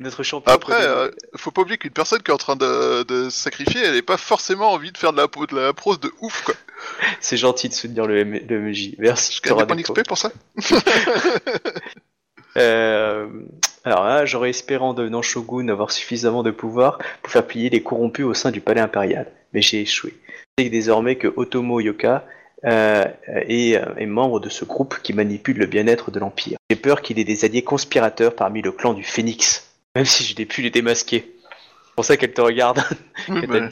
Notre 0.00 0.22
champion. 0.22 0.50
après, 0.52 0.74
euh, 0.86 1.10
faut 1.36 1.50
pas 1.50 1.62
oublier 1.62 1.76
qu'une 1.76 1.90
personne 1.90 2.22
qui 2.22 2.30
est 2.30 2.34
en 2.34 2.38
train 2.38 2.56
de, 2.56 3.02
de 3.02 3.28
se 3.28 3.40
sacrifier, 3.40 3.82
elle 3.84 3.92
n'est 3.94 4.00
pas 4.02 4.16
forcément 4.16 4.72
envie 4.72 4.90
de 4.90 4.96
faire 4.98 5.12
de 5.12 5.18
la, 5.18 5.26
de 5.26 5.56
la 5.60 5.72
prose 5.74 6.00
de 6.00 6.10
ouf 6.20 6.42
quoi. 6.44 6.54
C'est 7.20 7.36
gentil 7.36 7.68
de 7.68 7.74
soutenir 7.74 8.06
le, 8.06 8.20
M- 8.20 8.40
le 8.48 8.60
MJ. 8.60 8.94
Merci. 8.98 9.34
Je 9.34 9.40
tu 9.42 9.54
gagne 9.54 9.66
des 9.66 9.82
d'XP 9.82 10.02
pour 10.06 10.18
ça. 10.18 10.32
Euh, 12.58 13.28
alors 13.84 14.04
là, 14.04 14.26
j'aurais 14.26 14.50
espéré 14.50 14.84
en 14.84 14.92
devenant 14.92 15.22
shogun 15.22 15.68
avoir 15.68 15.90
suffisamment 15.90 16.42
de 16.42 16.50
pouvoir 16.50 16.98
pour 17.22 17.32
faire 17.32 17.46
plier 17.46 17.70
les 17.70 17.82
corrompus 17.82 18.26
au 18.26 18.34
sein 18.34 18.50
du 18.50 18.60
palais 18.60 18.82
impérial, 18.82 19.32
mais 19.54 19.62
j'ai 19.62 19.80
échoué. 19.80 20.14
Je 20.58 20.64
sais 20.64 20.68
désormais 20.70 21.16
que 21.16 21.32
Otomo 21.34 21.80
Yoka 21.80 22.26
euh, 22.64 23.04
est, 23.26 23.76
euh, 23.76 23.94
est 23.96 24.06
membre 24.06 24.38
de 24.38 24.48
ce 24.48 24.64
groupe 24.64 24.98
qui 25.02 25.12
manipule 25.12 25.58
le 25.58 25.66
bien-être 25.66 26.10
de 26.10 26.20
l'Empire. 26.20 26.58
J'ai 26.70 26.76
peur 26.76 27.02
qu'il 27.02 27.18
ait 27.18 27.24
des 27.24 27.44
alliés 27.44 27.64
conspirateurs 27.64 28.34
parmi 28.34 28.62
le 28.62 28.72
clan 28.72 28.94
du 28.94 29.02
Phénix, 29.02 29.72
même 29.96 30.04
si 30.04 30.24
je 30.24 30.36
n'ai 30.36 30.46
pu 30.46 30.62
les 30.62 30.70
démasquer. 30.70 31.34
C'est 31.92 31.96
pour 31.96 32.04
ça 32.04 32.16
qu'elle 32.16 32.32
te 32.32 32.40
regarde. 32.40 32.82
Oui, 33.28 33.46
bah. 33.46 33.68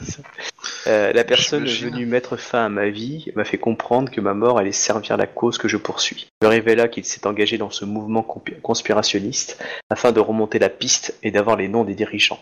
Euh, 0.87 1.11
la 1.11 1.25
personne 1.25 1.65
venue 1.65 2.05
mettre 2.05 2.37
fin 2.37 2.65
à 2.65 2.69
ma 2.69 2.89
vie 2.89 3.29
m'a 3.35 3.43
fait 3.43 3.57
comprendre 3.57 4.09
que 4.09 4.21
ma 4.21 4.33
mort 4.33 4.59
allait 4.59 4.71
servir 4.71 5.17
la 5.17 5.27
cause 5.27 5.57
que 5.57 5.67
je 5.67 5.75
poursuis. 5.75 6.27
Je 6.41 6.47
me 6.47 6.49
révéla 6.49 6.87
qu'il 6.87 7.03
s'est 7.03 7.27
engagé 7.27 7.57
dans 7.57 7.69
ce 7.69 7.83
mouvement 7.83 8.23
conspirationniste 8.61 9.61
afin 9.89 10.13
de 10.13 10.21
remonter 10.21 10.57
la 10.57 10.69
piste 10.69 11.17
et 11.21 11.31
d'avoir 11.31 11.57
les 11.57 11.67
noms 11.67 11.83
des 11.83 11.95
dirigeants. 11.95 12.39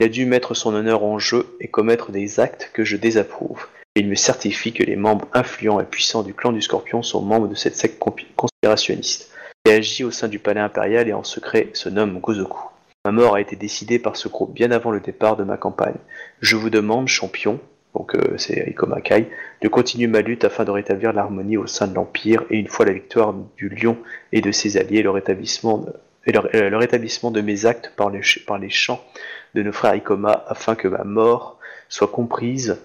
Il 0.00 0.06
a 0.06 0.08
dû 0.08 0.26
mettre 0.26 0.54
son 0.54 0.74
honneur 0.74 1.04
en 1.04 1.20
jeu 1.20 1.56
et 1.60 1.68
commettre 1.68 2.10
des 2.10 2.40
actes 2.40 2.70
que 2.72 2.84
je 2.84 2.96
désapprouve. 2.96 3.66
Il 4.00 4.08
me 4.08 4.14
certifie 4.14 4.72
que 4.72 4.82
les 4.82 4.96
membres 4.96 5.28
influents 5.34 5.78
et 5.78 5.84
puissants 5.84 6.22
du 6.22 6.32
clan 6.32 6.52
du 6.52 6.62
Scorpion 6.62 7.02
sont 7.02 7.20
membres 7.20 7.48
de 7.48 7.54
cette 7.54 7.76
secte 7.76 8.02
conspirationniste 8.34 9.30
et 9.66 9.72
agit 9.72 10.04
au 10.04 10.10
sein 10.10 10.26
du 10.26 10.38
palais 10.38 10.62
impérial 10.62 11.06
et 11.06 11.12
en 11.12 11.22
secret 11.22 11.68
se 11.74 11.90
nomme 11.90 12.18
Gozoku. 12.18 12.62
Ma 13.04 13.12
mort 13.12 13.34
a 13.34 13.42
été 13.42 13.56
décidée 13.56 13.98
par 13.98 14.16
ce 14.16 14.28
groupe 14.28 14.54
bien 14.54 14.70
avant 14.70 14.90
le 14.90 15.00
départ 15.00 15.36
de 15.36 15.44
ma 15.44 15.58
campagne. 15.58 15.98
Je 16.40 16.56
vous 16.56 16.70
demande, 16.70 17.08
champion, 17.08 17.60
donc 17.94 18.14
euh, 18.14 18.38
c'est 18.38 18.70
Ikomakai, 18.70 19.28
de 19.60 19.68
continuer 19.68 20.06
ma 20.06 20.22
lutte 20.22 20.44
afin 20.44 20.64
de 20.64 20.70
rétablir 20.70 21.12
l'harmonie 21.12 21.58
au 21.58 21.66
sein 21.66 21.86
de 21.86 21.94
l'Empire 21.94 22.44
et 22.48 22.56
une 22.56 22.68
fois 22.68 22.86
la 22.86 22.92
victoire 22.92 23.34
du 23.58 23.68
lion 23.68 23.98
et 24.32 24.40
de 24.40 24.50
ses 24.50 24.78
alliés, 24.78 25.02
le 25.02 25.10
rétablissement 25.10 25.76
de, 25.76 25.92
euh, 26.56 27.42
mes 27.42 27.66
actes 27.66 27.92
par 27.98 28.08
les, 28.08 28.22
par 28.46 28.58
chants 28.70 29.04
de 29.54 29.62
nos 29.62 29.72
frères 29.72 29.92
Ikoma 29.92 30.42
afin 30.48 30.74
que 30.74 30.88
ma 30.88 31.04
mort 31.04 31.58
soit 31.90 32.08
comprise 32.08 32.78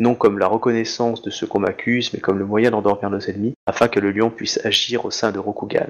non 0.00 0.16
comme 0.16 0.38
la 0.38 0.48
reconnaissance 0.48 1.22
de 1.22 1.30
ce 1.30 1.44
qu'on 1.44 1.60
m'accuse, 1.60 2.12
mais 2.12 2.18
comme 2.20 2.38
le 2.38 2.46
moyen 2.46 2.72
d'endormir 2.72 3.10
nos 3.10 3.20
ennemis, 3.20 3.54
afin 3.66 3.86
que 3.86 4.00
le 4.00 4.10
lion 4.10 4.30
puisse 4.30 4.58
agir 4.64 5.04
au 5.04 5.10
sein 5.12 5.30
de 5.30 5.38
Rokugan. 5.38 5.86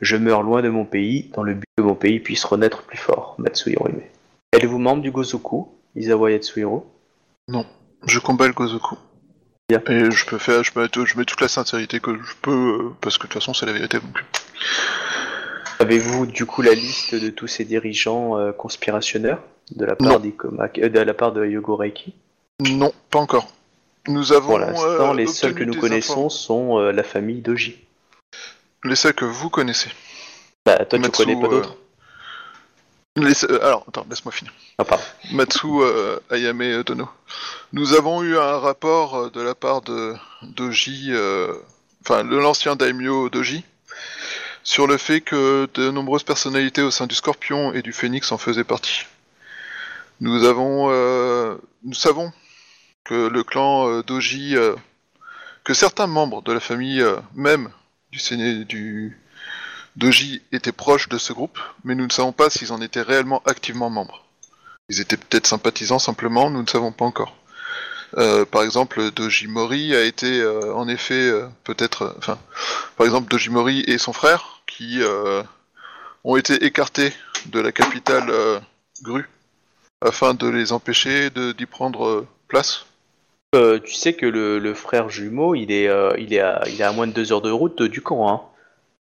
Je 0.00 0.16
meurs 0.16 0.42
loin 0.42 0.60
de 0.62 0.68
mon 0.68 0.84
pays, 0.84 1.30
dans 1.34 1.44
le 1.44 1.54
but 1.54 1.64
que 1.78 1.82
mon 1.82 1.94
pays 1.94 2.18
puisse 2.20 2.44
renaître 2.44 2.82
plus 2.82 2.98
fort. 2.98 3.36
Matsuhiro 3.38 3.88
Hime. 3.88 4.02
Êtes-vous 4.52 4.78
membre 4.78 5.00
du 5.00 5.10
Gozoku, 5.12 5.68
Isawa 5.96 6.32
Yatsuhiro? 6.32 6.84
Je 8.06 8.18
combats 8.18 8.48
le 8.48 8.52
Gozoku. 8.52 8.96
Bien. 9.68 9.80
Et 9.88 10.10
je 10.10 10.26
peux 10.26 10.38
faire, 10.38 10.64
je 10.64 10.72
mets, 10.76 10.88
je 10.92 11.16
mets 11.16 11.24
toute 11.24 11.40
la 11.40 11.48
sincérité 11.48 12.00
que 12.00 12.12
je 12.14 12.34
peux, 12.42 12.50
euh, 12.50 12.90
parce 13.00 13.16
que 13.16 13.22
de 13.28 13.32
toute 13.32 13.40
façon 13.40 13.54
c'est 13.54 13.64
la 13.64 13.72
vérité. 13.72 13.98
Donc. 14.00 14.24
Avez-vous 15.78 16.26
du 16.26 16.46
coup 16.46 16.62
la 16.62 16.74
liste 16.74 17.14
de 17.14 17.30
tous 17.30 17.46
ces 17.46 17.64
dirigeants 17.64 18.36
euh, 18.38 18.52
conspirationneurs? 18.52 19.40
De 19.76 19.84
la 19.84 19.94
part 19.96 20.08
Non. 20.08 20.18
d'Ikoma- 20.18 20.68
euh, 20.78 20.88
de 20.88 20.98
la 20.98 21.14
part 21.14 21.32
de 21.32 21.46
Yogo 21.46 21.76
Reiki? 21.76 22.14
Non, 22.70 22.92
pas 23.10 23.18
encore. 23.18 23.48
Nous 24.08 24.32
avons 24.32 24.50
Pour 24.50 24.58
l'instant, 24.58 25.12
euh, 25.12 25.14
les 25.14 25.26
seuls 25.26 25.54
que 25.54 25.64
nous 25.64 25.78
connaissons 25.78 26.28
sont 26.28 26.78
euh, 26.78 26.92
la 26.92 27.02
famille 27.02 27.40
Doji. 27.40 27.78
Les 28.84 28.96
seuls 28.96 29.14
que 29.14 29.24
vous 29.24 29.48
connaissez. 29.48 29.90
Bah, 30.66 30.84
toi, 30.84 30.98
tu 30.98 31.10
connais 31.10 31.34
pas 31.34 31.46
euh, 31.46 31.50
d'autres 31.50 31.76
Les 33.16 33.44
alors, 33.62 33.84
attends, 33.88 34.06
laisse-moi 34.08 34.32
finir. 34.32 34.52
Ah. 34.78 34.84
Matsu 35.32 35.66
euh, 35.66 36.18
Ayame 36.30 36.82
Dono. 36.82 37.08
Nous 37.72 37.94
avons 37.94 38.22
eu 38.22 38.36
un 38.36 38.58
rapport 38.58 39.30
de 39.30 39.40
la 39.40 39.54
part 39.54 39.82
de 39.82 40.14
Doji, 40.42 41.12
enfin 42.04 42.24
de 42.24 42.36
l'ancien 42.36 42.76
daimyo 42.76 43.28
Doji, 43.28 43.64
sur 44.64 44.86
le 44.86 44.96
fait 44.96 45.20
que 45.20 45.68
de 45.74 45.90
nombreuses 45.90 46.24
personnalités 46.24 46.82
au 46.82 46.90
sein 46.90 47.06
du 47.06 47.14
Scorpion 47.14 47.72
et 47.72 47.82
du 47.82 47.92
Phénix 47.92 48.30
en 48.32 48.38
faisaient 48.38 48.64
partie. 48.64 49.06
Nous 50.22 50.44
avons, 50.44 50.88
euh, 50.90 51.56
nous 51.82 51.94
savons 51.94 52.32
que 53.04 53.28
le 53.28 53.42
clan 53.42 53.88
euh, 53.88 54.02
Doji, 54.02 54.56
euh, 54.56 54.74
que 55.64 55.74
certains 55.74 56.06
membres 56.06 56.42
de 56.42 56.52
la 56.52 56.60
famille 56.60 57.00
euh, 57.00 57.16
même 57.34 57.70
du, 58.10 58.18
Séné- 58.18 58.64
du 58.64 59.18
Doji 59.96 60.42
étaient 60.52 60.72
proches 60.72 61.08
de 61.08 61.18
ce 61.18 61.32
groupe, 61.32 61.58
mais 61.84 61.94
nous 61.94 62.06
ne 62.06 62.12
savons 62.12 62.32
pas 62.32 62.50
s'ils 62.50 62.72
en 62.72 62.80
étaient 62.80 63.02
réellement 63.02 63.42
activement 63.46 63.90
membres. 63.90 64.24
Ils 64.88 65.00
étaient 65.00 65.16
peut-être 65.16 65.46
sympathisants 65.46 65.98
simplement, 65.98 66.50
nous 66.50 66.62
ne 66.62 66.68
savons 66.68 66.92
pas 66.92 67.04
encore. 67.04 67.36
Par 68.50 68.62
exemple, 68.62 69.10
Doji 69.12 69.46
Mori 69.46 69.94
a 69.96 70.02
été 70.02 70.44
en 70.74 70.86
effet 70.86 71.32
peut-être, 71.64 72.14
enfin, 72.18 72.38
par 72.98 73.06
exemple 73.06 73.30
Doji 73.30 73.48
Mori 73.48 73.84
et 73.86 73.96
son 73.96 74.12
frère 74.12 74.60
qui 74.66 75.00
ont 76.24 76.36
été 76.36 76.62
écartés 76.66 77.14
de 77.46 77.58
la 77.58 77.72
capitale 77.72 78.30
Gru 79.02 79.30
afin 80.02 80.34
de 80.34 80.46
les 80.46 80.72
empêcher 80.72 81.30
d'y 81.30 81.64
prendre 81.64 82.26
place. 82.48 82.84
Euh, 83.54 83.78
tu 83.78 83.92
sais 83.92 84.14
que 84.14 84.24
le, 84.24 84.58
le 84.58 84.72
frère 84.74 85.10
jumeau, 85.10 85.54
il 85.54 85.70
est, 85.70 85.86
euh, 85.88 86.12
il, 86.18 86.32
est 86.32 86.40
à, 86.40 86.62
il 86.68 86.80
est 86.80 86.84
à 86.84 86.92
moins 86.92 87.06
de 87.06 87.12
deux 87.12 87.32
heures 87.32 87.42
de 87.42 87.50
route 87.50 87.82
du 87.82 88.00
camp. 88.00 88.28
Hein. 88.30 88.40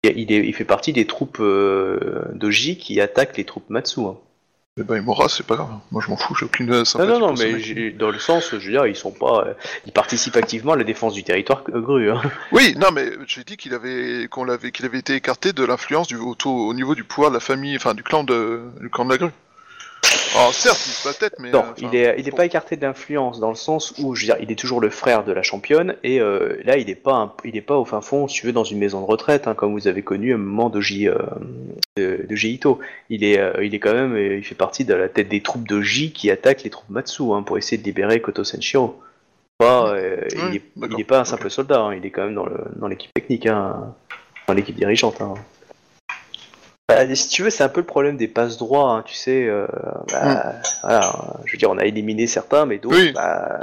Il, 0.03 0.17
il 0.17 0.31
est, 0.31 0.45
il 0.47 0.53
fait 0.53 0.63
partie 0.63 0.93
des 0.93 1.05
troupes 1.05 1.39
euh, 1.41 2.21
Doji 2.33 2.77
qui 2.77 3.01
attaquent 3.01 3.35
les 3.35 3.43
troupes 3.43 3.69
Matsu. 3.69 3.99
hein. 4.01 4.15
Eh 4.79 4.83
ben, 4.83 4.95
il 4.95 5.01
mourra, 5.01 5.27
c'est 5.27 5.45
pas 5.45 5.55
grave. 5.55 5.69
Moi, 5.91 6.03
je 6.05 6.09
m'en 6.11 6.17
fous, 6.17 6.35
j'ai 6.35 6.45
aucune 6.45 6.67
Non, 6.67 6.85
sympathie. 6.85 7.11
non, 7.11 7.19
non, 7.19 7.35
ce 7.35 7.43
mais 7.43 7.59
j'ai- 7.59 7.89
dans 7.91 8.11
le 8.11 8.19
sens, 8.19 8.51
je 8.51 8.55
veux 8.57 8.71
dire, 8.71 8.85
ils 8.85 8.95
sont 8.95 9.11
pas, 9.11 9.43
euh, 9.47 9.53
ils 9.87 9.91
participent 9.91 10.35
activement 10.37 10.73
à 10.73 10.75
la 10.77 10.83
défense 10.83 11.13
du 11.15 11.23
territoire 11.23 11.63
euh, 11.73 11.81
Gru. 11.81 12.11
Hein. 12.11 12.21
Oui, 12.51 12.75
non, 12.77 12.89
mais 12.93 13.09
j'ai 13.25 13.43
dit 13.43 13.57
qu'il 13.57 13.73
avait, 13.73 14.27
qu'on 14.29 14.43
l'avait, 14.45 14.71
qu'il 14.71 14.85
avait 14.85 14.99
été 14.99 15.15
écarté 15.15 15.51
de 15.51 15.65
l'influence 15.65 16.07
du, 16.07 16.15
au, 16.15 16.35
au 16.45 16.73
niveau 16.75 16.93
du 16.95 17.03
pouvoir 17.03 17.31
de 17.31 17.35
la 17.35 17.39
famille, 17.41 17.75
enfin, 17.75 17.95
du 17.95 18.03
clan 18.03 18.23
de, 18.23 18.61
du 18.79 18.89
clan 18.91 19.05
de 19.05 19.09
la 19.09 19.17
grue. 19.17 19.31
Alors, 20.35 20.53
certes, 20.53 20.77
il 20.85 20.91
se 20.91 21.07
la 21.07 21.13
tête, 21.15 21.35
mais. 21.39 21.49
Non, 21.51 21.59
euh, 21.61 21.73
il 21.77 21.85
enfin, 21.87 21.95
est, 21.97 22.15
il 22.19 22.27
est 22.27 22.31
bon. 22.31 22.37
pas 22.37 22.45
écarté 22.45 22.75
de 22.75 22.81
l'influence 22.85 23.39
dans 23.39 23.49
le 23.49 23.55
sens 23.55 23.93
où, 23.97 24.13
je 24.13 24.21
veux 24.21 24.33
dire, 24.33 24.37
il 24.41 24.51
est 24.51 24.55
toujours 24.55 24.79
le 24.81 24.89
frère 24.91 25.23
de 25.23 25.31
la 25.31 25.41
championne 25.41 25.95
et 26.03 26.19
euh, 26.19 26.57
là, 26.63 26.77
il 26.77 26.89
est 26.91 26.95
pas, 26.95 27.13
un- 27.13 27.33
il 27.43 27.55
est 27.57 27.61
pas 27.61 27.77
au 27.77 27.85
fin 27.85 28.01
fond, 28.01 28.27
si 28.27 28.41
tu 28.41 28.45
veux, 28.45 28.51
dans 28.51 28.63
une 28.63 28.77
maison 28.77 29.01
de 29.01 29.05
retraite, 29.05 29.47
hein, 29.47 29.55
comme 29.55 29.71
vous 29.73 29.87
avez 29.87 30.03
connu 30.03 30.33
un 30.33 30.37
moment 30.37 30.69
de 30.69 30.79
J, 30.79 31.07
euh, 31.07 31.17
de, 31.95 32.25
de 32.29 32.35
J 32.35 32.53
Ito. 32.53 32.79
Il 33.09 33.23
est, 33.23 33.41
il 33.63 33.73
est 33.73 33.79
quand 33.79 33.93
même, 33.93 34.15
il 34.17 34.43
fait 34.43 34.53
partie 34.53 34.85
de 34.85 34.93
la 34.93 35.09
tête 35.09 35.29
des 35.29 35.41
troupes 35.41 35.67
de 35.67 35.81
J 35.81 36.11
qui 36.11 36.29
attaquent 36.29 36.63
les 36.63 36.69
troupes 36.69 36.89
Matsu 36.89 37.23
hein, 37.33 37.41
pour 37.41 37.57
essayer 37.57 37.77
de 37.77 37.83
libérer 37.83 38.21
Koto 38.21 38.43
Senshiro. 38.43 39.01
Pas, 39.57 39.93
Ouais, 39.93 40.27
il, 40.51 40.55
est, 40.57 40.61
d'accord. 40.75 40.99
il 40.99 41.01
est 41.01 41.05
pas 41.05 41.19
un 41.21 41.25
simple 41.25 41.49
soldat, 41.49 41.79
hein, 41.79 41.95
il 41.95 42.05
est 42.05 42.11
quand 42.11 42.23
même 42.25 42.35
dans 42.35 42.45
le, 42.45 42.57
dans 42.75 42.87
l'équipe 42.87 43.11
technique, 43.11 43.47
dans 43.47 44.53
l'équipe 44.53 44.75
dirigeante. 44.75 45.19
Bah, 46.89 47.15
si 47.15 47.27
tu 47.27 47.43
veux, 47.43 47.49
c'est 47.49 47.63
un 47.65 47.69
peu 47.69 47.81
le 47.81 47.85
problème 47.85 48.15
des 48.15 48.29
passes 48.29 48.57
droits, 48.57 48.91
hein, 48.93 49.03
tu 49.05 49.13
sais. 49.13 49.45
euh, 49.45 49.67
bah, 50.09 50.53
voilà, 50.83 51.13
je 51.45 51.51
veux 51.51 51.57
dire, 51.57 51.69
on 51.69 51.77
a 51.77 51.83
éliminé 51.83 52.27
certains, 52.27 52.65
mais 52.65 52.77
d'autres, 52.77 52.95
Oui. 52.95 53.11
bah, 53.11 53.59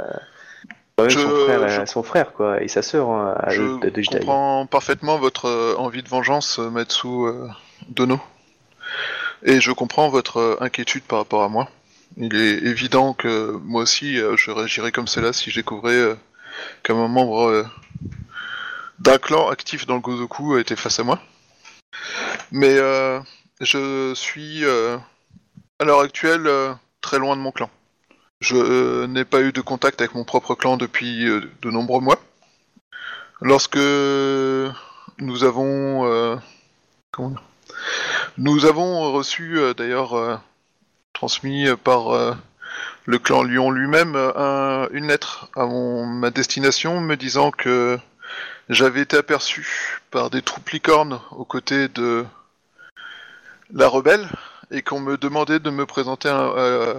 quand 0.95 1.05
même 1.05 1.09
Je- 1.09 1.19
son, 1.19 1.29
frère, 1.31 1.67
je- 1.69 1.85
son 1.87 2.03
frère, 2.03 2.33
quoi, 2.33 2.61
et 2.61 2.67
sa 2.67 2.83
sœur, 2.83 3.09
hein, 3.09 3.35
à 3.39 3.49
de- 3.55 3.89
de 3.89 3.91
Je 3.95 4.01
Jidai. 4.03 4.19
comprends 4.19 4.67
parfaitement 4.67 5.17
votre 5.17 5.45
euh, 5.47 5.75
envie 5.79 6.03
de 6.03 6.07
vengeance, 6.07 6.59
euh, 6.59 6.69
Matsu 6.69 7.07
euh, 7.07 7.47
Dono. 7.89 8.19
Et 9.43 9.59
je 9.59 9.71
comprends 9.71 10.09
votre 10.09 10.59
inquiétude 10.61 11.03
par 11.03 11.17
rapport 11.19 11.41
à 11.41 11.49
moi. 11.49 11.67
Il 12.17 12.35
est 12.35 12.59
évident 12.63 13.13
que 13.13 13.51
moi 13.63 13.81
aussi, 13.81 14.17
je 14.17 14.51
réagirais 14.51 14.91
comme 14.91 15.07
cela 15.07 15.33
si 15.33 15.49
je 15.49 15.59
découvrais 15.59 15.93
euh, 15.93 16.15
qu'un 16.83 16.93
membre 16.93 17.47
euh, 17.49 17.65
d'un 18.99 19.17
clan 19.17 19.49
actif 19.49 19.87
dans 19.87 19.95
le 19.95 19.99
Gozoku 20.01 20.57
était 20.59 20.75
face 20.75 20.99
à 20.99 21.03
moi. 21.03 21.19
Mais 22.51 22.77
euh, 22.77 23.19
je 23.61 24.13
suis, 24.13 24.63
euh, 24.65 24.97
à 25.79 25.85
l'heure 25.85 26.01
actuelle, 26.01 26.47
euh, 26.47 26.73
très 27.01 27.19
loin 27.19 27.35
de 27.35 27.41
mon 27.41 27.51
clan. 27.51 27.69
Je 28.41 29.05
n'ai 29.05 29.25
pas 29.25 29.41
eu 29.41 29.51
de 29.51 29.61
contact 29.61 30.01
avec 30.01 30.13
mon 30.13 30.23
propre 30.23 30.55
clan 30.55 30.77
depuis 30.77 31.25
de 31.25 31.71
nombreux 31.71 32.01
mois. 32.01 32.19
Lorsque 33.41 33.77
nous 33.77 35.43
avons 35.43 36.39
nous 38.37 38.65
avons 38.65 39.13
reçu 39.13 39.57
d'ailleurs 39.77 40.41
transmis 41.13 41.67
par 41.83 42.35
le 43.05 43.19
clan 43.19 43.43
Lyon 43.43 43.71
lui-même 43.71 44.15
un- 44.15 44.87
une 44.91 45.07
lettre 45.07 45.49
à 45.55 45.65
ma 45.65 46.29
destination 46.29 46.99
me 46.99 47.15
disant 47.15 47.51
que 47.51 47.97
j'avais 48.69 49.01
été 49.01 49.17
aperçu 49.17 49.99
par 50.11 50.29
des 50.29 50.41
troupes 50.41 50.69
licornes 50.69 51.19
aux 51.31 51.45
côtés 51.45 51.87
de 51.87 52.25
la 53.73 53.87
rebelle 53.87 54.27
et 54.71 54.81
qu'on 54.81 54.99
me 54.99 55.17
demandait 55.17 55.59
de 55.59 55.69
me 55.69 55.85
présenter 55.85 56.29
à, 56.29 56.45
à 56.45 56.93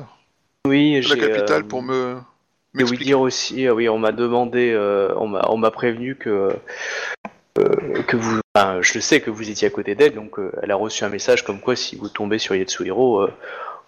Oui, 0.66 1.00
la 1.02 1.16
capitale 1.16 1.62
euh, 1.62 1.68
pour 1.68 1.82
me 1.82 2.16
Et 2.78 2.84
oui 2.84 2.98
dire 2.98 3.20
aussi, 3.20 3.66
euh, 3.66 3.72
oui, 3.74 3.88
on 3.88 3.98
m'a 3.98 4.12
demandé, 4.12 4.72
euh, 4.72 5.12
on 5.16 5.26
m'a, 5.58 5.70
prévenu 5.70 6.16
que 6.16 6.50
euh, 7.58 8.02
que 8.06 8.16
vous, 8.16 8.40
je 8.54 8.94
le 8.94 9.00
sais 9.00 9.20
que 9.20 9.30
vous 9.30 9.48
étiez 9.50 9.66
à 9.66 9.70
côté 9.70 9.94
d'elle, 9.94 10.14
donc 10.14 10.36
elle 10.62 10.70
a 10.70 10.76
reçu 10.76 11.04
un 11.04 11.08
message 11.08 11.42
comme 11.42 11.60
quoi 11.60 11.74
si 11.74 11.96
vous 11.96 12.08
tombez 12.08 12.38
sur 12.38 12.54
Yatsuhiro, 12.54 13.22
euh, 13.22 13.32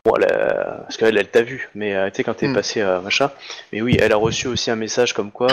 bon, 0.04 0.14
elle 0.16 0.24
a- 0.32 0.78
parce 0.82 0.96
qu'elle, 0.96 1.18
elle 1.18 1.30
t'a 1.30 1.42
vu, 1.42 1.68
mais 1.74 2.10
tu 2.10 2.16
sais 2.16 2.24
quand 2.24 2.34
t'es 2.34 2.48
Hmm. 2.48 2.54
passé 2.54 2.80
à 2.80 3.00
machin, 3.00 3.30
mais 3.72 3.82
oui, 3.82 3.96
elle 4.00 4.12
a 4.12 4.16
reçu 4.16 4.48
aussi 4.48 4.70
un 4.70 4.76
message 4.76 5.12
comme 5.12 5.30
quoi, 5.30 5.48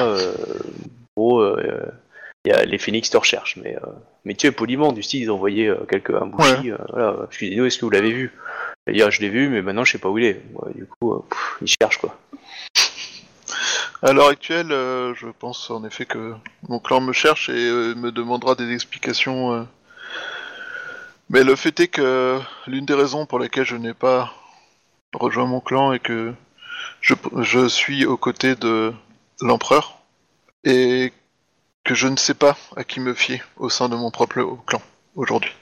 gros, 1.17 1.39
euh, 1.41 1.91
y 2.51 2.51
a 2.51 2.63
les 2.65 2.77
phénix 2.77 3.09
te 3.09 3.17
recherchent, 3.17 3.57
mais 3.57 3.75
euh, 3.75 3.87
mais 4.23 4.33
tu 4.35 4.47
es 4.47 4.51
poliment 4.51 4.91
du 4.91 5.03
style 5.03 5.21
ils 5.21 5.31
ont 5.31 5.35
envoyé 5.35 5.67
euh, 5.67 5.85
quelques 5.89 6.11
un 6.11 6.27
bouchi, 6.27 6.71
euh, 6.71 6.77
voilà, 6.89 7.15
excusez-nous, 7.27 7.65
est-ce 7.65 7.77
que 7.77 7.85
vous 7.85 7.91
l'avez 7.91 8.11
vu? 8.11 8.33
Dit, 8.87 9.01
ah, 9.01 9.09
je 9.09 9.21
l'ai 9.21 9.29
vu, 9.29 9.49
mais 9.49 9.61
maintenant 9.61 9.83
je 9.83 9.93
sais 9.93 9.97
pas 9.97 10.09
où 10.09 10.17
il 10.17 10.25
est. 10.25 10.41
Ouais, 10.53 10.73
du 10.75 10.85
coup, 10.85 11.13
euh, 11.13 11.23
pff, 11.29 11.57
il 11.61 11.67
cherche 11.67 11.97
quoi. 11.97 12.15
À 14.03 14.13
l'heure 14.13 14.27
actuelle, 14.27 14.71
euh, 14.71 15.15
je 15.15 15.27
pense 15.27 15.71
en 15.71 15.83
effet 15.85 16.05
que 16.05 16.33
mon 16.69 16.79
clan 16.79 17.01
me 17.01 17.13
cherche 17.13 17.49
et 17.49 17.53
euh, 17.67 17.95
me 17.95 18.11
demandera 18.11 18.53
des 18.53 18.71
explications. 18.73 19.53
euh. 19.53 19.63
Mais 21.29 21.43
le 21.43 21.55
fait 21.55 21.79
est 21.79 21.87
que 21.87 22.39
l'une 22.67 22.85
des 22.85 22.93
raisons 22.93 23.25
pour 23.25 23.39
lesquelles 23.39 23.65
je 23.65 23.75
n'ai 23.75 23.95
pas 23.95 24.31
rejoint 25.13 25.47
mon 25.47 25.61
clan 25.61 25.91
est 25.93 25.99
que 25.99 26.33
je, 27.01 27.15
je 27.41 27.67
suis 27.67 28.05
aux 28.05 28.17
côtés 28.17 28.55
de 28.55 28.93
l'empereur 29.41 29.97
et 30.63 31.11
que 31.85 31.93
je 31.93 32.07
ne 32.07 32.17
sais 32.17 32.33
pas 32.33 32.57
à 32.75 32.83
qui 32.83 32.99
me 32.99 33.13
fier 33.13 33.47
au 33.57 33.69
sein 33.69 33.87
de 33.87 33.95
mon 33.95 34.11
propre 34.11 34.57
clan 34.65 34.81
aujourd'hui. 35.15 35.53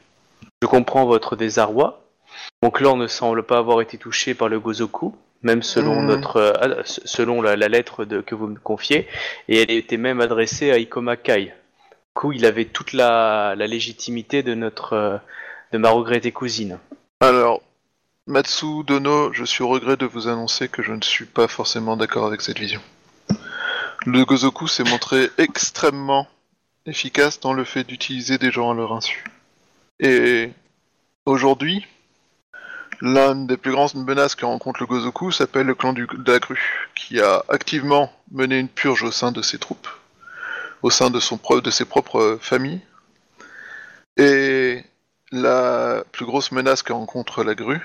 Je 0.62 0.68
comprends 0.68 1.06
votre 1.06 1.36
désarroi. 1.36 2.02
Mon 2.64 2.72
clan 2.72 2.95
ne 2.98 3.08
semble 3.08 3.44
pas 3.44 3.58
avoir 3.60 3.82
été 3.82 3.98
touché 3.98 4.34
par 4.34 4.48
le 4.50 4.60
Gozoku, 4.60 5.14
même 5.44 5.62
selon 5.62 6.02
Hmm. 6.02 6.06
notre, 6.08 6.38
euh, 6.38 6.54
ah, 6.62 6.82
selon 6.86 7.41
la, 7.41 7.56
la 7.56 7.68
lettre 7.68 8.06
de- 8.06 8.22
que 8.22 8.34
vous 8.36 8.48
me 8.48 8.58
confiez, 8.58 9.08
et 9.50 9.62
elle 9.62 9.70
était 9.72 9.98
même 9.98 10.22
adressée 10.22 10.72
à 10.72 10.78
Ikoma 10.80 11.18
Kai. 11.18 11.45
Du 11.48 11.52
coup, 12.16 12.32
il 12.32 12.45
avait 12.45 12.66
toute 12.66 12.94
la, 12.94 13.54
la 13.56 13.68
légitimité 13.68 14.41
de 14.44 14.54
notre, 14.56 14.94
euh, 14.94 15.18
de 15.74 15.78
ma 15.78 15.90
regrettée 15.90 16.32
cousine. 16.32 16.80
Alors, 17.20 17.62
Matsu 18.28 18.84
Dono, 18.88 19.34
je 19.34 19.44
suis 19.44 19.64
au 19.64 19.68
regret 19.68 19.98
de 19.98 20.06
vous 20.06 20.30
annoncer 20.30 20.70
que 20.70 20.82
je 20.82 20.94
ne 20.94 21.02
suis 21.02 21.26
pas 21.26 21.50
forcément 21.50 21.98
d'accord 21.98 22.26
avec 22.26 22.41
cette 22.41 22.58
vision. 22.60 22.80
Le 24.05 24.25
Gozoku 24.25 24.67
s'est 24.67 24.84
montré 24.84 25.30
extrêmement 25.38 26.27
efficace 26.85 27.39
dans 27.39 27.53
le 27.53 27.63
fait 27.63 27.85
d'utiliser 27.85 28.38
des 28.38 28.51
gens 28.51 28.71
à 28.71 28.73
leur 28.73 28.91
insu. 28.91 29.23
Et 29.99 30.51
aujourd'hui, 31.25 31.88
l'une 32.99 33.47
des 33.47 33.55
plus 33.55 33.71
grandes 33.71 33.95
menaces 33.95 34.35
que 34.35 34.45
rencontre 34.45 34.81
le 34.81 34.88
Gozoku 34.88 35.31
s'appelle 35.31 35.67
le 35.67 35.75
clan 35.75 35.93
du, 35.93 36.05
de 36.05 36.31
la 36.31 36.39
qui 36.95 37.21
a 37.21 37.43
activement 37.47 38.11
mené 38.31 38.59
une 38.59 38.67
purge 38.67 39.03
au 39.03 39.11
sein 39.11 39.31
de 39.31 39.41
ses 39.41 39.57
troupes, 39.57 39.88
au 40.81 40.89
sein 40.89 41.09
de, 41.09 41.21
son, 41.21 41.39
de 41.63 41.71
ses 41.71 41.85
propres 41.85 42.38
familles. 42.41 42.81
Et 44.17 44.84
la 45.31 46.03
plus 46.11 46.25
grosse 46.25 46.51
menace 46.51 46.84
que 46.84 46.91
rencontre 46.91 47.43
la 47.43 47.55
grue 47.55 47.81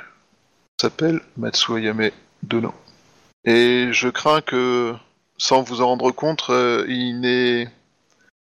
s'appelle 0.80 1.20
Matsuayame 1.36 2.10
Dono. 2.42 2.74
Et 3.44 3.88
je 3.92 4.08
crains 4.08 4.40
que, 4.40 4.94
sans 5.39 5.62
vous 5.62 5.81
en 5.81 5.86
rendre 5.86 6.10
compte, 6.10 6.47
euh, 6.51 6.85
il 6.89 7.20
n'ait 7.20 7.69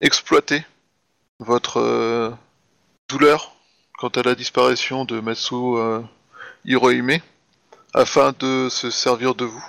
exploité 0.02 0.66
votre 1.40 1.80
euh, 1.80 2.32
douleur 3.08 3.56
quant 3.98 4.10
à 4.10 4.24
la 4.24 4.36
disparition 4.36 5.06
de 5.06 5.20
Matsu 5.20 5.56
euh, 5.56 6.02
Hirohime 6.66 7.20
afin 7.94 8.34
de 8.40 8.68
se 8.70 8.90
servir 8.90 9.36
de 9.36 9.46
vous. 9.46 9.66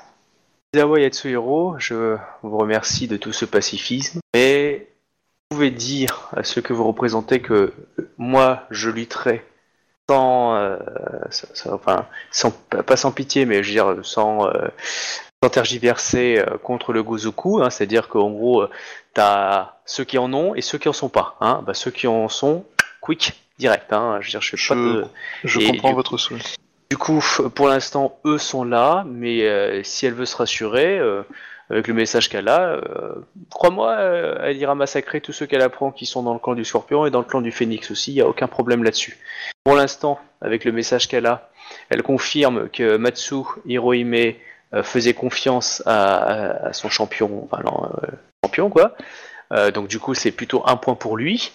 Izawa 0.75 1.01
Yatsuhiro, 1.01 1.77
je 1.79 2.17
vous 2.43 2.59
remercie 2.59 3.09
de 3.09 3.17
tout 3.17 3.33
ce 3.33 3.45
pacifisme, 3.45 4.21
mais 4.35 4.89
vous 5.51 5.57
pouvez 5.57 5.71
dire 5.71 6.29
à 6.37 6.45
ceux 6.45 6.61
que 6.61 6.75
vous 6.75 6.85
représentez 6.85 7.41
que 7.41 7.73
moi, 8.19 8.67
je 8.71 8.91
lutterai 8.91 9.47
sans, 10.11 10.79
enfin, 11.71 12.07
sans, 12.31 12.51
pas 12.51 12.97
sans 12.97 13.13
pitié, 13.13 13.47
mais 13.47 13.63
je 13.63 13.69
veux 13.69 13.95
dire 13.95 14.07
sans, 14.07 14.51
sans 15.43 15.51
tergiverser 15.51 16.39
euh, 16.39 16.59
contre 16.59 16.93
le 16.93 17.02
Gozoku, 17.02 17.62
hein, 17.62 17.70
c'est-à-dire 17.70 18.09
qu'en 18.09 18.31
gros, 18.31 18.62
euh, 18.62 18.70
t'as 19.15 19.73
ceux 19.86 20.05
qui 20.05 20.19
en 20.19 20.32
ont 20.32 20.55
et 20.55 20.62
ceux 20.62 20.78
qui 20.78 20.89
en 20.89 20.93
sont 20.93 21.09
pas. 21.09 21.36
Hein. 21.40 21.62
Bah, 21.66 21.74
ceux 21.74 21.90
qui 21.90 22.06
en 22.06 22.28
sont, 22.28 22.65
quick, 23.01 23.35
direct. 23.59 23.93
Hein. 23.93 24.19
Je 24.20 24.27
veux 24.27 24.31
dire, 24.31 24.43
je 24.43 24.51
fais 24.51 24.56
Je- 24.56 24.69
pas 24.69 24.74
de... 24.74 25.05
Je 25.44 25.60
comprends 25.66 25.90
du- 25.90 25.94
votre 25.94 26.16
souhait. 26.19 26.40
Du 26.90 26.97
coup, 26.97 27.23
pour 27.55 27.69
l'instant, 27.69 28.19
eux 28.24 28.39
sont 28.39 28.65
là, 28.65 29.05
mais 29.06 29.43
euh, 29.43 29.82
si 29.85 30.06
elle 30.06 30.15
veut 30.15 30.24
se 30.24 30.36
rassurer, 30.36 30.98
euh, 30.98 31.23
avec 31.70 31.86
le 31.86 31.93
message 31.94 32.31
qu'elle 32.31 32.48
a, 32.48 32.60
euh, 32.70 33.15
crois-moi, 33.51 33.94
elle 34.43 34.56
ira 34.56 34.74
massacrer 34.74 35.20
tous 35.20 35.35
ceux 35.35 35.44
qu'elle 35.44 35.60
apprend 35.60 35.90
qui 35.93 36.06
sont 36.06 36.23
dans 36.23 36.32
le 36.32 36.39
clan 36.40 36.55
du 36.55 36.65
Scorpion 36.65 37.05
et 37.05 37.10
dans 37.10 37.19
le 37.19 37.27
clan 37.27 37.43
du 37.43 37.52
Phénix 37.52 37.90
aussi, 37.90 38.12
il 38.12 38.15
n'y 38.15 38.20
a 38.23 38.27
aucun 38.27 38.47
problème 38.48 38.82
là-dessus. 38.82 39.19
Pour 39.65 39.77
l'instant, 39.77 40.19
avec 40.40 40.65
le 40.65 40.73
message 40.73 41.09
qu'elle 41.09 41.27
a, 41.27 41.51
elle 41.90 42.02
confirme 42.02 42.70
que 42.70 42.97
Matsu 42.97 43.35
Hirohime 43.66 44.32
faisait 44.82 45.15
confiance 45.15 45.82
à, 45.86 46.16
à- 46.16 46.66
à 46.69 46.73
son 46.73 46.89
champion, 46.89 47.49
enfin 47.51 47.62
non, 47.65 47.85
euh, 48.03 48.07
champion 48.45 48.69
quoi. 48.70 48.95
Euh, 49.53 49.70
donc 49.70 49.89
du 49.89 49.99
coup, 49.99 50.15
c'est 50.15 50.31
plutôt 50.32 50.62
un 50.66 50.77
point 50.77 50.95
pour 50.95 51.16
lui. 51.16 51.53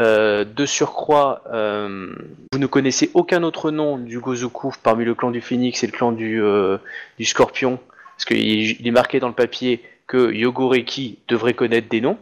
Euh, 0.00 0.44
de 0.44 0.66
surcroît, 0.66 1.42
euh, 1.52 2.12
vous 2.52 2.58
ne 2.58 2.66
connaissez 2.66 3.10
aucun 3.14 3.44
autre 3.44 3.70
nom 3.70 3.96
du 3.96 4.18
Gozoku 4.18 4.72
parmi 4.82 5.04
le 5.04 5.14
clan 5.14 5.30
du 5.30 5.40
Phénix 5.40 5.84
et 5.84 5.86
le 5.86 5.92
clan 5.92 6.10
du, 6.10 6.42
euh, 6.42 6.78
du 7.18 7.24
Scorpion, 7.24 7.78
parce 8.16 8.24
qu'il 8.24 8.80
il 8.80 8.88
est 8.88 8.90
marqué 8.90 9.20
dans 9.20 9.28
le 9.28 9.34
papier 9.34 9.84
que 10.08 10.32
Yogoreki 10.32 11.18
devrait 11.28 11.54
connaître 11.54 11.88
des 11.88 12.00
noms. 12.00 12.18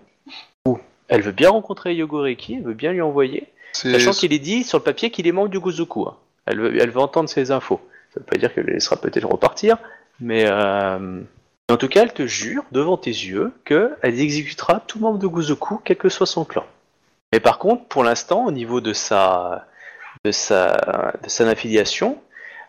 Ou 0.66 0.78
elle 1.08 1.22
veut 1.22 1.32
bien 1.32 1.48
rencontrer 1.48 1.94
Yogoreki, 1.94 2.56
elle 2.56 2.62
veut 2.64 2.74
bien 2.74 2.92
lui 2.92 3.00
envoyer, 3.00 3.48
sachant 3.92 4.10
qu'il 4.18 4.34
est 4.34 4.38
dit 4.38 4.64
sur 4.64 4.76
le 4.78 4.84
papier 4.84 5.10
qu'il 5.10 5.26
est 5.26 5.32
membre 5.32 5.48
du 5.48 5.58
Gozoku. 5.60 6.02
hein. 6.08 6.16
Elle, 6.44 6.60
veut, 6.60 6.78
elle 6.78 6.90
veut 6.90 7.00
entendre 7.00 7.28
ces 7.30 7.52
infos. 7.52 7.80
Ça 8.12 8.20
veut 8.20 8.26
pas 8.26 8.36
dire 8.36 8.52
qu'elle 8.52 8.66
laissera 8.66 8.96
peut-être 9.00 9.26
repartir, 9.26 9.78
mais 10.22 10.44
euh, 10.46 11.20
en 11.68 11.76
tout 11.76 11.88
cas, 11.88 12.02
elle 12.02 12.12
te 12.12 12.26
jure 12.26 12.64
devant 12.70 12.96
tes 12.96 13.10
yeux 13.10 13.52
qu'elle 13.64 13.96
exécutera 14.02 14.80
tout 14.86 15.00
membre 15.00 15.18
de 15.18 15.26
Gozoku, 15.26 15.80
quel 15.84 15.96
que 15.96 16.08
soit 16.08 16.26
son 16.26 16.44
clan. 16.44 16.64
Mais 17.32 17.40
par 17.40 17.58
contre, 17.58 17.84
pour 17.86 18.04
l'instant, 18.04 18.46
au 18.46 18.52
niveau 18.52 18.80
de 18.80 18.92
sa, 18.92 19.66
de 20.24 20.30
sa, 20.30 21.12
de 21.22 21.28
sa 21.28 21.48
affiliation, 21.48 22.18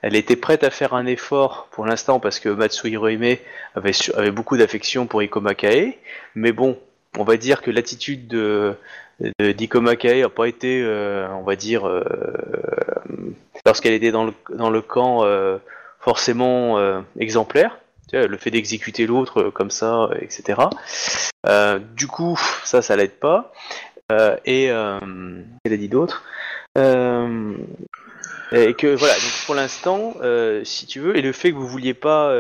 elle 0.01 0.15
était 0.15 0.35
prête 0.35 0.63
à 0.63 0.71
faire 0.71 0.93
un 0.93 1.05
effort 1.05 1.67
pour 1.71 1.85
l'instant 1.85 2.19
parce 2.19 2.39
que 2.39 2.49
Matsu 2.49 2.89
Hirohime 2.89 3.37
avait, 3.75 3.91
avait 4.15 4.31
beaucoup 4.31 4.57
d'affection 4.57 5.05
pour 5.05 5.21
Ikoma 5.21 5.53
Kae. 5.53 5.97
Mais 6.35 6.51
bon, 6.51 6.79
on 7.17 7.23
va 7.23 7.37
dire 7.37 7.61
que 7.61 7.69
l'attitude 7.69 8.27
de, 8.27 8.75
d'Ikoma 9.39 9.95
Kae 9.95 10.21
n'a 10.21 10.29
pas 10.29 10.47
été, 10.47 10.81
euh, 10.81 11.27
on 11.33 11.43
va 11.43 11.55
dire, 11.55 11.87
euh, 11.87 12.03
lorsqu'elle 13.65 13.93
était 13.93 14.11
dans 14.11 14.25
le, 14.25 14.33
dans 14.49 14.71
le 14.71 14.81
camp, 14.81 15.23
forcément 16.03 16.77
euh, 16.77 17.01
exemplaire. 17.19 17.79
Le 18.11 18.37
fait 18.37 18.51
d'exécuter 18.51 19.07
l'autre 19.07 19.41
euh, 19.41 19.51
comme 19.51 19.71
ça, 19.71 20.03
euh, 20.03 20.15
etc. 20.21 20.61
Du 21.95 22.05
coup, 22.05 22.39
ça, 22.63 22.83
ça 22.83 22.95
l'aide 22.95 23.19
pas. 23.19 23.51
Et 24.45 24.67
qu'elle 24.67 25.73
a 25.73 25.77
dit 25.77 25.89
d'autre 25.89 26.23
et 28.55 28.75
que 28.75 28.95
voilà, 28.95 29.13
donc 29.15 29.45
pour 29.47 29.55
l'instant, 29.55 30.13
si 30.63 30.85
tu 30.85 30.99
veux, 30.99 31.17
et 31.17 31.23
le 31.23 31.31
fait 31.31 31.51
que 31.51 31.55
vous 31.55 31.67
vouliez 31.67 31.95
pas 31.95 32.31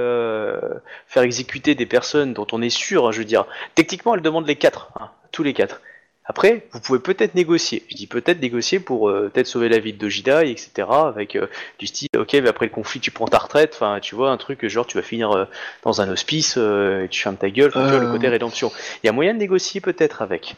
faire 1.07 1.23
exécuter 1.23 1.73
des 1.73 1.87
personnes 1.87 2.33
dont 2.33 2.45
on 2.51 2.61
est 2.61 2.69
sûr, 2.69 3.07
hein, 3.07 3.11
je 3.11 3.19
veux 3.19 3.25
dire, 3.25 3.45
techniquement, 3.73 4.13
elle 4.13 4.21
demande 4.21 4.45
les 4.45 4.55
quatre, 4.55 4.91
hein, 4.99 5.09
tous 5.31 5.41
les 5.41 5.53
quatre. 5.53 5.81
Après, 6.25 6.65
vous 6.71 6.79
pouvez 6.79 6.99
peut-être 6.99 7.35
négocier. 7.35 7.83
Je 7.89 7.95
dis 7.95 8.07
peut-être 8.07 8.41
négocier 8.41 8.79
pour 8.79 9.09
euh, 9.09 9.29
peut-être 9.33 9.47
sauver 9.47 9.67
la 9.67 9.79
vie 9.79 9.91
de 9.91 9.97
Dojida, 9.97 10.45
etc. 10.45 10.87
Avec 10.89 11.35
euh, 11.35 11.47
du 11.79 11.87
style, 11.87 12.07
ok, 12.17 12.33
mais 12.33 12.47
après 12.47 12.65
le 12.65 12.71
conflit, 12.71 12.99
tu 13.01 13.11
prends 13.11 13.27
ta 13.27 13.37
retraite. 13.39 13.73
Enfin, 13.75 13.99
tu 14.01 14.15
vois, 14.15 14.31
un 14.31 14.37
truc 14.37 14.65
genre, 14.67 14.87
tu 14.87 14.95
vas 14.97 15.03
finir 15.03 15.31
euh, 15.31 15.45
dans 15.83 15.99
un 16.01 16.09
hospice, 16.09 16.55
euh, 16.57 17.03
et 17.05 17.09
tu 17.09 17.21
fermes 17.21 17.35
ta 17.35 17.49
gueule. 17.49 17.71
Tu 17.71 17.77
vois, 17.79 17.91
le 17.99 18.07
Euh. 18.07 18.11
côté 18.11 18.29
rédemption. 18.29 18.71
Il 19.03 19.07
y 19.07 19.09
a 19.09 19.11
moyen 19.11 19.33
de 19.33 19.39
négocier 19.39 19.81
peut-être 19.81 20.21
avec. 20.21 20.55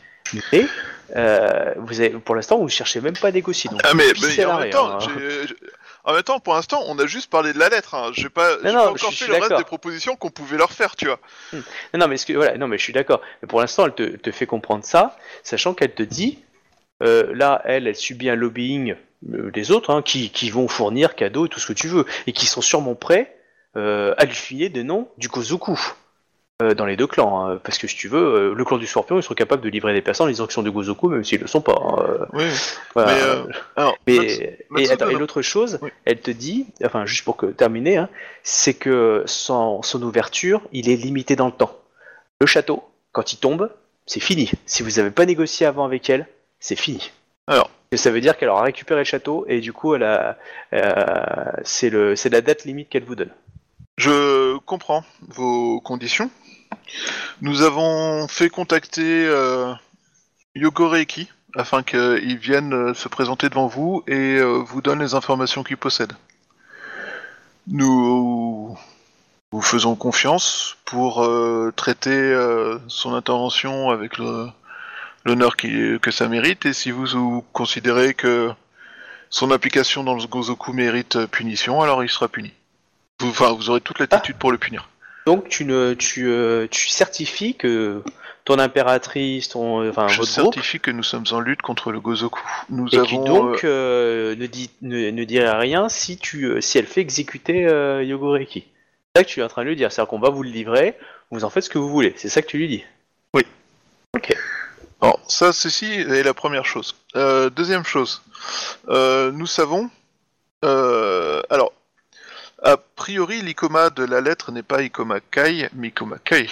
Mais 0.52 0.66
euh, 1.16 1.74
vous 1.78 2.00
avez, 2.02 2.10
pour 2.12 2.36
l'instant, 2.36 2.58
vous 2.60 2.70
cherchez 2.70 3.00
même 3.02 3.16
pas 3.18 3.28
à 3.30 3.32
négocier. 3.32 3.70
Donc, 3.70 3.80
Ah 3.84 3.94
mais, 3.96 4.04
mais 4.22 4.46
en, 4.46 4.60
même 4.60 4.70
temps, 4.70 4.92
hein. 4.96 5.00
j'ai- 5.00 5.56
en 6.06 6.14
même 6.14 6.24
temps, 6.24 6.40
pour 6.40 6.54
l'instant, 6.54 6.82
on 6.88 6.98
a 7.00 7.08
juste 7.08 7.30
parlé 7.30 7.52
de 7.52 7.60
la 7.60 7.70
lettre. 7.70 7.96
Hein. 7.96 8.12
J'ai 8.14 8.30
pas, 8.30 8.58
j'ai 8.64 8.72
non, 8.72 8.74
pas 8.74 8.86
je 8.96 9.06
encore 9.06 9.14
fait 9.14 9.28
le 9.28 9.34
reste 9.34 9.58
des 9.58 9.64
propositions 9.64 10.16
qu'on 10.16 10.30
pouvait 10.30 10.58
leur 10.58 10.72
faire, 10.72 10.96
tu 10.96 11.06
vois. 11.06 11.20
Non, 11.52 11.62
non, 11.96 12.08
mais, 12.08 12.18
que, 12.18 12.34
voilà, 12.34 12.58
non, 12.58 12.68
mais 12.68 12.78
je 12.78 12.84
suis 12.84 12.94
d'accord. 12.94 13.22
Mais 13.42 13.48
pour 13.48 13.60
l'instant, 13.60 13.86
elle 13.86 13.96
te, 13.96 14.04
te 14.18 14.32
fait 14.32 14.46
comprendre 14.46 14.86
ça, 14.86 15.18
sachant 15.44 15.74
qu'elle 15.74 15.94
te 15.94 16.04
dit, 16.04 16.40
euh, 17.02 17.34
là, 17.34 17.62
elle, 17.66 17.88
elle 17.88 17.96
subit 17.96 18.30
un 18.30 18.36
lobbying 18.36 18.96
euh, 19.34 19.50
des 19.52 19.72
autres, 19.72 19.90
hein, 19.90 20.02
qui, 20.02 20.30
qui 20.30 20.50
vont 20.52 20.68
fournir 20.68 21.16
cadeaux 21.16 21.48
et 21.48 21.50
tout 21.50 21.60
ce 21.60 21.68
que 21.68 21.74
tu 21.74 21.88
veux, 21.88 22.06
et 22.28 22.34
qui 22.34 22.46
sont 22.46 22.62
sûrement 22.62 22.96
prêts 22.96 23.36
euh, 23.76 24.14
à 24.18 24.26
lui 24.26 24.36
filer 24.36 24.70
des 24.70 24.84
noms 24.84 25.10
du 25.18 25.28
Kozuku. 25.28 25.78
Euh, 26.62 26.74
dans 26.74 26.86
les 26.86 26.96
deux 26.96 27.08
clans, 27.08 27.46
hein. 27.50 27.60
parce 27.64 27.78
que 27.78 27.86
si 27.88 27.98
tu 27.98 28.08
veux, 28.08 28.18
euh, 28.52 28.54
le 28.54 28.64
clan 28.66 28.78
du 28.78 28.88
Scorpion, 28.88 29.18
ils 29.18 29.24
sont 29.24 29.34
capables 29.34 29.62
de 29.62 29.68
livrer 29.70 29.94
des 29.94 30.02
personnes 30.02 30.28
en 30.28 30.30
disant 30.30 30.46
qu'ils 30.46 30.54
sont 30.54 30.64
du 30.64 30.72
Gozoku, 30.72 31.10
même 31.10 31.24
s'ils 31.24 31.42
le 31.42 31.48
sont 31.48 31.60
pas. 31.62 31.76
hein. 31.78 32.28
Oui. 32.34 32.46
voilà. 32.94 33.14
Mais, 33.14 33.54
alors, 33.76 33.98
Mais- 34.08 34.58
Mats- 34.70 34.82
et, 34.82 34.92
attends, 34.92 35.10
et 35.10 35.16
l'autre 35.16 35.42
chose, 35.42 35.80
Oui. 35.82 35.90
elle 36.06 36.22
te 36.22 36.32
dit, 36.32 36.68
enfin 36.86 37.06
juste 37.06 37.26
pour 37.26 37.36
que, 37.36 37.48
terminer, 37.48 37.98
hein, 37.98 38.10
c'est 38.44 38.74
que 38.74 39.24
son, 39.26 39.82
son 39.82 40.02
ouverture, 40.04 40.62
il 40.72 40.90
est 40.90 40.96
limité 40.96 41.36
dans 41.36 41.48
le 41.48 41.52
temps. 41.52 41.78
Le 42.40 42.48
château, 42.48 42.84
quand 43.12 43.34
il 43.34 43.38
tombe, 43.38 43.70
c'est 44.06 44.22
fini. 44.22 44.50
Si 44.66 44.82
vous 44.82 44.92
n'avez 44.92 45.12
pas 45.12 45.26
négocié 45.26 45.66
avant 45.66 45.84
avec 45.84 46.10
elle, 46.10 46.26
c'est 46.62 46.76
fini. 46.78 47.12
Alors. 47.48 47.70
Et 47.92 47.98
ça 47.98 48.12
veut 48.12 48.20
dire 48.20 48.36
qu'elle 48.38 48.50
aura 48.50 48.64
récupéré 48.64 49.02
le 49.02 49.06
château 49.06 49.46
et 49.48 49.62
du 49.62 49.72
coup, 49.72 49.94
elle 49.96 50.04
a, 50.04 50.38
euh, 50.74 51.52
c'est 51.64 51.90
la 52.30 52.42
date 52.42 52.64
limite 52.66 52.90
qu'elle 52.90 53.04
vous 53.04 53.16
donne. 53.16 53.30
Je 53.98 54.58
comprends 54.60 55.04
vos 55.22 55.80
conditions. 55.80 56.30
Nous 57.42 57.62
avons 57.62 58.28
fait 58.28 58.50
contacter 58.50 59.26
euh, 59.26 59.74
afin 61.56 61.84
qu'il 61.84 62.38
vienne 62.38 62.74
euh, 62.74 62.94
se 62.94 63.08
présenter 63.08 63.50
devant 63.50 63.68
vous 63.68 64.04
et 64.08 64.38
euh, 64.38 64.62
vous 64.66 64.82
donne 64.82 65.00
les 65.00 65.16
informations 65.16 65.64
qu'il 65.64 65.78
possède. 65.78 66.14
Nous 67.68 68.78
vous 69.52 69.62
faisons 69.62 69.96
confiance 69.96 70.78
pour 70.86 71.24
euh, 71.24 71.72
traiter 71.76 72.36
son 72.88 73.14
intervention 73.14 73.90
avec 73.90 74.18
l'honneur 74.18 75.56
que 75.56 76.12
ça 76.12 76.28
mérite 76.28 76.66
et 76.66 76.74
si 76.74 76.92
vous, 76.92 77.06
vous 77.08 77.44
considérez 77.54 78.14
que 78.14 78.52
son 79.30 79.52
implication 79.52 80.04
dans 80.04 80.14
le 80.14 80.28
Gozoku 80.28 80.74
mérite 80.74 81.26
punition, 81.28 81.82
alors 81.82 82.04
il 82.04 82.10
sera 82.10 82.28
puni. 82.28 82.54
Vous, 83.20 83.30
enfin, 83.30 83.54
vous 83.54 83.70
aurez 83.70 83.82
toute 83.82 84.00
l'attitude 84.00 84.38
pour 84.38 84.52
le 84.52 84.58
punir. 84.58 84.90
Donc 85.26 85.50
tu 85.50 85.66
ne, 85.66 85.94
tu, 85.94 86.28
euh, 86.28 86.68
tu 86.70 86.88
certifies 86.88 87.56
que 87.56 88.04
ton 88.46 88.60
impératrice, 88.60 89.50
ton, 89.50 89.82
euh, 89.82 89.90
enfin 89.90 90.08
Je 90.08 90.20
votre 90.20 90.32
certifie 90.32 90.80
que 90.80 90.92
nous 90.92 91.04
sommes 91.04 91.26
en 91.32 91.40
lutte 91.40 91.64
contre 91.64 91.92
le 91.92 92.00
Gozoku. 92.00 92.40
Nous 92.70 92.88
et 92.96 93.02
qui 93.02 93.18
donc 93.18 93.64
euh, 93.64 94.36
ne, 94.36 94.46
dit, 94.46 94.70
ne, 94.84 95.10
ne 95.10 95.24
dirait 95.24 95.52
rien 95.52 95.90
si, 95.90 96.18
tu, 96.18 96.62
si 96.62 96.78
elle 96.78 96.86
fait 96.86 97.02
exécuter 97.02 97.66
euh, 97.66 98.04
Yogoreki. 98.04 98.68
C'est 99.16 99.22
ça 99.22 99.24
que 99.24 99.30
tu 99.30 99.40
es 99.40 99.44
en 99.44 99.48
train 99.48 99.64
de 99.64 99.70
lui 99.70 99.76
dire, 99.76 99.92
c'est-à-dire 99.92 100.10
qu'on 100.10 100.20
va 100.20 100.30
vous 100.30 100.44
le 100.44 100.52
livrer, 100.52 100.96
vous 101.32 101.44
en 101.44 101.50
faites 101.50 101.64
ce 101.64 101.70
que 101.70 101.80
vous 101.80 101.90
voulez, 101.90 102.14
c'est 102.18 102.30
ça 102.30 102.42
que 102.42 102.48
tu 102.48 102.58
lui 102.58 102.68
dis. 102.68 102.84
Alors, 105.02 105.20
ça, 105.28 105.52
ceci 105.52 105.86
est 105.86 106.24
la 106.24 106.34
première 106.34 106.66
chose. 106.66 106.96
Deuxième 107.14 107.84
chose, 107.84 108.22
nous 108.88 109.48
savons. 109.48 109.90
alors, 110.62 111.74
a 112.66 112.78
priori, 112.78 113.42
l'Ikoma 113.42 113.90
de 113.92 114.04
la 114.04 114.20
lettre 114.22 114.52
n'est 114.52 114.64
pas 114.64 114.82
Ikoma 114.82 115.20
Kai, 115.20 115.70
mais 115.74 115.88
Ikoma 115.90 116.18
Kai. 116.24 116.50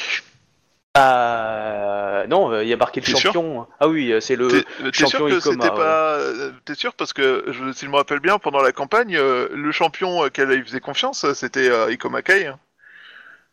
Ah 0.95 2.23
non, 2.30 2.52
euh, 2.52 2.64
il 2.64 2.69
y 2.69 2.73
a 2.73 2.77
marqué 2.77 3.02
le 3.02 3.06
champion. 3.06 3.65
Ah 3.80 3.88
oui, 3.88 4.11
euh, 4.14 4.19
c'est 4.19 4.35
le. 4.35 4.48
T'es 4.48 4.57
euh, 4.57 4.91
t'es 4.91 4.98
sûr 4.98 5.10
champion 5.10 5.27
que 5.27 5.38
Ikoma, 5.40 5.53
c'était 5.56 5.69
ouais. 5.72 5.76
pas. 5.76 6.19
T'es 6.65 6.76
sûr? 6.76 6.94
Parce 6.94 7.14
que, 7.14 7.45
je, 7.48 7.72
s'il 7.73 7.90
me 7.90 7.95
rappelle 7.95 8.19
bien, 8.19 8.38
pendant 8.38 8.61
la 8.61 8.72
campagne, 8.72 9.15
euh, 9.18 9.48
le 9.53 9.72
champion 9.72 10.30
qu'elle 10.30 10.49
lui 10.49 10.64
faisait 10.64 10.80
confiance, 10.80 11.26
c'était 11.34 11.68
euh, 11.69 11.91
Ikoma 11.91 12.22
Kai. 12.22 12.45
hein. 12.48 12.60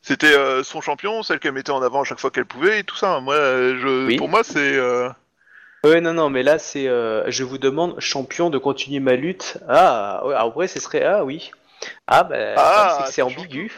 C'était 0.02 0.34
euh, 0.34 0.62
son 0.62 0.80
champion, 0.80 1.22
celle 1.22 1.40
qu'elle 1.40 1.52
mettait 1.52 1.72
en 1.72 1.82
avant 1.82 2.02
à 2.02 2.04
chaque 2.04 2.20
fois 2.20 2.30
qu'elle 2.30 2.46
pouvait 2.46 2.80
et 2.80 2.84
tout 2.84 2.96
ça. 2.96 3.20
Moi, 3.20 3.36
je, 3.36 4.06
Oui. 4.06 4.16
pour 4.16 4.28
moi, 4.28 4.42
c'est. 4.44 4.76
euh, 4.76 5.08
Ouais, 5.82 6.02
non, 6.02 6.12
non, 6.12 6.28
mais 6.28 6.42
là, 6.42 6.58
c'est. 6.58 6.88
euh, 6.88 7.24
je 7.30 7.42
vous 7.42 7.56
demande, 7.56 7.98
champion, 8.00 8.50
de 8.50 8.58
continuer 8.58 9.00
ma 9.00 9.16
lutte. 9.16 9.56
Ah, 9.66 10.22
ouais, 10.26 10.34
après, 10.34 10.68
ce 10.68 10.78
serait. 10.78 11.02
Ah 11.04 11.24
oui. 11.24 11.52
Ah, 12.06 12.24
bah, 12.24 12.36
Ah, 12.56 12.96
c'est 12.98 13.04
que 13.06 13.12
c'est 13.12 13.20
attention. 13.22 13.40
ambigu. 13.42 13.72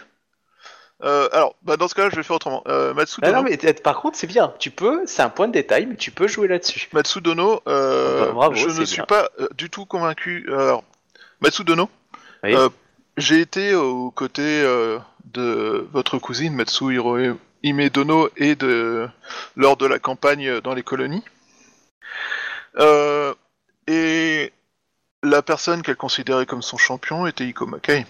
euh, 1.05 1.29
alors, 1.33 1.57
bah, 1.63 1.77
dans 1.77 1.89
ce 1.89 1.95
cas-là, 1.95 2.11
je 2.11 2.17
vais 2.17 2.23
faire 2.23 2.37
autrement. 2.37 2.63
Euh, 2.69 2.95
Matsudo. 2.95 3.27
Ah, 3.27 3.33
non, 3.33 3.43
mais 3.43 3.57
par 3.75 4.01
contre, 4.01 4.17
c'est 4.17 4.27
bien. 4.27 4.53
Tu 4.59 4.71
peux, 4.71 5.03
c'est 5.07 5.23
un 5.23 5.29
point 5.31 5.49
de 5.49 5.53
détail, 5.53 5.87
mais 5.87 5.97
tu 5.97 6.11
peux 6.11 6.29
jouer 6.29 6.49
là-dessus. 6.49 6.89
Matsudono, 6.93 7.61
euh, 7.67 8.27
Bah, 8.27 8.33
bravo, 8.33 8.55
je 8.55 8.69
ne 8.81 8.85
suis 8.85 9.03
pas 9.03 9.29
euh, 9.41 9.49
du 9.57 9.69
tout 9.71 9.85
convaincu. 9.87 10.47
Alors, 10.53 10.85
Matsudono, 11.41 11.89
Oui. 12.45 12.55
j'ai 13.17 13.41
été 13.41 13.75
aux 13.75 14.11
côtés 14.11 14.63
de 15.25 15.87
votre 15.93 16.19
cousine 16.19 16.55
Matsu 16.55 16.93
Hirohime 16.95 17.37
Dono 17.93 18.29
et 18.37 18.55
de 18.57 19.09
lors 19.57 19.77
de 19.77 19.87
la 19.87 19.99
campagne 19.99 20.61
dans 20.61 20.75
les 20.75 20.83
colonies. 20.83 21.23
Et 23.89 24.53
la 25.23 25.43
personne 25.43 25.83
qu'elle 25.83 25.97
considérait 25.97 26.47
comme 26.47 26.63
son 26.63 26.77
champion 26.77 27.27
était 27.27 27.45
Ikoma 27.45 27.79
Kai. 27.81 28.07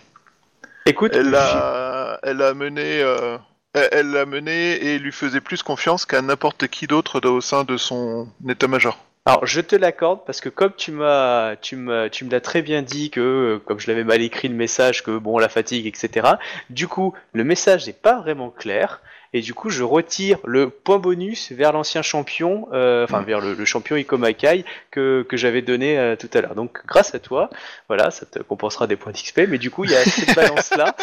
Écoute, 0.86 1.12
Elle 1.14 1.34
a 1.34 2.54
mené, 2.54 3.02
euh, 3.02 3.38
elle 3.74 4.10
l'a 4.10 4.26
mené 4.26 4.72
et 4.84 4.98
lui 4.98 5.12
faisait 5.12 5.40
plus 5.40 5.62
confiance 5.62 6.06
qu'à 6.06 6.22
n'importe 6.22 6.68
qui 6.68 6.86
d'autre 6.86 7.20
au 7.28 7.40
sein 7.40 7.64
de 7.64 7.76
son 7.76 8.28
état-major. 8.48 8.98
Alors, 9.24 9.46
je 9.46 9.60
te 9.60 9.76
l'accorde 9.76 10.24
parce 10.26 10.40
que 10.40 10.48
comme 10.48 10.72
tu 10.76 10.90
m'as, 10.90 11.54
tu 11.56 11.76
m'as, 11.76 12.08
tu 12.08 12.24
me 12.24 12.30
l'as 12.30 12.40
très 12.40 12.60
bien 12.60 12.82
dit 12.82 13.10
que, 13.10 13.60
comme 13.66 13.78
je 13.78 13.86
l'avais 13.86 14.02
mal 14.02 14.20
écrit 14.20 14.48
le 14.48 14.56
message, 14.56 15.04
que 15.04 15.16
bon, 15.16 15.38
la 15.38 15.48
fatigue, 15.48 15.86
etc. 15.86 16.26
Du 16.70 16.88
coup, 16.88 17.14
le 17.32 17.44
message 17.44 17.86
n'est 17.86 17.92
pas 17.92 18.18
vraiment 18.18 18.50
clair 18.50 19.00
et 19.32 19.40
du 19.40 19.54
coup, 19.54 19.70
je 19.70 19.82
retire 19.82 20.38
le 20.44 20.68
point 20.68 20.98
bonus 20.98 21.52
vers 21.52 21.72
l'ancien 21.72 22.02
champion, 22.02 22.68
euh, 22.72 23.04
enfin 23.04 23.22
vers 23.22 23.40
le, 23.40 23.54
le 23.54 23.64
champion 23.64 23.96
Ikomakai 23.96 24.64
que, 24.90 25.24
que 25.28 25.36
j'avais 25.36 25.62
donné 25.62 25.98
euh, 25.98 26.16
tout 26.16 26.28
à 26.34 26.40
l'heure. 26.40 26.54
Donc, 26.54 26.80
grâce 26.86 27.14
à 27.14 27.18
toi, 27.18 27.48
voilà, 27.88 28.10
ça 28.10 28.26
te 28.26 28.38
compensera 28.40 28.86
des 28.86 28.96
points 28.96 29.12
d'XP. 29.12 29.42
Mais 29.48 29.58
du 29.58 29.70
coup, 29.70 29.84
il 29.84 29.90
y 29.90 29.94
a 29.96 30.04
cette 30.04 30.34
balance 30.36 30.70
là 30.76 30.94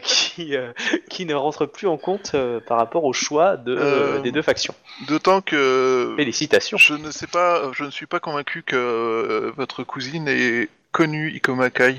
qui, 0.00 0.56
euh, 0.56 0.72
qui 1.08 1.26
ne 1.26 1.34
rentre 1.34 1.66
plus 1.66 1.88
en 1.88 1.96
compte 1.96 2.32
euh, 2.34 2.60
par 2.60 2.78
rapport 2.78 3.04
au 3.04 3.12
choix 3.12 3.56
de, 3.56 3.76
Euh, 3.76 4.20
des 4.20 4.32
deux 4.32 4.42
factions. 4.42 4.74
D'autant 5.08 5.40
que 5.40 6.14
Félicitations. 6.16 6.78
je 6.78 6.94
ne 6.94 7.10
sais 7.10 7.26
pas, 7.26 7.70
je 7.72 7.84
ne 7.84 7.90
suis 7.90 8.06
pas 8.06 8.20
convaincu 8.20 8.62
que 8.62 8.76
euh, 8.76 9.52
votre 9.56 9.82
cousine 9.82 10.28
ait 10.28 10.68
connu 10.92 11.30
Ikomakai 11.32 11.96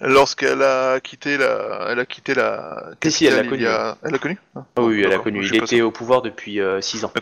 lorsqu'elle 0.00 0.62
a 0.62 1.00
quitté 1.00 1.36
la, 1.36 1.86
elle 1.90 1.98
a 2.00 2.06
quitté 2.06 2.34
la. 2.34 2.90
Si, 3.06 3.26
elle 3.26 3.36
l'a 3.36 3.44
connu. 3.48 3.66
a- 3.66 3.96
Elle 4.02 4.12
l'a 4.12 4.18
connu. 4.18 4.38
Ah, 4.56 4.64
Ah 4.76 4.82
oui, 4.82 5.00
elle 5.00 5.06
a 5.06 5.08
d'accord, 5.10 5.24
connu. 5.24 5.44
Il 5.46 5.54
était 5.56 5.78
ça. 5.78 5.84
au 5.86 5.90
pouvoir 5.90 6.22
depuis 6.22 6.60
6 6.80 7.04
ans. 7.04 7.12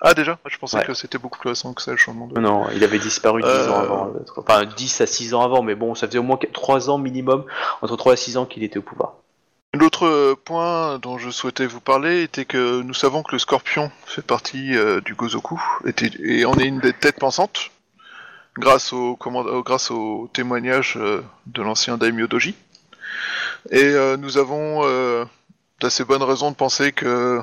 Ah 0.00 0.14
déjà 0.14 0.38
Je 0.46 0.56
pensais 0.58 0.76
Ouais. 0.76 0.84
que 0.84 0.94
c'était 0.94 1.18
beaucoup 1.18 1.40
plus 1.40 1.48
récent 1.48 1.74
que 1.74 1.82
ça 1.82 1.90
le 1.90 1.96
changement 1.96 2.28
de. 2.28 2.38
Non, 2.38 2.66
il 2.72 2.84
avait 2.84 3.00
disparu 3.00 3.42
10 3.42 3.48
Euh. 3.48 3.68
ans 3.70 3.78
avant. 3.80 4.04
l'autre. 4.04 4.34
Enfin, 4.36 4.64
10 4.64 5.00
à 5.00 5.06
6 5.06 5.34
ans 5.34 5.42
avant, 5.42 5.62
mais 5.64 5.74
bon, 5.74 5.96
ça 5.96 6.06
faisait 6.06 6.18
au 6.18 6.22
moins 6.22 6.38
3 6.52 6.88
ans 6.88 6.98
minimum, 6.98 7.44
entre 7.82 7.96
3 7.96 8.12
et 8.12 8.16
6 8.16 8.36
ans 8.36 8.46
qu'il 8.46 8.62
était 8.62 8.78
au 8.78 8.82
pouvoir. 8.82 9.14
L'autre 9.74 10.06
euh, 10.06 10.34
point 10.42 10.98
dont 11.00 11.18
je 11.18 11.30
souhaitais 11.30 11.66
vous 11.66 11.80
parler 11.80 12.22
était 12.22 12.44
que 12.44 12.80
nous 12.80 12.94
savons 12.94 13.22
que 13.24 13.32
le 13.32 13.38
Scorpion 13.40 13.90
fait 14.06 14.22
partie 14.24 14.76
euh, 14.76 15.00
du 15.00 15.14
Gozoku 15.14 15.60
était, 15.84 16.10
et 16.22 16.46
on 16.46 16.54
est 16.54 16.64
une 16.66 16.78
des 16.78 16.92
têtes 16.94 17.18
pensantes 17.18 17.70
grâce 18.56 18.92
au, 18.92 19.16
command- 19.16 19.46
euh, 19.46 19.62
grâce 19.62 19.90
au 19.90 20.28
témoignage 20.32 20.94
euh, 20.96 21.22
de 21.46 21.62
l'ancien 21.62 21.98
Daimyo 21.98 22.26
Doji. 22.26 22.54
Et 23.70 23.82
euh, 23.84 24.16
nous 24.16 24.38
avons 24.38 24.82
d'assez 25.80 26.04
bonnes 26.04 26.22
raisons 26.22 26.50
de 26.50 26.56
penser 26.56 26.92
que 26.92 27.40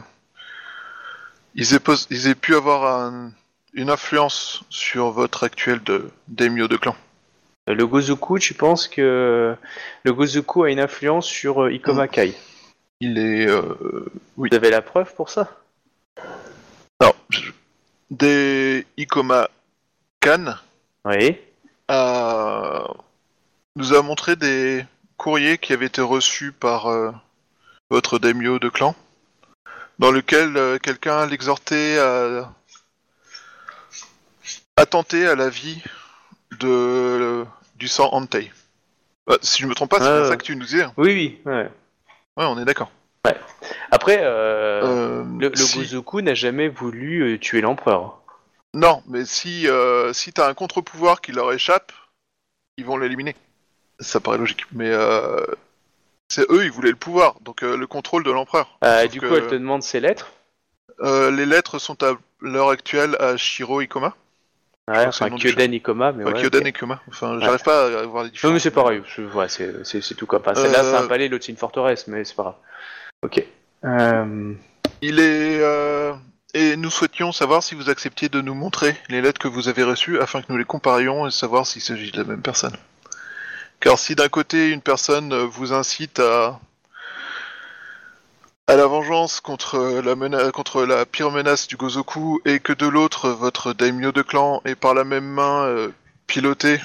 ils 1.55 1.73
aient, 1.73 1.79
pos- 1.79 2.07
ils 2.09 2.27
aient 2.27 2.35
pu 2.35 2.55
avoir 2.55 2.85
un- 3.01 3.31
une 3.73 3.89
influence 3.89 4.63
sur 4.69 5.11
votre 5.11 5.43
actuel 5.43 5.81
de 5.83 6.09
Daimyo 6.27 6.67
de 6.67 6.77
clan. 6.77 6.95
Le 7.67 7.85
Gozoku, 7.87 8.37
tu 8.39 8.53
penses 8.53 8.87
que 8.87 9.55
le 10.03 10.13
Gozoku 10.13 10.63
a 10.63 10.71
une 10.71 10.79
influence 10.79 11.25
sur 11.25 11.63
euh, 11.63 11.71
Ikomakai 11.73 12.35
Il 13.01 13.17
est 13.17 13.51
oui. 13.51 14.03
Vous 14.37 14.47
avez 14.55 14.69
la 14.69 14.81
preuve 14.81 15.13
pour 15.15 15.29
ça? 15.29 15.49
Alors, 16.99 17.15
je- 17.29 17.51
des 18.11 18.85
Ikoma 18.97 19.49
Kan 20.21 20.55
Oui. 21.05 21.37
a- 21.87 22.87
nous 23.75 23.93
a 23.93 24.01
montré 24.01 24.35
des 24.35 24.85
courriers 25.17 25.57
qui 25.57 25.73
avaient 25.73 25.85
été 25.85 26.01
reçus 26.01 26.51
par 26.51 26.87
euh, 26.87 27.11
votre 27.89 28.19
daimyo 28.19 28.57
de 28.59 28.69
clan, 28.69 28.95
dans 29.99 30.11
lequel 30.11 30.57
euh, 30.57 30.77
quelqu'un 30.79 31.25
l'exhortait 31.27 31.97
à 31.99 32.51
attenter 34.77 35.27
à 35.27 35.35
la 35.35 35.49
vie 35.49 35.81
de 36.59 37.45
du 37.75 37.87
sang 37.87 38.09
Antei. 38.13 38.51
Bah, 39.27 39.37
si 39.41 39.61
je 39.63 39.67
me 39.67 39.73
trompe 39.75 39.89
pas, 39.91 39.99
c'est 39.99 40.05
bien 40.11 40.21
ouais. 40.21 40.27
ça 40.29 40.37
que 40.37 40.43
tu 40.43 40.55
nous 40.55 40.65
disais. 40.65 40.85
Oui, 40.97 41.13
oui. 41.13 41.41
ouais. 41.45 41.69
Ouais, 42.37 42.45
on 42.45 42.57
est 42.59 42.65
d'accord. 42.65 42.91
Après, 43.91 44.19
euh, 44.21 44.81
Euh, 44.83 45.23
le, 45.39 45.49
le 45.49 45.55
si- 45.55 45.79
Gozoku 45.79 46.21
n'a 46.21 46.33
jamais 46.35 46.67
voulu 46.67 47.21
euh, 47.33 47.39
tuer 47.39 47.61
l'empereur. 47.61 48.21
Non, 48.75 49.01
mais 49.07 49.25
si 49.25 49.67
euh, 49.67 50.11
si 50.13 50.33
t'as 50.33 50.49
un 50.49 50.53
contre-pouvoir 50.53 51.21
qui 51.21 51.31
leur 51.31 51.51
échappe, 51.53 51.91
ils 52.77 52.85
vont 52.85 52.97
l'éliminer. 52.97 53.35
Ça 53.99 54.19
paraît 54.19 54.37
logique. 54.37 54.65
Mais 54.73 54.89
euh, 54.89 55.45
c'est 56.29 56.45
eux, 56.51 56.65
ils 56.65 56.71
voulaient 56.71 56.89
le 56.89 56.95
pouvoir, 56.97 57.39
donc 57.39 57.63
euh, 57.63 57.77
le 57.77 57.87
contrôle 57.87 58.23
de 58.23 58.31
l'empereur. 58.31 58.77
Sauf 58.83 59.09
du 59.11 59.19
que- 59.21 59.27
coup, 59.27 59.35
elle 59.35 59.47
te 59.47 59.55
demande 59.55 59.81
ses 59.81 59.99
lettres? 60.01 60.31
Euh, 61.01 61.31
les 61.31 61.45
lettres 61.45 61.79
sont 61.79 62.03
à 62.03 62.13
l'heure 62.41 62.69
actuelle 62.69 63.15
à 63.19 63.37
Shiro 63.37 63.81
Ikoma. 63.81 64.13
Ouais, 64.87 64.93
que 64.95 65.01
c'est 65.01 65.07
enfin, 65.07 65.25
le 65.25 65.31
nom 65.31 65.37
du 65.37 65.47
Kyoden 65.47 65.73
Ikoma, 65.73 66.11
mais 66.11 66.23
Enfin, 66.25 66.33
ouais, 66.35 66.41
Kyoden 66.41 66.61
ok. 66.61 66.67
Ikoma. 66.67 67.01
Enfin, 67.07 67.39
j'arrive 67.39 67.63
pas 67.63 67.85
à 67.85 68.03
voir 68.05 68.23
les 68.23 68.29
Non, 68.29 68.33
différences. 68.33 68.53
mais 68.53 68.59
c'est 68.59 68.71
pareil. 68.71 69.01
c'est- 69.15 69.23
Ouais, 69.23 69.49
c'est 69.49 69.83
c'est- 69.85 70.01
c'est 70.01 70.15
tout 70.15 70.25
comme. 70.27 70.41
Enfin, 70.41 70.53
celle-là, 70.53 70.83
c'est 70.83 70.95
un 70.95 71.07
palais, 71.07 71.27
l'autre, 71.29 71.45
c'est 71.45 71.51
une 71.53 71.57
forteresse, 71.57 72.07
mais 72.07 72.23
c'est 72.25 72.35
pas 72.35 72.43
grave. 72.43 72.55
Ok. 73.23 73.43
Euh, 73.85 74.53
Il 75.01 75.19
est. 75.19 75.59
euh, 75.61 76.13
Et 76.57 76.77
nous 76.77 76.89
souhaitions 76.89 77.33
savoir 77.33 77.61
si 77.61 77.75
vous 77.75 77.89
acceptiez 77.89 78.29
de 78.29 78.39
nous 78.39 78.53
montrer 78.53 78.95
les 79.09 79.21
lettres 79.21 79.41
que 79.41 79.49
vous 79.49 79.67
avez 79.67 79.83
reçues 79.83 80.21
afin 80.21 80.41
que 80.41 80.45
nous 80.49 80.57
les 80.57 80.63
comparions 80.63 81.27
et 81.27 81.31
savoir 81.31 81.67
s'il 81.67 81.81
s'agit 81.81 82.11
de 82.13 82.17
la 82.17 82.23
même 82.23 82.41
personne. 82.41 82.75
Car 83.81 83.99
si 83.99 84.15
d'un 84.15 84.29
côté 84.29 84.69
une 84.69 84.81
personne 84.81 85.35
vous 85.35 85.73
incite 85.73 86.19
à 86.19 86.59
à 88.67 88.75
la 88.77 88.87
vengeance 88.87 89.41
contre 89.41 90.01
la 90.01 90.51
contre 90.51 90.85
la 90.85 91.05
pire 91.05 91.29
menace 91.29 91.67
du 91.67 91.75
Gozoku 91.75 92.39
et 92.45 92.59
que 92.61 92.71
de 92.73 92.87
l'autre 92.87 93.29
votre 93.31 93.73
daimyo 93.73 94.13
de 94.13 94.21
clan 94.21 94.61
est 94.63 94.75
par 94.75 94.93
la 94.93 95.03
même 95.03 95.27
main 95.27 95.65
euh, 95.65 95.89
piloté 96.25 96.79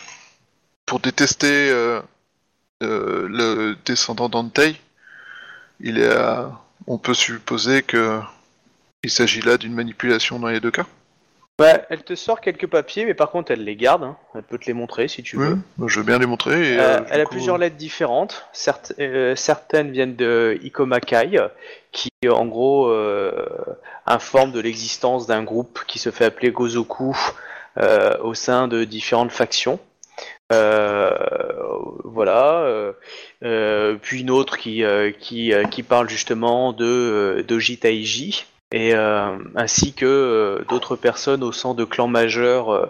pour 0.84 0.98
détester 0.98 1.70
euh, 1.70 2.02
euh, 2.82 3.28
le 3.30 3.76
descendant 3.86 4.28
d'Antei, 4.28 4.78
il 5.78 5.98
est 5.98 6.12
à- 6.12 6.50
on 6.88 6.98
peut 6.98 7.14
supposer 7.14 7.82
que 7.82 8.20
il 9.02 9.10
s'agit 9.10 9.40
là 9.40 9.56
d'une 9.56 9.72
manipulation 9.74 10.38
dans 10.38 10.48
les 10.48 10.60
deux 10.60 10.70
cas. 10.70 10.86
Ouais, 11.60 11.84
elle 11.90 12.02
te 12.02 12.14
sort 12.14 12.40
quelques 12.40 12.66
papiers, 12.66 13.04
mais 13.04 13.12
par 13.12 13.30
contre, 13.30 13.50
elle 13.52 13.64
les 13.64 13.76
garde. 13.76 14.02
hein. 14.02 14.16
Elle 14.34 14.42
peut 14.42 14.56
te 14.56 14.64
les 14.64 14.72
montrer 14.72 15.08
si 15.08 15.22
tu 15.22 15.36
veux. 15.36 15.58
Oui, 15.78 15.88
je 15.90 15.98
veux 16.00 16.06
bien 16.06 16.18
les 16.18 16.24
montrer. 16.24 16.74
Et, 16.74 16.78
Euh, 16.78 16.82
euh, 16.82 17.00
du 17.00 17.06
elle 17.10 17.20
a 17.20 17.24
coup, 17.24 17.32
plusieurs 17.32 17.58
lettres 17.58 17.76
différentes. 17.76 18.46
Certes- 18.54 18.94
euh, 18.98 19.36
certaines 19.36 19.90
viennent 19.90 20.16
de 20.16 20.58
Ikomakai, 20.62 21.38
qui 21.92 22.08
en 22.30 22.46
gros 22.46 22.88
euh, 22.88 23.46
informe 24.06 24.52
de 24.52 24.60
l'existence 24.60 25.26
d'un 25.26 25.42
groupe 25.42 25.80
qui 25.86 25.98
se 25.98 26.10
fait 26.10 26.24
appeler 26.24 26.50
Gozoku 26.50 27.14
euh, 27.76 28.16
au 28.22 28.32
sein 28.32 28.66
de 28.66 28.84
différentes 28.84 29.32
factions. 29.32 29.78
Euh, 30.52 31.10
voilà. 32.04 32.60
euh, 32.62 32.92
euh, 33.44 33.96
puis 34.00 34.22
une 34.22 34.30
autre 34.30 34.56
qui, 34.56 34.82
euh, 34.82 35.10
qui, 35.12 35.52
euh, 35.52 35.64
qui 35.64 35.82
parle 35.82 36.08
justement 36.08 36.72
de 36.72 36.86
euh, 36.86 37.42
Doji 37.42 37.76
Taiji. 37.76 38.46
Et 38.72 38.94
euh, 38.94 39.36
ainsi 39.56 39.92
que 39.94 40.06
euh, 40.06 40.64
d'autres 40.68 40.94
personnes 40.94 41.42
au 41.42 41.50
sein 41.50 41.74
de 41.74 41.84
clans 41.84 42.06
majeurs 42.06 42.72
euh, 42.72 42.86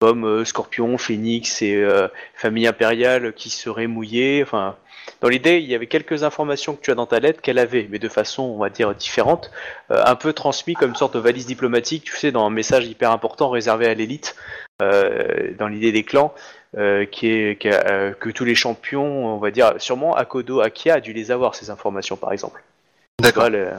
comme 0.00 0.24
euh, 0.24 0.44
Scorpion, 0.44 0.96
Phoenix 0.96 1.60
et 1.60 1.74
euh, 1.76 2.08
famille 2.34 2.66
impériale 2.66 3.34
qui 3.34 3.50
serait 3.50 3.86
mouillée. 3.86 4.42
Enfin, 4.42 4.76
dans 5.20 5.28
l'idée, 5.28 5.58
il 5.58 5.68
y 5.68 5.74
avait 5.74 5.86
quelques 5.86 6.22
informations 6.22 6.74
que 6.74 6.80
tu 6.80 6.90
as 6.90 6.94
dans 6.94 7.06
ta 7.06 7.20
lettre 7.20 7.42
qu'elle 7.42 7.58
avait, 7.58 7.86
mais 7.90 7.98
de 7.98 8.08
façon, 8.08 8.42
on 8.42 8.58
va 8.58 8.70
dire, 8.70 8.94
différente, 8.94 9.50
euh, 9.90 10.02
un 10.06 10.14
peu 10.16 10.32
transmis 10.32 10.74
comme 10.74 10.90
une 10.90 10.96
sorte 10.96 11.14
de 11.14 11.20
valise 11.20 11.46
diplomatique, 11.46 12.04
tu 12.04 12.16
sais, 12.16 12.32
dans 12.32 12.46
un 12.46 12.50
message 12.50 12.86
hyper 12.86 13.10
important 13.10 13.50
réservé 13.50 13.86
à 13.86 13.94
l'élite, 13.94 14.34
dans 14.80 15.68
l'idée 15.68 15.92
des 15.92 16.02
clans, 16.02 16.34
euh, 16.76 17.04
qui 17.04 17.28
est 17.28 17.66
euh, 17.66 18.14
que 18.14 18.30
tous 18.30 18.46
les 18.46 18.54
champions, 18.54 19.34
on 19.34 19.36
va 19.36 19.50
dire, 19.50 19.74
sûrement 19.76 20.16
Akodo 20.16 20.60
Akia 20.60 20.94
a 20.94 21.00
dû 21.00 21.12
les 21.12 21.30
avoir 21.30 21.54
ces 21.54 21.68
informations, 21.68 22.16
par 22.16 22.32
exemple. 22.32 22.62
D'accord. 23.22 23.48
Euh, 23.52 23.72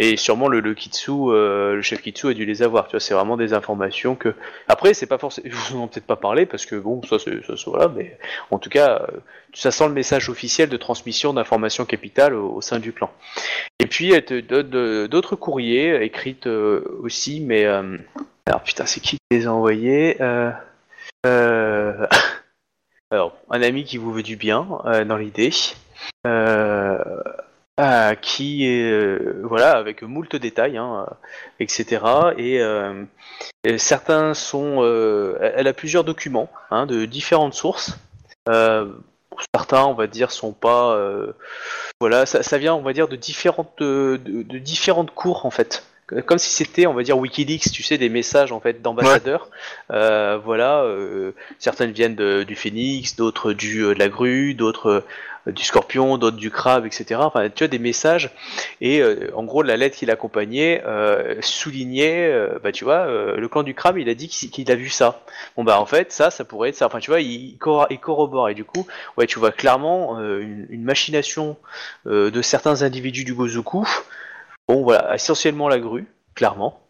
et 0.00 0.16
sûrement 0.16 0.48
le, 0.48 0.74
Kitsu, 0.74 1.12
euh, 1.12 1.76
le 1.76 1.82
chef 1.82 2.02
Kitsu 2.02 2.28
a 2.28 2.34
dû 2.34 2.44
les 2.44 2.62
avoir. 2.62 2.88
Tu 2.88 2.92
vois, 2.92 3.00
c'est 3.00 3.14
vraiment 3.14 3.36
des 3.36 3.52
informations 3.52 4.16
que. 4.16 4.34
Après, 4.66 4.94
c'est 4.94 5.06
pas 5.06 5.18
forcément. 5.18 5.46
Ils 5.46 5.54
vous 5.54 5.76
en 5.76 5.82
ont 5.82 5.88
peut-être 5.88 6.06
pas 6.06 6.16
parlé 6.16 6.44
parce 6.44 6.66
que 6.66 6.74
bon, 6.74 7.00
ça 7.04 7.18
c'est 7.18 7.40
voilà, 7.66 7.88
mais 7.88 8.18
en 8.50 8.58
tout 8.58 8.70
cas, 8.70 9.02
euh, 9.02 9.06
ça 9.54 9.70
sent 9.70 9.86
le 9.86 9.94
message 9.94 10.28
officiel 10.28 10.68
de 10.68 10.76
transmission 10.76 11.32
d'informations 11.32 11.84
capitales 11.84 12.34
au, 12.34 12.60
sein 12.60 12.80
du 12.80 12.92
clan. 12.92 13.10
Et 13.78 13.86
puis, 13.86 14.12
elle 14.12 14.24
te 14.24 14.40
donne 14.40 15.06
d'autres 15.06 15.36
courriers 15.36 16.02
écrites 16.02 16.48
euh, 16.48 16.98
aussi, 17.00 17.40
mais 17.40 17.64
euh, 17.64 17.96
alors 18.46 18.62
putain, 18.62 18.86
c'est 18.86 19.00
qui 19.00 19.16
qui 19.30 19.38
les 19.38 19.46
a 19.46 19.52
envoyés 19.52 20.18
Alors, 23.10 23.36
un 23.48 23.62
ami 23.62 23.84
qui 23.84 23.96
vous 23.96 24.12
veut 24.12 24.24
du 24.24 24.34
bien 24.34 24.66
dans 25.06 25.16
l'idée. 25.16 25.52
Euh, 26.26 26.96
euh, 27.80 28.14
qui 28.14 28.66
est 28.66 28.90
euh, 28.90 29.40
voilà 29.42 29.72
avec 29.72 30.02
moult 30.02 30.36
détails, 30.36 30.76
hein, 30.78 31.06
euh, 31.10 31.14
etc. 31.60 32.02
Et, 32.38 32.60
et 33.64 33.78
certains 33.78 34.34
sont, 34.34 34.82
elle 35.40 35.66
a 35.66 35.72
plusieurs 35.72 36.04
documents 36.04 36.50
hein, 36.70 36.86
de 36.86 37.04
différentes 37.04 37.54
sources. 37.54 37.98
Certains, 39.54 39.84
on 39.84 39.94
va 39.94 40.06
dire, 40.06 40.30
sont 40.30 40.52
pas, 40.52 40.96
voilà, 42.00 42.24
ça, 42.26 42.42
ça 42.42 42.58
vient, 42.58 42.74
on 42.74 42.82
va 42.82 42.92
dire, 42.92 43.08
de 43.08 43.16
différentes, 43.16 43.72
de, 43.78 44.20
de 44.24 44.58
différentes 44.58 45.12
cours 45.12 45.44
en 45.46 45.50
fait. 45.50 45.84
comme 46.26 46.38
si 46.38 46.50
c'était, 46.52 46.86
on 46.86 46.94
va 46.94 47.02
dire, 47.02 47.18
WikiLeaks, 47.18 47.72
tu 47.72 47.82
sais, 47.82 47.98
des 47.98 48.08
messages 48.10 48.52
en 48.52 48.60
fait 48.60 48.80
d'ambassadeurs. 48.82 49.48
Euh, 49.90 50.38
voilà, 50.44 50.82
euh, 50.82 51.32
certaines 51.58 51.90
viennent 51.92 52.14
de- 52.14 52.44
du 52.44 52.54
Phoenix, 52.54 53.16
d'autres 53.16 53.52
du 53.52 53.80
euh, 53.84 53.94
de 53.94 53.98
la 53.98 54.08
grue, 54.08 54.54
d'autres 54.54 55.02
du 55.46 55.62
Scorpion, 55.62 56.16
d'autres 56.18 56.36
du 56.36 56.50
Crabe, 56.50 56.86
etc. 56.86 57.20
Enfin, 57.24 57.48
tu 57.50 57.64
as 57.64 57.68
des 57.68 57.78
messages 57.78 58.30
et 58.80 59.00
euh, 59.00 59.30
en 59.34 59.44
gros 59.44 59.62
la 59.62 59.76
lettre 59.76 59.96
qui 59.96 60.06
l'accompagnait 60.06 60.82
euh, 60.86 61.36
soulignait, 61.42 62.30
euh, 62.32 62.58
bah 62.62 62.72
tu 62.72 62.84
vois, 62.84 63.06
euh, 63.06 63.36
le 63.36 63.48
clan 63.48 63.62
du 63.62 63.74
Crabe, 63.74 63.98
il 63.98 64.08
a 64.08 64.14
dit 64.14 64.28
qu'il 64.28 64.70
a 64.70 64.74
vu 64.74 64.88
ça. 64.88 65.20
Bon 65.56 65.64
bah 65.64 65.80
en 65.80 65.86
fait 65.86 66.12
ça, 66.12 66.30
ça 66.30 66.44
pourrait 66.44 66.70
être 66.70 66.76
ça. 66.76 66.86
Enfin 66.86 66.98
tu 67.00 67.10
vois, 67.10 67.20
il, 67.20 67.56
corro- 67.58 67.86
il 67.90 67.98
corrobore 67.98 68.48
et 68.48 68.54
du 68.54 68.64
coup, 68.64 68.86
ouais, 69.16 69.26
tu 69.26 69.38
vois 69.38 69.52
clairement 69.52 70.18
euh, 70.20 70.40
une, 70.40 70.66
une 70.70 70.84
machination 70.84 71.56
de 72.06 72.42
certains 72.42 72.82
individus 72.82 73.24
du 73.24 73.34
Gozoku. 73.34 73.86
Bon 74.68 74.82
voilà, 74.82 75.14
essentiellement 75.14 75.68
la 75.68 75.78
grue, 75.78 76.06
clairement. 76.34 76.80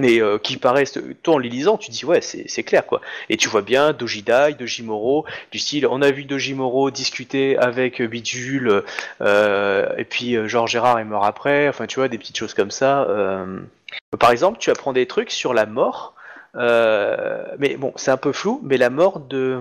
Mais 0.00 0.20
euh, 0.20 0.38
qui 0.38 0.56
paraissent, 0.56 0.98
toi 1.22 1.34
en 1.34 1.38
les 1.38 1.48
lisant, 1.48 1.76
tu 1.76 1.90
dis 1.92 2.04
ouais, 2.04 2.20
c'est 2.22 2.62
clair 2.64 2.86
quoi. 2.86 3.00
Et 3.28 3.36
tu 3.36 3.48
vois 3.48 3.62
bien 3.62 3.92
Dojidai, 3.92 4.54
Dojimoro, 4.58 5.26
du 5.52 5.58
style, 5.60 5.86
on 5.86 6.02
a 6.02 6.10
vu 6.10 6.24
Dojimoro 6.24 6.90
discuter 6.90 7.56
avec 7.56 8.02
Bidule, 8.02 8.82
euh, 9.20 9.88
et 9.96 10.04
puis 10.04 10.36
euh, 10.36 10.48
genre 10.48 10.66
Gérard 10.66 10.98
est 10.98 11.04
mort 11.04 11.24
après, 11.24 11.68
enfin 11.68 11.86
tu 11.86 12.00
vois, 12.00 12.08
des 12.08 12.18
petites 12.18 12.36
choses 12.36 12.54
comme 12.54 12.72
ça. 12.72 13.02
euh. 13.04 13.60
Par 14.18 14.30
exemple, 14.32 14.58
tu 14.58 14.70
apprends 14.70 14.92
des 14.92 15.06
trucs 15.06 15.30
sur 15.30 15.54
la 15.54 15.66
mort, 15.66 16.14
euh, 16.56 17.44
mais 17.58 17.76
bon, 17.76 17.92
c'est 17.96 18.10
un 18.10 18.16
peu 18.16 18.32
flou, 18.32 18.60
mais 18.64 18.78
la 18.78 18.90
mort 18.90 19.20
de 19.20 19.60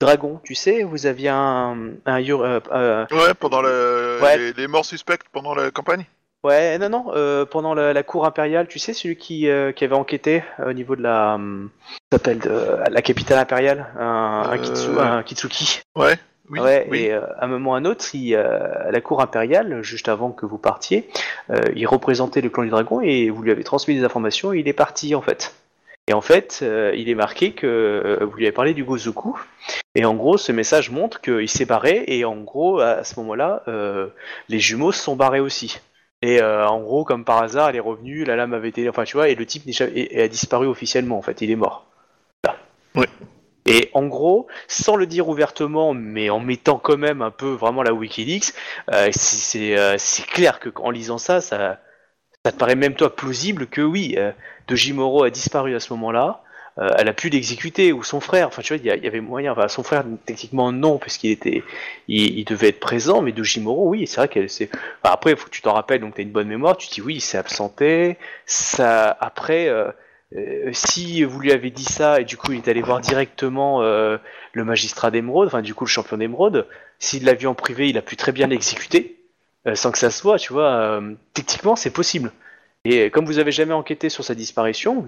Dragon, 0.00 0.40
tu 0.44 0.54
sais, 0.54 0.82
vous 0.82 1.06
aviez 1.06 1.28
un, 1.28 1.76
un, 2.06 2.22
euh, 2.22 2.60
euh, 2.72 3.06
Ouais, 3.12 3.34
pendant 3.38 3.62
le- 3.62 4.18
Ouais. 4.22 4.36
Les, 4.36 4.52
les 4.54 4.66
morts 4.66 4.84
suspectes 4.84 5.26
pendant 5.30 5.54
la 5.54 5.70
campagne? 5.70 6.04
Ouais, 6.42 6.78
non, 6.78 6.88
non, 6.88 7.04
euh, 7.14 7.44
pendant 7.44 7.74
la, 7.74 7.92
la 7.92 8.02
cour 8.02 8.24
impériale, 8.24 8.66
tu 8.66 8.78
sais, 8.78 8.94
celui 8.94 9.16
qui, 9.16 9.46
euh, 9.48 9.72
qui 9.72 9.84
avait 9.84 9.94
enquêté 9.94 10.42
euh, 10.58 10.70
au 10.70 10.72
niveau 10.72 10.96
de 10.96 11.02
la, 11.02 11.34
hum, 11.34 11.68
s'appelle 12.10 12.38
de 12.38 12.78
la 12.90 13.02
capitale 13.02 13.38
impériale, 13.38 13.86
un, 13.98 14.44
un, 14.46 14.52
Euh, 14.54 14.56
Kitsu- 14.56 14.98
un 14.98 15.22
Kitsuki. 15.22 15.80
Ouais, 15.96 16.16
oui. 16.48 16.60
ouais, 16.60 16.88
oui. 16.90 16.98
et 17.02 17.12
euh, 17.12 17.20
à 17.38 17.44
un 17.44 17.48
moment 17.48 17.72
ou 17.72 17.74
à 17.74 17.76
un 17.76 17.84
autre, 17.84 18.06
il, 18.14 18.34
euh, 18.34 18.88
à 18.88 18.90
la 18.90 19.00
cour 19.02 19.20
impériale, 19.20 19.82
juste 19.82 20.08
avant 20.08 20.30
que 20.30 20.46
vous 20.46 20.56
partiez, 20.56 21.10
euh, 21.50 21.60
il 21.76 21.86
représentait 21.86 22.40
le 22.40 22.48
clan 22.48 22.62
du 22.64 22.70
dragon 22.70 23.02
et 23.02 23.28
vous 23.28 23.42
lui 23.42 23.50
avez 23.50 23.62
transmis 23.64 23.94
des 23.96 24.04
informations 24.04 24.54
et 24.54 24.60
il 24.60 24.68
est 24.68 24.72
parti 24.72 25.14
en 25.14 25.20
fait. 25.20 25.54
Et 26.08 26.14
en 26.14 26.22
fait, 26.22 26.60
euh, 26.62 26.92
il 26.96 27.10
est 27.10 27.14
marqué 27.14 27.52
que 27.52 27.66
euh, 27.66 28.24
vous 28.24 28.34
lui 28.38 28.46
avez 28.46 28.52
parlé 28.52 28.72
du 28.72 28.82
Gozoku. 28.82 29.38
Et 29.94 30.06
en 30.06 30.14
gros, 30.14 30.38
ce 30.38 30.50
message 30.52 30.90
montre 30.90 31.20
qu'il 31.20 31.48
s'est 31.50 31.66
barré 31.66 32.02
et 32.06 32.24
en 32.24 32.36
gros, 32.38 32.80
à 32.80 33.04
ce 33.04 33.14
moment-là, 33.20 33.62
euh, 33.68 34.08
les 34.48 34.58
jumeaux 34.58 34.90
se 34.92 35.02
sont 35.02 35.14
barrés 35.16 35.40
aussi. 35.40 35.78
Et 36.22 36.40
euh, 36.40 36.68
en 36.68 36.80
gros, 36.80 37.04
comme 37.04 37.24
par 37.24 37.42
hasard, 37.42 37.70
elle 37.70 37.76
est 37.76 37.80
revenue, 37.80 38.24
la 38.24 38.36
lame 38.36 38.52
avait 38.52 38.68
été, 38.68 38.88
enfin 38.88 39.04
tu 39.04 39.16
vois, 39.16 39.28
et 39.28 39.34
le 39.34 39.46
type 39.46 39.62
et- 39.66 40.22
a 40.22 40.28
disparu 40.28 40.66
officiellement 40.66 41.16
en 41.18 41.22
fait, 41.22 41.40
il 41.40 41.50
est 41.50 41.56
mort. 41.56 41.86
Ouais. 42.94 43.08
Et 43.66 43.90
en 43.94 44.06
gros, 44.06 44.48
sans 44.68 44.96
le 44.96 45.06
dire 45.06 45.28
ouvertement, 45.28 45.94
mais 45.94 46.28
en 46.28 46.40
mettant 46.40 46.78
quand 46.78 46.98
même 46.98 47.22
un 47.22 47.30
peu 47.30 47.50
vraiment 47.50 47.82
la 47.82 47.92
WikiLeaks, 47.92 48.52
euh, 48.90 49.08
c'est- 49.12 49.78
euh, 49.78 49.94
c'est 49.98 50.26
clair 50.26 50.60
que 50.60 50.70
en 50.76 50.90
lisant 50.90 51.18
ça, 51.18 51.40
ça, 51.40 51.78
ça 52.44 52.52
te 52.52 52.56
paraît 52.56 52.74
même 52.74 52.94
toi 52.94 53.14
plausible 53.14 53.66
que 53.66 53.80
oui, 53.80 54.14
euh, 54.18 54.32
Dojimoro 54.66 55.24
a 55.24 55.30
disparu 55.30 55.74
à 55.74 55.80
ce 55.80 55.92
moment-là. 55.92 56.42
Euh, 56.78 56.90
elle 56.96 57.08
a 57.08 57.12
pu 57.12 57.28
l'exécuter 57.28 57.92
ou 57.92 58.02
son 58.02 58.20
frère. 58.20 58.48
Enfin, 58.48 58.62
tu 58.62 58.74
vois, 58.74 58.82
il 58.82 59.02
y, 59.02 59.06
avait 59.06 59.20
moyen. 59.20 59.52
Enfin, 59.52 59.68
son 59.68 59.82
frère, 59.82 60.04
techniquement 60.24 60.72
non, 60.72 60.98
puisqu'il 60.98 61.30
était, 61.30 61.62
il, 62.08 62.44
devait 62.44 62.68
être 62.68 62.80
présent. 62.80 63.22
Mais 63.22 63.32
Dojimoro, 63.32 63.88
oui, 63.88 64.06
c'est 64.06 64.16
vrai 64.16 64.28
qu'elle. 64.28 64.44
enfin, 64.44 64.66
après, 65.04 65.36
faut 65.36 65.46
que 65.46 65.50
tu 65.50 65.62
t'en 65.62 65.74
rappelles. 65.74 66.00
Donc, 66.00 66.14
t'as 66.14 66.22
une 66.22 66.30
bonne 66.30 66.48
mémoire. 66.48 66.76
Tu 66.76 66.88
dis 66.88 67.02
oui, 67.02 67.16
il 67.16 67.20
s'est 67.20 67.38
absenté. 67.38 68.16
Ça, 68.46 69.16
après. 69.20 69.68
euh, 69.68 69.90
euh, 70.36 70.70
si 70.72 71.24
vous 71.24 71.40
lui 71.40 71.50
avez 71.50 71.70
dit 71.72 71.84
ça 71.84 72.20
et 72.20 72.24
du 72.24 72.36
coup 72.36 72.52
il 72.52 72.58
est 72.58 72.68
allé 72.68 72.82
voir 72.82 73.00
directement 73.00 73.82
le 73.82 74.20
magistrat 74.64 75.10
d'émeraude, 75.10 75.48
enfin 75.48 75.60
du 75.60 75.74
coup 75.74 75.84
le 75.84 75.90
champion 75.90 76.16
d'émeraude, 76.18 76.68
s'il 77.00 77.24
l'a 77.24 77.34
vu 77.34 77.48
en 77.48 77.54
privé, 77.54 77.88
il 77.88 77.98
a 77.98 78.02
pu 78.02 78.14
très 78.14 78.30
bien 78.30 78.46
l'exécuter 78.46 79.16
sans 79.74 79.90
que 79.90 79.98
ça 79.98 80.10
se 80.10 80.22
voit, 80.22 80.38
tu 80.38 80.52
vois. 80.52 81.00
techniquement, 81.34 81.74
c'est 81.74 81.90
possible. 81.90 82.30
Et 82.86 83.10
comme 83.10 83.26
vous 83.26 83.38
avez 83.38 83.52
jamais 83.52 83.74
enquêté 83.74 84.08
sur 84.08 84.24
sa 84.24 84.34
disparition, 84.34 85.04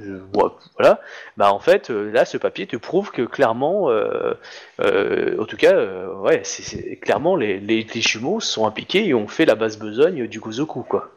voilà, 0.74 1.00
bah 1.38 1.52
en 1.54 1.58
fait 1.58 1.90
euh, 1.90 2.10
là 2.12 2.26
ce 2.26 2.36
papier 2.36 2.66
te 2.66 2.76
prouve 2.76 3.10
que 3.12 3.22
clairement, 3.22 3.88
euh, 3.88 4.34
euh, 4.80 5.40
en 5.40 5.46
tout 5.46 5.56
cas, 5.56 5.74
ouais, 6.20 6.42
c'est- 6.44 6.96
clairement 6.96 7.34
les, 7.34 7.58
les, 7.60 7.82
les 7.82 8.00
jumeaux 8.02 8.40
sont 8.40 8.66
impliqués 8.66 9.06
et 9.06 9.14
ont 9.14 9.26
fait 9.26 9.46
la 9.46 9.54
base 9.54 9.78
besogne 9.78 10.26
du 10.26 10.38
Gozoku 10.38 10.82
quoi. 10.82 11.10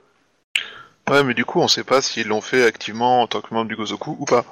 Ouais, 1.10 1.23
mais 1.23 1.34
du 1.34 1.44
coup, 1.45 1.60
on 1.60 1.68
sait 1.68 1.84
pas 1.84 2.02
s'ils 2.02 2.27
l'ont 2.27 2.41
fait 2.41 2.65
activement 2.65 3.22
en 3.22 3.27
tant 3.27 3.41
que 3.41 3.53
membre 3.53 3.68
du 3.68 3.76
Gozoku 3.76 4.15
ou 4.19 4.26
pas. 4.26 4.45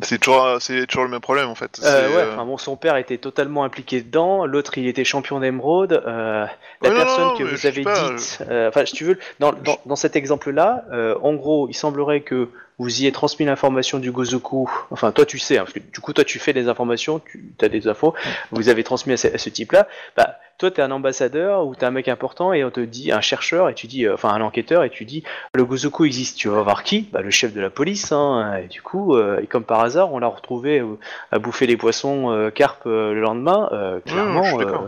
C'est 0.00 0.18
toujours, 0.18 0.56
c'est 0.60 0.86
toujours 0.86 1.04
le 1.04 1.10
même 1.10 1.20
problème 1.20 1.48
en 1.48 1.54
fait. 1.54 1.78
Euh, 1.84 2.08
ouais, 2.08 2.16
euh, 2.16 2.32
enfin 2.32 2.46
bon, 2.46 2.56
son 2.56 2.76
père 2.76 2.96
était 2.96 3.18
totalement 3.18 3.62
impliqué 3.64 4.00
dedans, 4.00 4.46
l'autre 4.46 4.78
il 4.78 4.86
était 4.86 5.04
champion 5.04 5.38
d'émeraude. 5.40 6.02
Euh, 6.06 6.46
la 6.80 6.88
Ouais, 6.88 6.94
non, 6.94 7.00
personne 7.04 7.24
non, 7.24 7.36
que 7.36 7.42
mais 7.44 7.50
vous 7.50 7.56
je 7.56 7.68
avez 7.68 7.82
pas, 7.82 8.10
dite, 8.10 8.38
euh, 8.48 8.68
enfin, 8.68 8.86
si 8.86 8.94
tu 8.94 9.04
veux, 9.04 9.18
dans, 9.38 9.52
dans, 9.52 9.78
dans 9.84 9.96
cet 9.96 10.16
exemple-là, 10.16 10.84
euh, 10.92 11.14
en 11.22 11.34
gros, 11.34 11.68
il 11.68 11.74
semblerait 11.74 12.22
que 12.22 12.48
vous 12.78 13.00
y 13.00 13.02
ayez 13.02 13.12
transmis 13.12 13.46
l'information 13.46 13.98
du 13.98 14.12
Gozoku. 14.12 14.70
Enfin, 14.90 15.12
toi 15.12 15.26
tu 15.26 15.38
sais, 15.38 15.58
hein, 15.58 15.64
parce 15.64 15.72
que 15.72 15.80
du 15.80 16.00
coup, 16.00 16.12
toi 16.12 16.24
tu 16.24 16.38
fais 16.38 16.52
des 16.52 16.68
informations, 16.68 17.20
tu 17.20 17.54
as 17.60 17.68
des 17.68 17.88
infos, 17.88 18.14
vous 18.50 18.68
avez 18.68 18.84
transmis 18.84 19.12
à 19.12 19.16
ce, 19.16 19.48
type-là. 19.48 19.88
Bah, 20.16 20.38
toi 20.58 20.70
t'es 20.70 20.82
un 20.82 20.90
ambassadeur 20.90 21.66
ou 21.66 21.74
t'es 21.74 21.84
un 21.84 21.90
mec 21.90 22.08
important 22.08 22.52
et 22.52 22.64
on 22.64 22.70
te 22.70 22.80
dit 22.80 23.12
un 23.12 23.20
chercheur 23.20 23.68
et 23.68 23.74
tu 23.74 23.86
dis, 23.86 24.06
euh, 24.06 24.14
enfin 24.14 24.30
un 24.30 24.40
enquêteur 24.40 24.84
et 24.84 24.90
tu 24.90 25.04
dis 25.04 25.24
le 25.54 25.64
Gozoku 25.64 26.04
existe. 26.04 26.38
Tu 26.38 26.48
vas 26.48 26.62
voir 26.62 26.82
qui? 26.82 27.08
Bah, 27.12 27.20
le 27.20 27.30
chef 27.30 27.52
de 27.52 27.60
la 27.60 27.70
police. 27.70 28.12
Hein, 28.12 28.60
et 28.64 28.68
du 28.68 28.82
coup, 28.82 29.16
euh, 29.16 29.40
et 29.40 29.46
comme 29.46 29.64
par 29.64 29.80
hasard, 29.80 30.12
on 30.12 30.18
l'a 30.18 30.28
retrouvé 30.28 30.80
euh, 30.80 30.98
à 31.30 31.38
bouffer 31.38 31.66
les 31.66 31.76
poissons 31.76 32.50
carpes 32.54 32.86
le 32.86 33.20
lendemain. 33.20 33.68
Euh, 33.72 34.00
clairement, 34.00 34.60
euh, 34.60 34.78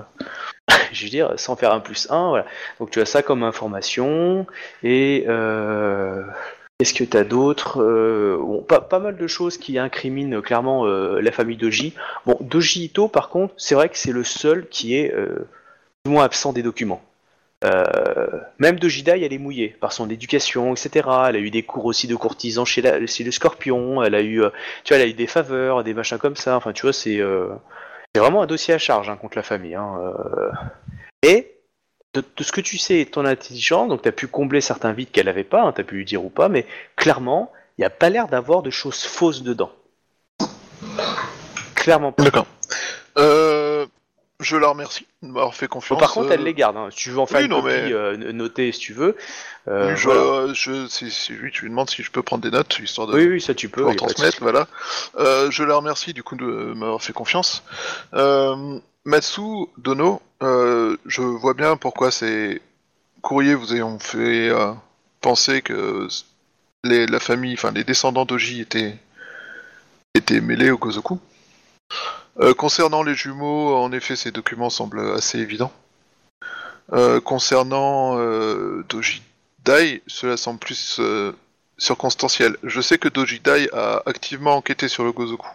je 0.92 1.04
veux 1.04 1.10
dire, 1.10 1.32
sans 1.36 1.56
faire 1.56 1.72
un 1.72 1.80
plus 1.80 2.10
un, 2.10 2.28
voilà. 2.28 2.46
Donc 2.80 2.90
tu 2.90 3.00
as 3.00 3.06
ça 3.06 3.22
comme 3.22 3.42
information 3.42 4.46
et 4.82 5.24
euh, 5.28 6.22
Qu'est-ce 6.78 6.94
que 6.94 7.04
t'as 7.04 7.24
d'autre 7.24 7.80
Euh, 7.82 8.36
bon, 8.38 8.62
pas, 8.62 8.80
pas 8.80 8.98
mal 8.98 9.16
de 9.16 9.26
choses 9.26 9.58
qui 9.58 9.78
incriminent 9.78 10.38
euh, 10.38 10.42
clairement 10.42 10.86
euh, 10.86 11.20
la 11.20 11.30
famille 11.30 11.56
Doji. 11.56 11.94
Bon, 12.26 12.36
Doji 12.40 12.86
Ito, 12.86 13.08
par 13.08 13.28
contre, 13.28 13.54
c'est 13.56 13.74
vrai 13.74 13.88
que 13.88 13.96
c'est 13.96 14.12
le 14.12 14.24
seul 14.24 14.68
qui 14.68 14.96
est 14.96 15.14
euh, 15.14 15.46
plus 16.02 16.10
ou 16.10 16.14
moins 16.14 16.24
absent 16.24 16.52
des 16.52 16.62
documents. 16.62 17.02
Euh, 17.64 18.26
même 18.58 18.78
Dojidai, 18.78 19.24
elle 19.24 19.32
est 19.32 19.38
mouillée 19.38 19.68
par 19.68 19.92
son 19.92 20.10
éducation, 20.10 20.72
etc. 20.74 21.08
Elle 21.28 21.36
a 21.36 21.38
eu 21.38 21.50
des 21.50 21.62
cours 21.62 21.86
aussi 21.86 22.06
de 22.06 22.16
courtisans 22.16 22.66
chez, 22.66 22.82
le 22.82 23.30
Scorpion. 23.30 24.02
Elle 24.02 24.14
a 24.14 24.20
eu, 24.20 24.42
euh, 24.42 24.50
tu 24.84 24.92
vois, 24.92 25.00
elle 25.00 25.08
a 25.08 25.10
eu 25.10 25.14
des 25.14 25.26
faveurs, 25.26 25.82
des 25.84 25.94
machins 25.94 26.18
comme 26.18 26.36
ça. 26.36 26.56
Enfin, 26.56 26.72
tu 26.72 26.82
vois, 26.82 26.92
c'est 26.92 27.20
euh, 27.20 27.48
vraiment 28.16 28.42
un 28.42 28.46
dossier 28.46 28.74
à 28.74 28.78
charge 28.78 29.08
hein, 29.08 29.16
contre 29.16 29.36
la 29.36 29.42
famille. 29.42 29.74
Hein, 29.74 29.98
euh. 30.02 30.50
Et 31.22 31.53
de, 32.14 32.22
de 32.36 32.44
ce 32.44 32.52
que 32.52 32.60
tu 32.60 32.78
sais 32.78 33.00
et 33.00 33.06
ton 33.06 33.24
intelligence, 33.26 33.88
donc 33.88 34.02
tu 34.02 34.08
as 34.08 34.12
pu 34.12 34.26
combler 34.28 34.60
certains 34.60 34.92
vides 34.92 35.10
qu'elle 35.10 35.26
n'avait 35.26 35.44
pas, 35.44 35.62
hein, 35.62 35.72
tu 35.72 35.80
as 35.80 35.84
pu 35.84 35.96
lui 35.96 36.04
dire 36.04 36.24
ou 36.24 36.30
pas, 36.30 36.48
mais 36.48 36.66
clairement, 36.96 37.52
il 37.76 37.82
n'y 37.82 37.84
a 37.84 37.90
pas 37.90 38.08
l'air 38.08 38.28
d'avoir 38.28 38.62
de 38.62 38.70
choses 38.70 39.02
fausses 39.02 39.42
dedans. 39.42 39.72
Clairement 41.74 42.12
pas. 42.12 42.22
D'accord. 42.24 42.46
Euh, 43.18 43.86
je 44.40 44.56
la 44.56 44.68
remercie 44.68 45.06
de 45.22 45.28
m'avoir 45.28 45.54
fait 45.54 45.66
Bon, 45.66 45.74
confiance. 45.74 46.00
par 46.00 46.12
contre, 46.12 46.32
elle 46.32 46.40
euh, 46.40 46.44
les 46.44 46.54
garde. 46.54 46.76
hein. 46.76 46.88
Si 46.90 46.96
tu 46.96 47.10
veux 47.10 47.18
en 47.18 47.26
faire 47.26 47.38
oui, 47.40 47.44
une 47.46 47.50
non, 47.50 47.62
copie 47.62 47.74
mais- 47.74 47.92
euh, 47.92 48.32
notée 48.32 48.72
si 48.72 48.80
tu 48.80 48.92
veux. 48.92 49.16
je, 49.66 50.04
voilà. 50.04 50.52
je, 50.54 50.86
si, 50.88 51.10
si- 51.10 51.32
oui, 51.40 51.50
tu 51.52 51.62
lui 51.62 51.70
demandes 51.70 51.90
si 51.90 52.02
je 52.02 52.10
peux 52.10 52.22
prendre 52.22 52.42
des 52.42 52.50
notes, 52.50 52.78
histoire 52.82 53.06
de 53.06 53.14
Oui, 53.14 53.26
oui, 53.26 53.40
ça 53.40 53.54
tu 53.54 53.68
peux. 53.68 53.94
transmettre, 53.96 54.38
voilà. 54.40 54.66
Je 55.18 55.62
la 55.62 55.76
remercie 55.76 56.12
du 56.14 56.22
coup 56.22 56.36
de 56.36 56.44
m'avoir 56.74 57.02
fait 57.02 57.12
confiance. 57.12 57.62
Euh, 58.14 58.78
Matsu 59.06 59.66
Dono, 59.76 60.22
euh, 60.42 60.96
je 61.04 61.20
vois 61.20 61.52
bien 61.52 61.76
pourquoi 61.76 62.10
ces 62.10 62.62
courriers 63.20 63.54
vous 63.54 63.74
ayant 63.74 63.98
fait 63.98 64.48
euh, 64.48 64.72
penser 65.20 65.60
que 65.60 66.08
les, 66.84 67.06
la 67.06 67.20
famille, 67.20 67.52
enfin 67.52 67.70
les 67.70 67.84
descendants 67.84 68.24
d'Oji 68.24 68.62
étaient, 68.62 68.96
étaient 70.14 70.40
mêlés 70.40 70.70
au 70.70 70.78
Gozoku. 70.78 71.18
Euh, 72.40 72.54
concernant 72.54 73.02
les 73.02 73.14
jumeaux, 73.14 73.76
en 73.76 73.92
effet, 73.92 74.16
ces 74.16 74.30
documents 74.30 74.70
semblent 74.70 75.12
assez 75.14 75.38
évidents. 75.38 75.72
Euh, 76.92 77.20
concernant 77.20 78.16
Doji 78.88 79.22
Dai, 79.64 80.02
cela 80.06 80.38
semble 80.38 80.58
plus 80.58 80.98
circonstanciel. 81.76 82.56
Je 82.62 82.80
sais 82.80 82.96
que 82.96 83.08
Doji 83.08 83.40
Dai 83.40 83.68
a 83.74 84.02
activement 84.06 84.56
enquêté 84.56 84.88
sur 84.88 85.04
le 85.04 85.12
Gozoku. 85.12 85.48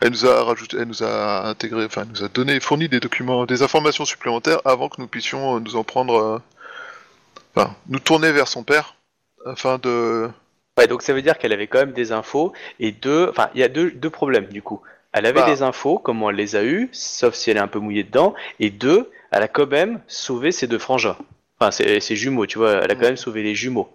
Elle 0.00 0.10
nous 0.10 0.26
a 0.26 0.42
rajouté, 0.42 0.78
elle 0.78 0.88
nous 0.88 1.02
a 1.02 1.46
intégré, 1.46 1.84
enfin, 1.84 2.02
elle 2.02 2.08
nous 2.08 2.24
a 2.24 2.28
donné, 2.28 2.58
fourni 2.60 2.88
des 2.88 3.00
documents, 3.00 3.44
des 3.44 3.62
informations 3.62 4.04
supplémentaires 4.04 4.60
avant 4.64 4.88
que 4.88 5.00
nous 5.00 5.06
puissions 5.06 5.56
euh, 5.56 5.60
nous 5.60 5.76
en 5.76 5.84
prendre, 5.84 6.14
euh, 6.14 6.38
enfin, 7.54 7.76
nous 7.88 7.98
tourner 7.98 8.32
vers 8.32 8.48
son 8.48 8.64
père 8.64 8.94
afin 9.44 9.78
de. 9.78 10.28
Ouais, 10.78 10.86
donc 10.86 11.02
ça 11.02 11.12
veut 11.12 11.20
dire 11.20 11.36
qu'elle 11.36 11.52
avait 11.52 11.66
quand 11.66 11.78
même 11.80 11.92
des 11.92 12.12
infos 12.12 12.52
et 12.78 12.92
deux, 12.92 13.28
enfin, 13.28 13.50
il 13.54 13.60
y 13.60 13.64
a 13.64 13.68
deux, 13.68 13.90
deux 13.90 14.10
problèmes 14.10 14.46
du 14.46 14.62
coup. 14.62 14.80
Elle 15.12 15.26
avait 15.26 15.40
Bah. 15.40 15.46
des 15.46 15.62
infos, 15.62 15.98
comment 15.98 16.30
elle 16.30 16.36
les 16.36 16.56
a 16.56 16.62
eues, 16.64 16.88
sauf 16.92 17.34
si 17.34 17.50
elle 17.50 17.56
est 17.56 17.60
un 17.60 17.68
peu 17.68 17.80
mouillée 17.80 18.04
dedans, 18.04 18.34
et 18.60 18.70
deux, 18.70 19.10
elle 19.32 19.42
a 19.42 19.48
quand 19.48 19.66
même 19.66 20.00
sauvé 20.06 20.52
ses 20.52 20.66
deux 20.66 20.78
frangins. 20.78 21.16
Enfin, 21.58 21.72
ses, 21.72 22.00
ses 22.00 22.16
jumeaux, 22.16 22.46
tu 22.46 22.58
vois, 22.58 22.84
elle 22.84 22.90
a 22.90 22.94
quand 22.94 23.02
même 23.02 23.16
sauvé 23.16 23.42
les 23.42 23.54
jumeaux. 23.54 23.92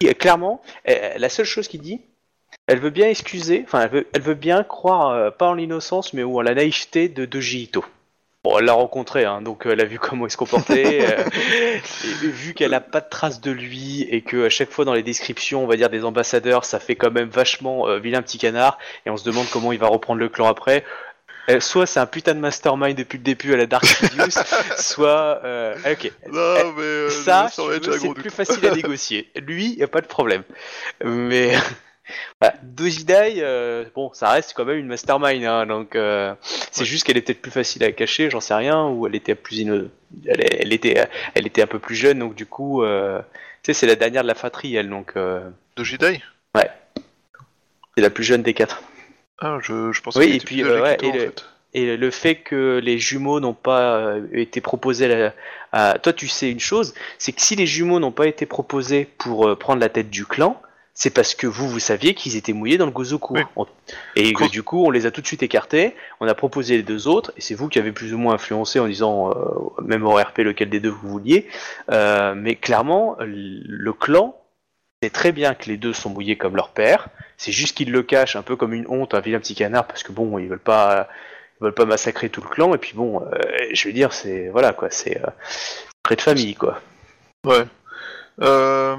Et, 0.00 0.14
clairement, 0.14 0.62
euh, 0.88 1.14
la 1.16 1.28
seule 1.28 1.46
chose 1.46 1.68
qu'il 1.68 1.80
dit, 1.82 2.00
elle 2.66 2.80
veut 2.80 2.90
bien 2.90 3.08
excuser, 3.08 3.62
enfin, 3.64 3.82
elle 3.82 3.90
veut, 3.90 4.06
elle 4.12 4.22
veut 4.22 4.34
bien 4.34 4.62
croire, 4.64 5.10
euh, 5.10 5.30
pas 5.30 5.46
en 5.46 5.54
l'innocence, 5.54 6.12
mais 6.12 6.22
ou 6.22 6.38
en 6.38 6.42
la 6.42 6.54
naïveté 6.54 7.08
de 7.08 7.24
Doji 7.24 7.64
Ito. 7.64 7.84
Bon, 8.46 8.60
elle 8.60 8.66
l'a 8.66 8.74
rencontré, 8.74 9.24
hein, 9.24 9.42
donc 9.42 9.66
euh, 9.66 9.72
elle 9.72 9.80
a 9.80 9.84
vu 9.84 9.98
comment 9.98 10.24
il 10.24 10.30
se 10.30 10.36
comportait, 10.36 11.00
euh, 11.18 11.24
et 12.22 12.28
vu 12.28 12.54
qu'elle 12.54 12.74
a 12.74 12.80
pas 12.80 13.00
de 13.00 13.08
traces 13.08 13.40
de 13.40 13.50
lui, 13.50 14.02
et 14.02 14.22
que 14.22 14.46
à 14.46 14.48
chaque 14.50 14.70
fois 14.70 14.84
dans 14.84 14.94
les 14.94 15.02
descriptions, 15.02 15.64
on 15.64 15.66
va 15.66 15.74
dire 15.74 15.90
des 15.90 16.04
ambassadeurs, 16.04 16.64
ça 16.64 16.78
fait 16.78 16.94
quand 16.94 17.10
même 17.10 17.28
vachement 17.28 17.88
euh, 17.88 17.98
vilain 17.98 18.22
petit 18.22 18.38
canard, 18.38 18.78
et 19.04 19.10
on 19.10 19.16
se 19.16 19.24
demande 19.24 19.46
comment 19.50 19.72
il 19.72 19.80
va 19.80 19.88
reprendre 19.88 20.20
le 20.20 20.28
clan 20.28 20.46
après. 20.46 20.84
Euh, 21.50 21.58
soit 21.58 21.86
c'est 21.86 21.98
un 21.98 22.06
putain 22.06 22.34
de 22.34 22.38
mastermind 22.38 22.96
depuis 22.96 23.18
le 23.18 23.24
début 23.24 23.52
à 23.52 23.56
la 23.56 23.66
Dark 23.66 23.84
Sidious, 23.84 24.40
soit... 24.78 25.40
ok, 25.84 26.12
Non, 26.30 26.72
mais 26.76 27.10
ça, 27.10 27.48
c'est 27.50 28.14
plus 28.14 28.30
facile 28.30 28.64
à 28.64 28.76
négocier. 28.76 29.28
Lui, 29.44 29.74
y 29.74 29.82
a 29.82 29.88
pas 29.88 30.02
de 30.02 30.06
problème. 30.06 30.44
Mais 31.04 31.52
voilà. 32.40 32.56
Dojidai, 32.62 33.34
euh, 33.38 33.84
bon, 33.94 34.10
ça 34.12 34.30
reste 34.30 34.52
quand 34.54 34.64
même 34.64 34.78
une 34.78 34.86
mastermind, 34.86 35.44
hein, 35.44 35.66
donc 35.66 35.96
euh, 35.96 36.34
c'est 36.70 36.84
juste 36.84 37.04
qu'elle 37.04 37.16
est 37.16 37.22
peut-être 37.22 37.42
plus 37.42 37.50
facile 37.50 37.82
à 37.84 37.92
cacher, 37.92 38.30
j'en 38.30 38.40
sais 38.40 38.54
rien, 38.54 38.86
ou 38.88 39.06
elle 39.06 39.14
était 39.14 39.34
plus 39.34 39.60
elle, 39.62 39.90
elle 40.26 40.72
était, 40.72 41.06
elle 41.34 41.46
était 41.46 41.62
un 41.62 41.66
peu 41.66 41.78
plus 41.78 41.94
jeune, 41.96 42.18
donc 42.20 42.34
du 42.34 42.46
coup, 42.46 42.82
euh, 42.82 43.20
tu 43.62 43.72
sais, 43.72 43.72
c'est 43.74 43.86
la 43.86 43.96
dernière 43.96 44.22
de 44.22 44.28
la 44.28 44.34
fratrie, 44.34 44.74
elle, 44.76 44.88
donc 44.90 45.12
euh, 45.16 45.48
Dojidai 45.76 46.20
c'est 47.94 48.02
la 48.02 48.10
plus 48.10 48.24
jeune 48.24 48.42
des 48.42 48.52
quatre. 48.54 48.82
Ah, 49.38 49.58
je, 49.62 49.90
je 49.92 50.02
pensais 50.02 50.18
Oui, 50.18 50.26
et 50.26 50.34
était 50.36 50.44
puis, 50.44 50.62
euh, 50.62 50.82
ouais, 50.82 50.96
et 51.02 51.06
en 51.08 51.12
le- 51.14 51.20
fait. 51.20 51.44
Et 51.74 51.96
le 51.96 52.10
fait 52.10 52.36
que 52.36 52.78
les 52.82 52.98
jumeaux 52.98 53.38
n'ont 53.40 53.52
pas 53.54 53.96
euh, 53.96 54.26
été 54.32 54.60
proposés 54.60 55.12
à, 55.12 55.34
à- 55.72 55.98
Toi, 55.98 56.12
tu 56.12 56.26
sais 56.28 56.50
une 56.50 56.60
chose, 56.60 56.94
c'est 57.18 57.32
que 57.32 57.40
si 57.42 57.54
les 57.56 57.66
jumeaux 57.66 57.98
n'ont 58.00 58.12
pas 58.12 58.26
été 58.26 58.46
proposés 58.46 59.06
pour 59.18 59.46
euh, 59.48 59.56
prendre 59.56 59.80
la 59.80 59.88
tête 59.90 60.08
du 60.10 60.24
clan, 60.24 60.60
c'est 60.98 61.10
parce 61.10 61.34
que 61.34 61.46
vous, 61.46 61.68
vous 61.68 61.78
saviez 61.78 62.14
qu'ils 62.14 62.36
étaient 62.36 62.54
mouillés 62.54 62.78
dans 62.78 62.86
le 62.86 62.90
Gozoku. 62.90 63.34
Oui. 63.34 63.42
On- 63.54 63.66
Et 64.16 64.32
que 64.32 64.48
du 64.48 64.62
coup, 64.62 64.84
on 64.86 64.90
les 64.90 65.04
a 65.04 65.10
tout 65.10 65.20
de 65.20 65.26
suite 65.26 65.42
écartés, 65.42 65.94
on 66.20 66.26
a 66.26 66.34
proposé 66.34 66.76
les 66.78 66.82
deux 66.82 67.06
autres, 67.06 67.32
et 67.36 67.42
c'est 67.42 67.54
vous 67.54 67.68
qui 67.68 67.78
avez 67.78 67.92
plus 67.92 68.14
ou 68.14 68.18
moins 68.18 68.34
influencé 68.34 68.80
en 68.80 68.86
disant, 68.88 69.30
euh, 69.30 69.34
même 69.82 70.06
au 70.06 70.12
RP, 70.16 70.38
lequel 70.38 70.70
des 70.70 70.80
deux 70.80 70.88
vous 70.88 71.06
vouliez. 71.08 71.46
Euh, 71.92 72.34
mais 72.34 72.56
clairement, 72.56 73.16
le 73.20 73.92
clan 73.92 74.40
sait 75.02 75.10
très 75.10 75.32
bien 75.32 75.54
que 75.54 75.66
les 75.66 75.76
deux 75.76 75.92
sont 75.92 76.08
mouillés 76.08 76.36
comme 76.38 76.56
leur 76.56 76.70
père. 76.70 77.08
C'est 77.36 77.52
juste 77.52 77.76
qu'ils 77.76 77.92
le 77.92 78.02
cachent 78.02 78.34
un 78.36 78.42
peu 78.42 78.56
comme 78.56 78.72
une 78.72 78.86
honte, 78.88 79.12
un 79.12 79.20
vilain 79.20 79.38
petit 79.38 79.54
canard, 79.54 79.86
parce 79.86 80.02
que 80.02 80.12
bon, 80.12 80.38
ils 80.38 80.48
veulent 80.48 80.58
pas, 80.58 81.08
ils 81.60 81.64
veulent 81.64 81.74
pas 81.74 81.84
massacrer 81.84 82.30
tout 82.30 82.40
le 82.40 82.48
clan. 82.48 82.74
Et 82.74 82.78
puis 82.78 82.94
bon, 82.94 83.20
euh, 83.20 83.38
je 83.74 83.86
veux 83.88 83.92
dire, 83.92 84.14
c'est 84.14 84.48
voilà 84.48 84.72
quoi, 84.72 84.88
c'est 84.90 85.18
euh, 85.22 85.26
près 86.02 86.16
de 86.16 86.22
famille 86.22 86.54
quoi. 86.54 86.80
Ouais. 87.44 87.64
Euh, 88.40 88.96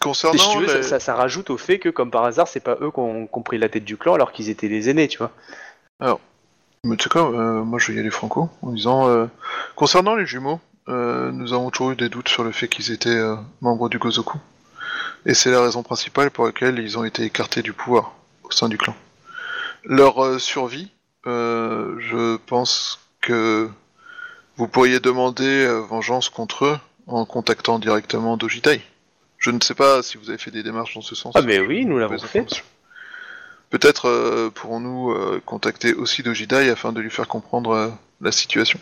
concernant 0.00 0.38
si 0.38 0.50
tu 0.50 0.58
veux, 0.58 0.66
les- 0.66 0.82
ça, 0.82 0.88
ça- 0.88 1.00
ça 1.00 1.14
rajoute 1.14 1.50
au 1.50 1.56
fait 1.56 1.78
que 1.78 1.88
comme 1.88 2.10
par 2.10 2.24
hasard, 2.24 2.48
c'est 2.48 2.60
pas 2.60 2.76
eux 2.80 2.90
qui 2.90 3.00
ont, 3.00 3.26
pris 3.44 3.58
la 3.58 3.68
tête 3.68 3.84
du 3.84 3.96
clan 3.96 4.14
alors 4.14 4.32
qu'ils 4.32 4.48
étaient 4.50 4.68
les 4.68 4.88
aînés, 4.90 5.08
tu 5.08 5.18
vois. 5.18 5.32
Mais 6.84 6.96
tu 6.96 7.04
sais 7.04 7.08
quoi, 7.10 7.30
euh, 7.32 7.64
moi 7.64 7.78
je 7.80 7.90
vais 7.90 7.96
y 7.96 8.00
aller 8.00 8.10
franco, 8.10 8.48
en 8.62 8.70
disant, 8.70 9.08
euh, 9.08 9.26
concernant 9.74 10.14
les 10.14 10.26
jumeaux, 10.26 10.60
euh, 10.88 11.32
nous 11.32 11.52
avons 11.52 11.70
toujours 11.70 11.90
eu 11.90 11.96
des 11.96 12.08
doutes 12.08 12.28
sur 12.28 12.44
le 12.44 12.52
fait 12.52 12.68
qu'ils 12.68 12.92
étaient 12.92 13.20
membres 13.60 13.88
du 13.88 13.98
Gozoku. 13.98 14.38
Et 15.26 15.34
c'est 15.34 15.50
la 15.50 15.60
raison 15.60 15.82
principale 15.82 16.30
pour 16.30 16.46
laquelle 16.46 16.78
ils 16.78 16.96
ont 16.96 17.04
été 17.04 17.24
écartés 17.24 17.62
du 17.62 17.72
pouvoir 17.72 18.12
au 18.44 18.52
sein 18.52 18.68
du 18.68 18.78
clan. 18.78 18.94
Leur 19.84 20.40
survie, 20.40 20.90
je 21.24 22.36
pense 22.46 23.00
que 23.20 23.68
vous 24.56 24.68
pourriez 24.68 25.00
demander 25.00 25.66
vengeance 25.88 26.28
contre 26.28 26.64
eux 26.64 26.78
en 27.08 27.24
contactant 27.24 27.78
directement 27.80 28.36
Dojitai. 28.36 28.80
Je 29.38 29.50
ne 29.50 29.60
sais 29.60 29.74
pas 29.74 30.02
si 30.02 30.16
vous 30.18 30.28
avez 30.30 30.38
fait 30.38 30.50
des 30.50 30.62
démarches 30.62 30.94
dans 30.94 31.00
ce 31.00 31.14
sens. 31.14 31.32
Ah 31.36 31.42
mais 31.42 31.60
oui, 31.60 31.84
nous 31.86 31.98
l'avons 31.98 32.18
fait. 32.18 32.44
Peut-être 33.70 34.06
euh, 34.08 34.50
pourrons-nous 34.50 35.12
euh, 35.12 35.40
contacter 35.44 35.92
aussi 35.94 36.22
Dojidai 36.22 36.70
afin 36.70 36.92
de 36.92 37.00
lui 37.00 37.10
faire 37.10 37.28
comprendre 37.28 37.70
euh, 37.70 37.88
la 38.20 38.32
situation. 38.32 38.80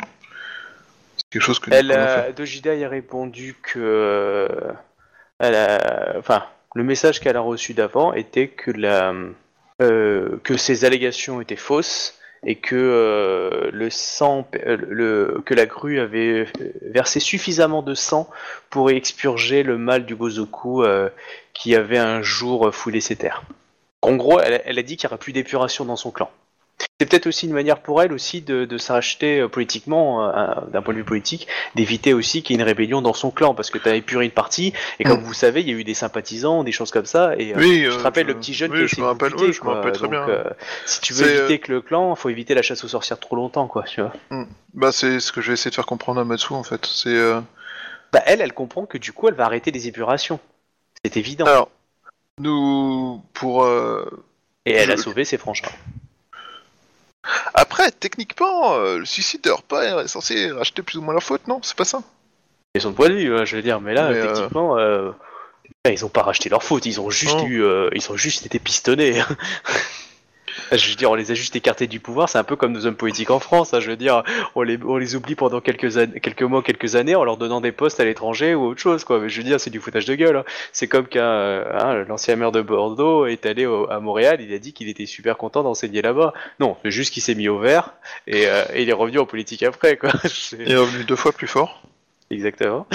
C'est 1.17 1.29
quelque 1.31 1.43
chose 1.43 1.59
que 1.59 1.71
nous 1.71 1.77
Elle, 1.77 1.91
euh, 1.93 2.33
Dojidai 2.33 2.85
a 2.85 2.89
répondu 2.89 3.57
que, 3.63 4.49
elle 5.39 5.55
a- 5.57 6.15
enfin, 6.19 6.45
le 6.75 6.85
message 6.85 7.21
qu'elle 7.21 7.37
a 7.37 7.41
reçu 7.41 7.75
d'avant 7.75 8.13
était 8.13 8.49
que 8.49 8.71
la, 8.71 9.13
que 9.79 10.57
ces 10.57 10.85
allégations 10.85 11.41
étaient 11.41 11.57
fausses 11.57 12.15
et 12.49 12.55
que 12.55 12.77
euh, 12.77 13.71
euh, 14.55 15.43
que 15.45 15.55
la 15.55 15.67
grue 15.67 15.99
avait 16.01 16.47
versé 16.83 17.21
suffisamment 17.21 17.83
de 17.83 17.95
sang 17.95 18.31
pour 18.71 18.91
expurger 18.91 19.63
le 19.65 19.77
mal 19.77 20.07
du 20.07 20.15
Gozoku 20.17 20.83
euh, 20.85 21.09
qui 21.53 21.75
avait 21.75 21.99
un 21.99 22.23
jour 22.23 22.73
foulé 22.75 23.01
ses 23.01 23.17
terres. 23.17 23.43
En 24.03 24.15
gros, 24.15 24.41
elle, 24.41 24.55
a- 24.55 24.63
elle 24.67 24.79
a 24.79 24.83
dit 24.83 24.97
qu'il 24.97 25.09
n'y 25.09 25.13
aura 25.13 25.19
plus 25.19 25.33
d'épuration 25.33 25.85
dans 25.85 25.97
son 25.97 26.11
clan. 26.13 26.31
C'est 27.01 27.09
peut-être 27.09 27.27
aussi 27.27 27.47
une 27.47 27.53
manière 27.53 27.81
pour 27.81 28.03
elle 28.03 28.13
aussi 28.13 28.41
de, 28.41 28.65
de 28.65 28.79
s'acheter 28.79 29.41
euh, 29.41 29.49
politiquement, 29.49 30.29
euh, 30.31 30.47
d'un 30.73 30.81
point 30.83 30.95
de 30.95 30.99
vue 30.99 31.05
politique, 31.05 31.47
d'éviter 31.75 32.15
aussi 32.15 32.43
qu'il 32.43 32.57
y 32.57 32.59
ait 32.59 32.63
une 32.63 32.67
rébellion 32.67 33.03
dans 33.03 33.13
son 33.13 33.31
clan, 33.31 33.55
parce 33.55 33.71
que 33.71 33.77
tu 33.79 33.87
as 33.89 33.95
épuré 33.97 34.25
une 34.25 34.31
partie, 34.31 34.73
et 34.99 35.05
comme 35.05 35.21
Mm. 35.21 35.25
vous 35.25 35.35
savez, 35.35 35.61
il 35.61 35.69
y 35.69 35.73
a 35.73 35.75
eu 35.75 35.85
des 35.85 35.95
sympathisants, 35.95 36.65
des 36.65 36.73
choses 36.73 36.91
comme 36.91 37.05
ça, 37.07 37.35
et 37.37 37.55
euh, 37.55 37.61
je 37.91 37.97
te 37.97 38.03
rappelle 38.03 38.27
je- 38.27 38.33
le 38.33 38.39
petit 38.39 38.55
jeune 38.55 38.73
oui, 38.73 38.79
qui 38.79 38.85
a 38.85 38.87
je 38.87 38.97
me 38.97 39.01
de 39.03 39.07
rappelle- 39.09 39.31
buter, 39.33 39.45
oui, 39.47 39.53
je 39.53 39.63
me 39.65 39.69
rappelle 39.71 39.93
très 39.93 40.03
Donc, 40.03 40.11
bien. 40.11 40.29
euh, 40.29 40.45
si 40.87 41.01
tu 41.03 41.13
veux 41.13 41.29
éviter 41.31 41.59
que 41.59 41.73
le 41.73 41.81
clan, 41.83 42.15
faut 42.15 42.29
éviter 42.31 42.55
la 42.55 42.63
chasse 42.63 42.83
aux 42.85 42.89
sorcières 42.89 43.21
trop 43.21 43.37
longtemps, 43.37 43.69
quoi, 43.69 43.83
tu 43.85 44.01
vois. 44.01 44.13
Bah, 44.75 44.91
c'est 44.93 45.21
ce 45.21 45.33
que 45.33 45.41
je 45.43 45.49
vais 45.49 45.55
essayer 45.55 45.71
de 45.71 45.75
faire 45.77 45.87
comprendre 45.87 46.21
à 46.21 46.25
Matsu 46.25 46.53
en 46.55 46.63
fait. 46.63 46.85
C'est 46.87 47.19
Bah 48.13 48.23
elle, 48.27 48.41
elle 48.41 48.53
comprend 48.55 48.87
que 48.87 48.97
du 48.99 49.13
coup, 49.13 49.29
elle 49.29 49.35
va 49.35 49.45
arrêter 49.45 49.71
les 49.71 49.87
épurations. 49.89 50.41
C'est 51.05 51.17
évident. 51.19 51.45
alors 51.47 51.69
nous 52.39 53.23
pour 53.35 53.67
et 54.65 54.73
elle 54.73 54.91
a 54.91 54.97
sauvé 54.97 55.25
ses 55.25 55.39
frangins. 55.39 55.69
Après 57.55 57.91
techniquement 57.91 58.75
euh, 58.75 58.99
le 58.99 59.05
suicide 59.05 59.43
de 59.43 59.51
est 60.03 60.09
censé 60.09 60.51
racheter 60.51 60.83
plus 60.83 60.99
ou 60.99 61.03
moins 61.03 61.15
leur 61.15 61.23
faute, 61.23 61.47
non? 61.49 61.61
C'est 61.63 61.77
pas 61.77 61.85
ça? 61.85 62.03
Et 62.75 62.81
son 62.81 62.93
point 62.93 63.09
de 63.09 63.15
vue, 63.15 63.37
hein, 63.37 63.45
je 63.45 63.57
veux 63.57 63.63
dire, 63.63 63.81
mais 63.81 63.95
là, 63.95 64.11
Mais, 64.11 64.19
euh, 64.19 64.35
techniquement, 64.35 64.79
euh, 64.79 65.13
ils 65.91 66.05
ont 66.05 66.11
pas 66.11 66.23
racheté 66.23 66.49
leur 66.49 66.63
faute, 66.63 66.85
ils 66.87 67.01
ont 67.01 67.11
juste 67.11 67.37
Non. 67.37 67.47
eu, 67.47 67.63
euh, 67.63 67.89
ils 67.95 68.11
ont 68.11 68.17
juste 68.17 68.45
été 68.45 68.59
pistonnés. 68.59 69.23
Je 70.73 70.89
veux 70.91 70.95
dire, 70.97 71.11
on 71.11 71.15
les 71.15 71.31
a 71.31 71.35
juste 71.35 71.55
écartés 71.57 71.87
du 71.87 72.01
pouvoir, 72.01 72.29
c'est 72.29 72.39
un 72.39 72.45
peu 72.45 72.57
comme 72.57 72.73
nos 72.73 72.87
hommes 72.87 72.97
politiques 72.97 73.31
en 73.31 73.39
France, 73.41 73.75
hein, 73.75 73.81
je 73.81 73.91
veux 73.91 73.97
dire, 73.97 74.23
on 74.55 74.63
les, 74.63 74.79
on 74.85 74.97
les 74.97 75.15
oublie 75.17 75.35
pendant 75.35 75.61
quelques, 75.61 75.97
années, 75.99 76.21
quelques 76.21 76.43
mois, 76.43 76.63
quelques 76.63 76.97
années 76.97 77.15
en 77.15 77.25
leur 77.25 77.37
donnant 77.37 77.61
des 77.61 77.73
postes 77.73 78.01
à 78.01 78.05
l'étranger 78.05 78.55
ou 78.55 78.65
autre 78.67 78.81
chose, 78.81 79.05
quoi. 79.05 79.21
Mais 79.21 79.29
je 79.29 79.37
veux 79.39 79.45
dire, 79.45 79.61
c'est 79.61 79.71
du 79.71 79.81
foutage 79.81 80.05
de 80.07 80.15
gueule. 80.15 80.37
hein. 80.37 80.45
C'est 80.73 80.89
comme 80.89 81.07
qu'un, 81.07 81.21
euh, 81.23 81.65
hein, 81.79 82.05
l'ancien 82.09 82.37
maire 82.37 82.53
de 82.53 82.63
Bordeaux 82.63 83.27
est 83.27 83.47
allé 83.47 83.67
au- 83.67 83.91
à 83.91 84.01
Montréal, 84.01 84.41
il 84.41 84.53
a 84.55 84.59
dit 84.59 84.73
qu'il 84.73 84.89
était 84.89 85.07
super 85.07 85.37
content 85.37 85.63
d'enseigner 85.63 86.03
là-bas. 86.03 86.33
Non, 86.61 86.77
c'est 86.83 86.91
juste 86.91 87.13
qu'il 87.13 87.23
s'est 87.23 87.35
mis 87.35 87.49
au 87.49 87.59
vert 87.59 87.95
et, 88.27 88.47
euh, 88.47 88.63
et 88.75 88.83
il 88.83 88.89
est 88.89 88.93
revenu 88.95 89.19
en 89.19 89.27
politique 89.27 89.63
après, 89.63 89.97
quoi. 89.97 90.11
Il 90.59 90.71
est 90.73 90.77
revenu 90.77 91.05
deux 91.05 91.17
fois 91.17 91.33
plus 91.33 91.47
fort. 91.47 91.83
Exactement. 92.31 92.87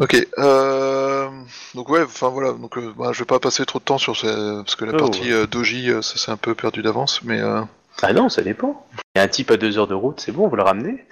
Ok. 0.00 0.26
Euh... 0.38 1.28
Donc 1.74 1.88
ouais, 1.88 2.02
enfin 2.02 2.28
voilà. 2.28 2.52
Donc 2.52 2.76
euh, 2.78 2.92
bah, 2.96 3.10
je 3.12 3.20
vais 3.20 3.24
pas 3.24 3.38
passer 3.38 3.64
trop 3.64 3.78
de 3.78 3.84
temps 3.84 3.98
sur 3.98 4.16
ce... 4.16 4.62
parce 4.62 4.76
que 4.76 4.84
la 4.84 4.92
Oh, 4.94 4.98
partie 4.98 5.32
euh, 5.32 5.46
Doji, 5.46 5.90
euh, 5.90 6.02
ça 6.02 6.14
c'est 6.16 6.30
un 6.30 6.36
peu 6.36 6.54
perdu 6.54 6.82
d'avance, 6.82 7.22
mais 7.22 7.40
Ah 8.02 8.12
non, 8.12 8.28
ça 8.28 8.42
dépend. 8.42 8.86
Il 9.14 9.18
y 9.18 9.20
a 9.20 9.24
un 9.24 9.28
type 9.28 9.50
à 9.50 9.56
deux 9.56 9.78
heures 9.78 9.86
de 9.86 9.94
route, 9.94 10.20
c'est 10.20 10.32
bon, 10.32 10.48
vous 10.48 10.56
le 10.56 10.62
ramenez. 10.62 11.04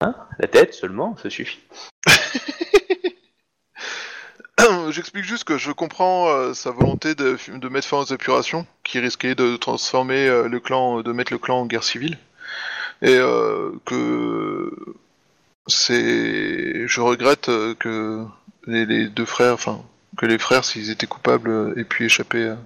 Hein? 0.00 0.14
La 0.38 0.48
tête 0.48 0.74
seulement, 0.74 1.16
ça 1.22 1.30
suffit. 1.30 1.60
J'explique 4.90 5.24
juste 5.24 5.44
que 5.44 5.58
je 5.58 5.72
comprends 5.72 6.28
euh, 6.28 6.54
sa 6.54 6.70
volonté 6.70 7.14
de, 7.14 7.36
de 7.48 7.68
mettre 7.68 7.86
fin 7.86 7.98
aux 7.98 8.04
épurations, 8.04 8.66
qui 8.84 8.98
risquait 9.00 9.34
de 9.34 9.56
transformer 9.56 10.28
euh, 10.28 10.48
le 10.48 10.60
clan, 10.60 11.02
de 11.02 11.12
mettre 11.12 11.32
le 11.32 11.38
clan 11.38 11.60
en 11.60 11.66
guerre 11.66 11.84
civile, 11.84 12.18
et 13.00 13.16
euh, 13.16 13.70
que 13.84 14.70
c'est, 15.66 16.86
je 16.86 17.00
regrette 17.00 17.48
euh, 17.48 17.74
que 17.74 18.24
les, 18.66 18.86
les 18.86 19.06
deux 19.08 19.24
frères, 19.26 19.54
enfin 19.54 19.80
que 20.16 20.26
les 20.26 20.38
frères, 20.38 20.64
s'ils 20.64 20.90
étaient 20.90 21.06
coupables, 21.06 21.50
euh, 21.50 21.74
aient 21.78 21.84
pu 21.84 22.04
échapper. 22.04 22.48
à- 22.48 22.58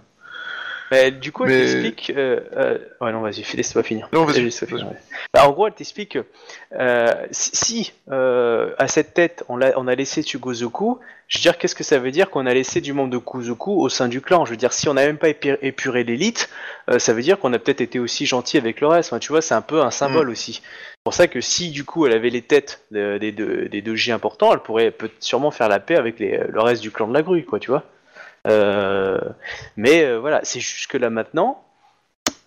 Mais 0.90 1.10
du 1.10 1.30
coup, 1.32 1.44
elle 1.44 1.50
Mais- 1.50 1.60
t'explique. 1.60 2.12
Euh, 2.16 2.40
euh, 2.56 2.78
Ouais, 3.00 3.12
non, 3.12 3.20
vas-y, 3.20 3.44
laisse-moi 3.56 3.82
finir. 3.84 4.08
Non, 4.12 4.24
vas-y, 4.24 4.42
Laisse-moi 4.44 4.68
finir. 4.80 4.92
Bah, 5.34 5.46
en 5.48 5.52
gros, 5.52 5.66
elle 5.66 5.74
t'explique 5.74 6.12
que 6.12 6.24
euh, 6.78 7.12
si, 7.30 7.92
euh, 8.10 8.72
à 8.78 8.88
cette 8.88 9.12
tête, 9.14 9.44
on 9.48 9.60
a, 9.60 9.76
on 9.76 9.86
a 9.88 9.94
laissé 9.94 10.22
Tsugozoku, 10.22 10.98
je 11.28 11.38
veux 11.38 11.42
dire, 11.42 11.58
qu'est-ce 11.58 11.74
que 11.74 11.84
ça 11.84 11.98
veut 11.98 12.10
dire 12.12 12.30
qu'on 12.30 12.46
a 12.46 12.54
laissé 12.54 12.80
du 12.80 12.92
membre 12.92 13.10
de 13.10 13.18
Kuzoku 13.18 13.80
au 13.80 13.88
sein 13.88 14.08
du 14.08 14.20
clan? 14.20 14.44
Je 14.44 14.50
veux 14.52 14.56
dire, 14.56 14.72
si 14.72 14.88
on 14.88 14.94
n'a 14.94 15.04
même 15.06 15.18
pas 15.18 15.28
épuré 15.28 16.04
l'élite, 16.04 16.48
euh, 16.90 16.98
ça 17.00 17.12
veut 17.12 17.22
dire 17.22 17.38
qu'on 17.38 17.52
a 17.52 17.58
peut-être 17.58 17.80
été 17.80 17.98
aussi 17.98 18.26
gentil 18.26 18.56
avec 18.58 18.80
le 18.80 18.86
reste. 18.86 19.12
Enfin, 19.12 19.18
tu 19.18 19.28
vois, 19.32 19.42
c'est 19.42 19.54
un 19.54 19.62
peu 19.62 19.82
un 19.82 19.90
symbole 19.90 20.30
aussi. 20.30 20.62
Pour 21.06 21.14
ça 21.14 21.28
que 21.28 21.40
si, 21.40 21.70
du 21.70 21.84
coup, 21.84 22.04
elle 22.04 22.14
avait 22.14 22.30
les 22.30 22.42
têtes 22.42 22.84
de- 22.90 23.16
des 23.18 23.30
deux 23.30 23.68
des 23.68 23.96
J 23.96 24.10
importants, 24.10 24.52
elle 24.52 24.58
pourrait 24.58 24.90
peut 24.90 25.08
sûrement 25.20 25.52
faire 25.52 25.68
la 25.68 25.78
paix 25.78 25.94
avec 25.94 26.18
les, 26.18 26.36
le 26.48 26.60
reste 26.60 26.82
du 26.82 26.90
clan 26.90 27.06
de 27.06 27.14
la 27.14 27.22
grue, 27.22 27.44
quoi, 27.44 27.60
tu 27.60 27.70
vois. 27.70 27.84
Euh, 28.48 29.20
mais 29.76 30.02
euh, 30.02 30.18
voilà, 30.18 30.40
c'est 30.42 30.58
juste 30.58 30.90
que 30.90 30.98
là 30.98 31.08
maintenant, 31.08 31.62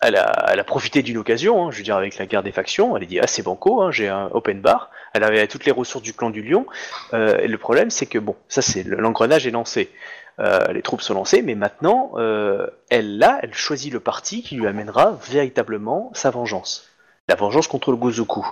elle 0.02 0.16
a, 0.16 0.64
profité 0.64 1.02
d'une 1.02 1.16
occasion, 1.16 1.68
hein, 1.68 1.70
je 1.70 1.78
veux 1.78 1.84
dire 1.84 1.96
avec 1.96 2.18
la 2.18 2.26
guerre 2.26 2.42
des 2.42 2.52
factions, 2.52 2.96
elle 2.98 3.04
a 3.04 3.06
dit 3.06 3.18
ah 3.18 3.26
c'est 3.26 3.42
banco, 3.42 3.80
hein, 3.80 3.92
j'ai 3.92 4.08
un 4.08 4.28
open 4.32 4.60
bar, 4.60 4.90
elle 5.14 5.24
avait 5.24 5.46
toutes 5.46 5.64
les 5.64 5.72
ressources 5.72 6.04
du 6.04 6.12
clan 6.12 6.28
du 6.28 6.42
lion, 6.42 6.66
euh, 7.14 7.38
et 7.38 7.48
le 7.48 7.56
problème 7.58 7.90
c'est 7.90 8.06
que 8.06 8.18
bon, 8.18 8.36
ça 8.48 8.60
c'est 8.62 8.82
le- 8.82 8.98
l'engrenage 8.98 9.46
est 9.46 9.52
lancé, 9.52 9.90
Euh, 10.38 10.72
les 10.72 10.82
troupes 10.82 11.02
sont 11.02 11.14
lancées, 11.14 11.42
mais 11.42 11.54
maintenant 11.54 12.12
euh, 12.16 12.66
elle 12.90 13.18
là, 13.18 13.38
elle 13.42 13.54
choisit 13.54 13.92
le 13.92 14.00
parti 14.00 14.42
qui 14.42 14.56
lui 14.56 14.66
amènera 14.66 15.18
véritablement 15.30 16.10
sa 16.14 16.30
vengeance, 16.30 16.89
la 17.30 17.36
vengeance 17.36 17.66
contre 17.68 17.90
le 17.90 17.96
Gozoku, 17.96 18.46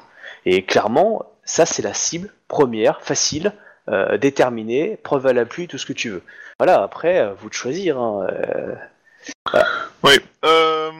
et 0.46 0.64
clairement 0.64 1.26
ça 1.44 1.66
c'est 1.66 1.82
la 1.82 1.92
cible 1.94 2.30
première, 2.48 3.02
facile, 3.02 3.52
euh, 3.88 4.16
déterminée, 4.18 4.98
preuve 5.02 5.26
à 5.26 5.32
la 5.32 5.44
pluie, 5.44 5.66
tout 5.68 5.78
ce 5.78 5.84
que 5.86 5.92
tu 5.92 6.09
veux. 6.10 6.22
Voilà, 6.59 6.82
après 6.82 7.18
à 7.18 7.32
vous 7.32 7.48
de 7.48 7.55
choisir. 7.55 7.98
Hein, 7.98 8.26
euh, 8.30 8.74
Oui. 10.02 10.12
Euh, 10.44 10.90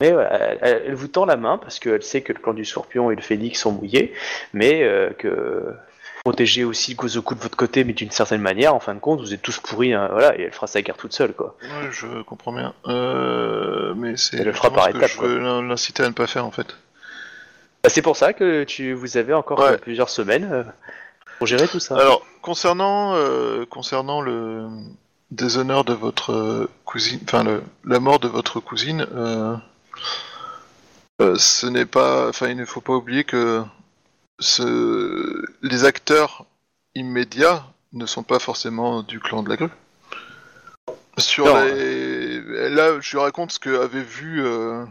Mais 0.00 0.12
voilà, 0.12 0.54
elle, 0.60 0.94
vous 0.94 1.08
tend 1.08 1.24
la 1.26 1.36
main 1.36 1.56
parce 1.58 1.78
qu'elle 1.78 2.02
sait 2.02 2.20
que 2.20 2.32
le 2.32 2.38
clan 2.38 2.52
du 2.54 2.64
Scorpion 2.64 3.10
et 3.10 3.16
le 3.16 3.22
Phénix 3.22 3.58
sont 3.60 3.72
mouillés, 3.72 4.12
mais 4.52 4.82
euh, 4.82 5.10
que 5.18 5.74
protéger 6.24 6.64
aussi 6.64 6.90
le 6.92 6.96
Gozoku 6.96 7.34
de 7.34 7.40
votre 7.40 7.56
côté, 7.56 7.82
mais 7.84 7.92
d'une 7.92 8.10
certaine 8.10 8.40
manière, 8.42 8.74
en 8.74 8.80
fin 8.80 8.94
de 8.94 8.98
compte, 9.00 9.20
vous 9.20 9.32
êtes 9.32 9.42
tous 9.42 9.58
pourris, 9.60 9.94
hein, 9.94 10.08
voilà, 10.12 10.36
et 10.38 10.42
elle 10.42 10.52
fera 10.52 10.66
sa 10.66 10.82
guerre 10.82 10.96
toute 10.96 11.12
seule, 11.14 11.32
quoi. 11.32 11.56
ouais, 11.62 11.88
je 11.92 12.22
comprends 12.22 12.52
bien. 12.52 12.74
Euh, 12.88 13.94
mais 13.96 14.16
c'est 14.16 14.38
Elle 14.38 14.46
le 14.46 14.52
fera 14.52 14.70
par 14.70 14.88
étapes, 14.88 15.08
je 15.08 15.20
veux 15.20 15.38
l'in- 15.38 15.62
l'inciter 15.62 16.02
à 16.02 16.08
ne 16.08 16.14
pas 16.14 16.26
faire 16.26 16.44
en 16.44 16.50
fait. 16.50 16.66
Bah, 17.86 17.90
c'est 17.90 18.02
pour 18.02 18.16
ça 18.16 18.32
que 18.32 18.64
tu, 18.64 18.94
vous 18.94 19.16
avez 19.16 19.32
encore 19.32 19.60
Ouais. 19.60 19.74
euh, 19.74 19.78
plusieurs 19.78 20.08
semaines 20.08 20.48
euh, 20.52 20.64
pour 21.38 21.46
gérer 21.46 21.68
tout 21.68 21.78
ça. 21.78 21.94
Alors, 21.96 22.26
concernant, 22.42 23.14
euh, 23.14 23.64
concernant 23.64 24.20
le 24.22 24.66
déshonneur 25.30 25.84
de 25.84 25.92
votre 25.92 26.68
cousine, 26.84 27.20
enfin 27.22 27.44
la 27.84 28.00
mort 28.00 28.18
de 28.18 28.26
votre 28.26 28.58
cousine, 28.58 29.06
ce 31.20 31.66
n'est 31.66 31.86
pas, 31.86 32.28
enfin 32.28 32.48
il 32.48 32.56
ne 32.56 32.64
faut 32.64 32.80
pas 32.80 32.94
oublier 32.94 33.22
que 33.22 33.62
ce, 34.40 35.44
les 35.62 35.84
acteurs 35.84 36.44
immédiats 36.96 37.62
ne 37.92 38.04
sont 38.04 38.24
pas 38.24 38.40
forcément 38.40 39.04
du 39.04 39.20
clan 39.20 39.44
de 39.44 39.48
la 39.48 39.54
grue. 39.56 39.70
Sur 41.18 41.46
Non. 41.46 41.62
les, 41.62 42.40
là, 42.68 42.98
je 43.00 43.16
raconte 43.16 43.52
ce 43.52 43.60
que 43.60 43.80
avait 43.80 44.02
vu 44.02 44.44
euh, 44.44 44.84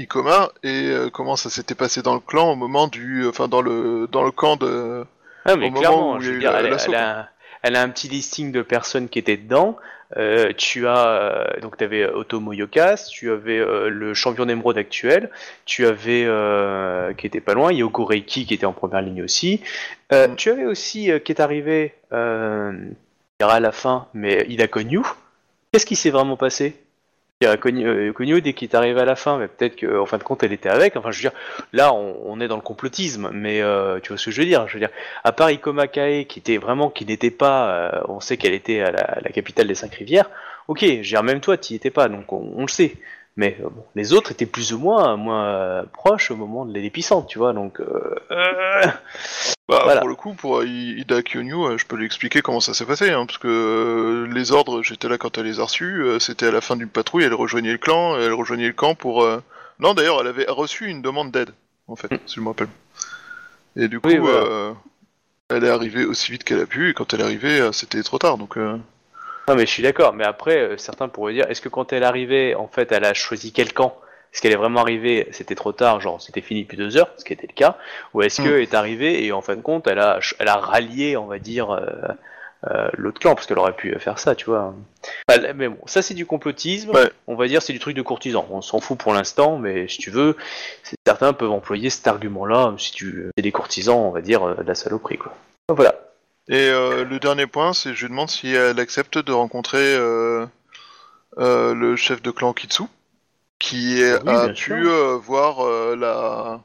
Ikoma 0.00 0.50
et 0.62 0.88
euh, 0.88 1.10
comment 1.10 1.36
ça 1.36 1.50
s'était 1.50 1.74
passé 1.74 2.02
dans 2.02 2.14
le 2.14 2.20
clan 2.20 2.52
au 2.52 2.56
moment 2.56 2.88
du, 2.88 3.26
enfin 3.26 3.48
dans 3.48 3.62
le 3.62 4.08
dans 4.10 4.24
le 4.24 4.30
camp 4.30 4.56
de. 4.56 5.04
Ah, 5.44 5.56
mais 5.56 5.66
au 5.66 5.70
moment 5.70 5.80
clairement, 5.80 6.12
où 6.14 6.20
il 6.20 6.22
y 6.22 6.24
je 6.24 6.28
a 6.28 6.32
veux 6.32 6.36
eu 6.36 6.40
dire, 6.40 6.56
elle, 6.56 6.76
elle 6.86 6.94
a, 6.94 7.28
elle 7.62 7.76
a 7.76 7.82
un 7.82 7.88
petit 7.88 8.08
listing 8.08 8.52
de 8.52 8.62
personnes 8.62 9.08
qui 9.08 9.18
étaient 9.18 9.36
dedans. 9.36 9.76
Euh, 10.16 10.52
tu 10.56 10.88
as 10.88 11.06
euh, 11.06 11.60
donc 11.60 11.76
tu 11.76 11.84
avais 11.84 12.04
Otomo 12.04 12.52
Yokas, 12.52 13.08
tu 13.12 13.30
avais 13.30 13.58
euh, 13.58 13.88
le 13.88 14.12
champion 14.12 14.44
d'émeraude 14.44 14.76
actuel, 14.76 15.30
tu 15.66 15.86
avais 15.86 16.24
euh, 16.26 17.12
qui 17.14 17.26
était 17.26 17.40
pas 17.40 17.54
loin, 17.54 17.72
Yoko 17.72 18.04
Reiki 18.04 18.44
qui 18.44 18.54
était 18.54 18.66
en 18.66 18.72
première 18.72 19.02
ligne 19.02 19.22
aussi. 19.22 19.60
Mm. 20.10 20.34
Tu 20.36 20.50
avais 20.50 20.66
aussi 20.66 21.10
qui 21.24 21.32
est 21.32 21.40
arrivé 21.40 21.94
je 22.10 23.46
dirais 23.46 23.56
à 23.56 23.60
la 23.60 23.72
fin, 23.72 24.08
mais 24.12 24.44
il 24.48 24.60
a 24.62 24.66
connu. 24.66 25.00
Qu'est-ce 25.72 25.86
qui 25.86 25.96
s'est 25.96 26.10
vraiment 26.10 26.36
passé? 26.36 26.76
Euh, 27.42 27.56
connu 27.56 28.42
dès 28.42 28.52
qu'il 28.52 28.68
est 28.68 28.74
arrivé 28.74 29.00
à 29.00 29.06
la 29.06 29.16
fin, 29.16 29.38
mais 29.38 29.48
peut-être 29.48 29.80
qu'en 29.80 30.04
fin 30.04 30.18
de 30.18 30.22
compte 30.22 30.42
elle 30.42 30.52
était 30.52 30.68
avec. 30.68 30.94
Enfin, 30.96 31.10
je 31.10 31.16
veux 31.16 31.30
dire, 31.30 31.38
là 31.72 31.94
on, 31.94 32.38
est 32.38 32.48
dans 32.48 32.56
le 32.56 32.60
complotisme, 32.60 33.30
mais 33.32 33.62
euh, 33.62 33.98
tu 33.98 34.08
vois 34.08 34.18
ce 34.18 34.26
que 34.26 34.30
je 34.30 34.42
veux 34.42 34.46
dire? 34.46 34.68
Je 34.68 34.74
veux 34.74 34.78
dire, 34.78 34.90
à 35.24 35.32
part 35.32 35.50
Ikoma 35.50 35.88
Kae, 35.88 36.26
qui 36.26 36.40
était 36.40 36.58
vraiment, 36.58 36.90
qui 36.90 37.06
n'était 37.06 37.30
pas, 37.30 37.70
euh, 37.70 38.00
on 38.08 38.20
sait 38.20 38.36
qu'elle 38.36 38.52
était 38.52 38.80
à 38.82 38.90
la, 38.90 39.20
la 39.22 39.30
capitale 39.30 39.68
des 39.68 39.74
cinq 39.74 39.94
rivières. 39.94 40.28
Ok, 40.68 40.84
je 41.00 41.16
veux 41.16 41.22
même 41.22 41.40
toi, 41.40 41.56
tu 41.56 41.72
étais 41.72 41.88
pas, 41.88 42.10
donc 42.10 42.30
on, 42.30 42.52
on 42.56 42.60
le 42.60 42.68
sait. 42.68 42.96
Mais 43.36 43.56
euh, 43.60 43.68
bon, 43.70 43.84
les 43.94 44.12
autres 44.12 44.32
étaient 44.32 44.44
plus 44.46 44.72
ou 44.72 44.78
moins 44.78 45.16
moins 45.16 45.44
euh, 45.46 45.82
proches 45.92 46.30
au 46.30 46.36
moment 46.36 46.66
de 46.66 46.72
l'épicentre, 46.78 47.26
tu 47.26 47.38
vois. 47.38 47.52
Donc, 47.52 47.80
euh, 47.80 48.14
euh, 48.30 48.82
Bah, 49.68 49.80
Voilà. 49.84 50.00
Pour 50.00 50.08
le 50.08 50.16
coup, 50.16 50.34
pour 50.34 50.64
Ida 50.64 51.22
Kyonyu, 51.22 51.78
je 51.78 51.86
peux 51.86 51.94
lui 51.96 52.04
expliquer 52.04 52.42
comment 52.42 52.58
ça 52.58 52.74
s'est 52.74 52.84
passé, 52.84 53.10
hein, 53.10 53.24
parce 53.26 53.38
que 53.38 54.28
les 54.32 54.50
ordres, 54.50 54.82
j'étais 54.82 55.08
là 55.08 55.16
quand 55.16 55.38
elle 55.38 55.44
les 55.44 55.60
a 55.60 55.62
reçus, 55.64 56.04
c'était 56.18 56.46
à 56.46 56.50
la 56.50 56.60
fin 56.60 56.74
d'une 56.74 56.88
patrouille, 56.88 57.22
elle 57.22 57.34
rejoignait 57.34 57.70
le 57.72 57.78
clan, 57.78 58.18
elle 58.18 58.32
rejoignait 58.32 58.66
le 58.66 58.72
camp 58.72 58.96
pour... 58.96 59.22
euh, 59.22 59.40
Non, 59.78 59.94
d'ailleurs, 59.94 60.20
elle 60.20 60.26
avait 60.26 60.46
reçu 60.48 60.86
une 60.88 61.02
demande 61.02 61.30
d'aide, 61.30 61.50
en 61.86 61.94
fait, 61.94 62.10
si 62.26 62.34
je 62.34 62.40
me 62.40 62.48
rappelle. 62.48 62.66
Et 63.76 63.86
du 63.86 64.00
coup, 64.00 64.08
Oui, 64.08 64.16
voilà. 64.18 64.74
elle 65.50 65.62
est 65.62 65.68
arrivée 65.70 66.04
aussi 66.04 66.32
vite 66.32 66.42
qu'elle 66.42 66.60
a 66.60 66.66
pu, 66.66 66.90
et 66.90 66.94
quand 66.94 67.14
elle 67.14 67.20
est 67.20 67.24
arrivée, 67.24 67.70
c'était 67.72 68.02
trop 68.02 68.18
tard, 68.18 68.38
donc... 68.38 68.58
Non, 69.48 69.54
mais 69.56 69.66
je 69.66 69.70
suis 69.70 69.82
d'accord. 69.82 70.12
Mais 70.12 70.24
après, 70.24 70.58
euh, 70.58 70.76
certains 70.76 71.08
pourraient 71.08 71.32
dire 71.32 71.46
est-ce 71.50 71.60
que 71.60 71.68
quand 71.68 71.92
elle 71.92 72.02
est 72.02 72.06
arrivée, 72.06 72.54
en 72.54 72.68
fait, 72.68 72.92
elle 72.92 73.04
a 73.04 73.14
choisi 73.14 73.52
quel 73.52 73.72
camp? 73.72 73.96
Est-ce 74.32 74.42
qu'elle 74.42 74.52
est 74.52 74.56
vraiment 74.56 74.80
arrivée 74.82 75.26
C'était 75.32 75.56
trop 75.56 75.72
tard, 75.72 76.00
genre 76.00 76.22
c'était 76.22 76.40
fini 76.40 76.62
depuis 76.62 76.76
deux 76.76 76.96
heures, 76.96 77.10
ce 77.16 77.24
qui 77.24 77.32
était 77.32 77.48
le 77.48 77.52
cas. 77.54 77.76
Ou 78.14 78.22
est-ce 78.22 78.40
Mm. 78.40 78.44
qu'elle 78.44 78.60
est 78.60 78.74
arrivée 78.74 79.24
et 79.24 79.32
en 79.32 79.40
fin 79.40 79.56
de 79.56 79.60
compte, 79.60 79.88
elle 79.88 79.98
a, 79.98 80.20
elle 80.38 80.46
a 80.48 80.56
rallié, 80.56 81.16
on 81.16 81.26
va 81.26 81.40
dire, 81.40 81.70
euh, 81.72 81.80
euh, 82.70 82.88
l'autre 82.96 83.18
clan 83.18 83.34
Parce 83.34 83.46
qu'elle 83.48 83.58
aurait 83.58 83.74
pu 83.74 83.92
faire 83.98 84.20
ça, 84.20 84.36
tu 84.36 84.44
vois. 84.44 84.72
Bah, 85.26 85.34
mais 85.54 85.68
bon, 85.68 85.78
ça 85.86 86.00
c'est 86.02 86.14
du 86.14 86.26
complotisme. 86.26 86.90
Ouais. 86.90 87.10
On 87.26 87.34
va 87.34 87.48
dire 87.48 87.60
c'est 87.60 87.72
du 87.72 87.80
truc 87.80 87.96
de 87.96 88.02
courtisan. 88.02 88.46
On 88.50 88.60
s'en 88.62 88.78
fout 88.78 88.96
pour 88.98 89.12
l'instant, 89.14 89.58
mais 89.58 89.88
si 89.88 89.98
tu 89.98 90.10
veux, 90.10 90.36
certains 91.04 91.32
peuvent 91.32 91.50
employer 91.50 91.90
cet 91.90 92.06
argument-là. 92.06 92.74
Si 92.78 92.92
tu 92.92 93.30
c'est 93.36 93.42
des 93.42 93.50
courtisans, 93.50 93.96
on 93.98 94.10
va 94.12 94.20
dire, 94.20 94.46
de 94.56 94.62
la 94.62 94.74
saloperie, 94.76 95.18
quoi. 95.18 95.34
Voilà. 95.70 95.94
Et 96.50 96.68
euh, 96.68 97.04
le 97.04 97.18
dernier 97.20 97.46
point, 97.46 97.72
c'est 97.72 97.94
je 97.94 98.02
lui 98.06 98.10
demande 98.10 98.28
si 98.28 98.52
elle 98.52 98.78
accepte 98.80 99.16
de 99.18 99.32
rencontrer 99.32 99.94
euh, 99.94 100.44
euh, 101.38 101.74
le 101.74 101.96
chef 101.96 102.22
de 102.22 102.30
clan 102.30 102.52
Kitsu, 102.52 102.82
qui 103.58 104.02
est- 104.02 104.20
Oui, 104.24 104.34
a 104.34 104.48
pu 104.48 104.72
euh, 104.88 105.16
voir 105.16 105.64
euh, 105.64 105.94
la... 105.96 106.60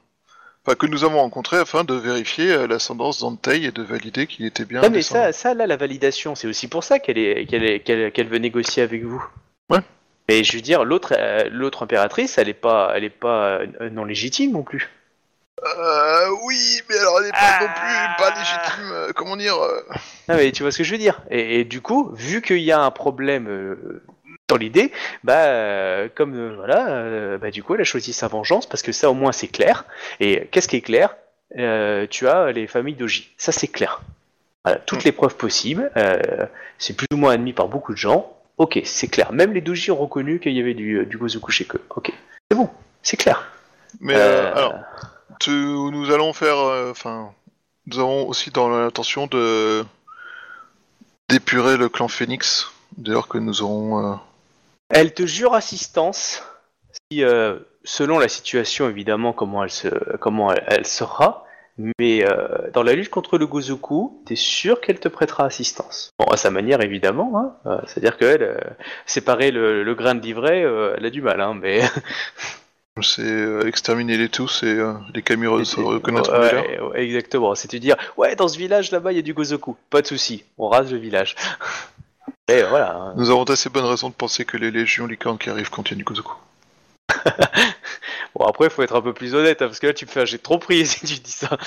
Enfin, 0.66 0.76
que 0.76 0.88
nous 0.88 1.04
avons 1.04 1.20
rencontré 1.20 1.58
afin 1.58 1.84
de 1.84 1.94
vérifier 1.94 2.52
euh, 2.52 2.66
l'ascendance 2.68 3.20
d'Antei 3.20 3.64
et 3.66 3.72
de 3.72 3.84
valider 3.84 4.26
qu'il 4.26 4.46
était 4.48 4.66
bien 4.66 4.82
Ah 4.84 4.90
mais 4.90 5.04
ça, 5.04 5.32
ça 5.32 5.54
là, 5.54 5.68
la 5.68 5.78
validation, 5.78 6.34
c'est 6.34 6.48
aussi 6.48 6.68
pour 6.68 6.84
ça 6.84 6.98
qu'elle 6.98 7.20
est, 7.20 7.46
qu'elle 7.46 7.64
est, 7.64 7.80
qu'elle, 7.82 8.12
qu'elle 8.12 8.28
veut 8.28 8.40
négocier 8.40 8.82
avec 8.82 9.04
vous. 9.04 9.24
Ouais. 9.70 9.82
Mais 10.28 10.44
je 10.44 10.54
veux 10.56 10.62
dire, 10.62 10.84
l'autre, 10.84 11.14
euh, 11.16 11.48
l'autre 11.52 11.84
impératrice, 11.84 12.40
elle 12.40 12.50
est 12.50 12.56
pas, 12.56 12.92
elle 12.96 13.04
est 13.04 13.12
pas 13.12 13.60
non 13.92 14.04
légitime 14.06 14.54
non 14.54 14.64
plus. 14.64 14.90
Euh, 15.64 16.30
oui, 16.46 16.82
mais 16.90 16.98
alors 16.98 17.20
elle 17.20 17.26
n'est 17.28 17.32
pas 17.32 17.38
Ah. 17.42 17.60
non 17.62 17.68
plus 17.68 18.24
pas 18.24 18.30
légitime, 18.38 18.92
euh, 18.92 19.12
comment 19.16 19.38
dire 19.38 19.56
euh, 19.62 19.82
Ah 20.28 20.36
mais 20.36 20.52
tu 20.52 20.64
vois 20.64 20.72
ce 20.72 20.80
que 20.80 20.84
je 20.84 20.92
veux 20.92 20.98
dire. 20.98 21.22
Et, 21.32 21.62
et 21.62 21.64
du 21.64 21.82
coup, 21.82 22.12
vu 22.14 22.42
qu'il 22.42 22.60
y 22.60 22.72
a 22.74 22.80
un 22.82 22.92
problème 22.92 23.48
euh, 23.48 24.04
dans 24.50 24.58
l'idée, 24.58 24.92
bah 25.24 25.46
euh, 25.46 26.10
comme 26.14 26.36
euh, 26.36 26.56
voilà, 26.58 26.90
euh, 26.90 27.38
bah 27.38 27.52
du 27.52 27.64
coup, 27.64 27.74
elle 27.76 27.82
a 27.82 27.86
choisi 27.86 28.12
sa 28.12 28.28
vengeance 28.28 28.66
parce 28.68 28.84
que 28.84 28.92
ça 28.92 29.10
au 29.10 29.14
moins 29.14 29.32
c'est 29.32 29.48
clair. 29.48 29.86
Et 30.20 30.48
qu'est-ce 30.52 30.68
qui 30.68 30.76
est 30.76 30.82
clair? 30.82 31.16
Euh, 31.58 32.06
Tu 32.10 32.28
as 32.28 32.52
les 32.52 32.68
familles 32.68 32.96
d'Oji. 32.96 33.34
Ça 33.38 33.52
c'est 33.54 33.68
clair. 33.70 34.02
Voilà, 34.66 34.80
toutes 34.80 35.04
les 35.06 35.12
preuves 35.14 35.36
possibles. 35.38 35.90
euh, 35.96 36.46
c'est 36.80 36.98
plus 36.98 37.08
ou 37.14 37.18
moins 37.18 37.32
admis 37.34 37.54
par 37.54 37.70
beaucoup 37.70 37.94
de 37.94 37.98
gens. 37.98 38.34
Ok, 38.58 38.80
c'est 38.84 39.08
clair. 39.08 39.32
Même 39.32 39.54
les 39.54 39.62
Doji 39.62 39.90
ont 39.92 39.96
reconnu 39.96 40.40
qu'il 40.42 40.52
y 40.54 40.60
avait 40.60 40.74
du, 40.74 41.06
du 41.06 41.18
Gozoku 41.18 41.52
chez 41.52 41.66
eux. 41.74 41.82
Ok, 41.96 42.12
c'est 42.52 42.58
bon, 42.58 42.70
c'est 43.04 43.16
clair. 43.18 43.50
Mais 44.02 44.16
euh, 44.16 44.18
Euh, 44.18 44.54
alors, 44.56 44.74
nous 45.48 46.12
allons 46.12 46.34
faire... 46.34 46.58
euh, 46.58 46.92
Enfin, 46.92 47.32
nous 47.88 48.00
avons 48.00 48.28
aussi 48.28 48.52
dans 48.52 48.70
l'intention 48.70 49.28
de 49.28 49.84
d'épurer 51.30 51.76
le 51.78 51.90
clan 51.90 52.08
Phoenix, 52.08 52.72
d'ailleurs 52.98 53.28
que 53.28 53.38
nous 53.40 53.62
aurons... 53.64 54.14
euh, 54.14 54.16
Elle 54.90 55.14
te 55.14 55.26
jure 55.26 55.54
assistance 55.56 56.44
si, 57.12 57.24
euh, 57.24 57.58
selon 57.84 58.20
la 58.20 58.28
situation 58.28 58.90
évidemment 58.90 59.34
comment 59.34 59.64
elle 59.64 59.72
se, 59.72 59.88
comment 60.18 60.54
elle, 60.54 60.86
sera, 60.86 61.46
mais 62.00 62.24
dans 62.74 62.84
la 62.84 62.94
lutte 62.94 63.10
contre 63.10 63.38
le 63.38 63.48
Gozoku, 63.48 64.22
t'es 64.26 64.36
sûr 64.36 64.80
qu'elle 64.82 65.00
te 65.00 65.10
prêtera 65.10 65.46
assistance? 65.46 66.12
Bon, 66.20 66.26
à 66.32 66.38
sa 66.38 66.52
manière 66.52 66.82
évidemment, 66.82 67.56
hein, 67.66 67.82
c'est-à-dire 67.88 68.18
qu'elle 68.18 68.78
séparer 69.06 69.52
le, 69.52 69.84
le 69.84 69.96
grain 69.96 70.16
de 70.16 70.22
l'ivraie, 70.22 70.64
euh, 70.64 70.94
elle 70.98 71.06
a 71.06 71.10
du 71.10 71.22
mal, 71.22 71.42
hein, 71.42 71.54
mais 71.60 71.82
C'est 73.02 73.22
euh, 73.24 73.68
exterminer 73.68 74.16
les 74.16 74.30
tous 74.30 74.64
et 74.64 74.68
euh, 74.68 74.94
les 75.14 75.22
camireuses 75.22 75.72
C'est- 75.76 75.82
reconnaître 75.82 76.32
ouais, 76.32 77.04
exactement. 77.04 77.54
C'est 77.54 77.70
de 77.70 77.78
dire, 77.78 77.98
ouais, 78.16 78.38
dans 78.38 78.48
ce 78.48 78.58
village 78.58 78.90
là-bas, 78.92 79.12
il 79.12 79.18
y 79.18 79.20
a 79.20 79.22
du 79.22 79.34
Gozoku. 79.34 79.76
Pas 79.90 80.02
de 80.02 80.08
souci, 80.08 80.46
on 80.58 80.70
rase 80.70 80.92
le 80.94 80.98
village. 80.98 81.36
Et 82.48 82.64
voilà. 82.64 82.96
hein. 82.96 83.14
Nous 83.18 83.30
avons 83.32 83.44
d'assez 83.44 83.70
bonnes 83.70 83.84
raisons 83.86 84.10
de 84.10 84.14
penser 84.14 84.46
que 84.46 84.56
les 84.56 84.72
légions 84.72 85.08
licornes 85.08 85.38
qui 85.38 85.50
arrivent 85.50 85.70
contiennent 85.70 85.98
du 86.00 86.06
Gozoku. 86.06 86.36
Bon, 88.38 88.46
après, 88.48 88.66
il 88.66 88.70
faut 88.70 88.82
être 88.84 88.96
un 88.96 89.02
peu 89.02 89.14
plus 89.14 89.34
honnête, 89.34 89.62
hein, 89.62 89.68
parce 89.68 89.80
que 89.80 89.88
là, 89.88 89.94
tu 89.94 90.06
me 90.06 90.10
fais 90.12 90.20
un 90.22 90.26
jet 90.26 90.38
trop 90.38 90.58
pris 90.58 90.86
si 90.86 91.00
tu 91.06 91.20
dis 91.22 91.32
ça. 91.32 91.58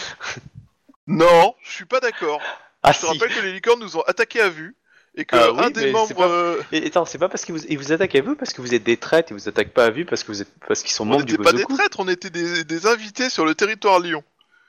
Non, 1.07 1.55
je 1.63 1.73
suis 1.73 1.85
pas 1.87 1.99
d'accord. 2.01 2.41
Ah, 2.83 2.93
Je 2.93 3.01
te 3.01 3.07
si. 3.07 3.13
rappelle 3.13 3.35
que 3.35 3.41
les 3.41 3.53
licornes 3.53 3.81
nous 3.81 3.97
ont 3.97 4.03
attaqués 4.03 4.43
à 4.43 4.51
vue 4.51 4.77
et 5.19 5.25
que 5.27 5.37
Ah 5.37 5.53
oui, 5.53 5.59
un 5.65 5.71
des 5.71 5.91
membres. 5.93 6.15
pas- 6.15 6.29
euh, 6.29 6.63
Et 6.73 6.87
attends, 6.87 7.05
c'est 7.05 7.19
pas 7.19 7.29
parce 7.29 7.45
qu'ils 7.45 7.55
vous, 7.55 7.65
ils 7.69 7.77
vous 7.77 7.93
attaquent 7.93 8.15
à 8.15 8.23
vous 8.23 8.35
parce 8.37 8.53
que 8.55 8.61
vous 8.63 8.73
êtes 8.75 8.85
des 8.85 8.97
traîtres, 8.97 9.33
ils 9.33 9.35
vous 9.35 9.49
attaquent 9.49 9.75
pas 9.75 9.85
à 9.87 9.91
vue 9.91 10.05
parce 10.07 10.23
que 10.23 10.29
vous 10.33 10.41
êtes 10.41 10.49
parce 10.67 10.83
qu'ils 10.83 10.93
sont 10.93 11.03
On 11.05 11.07
membres 11.07 11.25
du 11.25 11.33
n'était 11.33 11.45
pas 11.45 11.53
des 11.53 11.65
traîtres, 11.65 11.99
on 12.01 12.09
était 12.09 12.31
des, 12.31 12.65
des 12.65 12.87
invités 12.87 13.29
sur 13.29 13.45
le 13.45 13.55
territoire 13.55 14.01
Lyon. 14.01 14.23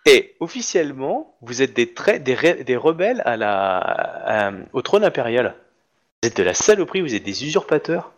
Et 0.05 0.35
officiellement, 0.39 1.37
vous 1.41 1.61
êtes 1.61 1.73
des 1.73 1.93
traîtres, 1.93 2.23
des, 2.23 2.63
des 2.63 2.75
rebelles 2.75 3.21
à 3.25 3.37
la, 3.37 3.77
à- 3.77 4.51
au 4.73 4.81
trône 4.81 5.03
impérial. 5.03 5.55
Vous 6.23 6.27
êtes 6.29 6.37
de 6.37 6.43
la 6.43 6.53
saloperie, 6.53 7.01
vous 7.01 7.13
êtes 7.15 7.23
des 7.23 7.43
usurpateurs. 7.45 8.11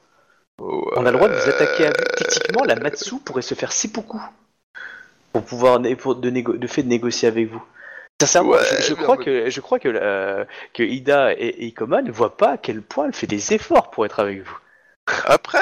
On 0.59 1.05
a 1.05 1.11
le 1.11 1.17
droit 1.17 1.27
de 1.27 1.33
vous 1.35 1.49
attaquer 1.49 1.85
à 1.87 1.89
vous. 1.89 2.03
Techniquement, 2.17 2.63
la 2.63 2.75
Matsu 2.75 3.15
pourrait 3.25 3.41
se 3.41 3.55
faire 3.55 3.71
seppuku 3.71 4.17
pour 5.33 5.43
pouvoir 5.43 5.79
né- 5.79 5.95
pour 5.95 6.15
de, 6.15 6.29
négo- 6.29 6.57
de 6.57 6.67
fait 6.67 6.83
de 6.83 6.87
négocier 6.87 7.27
avec 7.27 7.49
vous. 7.51 7.63
Sincèrement, 8.21 8.51
Ouais, 8.51 8.59
je, 8.87 8.93
crois 8.93 9.17
que 9.17 9.49
je 9.49 9.61
crois 9.61 9.79
que 9.79 9.89
euh, 9.91 10.45
que 10.73 10.83
Ida 10.83 11.33
et, 11.33 11.37
et 11.47 11.65
Ikoma 11.65 12.01
ne 12.01 12.11
voient 12.11 12.37
pas 12.37 12.51
à 12.53 12.57
quel 12.57 12.81
point 12.81 13.05
elle 13.07 13.13
fait 13.13 13.27
des 13.27 13.53
efforts 13.53 13.91
pour 13.91 14.05
être 14.05 14.19
avec 14.19 14.41
vous. 14.43 14.57
Après, 15.25 15.59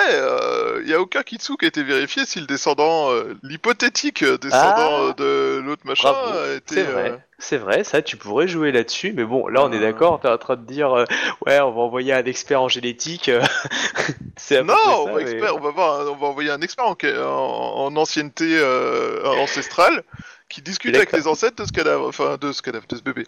il 0.81 0.85
n'y 0.85 0.93
a 0.93 0.99
aucun 0.99 1.23
Kitsu 1.23 1.55
qui 1.57 1.65
a 1.65 1.69
été 1.69 1.81
vérifié 1.81 2.25
si 2.25 2.39
le 2.39 2.45
descendant, 2.45 3.09
euh, 3.11 3.35
l'hypothétique 3.41 4.23
descendant 4.23 4.75
Ah. 4.77 5.13
euh, 5.19 5.57
de 5.57 5.61
l'autre 5.61 5.81
machin 5.85 6.13
été. 6.55 6.75
C'est 6.75 6.83
vrai, 6.83 7.09
euh, 7.11 7.17
c'est 7.39 7.57
vrai, 7.57 7.83
ça 7.83 8.01
tu 8.01 8.17
pourrais 8.17 8.47
jouer 8.47 8.71
là-dessus, 8.71 9.13
mais 9.15 9.23
bon, 9.23 9.47
là 9.47 9.63
on 9.63 9.71
est 9.71 9.77
Euh. 9.77 9.81
d'accord, 9.81 10.19
t'es 10.19 10.27
en 10.27 10.37
train 10.37 10.57
de 10.57 10.65
dire 10.65 10.93
euh, 10.93 11.05
ouais, 11.47 11.59
on 11.61 11.71
va 11.71 11.81
envoyer 11.81 12.13
un 12.13 12.25
expert 12.25 12.61
en 12.61 12.67
génétique. 12.67 13.29
euh, 13.29 13.41
c'est 14.37 14.61
Non, 14.61 14.75
on 14.85 15.05
ça, 15.05 15.11
va, 15.13 15.17
mais- 15.17 15.21
expert- 15.31 15.55
on 15.55 15.59
va 15.59 15.71
voir, 15.71 16.01
un- 16.01 16.07
on 16.07 16.15
va 16.15 16.27
envoyer 16.27 16.51
un 16.51 16.61
expert 16.61 16.85
en, 16.85 16.95
en- 17.03 17.85
en 17.85 17.95
ancienneté 17.95 18.45
euh, 18.59 19.23
ancestrale 19.25 20.03
qui 20.49 20.61
discute 20.61 20.95
avec 20.95 21.11
les 21.11 21.27
ancêtres 21.27 21.61
de 21.61 21.67
ce 21.67 21.71
cadavre, 21.71 22.07
enfin 22.07 22.37
de 22.39 22.51
ce 22.51 22.61
cadavre, 22.61 22.85
de 22.87 22.95
ce 22.97 23.01
bébé. 23.01 23.25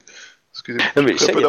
Excusez-moi. 0.54 0.88
Non 0.98 1.04
mais 1.08 1.18
ça, 1.18 1.32
peu 1.32 1.40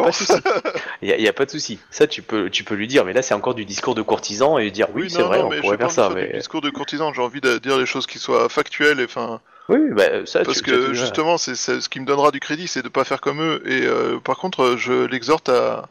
y 1.01 1.27
a 1.27 1.33
pas 1.33 1.45
de 1.45 1.51
souci. 1.51 1.79
Ça, 1.91 2.07
tu 2.07 2.21
peux, 2.21 2.49
tu 2.49 2.63
peux 2.63 2.75
lui 2.75 2.87
dire. 2.87 3.03
Mais 3.03 3.11
là, 3.13 3.21
c'est 3.21 3.33
encore 3.33 3.53
du 3.55 3.65
discours 3.65 3.95
de 3.95 4.01
courtisan 4.01 4.57
et 4.57 4.71
dire 4.71 4.87
oui, 4.93 5.09
c'est 5.09 5.21
vrai, 5.21 5.39
non, 5.39 5.47
on 5.47 5.49
mais 5.49 5.59
pourrait 5.59 5.77
faire 5.77 5.91
ça. 5.91 6.07
faire 6.07 6.15
du 6.15 6.21
Mais 6.31 6.37
discours 6.37 6.61
de 6.61 6.69
courtisan, 6.69 7.13
j'ai 7.13 7.21
envie 7.21 7.41
de 7.41 7.57
dire 7.57 7.77
les 7.77 7.85
choses 7.85 8.07
qui 8.07 8.19
soient 8.19 8.47
factuelles, 8.47 9.01
et 9.01 9.05
enfin. 9.05 9.41
oui, 9.67 9.79
bah, 9.91 10.25
ça, 10.25 10.43
Parce 10.43 10.61
tu, 10.61 10.71
que 10.71 10.93
justement, 10.93 11.37
c'est 11.37 11.55
ce 11.55 11.89
qui 11.89 11.99
me 11.99 12.05
donnera 12.05 12.31
du 12.31 12.39
crédit, 12.39 12.67
c'est 12.67 12.81
de 12.81 12.89
pas 12.89 13.03
faire 13.03 13.19
comme 13.19 13.41
eux. 13.41 13.61
Et 13.65 13.85
euh, 13.85 14.19
par 14.19 14.37
contre, 14.37 14.77
je 14.77 15.05
l'exhorte 15.05 15.49
à 15.49 15.89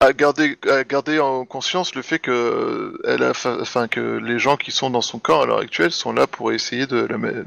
à 0.00 0.12
garder 0.12 0.56
à 0.70 0.84
garder 0.84 1.18
en 1.18 1.44
conscience 1.44 1.96
le 1.96 2.02
fait 2.02 2.20
que 2.20 3.00
elle 3.04 3.24
a, 3.24 3.30
enfin 3.60 3.88
que 3.88 4.18
les 4.18 4.38
gens 4.38 4.56
qui 4.56 4.70
sont 4.70 4.90
dans 4.90 5.00
son 5.00 5.18
camp 5.18 5.40
à 5.40 5.46
l'heure 5.46 5.58
actuelle 5.58 5.90
sont 5.90 6.12
là 6.12 6.28
pour 6.28 6.52
essayer 6.52 6.86
de 6.86 6.98
la 6.98 7.18
mettre. 7.18 7.40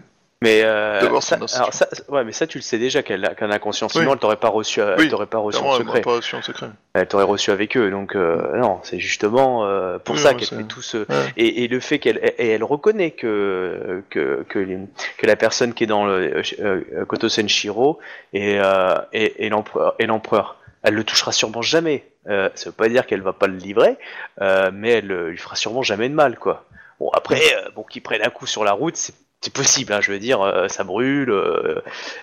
Mais 0.43 0.61
euh, 0.63 1.01
D'abord, 1.01 1.21
ça, 1.21 1.35
alors 1.35 1.71
ça, 1.71 1.87
ouais, 2.09 2.23
mais 2.23 2.31
ça, 2.31 2.47
tu 2.47 2.57
le 2.57 2.63
sais 2.63 2.79
déjà 2.79 3.03
qu'elle 3.03 3.23
a, 3.25 3.35
qu'elle 3.35 3.51
a 3.51 3.59
conscience. 3.59 3.93
Oui. 3.93 4.01
Sinon, 4.01 4.13
elle 4.13 4.19
t'aurait 4.19 4.37
pas 4.37 4.49
reçu, 4.49 4.79
elle 4.81 4.95
Oui, 4.97 5.07
t'aurait 5.07 5.27
pas 5.27 5.37
reçu 5.37 5.59
Clairement, 5.59 5.75
en 5.75 5.79
elle 5.79 5.85
m'a 5.85 5.91
secret. 5.91 6.01
pas 6.01 6.15
reçu 6.15 6.35
en 6.35 6.41
secret. 6.41 6.67
Elle 6.95 7.07
t'aurait 7.07 7.25
reçu 7.25 7.51
avec 7.51 7.77
eux. 7.77 7.91
Donc 7.91 8.15
euh, 8.15 8.57
non, 8.57 8.79
c'est 8.81 8.97
justement 8.97 9.65
euh, 9.67 9.99
pour 9.99 10.15
Oui, 10.15 10.21
ça 10.21 10.33
qu'elle 10.33 10.47
c'est- 10.47 10.57
fait 10.57 10.63
tout 10.63 10.81
ce 10.81 10.97
Ouais. 10.97 11.05
et, 11.37 11.63
et 11.63 11.67
le 11.67 11.79
fait 11.79 11.99
qu'elle 11.99 12.17
et 12.39 12.49
elle 12.49 12.63
reconnaît 12.63 13.11
que 13.11 14.03
que 14.09 14.43
que, 14.49 14.57
les- 14.57 14.79
que 15.19 15.27
la 15.27 15.35
personne 15.35 15.75
qui 15.75 15.83
est 15.83 15.87
dans 15.87 16.05
le 16.07 16.37
euh, 16.37 16.41
euh, 16.59 17.05
Koto 17.05 17.29
Senshiro 17.29 17.99
est 18.33 18.57
euh, 18.59 18.95
est, 19.13 19.45
est 19.45 19.49
l'empereur 19.49 19.93
est 19.99 20.07
l'empereur. 20.07 20.57
Elle 20.81 20.95
le 20.95 21.03
touchera 21.03 21.31
sûrement 21.31 21.61
jamais. 21.61 22.03
Euh, 22.27 22.49
ça 22.55 22.71
veut 22.71 22.75
pas 22.75 22.89
dire 22.89 23.05
qu'elle 23.05 23.21
va 23.21 23.33
pas 23.33 23.45
le 23.45 23.57
livrer, 23.57 23.97
euh, 24.41 24.71
mais 24.73 24.89
elle 24.89 25.11
euh, 25.11 25.29
lui 25.29 25.37
fera 25.37 25.55
sûrement 25.55 25.83
jamais 25.83 26.09
de 26.09 26.15
mal, 26.15 26.39
quoi. 26.39 26.65
Bon 26.99 27.09
après, 27.13 27.39
euh, 27.57 27.69
bon 27.75 27.83
qu'il 27.83 28.01
prenne 28.01 28.23
un 28.23 28.29
coup 28.31 28.47
sur 28.47 28.63
la 28.63 28.71
route, 28.71 28.95
c'est 28.95 29.13
c'est 29.41 29.53
possible, 29.53 29.91
hein, 29.93 30.01
je 30.01 30.11
veux 30.11 30.19
dire, 30.19 30.41
euh, 30.41 30.67
ça 30.67 30.83
brûle, 30.83 31.31
euh, 31.31 31.81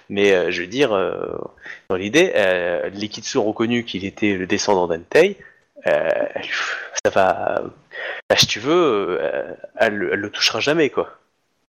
mais 0.09 0.33
euh, 0.33 0.51
je 0.51 0.63
veux 0.63 0.69
dire, 0.69 0.93
euh, 0.93 1.37
dans 1.91 1.97
l'idée, 1.97 2.33
euh, 2.37 2.89
l'Ikitsu 2.91 3.39
a 3.39 3.43
reconnu 3.43 3.85
qu'il 3.85 4.05
était 4.05 4.35
le 4.35 4.47
descendant 4.47 4.87
d'Antei, 4.87 5.37
euh, 5.87 6.09
ça 7.05 7.11
va, 7.11 7.63
bah, 8.29 8.37
si 8.37 8.47
tu 8.47 8.61
veux, 8.61 9.19
euh, 9.21 9.53
elle, 9.77 10.09
elle 10.13 10.21
le 10.21 10.31
touchera 10.31 10.61
jamais, 10.61 10.91
quoi. 10.91 11.11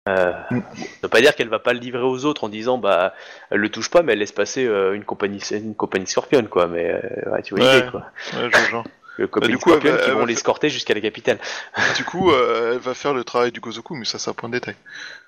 Euh, 0.09 0.31
Mm. 0.51 0.61
Ça 0.79 0.85
veut 1.03 1.09
pas 1.09 1.19
dire 1.19 1.35
qu'elle 1.35 1.49
va 1.49 1.59
pas 1.59 1.73
le 1.73 1.79
livrer 1.79 2.01
aux 2.03 2.23
autres 2.23 2.45
en 2.45 2.49
disant, 2.49 2.77
bah, 2.77 3.13
elle 3.49 3.59
le 3.59 3.67
touche 3.69 3.89
pas, 3.89 4.03
mais 4.03 4.13
elle 4.13 4.19
laisse 4.19 4.31
passer 4.31 4.65
euh, 4.65 4.93
une 4.93 5.03
compagnie, 5.03 5.41
une 5.51 5.75
compagnie 5.75 6.07
Scorpion, 6.07 6.43
quoi. 6.43 6.67
Mais 6.67 6.89
euh, 6.91 7.29
ouais, 7.31 7.41
tu 7.41 7.55
vois 7.55 7.65
Ouais. 7.65 7.75
l'idée, 7.75 7.91
quoi. 7.91 8.05
Ouais, 8.33 8.49
je 8.49 8.71
vois 8.71 8.83
le 9.17 9.27
compagnie 9.27 9.53
du 9.53 9.57
coup, 9.57 9.71
elle 9.73 9.79
va- 9.79 9.97
qui 9.97 10.09
elle 10.09 10.13
vont 10.13 10.19
va 10.19 10.25
l'escorter 10.25 10.69
jusqu'à 10.69 10.93
la 10.93 11.01
capitale. 11.01 11.39
du 11.97 12.03
coup, 12.05 12.31
euh, 12.31 12.73
elle 12.73 12.79
va 12.79 12.93
faire 12.93 13.13
le 13.13 13.23
travail 13.23 13.51
du 13.51 13.59
Gozoku, 13.59 13.95
mais 13.95 14.05
ça, 14.05 14.19
c'est 14.19 14.29
un 14.29 14.33
point 14.33 14.49
de 14.49 14.53
détail. 14.55 14.75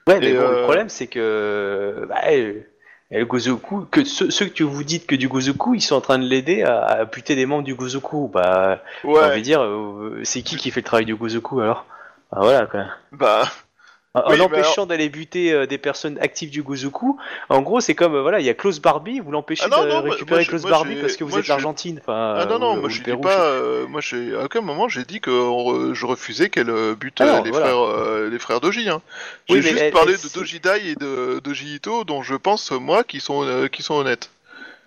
Ouais, 0.08 0.20
mais 0.20 0.34
bon, 0.34 0.50
le 0.50 0.56
euh, 0.56 0.64
problème, 0.64 0.90
c'est 0.90 1.08
que 1.08 2.06
bah, 2.10 2.22
euh, 2.32 2.62
le 3.12 3.26
Gozoku, 3.26 3.86
que 3.92 4.04
ceux, 4.04 4.30
ceux 4.32 4.48
que 4.48 4.64
vous 4.64 4.84
dites 4.84 5.06
que 5.08 5.16
du 5.16 5.28
Gozoku, 5.28 5.76
ils 5.76 5.82
sont 5.82 5.96
en 5.96 6.02
train 6.02 6.18
de 6.20 6.26
l'aider 6.26 6.64
à, 6.64 6.80
à 6.82 7.06
buter 7.06 7.36
des 7.36 7.46
membres 7.46 7.64
du 7.64 7.76
Gozoku. 7.76 8.28
Bah, 8.28 8.82
j'ai 9.14 9.26
envie 9.26 9.40
de 9.40 9.42
Ouais, 9.42 9.42
dire, 9.44 9.62
euh, 9.64 10.22
c'est 10.24 10.42
qui 10.42 10.58
qui 10.58 10.72
fait 10.72 10.82
le 10.82 10.86
travail 10.86 11.06
du 11.06 11.16
Gozoku 11.16 11.60
alors? 11.62 11.86
Bah, 12.32 12.40
Voilà, 12.42 12.66
quoi. 12.68 12.86
bah, 13.12 13.44
En, 14.16 14.32
Oui, 14.32 14.42
empêchant 14.42 14.88
d'aller 14.88 15.08
buter 15.08 15.54
euh, 15.54 15.68
des 15.68 15.78
personnes 15.78 16.18
actives 16.20 16.50
du 16.50 16.64
Gozoku, 16.64 17.20
en 17.50 17.62
gros, 17.62 17.80
c'est 17.80 17.94
comme, 17.94 18.16
euh, 18.16 18.22
voilà, 18.24 18.40
il 18.40 18.46
y 18.46 18.50
a 18.50 18.56
Klaus 18.56 18.80
Barbie, 18.80 19.20
vous 19.20 19.30
l'empêchez 19.32 19.66
Ah 19.72 19.86
de 19.86 20.10
récupérer 20.10 20.46
Klaus 20.46 20.64
Barbie 20.64 20.96
parce 20.96 21.16
que 21.16 21.24
vous 21.24 21.38
êtes 21.38 21.48
l'Argentine. 21.48 22.02
Ah 22.08 22.48
non, 22.50 22.56
euh, 22.56 22.58
non, 22.58 22.72
ou- 22.74 22.76
moi 22.78 22.86
ou 22.88 22.90
je 22.90 23.04
Pérou, 23.04 23.22
pas, 23.22 23.62
moi 23.88 24.02
j'ai, 24.02 24.34
à 24.36 24.46
aucun 24.46 24.62
moment 24.62 24.88
j'ai 24.90 25.04
dit 25.04 25.20
que 25.22 25.30
re- 25.30 25.94
je 25.94 26.06
refusais 26.08 26.50
qu'elle 26.50 26.72
bute 26.96 27.20
les 27.20 27.26
voilà. 27.52 27.52
frères, 27.68 27.80
euh, 27.82 28.30
les 28.32 28.40
frères 28.40 28.62
Doji. 28.62 28.90
Hein. 28.90 29.04
J'ai 29.48 29.56
Oui, 29.58 29.62
juste 29.62 29.78
elle- 29.80 29.94
parlé 29.94 30.14
elle- 30.16 30.28
de 30.30 30.34
Doji 30.34 30.60
Dai 30.60 30.90
et 30.90 30.96
de 30.96 31.40
Doji 31.40 31.76
Ito, 31.76 32.04
dont 32.04 32.24
je 32.24 32.34
pense 32.36 32.72
moi 32.72 33.04
qui 33.04 33.20
sont, 33.20 33.68
qui 33.72 33.84
sont 33.84 33.94
honnêtes. 33.94 34.32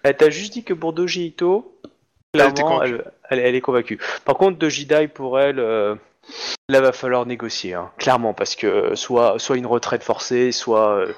Elle 0.03 0.17
t'a 0.17 0.31
juste 0.31 0.53
dit 0.53 0.65
que 0.65 0.75
pour 0.75 0.93
Doji 0.95 1.27
Ito, 1.27 1.79
Elle 2.35 2.41
clairement, 2.53 2.83
est 2.83 3.61
convaincue. 3.61 3.99
Par 4.25 4.35
contre, 4.37 4.59
Doji 4.59 4.85
Dai, 4.87 5.07
pour 5.07 5.39
elle, 5.39 5.61
là 6.69 6.81
va 6.81 6.93
falloir 6.93 7.27
négocier, 7.27 7.75
hein, 7.75 7.91
clairement, 7.99 8.35
parce 8.35 8.57
que 8.57 8.95
soit, 8.95 9.39
soit 9.39 9.57
une 9.57 9.67
retraite 9.67 10.03
forcée, 10.03 10.53
soit 10.53 10.97
euh, 10.99 11.13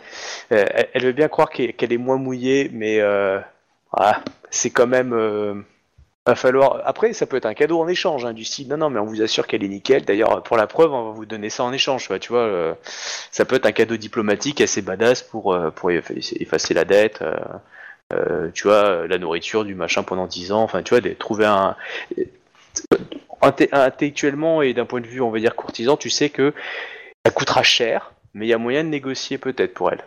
euh, 0.52 0.65
elle, 0.94 1.05
veut 1.05 1.12
bien 1.12 1.28
croire 1.28 1.50
qu'elle 1.50 1.92
est 1.92 1.99
moins 1.99 2.16
mouillée, 2.18 2.70
mais 2.73 3.00
euh, 3.00 3.41
c'est 4.50 4.70
quand 4.70 4.86
même. 4.86 5.12
euh, 5.12 5.55
va 6.26 6.36
falloir. 6.36 6.83
Après, 6.86 7.12
ça 7.15 7.26
peut 7.26 7.36
être 7.39 7.47
un 7.47 7.55
cadeau 7.55 7.81
en 7.81 7.89
échange, 7.89 8.24
hein, 8.26 8.34
du 8.34 8.44
style 8.44 8.68
non, 8.68 8.78
non, 8.78 8.91
mais 8.91 9.00
on 9.00 9.07
vous 9.07 9.23
assure 9.23 9.47
qu'elle 9.49 9.65
est 9.65 9.68
nickel. 9.68 10.05
D'ailleurs, 10.07 10.42
pour 10.44 10.57
la 10.58 10.66
preuve, 10.68 10.92
on 10.92 11.07
va 11.07 11.12
vous 11.12 11.26
donner 11.26 11.50
ça 11.50 11.65
en 11.65 11.73
échange. 11.73 12.08
Tu 12.20 12.31
vois, 12.33 12.41
euh, 12.42 12.74
ça 13.33 13.44
peut 13.47 13.57
être 13.57 13.66
un 13.66 13.73
cadeau 13.73 13.97
diplomatique 13.99 14.60
assez 14.62 14.83
badass 14.83 15.23
pour 15.23 15.55
euh, 15.55 15.70
pour 15.70 15.91
effacer 15.92 16.74
la 16.74 16.84
dette. 16.86 17.23
euh, 17.23 17.36
euh, 18.15 18.50
tu 18.55 18.65
vois, 18.68 19.07
la 19.08 19.18
nourriture, 19.18 19.65
du 19.65 19.74
machin 19.74 20.02
pendant 20.05 20.26
10 20.26 20.52
ans, 20.52 20.62
enfin, 20.62 20.83
tu 20.83 20.94
vois, 20.97 21.02
trouver 21.18 21.47
un. 21.47 21.76
Intellectuellement 23.73 24.62
et 24.62 24.73
d'un 24.73 24.86
point 24.86 25.01
de 25.01 25.07
vue, 25.07 25.20
on 25.20 25.31
va 25.31 25.39
dire, 25.39 25.55
courtisan, 25.55 25.97
tu 25.99 26.09
sais 26.09 26.31
que 26.31 26.55
ça 27.27 27.31
coûtera 27.33 27.62
cher, 27.62 28.12
mais 28.33 28.47
il 28.47 28.49
y 28.49 28.55
a 28.55 28.59
moyen 28.59 28.85
de 28.85 28.89
négocier 28.89 29.36
peut-être 29.39 29.75
pour 29.75 29.91
elle. 29.93 30.03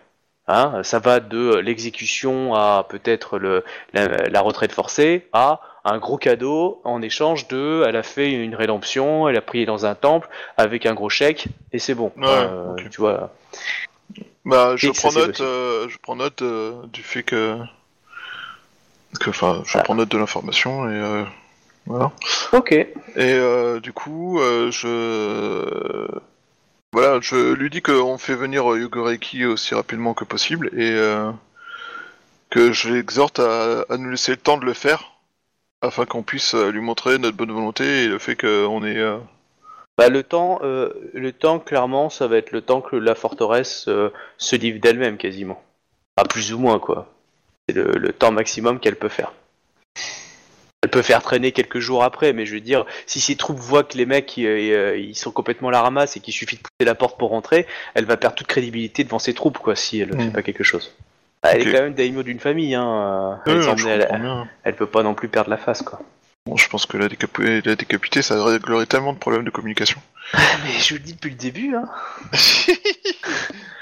Hein 0.47 0.81
ça 0.83 0.99
va 0.99 1.19
de 1.19 1.55
l'exécution 1.57 2.55
à 2.55 2.85
peut-être 2.89 3.37
le, 3.37 3.65
la, 3.93 4.07
la 4.29 4.41
retraite 4.41 4.71
forcée 4.71 5.27
à 5.33 5.59
un 5.83 5.97
gros 5.97 6.17
cadeau 6.17 6.81
en 6.85 7.01
échange 7.01 7.47
de 7.49 7.83
elle 7.85 7.97
a 7.97 8.03
fait 8.03 8.31
une 8.31 8.55
rédemption, 8.55 9.27
elle 9.27 9.35
a 9.37 9.41
prié 9.41 9.65
dans 9.65 9.85
un 9.85 9.93
temple 9.93 10.29
avec 10.55 10.85
un 10.85 10.93
gros 10.93 11.09
chèque 11.09 11.47
et 11.73 11.79
c'est 11.79 11.95
bon. 11.95 12.11
Ouais, 12.17 12.25
Euh. 12.27 12.75
Tu 12.89 13.01
vois. 13.01 13.33
Bah, 14.45 14.77
je 14.77 14.87
que 14.89 14.95
ça, 14.95 15.09
prends 15.09 15.19
note, 15.19 15.41
euh, 15.41 15.89
je 15.89 15.97
prends 16.01 16.15
note 16.15 16.41
euh, 16.41 16.81
du 16.93 17.03
fait 17.03 17.23
que, 17.23 17.57
que, 19.19 19.29
enfin, 19.29 19.61
je 19.65 19.73
Voilà. 19.73 19.83
prends 19.83 19.95
note 19.95 20.09
de 20.09 20.17
l'information 20.17 20.89
et 20.89 20.93
euh, 20.95 21.23
voilà. 21.87 22.11
Ok. 22.53 22.71
Et 22.71 22.87
euh, 23.17 23.79
du 23.79 23.93
coup, 23.93 24.39
euh, 24.39 24.69
je 24.71 26.07
voilà, 26.93 27.19
je 27.21 27.53
lui 27.53 27.69
dis 27.69 27.81
qu'on 27.81 28.17
fait 28.17 28.35
venir 28.35 28.63
Yogoreki 28.63 29.45
aussi 29.45 29.75
rapidement 29.75 30.13
que 30.13 30.23
possible 30.23 30.69
et 30.73 30.91
euh, 30.91 31.31
que 32.49 32.71
je 32.71 32.89
l'exhorte 32.93 33.39
à, 33.39 33.81
à 33.89 33.97
nous 33.97 34.09
laisser 34.09 34.31
le 34.31 34.37
temps 34.37 34.57
de 34.57 34.65
le 34.65 34.73
faire 34.73 35.17
afin 35.81 36.05
qu'on 36.05 36.23
puisse 36.23 36.55
lui 36.55 36.81
montrer 36.81 37.17
notre 37.19 37.37
bonne 37.37 37.51
volonté 37.51 38.03
et 38.03 38.07
le 38.07 38.17
fait 38.19 38.35
qu'on 38.35 38.83
est 38.83 38.97
euh, 38.97 39.17
Bah, 39.97 40.09
le 40.09 40.23
temps, 40.23 40.59
euh, 40.63 40.89
le 41.13 41.31
temps, 41.31 41.59
clairement, 41.59 42.09
ça 42.09 42.27
va 42.27 42.37
être 42.37 42.51
le 42.51 42.61
temps 42.61 42.81
que 42.81 42.95
la 42.95 43.15
forteresse 43.15 43.85
euh, 43.87 44.09
se 44.37 44.55
livre 44.55 44.79
d'elle-même, 44.79 45.17
quasiment. 45.17 45.61
Pas 46.15 46.23
plus 46.23 46.53
ou 46.53 46.59
moins, 46.59 46.79
quoi. 46.79 47.13
C'est 47.67 47.75
le, 47.75 47.91
le 47.91 48.13
temps 48.13 48.31
maximum 48.31 48.79
qu'elle 48.79 48.95
peut 48.95 49.09
faire. 49.09 49.33
Elle 50.87 50.91
peut 50.91 51.01
faire 51.01 51.21
traîner 51.21 51.51
quelques 51.51 51.79
jours 51.79 52.01
après, 52.05 52.31
mais 52.31 52.45
je 52.45 52.53
veux 52.53 52.61
dire, 52.61 52.85
si 53.07 53.19
ses 53.19 53.35
troupes 53.35 53.59
voient 53.59 53.83
que 53.83 53.97
les 53.97 54.05
mecs, 54.05 54.37
ils, 54.37 54.47
euh, 54.47 54.97
ils 54.97 55.17
sont 55.17 55.31
complètement 55.31 55.69
la 55.69 55.81
ramasse 55.81 56.15
et 56.15 56.21
qu'il 56.21 56.33
suffit 56.33 56.55
de 56.55 56.61
pousser 56.61 56.85
la 56.85 56.95
porte 56.95 57.19
pour 57.19 57.31
rentrer, 57.31 57.67
elle 57.93 58.05
va 58.05 58.15
perdre 58.15 58.37
toute 58.37 58.47
crédibilité 58.47 59.03
devant 59.03 59.19
ses 59.19 59.33
troupes, 59.33 59.57
quoi, 59.57 59.75
si 59.75 59.99
elle 59.99 60.11
ne 60.11 60.15
Mm. 60.15 60.19
fait 60.27 60.31
pas 60.31 60.43
quelque 60.43 60.63
chose. 60.63 60.95
Ah, 61.43 61.49
Elle 61.57 61.67
est 61.67 61.71
quand 61.73 61.81
même 61.81 61.93
daimyo 61.93 62.23
d'une 62.23 62.39
famille, 62.39 62.73
hein. 62.73 63.37
Ouais, 63.45 63.51
est- 63.57 64.07
elle- 64.63 64.75
peut 64.77 64.85
pas 64.85 65.03
non 65.03 65.13
plus 65.13 65.27
perdre 65.27 65.49
la 65.49 65.57
face, 65.57 65.81
quoi. 65.81 65.99
Bon, 66.45 66.55
je 66.55 66.69
pense 66.69 66.85
que 66.85 66.95
la, 66.95 67.09
décapu- 67.09 67.61
la 67.65 67.75
décapité, 67.75 68.21
ça 68.21 68.41
réglerait 68.41 68.85
tellement 68.85 69.11
de 69.11 69.19
problèmes 69.19 69.43
de 69.43 69.49
communication. 69.49 69.99
Mais 70.33 70.79
je 70.79 70.93
le 70.93 71.01
dis 71.01 71.15
depuis 71.15 71.31
le 71.31 71.35
début, 71.35 71.75
hein. 71.75 71.89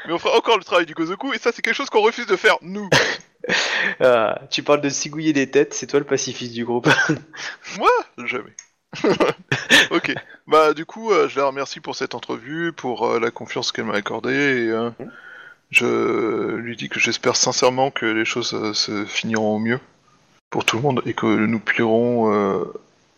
Mais 0.08 0.14
on 0.14 0.17
fera 0.19 0.35
encore 0.38 0.58
le 0.58 0.64
travail 0.64 0.88
du 0.88 0.95
Gozoku 0.95 1.34
et 1.34 1.38
ça, 1.38 1.51
c'est 1.53 1.61
quelque 1.61 1.75
chose 1.75 1.90
qu'on 1.92 2.01
refuse 2.01 2.25
de 2.25 2.35
faire 2.35 2.58
nous. 2.64 2.90
Ah, 4.00 4.42
tu 4.50 4.64
parles 4.64 4.82
de 4.82 4.90
cigouiller 4.90 5.32
des 5.32 5.50
têtes, 5.50 5.74
c'est 5.74 5.88
toi 5.88 6.00
le 6.00 6.06
pacifiste 6.06 6.54
du 6.54 6.66
groupe. 6.66 6.90
Moi? 7.78 7.90
Jamais. 8.26 8.54
ok. 9.92 10.14
Bah 10.48 10.74
du 10.74 10.86
coup, 10.86 11.12
euh, 11.12 11.28
je 11.28 11.40
la 11.40 11.46
remercie 11.46 11.80
pour 11.80 11.96
cette 11.96 12.16
entrevue, 12.16 12.72
pour 12.72 13.08
euh, 13.08 13.20
la 13.20 13.32
confiance 13.32 13.72
qu'elle 13.72 13.86
m'a 13.86 13.96
accordée 13.96 14.66
et 14.66 14.70
euh, 14.70 14.90
je 15.72 16.56
lui 16.56 16.76
dis 16.76 16.90
que 16.90 17.00
j'espère 17.00 17.36
sincèrement 17.36 17.92
que 17.92 18.06
les 18.06 18.26
choses 18.26 18.74
se 18.74 19.06
finiront 19.06 19.56
au 19.56 19.60
mieux 19.60 19.80
pour 20.50 20.66
tout 20.66 20.78
le 20.78 20.82
monde 20.82 21.02
et 21.06 21.14
que 21.14 21.26
nous 21.26 21.60
pourrons 21.60 22.66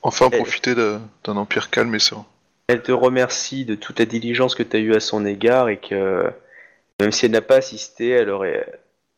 enfin 0.02 0.30
profiter 0.30 0.74
d'un 0.76 1.02
empire 1.26 1.70
calme 1.70 1.94
et 1.94 2.00
serein. 2.00 2.26
Elle 2.68 2.82
te 2.82 2.92
remercie 2.92 3.66
de 3.66 3.76
toute 3.76 4.00
la 4.00 4.06
diligence 4.06 4.56
que 4.56 4.64
tu 4.64 4.78
as 4.78 4.80
eue 4.80 4.96
à 4.96 5.00
son 5.00 5.26
égard 5.26 5.70
et 5.70 5.78
que 5.78 6.32
même 7.00 7.12
si 7.12 7.26
elle 7.26 7.32
n'a 7.32 7.42
pas 7.42 7.58
assisté, 7.58 8.10
elle 8.10 8.30
aurait 8.30 8.66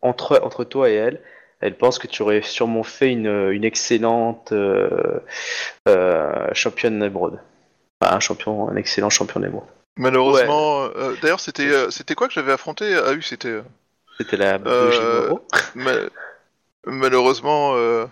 entre 0.01 0.39
entre 0.43 0.63
toi 0.63 0.89
et 0.89 0.93
elle, 0.93 1.21
elle 1.61 1.77
pense 1.77 1.99
que 1.99 2.07
tu 2.07 2.21
aurais 2.21 2.41
sûrement 2.41 2.83
fait 2.83 3.11
une, 3.11 3.27
une 3.51 3.63
excellente 3.63 4.51
euh, 4.51 5.19
euh, 5.87 6.47
championne 6.53 6.99
d'émeraude. 6.99 7.39
Enfin, 8.01 8.15
un 8.15 8.19
champion, 8.19 8.69
un 8.69 8.75
excellent 8.75 9.09
champion 9.09 9.39
d'émeraude. 9.41 9.67
Malheureusement, 9.97 10.83
euh, 10.95 11.15
d'ailleurs, 11.21 11.41
c'était 11.41 11.91
c'était 11.91 12.15
quoi 12.15 12.27
que 12.27 12.33
j'avais 12.33 12.53
affronté? 12.53 12.95
Ah 12.95 13.11
oui, 13.11 13.21
c'était. 13.21 13.61
C'était 14.17 14.37
la 14.37 14.59
Euh, 14.65 15.33
ma- 15.75 15.91
malheureusement, 16.85 17.73
euh, 17.75 18.05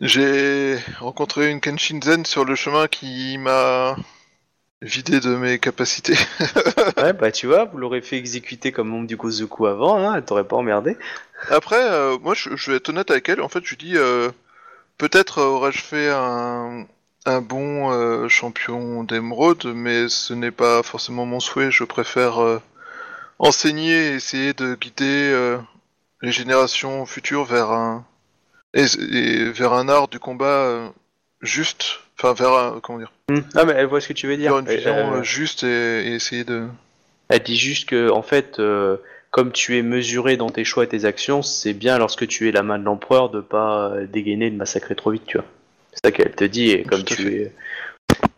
j'ai 0.00 0.78
rencontré 1.00 1.50
une 1.50 1.60
Kenshinzen 1.60 2.24
sur 2.24 2.44
le 2.44 2.54
chemin 2.54 2.86
qui 2.86 3.38
m'a 3.38 3.96
vidé 4.82 5.20
de 5.20 5.34
mes 5.36 5.58
capacités. 5.58 6.16
Ouais, 6.96 7.12
bah 7.12 7.30
tu 7.30 7.46
vois, 7.46 7.64
vous 7.66 7.78
l'aurez 7.78 8.00
fait 8.02 8.16
exécuter 8.16 8.72
comme 8.72 8.88
membre 8.88 9.06
du 9.06 9.16
Gozoku 9.16 9.66
avant, 9.66 9.98
hein, 9.98 10.14
elle 10.16 10.24
t'aurait 10.24 10.48
pas 10.48 10.56
emmerdé. 10.56 10.96
Après, 11.50 11.80
euh, 11.80 12.18
moi, 12.18 12.34
je, 12.34 12.56
je 12.56 12.70
vais 12.70 12.78
être 12.78 12.88
honnête 12.88 13.10
avec 13.12 13.28
elle. 13.28 13.40
En 13.40 13.48
fait, 13.48 13.60
je 13.64 13.70
lui 13.70 13.76
dis, 13.76 13.96
euh, 13.96 14.30
peut-être 14.98 15.40
aurais-je 15.42 15.78
fait 15.80 16.10
un, 16.10 16.86
un 17.26 17.40
bon 17.40 17.92
euh, 17.92 18.28
champion 18.28 19.04
d'émeraude, 19.04 19.64
mais 19.74 20.08
ce 20.08 20.34
n'est 20.34 20.50
pas 20.50 20.82
forcément 20.82 21.24
mon 21.26 21.40
souhait. 21.40 21.70
Je 21.70 21.84
préfère 21.84 22.42
euh, 22.42 22.60
enseigner 23.38 24.12
et 24.12 24.14
essayer 24.14 24.54
de 24.54 24.74
guider 24.74 25.30
euh, 25.32 25.58
les 26.22 26.32
générations 26.32 27.06
futures 27.06 27.44
vers 27.44 27.70
un 27.70 28.04
et, 28.74 28.84
et 29.12 29.50
vers 29.52 29.72
un 29.72 29.88
art 29.88 30.08
du 30.08 30.18
combat 30.18 30.46
euh, 30.46 30.88
juste. 31.42 32.00
Enfin, 32.20 32.34
vers 32.34 32.52
un, 32.52 32.80
comment 32.82 32.98
dire, 32.98 33.12
Hmm. 33.30 33.40
Ah 33.54 33.64
mais 33.66 33.74
elle 33.76 33.86
voit 33.86 34.00
ce 34.00 34.08
que 34.08 34.12
tu 34.14 34.26
veux 34.26 34.36
dire. 34.38 34.50
vers 34.52 34.60
une 34.60 34.66
vision 34.76 34.90
Euh, 34.94 35.18
euh, 35.18 35.22
juste 35.22 35.62
et, 35.64 36.08
et 36.08 36.14
essayer 36.14 36.44
de. 36.44 36.66
Elle 37.28 37.42
dit 37.42 37.58
juste 37.58 37.88
que, 37.90 38.10
en 38.10 38.22
fait, 38.22 38.58
euh, 38.58 38.96
comme 39.30 39.52
tu 39.52 39.76
es 39.76 39.82
mesuré 39.82 40.38
dans 40.38 40.48
tes 40.48 40.64
choix 40.64 40.84
et 40.84 40.88
tes 40.88 41.04
actions, 41.04 41.42
c'est 41.42 41.74
bien 41.74 41.98
lorsque 41.98 42.26
tu 42.26 42.48
es 42.48 42.52
la 42.52 42.62
main 42.62 42.78
de 42.78 42.84
l'empereur 42.84 43.28
de 43.28 43.40
pas 43.42 43.90
euh, 43.90 44.06
dégainer 44.06 44.46
et 44.46 44.50
de 44.50 44.56
massacrer 44.56 44.94
trop 44.94 45.10
vite, 45.10 45.26
tu 45.26 45.36
vois. 45.36 45.46
C'est 45.92 46.06
ça 46.06 46.10
qu'elle 46.12 46.34
te 46.34 46.44
dit, 46.44 46.70
et 46.70 46.82
comme 46.84 47.02
Tout 47.04 47.12
à 47.12 47.16
tu 47.16 47.34
es. 47.42 47.52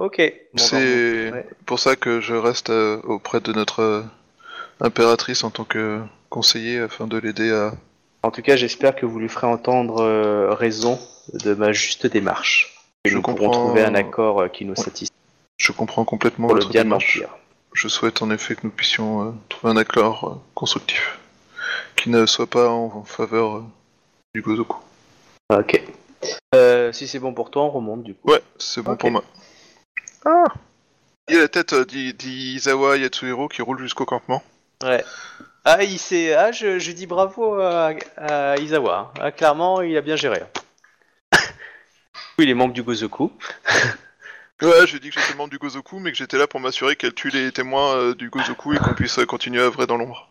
Ok. 0.00 0.17
Bon, 0.18 0.59
C'est 0.62 1.31
bah, 1.31 1.36
ouais. 1.36 1.47
pour 1.67 1.78
ça 1.78 1.94
que 1.94 2.20
je 2.20 2.34
reste 2.34 2.70
euh, 2.70 3.00
auprès 3.05 3.41
de 3.41 3.52
notre 3.52 3.81
euh, 3.81 4.02
impératrice 4.81 5.44
en 5.44 5.50
tant 5.50 5.65
que 5.65 6.00
conseiller 6.31 6.81
afin 6.81 7.07
de 7.07 7.17
l'aider 7.18 7.52
à. 7.52 7.73
En 8.25 8.33
tout 8.33 8.42
cas, 8.42 8.57
j'espère 8.57 8.97
que 8.97 9.07
vous 9.07 9.20
lui 9.20 9.28
ferez 9.28 9.47
entendre 9.47 10.00
euh, 10.02 10.52
raison 10.52 10.99
de 11.33 11.55
ma 11.55 11.70
juste 11.73 12.07
démarche. 12.09 12.76
Et 13.05 13.11
Je 13.11 13.17
nous 13.17 13.23
pourrons 13.23 13.37
comprends. 13.37 13.53
trouver 13.67 13.83
un 13.83 13.95
accord 13.95 14.43
euh, 14.43 14.49
qui 14.49 14.65
nous 14.65 14.75
Ouais. 14.75 14.85
satisfait 14.85 15.15
Je 15.59 15.73
comprends 15.73 16.05
complètement 16.05 16.49
pour 16.49 16.57
le 16.57 16.61
votre 16.62 16.73
bien 16.73 16.83
de 16.83 16.87
démarche. 16.89 17.23
Je 17.73 17.89
souhaite 17.89 18.20
en 18.23 18.31
effet 18.31 18.57
que 18.57 18.61
nous 18.65 18.70
puissions 18.70 19.29
euh, 19.29 19.33
trouver 19.49 19.73
un 19.73 19.77
accord 19.77 20.25
euh, 20.29 20.35
constructif 20.55 21.19
qui 21.97 22.11
ne 22.11 22.27
soit 22.27 22.49
pas 22.49 22.69
en, 22.69 22.87
en 22.95 23.05
faveur 23.05 23.57
euh, 23.57 23.62
du 24.35 24.43
Gozoku. 24.43 24.77
Ok. 25.51 25.83
Euh, 26.55 26.93
si 26.93 27.09
c'est 27.09 27.19
bon 27.19 27.33
pour 27.33 27.51
toi, 27.51 27.62
on 27.62 27.70
remonte 27.70 28.03
du 28.03 28.15
coup. 28.15 28.31
Ouais, 28.31 28.43
c'est 28.59 28.83
bon 28.83 28.97
pour 28.97 29.11
moi. 29.11 29.25
Ah 30.27 30.45
Il 31.29 31.37
y 31.37 31.39
a 31.39 31.43
la 31.43 31.49
tête 31.49 31.73
euh, 31.73 31.85
d'I- 31.87 32.12
d'Izawa 32.12 32.99
Yatsuhiro 32.99 33.49
qui 33.49 33.62
roule 33.62 33.79
jusqu'au 33.79 34.05
campement. 34.05 34.43
Ouais. 34.83 35.03
Ah, 35.65 35.83
il 35.83 35.99
s'est- 35.99 36.35
ah 36.35 36.53
je, 36.53 36.79
je 36.79 36.93
dis 36.93 37.07
bravo 37.07 37.55
à, 37.61 37.93
à 38.17 38.57
Izawa. 38.59 39.12
hein. 39.15 39.20
Ah, 39.20 39.31
clairement, 39.33 39.81
il 39.81 39.97
a 39.97 40.01
bien 40.03 40.17
géré. 40.17 40.43
Il 42.43 42.49
est 42.51 42.55
membre 42.55 42.75
du 42.75 42.83
Gozoku. 42.83 43.31
Ouais, 44.62 44.86
j'ai 44.86 44.99
dit 45.01 45.09
que 45.09 45.19
j'étais 45.19 45.35
membre 45.39 45.49
du 45.49 45.57
Gozoku, 45.57 46.01
mais 46.01 46.12
que 46.12 46.19
j'étais 46.19 46.36
là 46.36 46.47
pour 46.47 46.60
m'assurer 46.60 46.94
qu'elle 46.94 47.15
tue 47.15 47.31
les 47.31 47.51
témoins 47.51 47.94
euh, 47.97 48.15
du 48.15 48.28
Gozoku 48.28 48.75
et 48.75 48.77
qu'on 48.77 48.93
puisse 48.93 49.19
euh, 49.19 49.25
continuer 49.25 49.59
à 49.62 49.65
œuvrer 49.65 49.86
dans 49.86 49.97
l'ombre. 49.97 50.28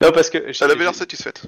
Non, 0.00 0.12
parce 0.12 0.30
que, 0.30 0.38
Elle 0.38 0.70
avait 0.70 0.84
l'air 0.84 0.94
satisfaite. 0.94 1.42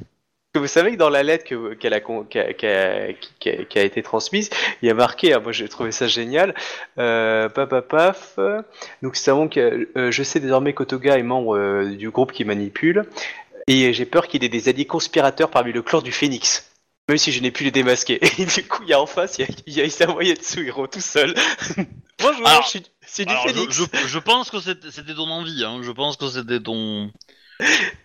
que 0.53 0.59
vous 0.59 0.67
savez 0.67 0.91
que 0.91 0.97
dans 0.97 1.11
la 1.11 1.23
lettre 1.23 1.45
que- 1.45 1.75
qu'elle 1.75 1.95
a, 1.95 2.01
con- 2.01 2.25
qu'a- 2.25 2.55
qu'a- 2.55 3.13
qui, 3.39 3.49
a, 3.51 3.65
qui 3.65 3.79
a 3.79 3.83
été 3.85 4.03
transmise, 4.03 4.51
il 4.83 4.89
y 4.89 4.91
a 4.91 4.95
marqué, 4.95 5.33
hein, 5.33 5.39
moi 5.39 5.53
j'ai 5.53 5.69
trouvé 5.69 5.93
ça 5.93 6.09
génial, 6.09 6.57
euh, 6.99 7.49
paf, 7.49 7.69
paf, 7.69 7.87
paf, 7.87 8.33
euh, 8.39 8.63
nous 9.03 9.15
savons 9.15 9.49
que 9.49 9.89
euh, 9.97 10.11
je 10.11 10.23
sais 10.25 10.41
désormais 10.41 10.73
qu'Otoga 10.73 11.19
est 11.19 11.23
membre 11.23 11.57
euh, 11.57 11.85
du 11.95 12.11
groupe 12.11 12.33
qui 12.33 12.45
manipule, 12.45 13.05
et 13.69 13.93
j'ai 13.93 14.07
peur 14.07 14.27
qu'il 14.27 14.43
ait 14.43 14.49
des 14.49 14.69
alliés 14.69 14.87
conspirateurs 14.87 15.51
parmi 15.51 15.71
le 15.73 15.83
clan 15.83 16.01
du 16.03 16.11
Phénix. 16.11 16.70
Même 17.11 17.19
si 17.19 17.33
je 17.33 17.41
n'ai 17.43 17.51
pu 17.51 17.65
les 17.65 17.73
démasquer. 17.73 18.21
Et 18.41 18.47
du 18.47 18.63
coup, 18.69 18.85
il 18.85 18.89
y 18.89 18.93
a 18.93 19.01
en 19.01 19.07
face, 19.07 19.37
il 19.67 19.75
y 19.75 19.81
a, 19.81 19.85
Isawa 19.85 20.23
Yatsuhiro 20.23 20.87
tout 20.87 21.01
seul. 21.01 21.35
Bonjour, 22.21 22.47
Alors- 22.47 22.63
je 22.63 22.69
suis, 22.69 22.83
c'est 23.05 23.25
du 23.25 23.33
Alors, 23.33 23.49
je, 23.49 23.53
Phénix. 23.53 23.75
je- 23.77 24.07
je 24.07 24.19
pense 24.21 24.49
que 24.49 24.61
c'était 24.61 24.93
c'était 24.93 25.15
ton 25.15 25.29
envie, 25.29 25.65
hein. 25.65 25.81
je 25.83 25.91
pense 25.91 26.17
que 26.17 26.29
c'était 26.29 26.61
ton, 26.61 27.11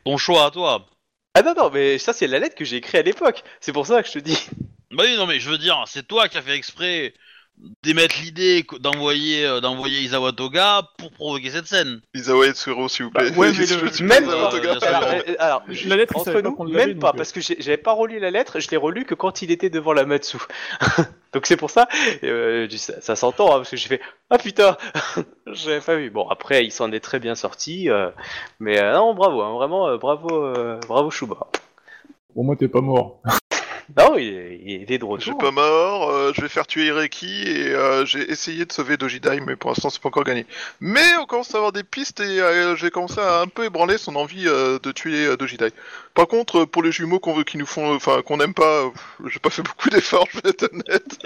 ton 0.06 0.17
choix 0.17 0.45
à 0.45 0.50
toi. 0.50 0.88
Ah 1.35 1.43
non, 1.43 1.53
non, 1.56 1.69
mais 1.69 2.00
ça 2.00 2.14
c'est 2.14 2.25
la 2.25 2.40
lettre 2.40 2.56
que 2.56 2.66
j'ai 2.66 2.77
écrite 2.77 2.95
à 2.95 3.03
l'époque. 3.03 3.43
C'est 3.59 3.74
pour 3.74 3.85
ça 3.85 4.01
que 4.01 4.08
je 4.08 4.14
te 4.14 4.19
dis. 4.19 4.40
Bah 4.90 5.03
oui, 5.06 5.16
non 5.17 5.27
mais 5.27 5.40
je 5.40 5.51
veux 5.51 5.59
dire, 5.59 5.84
c'est 5.85 6.08
toi 6.08 6.27
qui 6.27 6.38
as 6.40 6.42
fait 6.42 6.56
exprès 6.56 7.14
d'émettre 7.84 8.16
l'idée 8.22 8.66
d'envoyer 8.80 9.45
euh, 9.45 9.61
d'envoyer 9.61 10.01
Isawa 10.01 10.34
Toga 10.34 10.90
pour 10.98 11.11
provoquer 11.11 11.50
cette 11.51 11.67
scène. 11.67 12.01
Izawa 12.14 12.48
Yatsuhiro, 12.48 12.88
s'il 12.90 13.06
vous 13.06 13.11
plaît. 13.11 13.32
Bah, 13.32 13.38
ouais, 13.38 13.48
mais 13.58 13.66
Je 13.66 13.80
le- 13.80 13.92
suis 13.92 14.03
Même 14.03 14.25
pas. 14.25 14.53
Euh, 14.53 15.35
Alors, 15.40 15.64
La 15.85 15.95
lettre, 15.95 16.17
entre 16.17 16.34
pas 16.34 16.42
nous, 16.42 16.56
même 16.69 17.00
pas, 17.00 17.08
donc, 17.08 17.16
euh. 17.16 17.17
parce 17.17 17.32
que 17.32 17.40
j'avais 17.42 17.77
pas 17.77 17.93
relu 17.93 18.19
la 18.19 18.30
lettre, 18.32 18.59
je 18.59 18.69
l'ai 18.69 18.77
relu 18.77 19.06
que 19.06 19.16
quand 19.16 19.42
il 19.42 19.51
était 19.51 19.69
devant 19.69 19.93
la 19.93 20.06
Matsu. 20.06 20.38
donc 21.34 21.45
c'est 21.45 21.58
pour 21.58 21.69
ça, 21.69 21.88
euh, 22.24 22.67
ça, 22.75 23.00
ça 23.01 23.16
s'entend, 23.16 23.48
hein, 23.53 23.58
parce 23.58 23.69
que 23.72 23.77
j'ai 23.77 23.88
fait 23.88 24.01
Ah 24.30 24.38
putain 24.38 24.77
J'avais 25.51 25.80
pas 25.82 25.95
vu. 25.95 26.09
Bon, 26.09 26.27
après, 26.27 26.66
il 26.66 26.72
s'en 26.72 26.92
est 26.92 27.00
très 27.00 27.19
bien 27.19 27.35
sorti, 27.35 27.90
euh, 27.90 28.09
mais 28.59 28.80
euh, 28.80 28.93
non, 28.93 29.14
bravo, 29.14 29.42
hein, 29.42 29.53
vraiment, 29.53 29.88
euh, 29.88 29.98
bravo, 29.98 30.43
euh, 30.43 30.77
bravo 30.88 31.09
Shuba. 31.09 31.38
Pour 32.34 32.43
moi, 32.43 32.56
t'es 32.58 32.67
pas 32.67 32.82
mort. 32.82 33.22
Non, 33.97 34.17
il, 34.17 34.33
est- 34.33 34.59
il 34.64 34.81
était 34.83 34.97
de 34.97 35.05
Je 35.17 35.22
suis 35.22 35.31
retour. 35.31 35.38
pas 35.38 35.51
mort, 35.51 36.09
euh, 36.09 36.31
je 36.33 36.41
vais 36.41 36.47
faire 36.49 36.65
tuer 36.65 36.88
Ireki 36.88 37.43
et 37.43 37.69
euh, 37.73 38.05
j'ai 38.05 38.30
essayé 38.31 38.65
de 38.65 38.72
sauver 38.73 38.97
Dojidai, 38.97 39.39
mais 39.41 39.55
pour 39.55 39.69
l'instant 39.69 39.89
c'est 39.91 40.01
pas 40.01 40.09
encore 40.09 40.23
gagné. 40.23 40.45
Mais 40.80 41.15
on 41.19 41.25
commence 41.25 41.53
à 41.53 41.57
avoir 41.57 41.72
des 41.72 41.83
pistes 41.83 42.19
et 42.19 42.41
euh, 42.41 42.75
j'ai 42.75 42.89
commencé 42.89 43.19
à 43.19 43.41
un 43.41 43.47
peu 43.47 43.65
ébranler 43.65 43.97
son 43.99 44.15
envie 44.15 44.47
euh, 44.47 44.80
de 44.81 44.91
tuer 44.91 45.27
euh, 45.27 45.38
Dojidai. 45.38 45.69
Par 46.15 46.27
contre, 46.27 46.61
euh, 46.61 46.65
pour 46.65 46.81
les 46.81 46.91
jumeaux 46.91 47.19
qu'on 47.19 47.33
veut, 47.33 47.43
qui 47.43 47.57
nous 47.57 47.65
font, 47.67 47.93
enfin 47.95 48.23
qu'on 48.23 48.39
aime 48.39 48.55
pas, 48.55 48.85
euh, 48.85 48.89
j'ai 49.27 49.39
pas 49.39 49.51
fait 49.51 49.61
beaucoup 49.64 49.89
d'efforts, 49.89 50.27
je 50.33 50.39
vais 50.41 50.49
être 50.49 50.69
honnête. 50.73 51.19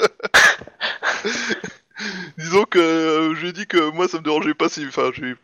Disons 2.37 2.63
que 2.65 2.79
euh, 2.79 3.35
je 3.35 3.41
lui 3.41 3.49
ai 3.49 3.53
dit 3.53 3.67
que 3.67 3.91
moi 3.91 4.07
ça 4.07 4.17
me 4.17 4.23
dérangeait 4.23 4.53
pas 4.53 4.69
si, 4.69 4.85
enfin 4.87 5.11
j'ai, 5.13 5.35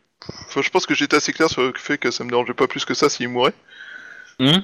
enfin 0.46 0.62
je 0.62 0.70
pense 0.70 0.86
que 0.86 0.94
j'étais 0.94 1.16
assez 1.16 1.32
clair 1.32 1.48
sur 1.50 1.62
le 1.62 1.72
fait 1.76 1.98
que 1.98 2.10
ça 2.10 2.24
me 2.24 2.30
dérangeait 2.30 2.54
pas 2.54 2.66
plus 2.66 2.84
que 2.84 2.94
ça 2.94 3.08
s'il 3.08 3.28
mourait. 3.28 3.52
Hum 4.40 4.62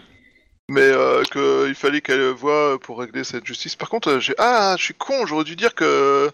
Mais 0.73 0.81
euh, 0.81 1.23
qu'il 1.25 1.75
fallait 1.75 2.01
qu'elle 2.01 2.29
voie 2.31 2.79
pour 2.81 2.99
régler 2.99 3.25
cette 3.25 3.45
justice. 3.45 3.77
Par 3.77 3.91
contre, 3.91 4.09
euh, 4.13 4.21
j'ai 4.21 4.35
ah, 4.39 4.75
je 4.79 4.85
suis 4.85 4.95
con. 4.95 5.27
J'aurais 5.27 5.45
dû 5.45 5.55
dire 5.55 5.75
que 5.75 6.31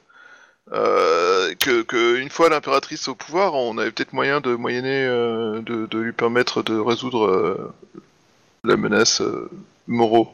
euh, 0.73 1.55
que, 1.58 1.83
que 1.83 2.17
une 2.18 2.31
fois 2.31 2.49
l'impératrice 2.49 3.08
au 3.08 3.17
pouvoir, 3.17 3.55
on 3.55 3.78
avait 3.78 3.91
peut-être 3.91 4.12
moyen 4.12 4.41
de 4.41 4.55
moyenner, 4.55 5.05
euh, 5.07 5.60
de, 5.62 5.86
de 5.86 5.99
lui 5.99 6.12
permettre 6.12 6.62
de 6.62 6.78
résoudre 6.78 7.26
euh, 7.26 7.75
la 8.62 8.76
menace 8.76 9.23
Moro. 9.89 10.28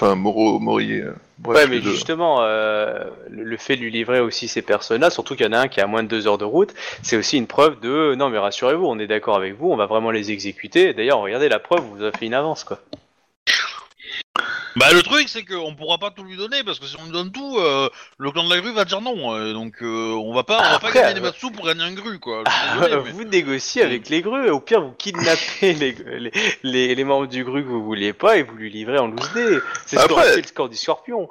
Enfin, 0.00 0.14
Moro, 0.16 0.58
Mori. 0.58 1.00
euh, 1.00 1.12
bref, 1.38 1.58
Ouais, 1.62 1.68
mais 1.68 1.80
deux. 1.80 1.90
justement, 1.90 2.40
le 2.42 3.56
fait 3.56 3.76
de 3.76 3.82
lui 3.82 3.90
livrer 3.92 4.18
aussi 4.20 4.48
ces 4.48 4.62
personnages, 4.62 5.12
surtout 5.12 5.36
qu'il 5.36 5.46
y 5.46 5.48
en 5.48 5.52
a 5.52 5.60
un 5.60 5.68
qui 5.68 5.80
a 5.80 5.86
moins 5.86 6.02
de 6.02 6.08
deux 6.08 6.26
heures 6.26 6.38
de 6.38 6.44
route, 6.44 6.74
c'est 7.04 7.16
aussi 7.16 7.36
une 7.36 7.46
preuve 7.46 7.78
de 7.80 8.14
non, 8.16 8.30
mais 8.30 8.38
rassurez-vous, 8.38 8.84
on 8.86 8.98
est 8.98 9.06
d'accord 9.06 9.36
avec 9.36 9.54
vous, 9.56 9.70
on 9.70 9.76
va 9.76 9.86
vraiment 9.86 10.10
les 10.10 10.30
exécuter. 10.32 10.92
D'ailleurs, 10.94 11.20
regardez 11.20 11.48
la 11.48 11.58
preuve, 11.60 11.84
on 11.84 11.94
vous 11.96 12.04
a 12.04 12.10
fait 12.12 12.26
une 12.26 12.34
avance, 12.34 12.64
quoi. 12.64 12.80
Bah 14.78 14.92
le 14.92 15.02
truc 15.02 15.28
c'est 15.28 15.44
qu'on 15.44 15.74
pourra 15.74 15.98
pas 15.98 16.10
tout 16.10 16.22
lui 16.24 16.36
donner 16.36 16.62
parce 16.64 16.78
que 16.78 16.86
si 16.86 16.96
on 17.00 17.04
lui 17.04 17.10
donne 17.12 17.32
tout, 17.32 17.56
euh, 17.58 17.88
le 18.18 18.30
clan 18.30 18.44
de 18.48 18.54
la 18.54 18.60
grue 18.60 18.72
va 18.72 18.84
dire 18.84 19.00
non. 19.00 19.34
euh, 19.34 19.52
donc 19.52 19.82
euh, 19.82 20.12
on 20.12 20.32
va 20.34 20.44
pas, 20.44 20.58
on 20.58 20.62
va 20.62 20.78
pas 20.78 20.88
Après, 20.88 20.92
gagner 21.00 21.14
des 21.14 21.20
euh, 21.20 21.24
Matsu 21.24 21.50
pour 21.50 21.66
gagner 21.66 21.82
un 21.82 21.92
grue 21.94 22.18
quoi. 22.18 22.44
Je 22.46 22.50
suis 22.52 22.80
désolé, 22.80 23.02
mais- 23.04 23.10
vous 23.12 23.24
négociez 23.24 23.82
avec 23.82 24.08
les 24.08 24.22
grues, 24.22 24.50
au 24.50 24.60
pire, 24.60 24.82
vous 24.82 24.92
kidnappez 24.92 25.72
les, 25.74 25.92
les, 25.92 26.32
les, 26.62 26.94
les 26.94 27.04
membres 27.04 27.26
du 27.26 27.44
gru 27.44 27.62
que 27.64 27.68
vous 27.68 27.82
vouliez 27.84 28.12
pas 28.12 28.36
et 28.36 28.42
vous 28.42 28.54
lui 28.54 28.70
livrez 28.70 28.98
en 28.98 29.08
loose 29.08 29.32
dé. 29.34 29.58
C'est 29.86 29.96
ce 29.96 30.02
Après- 30.02 30.14
qu'aurait 30.14 30.32
fait 30.34 30.42
le 30.42 30.46
score 30.48 30.68
du 30.68 30.76
scorpion. 30.76 31.28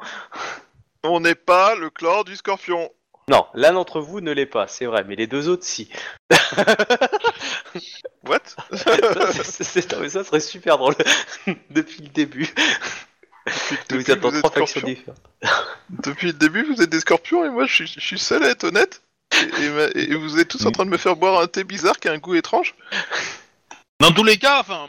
On 1.04 1.20
n'est 1.22 1.36
pas 1.36 1.76
le 1.76 1.90
clan 1.90 2.24
du 2.24 2.36
Scorpion. 2.36 2.90
Non, 3.30 3.46
l'un 3.54 3.74
d'entre 3.74 4.00
vous 4.02 4.20
ne 4.22 4.32
l'est 4.32 4.46
pas, 4.46 4.68
c'est 4.68 4.86
vrai, 4.86 5.04
mais 5.08 5.16
les 5.16 5.28
deux 5.28 5.48
autres, 5.50 5.64
si. 5.66 5.90
What? 8.26 8.40
Ça, 8.74 8.92
c'est- 9.44 9.64
c'est- 9.64 9.92
non, 9.94 10.00
mais 10.02 10.10
ça 10.10 10.24
serait 10.24 10.40
super 10.40 10.78
drôle 10.78 10.96
depuis 11.70 12.02
le 12.04 12.10
début. 12.10 12.54
Depuis 13.90 14.04
Vous 14.04 14.12
êtes 14.12 14.20
dans 14.20 14.30
vous 14.30 14.36
êtes 14.36 14.44
trois 14.44 14.52
factions 14.52 14.82
Scorpion. 14.82 14.90
différentes. 14.90 15.22
Depuis 15.90 16.28
le 16.28 16.34
début, 16.34 16.64
vous 16.64 16.82
êtes 16.82 16.90
des 16.90 17.00
Scorpions 17.00 17.46
et 17.46 17.50
moi, 17.50 17.66
je 17.66 17.74
suis, 17.74 17.88
je 17.88 18.00
suis 18.00 18.20
seul 18.20 18.44
à 18.44 18.50
être 18.50 18.66
honnête. 18.66 19.02
Et, 19.34 19.64
et 19.64 19.70
ma- 19.70 19.84
et 19.94 20.16
vous 20.16 20.40
êtes 20.40 20.48
tous 20.50 20.66
en 20.66 20.72
train 20.72 20.86
de 20.86 20.90
me 20.90 20.98
faire 20.98 21.16
boire 21.16 21.40
un 21.42 21.48
thé 21.48 21.64
bizarre 21.64 21.98
qui 22.00 22.08
a 22.08 22.12
un 22.14 22.18
goût 22.18 22.36
étrange. 22.36 22.76
Dans 24.00 24.12
tous 24.12 24.24
les 24.24 24.38
cas, 24.38 24.60
enfin, 24.60 24.88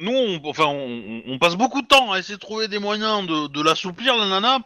nous, 0.00 0.12
on, 0.12 0.40
enfin, 0.48 0.66
on, 0.66 1.22
on 1.26 1.38
passe 1.38 1.56
beaucoup 1.56 1.82
de 1.82 1.86
temps 1.86 2.12
à 2.12 2.18
essayer 2.18 2.36
de 2.36 2.40
trouver 2.40 2.68
des 2.68 2.78
moyens 2.78 3.26
de, 3.26 3.46
de 3.48 3.62
l'assouplir, 3.62 4.16
la 4.16 4.26
nana. 4.26 4.58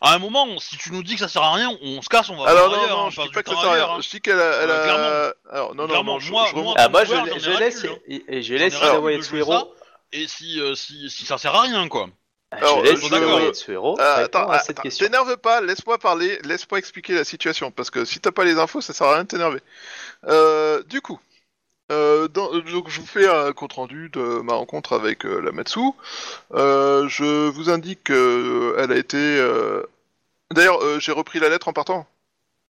À 0.00 0.14
un 0.14 0.18
moment, 0.18 0.46
si 0.58 0.76
tu 0.76 0.92
nous 0.92 1.02
dis 1.02 1.14
que 1.14 1.20
ça 1.20 1.28
sert 1.28 1.42
à 1.42 1.54
rien, 1.54 1.70
on 1.82 2.02
se 2.02 2.08
casse, 2.08 2.28
on 2.28 2.36
va 2.36 2.48
Alors 2.50 2.68
voir 2.68 2.78
non, 2.78 2.84
ailleurs, 2.84 2.98
non, 2.98 3.06
hein, 3.06 3.10
je 3.10 3.22
dis 3.22 3.28
pas 3.30 3.42
que 3.42 3.50
ça 3.50 3.60
sert 3.60 3.70
à 3.70 3.74
rien. 3.74 3.88
hein. 3.90 4.00
Je 4.02 4.10
dis 4.10 4.20
qu'elle 4.20 4.40
a... 4.40 4.62
elle 4.62 4.70
a- 4.70 4.74
Euh, 4.74 4.84
clairement. 4.84 5.50
Alors 5.58 5.74
non, 5.74 5.88
non, 5.88 6.04
non, 6.04 6.18
je, 6.20 6.30
moi- 6.30 6.46
je 6.50 6.54
moi- 6.60 6.74
Ah, 6.76 6.88
moi, 6.88 7.04
je, 7.04 7.58
laisse, 7.58 7.86
et, 8.08 8.42
je 8.42 8.54
laisse 8.54 8.74
être 8.74 9.34
héros. 9.34 9.74
Et 10.12 10.28
si, 10.28 10.60
euh, 10.60 10.74
si, 10.74 11.08
si 11.10 11.24
ça 11.24 11.38
sert 11.38 11.54
à 11.54 11.62
rien, 11.62 11.88
quoi. 11.88 12.08
Ah, 12.54 12.64
Alors, 12.64 12.84
je 12.84 12.90
laisse 12.92 13.64
je- 13.66 13.72
héros. 13.72 13.96
Ah, 13.98 14.16
répondre 14.16 14.24
attends, 14.42 14.50
à 14.50 14.58
cette 14.60 14.70
attends, 14.78 14.82
question. 14.82 15.06
t'énerve 15.06 15.36
pas, 15.36 15.60
laisse-moi 15.60 15.98
parler, 15.98 16.38
laisse-moi 16.44 16.78
expliquer 16.78 17.14
la 17.14 17.24
situation, 17.24 17.70
parce 17.70 17.90
que 17.90 18.04
si 18.04 18.20
t'as 18.20 18.32
pas 18.32 18.44
les 18.44 18.58
infos, 18.58 18.80
ça 18.80 18.92
sert 18.92 19.06
à 19.06 19.14
rien 19.14 19.22
de 19.24 19.28
t'énerver. 19.28 19.60
Euh, 20.28 20.82
du 20.84 21.00
coup, 21.00 21.20
euh, 21.92 22.28
dans- 22.28 22.50
donc 22.58 22.88
je 22.88 23.00
vous 23.00 23.06
fais 23.06 23.28
un 23.28 23.52
compte 23.52 23.74
rendu 23.74 24.08
de 24.10 24.20
ma 24.42 24.54
rencontre 24.54 24.94
avec 24.94 25.26
euh, 25.26 25.40
la 25.40 25.52
Matsu. 25.52 25.80
Euh, 26.54 27.08
je 27.08 27.48
vous 27.48 27.70
indique 27.70 28.04
qu'elle 28.04 28.92
a 28.92 28.96
été. 28.96 29.16
euh, 29.18 29.82
D'ailleurs, 30.52 30.82
euh, 30.84 31.00
j'ai 31.00 31.12
repris 31.12 31.40
la 31.40 31.48
lettre 31.48 31.68
en 31.68 31.72
partant. 31.72 32.06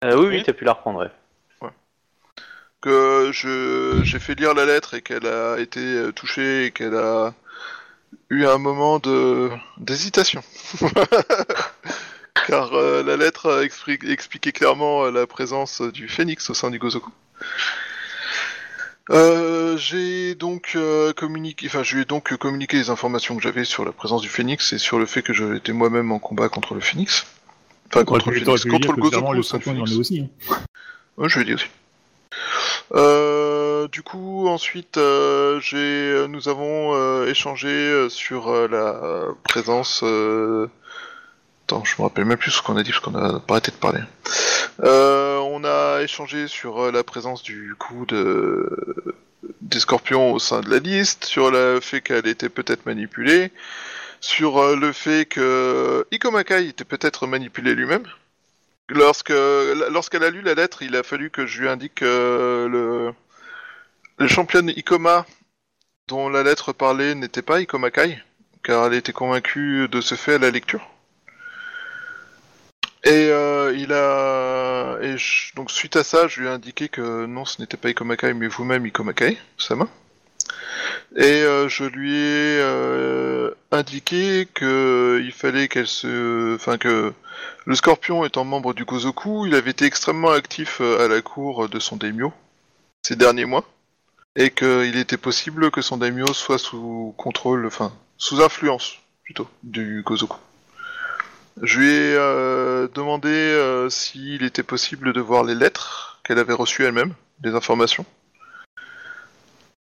Euh, 0.04 0.14
oui, 0.16 0.26
oui, 0.28 0.36
Oui. 0.38 0.42
t'as 0.44 0.52
pu 0.52 0.64
la 0.64 0.72
reprendre. 0.72 1.00
ouais. 1.00 1.10
Que 2.80 3.30
je 3.32 4.00
j'ai 4.04 4.20
fait 4.20 4.36
lire 4.36 4.54
la 4.54 4.64
lettre 4.64 4.94
et 4.94 5.02
qu'elle 5.02 5.26
a 5.26 5.58
été 5.58 5.80
euh, 5.80 6.12
touchée 6.12 6.66
et 6.66 6.70
qu'elle 6.70 6.94
a 6.94 7.34
eu 8.30 8.44
un 8.46 8.58
moment 8.58 8.98
de 8.98 9.50
d'hésitation. 9.78 10.42
Car 12.46 12.72
euh, 12.74 13.02
la 13.02 13.16
lettre 13.16 13.62
expri- 13.64 14.08
expliqué 14.10 14.52
clairement 14.52 15.04
euh, 15.04 15.10
la 15.10 15.26
présence 15.26 15.82
du 15.82 16.08
phénix 16.08 16.48
au 16.50 16.54
sein 16.54 16.70
du 16.70 16.78
Gozoku. 16.78 17.10
Euh, 19.10 19.76
j'ai 19.78 20.34
donc 20.34 20.72
euh, 20.76 21.12
communiqué, 21.14 21.66
enfin, 21.66 21.82
je 21.82 21.94
lui 21.94 22.02
ai 22.02 22.04
donc 22.04 22.36
communiqué 22.36 22.76
les 22.76 22.90
informations 22.90 23.36
que 23.36 23.42
j'avais 23.42 23.64
sur 23.64 23.84
la 23.84 23.92
présence 23.92 24.20
du 24.20 24.28
phénix 24.28 24.72
et 24.74 24.78
sur 24.78 24.98
le 24.98 25.06
fait 25.06 25.22
que 25.22 25.32
j'étais 25.32 25.72
moi-même 25.72 26.12
en 26.12 26.18
combat 26.18 26.48
contre 26.50 26.74
le 26.74 26.80
phénix. 26.80 27.26
Enfin, 27.90 28.04
contre 28.04 28.30
le 28.30 28.38
phénix, 28.40 28.64
lui 28.64 28.70
contre 28.72 28.92
le 28.92 29.02
Gozoku 29.02 29.32
le 29.32 29.42
phénix. 29.42 29.92
aussi. 29.96 30.20
hein. 30.50 30.54
Ouais, 31.16 31.28
je 31.28 31.38
l'ai 31.38 31.46
dit 31.46 31.54
aussi. 31.54 31.66
Euh, 32.94 33.88
du 33.88 34.02
coup, 34.02 34.48
ensuite, 34.48 34.96
euh, 34.96 35.60
j'ai, 35.60 35.76
euh, 35.76 36.26
nous 36.26 36.48
avons 36.48 37.24
échangé 37.26 38.08
sur 38.08 38.68
la 38.68 39.28
présence. 39.44 40.02
Attends, 40.02 41.84
je 41.84 41.94
me 41.98 42.02
rappelle 42.02 42.24
même 42.24 42.38
plus 42.38 42.50
ce 42.50 42.62
qu'on 42.62 42.76
a 42.76 42.82
dit 42.82 42.90
parce 42.90 43.00
qu'on 43.00 43.14
a 43.14 43.40
pas 43.40 43.54
arrêté 43.54 43.70
de 43.70 43.76
parler. 43.76 44.00
On 44.80 45.64
a 45.64 46.02
échangé 46.02 46.46
sur 46.46 46.92
la 46.92 47.02
présence 47.02 47.42
du 47.42 47.74
coup 47.78 48.06
de 48.06 49.14
des 49.60 49.80
scorpions 49.80 50.32
au 50.32 50.38
sein 50.38 50.60
de 50.60 50.70
la 50.70 50.78
liste, 50.78 51.24
sur 51.24 51.50
le 51.50 51.80
fait 51.80 52.00
qu'elle 52.00 52.26
était 52.26 52.48
peut-être 52.48 52.86
manipulée, 52.86 53.50
sur 54.20 54.76
le 54.76 54.92
fait 54.92 55.26
que 55.26 56.06
Ikomakai 56.12 56.68
était 56.68 56.84
peut-être 56.84 57.26
manipulé 57.26 57.74
lui-même. 57.74 58.04
Lorsque 58.90 59.30
lorsqu'elle 59.30 60.24
a 60.24 60.30
lu 60.30 60.40
la 60.40 60.54
lettre, 60.54 60.82
il 60.82 60.96
a 60.96 61.02
fallu 61.02 61.30
que 61.30 61.46
je 61.46 61.60
lui 61.60 61.68
indique 61.68 62.02
euh, 62.02 63.12
le 64.18 64.26
championne 64.26 64.70
Ikoma 64.70 65.26
dont 66.08 66.30
la 66.30 66.42
lettre 66.42 66.72
parlait 66.72 67.14
n'était 67.14 67.42
pas 67.42 67.60
Ikomakai, 67.60 68.18
car 68.62 68.86
elle 68.86 68.94
était 68.94 69.12
convaincue 69.12 69.88
de 69.88 70.00
ce 70.00 70.14
fait 70.14 70.34
à 70.34 70.38
la 70.38 70.50
lecture. 70.50 70.88
Et 73.04 73.28
euh, 73.30 73.74
il 73.76 73.92
a 73.92 74.98
et 75.02 75.16
donc 75.54 75.70
suite 75.70 75.96
à 75.96 76.02
ça, 76.02 76.26
je 76.26 76.40
lui 76.40 76.48
ai 76.48 76.50
indiqué 76.50 76.88
que 76.88 77.26
non, 77.26 77.44
ce 77.44 77.60
n'était 77.60 77.76
pas 77.76 77.90
Ikomakai, 77.90 78.34
mais 78.34 78.48
vous-même 78.48 78.86
Ikomakai, 78.86 79.38
Sama. 79.58 79.86
Et 81.16 81.42
euh, 81.42 81.68
je 81.68 81.84
lui 81.84 82.14
ai 82.14 82.60
euh, 82.60 83.50
indiqué 83.70 84.46
que 84.52 85.20
il 85.24 85.32
fallait 85.32 85.68
qu'elle 85.68 85.86
se, 85.86 86.54
enfin 86.54 86.78
que 86.78 87.12
le 87.64 87.74
Scorpion 87.74 88.24
étant 88.24 88.44
membre 88.44 88.74
du 88.74 88.84
Gozoku, 88.84 89.46
il 89.46 89.54
avait 89.54 89.70
été 89.70 89.84
extrêmement 89.84 90.30
actif 90.30 90.78
euh, 90.80 91.04
à 91.04 91.08
la 91.08 91.22
cour 91.22 91.68
de 91.68 91.78
son 91.78 91.96
daimyo 91.96 92.32
ces 93.02 93.16
derniers 93.16 93.46
mois, 93.46 93.64
et 94.36 94.50
qu'il 94.50 94.96
était 94.96 95.16
possible 95.16 95.70
que 95.70 95.80
son 95.80 95.96
daimyo 95.96 96.26
soit 96.34 96.58
sous 96.58 97.14
contrôle, 97.16 97.66
enfin 97.66 97.92
sous 98.16 98.42
influence 98.42 98.98
plutôt 99.24 99.48
du 99.62 100.02
Gozoku. 100.04 100.36
Je 101.62 101.78
lui 101.78 101.88
ai 101.88 102.14
demandé 102.94 103.86
s'il 103.90 104.44
était 104.44 104.62
possible 104.62 105.12
de 105.12 105.20
voir 105.20 105.42
les 105.42 105.54
lettres 105.54 106.20
qu'elle 106.24 106.38
avait 106.38 106.52
reçues 106.52 106.84
elle-même, 106.84 107.14
les 107.42 107.54
informations, 107.54 108.04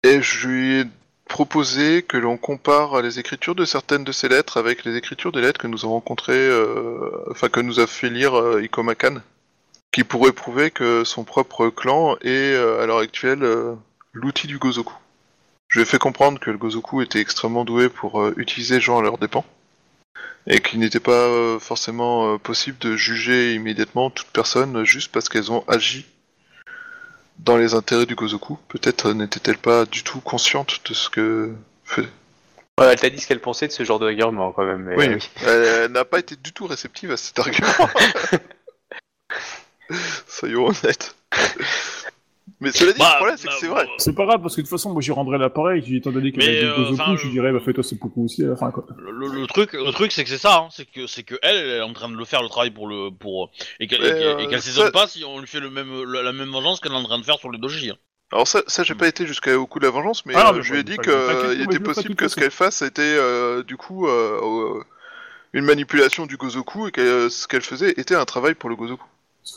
et 0.05 0.21
je 0.21 0.47
lui 0.47 0.79
ai 0.81 0.85
proposé 1.27 2.03
que 2.03 2.17
l'on 2.17 2.37
compare 2.37 3.01
les 3.01 3.17
écritures 3.17 3.55
de 3.55 3.65
certaines 3.65 4.03
de 4.03 4.11
ces 4.11 4.29
lettres 4.29 4.57
avec 4.57 4.85
les 4.85 4.95
écritures 4.95 5.31
des 5.31 5.41
lettres 5.41 5.59
que 5.59 5.65
nous 5.65 5.83
avons 5.83 5.93
rencontrées, 5.93 6.47
euh, 6.47 7.09
enfin 7.31 7.49
que 7.49 7.59
nous 7.59 7.79
a 7.79 7.87
fait 7.87 8.11
lire 8.11 8.35
euh, 8.35 8.61
Ikoma 8.61 8.93
Kan, 8.93 9.15
qui 9.91 10.03
pourrait 10.03 10.31
prouver 10.31 10.69
que 10.69 11.03
son 11.03 11.23
propre 11.23 11.69
clan 11.69 12.17
est 12.21 12.53
euh, 12.53 12.83
à 12.83 12.85
l'heure 12.85 12.99
actuelle 12.99 13.43
l'outil 14.13 14.45
du 14.45 14.59
Gozoku. 14.59 14.93
Je 15.69 15.79
lui 15.79 15.83
ai 15.83 15.85
fait 15.89 15.97
comprendre 15.97 16.39
que 16.39 16.51
le 16.51 16.59
Gozoku 16.59 17.01
était 17.01 17.19
extrêmement 17.19 17.65
doué 17.65 17.89
pour 17.89 18.29
utiliser 18.37 18.75
les 18.75 18.81
gens 18.81 18.99
à 18.99 19.01
leurs 19.01 19.17
dépens, 19.17 19.43
et 20.45 20.59
qu'il 20.59 20.79
n'était 20.79 20.99
pas 20.99 21.57
forcément 21.59 22.37
possible 22.37 22.77
de 22.77 22.95
juger 22.95 23.55
immédiatement 23.55 24.11
toute 24.11 24.27
personne 24.27 24.83
juste 24.83 25.11
parce 25.11 25.27
qu'elles 25.29 25.51
ont 25.51 25.63
agi 25.67 26.05
dans 27.39 27.57
les 27.57 27.73
intérêts 27.73 28.05
du 28.05 28.15
Gozoku. 28.15 28.57
Peut-être 28.67 29.11
n'était-elle 29.13 29.57
pas 29.57 29.85
du 29.85 30.03
tout 30.03 30.19
consciente 30.21 30.81
de 30.89 30.93
ce 30.93 31.09
que 31.09 31.53
faisait. 31.83 32.09
Ouais, 32.79 32.87
elle 32.87 32.99
t'a 32.99 33.09
dit 33.09 33.19
ce 33.19 33.27
qu'elle 33.27 33.39
pensait 33.39 33.67
de 33.67 33.71
ce 33.71 33.83
genre 33.83 33.99
de 33.99 34.07
argument 34.07 34.51
quand 34.51 34.65
même. 34.65 34.83
mais, 34.83 34.95
Oui, 34.95 35.29
elle, 35.45 35.63
elle 35.63 35.91
n'a 35.91 36.05
pas 36.05 36.19
été 36.19 36.35
du 36.35 36.51
tout 36.51 36.67
réceptive 36.67 37.11
à 37.11 37.17
cet 37.17 37.39
argument. 37.39 37.89
Soyons 40.27 40.67
honnêtes. 40.67 41.15
Mais 42.61 42.71
cela 42.71 42.93
dit, 42.93 42.99
Bah, 42.99 43.09
le 43.11 43.15
problème, 43.17 43.37
c'est 43.37 43.47
que 43.47 43.51
bah, 43.53 43.57
c'est 43.59 43.67
vrai. 43.67 43.85
bah, 43.85 43.91
C'est 43.97 44.15
pas 44.15 44.25
grave, 44.25 44.41
parce 44.41 44.55
que 44.55 44.61
de 44.61 44.65
toute 44.65 44.71
façon, 44.71 44.91
moi 44.93 45.01
j'y 45.01 45.11
rendrai 45.11 45.37
l'appareil, 45.37 45.83
j'ai 45.85 45.97
étant 45.97 46.11
donné 46.11 46.31
qu'elle 46.31 46.43
Mais, 46.45 46.57
a 46.57 46.61
dit 46.61 46.65
euh, 46.67 46.75
Gozoku, 46.77 46.93
enfin, 47.01 47.15
je 47.17 47.27
euh, 47.27 47.31
dirais, 47.31 47.51
bah 47.51 47.59
fais-toi 47.59 47.83
ce 47.83 47.95
Poku 47.95 48.23
aussi 48.25 48.43
à 48.43 48.47
la 48.47 48.55
fin, 48.55 48.71
quoi. 48.71 48.85
Le, 48.97 49.27
le 49.27 49.45
truc, 49.47 49.73
le 49.73 49.91
truc, 49.91 50.11
c'est 50.13 50.23
que 50.23 50.29
c'est 50.29 50.37
ça, 50.37 50.57
hein, 50.59 50.67
c'est 50.71 50.85
que 50.89 51.05
c'est 51.07 51.23
que 51.23 51.35
elle, 51.41 51.57
elle 51.57 51.69
est 51.69 51.81
en 51.81 51.91
train 51.93 52.07
de 52.09 52.15
le 52.15 52.23
faire 52.25 52.41
le 52.41 52.47
travail 52.49 52.71
pour 52.71 52.87
le 52.87 53.09
pour 53.11 53.51
et 53.79 53.87
qu'elle 53.87 54.01
Mais, 54.01 54.07
et 54.07 54.11
qu'elle- 54.11 54.21
et 54.21 54.45
euh, 54.45 54.47
qu'elle 54.47 54.61
ça- 54.61 54.71
s'étonne 54.71 54.91
pas 54.91 55.07
si 55.07 55.23
on 55.25 55.39
lui 55.39 55.47
fait 55.47 55.59
le 55.59 55.69
même 55.69 56.03
la, 56.11 56.23
la 56.23 56.31
même 56.31 56.49
vengeance 56.49 56.79
qu'elle 56.79 56.93
est 56.93 56.95
en 56.95 57.03
train 57.03 57.19
de 57.19 57.23
faire 57.25 57.37
sur 57.39 57.51
les 57.51 57.59
doji. 57.59 57.89
Hein. 57.89 57.97
Alors 58.31 58.47
ça, 58.47 58.63
ça 58.67 58.83
j'ai 58.83 58.95
pas 58.95 59.07
été 59.07 59.27
jusqu'au 59.27 59.67
coup 59.67 59.79
de 59.79 59.85
la 59.85 59.91
vengeance, 59.91 60.25
mais, 60.25 60.33
Ah, 60.35 60.49
euh, 60.49 60.53
mais 60.57 60.63
je 60.63 60.71
lui 60.73 60.79
ai 60.79 60.83
bon, 60.83 60.91
dit 60.91 60.97
qu'il 60.97 61.11
t'inquiète 61.11 61.57
je 61.57 61.63
était 61.63 61.63
le 61.65 61.71
ferai 61.71 61.81
possible 61.83 62.15
que 62.15 62.27
ce 62.29 62.35
qu'elle 62.35 62.51
fasse 62.51 62.81
était 62.81 63.01
euh, 63.03 63.63
du 63.63 63.75
coup 63.77 64.07
euh, 64.07 64.39
euh, 64.41 64.83
une 65.53 65.65
manipulation 65.65 66.25
du 66.25 66.37
Gozoku 66.37 66.87
et 66.87 66.91
que 66.91 67.01
euh, 67.01 67.29
ce 67.29 67.47
qu'elle 67.47 67.61
faisait 67.61 67.91
était 67.97 68.15
un 68.15 68.25
travail 68.25 68.55
pour 68.55 68.69
le 68.69 68.75
Gozoku. 68.75 69.05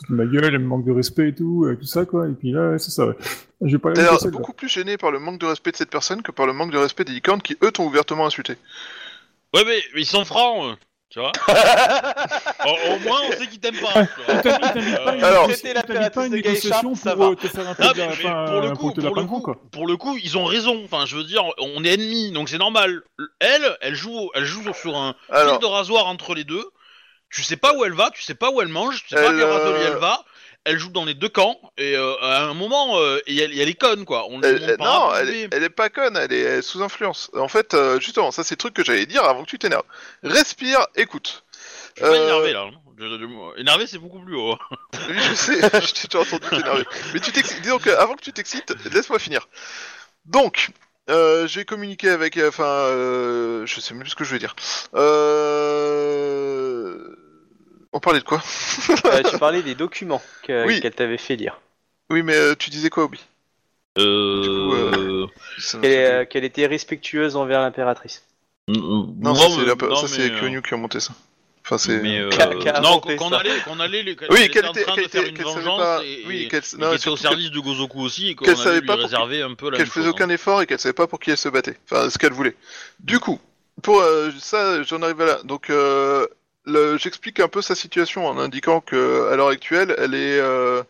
De 0.09 0.13
ma 0.15 0.25
gueule, 0.25 0.45
elle 0.45 0.59
me 0.59 0.67
manque 0.67 0.85
de 0.85 0.91
respect 0.91 1.29
et 1.29 1.33
tout, 1.35 1.65
euh, 1.65 1.75
tout 1.75 1.85
ça, 1.85 2.05
quoi. 2.05 2.27
Et 2.27 2.31
puis 2.33 2.51
là, 2.51 2.77
c'est 2.77 2.91
ça, 2.91 3.07
ouais. 3.07 3.15
Je 3.61 3.71
vais 3.71 3.79
pas 3.79 3.89
la 3.89 3.95
T'as 3.95 4.01
l'air 4.03 4.31
beaucoup 4.31 4.53
plus 4.53 4.69
gêné 4.69 4.97
par 4.97 5.11
le 5.11 5.19
manque 5.19 5.39
de 5.39 5.45
respect 5.47 5.71
de 5.71 5.77
cette 5.77 5.89
personne 5.89 6.21
que 6.21 6.31
par 6.31 6.45
le 6.45 6.53
manque 6.53 6.71
de 6.71 6.77
respect 6.77 7.03
des 7.05 7.11
licornes 7.11 7.41
qui 7.41 7.57
eux 7.63 7.71
t'ont 7.71 7.85
ouvertement 7.87 8.25
insulté. 8.25 8.53
Ouais, 9.53 9.63
mais, 9.65 9.81
mais 9.95 10.01
ils 10.01 10.05
sont 10.05 10.23
francs, 10.25 10.63
eux, 10.63 10.75
tu 11.09 11.19
vois. 11.19 11.31
au, 12.67 12.93
au 12.93 12.99
moins, 12.99 13.19
on 13.27 13.31
sait 13.31 13.47
qu'ils 13.47 13.59
t'aiment 13.59 13.79
pas. 13.79 14.05
tu 14.05 14.21
vois. 14.49 15.15
Une 15.15 15.23
Alors- 15.23 15.47
pas 16.13 16.21
à 16.21 16.25
une 16.25 16.31
de 16.31 16.35
négociation 16.35 16.93
ça 16.95 17.15
pour 17.15 17.23
va. 17.25 17.31
euh, 17.31 17.35
te 17.35 17.47
faire 17.47 17.67
un 17.67 17.73
peu 17.73 17.83
Non, 17.83 17.89
de 17.91 17.97
mais, 17.97 18.05
la- 18.05 18.07
mais 18.07 18.13
enfin, 18.25 18.45
pour 18.51 18.61
le 18.61 18.71
coup, 18.75 18.93
pour 18.93 19.15
le 19.15 19.25
coup, 19.25 19.39
quoi. 19.41 19.57
pour 19.71 19.87
le 19.87 19.97
coup, 19.97 20.17
ils 20.23 20.37
ont 20.37 20.45
raison. 20.45 20.81
Enfin, 20.85 21.05
je 21.07 21.15
veux 21.17 21.23
dire, 21.23 21.43
on 21.57 21.83
est 21.83 21.93
ennemis, 21.95 22.31
donc 22.31 22.47
c'est 22.49 22.57
normal. 22.59 23.01
Elle, 23.39 23.75
elle 23.81 23.95
joue, 23.95 24.29
elle 24.35 24.45
joue 24.45 24.71
sur 24.73 24.95
un 24.95 25.13
fil 25.25 25.35
Alors, 25.35 25.59
de 25.59 25.65
rasoir 25.65 26.05
entre 26.07 26.35
les 26.35 26.43
deux. 26.43 26.63
Tu 27.29 27.43
sais 27.43 27.57
pas 27.57 27.73
où 27.75 27.85
elle 27.85 27.93
va, 27.93 28.09
tu 28.11 28.21
sais 28.23 28.35
pas 28.35 28.49
où 28.51 28.61
elle 28.61 28.67
mange, 28.69 29.03
tu 29.03 29.09
sais 29.09 29.15
pas 29.15 29.31
quel 29.31 29.43
râtelier 29.43 29.85
euh, 29.85 29.91
elle 29.93 29.99
va. 29.99 30.23
Elle 30.65 30.77
joue 30.77 30.89
dans 30.89 31.05
les 31.05 31.13
deux 31.13 31.29
camps 31.29 31.57
et 31.77 31.95
euh, 31.95 32.15
à 32.21 32.41
un 32.43 32.53
moment, 32.53 32.99
euh, 32.99 33.19
et 33.27 33.37
elle, 33.37 33.53
et 33.57 33.61
elle 33.61 33.69
est 33.69 33.73
conne 33.79 34.03
quoi. 34.03 34.25
On 34.29 34.41
elle- 34.41 34.75
non, 34.79 35.15
elle, 35.15 35.29
est- 35.29 35.47
elle 35.53 35.63
est 35.63 35.69
pas 35.69 35.89
conne, 35.89 36.17
elle 36.17 36.33
est, 36.33 36.39
elle 36.41 36.59
est 36.59 36.61
sous 36.61 36.83
influence. 36.83 37.31
En 37.33 37.47
fait, 37.47 37.73
euh, 37.75 37.99
justement, 37.99 38.31
ça 38.31 38.43
c'est 38.43 38.55
le 38.55 38.57
truc 38.59 38.73
que 38.73 38.83
j'allais 38.83 39.05
dire 39.05 39.23
avant 39.23 39.43
que 39.45 39.49
tu 39.49 39.57
t'énerves. 39.57 39.83
Respire, 40.23 40.85
écoute. 40.95 41.43
Je 41.95 42.03
suis 42.03 42.11
pas 42.11 42.17
énervé 42.23 42.53
là. 42.53 42.63
hein. 42.63 43.51
Énervé, 43.57 43.87
c'est 43.87 43.97
beaucoup 43.99 44.19
plus 44.19 44.35
haut. 44.35 44.57
Oui, 45.09 45.15
je 45.29 45.33
sais, 45.33 45.53
je 45.81 45.93
t'ai 45.93 46.07
déjà 46.07 46.19
entendu 46.19 46.49
t'énerver. 46.49 46.85
Mais 47.13 47.19
tu 47.21 47.31
t'excites. 47.31 47.61
Disons 47.61 47.79
que 47.79 47.89
avant 47.91 48.15
que 48.15 48.21
tu 48.21 48.33
t'excites, 48.33 48.73
laisse-moi 48.91 49.17
finir. 49.19 49.47
Donc, 50.25 50.69
euh, 51.09 51.47
j'ai 51.47 51.63
communiqué 51.63 52.09
avec, 52.09 52.37
enfin, 52.37 52.63
euh, 52.65 53.65
je 53.65 53.79
sais 53.79 53.93
même 53.93 54.03
plus 54.03 54.11
ce 54.11 54.15
que 54.15 54.25
je 54.25 54.31
vais 54.33 54.39
dire. 54.39 54.55
Euh... 54.95 56.48
On 57.93 57.99
parlait 57.99 58.19
de 58.19 58.25
quoi 58.25 58.41
euh, 59.05 59.23
tu 59.29 59.37
parlais 59.39 59.61
des 59.63 59.75
documents 59.75 60.21
Oui. 60.47 60.79
qu'elle 60.81 60.93
t'avait 60.93 61.17
fait 61.17 61.35
lire. 61.35 61.59
Oui, 62.11 62.21
mais 62.23 62.35
euh, 62.35 62.55
tu 62.57 62.69
disais 62.69 62.89
quoi, 62.89 63.05
Obi? 63.05 63.19
Euh... 63.97 65.25
Qu'elle 65.81 65.85
euh, 65.85 66.25
qu'elle 66.25 66.43
était 66.43 66.65
respectueuse 66.67 67.35
envers 67.35 67.61
l'impératrice. 67.61 68.23
Non, 68.67 69.13
Non, 69.19 69.33
ça 69.35 70.07
c'est 70.07 70.31
euh, 70.31 70.39
Kyonyu 70.39 70.61
qui 70.61 70.73
a 70.73 70.77
monté 70.77 70.99
ça. 70.99 71.13
Enfin, 71.65 71.77
c'est. 71.77 71.91
Euh, 72.03 72.29
non, 72.81 72.99
qu'on 72.99 73.31
allait, 73.31 73.59
qu'on 73.65 73.79
allait, 73.79 74.03
Oui, 74.29 74.41
était 74.43 74.49
qu'elle 74.49 74.65
en 74.67 74.71
était- 74.71 74.83
train 74.83 74.95
qu'elle 74.95 75.03
de 75.05 75.09
faire 75.09 75.21
était- 75.21 75.29
une 75.31 75.37
qu'elle 75.37 75.45
savait 75.47 75.59
vengeance 75.61 75.79
pas- 75.79 76.03
et, 76.03 76.23
oui, 76.25 76.47
qu'elle- 76.47 76.59
était 76.59 76.97
surtout 76.97 77.09
au 77.11 77.17
service 77.17 77.51
de 77.51 77.59
Gozoku 77.59 77.99
aussi 78.01 78.29
et 78.29 78.35
qu'on 78.35 78.45
qu'elle 78.45 78.53
allait 78.55 78.63
savait 78.63 78.79
lui 78.79 78.87
pas 78.87 78.93
pour- 78.95 79.03
réserver 79.03 79.41
un 79.41 79.53
peu 79.53 79.65
la 79.69 79.77
qu'elle 79.77 79.85
même 79.85 79.91
faisait 79.91 80.07
aucun 80.07 80.25
hein. 80.29 80.33
effort 80.33 80.61
et 80.61 80.65
qu'elle 80.67 80.79
savait 80.79 80.93
pas 80.93 81.05
pour 81.07 81.19
qui 81.19 81.29
elle 81.31 81.37
se 81.37 81.49
battait. 81.49 81.77
Enfin, 81.91 82.09
ce 82.09 82.17
qu'elle 82.17 82.33
voulait. 82.33 82.55
Du 82.99 83.19
coup, 83.19 83.39
pour 83.83 83.99
euh, 84.01 84.31
ça, 84.39 84.81
j'en 84.83 85.01
arrive 85.01 85.21
à 85.21 85.25
là. 85.25 85.39
Donc, 85.43 85.69
euh, 85.69 86.25
j'explique 86.97 87.39
un 87.39 87.47
peu 87.47 87.61
sa 87.61 87.75
situation 87.75 88.27
en 88.27 88.37
indiquant 88.37 88.81
que 88.81 89.29
à 89.31 89.35
l'heure 89.35 89.49
actuelle, 89.49 89.95
elle 89.97 90.13
est, 90.13 90.39
euh, 90.39 90.83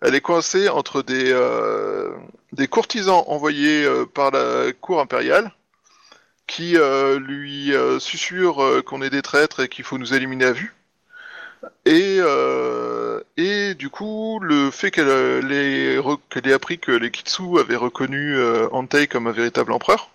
elle 0.00 0.14
est 0.14 0.20
coincée 0.20 0.68
entre 0.68 1.02
des, 1.02 1.30
euh, 1.32 2.10
des 2.52 2.68
courtisans 2.68 3.24
envoyés 3.26 3.84
euh, 3.84 4.06
par 4.06 4.30
la 4.30 4.72
cour 4.72 5.00
impériale 5.00 5.52
qui 6.46 6.76
lui 7.20 7.72
susurrent 8.00 8.82
qu'on 8.84 9.02
est 9.02 9.10
des 9.10 9.22
traîtres 9.22 9.60
et 9.60 9.68
qu'il 9.68 9.84
faut 9.84 9.98
nous 9.98 10.14
éliminer 10.14 10.46
à 10.46 10.52
vue. 10.52 10.74
Et, 11.84 12.18
euh, 12.18 13.20
et 13.36 13.74
du 13.74 13.88
coup, 13.88 14.40
le 14.42 14.72
fait 14.72 14.90
qu'elle 14.90 15.06
qu'elle 16.28 16.48
ait 16.48 16.52
appris 16.52 16.80
que 16.80 16.90
les 16.90 17.12
Kitsu 17.12 17.60
avaient 17.60 17.76
reconnu 17.76 18.36
Antei 18.72 19.06
comme 19.06 19.28
un 19.28 19.32
véritable 19.32 19.70
empereur, 19.70 20.10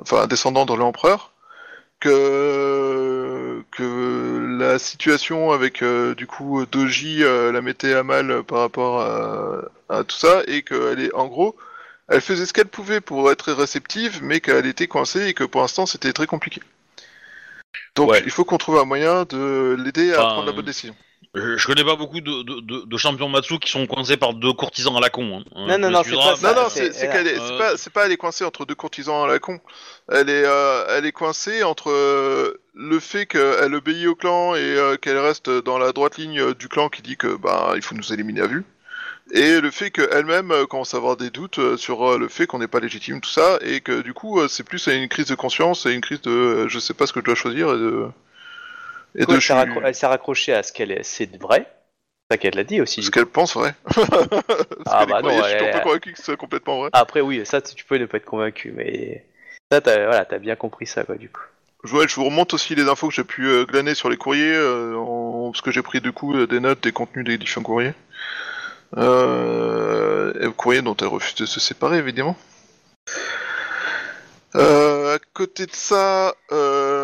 enfin 0.00 0.22
un 0.22 0.26
descendant 0.28 0.64
de 0.64 0.74
l'empereur, 0.74 1.32
que, 2.00 3.62
que 3.70 4.56
la 4.58 4.78
situation 4.78 5.50
avec 5.52 5.82
euh, 5.82 6.14
du 6.14 6.26
coup 6.26 6.64
Doji 6.66 7.22
euh, 7.24 7.52
la 7.52 7.60
mettait 7.60 7.94
à 7.94 8.02
mal 8.02 8.42
par 8.44 8.60
rapport 8.60 9.00
à, 9.00 9.62
à 9.88 10.04
tout 10.04 10.16
ça, 10.16 10.42
et 10.46 10.62
qu'elle 10.62 11.00
est 11.00 11.14
en 11.14 11.26
gros, 11.26 11.56
elle 12.08 12.20
faisait 12.20 12.46
ce 12.46 12.52
qu'elle 12.52 12.66
pouvait 12.68 13.00
pour 13.00 13.30
être 13.30 13.52
réceptive, 13.52 14.20
mais 14.22 14.40
qu'elle 14.40 14.66
était 14.66 14.86
coincée 14.88 15.26
et 15.28 15.34
que 15.34 15.44
pour 15.44 15.60
l'instant 15.62 15.86
c'était 15.86 16.12
très 16.12 16.26
compliqué. 16.26 16.62
Donc 17.96 18.10
Ouais. 18.10 18.22
il 18.24 18.30
faut 18.30 18.44
qu'on 18.44 18.58
trouve 18.58 18.78
un 18.78 18.84
moyen 18.84 19.24
de 19.24 19.76
l'aider 19.78 20.12
à 20.14 20.20
Enfin, 20.20 20.28
prendre 20.34 20.46
la 20.46 20.52
bonne 20.52 20.64
décision. 20.64 20.94
Je, 21.34 21.66
connais 21.66 21.84
pas 21.84 21.94
beaucoup 21.94 22.20
de, 22.20 22.42
de, 22.42 22.60
de, 22.60 22.84
de 22.86 22.96
champions 22.96 23.28
Matsu 23.28 23.58
qui 23.58 23.70
sont 23.70 23.86
coincés 23.86 24.16
par 24.16 24.32
deux 24.32 24.52
courtisans 24.54 24.96
à 24.96 25.00
la 25.00 25.10
con. 25.10 25.42
hein. 25.54 25.66
Non, 25.68 25.78
non, 25.78 25.90
non, 25.90 26.02
c'est 26.02 26.14
pas 26.14 26.36
ça, 26.36 26.54
non, 26.54 26.68
c'est 26.70 26.86
elle 26.86 27.10
qu'elle 27.10 27.26
est, 27.26 27.38
Euh, 27.38 27.46
c'est 27.48 27.58
pas, 27.58 27.76
c'est 27.76 27.92
pas 27.92 28.06
elle 28.06 28.12
est 28.12 28.16
coincée 28.16 28.44
entre 28.44 28.64
deux 28.64 28.74
courtisans 28.74 29.24
à 29.24 29.26
la 29.26 29.38
con. 29.38 29.60
Elle 30.10 30.30
est, 30.30 30.44
euh, 30.46 30.86
elle 30.96 31.04
est 31.04 31.12
coincée 31.12 31.62
entre 31.62 31.90
euh, 31.90 32.54
le 32.74 32.98
fait 32.98 33.26
qu'elle 33.26 33.74
obéit 33.74 34.06
au 34.06 34.14
clan 34.14 34.54
et 34.54 34.60
euh, 34.60 34.96
qu'elle 34.96 35.18
reste 35.18 35.50
dans 35.50 35.78
la 35.78 35.92
droite 35.92 36.16
ligne 36.16 36.54
du 36.54 36.68
clan 36.68 36.88
qui 36.88 37.02
dit 37.02 37.16
que 37.18 37.36
bah 37.36 37.72
il 37.76 37.82
faut 37.82 37.94
nous 37.94 38.12
éliminer 38.12 38.40
à 38.40 38.46
vue, 38.46 38.64
et 39.32 39.60
le 39.60 39.70
fait 39.70 39.90
qu'elle-même 39.90 40.52
commence 40.70 40.94
à 40.94 40.96
avoir 40.96 41.16
des 41.18 41.28
doutes 41.30 41.76
sur 41.76 42.18
le 42.18 42.28
fait 42.28 42.46
qu'on 42.46 42.58
n'est 42.60 42.68
pas 42.68 42.80
légitime 42.80 43.20
tout 43.20 43.28
ça 43.30 43.58
et 43.60 43.80
que 43.82 44.00
du 44.00 44.14
coup 44.14 44.40
c'est 44.48 44.64
plus 44.64 44.86
une 44.86 45.08
crise 45.08 45.26
de 45.26 45.34
conscience 45.34 45.84
et 45.84 45.92
une 45.92 46.00
crise 46.00 46.22
de 46.22 46.66
je 46.68 46.78
sais 46.78 46.94
pas 46.94 47.06
ce 47.06 47.12
que 47.12 47.20
je 47.20 47.26
dois 47.26 47.34
choisir 47.34 47.68
et 47.74 47.78
de 47.78 48.06
et 49.14 49.24
de 49.26 49.32
elle 49.34 49.40
s'est 49.40 49.46
je- 49.48 49.52
raccro- 49.54 49.82
elle 49.84 49.94
s'est 49.94 50.06
raccrochée 50.06 50.52
à 50.54 50.62
ce 50.62 50.72
qu'elle 50.72 50.92
est, 50.92 51.02
c'est 51.02 51.36
vrai. 51.38 51.66
C'est 52.30 52.34
ça 52.34 52.38
qu'elle 52.38 52.54
l'a 52.56 52.64
dit 52.64 52.80
aussi. 52.80 53.02
ce 53.02 53.10
qu'elle 53.10 53.26
pense 53.26 53.54
vrai. 53.54 53.74
Parce 53.84 54.06
Ah, 54.86 55.06
bah 55.06 55.22
non, 55.22 55.30
je 55.42 55.48
suis 55.48 55.52
elle- 55.54 55.70
pas 55.72 55.80
convaincu 55.80 56.12
que 56.12 56.18
ce 56.18 56.24
soit 56.24 56.36
complètement 56.36 56.80
vrai. 56.80 56.90
Après, 56.92 57.20
oui, 57.22 57.40
ça, 57.46 57.60
tu 57.62 57.84
peux 57.84 57.96
ne 57.96 58.06
pas 58.06 58.18
être 58.18 58.26
convaincu, 58.26 58.72
mais 58.76 59.24
ça, 59.72 59.80
t'as 59.80 60.04
voilà, 60.06 60.24
t'as 60.24 60.38
bien 60.38 60.54
compris 60.56 60.86
ça, 60.86 61.04
quoi, 61.04 61.14
du 61.16 61.30
coup. 61.30 61.40
Ouais, 61.92 62.06
je 62.08 62.14
vous 62.16 62.24
remonte 62.24 62.52
aussi 62.54 62.74
les 62.74 62.88
infos 62.88 63.08
que 63.08 63.14
j'ai 63.14 63.24
pu 63.24 63.46
euh, 63.46 63.64
glaner 63.64 63.94
sur 63.94 64.10
les 64.10 64.16
courriers, 64.16 64.52
euh, 64.54 64.96
en- 64.96 65.50
parce 65.52 65.62
que 65.62 65.70
j'ai 65.70 65.82
pris 65.82 66.00
du 66.00 66.12
coup 66.12 66.34
euh, 66.36 66.46
des 66.46 66.60
notes 66.60 66.82
des 66.82 66.92
contenus 66.92 67.24
des 67.24 67.38
différents 67.38 67.62
courriers. 67.64 67.94
Euh, 68.96 70.32
et 70.40 70.52
courriers 70.52 70.82
dont 70.82 70.96
elle 71.00 71.06
refuse 71.08 71.34
de 71.36 71.46
se 71.46 71.60
séparer, 71.60 71.98
évidemment. 71.98 72.36
Euh, 74.54 75.16
à 75.16 75.18
côté 75.34 75.66
de 75.66 75.74
ça, 75.74 76.34
euh, 76.52 76.97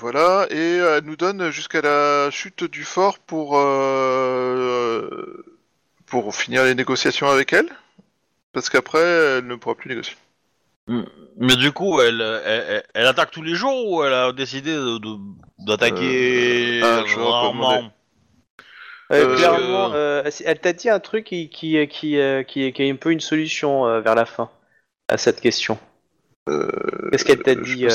voilà, 0.00 0.46
et 0.50 0.76
elle 0.78 1.04
nous 1.04 1.16
donne 1.16 1.50
jusqu'à 1.50 1.80
la 1.82 2.30
chute 2.30 2.64
du 2.64 2.84
fort 2.84 3.18
pour 3.18 3.56
euh, 3.58 5.08
pour 6.06 6.34
finir 6.34 6.64
les 6.64 6.74
négociations 6.74 7.28
avec 7.28 7.52
elle, 7.52 7.68
parce 8.52 8.68
qu'après 8.70 9.00
elle 9.38 9.46
ne 9.46 9.54
pourra 9.56 9.74
plus 9.74 9.88
négocier. 9.90 10.16
Mais 11.38 11.54
du 11.56 11.70
coup, 11.72 12.00
elle, 12.00 12.20
elle, 12.44 12.64
elle- 12.68 12.84
elle 12.94 13.06
attaque 13.06 13.30
tous 13.30 13.42
les 13.42 13.54
jours 13.54 13.90
ou 13.92 14.02
elle 14.02 14.12
a 14.12 14.32
décidé 14.32 14.72
de- 14.74 14.98
de- 14.98 15.18
d'attaquer 15.66 16.80
Euh, 16.82 17.02
un 17.02 17.06
jour, 17.06 17.18
on 17.20 17.24
peut 17.26 17.30
rarement. 17.30 17.92
Euh, 19.12 19.24
Euh, 19.26 19.36
clairement, 19.36 19.92
euh, 19.94 20.22
elle 20.44 20.60
t'a 20.60 20.72
dit 20.72 20.88
un 20.88 21.00
truc 21.00 21.26
qui, 21.26 21.48
qui, 21.48 21.86
qui, 21.88 22.18
euh, 22.18 22.42
qui, 22.42 22.72
qui 22.72 22.82
est 22.82 22.90
un 22.90 22.96
peu 22.96 23.10
une 23.10 23.20
solution 23.20 23.86
euh, 23.86 24.00
vers 24.00 24.14
la 24.14 24.24
fin 24.24 24.50
à 25.08 25.16
cette 25.16 25.40
question. 25.40 25.78
Qu'est-ce 27.10 27.24
qu'elle 27.24 27.42
t'a 27.42 27.54
dit 27.54 27.86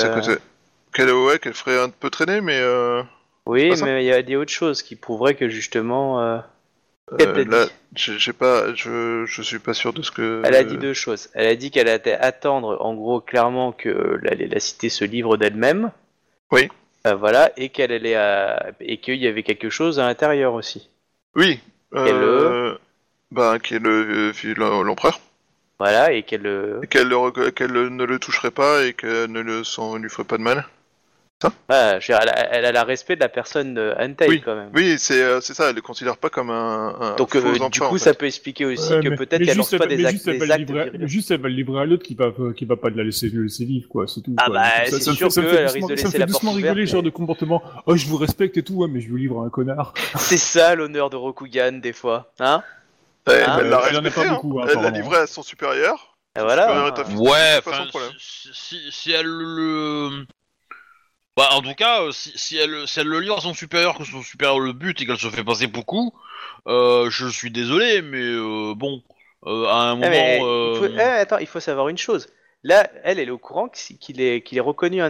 c'est. 0.95 1.03
Qu'elle 1.05 1.13
ouais, 1.13 1.39
qu'elle 1.39 1.53
ferait 1.53 1.79
un 1.79 1.89
peu 1.89 2.09
traîner, 2.09 2.41
mais 2.41 2.59
euh, 2.59 3.03
Oui, 3.45 3.69
pas 3.69 3.75
ça 3.77 3.85
mais 3.85 4.03
il 4.03 4.07
y 4.07 4.11
a 4.11 4.21
des 4.21 4.35
autres 4.35 4.51
choses 4.51 4.81
qui 4.81 4.95
prouveraient 4.95 5.35
que 5.35 5.49
justement. 5.49 6.21
euh, 6.21 6.37
euh, 7.21 7.45
là, 7.45 7.65
dit 7.65 7.71
j'ai 7.95 8.17
j'ai 8.17 8.33
pas, 8.33 8.73
je, 8.73 9.25
je 9.27 9.41
suis 9.43 9.59
pas 9.59 9.73
sûr 9.73 9.93
de 9.93 10.01
ce 10.01 10.11
que. 10.11 10.41
Elle 10.43 10.55
a 10.55 10.63
dit 10.63 10.77
deux 10.77 10.93
choses. 10.93 11.29
Elle 11.33 11.47
a 11.47 11.55
dit 11.55 11.69
qu'elle 11.71 11.87
allait 11.87 12.13
attendre, 12.13 12.77
en 12.81 12.95
gros, 12.95 13.21
clairement 13.21 13.71
que 13.71 14.19
la, 14.23 14.35
la 14.35 14.59
cité 14.59 14.89
se 14.89 15.05
livre 15.05 15.37
d'elle-même. 15.37 15.91
Oui. 16.51 16.69
Euh, 17.05 17.13
voilà, 17.15 17.51
et 17.57 17.69
qu'elle 17.69 17.91
allait 17.91 18.15
à- 18.15 18.71
et 18.79 18.97
qu'il 18.97 19.17
y 19.21 19.27
avait 19.27 19.43
quelque 19.43 19.69
chose 19.69 19.99
à 19.99 20.07
l'intérieur 20.07 20.53
aussi. 20.55 20.89
Oui. 21.35 21.59
Euh, 21.93 22.75
bah, 23.31 23.59
qui 23.59 23.75
est 23.75 23.79
le 23.79 24.33
euh, 24.33 24.83
l'empereur. 24.83 25.19
Voilà, 25.77 26.11
et 26.13 26.23
qu'elle. 26.23 26.47
euh, 26.47 26.81
Et 26.81 26.87
Qu'elle 26.87 27.09
le 27.09 27.17
rec- 27.17 27.53
qu'elle 27.53 27.71
ne 27.71 28.03
le 28.05 28.17
toucherait 28.17 28.49
pas 28.51 28.83
et 28.83 28.93
qu'elle 28.93 29.31
ne 29.31 29.41
le 29.41 29.63
s'en 29.63 29.97
lui 29.97 30.09
ferait 30.09 30.23
pas 30.23 30.37
de 30.37 30.43
mal. 30.43 30.65
Voilà, 31.67 31.99
je 31.99 32.11
veux 32.11 32.17
dire, 32.17 32.19
elle, 32.23 32.29
a, 32.29 32.53
elle 32.55 32.65
a 32.65 32.71
la 32.71 32.83
respect 32.85 33.15
de 33.15 33.19
la 33.19 33.27
personne 33.29 33.77
euh, 33.77 33.93
Hentai 33.99 34.27
Oui. 34.29 34.41
quand 34.43 34.55
même. 34.55 34.69
Oui, 34.73 34.95
c'est 34.97 35.21
euh, 35.21 35.41
ça. 35.41 35.69
Elle 35.69 35.75
le 35.75 35.81
considère 35.81 36.17
pas 36.17 36.29
comme 36.29 36.49
un. 36.49 36.95
un 36.99 37.15
Donc 37.17 37.33
faux 37.35 37.45
euh, 37.45 37.69
du 37.69 37.79
coup, 37.81 37.95
en 37.95 37.97
ça 37.97 38.13
peut 38.13 38.25
expliquer 38.25 38.65
aussi 38.65 38.93
Ouais, 38.93 39.01
que 39.01 39.09
peut-être 39.15 39.43
qu'elle 39.43 39.57
lance 39.57 39.69
pas 39.75 39.85
des 39.85 40.05
actes, 40.05 40.13
juste, 40.15 40.27
elle 40.27 40.37
va 40.37 40.39
des 40.39 40.47
le 40.47 40.53
actes 40.53 40.69
livrer- 40.69 40.83
virulents. 40.85 41.07
Juste, 41.07 41.31
elle 41.31 41.41
va 41.41 41.49
le 41.49 41.55
livrer 41.55 41.81
à 41.81 41.85
l'autre 41.85 42.03
qui 42.03 42.15
va, 42.15 42.31
qui 42.55 42.65
va 42.65 42.77
pas 42.77 42.89
de 42.89 42.97
la 42.97 43.03
laisser 43.03 43.29
le 43.29 43.43
laisser 43.43 43.65
vivre, 43.65 43.87
quoi, 43.89 44.07
c'est 44.07 44.21
tout. 44.21 44.33
Ah 44.37 44.45
quoi. 44.45 44.55
bah, 44.55 44.69
Ça- 44.85 44.91
c'est 44.91 45.03
ça 45.03 45.13
sûr 45.13 45.31
ça 45.31 45.41
fait 45.43 45.65
risque 45.67 45.75
de 45.75 45.81
Ça 45.81 45.87
me 45.87 45.89
laisser 45.95 46.09
fait 46.11 46.17
la 46.19 46.25
doucement 46.25 46.51
porte 46.51 46.55
rigoler, 46.55 46.71
ouverte, 46.73 46.87
ce 46.87 46.91
genre 46.93 47.03
mais- 47.03 47.09
de 47.09 47.13
comportement. 47.15 47.61
Oh, 47.85 47.95
je 47.97 48.07
vous 48.07 48.17
respecte 48.17 48.57
et 48.57 48.63
tout, 48.63 48.75
ouais, 48.75 48.87
mais 48.89 49.01
je 49.01 49.09
vous 49.09 49.17
livre 49.17 49.41
un 49.43 49.49
connard. 49.49 49.93
C'est 50.15 50.37
ça 50.37 50.73
l'honneur 50.75 51.09
de 51.09 51.17
Rokugan 51.17 51.73
des 51.73 51.93
fois, 51.93 52.31
hein 52.39 52.63
Ouais, 53.27 53.33
elle 53.59 53.69
l'a 53.69 53.81
elle 53.89 53.95
en 53.97 53.99
a 53.99 54.01
pas 54.01 54.01
respecté, 54.01 54.29
beaucoup, 54.29 54.59
Elle 54.61 54.65
l'a 54.67 54.71
apparemment. 54.71 54.95
livré 54.97 55.17
à 55.17 55.27
son 55.27 55.43
supérieur. 55.43 56.15
Et 56.37 56.41
voilà. 56.41 56.91
Ouais, 57.15 57.61
pas 57.61 57.71
enfin, 57.71 57.83
son 57.83 57.89
problème. 57.89 58.11
si, 58.19 58.49
si, 58.53 58.79
si 58.91 59.11
elle 59.11 59.25
le... 59.25 60.25
Bah, 61.37 61.49
en 61.51 61.61
tout 61.61 61.75
cas, 61.75 62.01
euh, 62.03 62.11
si, 62.11 62.31
si 62.37 62.57
elle, 62.57 62.87
si 62.87 62.99
elle 62.99 63.07
le 63.07 63.19
livre 63.19 63.37
à 63.37 63.41
son 63.41 63.53
supérieur, 63.53 63.97
que 63.97 64.05
son 64.05 64.21
supérieur 64.21 64.59
le 64.59 64.71
bute 64.71 65.01
et 65.01 65.05
qu'elle 65.05 65.17
se 65.17 65.29
fait 65.29 65.43
passer 65.43 65.67
pour 65.67 65.85
coup, 65.85 66.13
euh, 66.67 67.09
je 67.09 67.27
suis 67.27 67.51
désolé, 67.51 68.01
mais 68.01 68.21
euh, 68.23 68.73
bon, 68.73 69.03
euh, 69.45 69.65
à 69.67 69.89
un 69.89 69.91
Ah, 69.91 69.95
moment... 69.95 70.09
mais 70.09 70.39
euh, 70.41 70.71
il 70.73 70.77
faut- 70.79 70.93
eh, 70.97 71.01
attends, 71.01 71.37
il 71.39 71.47
faut 71.47 71.59
savoir 71.59 71.89
une 71.89 71.97
chose. 71.97 72.27
Là, 72.63 72.89
elle, 73.03 73.19
elle 73.19 73.27
est 73.27 73.31
au 73.31 73.37
courant 73.37 73.67
qu'il 73.69 74.21
est, 74.21 74.41
qu'il 74.41 74.57
est 74.57 74.61
reconnu. 74.61 75.01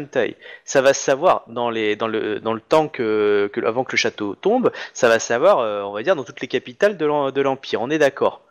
Ça 0.65 0.81
va 0.81 0.93
se 0.93 1.01
savoir 1.01 1.43
dans, 1.47 1.69
les, 1.69 1.95
dans, 1.95 2.07
le, 2.07 2.39
dans 2.41 2.53
le 2.53 2.59
temps 2.59 2.89
que, 2.89 3.49
que, 3.53 3.61
avant 3.61 3.83
que 3.85 3.93
le 3.93 3.97
château 3.97 4.35
tombe. 4.35 4.71
Ça 4.93 5.07
va 5.07 5.19
se 5.19 5.27
savoir, 5.27 5.59
euh, 5.59 5.83
on 5.83 5.93
va 5.93 6.03
dire, 6.03 6.15
dans 6.17 6.25
toutes 6.25 6.41
les 6.41 6.49
capitales 6.49 6.97
de 6.97 7.41
l'Empire. 7.41 7.81
On 7.81 7.89
est 7.89 7.97
d'accord. 7.97 8.41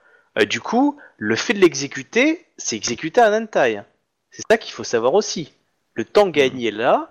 Du 0.48 0.60
coup, 0.60 0.96
le 1.18 1.36
fait 1.36 1.52
de 1.52 1.58
l'exécuter, 1.60 2.46
c'est 2.56 2.76
exécuter 2.76 3.20
un 3.20 3.42
Hentai. 3.42 3.82
C'est 4.30 4.42
ça 4.50 4.56
qu'il 4.58 4.72
faut 4.72 4.84
savoir 4.84 5.12
aussi. 5.14 5.52
Le 5.92 6.04
temps 6.04 6.28
gagné 6.28 6.70
là, 6.70 7.10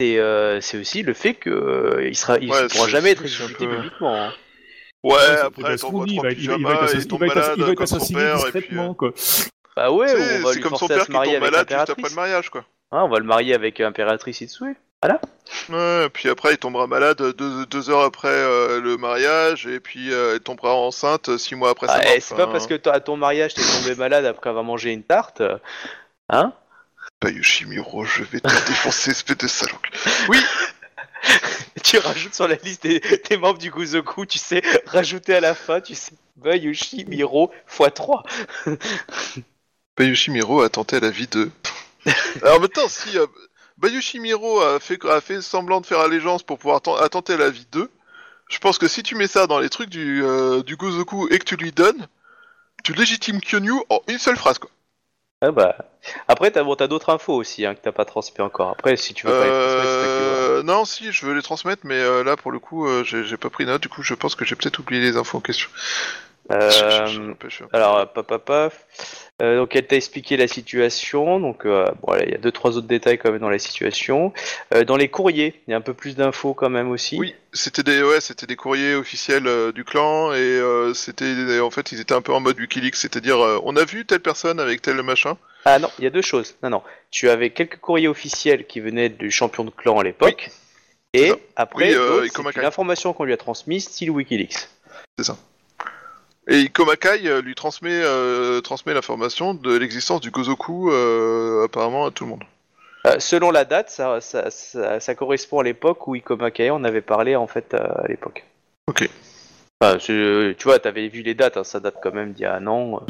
c'est 0.00 0.18
euh, 0.18 0.60
c'est 0.60 0.78
aussi 0.78 1.02
le 1.02 1.14
fait 1.14 1.34
que 1.34 1.50
euh, 1.50 2.06
il 2.06 2.16
sera, 2.16 2.38
il 2.38 2.50
Ouais, 2.50 2.62
ne 2.64 2.68
pourra 2.68 2.88
jamais 2.88 3.10
être 3.12 3.22
exécuté 3.22 3.66
peu- 3.66 3.76
publiquement. 3.76 4.14
hein. 4.14 4.32
Ouais, 5.02 5.14
après, 5.42 5.62
fait 5.62 5.72
elle 5.72 5.78
t'envoie 5.80 6.04
Gascony, 6.06 6.12
il 6.12 6.16
trois 6.16 6.30
il 6.30 6.32
il 6.32 6.36
pyjamas, 6.36 6.56
il 6.56 6.60
il 6.60 6.64
va 6.66 6.72
être- 6.72 7.20
malade 7.36 7.54
il 7.56 7.62
va 7.64 7.70
être 7.70 7.76
comme 7.78 7.86
son 7.86 7.96
assassiné 7.96 8.20
père, 8.20 8.36
et 8.36 8.40
puis... 8.40 8.60
discrètement, 8.60 8.90
euh, 8.90 8.94
quoi. 8.94 9.12
Bah 9.76 9.90
ouais, 9.92 10.06
on 10.12 10.42
va 10.42 10.48
C'est 10.50 10.56
lui 10.56 10.62
comme 10.62 10.72
son 10.72 10.78
forcer 10.78 10.94
à 10.94 10.96
père 10.96 11.00
se 11.02 11.06
qui 11.06 11.12
marier 11.12 11.32
tombe 11.34 11.42
avec 11.42 11.52
malade 11.52 11.68
juste 11.68 11.72
après 11.90 12.02
l'impératrice. 12.02 12.10
le 12.10 12.16
mariage, 12.16 12.50
quoi. 12.50 12.64
Hein, 12.92 13.02
on 13.04 13.08
va 13.08 13.18
le 13.18 13.24
marier 13.24 13.54
avec 13.54 13.78
l'impératrice 13.78 14.40
Itsue. 14.40 14.76
Ouais, 15.68 16.08
puis 16.12 16.28
après 16.28 16.52
il 16.54 16.58
tombera 16.58 16.86
malade 16.88 17.22
deux, 17.36 17.66
deux 17.66 17.90
heures 17.90 18.00
après 18.02 18.28
euh, 18.28 18.80
le 18.80 18.96
mariage, 18.96 19.66
et 19.68 19.78
puis 19.78 20.12
euh, 20.12 20.34
elle 20.34 20.40
tombera 20.40 20.74
enceinte 20.74 21.36
six 21.36 21.54
mois 21.54 21.70
après 21.70 21.86
sa 21.86 21.92
Ah, 21.94 21.98
mort. 22.02 22.12
eh, 22.16 22.20
c'est 22.20 22.34
pas 22.34 22.46
parce 22.48 22.66
que 22.66 22.74
toi, 22.74 22.94
à 22.94 23.00
ton 23.00 23.16
mariage 23.16 23.54
t'es 23.54 23.62
tombé 23.62 23.94
malade 23.94 24.24
après 24.24 24.50
avoir 24.50 24.64
mangé 24.64 24.90
une 24.92 25.04
tarte, 25.04 25.42
euh, 25.42 25.58
hein 26.30 26.52
Pas 27.20 27.30
Yoshimiro, 27.30 28.04
je 28.04 28.22
vais 28.24 28.40
te 28.40 28.48
défoncer, 28.68 29.10
espèce 29.10 29.38
de 29.38 29.46
salope. 29.46 29.86
Oui, 30.28 30.38
Tu 31.82 31.98
rajoutes 31.98 32.34
sur 32.34 32.48
la 32.48 32.56
liste 32.56 32.82
des, 32.82 33.00
des 33.00 33.36
membres 33.36 33.58
du 33.58 33.70
Gozoku, 33.70 34.26
tu 34.26 34.38
sais, 34.38 34.62
rajouter 34.86 35.34
à 35.34 35.40
la 35.40 35.54
fin, 35.54 35.80
tu 35.80 35.94
sais, 35.94 36.12
Bayushi 36.36 37.04
Miro 37.06 37.52
x3. 37.70 38.22
Bayushi 39.96 40.30
Miro 40.30 40.62
a 40.62 40.68
tenté 40.68 40.96
à 40.96 41.00
la 41.00 41.10
vie 41.10 41.26
de. 41.28 41.50
Alors 42.42 42.60
maintenant, 42.60 42.88
si 42.88 43.16
euh, 43.18 43.26
Bayushi 43.78 44.20
Miro 44.20 44.60
a 44.60 44.78
fait, 44.80 45.02
a 45.06 45.20
fait 45.20 45.40
semblant 45.42 45.80
de 45.80 45.86
faire 45.86 46.00
allégeance 46.00 46.42
pour 46.42 46.58
pouvoir 46.58 46.80
ten- 46.82 46.96
attenter 47.00 47.34
à 47.34 47.38
la 47.38 47.50
vie 47.50 47.66
d'eux, 47.72 47.90
je 48.48 48.58
pense 48.58 48.78
que 48.78 48.88
si 48.88 49.02
tu 49.02 49.14
mets 49.14 49.26
ça 49.26 49.46
dans 49.46 49.58
les 49.58 49.70
trucs 49.70 49.88
du, 49.90 50.22
euh, 50.22 50.62
du 50.62 50.76
Gozoku 50.76 51.28
et 51.30 51.38
que 51.38 51.44
tu 51.44 51.56
lui 51.56 51.72
donnes, 51.72 52.06
tu 52.84 52.92
légitimes 52.92 53.40
Kyonyu 53.40 53.72
en 53.88 54.00
une 54.08 54.18
seule 54.18 54.36
phrase, 54.36 54.58
quoi. 54.58 54.70
Ah 55.46 55.52
bah. 55.52 55.76
Après, 56.26 56.50
t'as 56.50 56.64
bon, 56.64 56.74
t'as 56.74 56.88
d'autres 56.88 57.10
infos 57.10 57.34
aussi 57.34 57.64
hein, 57.64 57.76
que 57.76 57.80
t'as 57.80 57.92
pas 57.92 58.04
transmis 58.04 58.40
encore. 58.40 58.70
Après, 58.70 58.96
si 58.96 59.14
tu 59.14 59.26
veux 59.26 59.32
pas 59.32 59.44
les 59.44 59.50
transmettre, 59.50 59.84
c'est. 59.84 60.08
Euh, 60.08 60.62
non, 60.64 60.84
si, 60.84 61.12
je 61.12 61.24
veux 61.24 61.34
les 61.34 61.42
transmettre, 61.42 61.82
mais 61.84 62.00
euh, 62.00 62.24
là, 62.24 62.36
pour 62.36 62.50
le 62.50 62.58
coup, 62.58 62.86
euh, 62.86 63.04
j'ai 63.04 63.22
j'ai 63.24 63.36
pas 63.36 63.48
pris 63.48 63.64
note. 63.64 63.80
Du 63.80 63.88
coup, 63.88 64.02
je 64.02 64.14
pense 64.14 64.34
que 64.34 64.44
j'ai 64.44 64.56
peut-être 64.56 64.80
oublié 64.80 65.00
les 65.00 65.16
infos 65.16 65.38
en 65.38 65.40
question. 65.40 65.68
Euh, 66.52 67.34
Alors, 67.72 68.12
paf, 68.12 68.38
paf. 68.38 68.86
Euh, 69.42 69.58
donc, 69.58 69.76
elle 69.76 69.86
t'a 69.86 69.96
expliqué 69.96 70.36
la 70.36 70.48
situation. 70.48 71.40
Donc, 71.40 71.66
euh, 71.66 71.86
bon, 72.02 72.14
il 72.22 72.30
y 72.30 72.34
a 72.34 72.38
deux, 72.38 72.52
trois 72.52 72.76
autres 72.76 72.86
détails 72.86 73.18
quand 73.18 73.30
même 73.30 73.40
dans 73.40 73.50
la 73.50 73.58
situation. 73.58 74.32
Euh, 74.72 74.84
dans 74.84 74.96
les 74.96 75.08
courriers, 75.08 75.60
il 75.66 75.72
y 75.72 75.74
a 75.74 75.76
un 75.76 75.80
peu 75.82 75.92
plus 75.92 76.16
d'infos 76.16 76.54
quand 76.54 76.70
même 76.70 76.90
aussi. 76.90 77.18
Oui, 77.18 77.34
c'était 77.52 77.82
des, 77.82 78.02
ouais, 78.02 78.20
c'était 78.20 78.46
des 78.46 78.56
courriers 78.56 78.94
officiels 78.94 79.46
euh, 79.46 79.72
du 79.72 79.84
clan 79.84 80.32
et 80.32 80.36
euh, 80.38 80.94
c'était, 80.94 81.60
en 81.60 81.70
fait, 81.70 81.92
ils 81.92 82.00
étaient 82.00 82.14
un 82.14 82.22
peu 82.22 82.32
en 82.32 82.40
mode 82.40 82.58
Wikileaks, 82.58 82.96
c'est-à-dire, 82.96 83.38
on 83.64 83.76
a 83.76 83.84
vu 83.84 84.06
telle 84.06 84.20
personne 84.20 84.58
avec 84.60 84.80
tel 84.82 85.02
machin. 85.02 85.36
Ah 85.64 85.78
non, 85.80 85.90
il 85.98 86.04
y 86.04 86.06
a 86.06 86.10
deux 86.10 86.22
choses. 86.22 86.54
Non, 86.62 86.70
non. 86.70 86.82
Tu 87.10 87.28
avais 87.28 87.50
quelques 87.50 87.78
courriers 87.78 88.08
officiels 88.08 88.66
qui 88.66 88.80
venaient 88.80 89.08
du 89.08 89.30
champion 89.30 89.64
de 89.64 89.70
clan 89.70 89.98
à 89.98 90.04
l'époque. 90.04 90.50
Et 91.12 91.30
ça. 91.30 91.36
après, 91.56 91.88
Oui, 91.88 91.94
euh, 91.94 92.08
l'autre, 92.08 92.26
Ikoma 92.26 92.50
c'est 92.50 92.54
Kai. 92.54 92.60
une 92.60 92.66
information 92.66 93.12
qu'on 93.12 93.24
lui 93.24 93.32
a 93.32 93.36
transmise, 93.36 93.84
style 93.84 94.10
Wikileaks. 94.10 94.68
Et 96.48 96.60
Ikomakai 96.60 97.26
euh, 97.26 97.42
lui 97.42 97.54
transmet, 97.54 97.90
euh, 97.92 98.60
transmet 98.60 98.94
l'information 98.94 99.54
de 99.54 99.76
l'existence 99.76 100.20
du 100.20 100.30
Gozoku, 100.30 100.90
euh, 100.92 101.64
apparemment 101.64 102.06
à 102.06 102.10
tout 102.10 102.24
le 102.24 102.30
monde. 102.30 102.44
Euh, 103.06 103.16
selon 103.18 103.50
la 103.50 103.64
date, 103.64 103.90
ça, 103.90 104.20
ça, 104.20 104.50
ça, 104.50 105.00
ça 105.00 105.14
correspond 105.14 105.60
à 105.60 105.64
l'époque 105.64 106.06
où 106.06 106.14
Ikoma 106.14 106.50
Kai 106.50 106.70
en 106.70 106.84
avait 106.84 107.00
parlé 107.02 107.36
en 107.36 107.46
fait 107.46 107.74
euh, 107.74 107.78
à 108.04 108.06
l'époque. 108.08 108.44
Ok. 108.88 109.08
Enfin, 109.80 109.98
je- 109.98 110.52
tu 110.52 110.64
vois, 110.64 110.78
t'avais 110.78 111.08
vu 111.08 111.22
les 111.22 111.34
dates, 111.34 111.56
hein, 111.56 111.64
ça 111.64 111.80
date 111.80 111.96
quand 112.02 112.14
même 112.14 112.32
d'il 112.32 112.42
y 112.42 112.46
a 112.46 112.54
un 112.54 112.66
an. 112.66 113.00
euh, 113.00 113.02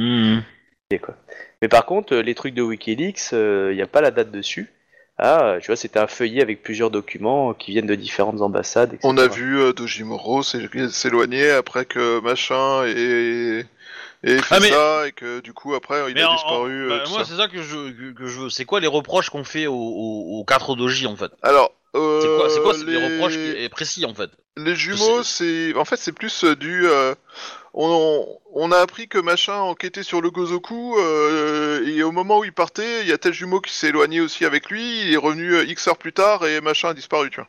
et 0.90 0.98
quoi. 0.98 1.15
Mais 1.62 1.68
par 1.68 1.84
contre, 1.86 2.15
euh, 2.15 2.23
les 2.23 2.34
trucs 2.34 2.55
de 2.55 2.62
Wikileaks, 2.62 3.32
il 3.32 3.74
n'y 3.74 3.82
a 3.82 3.86
pas 3.86 4.00
la 4.00 4.10
date 4.10 4.31
dessus. 4.31 4.70
Ah, 5.19 5.57
tu 5.62 5.69
vois, 5.69 5.77
c'était 5.77 5.99
un 5.99 6.07
feuillet 6.07 6.43
avec 6.43 6.62
plusieurs 6.62 6.91
documents 6.91 7.55
qui 7.55 7.70
viennent 7.70 7.86
de 7.86 7.95
différentes 7.95 8.43
ambassades. 8.43 8.93
etc. 8.95 9.09
On 9.09 9.17
a 9.17 9.27
vu 9.28 9.59
euh, 9.59 9.73
Dojimoro 9.73 10.43
s'é- 10.43 10.69
s'éloigner 10.91 11.51
après 11.51 11.86
que 11.86 12.20
machin 12.20 12.85
et 12.86 13.65
et 14.25 14.39
fait 14.39 14.55
Ah, 14.57 14.61
mais- 14.61 14.70
ça 14.70 15.07
et 15.09 15.12
que 15.12 15.41
du 15.41 15.53
coup 15.55 15.75
après 15.75 15.97
il 16.11 16.15
Mais 16.15 16.23
a 16.23 16.31
en- 16.31 16.35
disparu. 16.35 16.86
en- 16.89 16.93
euh, 16.93 16.99
bah, 16.99 17.05
tout 17.05 17.11
moi, 17.12 17.20
ça. 17.25 17.31
c'est 17.31 17.36
ça 17.36 17.49
que 17.49 17.62
je, 17.62 17.91
que, 17.93 18.12
que 18.12 18.27
je 18.27 18.41
veux. 18.41 18.51
C'est 18.51 18.65
quoi 18.67 18.81
les 18.81 18.86
reproches 18.86 19.31
qu'on 19.31 19.45
fait 19.45 19.67
aux, 19.67 19.75
aux, 19.75 20.39
aux 20.41 20.45
4 20.45 20.75
doji 20.77 21.07
en 21.07 21.17
fait? 21.17 21.31
Alors, 21.43 21.73
euh, 21.97 22.20
C'est 22.20 22.36
quoi, 22.36 22.50
c'est 22.50 22.60
quoi 22.60 22.91
les... 22.91 22.97
reproches 22.97 23.34
qui 23.34 23.65
est 23.65 23.68
précis 23.68 24.05
en 24.05 24.15
fait 24.15 24.31
les 24.57 24.75
jumeaux, 24.75 25.23
c'est 25.23 25.75
en 25.76 25.84
fait 25.84 25.97
c'est 25.97 26.12
plus 26.12 26.44
euh, 26.44 26.57
du 26.57 26.86
euh, 26.86 27.15
on, 27.75 28.26
on 28.55 28.73
a 28.73 28.78
appris 28.78 29.07
que 29.07 29.18
machin 29.18 29.55
enquêtait 29.55 30.02
sur 30.02 30.23
le 30.23 30.31
Gozoku 30.31 30.99
euh, 30.99 31.86
et 31.86 32.02
au 32.02 32.10
moment 32.10 32.39
où 32.39 32.44
il 32.44 32.52
partait, 32.52 33.02
il 33.02 33.08
y 33.08 33.12
a 33.12 33.18
tel 33.18 33.34
jumeau 33.34 33.60
qui 33.60 33.73
s'est 33.73 33.89
éloigné 33.89 34.20
aussi 34.20 34.47
avec 34.47 34.70
lui, 34.70 35.02
il 35.02 35.12
est 35.12 35.18
revenu 35.18 35.55
euh, 35.55 35.65
X 35.65 35.89
heures 35.89 35.99
plus 35.99 36.15
tard 36.15 36.47
et 36.47 36.62
machin 36.62 36.89
a 36.89 36.94
disparu, 36.94 37.28
tu 37.31 37.41
vois. 37.41 37.49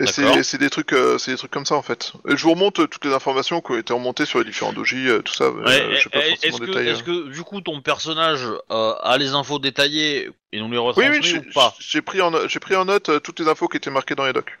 Et 0.00 0.06
c'est 0.06 0.42
c'est 0.44 0.58
des 0.58 0.70
trucs 0.70 0.92
euh, 0.92 1.18
c'est 1.18 1.32
des 1.32 1.36
trucs 1.36 1.50
comme 1.50 1.66
ça 1.66 1.74
en 1.74 1.82
fait. 1.82 2.12
Et 2.28 2.36
je 2.36 2.42
vous 2.44 2.52
remonte 2.52 2.78
euh, 2.80 2.86
toutes 2.86 3.04
les 3.04 3.12
informations 3.12 3.60
qui 3.60 3.72
ont 3.72 3.78
été 3.78 3.92
remontées 3.92 4.26
sur 4.26 4.38
les 4.38 4.44
différents 4.44 4.72
doji, 4.72 5.08
euh, 5.08 5.20
tout 5.22 5.34
ça. 5.34 5.44
euh, 5.44 5.64
Ouais, 5.64 5.96
je 5.96 6.02
sais 6.02 6.08
pas 6.10 6.20
forcément 6.20 6.56
Est-ce 6.58 6.58
que, 6.66 6.78
est-ce 6.78 7.02
que 7.02 7.28
du 7.30 7.42
coup 7.42 7.60
ton 7.60 7.80
personnage 7.80 8.42
euh, 8.70 8.94
a 9.02 9.18
les 9.18 9.30
infos 9.34 9.58
détaillées 9.58 10.30
et 10.52 10.60
nous 10.60 10.70
les 10.70 10.78
Oui 10.78 10.84
retransmet 10.84 11.10
oui, 11.10 11.18
j'ai- 11.22 11.38
ou 11.38 11.52
pas? 11.52 11.74
j'ai 11.80 12.00
pris 12.02 12.20
en 12.20 12.30
j'ai 12.48 12.60
pris 12.60 12.76
en 12.76 12.84
note 12.84 13.08
euh, 13.08 13.18
toutes 13.18 13.40
les 13.40 13.48
infos 13.48 13.66
qui 13.66 13.76
étaient 13.76 13.90
marquées 13.90 14.14
dans 14.14 14.26
les 14.26 14.32
docs. 14.32 14.56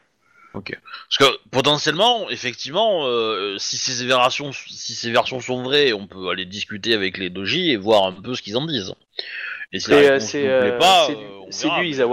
Parce 0.54 1.18
que 1.18 1.38
potentiellement, 1.50 2.28
effectivement, 2.30 3.06
euh, 3.06 3.58
si 3.58 3.76
ces 3.76 4.04
versions, 4.06 4.50
si 4.52 4.94
ces 4.94 5.10
versions 5.12 5.40
sont 5.40 5.62
vraies, 5.62 5.92
on 5.92 6.08
peut 6.08 6.30
aller 6.30 6.46
discuter 6.46 6.94
avec 6.94 7.16
les 7.16 7.30
doji 7.30 7.70
et 7.70 7.76
voir 7.76 8.04
un 8.06 8.12
peu 8.12 8.34
ce 8.34 8.42
qu'ils 8.42 8.56
en 8.56 8.66
disent. 8.66 8.92
Et 9.72 9.78
si 9.78 9.90
la 9.90 9.98
C'est, 9.98 10.08
euh, 10.08 10.14
réponse 10.14 10.30
c'est, 10.32 10.42
nous 10.42 10.58
plaît 10.58 10.78
pas, 10.78 11.06
c'est 11.06 11.12
lui- 11.12 11.20
on 11.46 11.52
c'est 11.52 11.68
verra, 11.68 11.80
lui, 11.82 12.00
euh, 12.00 12.08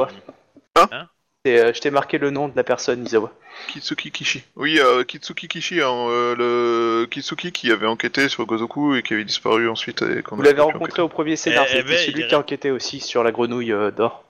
Et, 0.78 0.80
euh, 0.94 1.04
je 1.46 1.80
t'ai 1.80 1.92
marqué 1.92 2.18
le 2.18 2.30
nom 2.32 2.48
de 2.48 2.54
la 2.56 2.64
personne, 2.64 3.06
Isawa. 3.06 3.32
Kitsuki 3.70 4.12
Kishi. 4.12 4.44
Oui, 4.56 4.80
euh, 4.80 5.04
Kitsuki 5.04 5.48
Kishi, 5.48 5.82
hein, 5.82 5.90
euh, 6.10 6.36
le 6.36 7.06
Kitsuki 7.08 7.52
qui 7.52 7.72
avait 7.72 7.88
enquêté 7.88 8.28
sur 8.30 8.46
Gozoku 8.46 8.96
et 8.96 9.04
qui 9.04 9.14
avait 9.14 9.24
disparu 9.24 9.70
ensuite. 9.70 10.02
Et 10.02 10.22
Vous 10.30 10.42
l'avez 10.42 10.62
rencontré 10.62 11.02
au 11.02 11.08
premier 11.10 11.36
scénar, 11.36 11.66
Eh, 11.70 11.72
eh 11.74 11.78
c'était 11.78 11.90
ben, 11.90 11.98
celui 11.98 12.22
est- 12.24 12.28
qui 12.28 12.36
a 12.36 12.40
enquêté 12.40 12.72
aussi 12.72 13.00
sur 13.00 13.24
la 13.24 13.32
grenouille 13.32 13.72
euh, 13.72 13.92
d'or. 13.92 14.24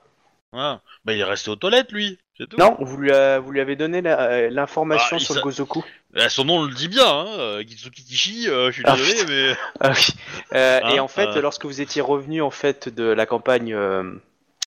Bah, 0.52 0.80
il 1.08 1.18
est 1.20 1.24
resté 1.24 1.50
aux 1.50 1.56
toilettes, 1.56 1.92
lui. 1.92 2.18
C'est 2.38 2.48
tout. 2.48 2.56
Non, 2.58 2.76
vous 2.80 2.96
lui, 2.98 3.10
a- 3.12 3.38
vous 3.40 3.50
lui 3.50 3.60
avez 3.60 3.76
donné 3.76 4.00
la- 4.00 4.20
euh, 4.30 4.48
l'information 4.50 5.16
Ah, 5.18 5.22
sur 5.22 5.34
le 5.34 5.40
Gozoku. 5.42 5.84
Eh, 6.14 6.28
son 6.30 6.44
nom 6.44 6.62
le 6.64 6.72
dit 6.72 6.88
bien, 6.88 7.06
hein, 7.06 7.26
euh, 7.38 7.64
Kitsuki 7.64 8.04
Kishi. 8.04 8.48
euh, 8.48 8.68
je 8.68 8.74
suis 8.76 8.82
Ah, 8.86 8.96
désolé, 8.96 9.12
putain. 9.14 9.26
mais 9.28 9.56
Ah 9.80 9.90
oui. 9.94 10.06
Euh, 10.54 10.80
Hein, 10.82 10.90
et 10.94 11.00
en 11.00 11.08
fait, 11.08 11.26
euh. 11.28 11.40
lorsque 11.42 11.64
vous 11.66 11.80
étiez 11.82 12.00
revenu 12.00 12.40
en 12.42 12.50
fait 12.50 12.88
de 12.88 13.04
la 13.04 13.26
campagne, 13.26 13.74
euh, 13.74 14.02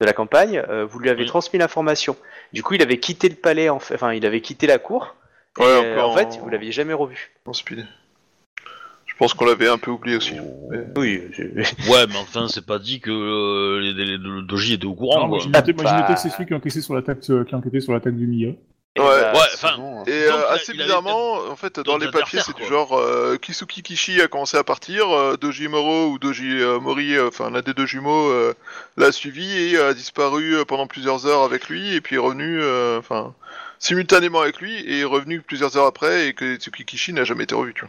de 0.00 0.06
la 0.06 0.12
campagne, 0.12 0.62
euh, 0.68 0.84
vous 0.86 0.98
lui 0.98 1.10
avez 1.10 1.22
Oui. 1.22 1.28
transmis 1.28 1.58
l'information. 1.58 2.16
Du 2.52 2.62
coup, 2.62 2.74
il 2.74 2.82
avait 2.82 2.98
quitté 2.98 3.28
le 3.28 3.34
palais, 3.34 3.68
en 3.68 3.78
fait, 3.78 3.94
enfin, 3.94 4.12
il 4.14 4.24
avait 4.24 4.40
quitté 4.40 4.66
la 4.66 4.78
cour. 4.78 5.14
Et, 5.58 5.62
Ouais, 5.62 5.66
euh, 5.68 5.92
encore 5.98 6.10
en 6.12 6.16
fait, 6.16 6.26
en- 6.38 6.42
vous 6.42 6.48
l'aviez 6.48 6.72
jamais 6.72 6.94
revu. 6.94 7.30
Speed. 7.52 7.86
Je 9.06 9.14
pense 9.18 9.34
qu'on 9.34 9.44
l'avait 9.44 9.68
un 9.68 9.76
peu 9.76 9.90
oublié 9.90 10.16
aussi. 10.16 10.34
Oui. 10.96 11.20
ouais, 11.90 12.06
mais 12.08 12.16
enfin, 12.16 12.46
c'est 12.48 12.64
pas 12.64 12.78
dit 12.78 13.00
que 13.00 13.10
euh, 13.10 13.80
les, 13.80 13.92
les- 13.92 14.16
le 14.16 14.42
doji 14.42 14.74
était 14.74 14.86
au 14.86 14.94
courant. 14.94 15.20
Non, 15.20 15.28
moi, 15.28 15.38
j'ai 15.40 15.50
noté, 15.50 15.72
Bah. 15.74 16.06
que 16.08 16.18
c'est 16.18 16.30
celui 16.30 16.46
qui 16.46 16.54
a 16.54 16.56
encaissé 16.56 16.80
sur 16.80 16.94
l'attaque, 16.94 17.18
euh, 17.28 17.44
qui 17.44 17.54
a 17.54 17.58
enquêté 17.58 17.80
sur 17.80 17.92
l'attaque 17.92 18.16
du 18.16 18.26
Mia. 18.26 18.52
Et 18.96 19.00
Ouais, 19.00 19.06
bah, 19.06 19.32
ouais, 19.34 19.76
bon, 19.76 20.00
hein. 20.00 20.04
Et 20.08 20.10
euh, 20.24 20.48
assez 20.50 20.72
bizarrement, 20.72 21.34
en 21.48 21.54
fait, 21.54 21.78
dans 21.78 21.96
les 21.96 22.10
papiers, 22.10 22.40
c'est 22.44 22.56
du 22.56 22.64
genre 22.66 22.98
euh, 22.98 23.36
Kisuki 23.36 23.82
Kishi 23.84 24.20
a 24.20 24.26
commencé 24.26 24.56
à 24.56 24.64
partir, 24.64 25.08
euh, 25.10 25.36
Doji 25.36 25.68
Moro 25.68 26.08
ou 26.08 26.18
Doji 26.18 26.60
euh, 26.60 26.80
Mori, 26.80 27.14
euh, 27.14 27.28
enfin 27.28 27.50
l'un 27.50 27.60
des 27.62 27.72
deux 27.72 27.86
jumeaux, 27.86 28.28
euh, 28.30 28.52
l'a 28.96 29.12
suivi 29.12 29.48
et 29.56 29.78
a 29.78 29.94
disparu 29.94 30.56
pendant 30.66 30.88
plusieurs 30.88 31.24
heures 31.26 31.42
avec 31.44 31.68
lui 31.68 31.94
et 31.94 32.00
puis 32.00 32.16
est 32.16 32.18
revenu, 32.18 32.60
euh, 32.60 32.98
enfin 32.98 33.32
simultanément 33.78 34.40
avec 34.40 34.60
lui 34.60 34.74
et 34.80 35.00
est 35.00 35.04
revenu 35.04 35.40
plusieurs 35.40 35.76
heures 35.76 35.86
après 35.86 36.26
et 36.26 36.34
que 36.34 36.56
Kisuki 36.56 36.84
Kishi 36.84 37.12
n'a 37.12 37.22
jamais 37.24 37.44
été 37.44 37.54
revu, 37.54 37.72
tu 37.74 37.82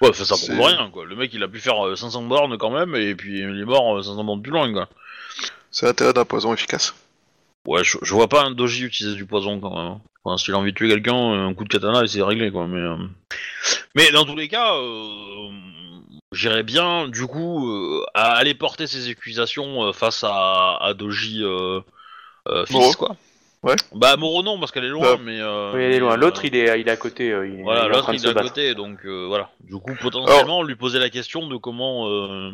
vois. 0.00 0.08
Ouais, 0.08 0.12
ça 0.14 0.24
C'est- 0.24 0.52
prouve 0.52 0.66
rien, 0.66 0.90
quoi. 0.90 1.04
Le 1.04 1.14
mec, 1.14 1.32
il 1.32 1.44
a 1.44 1.48
pu 1.48 1.60
faire 1.60 1.86
euh, 1.86 1.94
500 1.94 2.22
bornes 2.22 2.58
quand 2.58 2.70
même, 2.70 2.96
et 2.96 3.14
puis 3.14 3.38
il 3.38 3.60
est 3.60 3.64
mort 3.64 3.96
euh, 3.96 4.02
500 4.02 4.24
bornes 4.24 4.42
plus 4.42 4.50
loin, 4.50 4.70
quoi. 4.72 4.88
C'est 5.70 5.86
l'intérêt 5.86 6.12
d'un 6.12 6.24
poison 6.24 6.52
efficace. 6.52 6.92
Ouais, 7.66 7.84
je, 7.84 7.98
je 8.02 8.12
vois 8.14 8.28
pas 8.28 8.42
un 8.42 8.50
doji 8.50 8.82
utiliser 8.84 9.14
du 9.14 9.24
poison 9.26 9.60
quand 9.60 9.74
même. 9.82 9.98
Enfin, 10.24 10.38
s'il 10.38 10.54
a 10.54 10.58
envie 10.58 10.72
de 10.72 10.76
tuer 10.76 10.88
quelqu'un, 10.88 11.14
un 11.14 11.52
coup 11.54 11.64
de 11.64 11.68
katana 11.68 12.02
et 12.02 12.06
c'est 12.06 12.22
réglé, 12.22 12.50
quoi. 12.50 12.66
Mais, 12.66 12.78
euh, 12.80 12.96
mais 13.94 14.10
dans 14.10 14.24
tous 14.24 14.36
les 14.36 14.48
cas, 14.48 14.74
euh, 14.74 15.50
j'irais 16.32 16.62
bien, 16.62 17.08
du 17.08 17.26
coup, 17.26 17.68
euh, 17.70 18.02
à 18.14 18.32
aller 18.32 18.54
porter 18.54 18.86
ses 18.86 19.10
accusations 19.10 19.84
euh, 19.84 19.92
face 19.92 20.24
à, 20.24 20.76
à 20.80 20.94
Doji 20.94 21.42
euh, 21.42 21.80
euh, 22.48 22.64
fils, 22.66 22.74
Moro. 22.76 22.92
quoi. 22.94 23.16
Ouais. 23.62 23.76
Bah, 23.94 24.16
Moro 24.16 24.42
non, 24.42 24.58
parce 24.58 24.72
qu'elle 24.72 24.84
est 24.84 24.88
loin, 24.88 25.16
Bah, 25.16 25.20
mais. 25.22 25.40
euh, 25.40 25.72
Oui, 25.74 25.82
elle 25.82 25.92
est 25.92 25.98
loin. 25.98 26.16
L'autre, 26.16 26.40
euh, 26.44 26.48
il 26.48 26.56
est, 26.56 26.80
il 26.80 26.88
est 26.88 26.90
à 26.90 26.96
côté. 26.96 27.30
euh, 27.30 27.46
il, 27.46 27.62
Voilà, 27.62 27.80
il 27.82 27.84
est 27.84 27.92
en 27.92 27.96
l'autre 27.96 28.14
il 28.14 28.24
est 28.26 28.28
à 28.28 28.34
côté, 28.34 28.74
donc 28.74 29.04
euh, 29.04 29.26
voilà. 29.26 29.50
Du 29.60 29.74
coup, 29.76 29.94
potentiellement, 30.00 30.62
lui 30.62 30.76
poser 30.76 30.98
la 30.98 31.10
question 31.10 31.46
de 31.48 31.56
comment. 31.56 32.08
euh, 32.08 32.50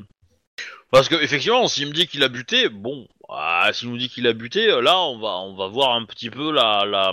Parce 0.91 1.09
que 1.09 1.15
effectivement, 1.17 1.69
s'il 1.69 1.87
me 1.87 1.93
dit 1.93 2.07
qu'il 2.09 2.23
a 2.25 2.29
buté, 2.29 2.69
bon, 2.69 3.07
ah, 3.29 3.71
s'il 3.73 3.91
nous 3.91 3.97
dit 3.99 4.09
qu'il 4.09 4.27
a 4.27 4.33
buté, 4.33 4.67
là, 4.83 4.99
on 5.01 5.19
va, 5.21 5.39
on 5.39 5.55
va 5.55 5.69
voir 5.69 5.95
un 5.95 6.05
petit 6.05 6.31
peu 6.31 6.53
la, 6.53 6.85
la, 6.85 7.13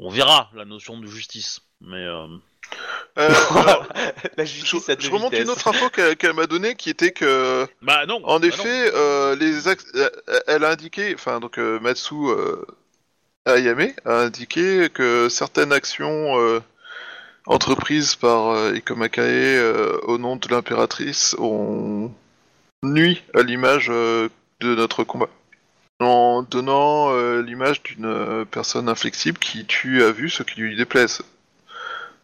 on 0.00 0.08
verra 0.10 0.50
la 0.54 0.64
notion 0.64 0.98
de 0.98 1.06
justice. 1.06 1.60
Mais 1.80 2.04
euh, 2.04 2.26
Euh, 3.18 3.28
alors, 3.50 3.86
La 4.36 4.44
je, 4.44 4.52
justice 4.54 4.90
je 4.98 5.10
remonte 5.10 5.32
une 5.32 5.50
autre 5.50 5.66
info 5.68 5.88
qu'elle 5.90 6.32
m'a 6.34 6.46
donnée 6.46 6.74
qui 6.74 6.90
était 6.90 7.12
que 7.12 7.66
bah 7.82 8.06
non. 8.06 8.20
En 8.24 8.38
bah 8.40 8.46
effet, 8.46 8.86
non. 8.86 8.92
euh, 8.94 9.36
les 9.36 9.68
elle 10.46 10.64
a 10.64 10.70
indiqué, 10.70 11.14
enfin 11.14 11.40
donc 11.40 11.58
euh, 11.58 11.80
Matsu 11.80 12.14
euh, 12.14 12.64
Ayame 13.46 13.92
a 14.04 14.20
indiqué 14.20 14.88
que 14.92 15.28
certaines 15.28 15.72
actions 15.72 16.38
euh, 16.38 16.60
entreprises 17.46 18.14
par 18.14 18.50
euh, 18.50 18.74
Ikomakae 18.76 19.20
euh, 19.22 19.98
au 20.04 20.18
nom 20.18 20.36
de 20.36 20.48
l'impératrice 20.48 21.34
ont 21.38 22.12
nuit 22.82 23.22
à 23.34 23.42
l'image 23.42 23.88
euh, 23.90 24.28
de 24.60 24.74
notre 24.74 25.04
combat. 25.04 25.28
En 26.00 26.42
donnant 26.42 27.10
euh, 27.12 27.42
l'image 27.42 27.82
d'une 27.82 28.06
euh, 28.06 28.44
personne 28.46 28.88
inflexible 28.88 29.38
qui 29.38 29.66
tue 29.66 30.02
à 30.02 30.12
vue 30.12 30.30
ce 30.30 30.42
qui 30.42 30.60
lui 30.60 30.74
déplaise. 30.76 31.20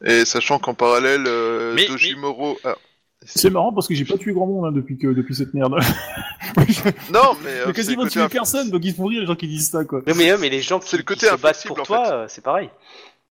Et 0.05 0.25
sachant 0.25 0.59
qu'en 0.59 0.73
parallèle, 0.75 1.25
euh, 1.27 1.75
Mais- 1.75 1.87
Dojimoro... 1.87 2.59
ah, 2.65 2.75
C'est 3.23 3.51
marrant 3.51 3.73
parce 3.75 3.87
que 3.87 3.95
j'ai 3.95 4.05
pas 4.07 4.17
tué 4.17 4.33
grand 4.33 4.47
monde 4.47 4.65
hein, 4.67 4.73
depuis 4.73 4.97
que 4.97 5.09
depuis 5.09 5.35
cette 5.35 5.53
merde. 5.55 5.75
Non, 7.13 7.37
mais... 7.45 7.51
euh, 7.51 7.73
quasiment 7.75 8.03
le 8.05 8.09
côté 8.09 8.21
tué 8.21 8.27
inf- 8.27 8.29
personne, 8.31 8.71
donc 8.71 8.85
ils 8.85 8.93
se 8.93 8.97
font 8.97 9.07
rire 9.07 9.21
les 9.21 9.27
gens 9.27 9.37
qui 9.37 9.49
disent 9.49 9.71
ça 9.71 9.85
quoi. 9.85 10.01
Non, 10.07 10.15
mais, 10.15 10.31
euh, 10.31 10.39
mais 10.41 10.49
les 10.49 10.63
gens 10.63 10.79
qui, 10.81 10.89
C'est 10.89 10.97
le 10.97 11.03
qui 11.03 11.07
côté 11.09 11.27
se 11.27 11.33
battent 11.33 11.45
inflexible, 11.45 11.75
pour 11.75 11.83
en 11.83 11.85
toi, 11.87 12.05
fait. 12.05 12.13
euh, 12.13 12.27
c'est 12.29 12.45
pareil. 12.45 12.71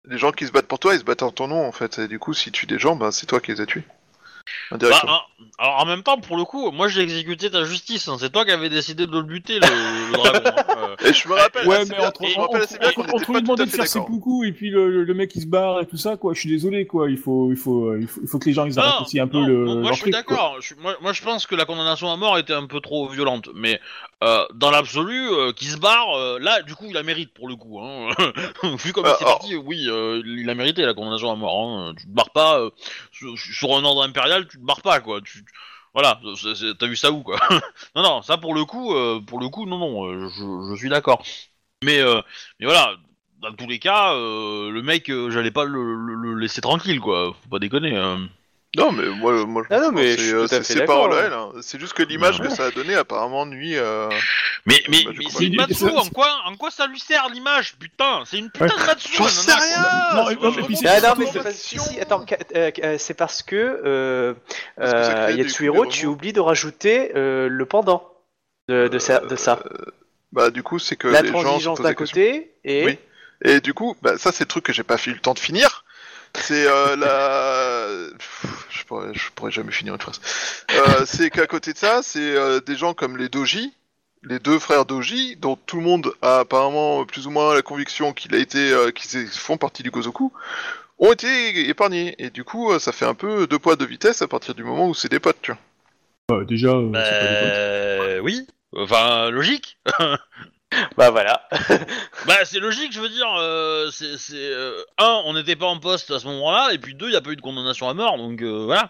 Les 0.07 0.17
gens 0.17 0.31
qui 0.31 0.47
se 0.47 0.51
battent 0.51 0.67
pour 0.67 0.79
toi, 0.79 0.93
ils 0.95 0.99
se 0.99 1.03
battent 1.03 1.21
en 1.23 1.31
ton 1.31 1.47
nom 1.47 1.63
en 1.67 1.71
fait. 1.71 1.99
Et 1.99 2.07
du 2.07 2.17
coup, 2.17 2.33
si 2.33 2.45
tu 2.51 2.61
tues 2.61 2.65
des 2.67 2.79
gens, 2.79 2.95
bah, 2.95 3.11
c'est 3.11 3.27
toi 3.27 3.39
qui 3.39 3.51
les 3.51 3.61
as 3.61 3.65
tués. 3.67 3.83
Bah, 4.71 4.77
hein, 5.07 5.19
alors 5.57 5.79
en 5.81 5.85
même 5.85 6.03
temps, 6.03 6.17
pour 6.17 6.37
le 6.37 6.43
coup, 6.43 6.71
moi 6.71 6.87
j'ai 6.87 7.01
exécuté 7.01 7.49
ta 7.51 7.63
justice. 7.63 8.07
hein. 8.07 8.17
C'est 8.19 8.31
toi 8.31 8.45
qui 8.45 8.51
avais 8.51 8.69
décidé 8.69 9.07
de 9.07 9.11
le 9.11 9.23
buter, 9.23 9.55
le, 9.59 9.67
le 9.67 10.13
dragon. 10.13 10.39
hein. 10.45 10.65
Euh, 10.81 10.95
Et 11.09 11.13
je 11.13 11.27
me 11.27 11.33
rappelle 11.35 11.67
Ouais, 11.67 11.75
assez 11.77 11.89
mais 11.91 11.97
bien, 11.97 12.07
entre, 12.07 12.25
je 12.27 12.35
me 12.37 12.41
rappelle 12.41 12.61
assez 12.63 12.77
bien 12.79 12.91
qu'on 12.91 13.03
pas 13.03 13.11
lui 13.39 13.43
tout 13.43 13.55
de 13.55 13.65
faire 13.65 13.87
ses 13.87 13.99
coucous 13.99 14.43
et 14.45 14.51
puis 14.51 14.69
le, 14.71 14.89
le, 14.89 15.03
le 15.03 15.13
mec 15.13 15.31
il 15.35 15.41
se 15.41 15.47
barre 15.47 15.79
et 15.81 15.85
tout 15.85 15.97
ça, 15.97 16.17
quoi, 16.17 16.33
je 16.33 16.39
suis 16.39 16.49
désolé, 16.49 16.87
quoi. 16.87 17.09
Il 17.09 17.17
faut, 17.17 17.51
il 17.51 17.57
faut, 17.57 17.95
il 17.95 18.07
faut, 18.07 18.19
il 18.21 18.27
faut 18.27 18.39
que 18.39 18.45
les 18.47 18.53
gens 18.53 18.65
ils 18.65 18.77
arrêtent 18.79 19.01
aussi 19.01 19.19
un 19.19 19.27
peu 19.27 19.37
non, 19.39 19.45
le. 19.47 19.75
moi, 19.81 19.91
je 19.93 20.01
suis 20.01 20.11
d'accord. 20.11 20.57
Moi, 20.79 20.95
moi 21.01 21.13
je 21.13 21.21
pense 21.21 21.45
que 21.45 21.55
la 21.55 21.65
condamnation 21.65 22.11
à 22.11 22.17
mort 22.17 22.37
était 22.39 22.53
un 22.53 22.65
peu 22.65 22.79
trop 22.79 23.07
violente, 23.09 23.49
mais 23.53 23.79
euh, 24.23 24.45
dans 24.55 24.71
l'absolu, 24.71 25.29
euh, 25.31 25.51
qui 25.53 25.65
se 25.65 25.77
barre, 25.77 26.15
euh, 26.17 26.39
là, 26.39 26.61
du 26.63 26.73
coup, 26.75 26.85
il 26.87 26.93
la 26.93 27.03
mérite 27.03 27.33
pour 27.33 27.47
le 27.47 27.55
coup. 27.55 27.79
Hein. 27.79 28.09
Vu 28.83 28.93
comme 28.93 29.05
c'est 29.05 29.23
alors- 29.23 29.39
parti, 29.39 29.55
oui, 29.55 29.85
euh, 29.87 30.21
il 30.25 30.49
a 30.49 30.55
mérité 30.55 30.83
la 30.83 30.93
condamnation 30.93 31.31
à 31.31 31.35
mort. 31.35 31.59
Hein. 31.59 31.93
Tu 31.97 32.05
te 32.05 32.09
barres 32.11 32.29
pas 32.31 32.59
euh, 32.59 32.69
sur, 33.35 33.75
un 33.75 33.83
ordre 33.83 34.03
impérial, 34.03 34.47
tu 34.47 34.57
te 34.57 34.63
barres 34.63 34.81
pas, 34.81 34.99
quoi. 34.99 35.21
Voilà, 35.93 36.19
t'as 36.79 36.87
vu 36.87 36.95
ça 36.95 37.11
où, 37.11 37.21
quoi 37.23 37.39
Non, 37.95 38.03
non, 38.03 38.21
ça 38.21 38.37
pour 38.37 38.53
le 38.53 38.65
coup, 38.65 38.93
euh, 38.93 39.19
pour 39.19 39.39
le 39.39 39.49
coup, 39.49 39.65
non, 39.65 39.77
non, 39.77 40.05
euh, 40.07 40.29
je, 40.29 40.75
suis 40.77 40.89
d'accord. 40.89 41.23
Mais, 41.83 41.99
euh, 41.99 42.21
mais 42.59 42.65
voilà. 42.65 42.95
Dans 43.39 43.53
tous 43.53 43.67
les 43.67 43.79
cas, 43.79 44.13
le 44.13 44.81
mec, 44.81 45.07
j'allais 45.07 45.49
pas 45.49 45.65
le, 45.65 45.95
le- 45.95 46.13
le 46.13 46.35
laisser 46.35 46.61
tranquille, 46.61 46.99
quoi. 46.99 47.33
Faut 47.41 47.49
pas 47.49 47.57
déconner. 47.57 47.97
Non, 48.77 48.91
mais 48.93 49.05
moi, 49.09 49.45
moi 49.45 49.63
je 49.69 49.75
Ah 49.75 49.79
non, 49.79 49.85
pense 49.87 49.95
mais 49.95 50.15
que 50.15 50.21
je 50.21 50.47
c'est, 50.47 50.55
euh, 50.55 50.63
c'est 50.63 50.85
paroles 50.85 51.13
à 51.13 51.17
hein. 51.17 51.23
elle. 51.25 51.33
hein. 51.33 51.51
C'est 51.61 51.77
juste 51.79 51.91
que 51.93 52.03
l'image 52.03 52.39
Ouais. 52.39 52.47
que 52.47 52.53
ça 52.53 52.65
a 52.67 52.71
donné 52.71 52.95
apparemment 52.95 53.45
nuit. 53.45 53.75
euh, 53.75 54.07
Mais, 54.65 54.81
mais, 54.89 55.03
Bah, 55.03 55.11
du 55.11 55.19
mais 55.19 55.25
c'est 55.29 55.45
une 55.47 55.55
Matsu, 55.57 55.89
en 55.89 56.05
quoi, 56.05 56.39
en 56.45 56.55
quoi 56.55 56.71
ça 56.71 56.87
lui 56.87 56.99
sert 56.99 57.27
l'image 57.29 57.75
Putain, 57.77 58.23
c'est 58.25 58.37
une 58.37 58.49
putain 58.49 58.67
Ouais. 58.67 58.81
de 58.81 58.85
Matsu 58.85 59.09
J'en 59.17 59.27
sais 59.27 59.51
rien. 59.51 60.15
Non, 60.15 60.25
c'est 60.27 60.75
c'est- 60.75 60.87
Ah 60.87 61.01
non, 61.01 61.13
mais 61.17 61.25
c'est 61.33 61.43
pas... 61.43 61.51
si, 61.51 61.77
attends, 61.99 62.25
euh, 62.55 62.71
euh, 62.83 62.95
c'est 62.97 63.13
parce 63.13 63.43
que, 63.43 63.55
euh, 63.83 64.33
Parce 64.77 64.91
que 64.93 65.03
ça 65.03 65.25
euh, 65.25 65.31
Yatsuhiro, 65.31 65.85
tu 65.87 66.05
oublies 66.05 66.31
de 66.33 66.39
rajouter 66.39 67.11
le 67.13 67.63
pendant 67.65 68.07
de, 68.69 68.87
de, 68.87 68.99
ça, 68.99 69.19
de 69.19 69.35
ça. 69.35 69.59
Bah, 70.31 70.49
du 70.49 70.63
coup, 70.63 70.79
c'est 70.79 70.95
que 70.95 71.09
La 71.09 71.21
les 71.23 71.27
gens 71.27 71.39
se 71.39 71.43
transigence 71.43 71.81
d'un 71.81 71.93
côté 71.93 72.53
et... 72.63 72.85
Oui. 72.85 72.97
Et 73.43 73.59
du 73.59 73.73
coup, 73.73 73.97
bah, 74.01 74.17
ça, 74.19 74.31
c'est 74.31 74.43
le 74.43 74.47
truc 74.47 74.63
que 74.65 74.71
j'ai 74.71 74.83
pas 74.83 74.97
eu 75.07 75.09
le 75.11 75.19
temps 75.19 75.33
de 75.33 75.39
finir. 75.39 75.83
C'est 76.35 76.67
euh, 76.67 76.95
la. 76.95 78.09
Pff, 78.17 78.67
Je 78.71 78.83
pourrais, 78.85 79.13
je 79.13 79.29
pourrais 79.35 79.51
jamais 79.51 79.71
finir 79.71 79.93
une 79.93 79.99
phrase. 80.01 80.19
Euh, 80.73 81.05
c'est 81.05 81.29
qu'à 81.29 81.47
côté 81.47 81.73
de 81.73 81.77
ça, 81.77 82.01
c'est 82.03 82.19
euh, 82.35 82.59
des 82.61 82.75
gens 82.75 82.93
comme 82.93 83.17
les 83.17 83.29
Doji, 83.29 83.73
les 84.23 84.39
deux 84.39 84.59
frères 84.59 84.85
Doji, 84.85 85.35
dont 85.37 85.55
tout 85.55 85.77
le 85.77 85.83
monde 85.83 86.13
a 86.21 86.39
apparemment 86.39 87.05
plus 87.05 87.27
ou 87.27 87.31
moins 87.31 87.53
la 87.53 87.61
conviction 87.61 88.13
qu'il 88.13 88.33
a 88.35 88.37
été, 88.37 88.71
euh, 88.71 88.91
qu'ils 88.91 89.27
font 89.27 89.57
partie 89.57 89.83
du 89.83 89.91
Gozoku, 89.91 90.31
ont 90.99 91.11
été 91.11 91.67
épargnés. 91.69 92.15
Et 92.19 92.29
du 92.29 92.43
coup, 92.43 92.77
ça 92.79 92.91
fait 92.91 93.05
un 93.05 93.15
peu 93.15 93.47
deux 93.47 93.59
poids 93.59 93.75
deux 93.75 93.85
vitesses 93.85 94.21
à 94.21 94.27
partir 94.27 94.53
du 94.55 94.63
moment 94.63 94.87
où 94.87 94.93
c'est 94.93 95.09
des 95.09 95.19
potes, 95.19 95.41
tu 95.41 95.51
vois. 95.51 96.37
Ouais, 96.37 96.45
déjà, 96.45 96.69
euh, 96.69 96.91
c'est 96.93 97.19
pas 97.19 97.27
des 97.27 97.39
potes. 97.41 98.17
Bah, 98.17 98.21
oui. 98.23 98.47
Enfin, 98.73 99.29
logique. 99.31 99.77
Bah 100.97 101.09
voilà. 101.11 101.47
Bah, 102.27 102.45
c'est 102.45 102.59
logique, 102.59 102.91
je 102.93 103.01
veux 103.01 103.09
dire. 103.09 103.27
euh, 103.39 103.89
c'est, 103.91 104.17
c'est, 104.17 104.35
euh, 104.37 104.81
un, 104.97 105.21
on 105.25 105.33
n'était 105.33 105.55
pas 105.55 105.65
en 105.65 105.79
poste 105.79 106.11
à 106.11 106.19
ce 106.19 106.25
moment-là, 106.27 106.69
et 106.73 106.77
puis 106.77 106.93
deux, 106.95 107.07
il 107.07 107.13
y 107.13 107.17
a 107.17 107.21
pas 107.21 107.31
eu 107.31 107.35
de 107.35 107.41
condamnation 107.41 107.89
à 107.89 107.93
mort, 107.93 108.17
donc 108.17 108.41
euh, 108.41 108.63
voilà. 108.65 108.89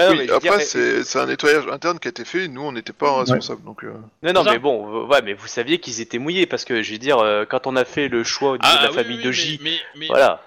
Ah 0.00 0.06
non, 0.06 0.10
oui, 0.12 0.18
mais 0.18 0.26
je 0.26 0.30
veux 0.30 0.36
après, 0.36 0.58
dire, 0.58 0.60
c'est 0.66 1.02
c'est 1.02 1.18
un 1.18 1.26
nettoyage 1.26 1.64
interne 1.72 1.98
qui 1.98 2.06
a 2.06 2.10
été 2.10 2.24
fait, 2.24 2.44
et 2.44 2.48
nous, 2.48 2.62
on 2.62 2.70
n'était 2.72 2.92
pas 2.92 3.18
responsables. 3.18 3.64
Donc, 3.64 3.82
euh, 3.82 3.92
Non, 4.22 4.32
non, 4.32 4.40
C'est 4.42 4.46
ça 4.46 4.52
mais 4.52 4.58
bon, 4.60 5.02
euh, 5.02 5.06
ouais, 5.06 5.22
mais 5.22 5.32
vous 5.34 5.48
saviez 5.48 5.80
qu'ils 5.80 6.00
étaient 6.00 6.18
mouillés 6.18 6.46
parce 6.46 6.64
que 6.64 6.82
je 6.82 6.92
veux 6.92 6.98
dire, 6.98 7.18
euh, 7.18 7.44
quand 7.44 7.66
on 7.66 7.74
a 7.74 7.84
fait 7.84 8.06
le 8.08 8.22
choix 8.22 8.50
au 8.52 8.58
niveau 8.58 8.76
de 8.78 8.82
la 8.84 8.90
oui, 8.90 8.94
famille 8.94 9.16
oui, 9.16 9.22
de 9.24 9.28
mais- 9.28 9.32
J, 9.34 9.60
Mais, 9.60 9.78
mais, 9.96 10.06
voilà. 10.06 10.40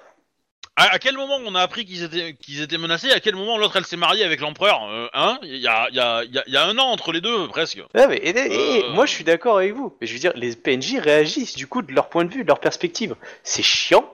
À, 0.77 0.93
à 0.93 1.00
quel 1.00 1.16
moment 1.16 1.38
on 1.45 1.53
a 1.56 1.61
appris 1.61 1.85
qu'ils 1.85 2.03
étaient, 2.03 2.33
qu'ils 2.35 2.61
étaient 2.61 2.77
menacés? 2.77 3.11
À 3.11 3.19
quel 3.19 3.35
moment 3.35 3.58
l'autre 3.58 3.75
elle 3.77 3.85
s'est 3.85 3.98
mariée 3.98 4.24
avec 4.24 4.40
l'empereur? 4.40 4.83
Euh, 4.90 5.08
Hein? 5.14 5.38
Il 5.43 5.58
y 5.58 5.67
a, 5.67 5.88
il 5.90 5.95
y, 5.95 6.00
a, 6.00 6.24
il 6.24 6.33
y 6.33 6.38
a- 6.40 6.43
il 6.48 6.53
y 6.53 6.58
a 6.58 6.66
un 6.66 6.77
an 6.77 6.85
entre 6.88 7.11
les 7.11 7.22
deux, 7.22 7.48
presque. 7.50 7.80
Ouais, 7.93 8.08
mais, 8.08 8.17
et- 8.17 8.83
Euh. 8.83 8.90
moi 8.93 9.06
je 9.06 9.11
suis 9.11 9.24
d'accord 9.24 9.58
avec 9.58 9.74
vous. 9.74 9.95
Mais 10.01 10.08
je 10.08 10.14
veux 10.14 10.19
dire, 10.19 10.32
les 10.35 10.56
PNJ 10.56 10.98
réagissent 11.00 11.56
du 11.56 11.67
coup 11.67 11.82
de 11.82 11.91
leur 11.93 12.09
point 12.09 12.25
de 12.25 12.33
vue, 12.33 12.43
de 12.43 12.48
leur 12.48 12.59
perspective. 12.59 13.16
C'est 13.43 13.64
chiant. 13.64 14.09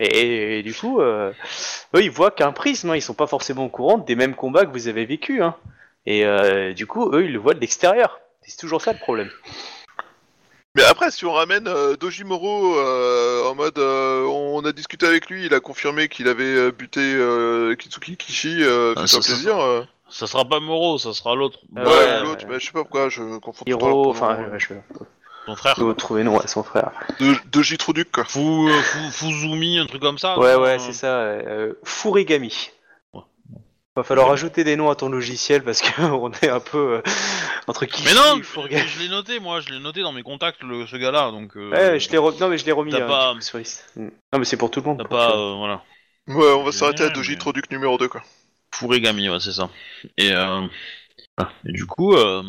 Et, 0.00 0.58
et 0.58 0.62
du 0.62 0.74
coup, 0.74 1.00
euh, 1.00 1.32
eux 1.94 2.02
ils 2.02 2.10
voient 2.10 2.30
qu'un 2.32 2.52
prisme, 2.52 2.90
hein, 2.90 2.96
ils 2.96 3.02
sont 3.02 3.14
pas 3.14 3.26
forcément 3.28 3.64
au 3.66 3.68
courant 3.68 3.98
des 3.98 4.16
mêmes 4.16 4.34
combats 4.34 4.64
que 4.64 4.72
vous 4.72 4.88
avez 4.88 5.04
vécu. 5.04 5.42
Hein. 5.42 5.54
Et 6.06 6.24
euh, 6.24 6.72
du 6.72 6.86
coup, 6.86 7.10
eux 7.14 7.24
ils 7.24 7.32
le 7.32 7.38
voient 7.38 7.54
de 7.54 7.60
l'extérieur. 7.60 8.18
C'est 8.40 8.56
toujours 8.58 8.80
ça 8.82 8.92
le 8.92 8.98
problème. 8.98 9.30
Après, 10.92 11.10
si 11.10 11.24
on 11.24 11.32
ramène 11.32 11.66
euh, 11.68 11.96
Dojimoro 11.96 12.76
euh, 12.78 13.44
en 13.48 13.54
mode, 13.54 13.78
euh, 13.78 14.24
on 14.26 14.62
a 14.64 14.72
discuté 14.72 15.06
avec 15.06 15.28
lui, 15.30 15.46
il 15.46 15.54
a 15.54 15.60
confirmé 15.60 16.08
qu'il 16.08 16.28
avait 16.28 16.44
euh, 16.44 16.70
buté 16.70 17.00
euh, 17.00 17.74
Kitsuki 17.76 18.16
Kishi, 18.18 18.58
euh, 18.62 18.92
Ah, 18.96 19.06
c'est 19.06 19.16
un 19.16 19.22
ça, 19.22 19.28
ça, 19.28 19.32
plaisir. 19.34 19.58
euh. 19.60 19.82
Ça 20.10 20.26
sera 20.26 20.44
pas 20.44 20.60
Moro, 20.60 20.98
ça 20.98 21.14
sera 21.14 21.34
l'autre. 21.34 21.58
Ouais, 21.74 21.82
ouais, 21.82 22.20
ou 22.20 22.24
l'autre, 22.24 22.44
ouais. 22.44 22.50
mais 22.52 22.60
je 22.60 22.66
sais 22.66 22.72
pas 22.72 22.80
pourquoi, 22.80 23.08
je 23.08 23.38
confonds 23.38 23.64
Hiro, 23.66 24.10
enfin, 24.10 24.36
je 24.58 24.66
frère. 25.56 25.74
vais 25.82 25.94
trouver 25.94 26.22
nom 26.24 26.38
à 26.38 26.46
son 26.46 26.62
frère. 26.62 26.90
De- 27.18 27.34
Doji 27.50 27.78
Truduc, 27.78 28.12
quoi. 28.12 28.24
Fou, 28.24 28.68
euh, 28.68 28.82
Fou- 28.82 29.10
Fuzumi, 29.10 29.78
un 29.78 29.86
truc 29.86 30.02
comme 30.02 30.18
ça. 30.18 30.38
Ouais, 30.38 30.52
non 30.54 30.60
ouais, 30.62 30.74
Euh, 30.74 30.78
c'est 30.78 30.92
ça. 30.92 31.06
Euh, 31.22 31.72
Furigami. 31.84 32.70
Va 33.94 34.02
falloir 34.02 34.30
ajouter 34.30 34.64
des 34.64 34.74
noms 34.76 34.88
à 34.88 34.94
ton 34.94 35.10
logiciel 35.10 35.62
parce 35.62 35.82
qu'on 35.82 36.30
est 36.42 36.48
un 36.48 36.60
peu 36.60 36.94
euh, 36.96 37.02
entre 37.66 37.84
qui 37.84 38.02
Mais 38.04 38.14
non, 38.14 38.40
je 38.42 38.98
l'ai 39.02 39.08
noté, 39.08 39.38
moi, 39.38 39.60
je 39.60 39.68
l'ai 39.68 39.80
noté 39.80 40.00
dans 40.00 40.12
mes 40.12 40.22
contacts, 40.22 40.62
le, 40.62 40.86
ce 40.86 40.96
gars-là, 40.96 41.30
donc. 41.30 41.56
euh, 41.56 41.70
Ouais, 41.70 42.00
je 42.00 42.10
l'ai 42.10 42.16
re- 42.16 42.40
non 42.40 42.48
mais 42.48 42.56
je 42.56 42.64
l'ai 42.64 42.72
remis. 42.72 42.90
T'as 42.90 43.04
hein, 43.04 43.34
pas- 43.34 43.40
sur 43.40 43.58
liste. 43.58 43.84
Mm. 43.96 44.08
Non 44.32 44.38
mais 44.38 44.44
c'est 44.46 44.56
pour 44.56 44.70
tout 44.70 44.80
le 44.80 44.86
monde. 44.86 44.98
T'as 45.02 45.08
pas, 45.08 45.36
euh, 45.36 45.54
voilà. 45.56 45.82
Ouais, 46.28 46.52
on 46.52 46.62
va 46.64 46.72
s'arrêter 46.72 47.02
à 47.04 47.10
Doji 47.10 47.32
mais- 47.32 47.38
Truduc 47.38 47.70
numéro 47.70 47.98
2, 47.98 48.08
quoi. 48.08 48.22
Furigami, 48.74 49.28
ouais, 49.28 49.40
c'est 49.40 49.52
ça. 49.52 49.68
Et, 50.16 50.32
euh... 50.32 50.66
ah, 51.36 51.50
et 51.66 51.72
du 51.72 51.84
coup, 51.84 52.14
euh... 52.14 52.42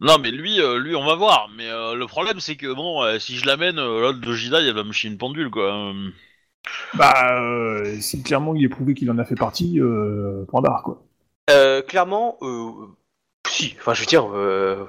non, 0.00 0.18
mais 0.18 0.30
lui, 0.30 0.60
euh, 0.60 0.78
lui, 0.78 0.94
on 0.94 1.04
va 1.04 1.16
voir. 1.16 1.48
Mais 1.56 1.66
euh, 1.68 1.94
le 1.94 2.06
problème, 2.06 2.38
c'est 2.38 2.54
que 2.56 2.72
bon, 2.72 3.02
euh, 3.02 3.18
si 3.18 3.36
je 3.36 3.46
l'amène, 3.46 3.80
euh, 3.80 4.00
l'autre 4.00 4.20
de 4.20 4.32
Jidai, 4.32 4.58
elle 4.68 4.74
va 4.74 4.84
me 4.84 4.92
chier 4.92 5.10
une 5.10 5.18
pendule, 5.18 5.50
quoi. 5.50 5.92
Euh, 6.94 6.96
Bah, 6.98 7.40
euh, 7.40 7.96
si 8.00 8.22
clairement 8.22 8.54
il 8.54 8.64
est 8.64 8.68
prouvé 8.68 8.94
qu'il 8.94 9.10
en 9.10 9.18
a 9.18 9.24
fait 9.24 9.34
partie, 9.34 9.78
euh, 9.80 10.44
point 10.48 10.60
barre, 10.62 10.82
quoi. 10.82 11.02
Euh, 11.50 11.82
clairement, 11.82 12.36
euh, 12.42 12.70
si. 13.48 13.74
Enfin, 13.78 13.94
je 13.94 14.00
veux 14.00 14.06
dire, 14.06 14.26
euh, 14.34 14.84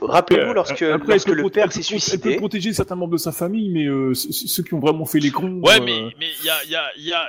rappelez-vous 0.00 0.50
Euh, 0.50 0.54
lorsque, 0.54 0.82
après, 0.82 1.12
lorsque 1.12 1.28
elle 1.28 1.34
peut 1.36 1.42
le 1.42 1.50
père 1.50 1.72
s'est 1.72 1.80
pro- 1.80 1.94
Elle 1.94 2.00
suicidé. 2.00 2.30
peut 2.34 2.36
protéger 2.38 2.72
certains 2.72 2.94
membres 2.94 3.12
de 3.12 3.18
sa 3.18 3.32
famille, 3.32 3.70
mais 3.70 3.84
euh, 3.86 4.14
ceux 4.14 4.62
qui 4.62 4.74
ont 4.74 4.80
vraiment 4.80 5.04
fait 5.06 5.20
les 5.20 5.30
cons. 5.30 5.60
Ouais, 5.62 5.80
euh, 5.80 5.84
mais 5.84 6.14
mais 6.18 6.28
il 6.40 6.46
y 6.46 6.50
a, 6.50 6.64
y 6.64 6.76
a, 6.76 6.84
y 6.96 7.12
a 7.12 7.28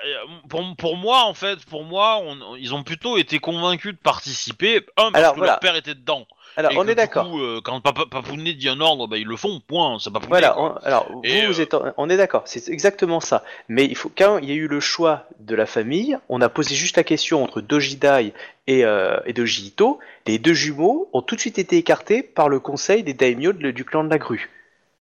pour, 0.49 0.61
pour 0.77 0.97
moi 0.97 1.23
en 1.25 1.33
fait, 1.33 1.63
pour 1.65 1.83
moi, 1.83 2.19
on- 2.23 2.55
ils 2.55 2.73
ont 2.73 2.83
plutôt 2.83 3.17
été 3.17 3.39
convaincus 3.39 3.93
de 3.93 3.97
participer. 3.99 4.77
Un 4.97 5.11
parce 5.11 5.15
Alors, 5.15 5.33
que 5.33 5.37
voilà. 5.39 5.53
leur 5.53 5.59
père 5.59 5.75
était 5.75 5.95
dedans. 5.95 6.25
Alors, 6.57 6.71
et 6.71 6.77
on 6.77 6.83
que, 6.83 6.87
est 6.87 6.91
du 6.91 6.95
d'accord. 6.95 7.29
coup, 7.29 7.39
euh, 7.41 7.59
quand 7.63 7.81
Papa 7.81 8.03
Papounet 8.09 8.53
dit 8.53 8.69
un 8.69 8.79
ordre, 8.79 9.07
bah, 9.07 9.17
ils 9.17 9.27
le 9.27 9.35
font. 9.35 9.59
Point. 9.67 9.97
C'est 9.99 10.11
Papounet. 10.11 10.29
Voilà, 10.29 10.59
on- 10.59 10.73
alors 10.83 11.11
vous, 11.11 11.21
vous 11.21 11.59
euh, 11.59 11.61
êtes, 11.63 11.73
en- 11.73 11.93
on 11.97 12.09
est 12.09 12.17
d'accord, 12.17 12.43
c'est 12.45 12.69
exactement 12.69 13.19
ça. 13.19 13.43
Mais 13.67 13.85
il 13.85 13.95
faut 13.95 14.11
quand 14.15 14.37
il 14.37 14.49
y 14.49 14.51
a 14.51 14.55
eu 14.55 14.67
le 14.67 14.79
choix 14.79 15.25
de 15.39 15.55
la 15.55 15.65
famille, 15.65 16.17
on 16.29 16.41
a 16.41 16.49
posé 16.49 16.75
juste 16.75 16.97
la 16.97 17.03
question 17.03 17.43
entre 17.43 17.61
Doji 17.61 17.97
Dai 17.97 18.33
et, 18.67 18.85
euh, 18.85 19.17
et 19.25 19.33
Doji 19.33 19.67
Ito. 19.67 19.99
Les 20.27 20.39
deux 20.39 20.53
jumeaux 20.53 21.09
ont 21.13 21.21
tout 21.21 21.35
de 21.35 21.41
suite 21.41 21.59
été 21.59 21.77
écartés 21.77 22.23
par 22.23 22.49
le 22.49 22.59
conseil 22.59 23.03
des 23.03 23.13
daimyo 23.13 23.51
de- 23.53 23.71
du 23.71 23.83
clan 23.85 24.03
de 24.03 24.09
la 24.09 24.17
grue, 24.17 24.49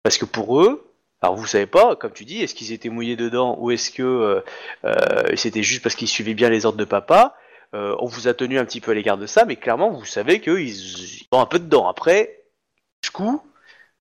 parce 0.03 0.19
que 0.19 0.25
pour 0.25 0.61
eux. 0.61 0.85
Alors 1.23 1.37
vous 1.37 1.47
savez 1.47 1.65
pas, 1.65 1.97
comme 1.97 2.13
tu 2.13 2.27
dis, 2.27 2.43
est-ce 2.43 2.55
qu'ils 2.55 2.73
étaient 2.73 2.91
mouillés 2.91 3.17
dedans 3.17 3.57
ou 3.59 3.71
est-ce 3.71 3.91
que 3.91 4.03
euh, 4.03 4.41
euh, 4.85 5.35
c'était 5.37 5.63
juste 5.63 5.83
parce 5.83 5.95
qu'ils 5.95 6.09
suivaient 6.09 6.35
bien 6.35 6.51
les 6.51 6.67
ordres 6.67 6.77
de 6.77 6.85
papa? 6.85 7.35
Euh, 7.75 7.97
On 7.99 8.07
vous 8.07 8.29
a 8.29 8.35
tenu 8.35 8.59
un 8.59 8.65
petit 8.65 8.81
peu 8.81 8.93
à 8.93 8.95
l'égard 8.95 9.19
de 9.19 9.27
ça, 9.27 9.45
mais 9.45 9.57
clairement 9.57 9.91
vous 9.91 10.05
savez 10.05 10.41
qu'ils 10.41 10.69
ils 10.69 11.27
sont 11.33 11.41
un 11.41 11.47
peu 11.47 11.59
dedans. 11.59 11.89
Après, 11.89 12.45
jusqu'où 13.03 13.43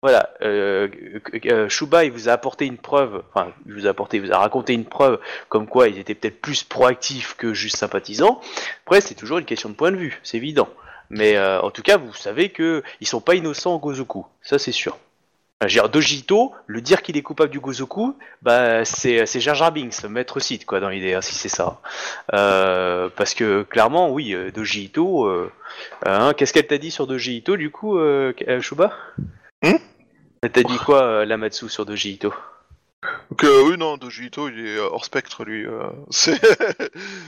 voilà, 0.02 0.30
euh, 0.42 0.90
euh, 1.46 1.70
il 2.04 2.12
vous 2.12 2.28
a 2.28 2.34
apporté 2.34 2.66
une 2.66 2.78
preuve, 2.78 3.24
enfin 3.34 3.54
vous 3.66 3.88
a 3.88 3.92
apporté, 3.92 4.18
il 4.18 4.24
vous 4.24 4.34
a 4.34 4.38
raconté 4.38 4.74
une 4.74 4.84
preuve 4.84 5.18
comme 5.48 5.66
quoi 5.66 5.88
ils 5.88 5.98
étaient 5.98 6.14
peut-être 6.14 6.42
plus 6.42 6.64
proactifs 6.64 7.36
que 7.38 7.54
juste 7.54 7.78
sympathisants. 7.78 8.42
Après 8.86 9.02
c'est 9.02 9.16
toujours 9.16 9.38
une 9.38 9.46
question 9.46 9.70
de 9.70 9.76
point 9.76 9.92
de 9.92 9.98
vue, 9.98 10.20
c'est 10.24 10.38
évident. 10.38 10.70
Mais 11.10 11.40
en 11.40 11.72
tout 11.72 11.84
cas 11.84 11.98
vous 11.98 12.14
savez 12.14 12.50
que 12.50 12.84
ils 13.00 13.08
sont 13.08 13.22
pas 13.22 13.36
innocents 13.36 13.76
au 13.76 13.80
Gozoku, 13.80 14.26
ça 14.42 14.60
c'est 14.60 14.72
sûr. 14.74 14.98
Enfin, 15.64 15.70
je 15.70 15.76
veux 15.76 15.82
dire, 15.84 15.90
Dojito, 15.90 16.52
le 16.68 16.82
dire 16.82 17.02
qu'il 17.02 17.16
est 17.16 17.22
coupable 17.22 17.50
du 17.50 17.62
Gozoku, 17.62 18.18
bah 18.42 18.84
c'est 18.84 19.26
c'est 19.26 19.40
Jar 19.40 19.56
Jar 19.56 19.72
Binks, 19.72 20.04
maître 20.10 20.42
site 20.42 20.66
quoi 20.66 20.82
dans 20.82 20.90
l'idée, 20.90 21.14
hein, 21.14 21.22
si 21.22 21.36
c'est 21.36 21.48
ça. 21.48 21.80
Euh, 22.34 23.08
parce 23.16 23.34
que 23.34 23.64
clairement 23.64 24.10
oui, 24.12 24.34
euh, 24.34 24.52
Dojito, 24.52 25.26
euh, 25.26 25.50
hein, 26.06 26.34
qu'est-ce 26.36 26.52
qu'elle 26.52 26.68
t'a 26.68 26.78
dit 26.78 26.92
sur 26.92 27.08
Dojito 27.08 27.56
du 27.56 27.72
coup, 27.72 27.98
euh, 27.98 28.34
euh, 28.50 28.60
Shuba? 28.60 28.92
Hmm? 29.64 29.78
Elle 30.42 30.52
t'a 30.52 30.64
dit 30.64 30.78
quoi, 30.80 31.02
euh, 31.04 31.26
Lamatsu, 31.26 31.70
sur 31.70 31.86
Doji 31.86 32.12
Ito 32.16 32.34
Donc, 33.30 33.44
euh, 33.46 33.64
oui, 33.64 33.78
non, 33.78 33.96
Doji 33.96 34.26
Ito, 34.26 34.50
il 34.50 34.60
est 34.68 34.76
euh, 34.76 34.90
hors 34.92 35.06
spectre, 35.06 35.46
lui. 35.46 35.66
euh, 35.66 35.88
c'est, 36.10 36.38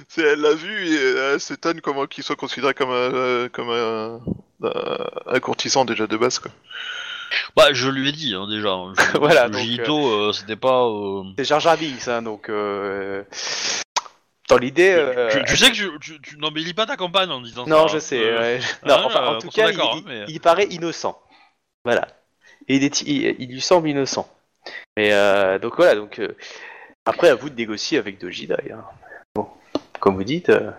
c'est- 0.09 0.23
elle 0.23 0.41
l'a 0.41 0.53
vu 0.53 0.87
et 0.89 1.15
elle 1.33 1.39
s'étonne 1.39 1.79
comment 1.79 2.05
qu'il 2.05 2.25
soit 2.25 2.35
considéré 2.35 2.73
comme 2.73 2.89
un, 2.89 3.13
euh, 3.13 3.47
comme 3.49 3.69
un, 3.69 4.19
un, 4.63 5.05
un 5.27 5.39
courtisan 5.39 5.85
déjà 5.85 6.05
de 6.07 6.17
base, 6.17 6.39
quoi. 6.39 6.51
Bah, 7.55 7.67
je 7.73 7.89
lui 7.89 8.09
ai 8.09 8.11
dit 8.11 8.33
hein, 8.35 8.47
déjà. 8.49 8.69
Je- 9.13 9.17
Voilà, 9.17 9.49
donc, 9.49 9.61
Jito, 9.61 10.07
euh, 10.07 10.31
c'était 10.33 10.55
pas. 10.55 10.85
euh, 10.85 11.23
C'est 11.37 11.45
Jar 11.45 11.59
Jar 11.59 11.77
Binks, 11.77 12.07
hein, 12.07 12.21
donc... 12.21 12.49
Euh... 12.49 13.23
Dans 14.49 14.57
l'idée. 14.57 14.91
euh, 14.91 15.29
Tu, 15.31 15.43
tu 15.45 15.57
sais 15.57 15.69
que 15.71 15.75
tu, 15.75 15.89
tu, 15.99 16.21
tu 16.21 16.37
n'embellis 16.37 16.73
pas 16.75 16.85
ta 16.85 16.95
campagne 16.97 17.31
en 17.31 17.41
disant 17.41 17.65
ça. 17.65 17.69
Non, 17.71 17.85
hein. 17.85 17.87
je 17.87 17.97
sais. 17.97 18.19
Euh, 18.23 18.39
ouais. 18.39 18.59
Non, 18.85 18.95
enfin, 19.05 19.23
euh, 19.23 19.27
en 19.35 19.39
tout 19.39 19.47
on 19.47 19.49
cas, 19.49 19.71
il, 19.71 19.75
d'accord, 19.75 19.95
il- 19.95 19.99
hein, 20.01 20.03
mais- 20.05 20.25
il 20.27 20.39
paraît 20.39 20.67
innocent. 20.69 21.19
Voilà. 21.83 22.07
Et 22.67 22.75
il, 22.75 22.83
est, 22.83 23.01
il, 23.01 23.35
il 23.39 23.49
lui 23.49 23.61
semble 23.61 23.89
innocent. 23.89 24.27
Mais 24.97 25.13
euh, 25.13 25.57
donc 25.57 25.75
voilà. 25.77 25.95
Donc 25.95 26.19
euh, 26.19 26.35
après, 27.05 27.29
à 27.29 27.35
vous 27.35 27.49
de 27.49 27.55
négocier 27.55 27.97
avec 27.97 28.19
Doji 28.19 28.45
d'ailleurs. 28.45 28.91
Bon, 29.33 29.47
comme 29.99 30.15
vous 30.15 30.23
dites, 30.23 30.49
euh, 30.49 30.69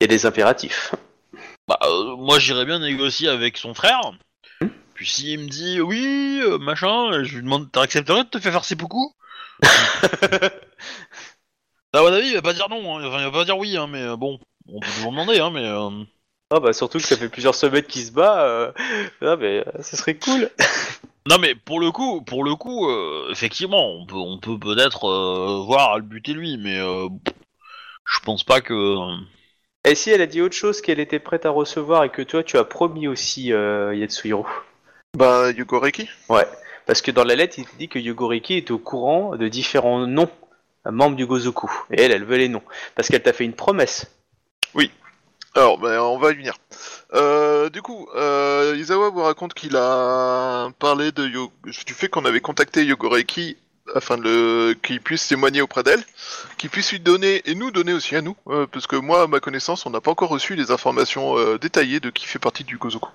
il 0.00 0.04
y 0.04 0.04
a 0.04 0.08
des 0.08 0.24
impératifs. 0.24 0.94
Bah, 1.68 1.78
euh, 1.84 2.16
moi 2.16 2.38
j'irais 2.38 2.64
bien 2.64 2.78
négocier 2.78 3.28
avec 3.28 3.58
son 3.58 3.74
frère. 3.74 4.00
Puis 5.02 5.10
s'il 5.10 5.40
me 5.40 5.48
dit 5.48 5.80
oui, 5.80 6.40
euh, 6.44 6.58
machin, 6.58 7.24
je 7.24 7.34
lui 7.34 7.42
demande 7.42 7.72
t'accepterais 7.72 8.22
de 8.22 8.28
te 8.28 8.38
faire 8.38 8.64
ses 8.64 8.76
beaucoup? 8.76 9.12
À 11.94 12.00
mon 12.02 12.12
avis, 12.12 12.28
il 12.28 12.34
va 12.34 12.42
pas 12.42 12.52
dire 12.52 12.68
non, 12.68 12.98
hein. 12.98 13.06
enfin 13.06 13.18
il 13.18 13.24
va 13.24 13.30
pas 13.30 13.44
dire 13.44 13.56
oui, 13.58 13.76
hein, 13.76 13.86
mais 13.86 14.02
euh, 14.02 14.16
bon, 14.16 14.38
on 14.68 14.80
peut 14.80 14.92
toujours 14.92 15.10
demander, 15.12 15.38
hein, 15.40 15.50
mais. 15.50 15.64
euh, 15.66 16.04
Ah 16.50 16.60
bah 16.60 16.72
surtout 16.72 16.98
que 16.98 17.04
ça 17.04 17.16
fait 17.16 17.28
plusieurs 17.28 17.54
semaines 17.54 17.84
qu'il 17.84 18.04
se 18.04 18.12
bat. 18.12 18.44
Euh... 18.44 18.72
Ah 19.22 19.36
mais 19.36 19.64
euh, 19.66 19.82
ce 19.82 19.96
serait 19.96 20.18
cool. 20.18 20.50
Non 21.28 21.38
mais 21.38 21.54
pour 21.54 21.78
le 21.78 21.92
coup, 21.92 22.20
pour 22.22 22.42
le 22.42 22.56
coup, 22.56 22.88
euh, 22.90 23.28
effectivement, 23.30 23.92
on 23.94 24.06
peut, 24.06 24.16
on 24.16 24.38
peut 24.38 24.58
peut-être 24.58 25.04
euh, 25.08 25.62
voir 25.64 25.92
à 25.92 25.96
le 25.98 26.02
buter 26.02 26.32
lui, 26.32 26.56
mais 26.56 26.78
euh, 26.78 27.08
je 28.06 28.18
pense 28.20 28.44
pas 28.44 28.60
que. 28.60 28.96
Et 29.84 29.94
si 29.94 30.10
elle 30.10 30.20
a 30.22 30.26
dit 30.26 30.40
autre 30.42 30.56
chose 30.56 30.80
qu'elle 30.80 31.00
était 31.00 31.20
prête 31.20 31.46
à 31.46 31.50
recevoir 31.50 32.04
et 32.04 32.10
que 32.10 32.22
toi 32.22 32.42
tu 32.42 32.58
as 32.58 32.64
promis 32.64 33.08
aussi 33.08 33.52
euh, 33.52 33.94
Yatsuhiro 33.94 34.46
Bah, 35.16 35.50
Yugoreki 35.50 36.08
Ouais, 36.30 36.46
parce 36.86 37.02
que 37.02 37.10
dans 37.10 37.24
la 37.24 37.34
lettre 37.34 37.56
il 37.58 37.66
dit 37.78 37.88
que 37.88 37.98
Yogoriki 37.98 38.54
est 38.54 38.70
au 38.70 38.78
courant 38.78 39.36
de 39.36 39.46
différents 39.48 40.06
noms 40.06 40.30
euh, 40.86 40.90
membres 40.90 41.16
du 41.16 41.26
Gozoku. 41.26 41.70
Et 41.90 42.00
elle, 42.00 42.12
elle 42.12 42.24
veut 42.24 42.38
les 42.38 42.48
noms. 42.48 42.62
Parce 42.94 43.08
qu'elle 43.08 43.22
t'a 43.22 43.32
fait 43.32 43.44
une 43.44 43.54
promesse. 43.54 44.06
Alors, 45.54 45.76
ben, 45.76 46.00
on 46.00 46.16
va 46.16 46.30
y 46.30 46.34
venir. 46.36 46.54
Euh, 47.12 47.68
du 47.68 47.82
coup, 47.82 48.08
euh, 48.16 48.74
Izawa 48.78 49.10
vous 49.10 49.20
raconte 49.22 49.52
qu'il 49.52 49.76
a 49.76 50.70
parlé 50.78 51.12
de 51.12 51.26
Yo- 51.28 51.52
du 51.66 51.92
fait 51.92 52.08
qu'on 52.08 52.24
avait 52.24 52.40
contacté 52.40 52.86
Yogoreki 52.86 53.58
afin 53.94 54.16
de 54.16 54.22
le... 54.22 54.74
qu'il 54.82 55.02
puisse 55.02 55.28
témoigner 55.28 55.60
auprès 55.60 55.82
d'elle, 55.82 56.02
qu'il 56.56 56.70
puisse 56.70 56.90
lui 56.90 57.00
donner 57.00 57.42
et 57.44 57.54
nous 57.54 57.70
donner 57.70 57.92
aussi 57.92 58.16
à 58.16 58.22
nous, 58.22 58.34
euh, 58.48 58.66
parce 58.66 58.86
que 58.86 58.96
moi, 58.96 59.24
à 59.24 59.26
ma 59.26 59.40
connaissance, 59.40 59.84
on 59.84 59.90
n'a 59.90 60.00
pas 60.00 60.12
encore 60.12 60.30
reçu 60.30 60.54
les 60.56 60.70
informations 60.70 61.36
euh, 61.36 61.58
détaillées 61.58 62.00
de 62.00 62.08
qui 62.08 62.24
fait 62.24 62.38
partie 62.38 62.64
du 62.64 62.78
Gozoku. 62.78 63.10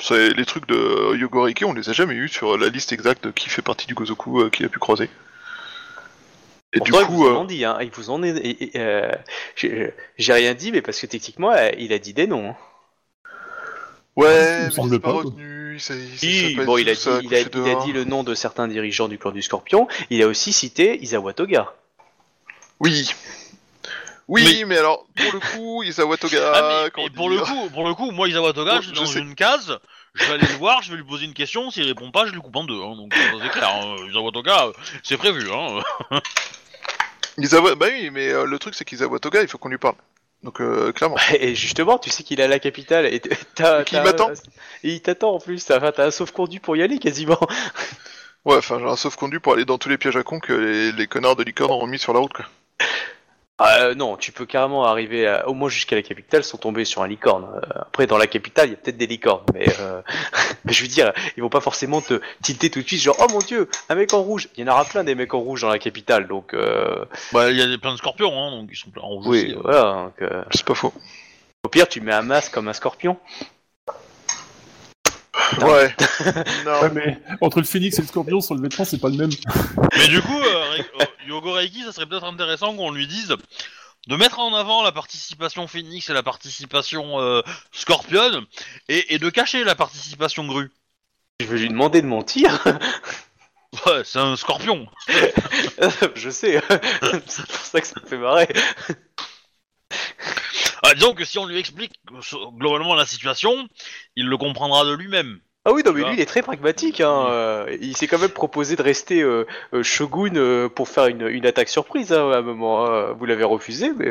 C'est 0.00 0.30
les 0.30 0.44
trucs 0.44 0.66
de 0.66 1.16
Yogoreki, 1.16 1.64
on 1.64 1.72
les 1.72 1.88
a 1.88 1.92
jamais 1.92 2.14
eu 2.14 2.28
sur 2.28 2.58
la 2.58 2.68
liste 2.68 2.92
exacte 2.92 3.24
de 3.24 3.30
qui 3.30 3.48
fait 3.48 3.62
partie 3.62 3.86
du 3.86 3.94
Gozoku 3.94 4.40
euh, 4.42 4.50
qu'il 4.50 4.66
a 4.66 4.68
pu 4.68 4.78
croiser. 4.80 5.08
Et 6.72 6.78
Pourtant, 6.78 6.98
du 6.98 7.02
ils 7.04 7.06
coup, 7.06 7.12
vous 7.14 7.26
en 7.26 7.34
euh, 7.34 7.38
ont 7.38 7.44
dit, 7.44 7.64
hein. 7.64 7.78
Ils 7.80 7.90
vous 7.90 8.10
en 8.10 8.22
et, 8.24 8.72
euh, 8.74 9.12
j'ai 9.56 10.32
rien 10.32 10.54
dit, 10.54 10.72
mais 10.72 10.82
parce 10.82 11.00
que 11.00 11.06
techniquement, 11.06 11.52
euh, 11.52 11.70
il 11.78 11.92
a 11.92 12.00
dit 12.00 12.12
des 12.12 12.26
noms. 12.26 12.50
hein. 12.50 12.56
ouais, 14.16 14.58
me 14.58 14.64
mais 14.64 14.70
semble 14.70 14.90
c'est 14.90 14.98
pas 14.98 15.12
retenu. 15.12 15.78
bon, 16.66 16.76
il 16.78 16.88
a, 16.88 16.94
tout 16.94 16.98
dit, 16.98 17.02
ça, 17.02 17.20
il, 17.22 17.34
a, 17.34 17.40
il 17.40 17.84
dit 17.84 17.92
le 17.92 18.04
nom 18.04 18.24
de 18.24 18.34
certains 18.34 18.66
dirigeants 18.66 19.06
du 19.06 19.18
clan 19.18 19.30
du 19.30 19.42
Scorpion. 19.42 19.86
Il 20.10 20.20
a 20.22 20.26
aussi 20.26 20.52
cité 20.52 21.00
Isawa 21.00 21.32
Toga. 21.32 21.72
Oui. 22.80 23.08
Oui, 24.28 24.42
Mais- 24.60 24.64
mais, 24.64 24.78
alors, 24.78 25.04
pour 25.16 25.32
le 25.34 25.40
coup, 25.40 25.82
Isawa 25.82 26.16
Toga, 26.16 26.52
Ah, 26.54 26.84
mais, 26.96 27.02
mais 27.04 27.10
pour 27.10 27.28
le 27.28 27.40
coup, 27.40 27.70
pour 27.70 27.86
le 27.86 27.94
coup, 27.94 28.10
moi 28.10 28.28
Isawa 28.28 28.52
Toga, 28.52 28.76
Bon, 28.76 28.80
je 28.80 28.86
suis 28.88 28.96
dans 28.96 29.04
sais. 29.06 29.18
une 29.18 29.34
case, 29.34 29.78
je 30.14 30.24
vais 30.24 30.32
aller 30.34 30.46
le 30.46 30.54
voir, 30.58 30.80
je 30.82 30.90
vais 30.90 30.96
lui 30.96 31.04
poser 31.04 31.26
une 31.26 31.34
question, 31.34 31.70
s'il 31.70 31.86
répond 31.86 32.10
pas, 32.10 32.26
je 32.26 32.32
lui 32.32 32.40
coupe 32.40 32.56
en 32.56 32.64
deux, 32.64 32.80
hein, 32.80 32.96
donc 32.96 33.12
c'est 33.14 33.48
clair. 33.50 33.68
Hein, 33.68 33.96
Isawa 34.08 34.30
Toga, 34.32 34.66
euh, 34.66 34.72
c'est 35.02 35.18
prévu. 35.18 35.46
Hein. 35.52 35.82
Isawa, 37.38 37.74
bah 37.74 37.86
oui, 37.90 38.10
mais 38.10 38.28
euh, 38.28 38.44
le 38.44 38.58
truc, 38.58 38.74
c'est 38.74 38.84
qu'Isawa 38.84 39.18
Toga, 39.18 39.42
il 39.42 39.48
faut 39.48 39.58
qu'on 39.58 39.68
lui 39.68 39.78
parle. 39.78 39.96
Donc, 40.42 40.60
euh, 40.60 40.92
clairement. 40.92 41.16
Et 41.40 41.54
justement, 41.54 41.98
tu 41.98 42.10
sais 42.10 42.22
qu'il 42.22 42.38
est 42.38 42.44
à 42.44 42.48
la 42.48 42.58
capitale 42.58 43.06
et 43.06 43.18
t'as. 43.54 43.80
Et 43.80 43.84
qu'il 43.84 43.98
t'as- 43.98 44.04
m'attend. 44.04 44.30
Et 44.82 44.92
il 44.92 45.00
t'attend 45.02 45.34
en 45.34 45.38
plus. 45.40 45.64
T'as 45.64 45.90
t'as 45.90 46.06
un 46.06 46.10
sauf-conduit 46.10 46.60
pour 46.60 46.76
y 46.76 46.82
aller 46.82 46.98
quasiment. 46.98 47.40
Ouais, 48.44 48.56
enfin, 48.58 48.78
j'ai 48.78 48.84
un 48.86 48.94
sauf-conduit 48.96 49.38
pour 49.40 49.54
aller 49.54 49.64
dans 49.64 49.78
tous 49.78 49.88
les 49.88 49.96
pièges 49.96 50.16
à 50.16 50.22
con 50.22 50.38
que 50.38 50.52
les, 50.52 50.92
les 50.92 51.06
connards 51.06 51.34
de 51.34 51.42
licorne 51.44 51.72
ont 51.82 51.86
mis 51.86 51.98
sur 51.98 52.12
la 52.12 52.20
route, 52.20 52.34
quoi. 52.34 52.44
Euh, 53.60 53.94
non, 53.94 54.16
tu 54.16 54.32
peux 54.32 54.46
carrément 54.46 54.84
arriver 54.84 55.28
à- 55.28 55.48
au 55.48 55.54
moins 55.54 55.68
jusqu'à 55.68 55.94
la 55.94 56.02
capitale 56.02 56.42
sans 56.42 56.58
tomber 56.58 56.84
sur 56.84 57.02
un 57.02 57.06
licorne. 57.06 57.44
Euh, 57.54 57.82
après, 57.82 58.08
dans 58.08 58.18
la 58.18 58.26
capitale, 58.26 58.66
il 58.68 58.70
y 58.72 58.74
a 58.74 58.76
peut-être 58.76 58.96
des 58.96 59.06
licornes, 59.06 59.44
mais, 59.54 59.66
euh, 59.78 60.02
mais 60.64 60.72
je 60.72 60.82
veux 60.82 60.88
dire, 60.88 61.12
ils 61.36 61.42
vont 61.42 61.48
pas 61.48 61.60
forcément 61.60 62.00
te 62.00 62.20
tilter 62.42 62.68
tout 62.68 62.82
de 62.82 62.86
suite, 62.86 63.00
genre 63.00 63.16
oh 63.20 63.26
mon 63.30 63.38
dieu, 63.38 63.68
un 63.88 63.94
mec 63.94 64.12
en 64.12 64.22
rouge. 64.22 64.48
Il 64.56 64.64
y 64.66 64.68
en 64.68 64.72
aura 64.72 64.84
plein 64.84 65.04
des 65.04 65.14
mecs 65.14 65.32
en 65.34 65.38
rouge 65.38 65.60
dans 65.60 65.68
la 65.68 65.78
capitale, 65.78 66.26
donc 66.26 66.52
euh, 66.52 67.04
Bah, 67.32 67.48
il 67.52 67.56
y 67.56 67.62
a 67.62 67.66
des, 67.68 67.78
plein 67.78 67.92
de 67.92 67.96
scorpions, 67.98 68.32
hein, 68.36 68.50
donc 68.50 68.68
ils 68.72 68.76
sont 68.76 68.90
plein 68.90 69.02
en 69.02 69.08
rouge 69.10 69.26
oui, 69.28 69.44
aussi. 69.44 69.54
euh. 69.54 69.60
voilà. 69.62 69.92
donc, 70.06 70.22
euh, 70.22 70.42
C'est 70.50 70.64
pas 70.64 70.74
faux. 70.74 70.92
au 71.64 71.68
pire, 71.68 71.86
tu 71.88 72.00
mets 72.00 72.12
un 72.12 72.22
masque 72.22 72.52
comme 72.52 72.66
un 72.66 72.72
scorpion. 72.72 73.16
Ouais. 75.60 75.94
non. 76.64 76.80
Ouais, 76.82 76.90
mais 76.92 77.18
entre 77.40 77.58
le 77.60 77.64
phénix 77.66 77.98
et 77.98 78.02
le 78.02 78.08
scorpion 78.08 78.40
sur 78.40 78.54
le 78.54 78.62
vêtement, 78.62 78.84
c'est 78.84 78.98
pas 79.00 79.08
le 79.08 79.16
même. 79.16 79.30
Mais 79.96 80.08
du 80.08 80.20
coup, 80.22 80.38
euh, 80.38 80.76
Re- 80.78 80.84
euh, 81.02 81.04
Yogo 81.26 81.52
Reiki, 81.52 81.82
ça 81.84 81.92
serait 81.92 82.06
peut-être 82.06 82.24
intéressant 82.24 82.74
qu'on 82.74 82.90
lui 82.90 83.06
dise 83.06 83.34
de 84.06 84.16
mettre 84.16 84.38
en 84.38 84.54
avant 84.54 84.82
la 84.82 84.92
participation 84.92 85.66
Phoenix 85.66 86.08
et 86.10 86.12
la 86.12 86.22
participation 86.22 87.20
euh, 87.20 87.40
Scorpion 87.72 88.44
et, 88.88 89.14
et 89.14 89.18
de 89.18 89.30
cacher 89.30 89.64
la 89.64 89.74
participation 89.74 90.46
Grue. 90.46 90.70
Je 91.40 91.46
vais 91.46 91.58
lui 91.58 91.68
demander 91.68 92.02
de 92.02 92.06
mentir. 92.06 92.62
Ouais, 93.86 94.02
c'est 94.04 94.20
un 94.20 94.36
scorpion. 94.36 94.86
je 96.14 96.30
sais. 96.30 96.62
C'est 97.26 97.44
pour 97.44 97.56
ça 97.56 97.80
que 97.80 97.86
ça 97.88 97.94
me 98.00 98.06
fait 98.08 98.16
marrer. 98.18 98.46
Ah, 100.84 100.94
disons 100.94 101.14
que 101.14 101.24
si 101.24 101.38
on 101.38 101.46
lui 101.46 101.58
explique 101.58 101.92
globalement 102.56 102.94
la 102.94 103.06
situation, 103.06 103.68
il 104.16 104.26
le 104.26 104.36
comprendra 104.36 104.84
de 104.84 104.92
lui-même. 104.92 105.40
Ah 105.64 105.72
oui, 105.72 105.82
non, 105.84 105.92
mais 105.94 106.02
lui, 106.04 106.12
il 106.12 106.20
est 106.20 106.26
très 106.26 106.42
pragmatique. 106.42 107.00
Hein. 107.00 107.26
euh, 107.30 107.76
il 107.80 107.96
s'est 107.96 108.06
quand 108.06 108.18
même 108.18 108.28
proposé 108.28 108.76
de 108.76 108.82
rester 108.82 109.22
euh, 109.22 109.46
euh, 109.72 109.82
shogun 109.82 110.68
pour 110.68 110.88
faire 110.90 111.06
une, 111.06 111.26
une 111.26 111.46
attaque 111.46 111.70
surprise 111.70 112.12
hein, 112.12 112.30
à 112.32 112.36
un 112.38 112.42
moment. 112.42 112.84
hein. 112.86 113.12
Vous 113.12 113.24
l'avez 113.24 113.44
refusé, 113.44 113.90
mais 113.96 114.10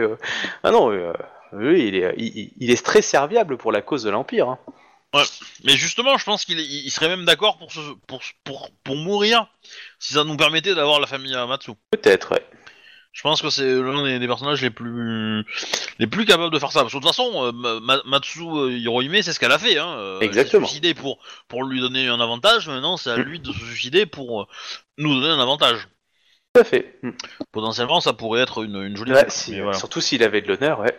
ah 0.63 0.71
non, 0.71 0.89
lui, 1.51 1.87
il 1.87 1.95
est, 1.95 2.15
il, 2.17 2.51
il 2.57 2.71
est 2.71 2.83
très 2.83 3.03
serviable 3.03 3.57
pour 3.57 3.71
la 3.71 3.83
cause 3.83 4.01
de 4.01 4.09
l'empire. 4.09 4.49
Hein. 4.49 4.57
Mais 5.63 5.73
justement, 5.77 6.17
je 6.17 6.25
pense 6.25 6.43
qu'il 6.43 6.59
est- 6.59 6.65
il 6.65 6.89
serait 6.89 7.07
même 7.07 7.23
d'accord 7.23 7.59
pour, 7.59 7.71
pour, 8.07 8.21
pour, 8.43 8.69
pour 8.83 8.95
mourir 8.95 9.45
si 9.99 10.15
ça 10.15 10.23
nous 10.23 10.35
permettait 10.35 10.73
d'avoir 10.73 10.99
la 10.99 11.05
famille 11.05 11.35
Amatsu. 11.35 11.73
Peut-être. 11.91 12.31
Ouais. 12.31 12.43
Je 13.13 13.21
pense 13.21 13.41
que 13.43 13.49
c'est 13.51 13.63
l'un 13.75 14.03
des, 14.03 14.17
des 14.19 14.27
personnages 14.27 14.61
les 14.63 14.71
plus 14.71 15.45
les 15.99 16.07
plus 16.07 16.25
capables 16.25 16.51
de 16.51 16.57
faire 16.59 16.71
ça. 16.71 16.81
Parce 16.81 16.91
que 16.91 16.97
de 16.97 17.01
toute 17.03 17.09
façon, 17.15 17.45
euh, 17.45 17.51
Ma- 17.53 17.79
Ma- 17.79 18.01
Matsu 18.05 18.41
euh, 18.41 18.71
Hirohime, 18.71 19.21
c'est 19.21 19.33
ce 19.33 19.39
qu'elle 19.39 19.51
a 19.51 19.59
fait. 19.59 19.77
Hein. 19.77 19.87
euh, 19.97 20.17
elle 20.19 20.27
Exactement. 20.27 20.65
suicidée 20.65 20.95
pour 20.95 21.19
pour 21.47 21.63
lui 21.63 21.79
donner 21.79 22.07
un 22.07 22.19
avantage. 22.19 22.67
Maintenant, 22.67 22.97
c'est 22.97 23.11
à 23.11 23.17
lui 23.17 23.39
de 23.39 23.51
se 23.53 23.59
suicider 23.59 24.05
pour 24.07 24.41
euh, 24.41 24.45
nous 24.97 25.13
donner 25.13 25.29
un 25.31 25.39
avantage. 25.39 25.87
Tout 26.55 26.61
à 26.61 26.63
fait. 26.63 26.99
Mm. 27.03 27.11
Potentiellement, 27.51 28.01
ça 28.01 28.13
pourrait 28.13 28.41
être 28.41 28.63
une, 28.63 28.81
une 28.81 28.97
jolie. 28.97 29.13
Ouais, 29.13 29.25
si- 29.29 29.59
voilà. 29.61 29.77
Surtout 29.77 30.01
s'il 30.01 30.23
avait 30.23 30.41
de 30.41 30.47
l'honneur. 30.47 30.79
Ouais. 30.79 30.97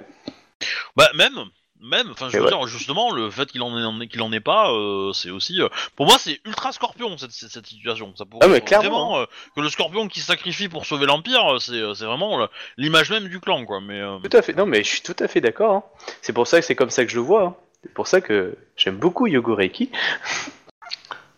Bah 0.96 1.10
même, 1.16 1.36
même. 1.84 2.10
Enfin, 2.10 2.28
je 2.30 2.36
veux 2.38 2.44
ouais. 2.44 2.48
dire, 2.50 2.66
justement, 2.66 3.12
le 3.12 3.30
fait 3.30 3.46
qu'il 3.52 3.62
en 3.62 4.00
ait 4.00 4.06
qu'il 4.08 4.22
en 4.22 4.32
ait 4.32 4.40
pas, 4.40 4.72
euh, 4.72 5.12
c'est 5.12 5.30
aussi. 5.30 5.60
euh, 5.62 5.68
pour 5.96 6.06
moi, 6.06 6.16
c'est 6.18 6.40
ultra 6.44 6.72
Scorpion 6.72 7.16
cette, 7.18 7.30
cette, 7.32 7.50
cette 7.50 7.66
situation. 7.66 8.12
Ça 8.16 8.24
pourrait 8.24 8.44
Ah, 8.46 8.48
mais 8.48 8.56
être 8.58 8.64
clairement, 8.64 8.88
vraiment 9.10 9.18
euh, 9.20 9.26
que 9.54 9.60
le 9.60 9.68
Scorpion 9.68 10.08
qui 10.08 10.20
se 10.20 10.26
sacrifie 10.26 10.68
pour 10.68 10.86
sauver 10.86 11.06
l'Empire, 11.06 11.54
euh, 11.54 11.58
c'est 11.58 11.80
c'est 11.94 12.06
vraiment 12.06 12.42
euh, 12.42 12.46
l'image 12.76 13.10
même 13.10 13.28
du 13.28 13.38
clan, 13.40 13.64
quoi. 13.64 13.80
Mais 13.80 14.00
euh, 14.00 14.18
Tout 14.18 14.36
à 14.36 14.42
fait. 14.42 14.54
Non, 14.54 14.66
mais 14.66 14.82
je 14.82 14.88
suis 14.88 15.02
tout 15.02 15.16
à 15.20 15.28
fait 15.28 15.40
d'accord. 15.40 15.74
hein. 15.76 15.82
C'est 16.22 16.32
pour 16.32 16.46
ça 16.46 16.58
que 16.60 16.66
c'est 16.66 16.74
comme 16.74 16.90
ça 16.90 17.04
que 17.04 17.10
je 17.10 17.16
le 17.16 17.22
vois. 17.22 17.42
hein. 17.44 17.54
C'est 17.82 17.92
pour 17.92 18.06
ça 18.06 18.20
que 18.22 18.56
j'aime 18.76 18.96
beaucoup 18.96 19.26
Yogoreki. 19.26 19.90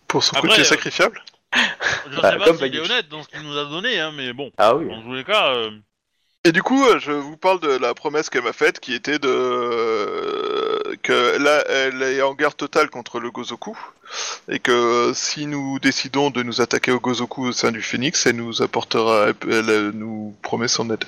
Pour 0.08 0.22
son 0.22 0.36
Après, 0.36 0.48
côté 0.50 0.60
euh, 0.60 0.64
sacrifiable. 0.64 1.20
je 1.52 2.20
Bah, 2.20 2.30
sais 2.32 2.38
pas 2.38 2.44
comme 2.44 2.56
s'il 2.56 2.66
est 2.66 2.70
Bayushi. 2.70 2.92
honnête 2.92 3.08
dans 3.08 3.22
ce 3.24 3.28
qu'il 3.28 3.40
nous 3.42 3.56
a 3.58 3.64
donné, 3.64 3.98
hein, 3.98 4.12
mais 4.14 4.32
bon. 4.32 4.52
Ah 4.56 4.76
oui. 4.76 4.88
Dans 4.88 5.02
tous 5.02 5.14
les 5.14 5.24
cas, 5.24 5.48
euh, 5.54 5.70
Et 6.46 6.52
du 6.52 6.62
coup, 6.62 6.84
euh, 6.84 7.00
je 7.00 7.10
vous 7.10 7.36
parle 7.36 7.58
de 7.58 7.76
la 7.76 7.92
promesse 7.92 8.30
qu'elle 8.30 8.44
m'a 8.44 8.52
faite, 8.52 8.78
qui 8.78 8.94
était 8.94 9.18
de 9.18 9.28
euh, 9.28 10.94
que 11.02 11.38
là, 11.38 11.64
elle 11.68 12.00
est 12.04 12.22
en 12.22 12.34
guerre 12.34 12.54
totale 12.54 12.88
contre 12.88 13.18
le 13.18 13.32
Gozoku, 13.32 13.76
et 14.48 14.60
que 14.60 15.10
si 15.12 15.46
nous 15.46 15.80
décidons 15.80 16.30
de 16.30 16.44
nous 16.44 16.60
attaquer 16.60 16.92
au 16.92 17.00
Gozoku 17.00 17.46
au 17.46 17.52
sein 17.52 17.72
du 17.72 17.82
Phoenix, 17.82 18.26
elle 18.26 18.36
nous 18.36 18.62
apportera, 18.62 19.30
elle, 19.50 19.90
nous 19.92 20.36
promet 20.42 20.68
son 20.68 20.88
aide. 20.90 21.04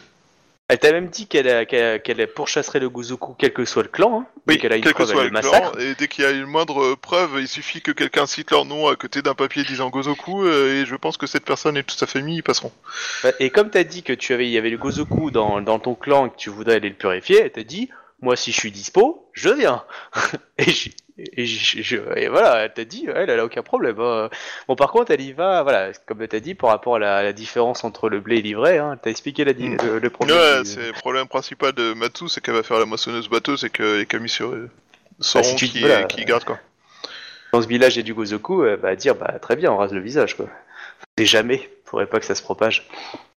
Elle 0.68 0.78
t'a 0.78 0.92
même 0.92 1.08
dit 1.08 1.26
qu'elle 1.26 2.28
pourchasserait 2.34 2.78
le 2.78 2.90
Gozoku 2.90 3.34
quel 3.38 3.55
que 3.55 3.64
soit 3.64 3.82
le 3.82 3.88
clan. 3.88 4.20
Hein, 4.20 4.26
dès 4.47 4.58
qu'elle 4.58 4.72
a 4.72 4.76
une 4.76 4.82
quel 4.82 4.92
que 4.92 5.02
elle 5.02 5.08
soit 5.08 5.24
le 5.24 5.30
clan, 5.30 5.72
et 5.78 5.94
dès 5.94 6.08
qu'il 6.08 6.24
y 6.24 6.26
a 6.26 6.30
une 6.30 6.44
moindre 6.44 6.94
preuve, 6.94 7.38
il 7.40 7.48
suffit 7.48 7.80
que 7.80 7.90
quelqu'un 7.90 8.26
cite 8.26 8.50
leur 8.50 8.66
nom 8.66 8.86
à 8.86 8.94
côté 8.94 9.22
d'un 9.22 9.34
papier 9.34 9.64
disant 9.64 9.88
Gozoku, 9.88 10.44
euh, 10.44 10.82
et 10.82 10.86
je 10.86 10.94
pense 10.94 11.16
que 11.16 11.26
cette 11.26 11.47
personne 11.47 11.78
et 11.78 11.84
toute 11.84 11.98
sa 11.98 12.06
famille 12.06 12.36
y 12.36 12.42
passeront. 12.42 12.72
Bah, 13.22 13.32
Et 13.40 13.48
comme 13.48 13.70
t'as 13.70 13.84
dit 13.84 14.02
que 14.02 14.12
tu 14.12 14.34
avais, 14.34 14.47
il 14.47 14.52
y 14.52 14.58
avait 14.58 14.68
le 14.68 14.76
Gozoku 14.76 15.30
dans, 15.30 15.62
dans 15.62 15.78
ton 15.78 15.94
clan 15.94 16.26
et 16.26 16.30
que 16.30 16.36
tu 16.36 16.50
voudrais 16.50 16.76
aller 16.76 16.90
le 16.90 16.97
purifier, 16.97 17.40
elle 17.40 17.52
t'a 17.52 17.64
dit, 17.64 17.88
moi 18.20 18.36
si 18.36 18.52
je 18.52 18.60
suis 18.60 18.70
dispo, 18.70 19.30
je 19.32 19.48
viens. 19.48 19.84
et 20.58 20.70
Et, 21.18 21.47
je- 21.47 21.82
je- 21.82 21.97
et 22.16 22.28
voilà, 22.28 22.58
elle 22.64 22.72
t'a 22.72 22.84
dit, 22.84 23.08
elle, 23.12 23.28
elle 23.28 23.40
a 23.40 23.44
aucun 23.44 23.62
problème. 23.62 23.98
hein. 23.98 24.30
Bon, 24.68 24.76
par 24.76 24.92
contre, 24.92 25.10
elle 25.10 25.20
y 25.20 25.32
va, 25.32 25.62
voilà, 25.64 25.90
comme 26.06 26.24
t'as 26.28 26.38
dit, 26.40 26.55
par 26.55 26.70
rapport 26.70 26.97
à 26.97 26.98
la, 27.00 27.22
la 27.24 27.32
différence 27.32 27.82
entre 27.82 28.08
le 28.08 28.20
blé 28.20 28.38
et 28.38 28.42
l'ivraie, 28.42 28.78
hein, 28.78 28.97
t'as 29.02 29.10
expliqué 29.10 29.44
la, 29.44 29.52
Mm. 29.52 29.76
le, 29.84 29.98
le 29.98 30.10
problème. 30.10 30.36
Ouais, 30.36 30.62
du- 30.62 30.68
c'est 30.68 30.86
le 30.86 30.92
problème 30.92 31.26
principal 31.26 31.72
de 31.72 31.92
Matsu, 31.94 32.28
c'est 32.28 32.40
qu'elle 32.40 32.55
va 32.55 32.62
faire 32.62 32.78
la 32.78 32.84
moissonneuse 32.86 33.28
bateau, 33.28 33.56
c'est 33.56 33.70
que 33.70 33.98
les 33.98 34.06
commissaires 34.06 34.47
sauront 35.18 35.42
si 35.44 35.56
tu 35.56 35.66
qui, 35.68 35.80
voilà. 35.80 36.05
qui 36.05 36.24
garde 36.24 36.44
quoi. 36.44 36.58
Dans 37.52 37.62
ce 37.62 37.66
village, 37.66 37.97
il 37.97 37.98
y 37.98 38.00
a 38.00 38.05
du 38.05 38.14
Gozoku, 38.14 38.64
elle 38.64 38.78
va 38.78 38.94
dire, 38.94 39.14
bah 39.16 39.34
très 39.40 39.56
bien, 39.56 39.72
on 39.72 39.76
rase 39.78 39.92
le 39.92 40.00
visage, 40.00 40.36
quoi. 40.36 40.47
Et 41.16 41.24
jamais, 41.24 41.68
faudrait 41.86 42.06
pas 42.06 42.20
que 42.20 42.26
ça 42.26 42.34
se 42.34 42.42
propage. 42.42 42.86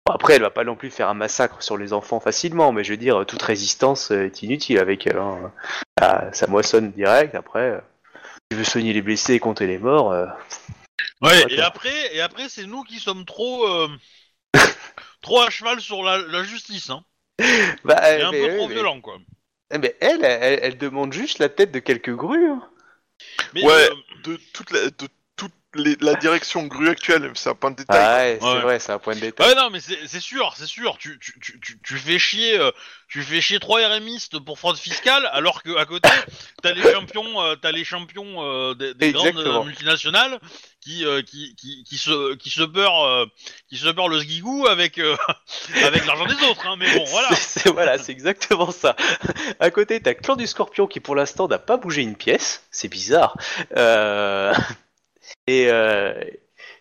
Bon, 0.06 0.14
après, 0.14 0.34
elle 0.36 0.42
va 0.42 0.50
pas 0.50 0.64
non 0.64 0.76
plus 0.76 0.90
faire 0.90 1.08
un 1.10 1.14
massacre 1.14 1.62
sur 1.62 1.78
les 1.78 1.94
enfants 1.94 2.20
facilement, 2.20 2.72
mais 2.72 2.84
je 2.84 2.92
veux 2.92 2.98
dire, 2.98 3.24
toute 3.28 3.42
résistance 3.44 4.12
euh, 4.12 4.26
est 4.26 4.42
inutile 4.42 4.80
avec 4.80 5.06
elle. 5.06 5.18
hein. 5.18 5.52
Ah, 6.02 6.30
ça 6.34 6.48
moissonne 6.48 6.92
direct, 6.92 7.36
après, 7.36 7.72
euh, 7.72 7.80
tu 8.50 8.58
veux 8.58 8.64
soigner 8.64 8.94
les 8.94 9.02
blessés 9.02 9.34
et 9.36 9.40
compter 9.40 9.68
les 9.68 9.78
morts, 9.78 10.12
euh, 10.12 10.26
Ouais, 11.22 11.44
et 11.50 11.60
après, 11.62 12.16
et 12.16 12.22
après 12.22 12.48
c'est 12.48 12.66
nous 12.66 12.84
qui 12.84 13.00
sommes 13.00 13.26
trop, 13.26 13.68
euh, 13.68 13.90
trop 15.22 15.42
à 15.42 15.50
cheval 15.50 15.82
sur 15.82 16.04
la, 16.04 16.18
la 16.20 16.44
justice, 16.44 16.90
hein. 16.90 17.04
bah, 17.84 18.18
Et 18.18 18.22
un 18.22 18.32
mais, 18.32 18.40
peu 18.40 18.52
oui, 18.52 18.58
trop 18.58 18.68
mais- 18.68 18.74
violent, 18.76 19.02
quoi. 19.02 19.18
eh, 19.74 19.78
mais 19.78 19.96
elle, 20.00 20.24
elle, 20.24 20.60
elle 20.62 20.78
demande 20.78 21.12
juste 21.12 21.40
la 21.40 21.50
tête 21.50 21.72
de 21.72 21.80
quelques 21.80 22.16
grues. 22.16 22.50
hein. 22.50 22.64
Mais, 23.54 23.64
Ouais. 23.66 23.90
euh, 23.90 23.96
De 24.24 24.40
toute 24.54 24.72
la, 24.72 24.86
de 24.90 25.08
les- 25.76 25.98
la 26.02 26.16
direction 26.16 26.64
grue 26.64 26.90
actuelle, 26.90 27.32
c'est 27.36 27.50
un 27.50 27.56
point 27.56 27.72
de 27.72 27.76
détail. 27.78 28.00
Ah 28.00 28.18
ouais, 28.18 28.38
c'est 28.42 28.48
Ouais. 28.58 28.62
vrai, 28.62 28.80
c'est 28.80 28.92
un 28.92 29.00
point 29.00 29.16
de 29.16 29.20
détail. 29.20 29.48
Ouais 29.50 29.56
non 29.56 29.70
mais 29.70 29.80
c'est 29.80 30.00
c'est 30.08 30.20
sûr, 30.20 30.54
c'est 30.58 30.66
sûr. 30.66 30.98
Tu, 30.98 31.20
tu, 31.20 31.40
tu, 31.40 31.60
tu, 31.60 31.80
tu 31.80 31.98
fais 31.98 32.18
chier, 32.18 32.58
euh, 32.60 32.72
tu 33.08 33.22
fais 33.22 33.40
chier 33.42 33.60
trois 33.60 33.80
RMistes 33.88 34.40
pour 34.40 34.58
fraude 34.58 34.78
fiscale, 34.78 35.30
alors 35.32 35.62
que 35.64 35.76
à 35.78 35.86
côté 35.86 36.10
t'as 36.64 36.74
les 36.74 36.82
champions, 36.92 37.42
euh, 37.42 37.56
t'as 37.56 37.72
les 37.72 37.84
champions 37.84 38.44
euh, 38.44 38.74
des, 38.74 38.94
des 38.96 39.12
grandes 39.12 39.28
Exactement. 39.28 39.62
euh, 39.62 39.66
multinationales 39.66 40.40
qui, 40.82 41.06
euh, 41.06 41.22
qui, 41.22 41.56
qui, 41.56 41.84
qui 41.84 41.98
se 41.98 42.34
qui 42.36 42.50
se 42.50 42.64
beurrent, 42.64 43.06
euh, 43.06 43.26
qui 43.70 43.78
se 43.78 43.88
beurrent 43.90 44.08
le 44.10 44.20
sgigou 44.20 44.66
avec 44.68 44.98
euh, 44.98 45.16
avec 45.84 46.06
l'argent 46.08 46.26
des 46.26 46.42
autres. 46.50 46.66
Hein, 46.68 46.76
mais 46.80 46.92
bon 46.96 47.04
voilà. 47.10 47.30
C'est- 47.36 47.60
c'est- 47.60 47.70
voilà, 47.70 47.98
c'est 47.98 48.12
exactement 48.12 48.72
ça. 48.72 48.96
À 49.60 49.70
côté, 49.72 50.02
t'as 50.02 50.14
Clan 50.16 50.36
du 50.36 50.48
Scorpion 50.48 50.88
qui 50.88 51.00
pour 51.00 51.16
l'instant 51.16 51.48
n'a 51.48 51.60
pas 51.60 51.78
bougé 51.78 52.02
une 52.02 52.16
pièce. 52.16 52.64
C'est 52.72 52.88
bizarre. 52.88 53.38
Euh, 53.78 54.54
Et, 55.48 55.68
euh... 55.70 56.14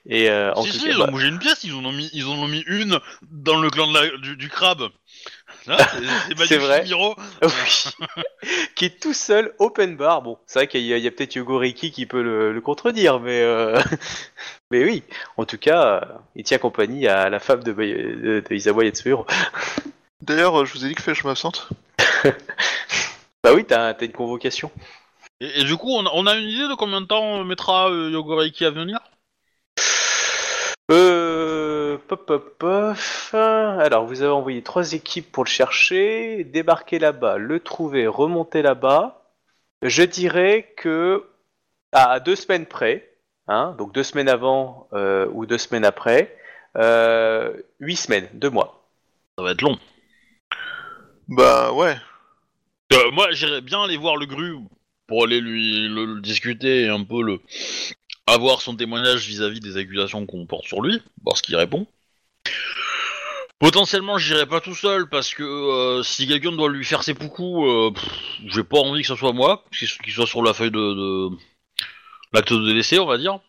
et 0.06 0.30
euh, 0.30 0.52
en 0.54 0.62
si 0.62 0.70
tout 0.70 0.78
si 0.78 0.84
cas, 0.84 0.90
ils 0.92 0.98
bah, 0.98 1.04
ont 1.08 1.12
bougé 1.12 1.28
une 1.28 1.38
pièce, 1.38 1.64
ils 1.64 1.74
en 1.74 1.84
ont 1.84 1.92
mis 1.92 2.10
ils 2.12 2.26
en 2.26 2.34
ont 2.38 2.48
mis 2.48 2.64
une 2.66 2.98
dans 3.30 3.60
le 3.60 3.70
clan 3.70 3.86
de 3.86 3.94
la, 3.94 4.16
du, 4.18 4.36
du 4.36 4.48
crabe. 4.48 4.88
C'est- 6.46 6.56
vrai. 6.56 6.84
Qui 8.74 8.84
est 8.86 9.00
tout 9.00 9.12
seul, 9.12 9.52
open 9.58 9.96
bar. 9.96 10.22
Bon, 10.22 10.38
c'est 10.46 10.60
vrai 10.60 10.66
qu'il 10.66 10.82
y 10.82 11.06
a, 11.06 11.10
peut-être 11.10 11.34
Yogo 11.34 11.58
Riki 11.58 11.90
qui 11.90 12.06
peut 12.06 12.22
le, 12.22 12.52
le 12.52 12.60
contredire, 12.60 13.20
mais 13.20 13.42
euh, 13.42 13.80
mais 14.70 14.84
oui. 14.84 15.02
En 15.36 15.44
tout 15.44 15.58
cas, 15.58 16.06
il 16.36 16.44
tient 16.44 16.58
compagnie 16.58 17.06
à 17.08 17.28
la 17.28 17.40
femme 17.40 17.62
de, 17.62 17.72
de, 17.72 18.42
de 18.48 18.54
Isawa 18.54 18.84
Yatsuro. 18.84 19.26
D'ailleurs, 20.22 20.64
je 20.66 20.72
vous 20.74 20.84
ai 20.84 20.88
dit 20.88 20.94
que 20.94 21.14
je 21.14 21.26
m'absente. 21.26 21.68
Bah 23.44 23.52
oui, 23.54 23.64
t'as 23.64 23.94
t'as 23.94 24.06
une 24.06 24.12
convocation. 24.12 24.70
Et, 25.41 25.60
et 25.60 25.65
du 25.65 25.76
coup, 25.76 25.91
on 25.91 26.07
a, 26.07 26.10
on 26.15 26.26
a 26.26 26.36
une 26.36 26.49
idée 26.49 26.68
de 26.68 26.75
combien 26.75 27.00
de 27.00 27.07
temps 27.07 27.44
mettra 27.44 27.91
euh, 27.91 28.10
Yogoreiki 28.10 28.65
à 28.65 28.70
venir? 28.70 28.99
Euh, 30.91 31.99
pop, 32.08 32.25
pop, 32.26 32.58
pop. 32.58 32.97
Alors, 33.34 34.07
vous 34.07 34.23
avez 34.23 34.33
envoyé 34.33 34.62
trois 34.62 34.92
équipes 34.94 35.31
pour 35.31 35.44
le 35.44 35.50
chercher, 35.50 36.44
débarquer 36.44 36.99
là-bas, 36.99 37.36
le 37.36 37.60
trouver, 37.60 38.07
remonter 38.07 38.62
là-bas. 38.62 39.23
Je 39.83 40.02
dirais 40.02 40.75
que 40.76 41.28
à 41.92 42.20
deux 42.20 42.36
semaines 42.36 42.67
près, 42.67 43.15
hein, 43.47 43.75
donc 43.78 43.92
deux 43.92 44.02
semaines 44.02 44.28
avant 44.28 44.89
euh, 44.92 45.28
ou 45.33 45.47
deux 45.47 45.58
semaines 45.58 45.84
après, 45.84 46.36
euh, 46.76 47.55
huit 47.81 47.97
semaines, 47.97 48.28
deux 48.33 48.50
mois. 48.50 48.89
Ça 49.36 49.44
va 49.44 49.52
être 49.52 49.62
long. 49.62 49.78
Bah 51.28 51.73
ouais. 51.73 51.97
Euh, 52.92 53.10
moi, 53.12 53.31
j'irais 53.33 53.60
bien 53.60 53.83
aller 53.83 53.97
voir 53.97 54.17
le 54.17 54.26
Gru 54.26 54.57
pour 55.08 55.24
aller 55.24 55.40
lui 55.40 55.88
le, 55.88 56.04
le 56.04 56.20
discuter 56.20 56.82
et 56.82 56.88
un 56.88 57.02
peu 57.02 57.22
le 57.22 57.40
avoir 58.26 58.60
son 58.60 58.76
témoignage 58.76 59.26
vis-à-vis 59.26 59.58
des 59.58 59.76
accusations 59.78 60.26
qu'on 60.26 60.46
porte 60.46 60.66
sur 60.66 60.82
lui, 60.82 61.02
voir 61.24 61.36
ce 61.36 61.42
qu'il 61.42 61.56
répond. 61.56 61.86
Potentiellement, 63.58 64.18
j'irai 64.18 64.46
pas 64.46 64.60
tout 64.60 64.74
seul 64.74 65.08
parce 65.08 65.34
que 65.34 65.42
euh, 65.42 66.02
si 66.04 66.28
quelqu'un 66.28 66.52
doit 66.52 66.68
lui 66.68 66.84
faire 66.84 67.02
ses 67.02 67.14
poucous, 67.14 67.64
euh, 67.66 67.90
j'ai 68.46 68.62
pas 68.62 68.78
envie 68.78 69.00
que 69.02 69.08
ce 69.08 69.16
soit 69.16 69.32
moi, 69.32 69.64
qu'il 69.72 70.12
soit 70.12 70.26
sur 70.26 70.42
la 70.42 70.52
feuille 70.54 70.70
de, 70.70 70.78
de 70.78 71.36
l'acte 72.32 72.52
de 72.52 72.72
décès, 72.72 72.98
on 73.00 73.06
va 73.06 73.18
dire. 73.18 73.40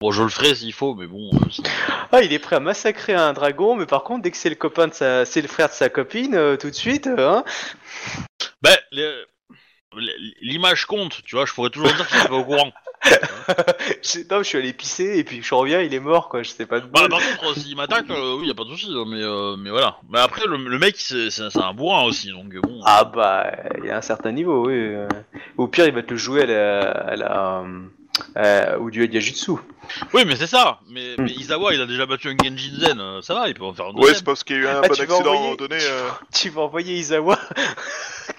Bon, 0.00 0.10
je 0.10 0.22
le 0.22 0.28
ferai 0.28 0.54
s'il 0.54 0.72
faut, 0.72 0.94
mais 0.94 1.06
bon. 1.06 1.30
euh, 1.32 1.62
Ah, 2.12 2.22
il 2.22 2.32
est 2.32 2.38
prêt 2.38 2.56
à 2.56 2.60
massacrer 2.60 3.14
un 3.14 3.32
dragon, 3.32 3.74
mais 3.74 3.86
par 3.86 4.04
contre, 4.04 4.22
dès 4.22 4.30
que 4.30 4.36
c'est 4.36 4.50
le 4.50 4.54
copain 4.54 4.88
de 4.88 4.94
sa, 4.94 5.24
c'est 5.24 5.40
le 5.42 5.48
frère 5.48 5.68
de 5.68 5.74
sa 5.74 5.88
copine, 5.88 6.34
euh, 6.34 6.56
tout 6.56 6.68
de 6.70 6.74
suite, 6.74 7.06
hein. 7.06 7.42
Ben, 8.62 8.76
les- 8.92 9.24
l'image 10.40 10.86
compte, 10.86 11.22
tu 11.24 11.36
vois. 11.36 11.46
Je 11.46 11.52
pourrais 11.52 11.70
toujours 11.70 11.88
dire 11.92 12.06
que 12.08 12.14
j'étais 12.16 12.28
pas 12.28 12.34
au 12.36 12.44
courant. 12.44 12.72
Je- 14.02 14.20
non, 14.30 14.38
je 14.38 14.42
suis 14.42 14.58
allé 14.58 14.72
pisser 14.72 15.18
et 15.18 15.24
puis 15.24 15.40
je 15.42 15.54
reviens, 15.54 15.80
il 15.80 15.94
est 15.94 16.00
mort, 16.00 16.28
quoi. 16.28 16.42
Je 16.42 16.50
sais 16.50 16.66
pas 16.66 16.80
de 16.80 16.86
Bah, 16.86 17.06
par 17.08 17.20
contre, 17.38 17.58
s'il 17.58 17.76
m'attaque, 17.76 18.10
euh, 18.10 18.34
oui, 18.38 18.48
y 18.48 18.50
a 18.50 18.54
pas 18.54 18.64
de 18.64 18.70
souci, 18.70 18.88
hein, 18.92 19.04
mais, 19.06 19.22
euh, 19.22 19.56
mais 19.56 19.70
voilà. 19.70 19.98
Mais 20.10 20.18
après, 20.18 20.46
le, 20.46 20.56
le 20.56 20.78
mec, 20.78 20.96
c'est 20.98 21.30
c'est- 21.30 21.48
c'est 21.50 21.60
un 21.60 21.72
bourrin 21.74 22.02
aussi, 22.04 22.30
donc 22.30 22.52
euh, 22.54 22.60
bon. 22.60 22.80
Ah 22.84 23.04
bah, 23.04 23.52
il 23.78 23.84
y 23.86 23.90
a 23.90 23.96
un 23.98 24.02
certain 24.02 24.32
niveau, 24.32 24.66
oui. 24.66 24.74
euh. 24.74 25.08
Au 25.56 25.68
pire, 25.68 25.86
il 25.86 25.94
va 25.94 26.02
te 26.02 26.10
le 26.10 26.16
jouer 26.18 26.42
à 26.42 26.46
la, 26.46 26.90
à 26.90 27.16
la, 27.16 27.60
euh, 27.60 27.78
euh, 28.36 28.78
au 28.78 28.90
duel 28.90 29.14
Yajutsu. 29.14 29.52
Oui, 30.12 30.24
mais 30.26 30.34
c'est 30.36 30.46
ça. 30.48 30.80
Mais, 30.90 31.14
Hmm. 31.16 31.22
mais 31.24 31.30
Izawa, 31.32 31.74
il 31.74 31.80
a 31.80 31.86
déjà 31.86 32.04
battu 32.04 32.28
un 32.28 32.36
Genjin 32.36 32.78
Zen, 32.80 33.00
euh, 33.00 33.22
ça 33.22 33.32
va, 33.34 33.48
il 33.48 33.54
peut 33.54 33.64
en 33.64 33.72
faire 33.72 33.86
un 33.86 33.90
Ouais, 33.90 34.00
deuxième. 34.00 34.16
c'est 34.16 34.24
parce 34.24 34.42
qu'il 34.44 34.56
y 34.56 34.58
a 34.58 34.62
eu 34.62 34.66
un 34.66 34.80
Ah, 34.82 34.88
bon 34.88 34.94
tu 34.94 35.04
vas 35.06 35.14
accident 35.14 35.14
à 35.14 35.18
un 35.18 35.20
envoyer- 35.36 35.42
moment 35.44 35.54
donné. 35.56 35.78
euh, 35.80 36.08
Tu 36.34 36.50
vas 36.50 36.60
envoyer 36.62 36.96
Izawa 36.96 37.36
Bah, 37.36 38.34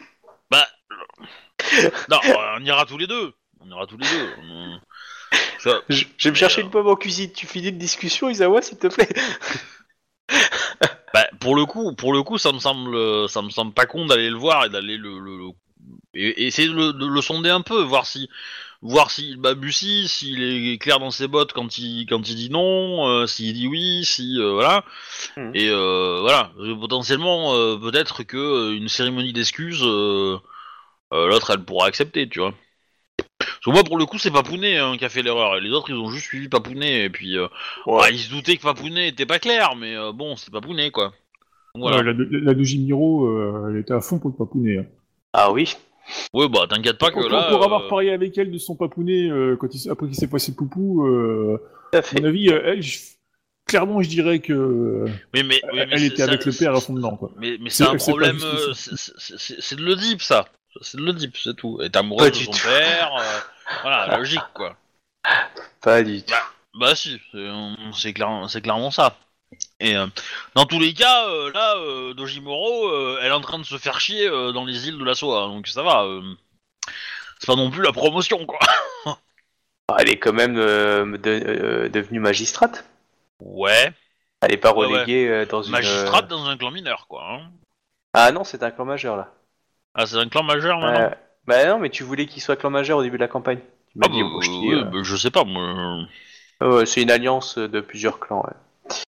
non, 2.10 2.18
on 2.58 2.64
ira 2.66 2.86
tous 2.86 2.98
les 2.98 3.08
deux. 3.08 3.34
On 3.62 3.70
ira 3.70 3.86
tous 3.88 3.98
les 3.98 4.08
deux. 4.08 4.30
On- 4.42 4.80
Ça- 5.60 5.82
Je, 5.90 6.06
je 6.18 6.24
vais 6.26 6.30
me 6.32 6.36
chercher 6.36 6.62
une 6.62 6.70
pomme 6.70 6.88
en 6.88 6.96
cuisine. 6.96 7.32
Tu 7.34 7.46
finis 7.46 7.68
une 7.70 7.78
discussion, 7.78 8.30
Izawa, 8.30 8.62
s'il 8.62 8.78
te 8.78 8.88
plaît 8.88 9.10
Bah, 11.14 11.26
pour 11.40 11.56
le 11.56 11.66
coup, 11.66 11.94
pour 11.96 12.14
le 12.14 12.22
coup, 12.24 12.38
ça 12.38 12.52
me 12.54 12.60
semble, 12.60 13.28
ça 13.30 13.42
me 13.42 13.50
semble 13.50 13.74
pas 13.74 13.86
con 13.88 14.06
d'aller 14.06 14.30
le 14.30 14.38
voir 14.38 14.66
et 14.66 14.70
d'aller 14.70 14.96
le, 14.98 15.20
le, 15.20 15.38
le- 15.38 15.50
et, 16.14 16.44
et 16.44 16.48
essayer 16.48 16.68
de 16.68 16.74
le, 16.74 16.94
de 16.94 17.06
le 17.06 17.22
sonder 17.22 17.50
un 17.50 17.62
peu, 17.62 17.82
voir 17.82 18.06
si, 18.06 18.30
voir 18.82 19.10
s'il 19.10 19.38
balbutie, 19.38 20.08
s'il 20.08 20.42
est 20.44 20.78
clair 20.78 21.00
dans 21.00 21.10
ses 21.12 21.28
bottes 21.28 21.52
quand 21.52 21.78
il, 21.80 22.06
quand 22.06 22.30
il 22.30 22.36
dit 22.36 22.50
non, 22.52 23.08
euh, 23.10 23.26
s'il 23.26 23.54
dit 23.54 23.68
oui, 23.68 24.06
si, 24.06 24.38
euh, 24.40 24.52
voilà. 24.54 24.86
Mhm. 25.36 25.52
Et 25.56 25.68
euh, 25.70 26.20
voilà, 26.22 26.52
Euh, 26.60 26.76
potentiellement, 26.76 27.56
euh, 27.56 27.76
peut-être 27.78 28.24
que 28.24 28.38
euh, 28.38 28.76
une 28.76 28.88
cérémonie 28.88 29.34
d'excuses, 29.34 29.82
euh, 29.84 30.38
euh, 31.14 31.28
l'autre, 31.28 31.52
elle 31.52 31.64
pourra 31.64 31.88
accepter, 31.88 32.28
tu 32.30 32.40
vois. 32.40 32.54
Parce 33.40 33.60
que 33.66 33.70
moi, 33.72 33.84
pour 33.84 33.98
le 33.98 34.06
coup, 34.06 34.18
c'est 34.18 34.32
Papounet 34.32 34.78
hein, 34.78 34.96
qui 34.98 35.06
a 35.06 35.10
fait 35.10 35.22
l'erreur. 35.22 35.58
Et 35.58 35.62
les 35.62 35.70
autres, 35.72 35.90
ils 35.90 35.96
ont 35.96 36.10
juste 36.10 36.26
suivi 36.26 36.50
Papounet. 36.50 37.06
Et 37.06 37.10
puis, 37.10 37.38
euh, 37.38 37.48
ouais. 37.88 38.00
bah, 38.02 38.10
ils 38.12 38.20
se 38.20 38.30
doutaient 38.30 38.58
que 38.58 38.64
Papounet 38.64 39.10
était 39.10 39.26
pas 39.26 39.40
clair, 39.40 39.76
mais 39.76 39.96
euh, 39.96 40.12
bon, 40.12 40.36
c'est 40.36 40.52
Papounet, 40.52 40.92
quoi. 40.92 41.14
Donc, 41.76 41.84
voilà. 41.84 41.98
Ouais, 41.98 42.04
la, 42.04 42.12
la 42.14 42.54
de 42.54 42.64
euh, 42.64 43.70
elle 43.70 43.78
était 43.78 43.94
à 43.94 44.02
fond 44.02 44.20
pour 44.20 44.32
le 44.32 44.36
papounet. 44.36 44.78
hein. 44.80 44.86
Ah 45.34 45.52
oui. 45.52 45.76
Ouais, 46.34 46.50
bah 46.50 46.66
t'inquiète 46.68 46.98
pas 46.98 47.10
que 47.12 47.20
pour, 47.20 47.30
là. 47.30 47.50
pour 47.52 47.64
avoir 47.64 47.88
parié 47.88 48.12
avec 48.12 48.36
elle 48.40 48.50
de 48.52 48.58
son 48.58 48.76
papounet 48.76 49.30
euh, 49.30 49.56
quand 49.56 49.68
il, 49.74 49.78
s- 49.78 49.88
après 49.88 50.08
qu'il 50.08 50.16
s'est 50.16 50.28
passé 50.28 50.56
poupou, 50.56 51.06
euh, 51.06 51.62
à 51.94 52.02
mon 52.20 52.26
avis, 52.26 52.50
euh, 52.50 52.62
elle, 52.66 52.82
je- 52.82 52.98
clairement, 53.68 54.02
je 54.02 54.10
dirais 54.10 54.40
que 54.40 55.06
Oui, 55.36 55.44
mais, 55.44 55.62
oui, 55.66 55.70
mais 55.74 55.88
elle 55.92 56.04
était 56.06 56.18
ça- 56.18 56.24
avec 56.24 56.46
le 56.46 56.52
père 56.52 56.76
à 56.76 56.82
fond 56.82 56.94
dedans. 56.94 57.16
Quoi. 57.16 57.32
Mais, 57.38 57.58
mais 57.62 57.70
C'est- 57.70 57.84
un 57.84 57.96
problème. 57.96 58.40
c'est 58.74 59.76
de 59.76 59.84
l'Oedipe, 59.84 60.24
ça. 60.24 60.48
C'est 60.82 60.98
de 60.98 61.04
l'Oedipe, 61.04 61.36
c'est 61.38 61.56
tout. 61.56 61.78
Elle 61.80 61.88
est 61.88 61.96
amoureuse 61.98 62.28
Pas 62.28 62.32
de 62.32 62.38
du 62.38 62.46
son 62.46 62.52
tout. 62.52 62.64
père. 62.68 63.16
euh, 63.16 63.40
voilà, 63.82 64.18
logique, 64.18 64.42
quoi. 64.54 64.76
Pas 65.82 66.04
du 66.04 66.24
tout. 66.24 66.34
Bah 66.76 66.96
si, 66.96 67.20
c'est 67.32 67.48
c'est 67.94 68.14
clair- 68.14 68.46
c'est 68.50 68.62
clairement 68.62 68.92
ça. 68.92 69.16
Et 69.80 69.96
euh, 69.98 70.06
dans 70.56 70.66
tous 70.66 70.80
les 70.80 70.94
cas, 70.94 71.28
euh, 71.28 71.52
là, 71.52 71.76
euh, 71.78 72.14
Dojimoro, 72.14 72.88
euh, 72.90 73.20
elle 73.22 73.30
est 73.30 73.32
en 73.32 73.42
train 73.42 73.58
de 73.58 73.64
se 73.64 73.78
faire 73.78 74.00
chier 74.00 74.28
euh, 74.28 74.52
dans 74.52 74.64
les 74.66 74.88
îles 74.88 74.98
de 75.00 75.04
la 75.04 75.16
Soa, 75.16 75.48
donc 75.48 75.68
ça 75.68 75.82
va. 75.82 76.04
euh, 76.04 76.22
c'est 77.40 77.48
pas 77.48 77.56
non 77.56 77.72
plus 77.72 77.82
la 77.82 77.92
promotion, 77.92 78.46
quoi. 78.46 78.60
Ah, 79.06 79.18
Elle 80.00 80.10
est 80.10 80.20
quand 80.20 80.34
même 80.34 80.58
euh, 80.58 81.18
de- 81.18 81.44
euh, 81.46 81.90
devenue 81.90 82.20
magistrate. 82.20 82.86
Ouais, 83.40 83.92
Elle 84.42 84.54
est 84.54 84.58
pas 84.58 84.74
Ouais, 84.74 84.86
ouais. 84.86 84.94
reléguée 84.94 85.28
euh, 85.28 85.46
dans 85.48 85.64
une. 85.64 85.72
magistrate 85.72 86.28
dans 86.28 86.46
un 86.46 86.56
clan 86.58 86.70
mineur, 86.72 87.08
quoi. 87.08 87.26
hein. 87.28 87.50
Ah 88.14 88.32
non, 88.32 88.44
c'est 88.44 88.62
un 88.62 88.70
clan 88.72 88.86
majeur 88.86 89.18
là. 89.18 89.34
Ah, 90.02 90.06
c'est 90.06 90.16
un 90.18 90.30
clan 90.30 90.44
majeur, 90.44 90.80
maintenant 90.80 91.06
Euh, 91.08 91.10
bah 91.46 91.66
non, 91.66 91.80
mais 91.80 91.90
tu 91.90 92.04
voulais 92.04 92.26
qu'il 92.26 92.42
soit 92.42 92.56
clan 92.56 92.70
majeur 92.70 92.98
au 93.00 93.04
début 93.04 93.18
de 93.18 93.22
la 93.24 93.28
campagne. 93.28 93.60
Tu 93.92 93.98
m'as 94.00 94.06
Ah, 94.08 94.10
dit, 94.14 94.22
bah, 94.22 94.30
oh, 94.34 94.42
je 94.42 94.50
euh, 94.50 94.60
dis, 94.62 94.74
euh, 94.74 94.84
bah, 94.84 95.00
je 95.04 95.16
sais 95.18 95.32
pas, 95.32 95.44
moi. 95.44 96.04
ouais, 96.62 96.86
c'est 96.86 97.02
une 97.02 97.12
alliance 97.12 97.58
de 97.58 97.82
plusieurs 97.82 98.20
clans. 98.20 98.44
ouais. 98.46 98.54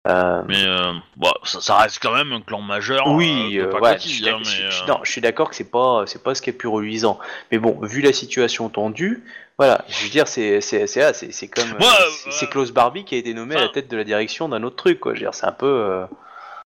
Euh, 0.07 0.41
Mais 0.47 0.63
euh, 0.65 0.93
bon, 1.17 1.31
ça, 1.43 1.59
ça 1.61 1.77
reste 1.77 1.99
quand 2.01 2.13
même 2.13 2.31
un 2.31 2.41
clan 2.41 2.61
majeur. 2.61 3.05
oui, 3.07 3.57
euh, 3.59 3.63
de 3.63 3.67
euh, 3.69 3.73
ouais, 3.73 3.81
pacotille, 3.81 4.11
je 4.11 4.15
suis, 4.23 4.29
hein, 4.29 4.37
d'ac- 4.37 4.43
je 4.45 4.49
suis- 4.49 4.63
mais, 4.63 4.71
je 4.71 4.75
suis- 4.75 4.83
euh, 4.83 4.87
non, 4.93 4.99
je 5.03 5.11
suis 5.11 5.21
d'accord 5.21 5.49
que 5.49 5.55
c'est 5.55 5.69
pas, 5.69 6.03
c'est 6.07 6.23
pas 6.23 6.33
ce 6.35 6.41
qui 6.41 6.49
est 6.49 6.53
plus 6.53 6.69
reluisant. 6.69 7.19
Mais 7.51 7.57
bon, 7.57 7.77
vu 7.81 8.01
la 8.01 8.13
situation 8.13 8.69
tendue, 8.69 9.23
voilà, 9.57 9.83
je 9.89 10.03
veux 10.05 10.09
dire, 10.09 10.27
c'est, 10.27 10.61
c'est, 10.61 10.87
c'est, 10.87 11.03
ah, 11.03 11.13
c'est, 11.13 11.31
c'est 11.33 11.47
comme, 11.47 11.67
Moi, 11.79 11.87
euh, 11.89 12.05
euh, 12.05 12.09
c'est, 12.23 12.31
c'est 12.31 12.49
Klaus 12.49 12.71
Barbie 12.71 13.03
qui 13.03 13.15
a 13.15 13.17
été 13.17 13.33
nommé 13.33 13.55
à 13.55 13.59
la 13.59 13.63
enfin- 13.65 13.73
tête 13.73 13.89
de 13.91 13.97
la 13.97 14.03
direction 14.03 14.47
d'un 14.49 14.63
autre 14.63 14.77
truc, 14.77 14.99
quoi. 14.99 15.13
Je 15.13 15.19
veux 15.19 15.25
dire, 15.25 15.33
c'est 15.35 15.45
un 15.47 15.51
peu 15.51 15.65
euh, 15.67 16.05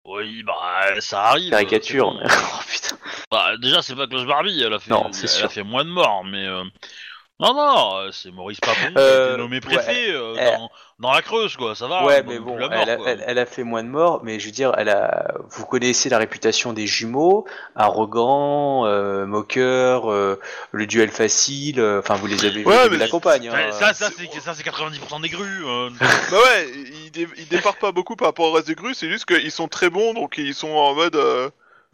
Oui, 0.05 0.43
bah 0.43 0.99
ça 0.99 1.23
arrive. 1.25 1.51
caricature. 1.51 2.11
bon. 2.11 2.19
oh 2.25 2.59
putain. 2.67 2.97
Bah, 3.29 3.57
déjà, 3.57 3.81
c'est 3.81 3.95
pas 3.95 4.07
Klaus 4.07 4.25
Barbie, 4.25 4.61
elle 4.61 4.73
a 4.73 4.79
fait, 4.79 4.89
Non, 4.89 5.07
elle 5.07 5.29
sûr. 5.29 5.45
a 5.45 5.49
fait 5.49 5.63
moins 5.63 5.85
de 5.85 5.89
morts, 5.89 6.23
mais 6.25 6.45
euh, 6.45 6.63
non, 7.53 7.53
non, 7.75 7.97
euh, 7.97 8.09
c'est 8.11 8.31
Maurice 8.31 8.59
Papon 8.59 8.91
qui 8.93 8.97
a 8.97 9.01
Euh, 9.01 9.29
été 9.33 9.37
nommé 9.41 9.59
préfet 9.61 10.11
euh, 10.11 10.35
elle- 10.37 10.57
dans, 10.57 10.69
dans 10.99 11.11
la 11.11 11.21
Creuse, 11.21 11.55
quoi. 11.57 11.73
Ça 11.75 11.87
va. 11.87 12.05
ouais, 12.05 12.21
mais 12.23 12.37
bon, 12.39 12.57
mort, 12.57 12.69
elle, 12.71 12.89
a, 12.89 12.95
quoi. 12.97 13.09
elle- 13.09 13.23
elle 13.25 13.39
a 13.39 13.45
fait 13.45 13.63
moins 13.63 13.83
de 13.83 13.89
morts, 13.89 14.21
mais 14.23 14.39
je 14.39 14.45
veux 14.45 14.51
dire, 14.51 14.73
elle 14.77 14.89
a, 14.89 15.33
vous 15.49 15.65
connaissez 15.65 16.07
la 16.09 16.17
réputation 16.19 16.71
des 16.73 16.85
jumeaux, 16.87 17.45
arrogant, 17.75 18.85
euh, 18.85 19.25
moqueur, 19.25 20.11
euh, 20.11 20.39
le 20.71 20.87
duel 20.87 21.09
facile. 21.09 21.79
euh, 21.79 21.99
Enfin, 21.99 22.15
vous 22.15 22.27
les 22.27 22.45
avez 22.45 22.59
vus 22.61 22.65
Ouais, 22.65 22.83
mais 22.89 22.95
de 22.95 23.01
la 23.01 23.07
campagne. 23.07 23.49
Ça, 23.49 23.57
hein. 23.57 23.71
ça, 23.71 23.93
ça, 23.93 24.09
c'est 24.15 24.39
ça, 24.39 24.53
c'est 24.53 24.63
90% 24.63 25.21
des 25.21 25.29
grues. 25.29 25.65
euh. 25.65 25.89
Bah 26.31 26.37
ouais, 26.37 26.67
ils, 27.05 27.11
dé- 27.11 27.27
ils 27.37 27.47
départent 27.47 27.79
pas 27.79 27.91
beaucoup 27.91 28.15
par 28.15 28.27
rapport 28.29 28.45
au 28.45 28.51
reste 28.51 28.67
des 28.67 28.75
grues, 28.75 28.93
c'est 28.93 29.09
juste 29.09 29.25
qu'ils 29.25 29.51
sont 29.51 29.67
très 29.67 29.89
bons, 29.89 30.13
donc 30.13 30.35
ils 30.37 30.53
sont 30.53 30.69
en 30.71 30.93
mode... 30.93 31.15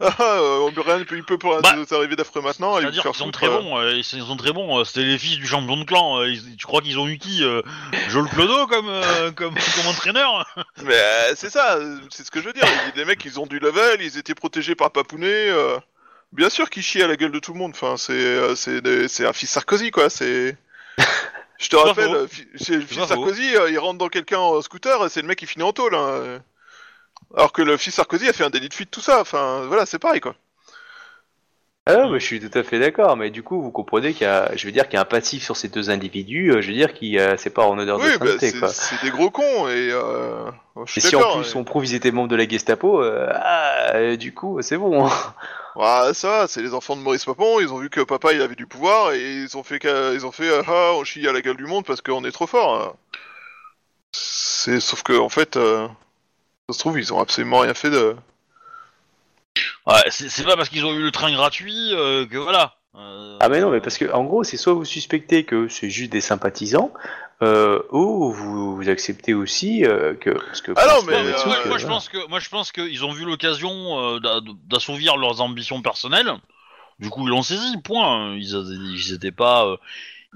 Ah, 0.00 0.14
euh, 0.20 0.58
on 0.60 0.70
peut 0.72 0.82
rien, 0.82 1.04
il 1.10 1.24
peut 1.24 1.38
pas 1.38 1.60
Bah, 1.60 1.74
nous 1.76 1.92
arriver 1.96 2.14
d'affreux 2.14 2.40
maintenant, 2.40 2.78
C'est-à-dire 2.78 3.02
qu'ils 3.02 3.14
sont 3.14 3.30
très 3.32 3.48
euh. 3.48 3.58
bons. 3.58 3.78
euh, 3.78 3.92
ils, 3.94 4.04
sont, 4.04 4.16
ils 4.16 4.22
sont 4.22 4.36
très 4.36 4.52
bons. 4.52 4.78
euh, 4.78 4.84
C'était 4.84 5.02
les 5.04 5.18
fils 5.18 5.38
du 5.38 5.46
champion 5.46 5.76
de 5.76 5.84
clan. 5.84 6.20
euh, 6.20 6.28
ils- 6.28 6.56
tu 6.56 6.66
crois 6.66 6.80
qu'ils 6.82 6.98
ont 7.00 7.08
eu 7.08 7.18
qui 7.18 7.42
euh, 7.42 7.62
Joel 8.08 8.26
Clodo 8.30 8.66
comme, 8.68 8.88
euh, 8.88 9.32
comme, 9.36 9.54
comme 9.54 9.86
entraîneur 9.88 10.46
Mais 10.84 10.94
euh, 10.94 11.32
c'est 11.34 11.50
ça, 11.50 11.76
euh, 11.78 11.98
c'est 12.10 12.24
ce 12.24 12.30
que 12.30 12.40
je 12.40 12.46
veux 12.46 12.52
dire. 12.52 12.64
Les 12.94 13.04
mecs, 13.04 13.24
ils 13.24 13.40
ont 13.40 13.46
du 13.46 13.58
level, 13.58 14.00
ils 14.00 14.18
étaient 14.18 14.36
protégés 14.36 14.74
par 14.76 14.92
Papounet. 14.92 15.50
euh, 15.50 15.76
Bien 16.32 16.50
sûr 16.50 16.68
qu'ils 16.70 16.82
chient 16.82 17.02
à 17.02 17.08
la 17.08 17.16
gueule 17.16 17.32
de 17.32 17.38
tout 17.40 17.52
le 17.52 17.58
monde. 17.58 17.72
Enfin, 17.74 17.96
c'est 17.96 18.12
euh, 18.12 18.54
c'est 18.54 18.80
des- 18.82 19.08
c'est 19.08 19.26
un 19.26 19.32
fils 19.32 19.50
Sarkozy, 19.50 19.90
quoi. 19.90 20.10
C'est. 20.10 20.56
Je 21.58 21.68
te 21.70 21.74
rappelle, 21.76 22.14
euh, 22.14 22.28
fi- 22.28 22.46
c'est 22.54 22.74
le 22.76 22.82
fils. 22.82 23.04
Sarkozy, 23.04 23.56
euh, 23.56 23.68
il 23.70 23.78
rentre 23.80 23.98
dans 23.98 24.08
quelqu'un 24.08 24.38
en 24.38 24.60
scooter, 24.62 25.04
et 25.04 25.08
c'est 25.08 25.22
le 25.22 25.26
mec 25.26 25.38
qui 25.38 25.46
finit 25.46 25.64
en 25.64 25.72
tôle. 25.72 25.94
hein. 25.96 26.40
Alors 27.36 27.52
que 27.52 27.62
le 27.62 27.76
fils 27.76 27.94
Sarkozy 27.94 28.28
a 28.28 28.32
fait 28.32 28.44
un 28.44 28.50
délit 28.50 28.68
de 28.68 28.74
fuite, 28.74 28.90
tout 28.90 29.00
ça. 29.00 29.20
Enfin, 29.20 29.64
voilà, 29.66 29.86
c'est 29.86 29.98
pareil, 29.98 30.20
quoi. 30.20 30.34
Ah, 31.90 32.06
mais 32.10 32.20
je 32.20 32.24
suis 32.26 32.38
tout 32.38 32.50
à 32.58 32.62
fait 32.62 32.78
d'accord, 32.78 33.16
mais 33.16 33.30
du 33.30 33.42
coup, 33.42 33.62
vous 33.62 33.70
comprenez 33.70 34.12
qu'il 34.12 34.24
y 34.26 34.30
a, 34.30 34.54
je 34.54 34.66
veux 34.66 34.72
dire, 34.72 34.84
qu'il 34.88 34.94
y 34.94 34.96
a 34.98 35.00
un 35.00 35.06
passif 35.06 35.42
sur 35.42 35.56
ces 35.56 35.68
deux 35.68 35.88
individus, 35.88 36.52
euh, 36.52 36.60
je 36.60 36.68
veux 36.68 36.74
dire, 36.74 36.92
qui, 36.92 37.18
euh, 37.18 37.38
c'est 37.38 37.48
pas 37.48 37.64
en 37.64 37.78
odeur 37.78 37.98
Oui, 37.98 38.12
de 38.12 38.18
bah, 38.18 38.26
sainteté, 38.38 38.52
quoi. 38.58 38.68
c'est 38.68 39.00
des 39.02 39.10
gros 39.10 39.30
cons, 39.30 39.68
et. 39.68 39.90
Euh... 39.90 40.50
Je 40.84 40.98
Et 40.98 41.00
si 41.00 41.16
en 41.16 41.38
plus 41.40 41.54
et- 41.54 41.56
on 41.56 41.64
prouve 41.64 41.84
qu'ils 41.84 41.94
étaient 41.94 42.10
membres 42.10 42.28
de 42.28 42.36
la 42.36 42.46
Gestapo, 42.46 43.02
euh, 43.02 43.30
ah, 43.34 44.16
du 44.16 44.34
coup, 44.34 44.60
c'est 44.60 44.76
bon. 44.76 45.06
hein. 45.06 45.10
Ouais, 45.76 46.12
ça, 46.12 46.28
va, 46.28 46.46
c'est 46.48 46.60
les 46.60 46.74
enfants 46.74 46.94
de 46.94 47.00
Maurice 47.00 47.24
Papon, 47.24 47.58
ils 47.60 47.72
ont 47.72 47.78
vu 47.78 47.88
que 47.88 48.00
papa 48.02 48.32
il 48.34 48.42
avait 48.42 48.54
du 48.56 48.66
pouvoir 48.66 49.12
et 49.12 49.20
ils 49.42 49.56
ont 49.56 49.62
fait 49.62 49.78
ils 50.14 50.26
ont 50.26 50.32
fait 50.32 50.50
ah, 50.52 50.62
ah, 50.66 50.90
on 50.94 51.04
chie 51.04 51.26
à 51.26 51.32
la 51.32 51.40
gueule 51.40 51.56
du 51.56 51.66
monde 51.66 51.84
parce 51.86 52.00
qu'on 52.00 52.24
est 52.24 52.32
trop 52.32 52.46
fort. 52.48 52.82
hein. 52.82 52.92
C'est 54.12 54.80
sauf 54.80 55.02
que 55.02 55.16
en 55.18 55.28
fait 55.28 55.56
ça 56.68 56.74
se 56.74 56.78
trouve 56.80 56.98
ils 56.98 57.12
ont 57.12 57.20
absolument 57.20 57.60
rien 57.60 57.74
fait 57.74 57.90
de 57.90 58.14
Ouais, 59.86 60.04
c'est 60.10 60.28
c'est 60.28 60.44
pas 60.44 60.56
parce 60.56 60.68
qu'ils 60.68 60.84
ont 60.84 60.92
eu 60.92 61.02
le 61.02 61.10
train 61.10 61.32
gratuit 61.32 61.92
euh, 61.94 62.26
que 62.26 62.36
voilà. 62.36 62.74
Euh, 62.94 63.38
Ah, 63.40 63.48
mais 63.48 63.60
non, 63.60 63.70
mais 63.70 63.80
parce 63.80 63.96
que, 63.96 64.10
en 64.12 64.22
gros, 64.24 64.44
c'est 64.44 64.56
soit 64.58 64.74
vous 64.74 64.84
suspectez 64.84 65.44
que 65.44 65.66
c'est 65.68 65.88
juste 65.90 66.12
des 66.12 66.20
sympathisants, 66.20 66.92
euh, 67.42 67.80
ou 67.90 68.30
vous, 68.32 68.76
vous 68.76 68.88
acceptez 68.88 69.32
aussi 69.34 69.84
euh, 69.84 70.14
que, 70.14 70.30
parce 70.30 70.60
que. 70.60 70.72
Ah 70.76 70.86
non, 70.88 71.02
mais, 71.06 71.22
moi, 71.66 71.78
je 71.78 71.86
pense 71.86 72.08
que 72.08 72.28
moi 72.28 72.38
je 72.38 72.48
pense 72.50 72.70
qu'ils 72.70 73.04
ont 73.04 73.12
vu 73.12 73.24
l'occasion 73.24 73.70
euh, 74.16 74.20
d'a- 74.20 74.40
d'assouvir 74.66 75.16
leurs 75.16 75.40
ambitions 75.40 75.80
personnelles. 75.80 76.32
Du 76.98 77.08
coup, 77.08 77.26
ils 77.26 77.30
l'ont 77.30 77.42
saisi. 77.42 77.78
Point. 77.82 78.34
Ils, 78.36 78.54
a- 78.54 78.62
ils 78.94 79.14
étaient 79.14 79.32
pas 79.32 79.66
euh, 79.66 79.76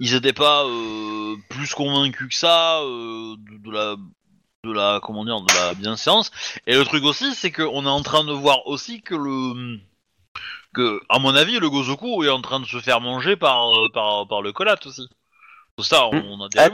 ils 0.01 0.15
étaient 0.15 0.33
pas 0.33 0.65
euh, 0.65 1.37
plus 1.51 1.75
convaincus 1.75 2.29
que 2.29 2.35
ça 2.35 2.81
euh, 2.81 3.37
de, 3.37 3.69
de 3.69 3.71
la 3.71 3.97
de 4.65 4.73
la 4.73 5.01
comment 5.03 5.25
dire 5.25 5.41
de 5.41 5.53
la 5.55 5.75
bienséance. 5.75 6.31
Et 6.69 6.77
le 6.77 6.85
truc 6.85 7.03
aussi, 7.05 7.35
c'est 7.35 7.51
qu'on 7.51 7.85
est 7.85 7.89
en 7.89 8.03
train 8.03 8.23
de 8.23 8.33
voir 8.33 8.65
aussi 8.69 9.03
que 9.03 9.17
le 9.17 9.79
que 10.73 11.01
à 11.09 11.19
mon 11.19 11.35
avis 11.35 11.59
le 11.59 11.69
Gozoku 11.69 12.23
est 12.23 12.29
en 12.29 12.41
train 12.41 12.61
de 12.61 12.67
se 12.67 12.79
faire 12.79 13.01
manger 13.01 13.35
par 13.35 13.77
euh, 13.77 13.89
par, 13.93 14.29
par 14.29 14.41
le 14.41 14.53
Colat 14.53 14.77
aussi. 14.87 15.09
Ça, 15.81 16.07
on, 16.07 16.13
on 16.15 16.45
a 16.45 16.49
des 16.49 16.59
Ah, 16.61 16.71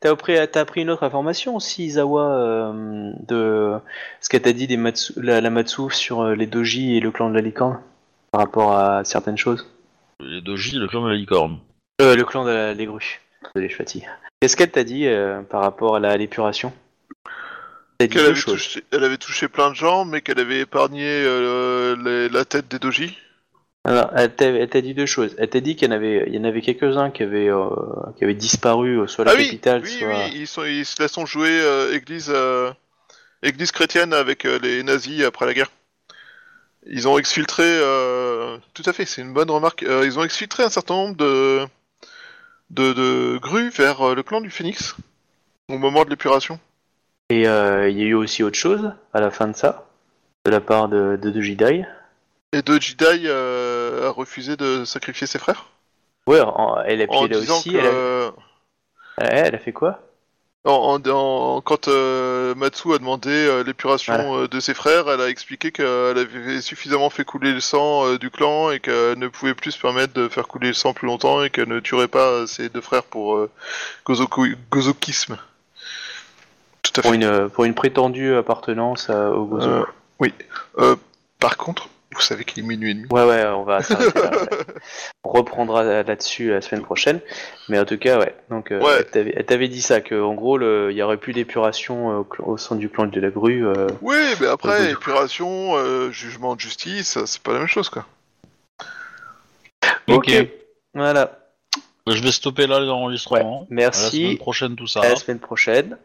t'as 0.00 0.46
t'as 0.46 0.60
appris 0.60 0.82
une 0.82 0.90
autre 0.90 1.02
information 1.02 1.56
aussi, 1.56 1.86
Izawa, 1.86 2.22
euh, 2.22 3.12
de 3.26 3.74
ce 4.20 4.28
qu'elle 4.28 4.42
t'a 4.42 4.52
dit 4.52 4.68
des 4.68 4.76
Matsu, 4.76 5.14
la, 5.16 5.40
la 5.40 5.50
Matsu 5.50 5.90
sur 5.90 6.20
euh, 6.20 6.34
les 6.36 6.46
doji 6.46 6.96
et 6.96 7.00
le 7.00 7.10
clan 7.10 7.28
de 7.28 7.34
la 7.34 7.40
licorne, 7.40 7.80
par 8.30 8.42
rapport 8.42 8.72
à 8.72 9.02
certaines 9.02 9.38
choses. 9.38 9.68
Les 10.20 10.42
doji, 10.42 10.76
le 10.76 10.86
clan 10.86 11.02
de 11.02 11.08
la 11.08 11.16
licorne. 11.16 11.58
Euh, 12.02 12.14
le 12.14 12.24
clan 12.24 12.44
de 12.44 12.50
la, 12.50 12.72
les 12.74 12.86
grues. 12.86 13.20
Qu'est-ce 13.54 14.56
qu'elle 14.56 14.70
t'a 14.70 14.84
dit 14.84 15.06
euh, 15.06 15.42
par 15.42 15.62
rapport 15.62 15.96
à 15.96 16.16
l'épuration? 16.16 16.72
Qu'elle 17.98 18.26
avait, 18.26 18.34
touché, 18.34 18.82
elle 18.90 19.04
avait 19.04 19.18
touché 19.18 19.48
plein 19.48 19.70
de 19.70 19.76
gens 19.76 20.04
mais 20.04 20.20
qu'elle 20.20 20.40
avait 20.40 20.60
épargné 20.60 21.04
euh, 21.06 21.96
les- 22.02 22.28
la 22.28 22.44
tête 22.44 22.68
des 22.68 22.78
doji. 22.78 23.16
Alors, 23.84 24.10
elle 24.16 24.34
t'a 24.34 24.80
dit 24.80 24.94
deux 24.94 25.06
choses. 25.06 25.34
Elle 25.38 25.50
t'a 25.50 25.60
dit 25.60 25.76
qu'il 25.76 25.88
y 25.88 25.92
en 25.92 25.94
avait, 25.94 26.24
il 26.26 26.34
y 26.34 26.38
en 26.38 26.44
avait 26.44 26.62
quelques-uns 26.62 27.10
qui 27.10 27.22
avaient, 27.22 27.50
euh, 27.50 27.68
qui 28.16 28.24
avaient 28.24 28.34
disparu, 28.34 28.98
euh, 29.00 29.06
soit 29.06 29.24
à 29.24 29.26
la 29.26 29.32
ah 29.32 29.36
oui, 29.36 29.44
capitale, 29.44 29.82
oui, 29.84 29.98
soit. 29.98 30.08
oui, 30.08 30.32
ils, 30.34 30.46
sont, 30.46 30.64
ils 30.64 30.86
se 30.86 31.02
laissent 31.02 31.20
jouer 31.26 31.50
euh, 31.50 31.92
église 31.94 32.32
église 33.42 33.72
chrétienne 33.72 34.14
avec 34.14 34.44
les 34.44 34.82
nazis 34.82 35.22
après 35.22 35.44
la 35.44 35.52
guerre. 35.52 35.70
Ils 36.86 37.06
ont 37.08 37.18
exfiltré, 37.18 37.78
tout 38.72 38.82
à 38.86 38.92
fait, 38.92 39.04
c'est 39.04 39.20
une 39.20 39.32
bonne 39.34 39.50
remarque. 39.50 39.82
euh, 39.82 40.04
ils 40.04 40.18
ont 40.18 40.24
exfiltré 40.24 40.62
un 40.62 40.70
certain 40.70 40.94
nombre 40.94 41.16
de 41.16 41.66
de, 42.70 42.92
de 42.94 43.38
grues 43.38 43.68
vers 43.68 44.14
le 44.14 44.22
clan 44.22 44.40
du 44.40 44.50
Phénix 44.50 44.96
au 45.68 45.76
moment 45.78 46.04
de 46.06 46.10
l'épuration. 46.10 46.58
Et 47.30 47.48
euh, 47.48 47.88
il 47.88 47.98
y 47.98 48.02
a 48.02 48.06
eu 48.06 48.14
aussi 48.14 48.42
autre 48.42 48.58
chose 48.58 48.92
à 49.12 49.20
la 49.20 49.30
fin 49.30 49.48
de 49.48 49.56
ça, 49.56 49.86
de 50.44 50.50
la 50.50 50.60
part 50.60 50.88
de, 50.88 51.18
de, 51.20 51.30
de 51.30 51.40
Jedi. 51.40 51.84
Et 52.52 52.62
de 52.62 52.80
Jedi 52.80 53.24
euh, 53.26 54.08
a 54.08 54.10
refusé 54.10 54.56
de 54.56 54.84
sacrifier 54.84 55.26
ses 55.26 55.38
frères? 55.38 55.66
Ouais, 56.26 56.40
en- 56.40 56.80
elle 56.82 57.02
a, 57.02 57.06
en 57.08 57.26
disant 57.26 57.58
aussi, 57.58 57.72
que 57.72 57.78
elle 57.78 57.86
a, 57.86 57.90
euh, 57.90 58.30
ouais, 59.20 59.26
elle 59.30 59.54
a 59.54 59.58
fait 59.58 59.72
quoi? 59.72 60.00
En, 60.64 60.98
en- 61.04 61.10
en- 61.10 61.60
quand 61.60 61.88
euh, 61.88 62.54
Matsu 62.54 62.94
a 62.94 62.98
demandé 62.98 63.30
euh, 63.30 63.64
l'épuration 63.64 64.14
Voilà. 64.14 64.42
euh, 64.44 64.48
de 64.48 64.60
ses 64.60 64.72
frères, 64.72 65.10
elle 65.10 65.20
a 65.20 65.28
expliqué 65.28 65.72
qu'elle 65.72 66.16
avait 66.18 66.60
suffisamment 66.62 67.10
fait 67.10 67.24
couler 67.24 67.52
le 67.52 67.60
sang 67.60 68.16
du 68.16 68.30
clan 68.30 68.70
et 68.70 68.80
qu'elle 68.80 69.18
ne 69.18 69.28
pouvait 69.28 69.54
plus 69.54 69.72
se 69.72 69.80
permettre 69.80 70.14
de 70.14 70.28
faire 70.28 70.46
couler 70.48 70.68
le 70.68 70.74
sang 70.74 70.94
plus 70.94 71.06
longtemps 71.06 71.42
et 71.42 71.50
qu'elle 71.50 71.68
ne 71.68 71.80
tuerait 71.80 72.08
pas 72.08 72.46
ses 72.46 72.68
deux 72.68 72.80
frères 72.80 73.04
pour 73.04 73.46
gozokisme. 74.70 75.38
Tout 76.84 76.92
à 77.00 77.02
fait. 77.02 77.02
pour 77.02 77.12
une, 77.14 77.48
pour 77.48 77.64
une 77.64 77.74
prétendue 77.74 78.36
appartenance 78.36 79.10
à- 79.10 79.30
au 79.32 79.46
Gozo. 79.46 79.68
Euh, 79.68 79.84
oui. 80.20 80.32
Euh, 80.78 80.94
par 81.40 81.56
contre, 81.56 81.88
vous 82.14 82.20
savez 82.20 82.44
qu'il 82.44 82.62
est 82.62 82.66
minuit 82.66 82.92
et 82.92 82.94
demi. 82.94 83.06
Ouais, 83.10 83.24
ouais, 83.24 83.44
on 83.46 83.64
va 83.64 83.82
s'arrêter 83.82 84.20
là. 84.22 84.30
ouais. 84.30 84.48
On 85.24 85.30
reprendra 85.32 85.82
là-dessus 85.82 86.50
la 86.50 86.60
semaine 86.60 86.82
prochaine. 86.84 87.18
Mais 87.68 87.80
en 87.80 87.84
tout 87.84 87.98
cas, 87.98 88.20
ouais. 88.20 88.32
Donc, 88.50 88.70
euh, 88.70 88.80
Ouais. 88.80 89.04
elle 89.14 89.44
t'avait- 89.46 89.66
dit 89.68 89.82
ça, 89.82 90.00
qu'en 90.00 90.34
gros, 90.34 90.60
il 90.60 90.94
y 90.96 91.02
aurait 91.02 91.16
plus 91.16 91.32
d'épuration 91.32 92.12
euh, 92.12 92.22
au, 92.38 92.52
au 92.52 92.56
sein 92.56 92.76
du 92.76 92.88
clan 92.88 93.06
de 93.06 93.20
la 93.20 93.30
grue. 93.30 93.66
euh. 93.66 93.88
Oui, 94.02 94.14
mais 94.40 94.46
après, 94.46 94.92
épuration, 94.92 95.74
euh, 95.76 96.12
jugement 96.12 96.54
de 96.54 96.60
justice, 96.60 97.18
c'est 97.24 97.42
pas 97.42 97.52
la 97.54 97.58
même 97.60 97.66
chose, 97.68 97.88
quoi. 97.88 98.04
Ok. 100.08 100.30
Voilà. 100.94 101.40
Je 102.06 102.22
vais 102.22 102.30
stopper 102.32 102.66
là 102.66 102.78
l'enregistrement. 102.80 103.60
À 103.62 103.66
la 103.70 103.76
Merci. 103.76 104.22
semaine 104.22 104.38
prochaine 104.38 104.76
tout 104.76 104.86
ça. 104.86 105.00
À 105.00 105.08
la 105.08 105.16
semaine 105.16 105.38
prochaine. 105.40 105.96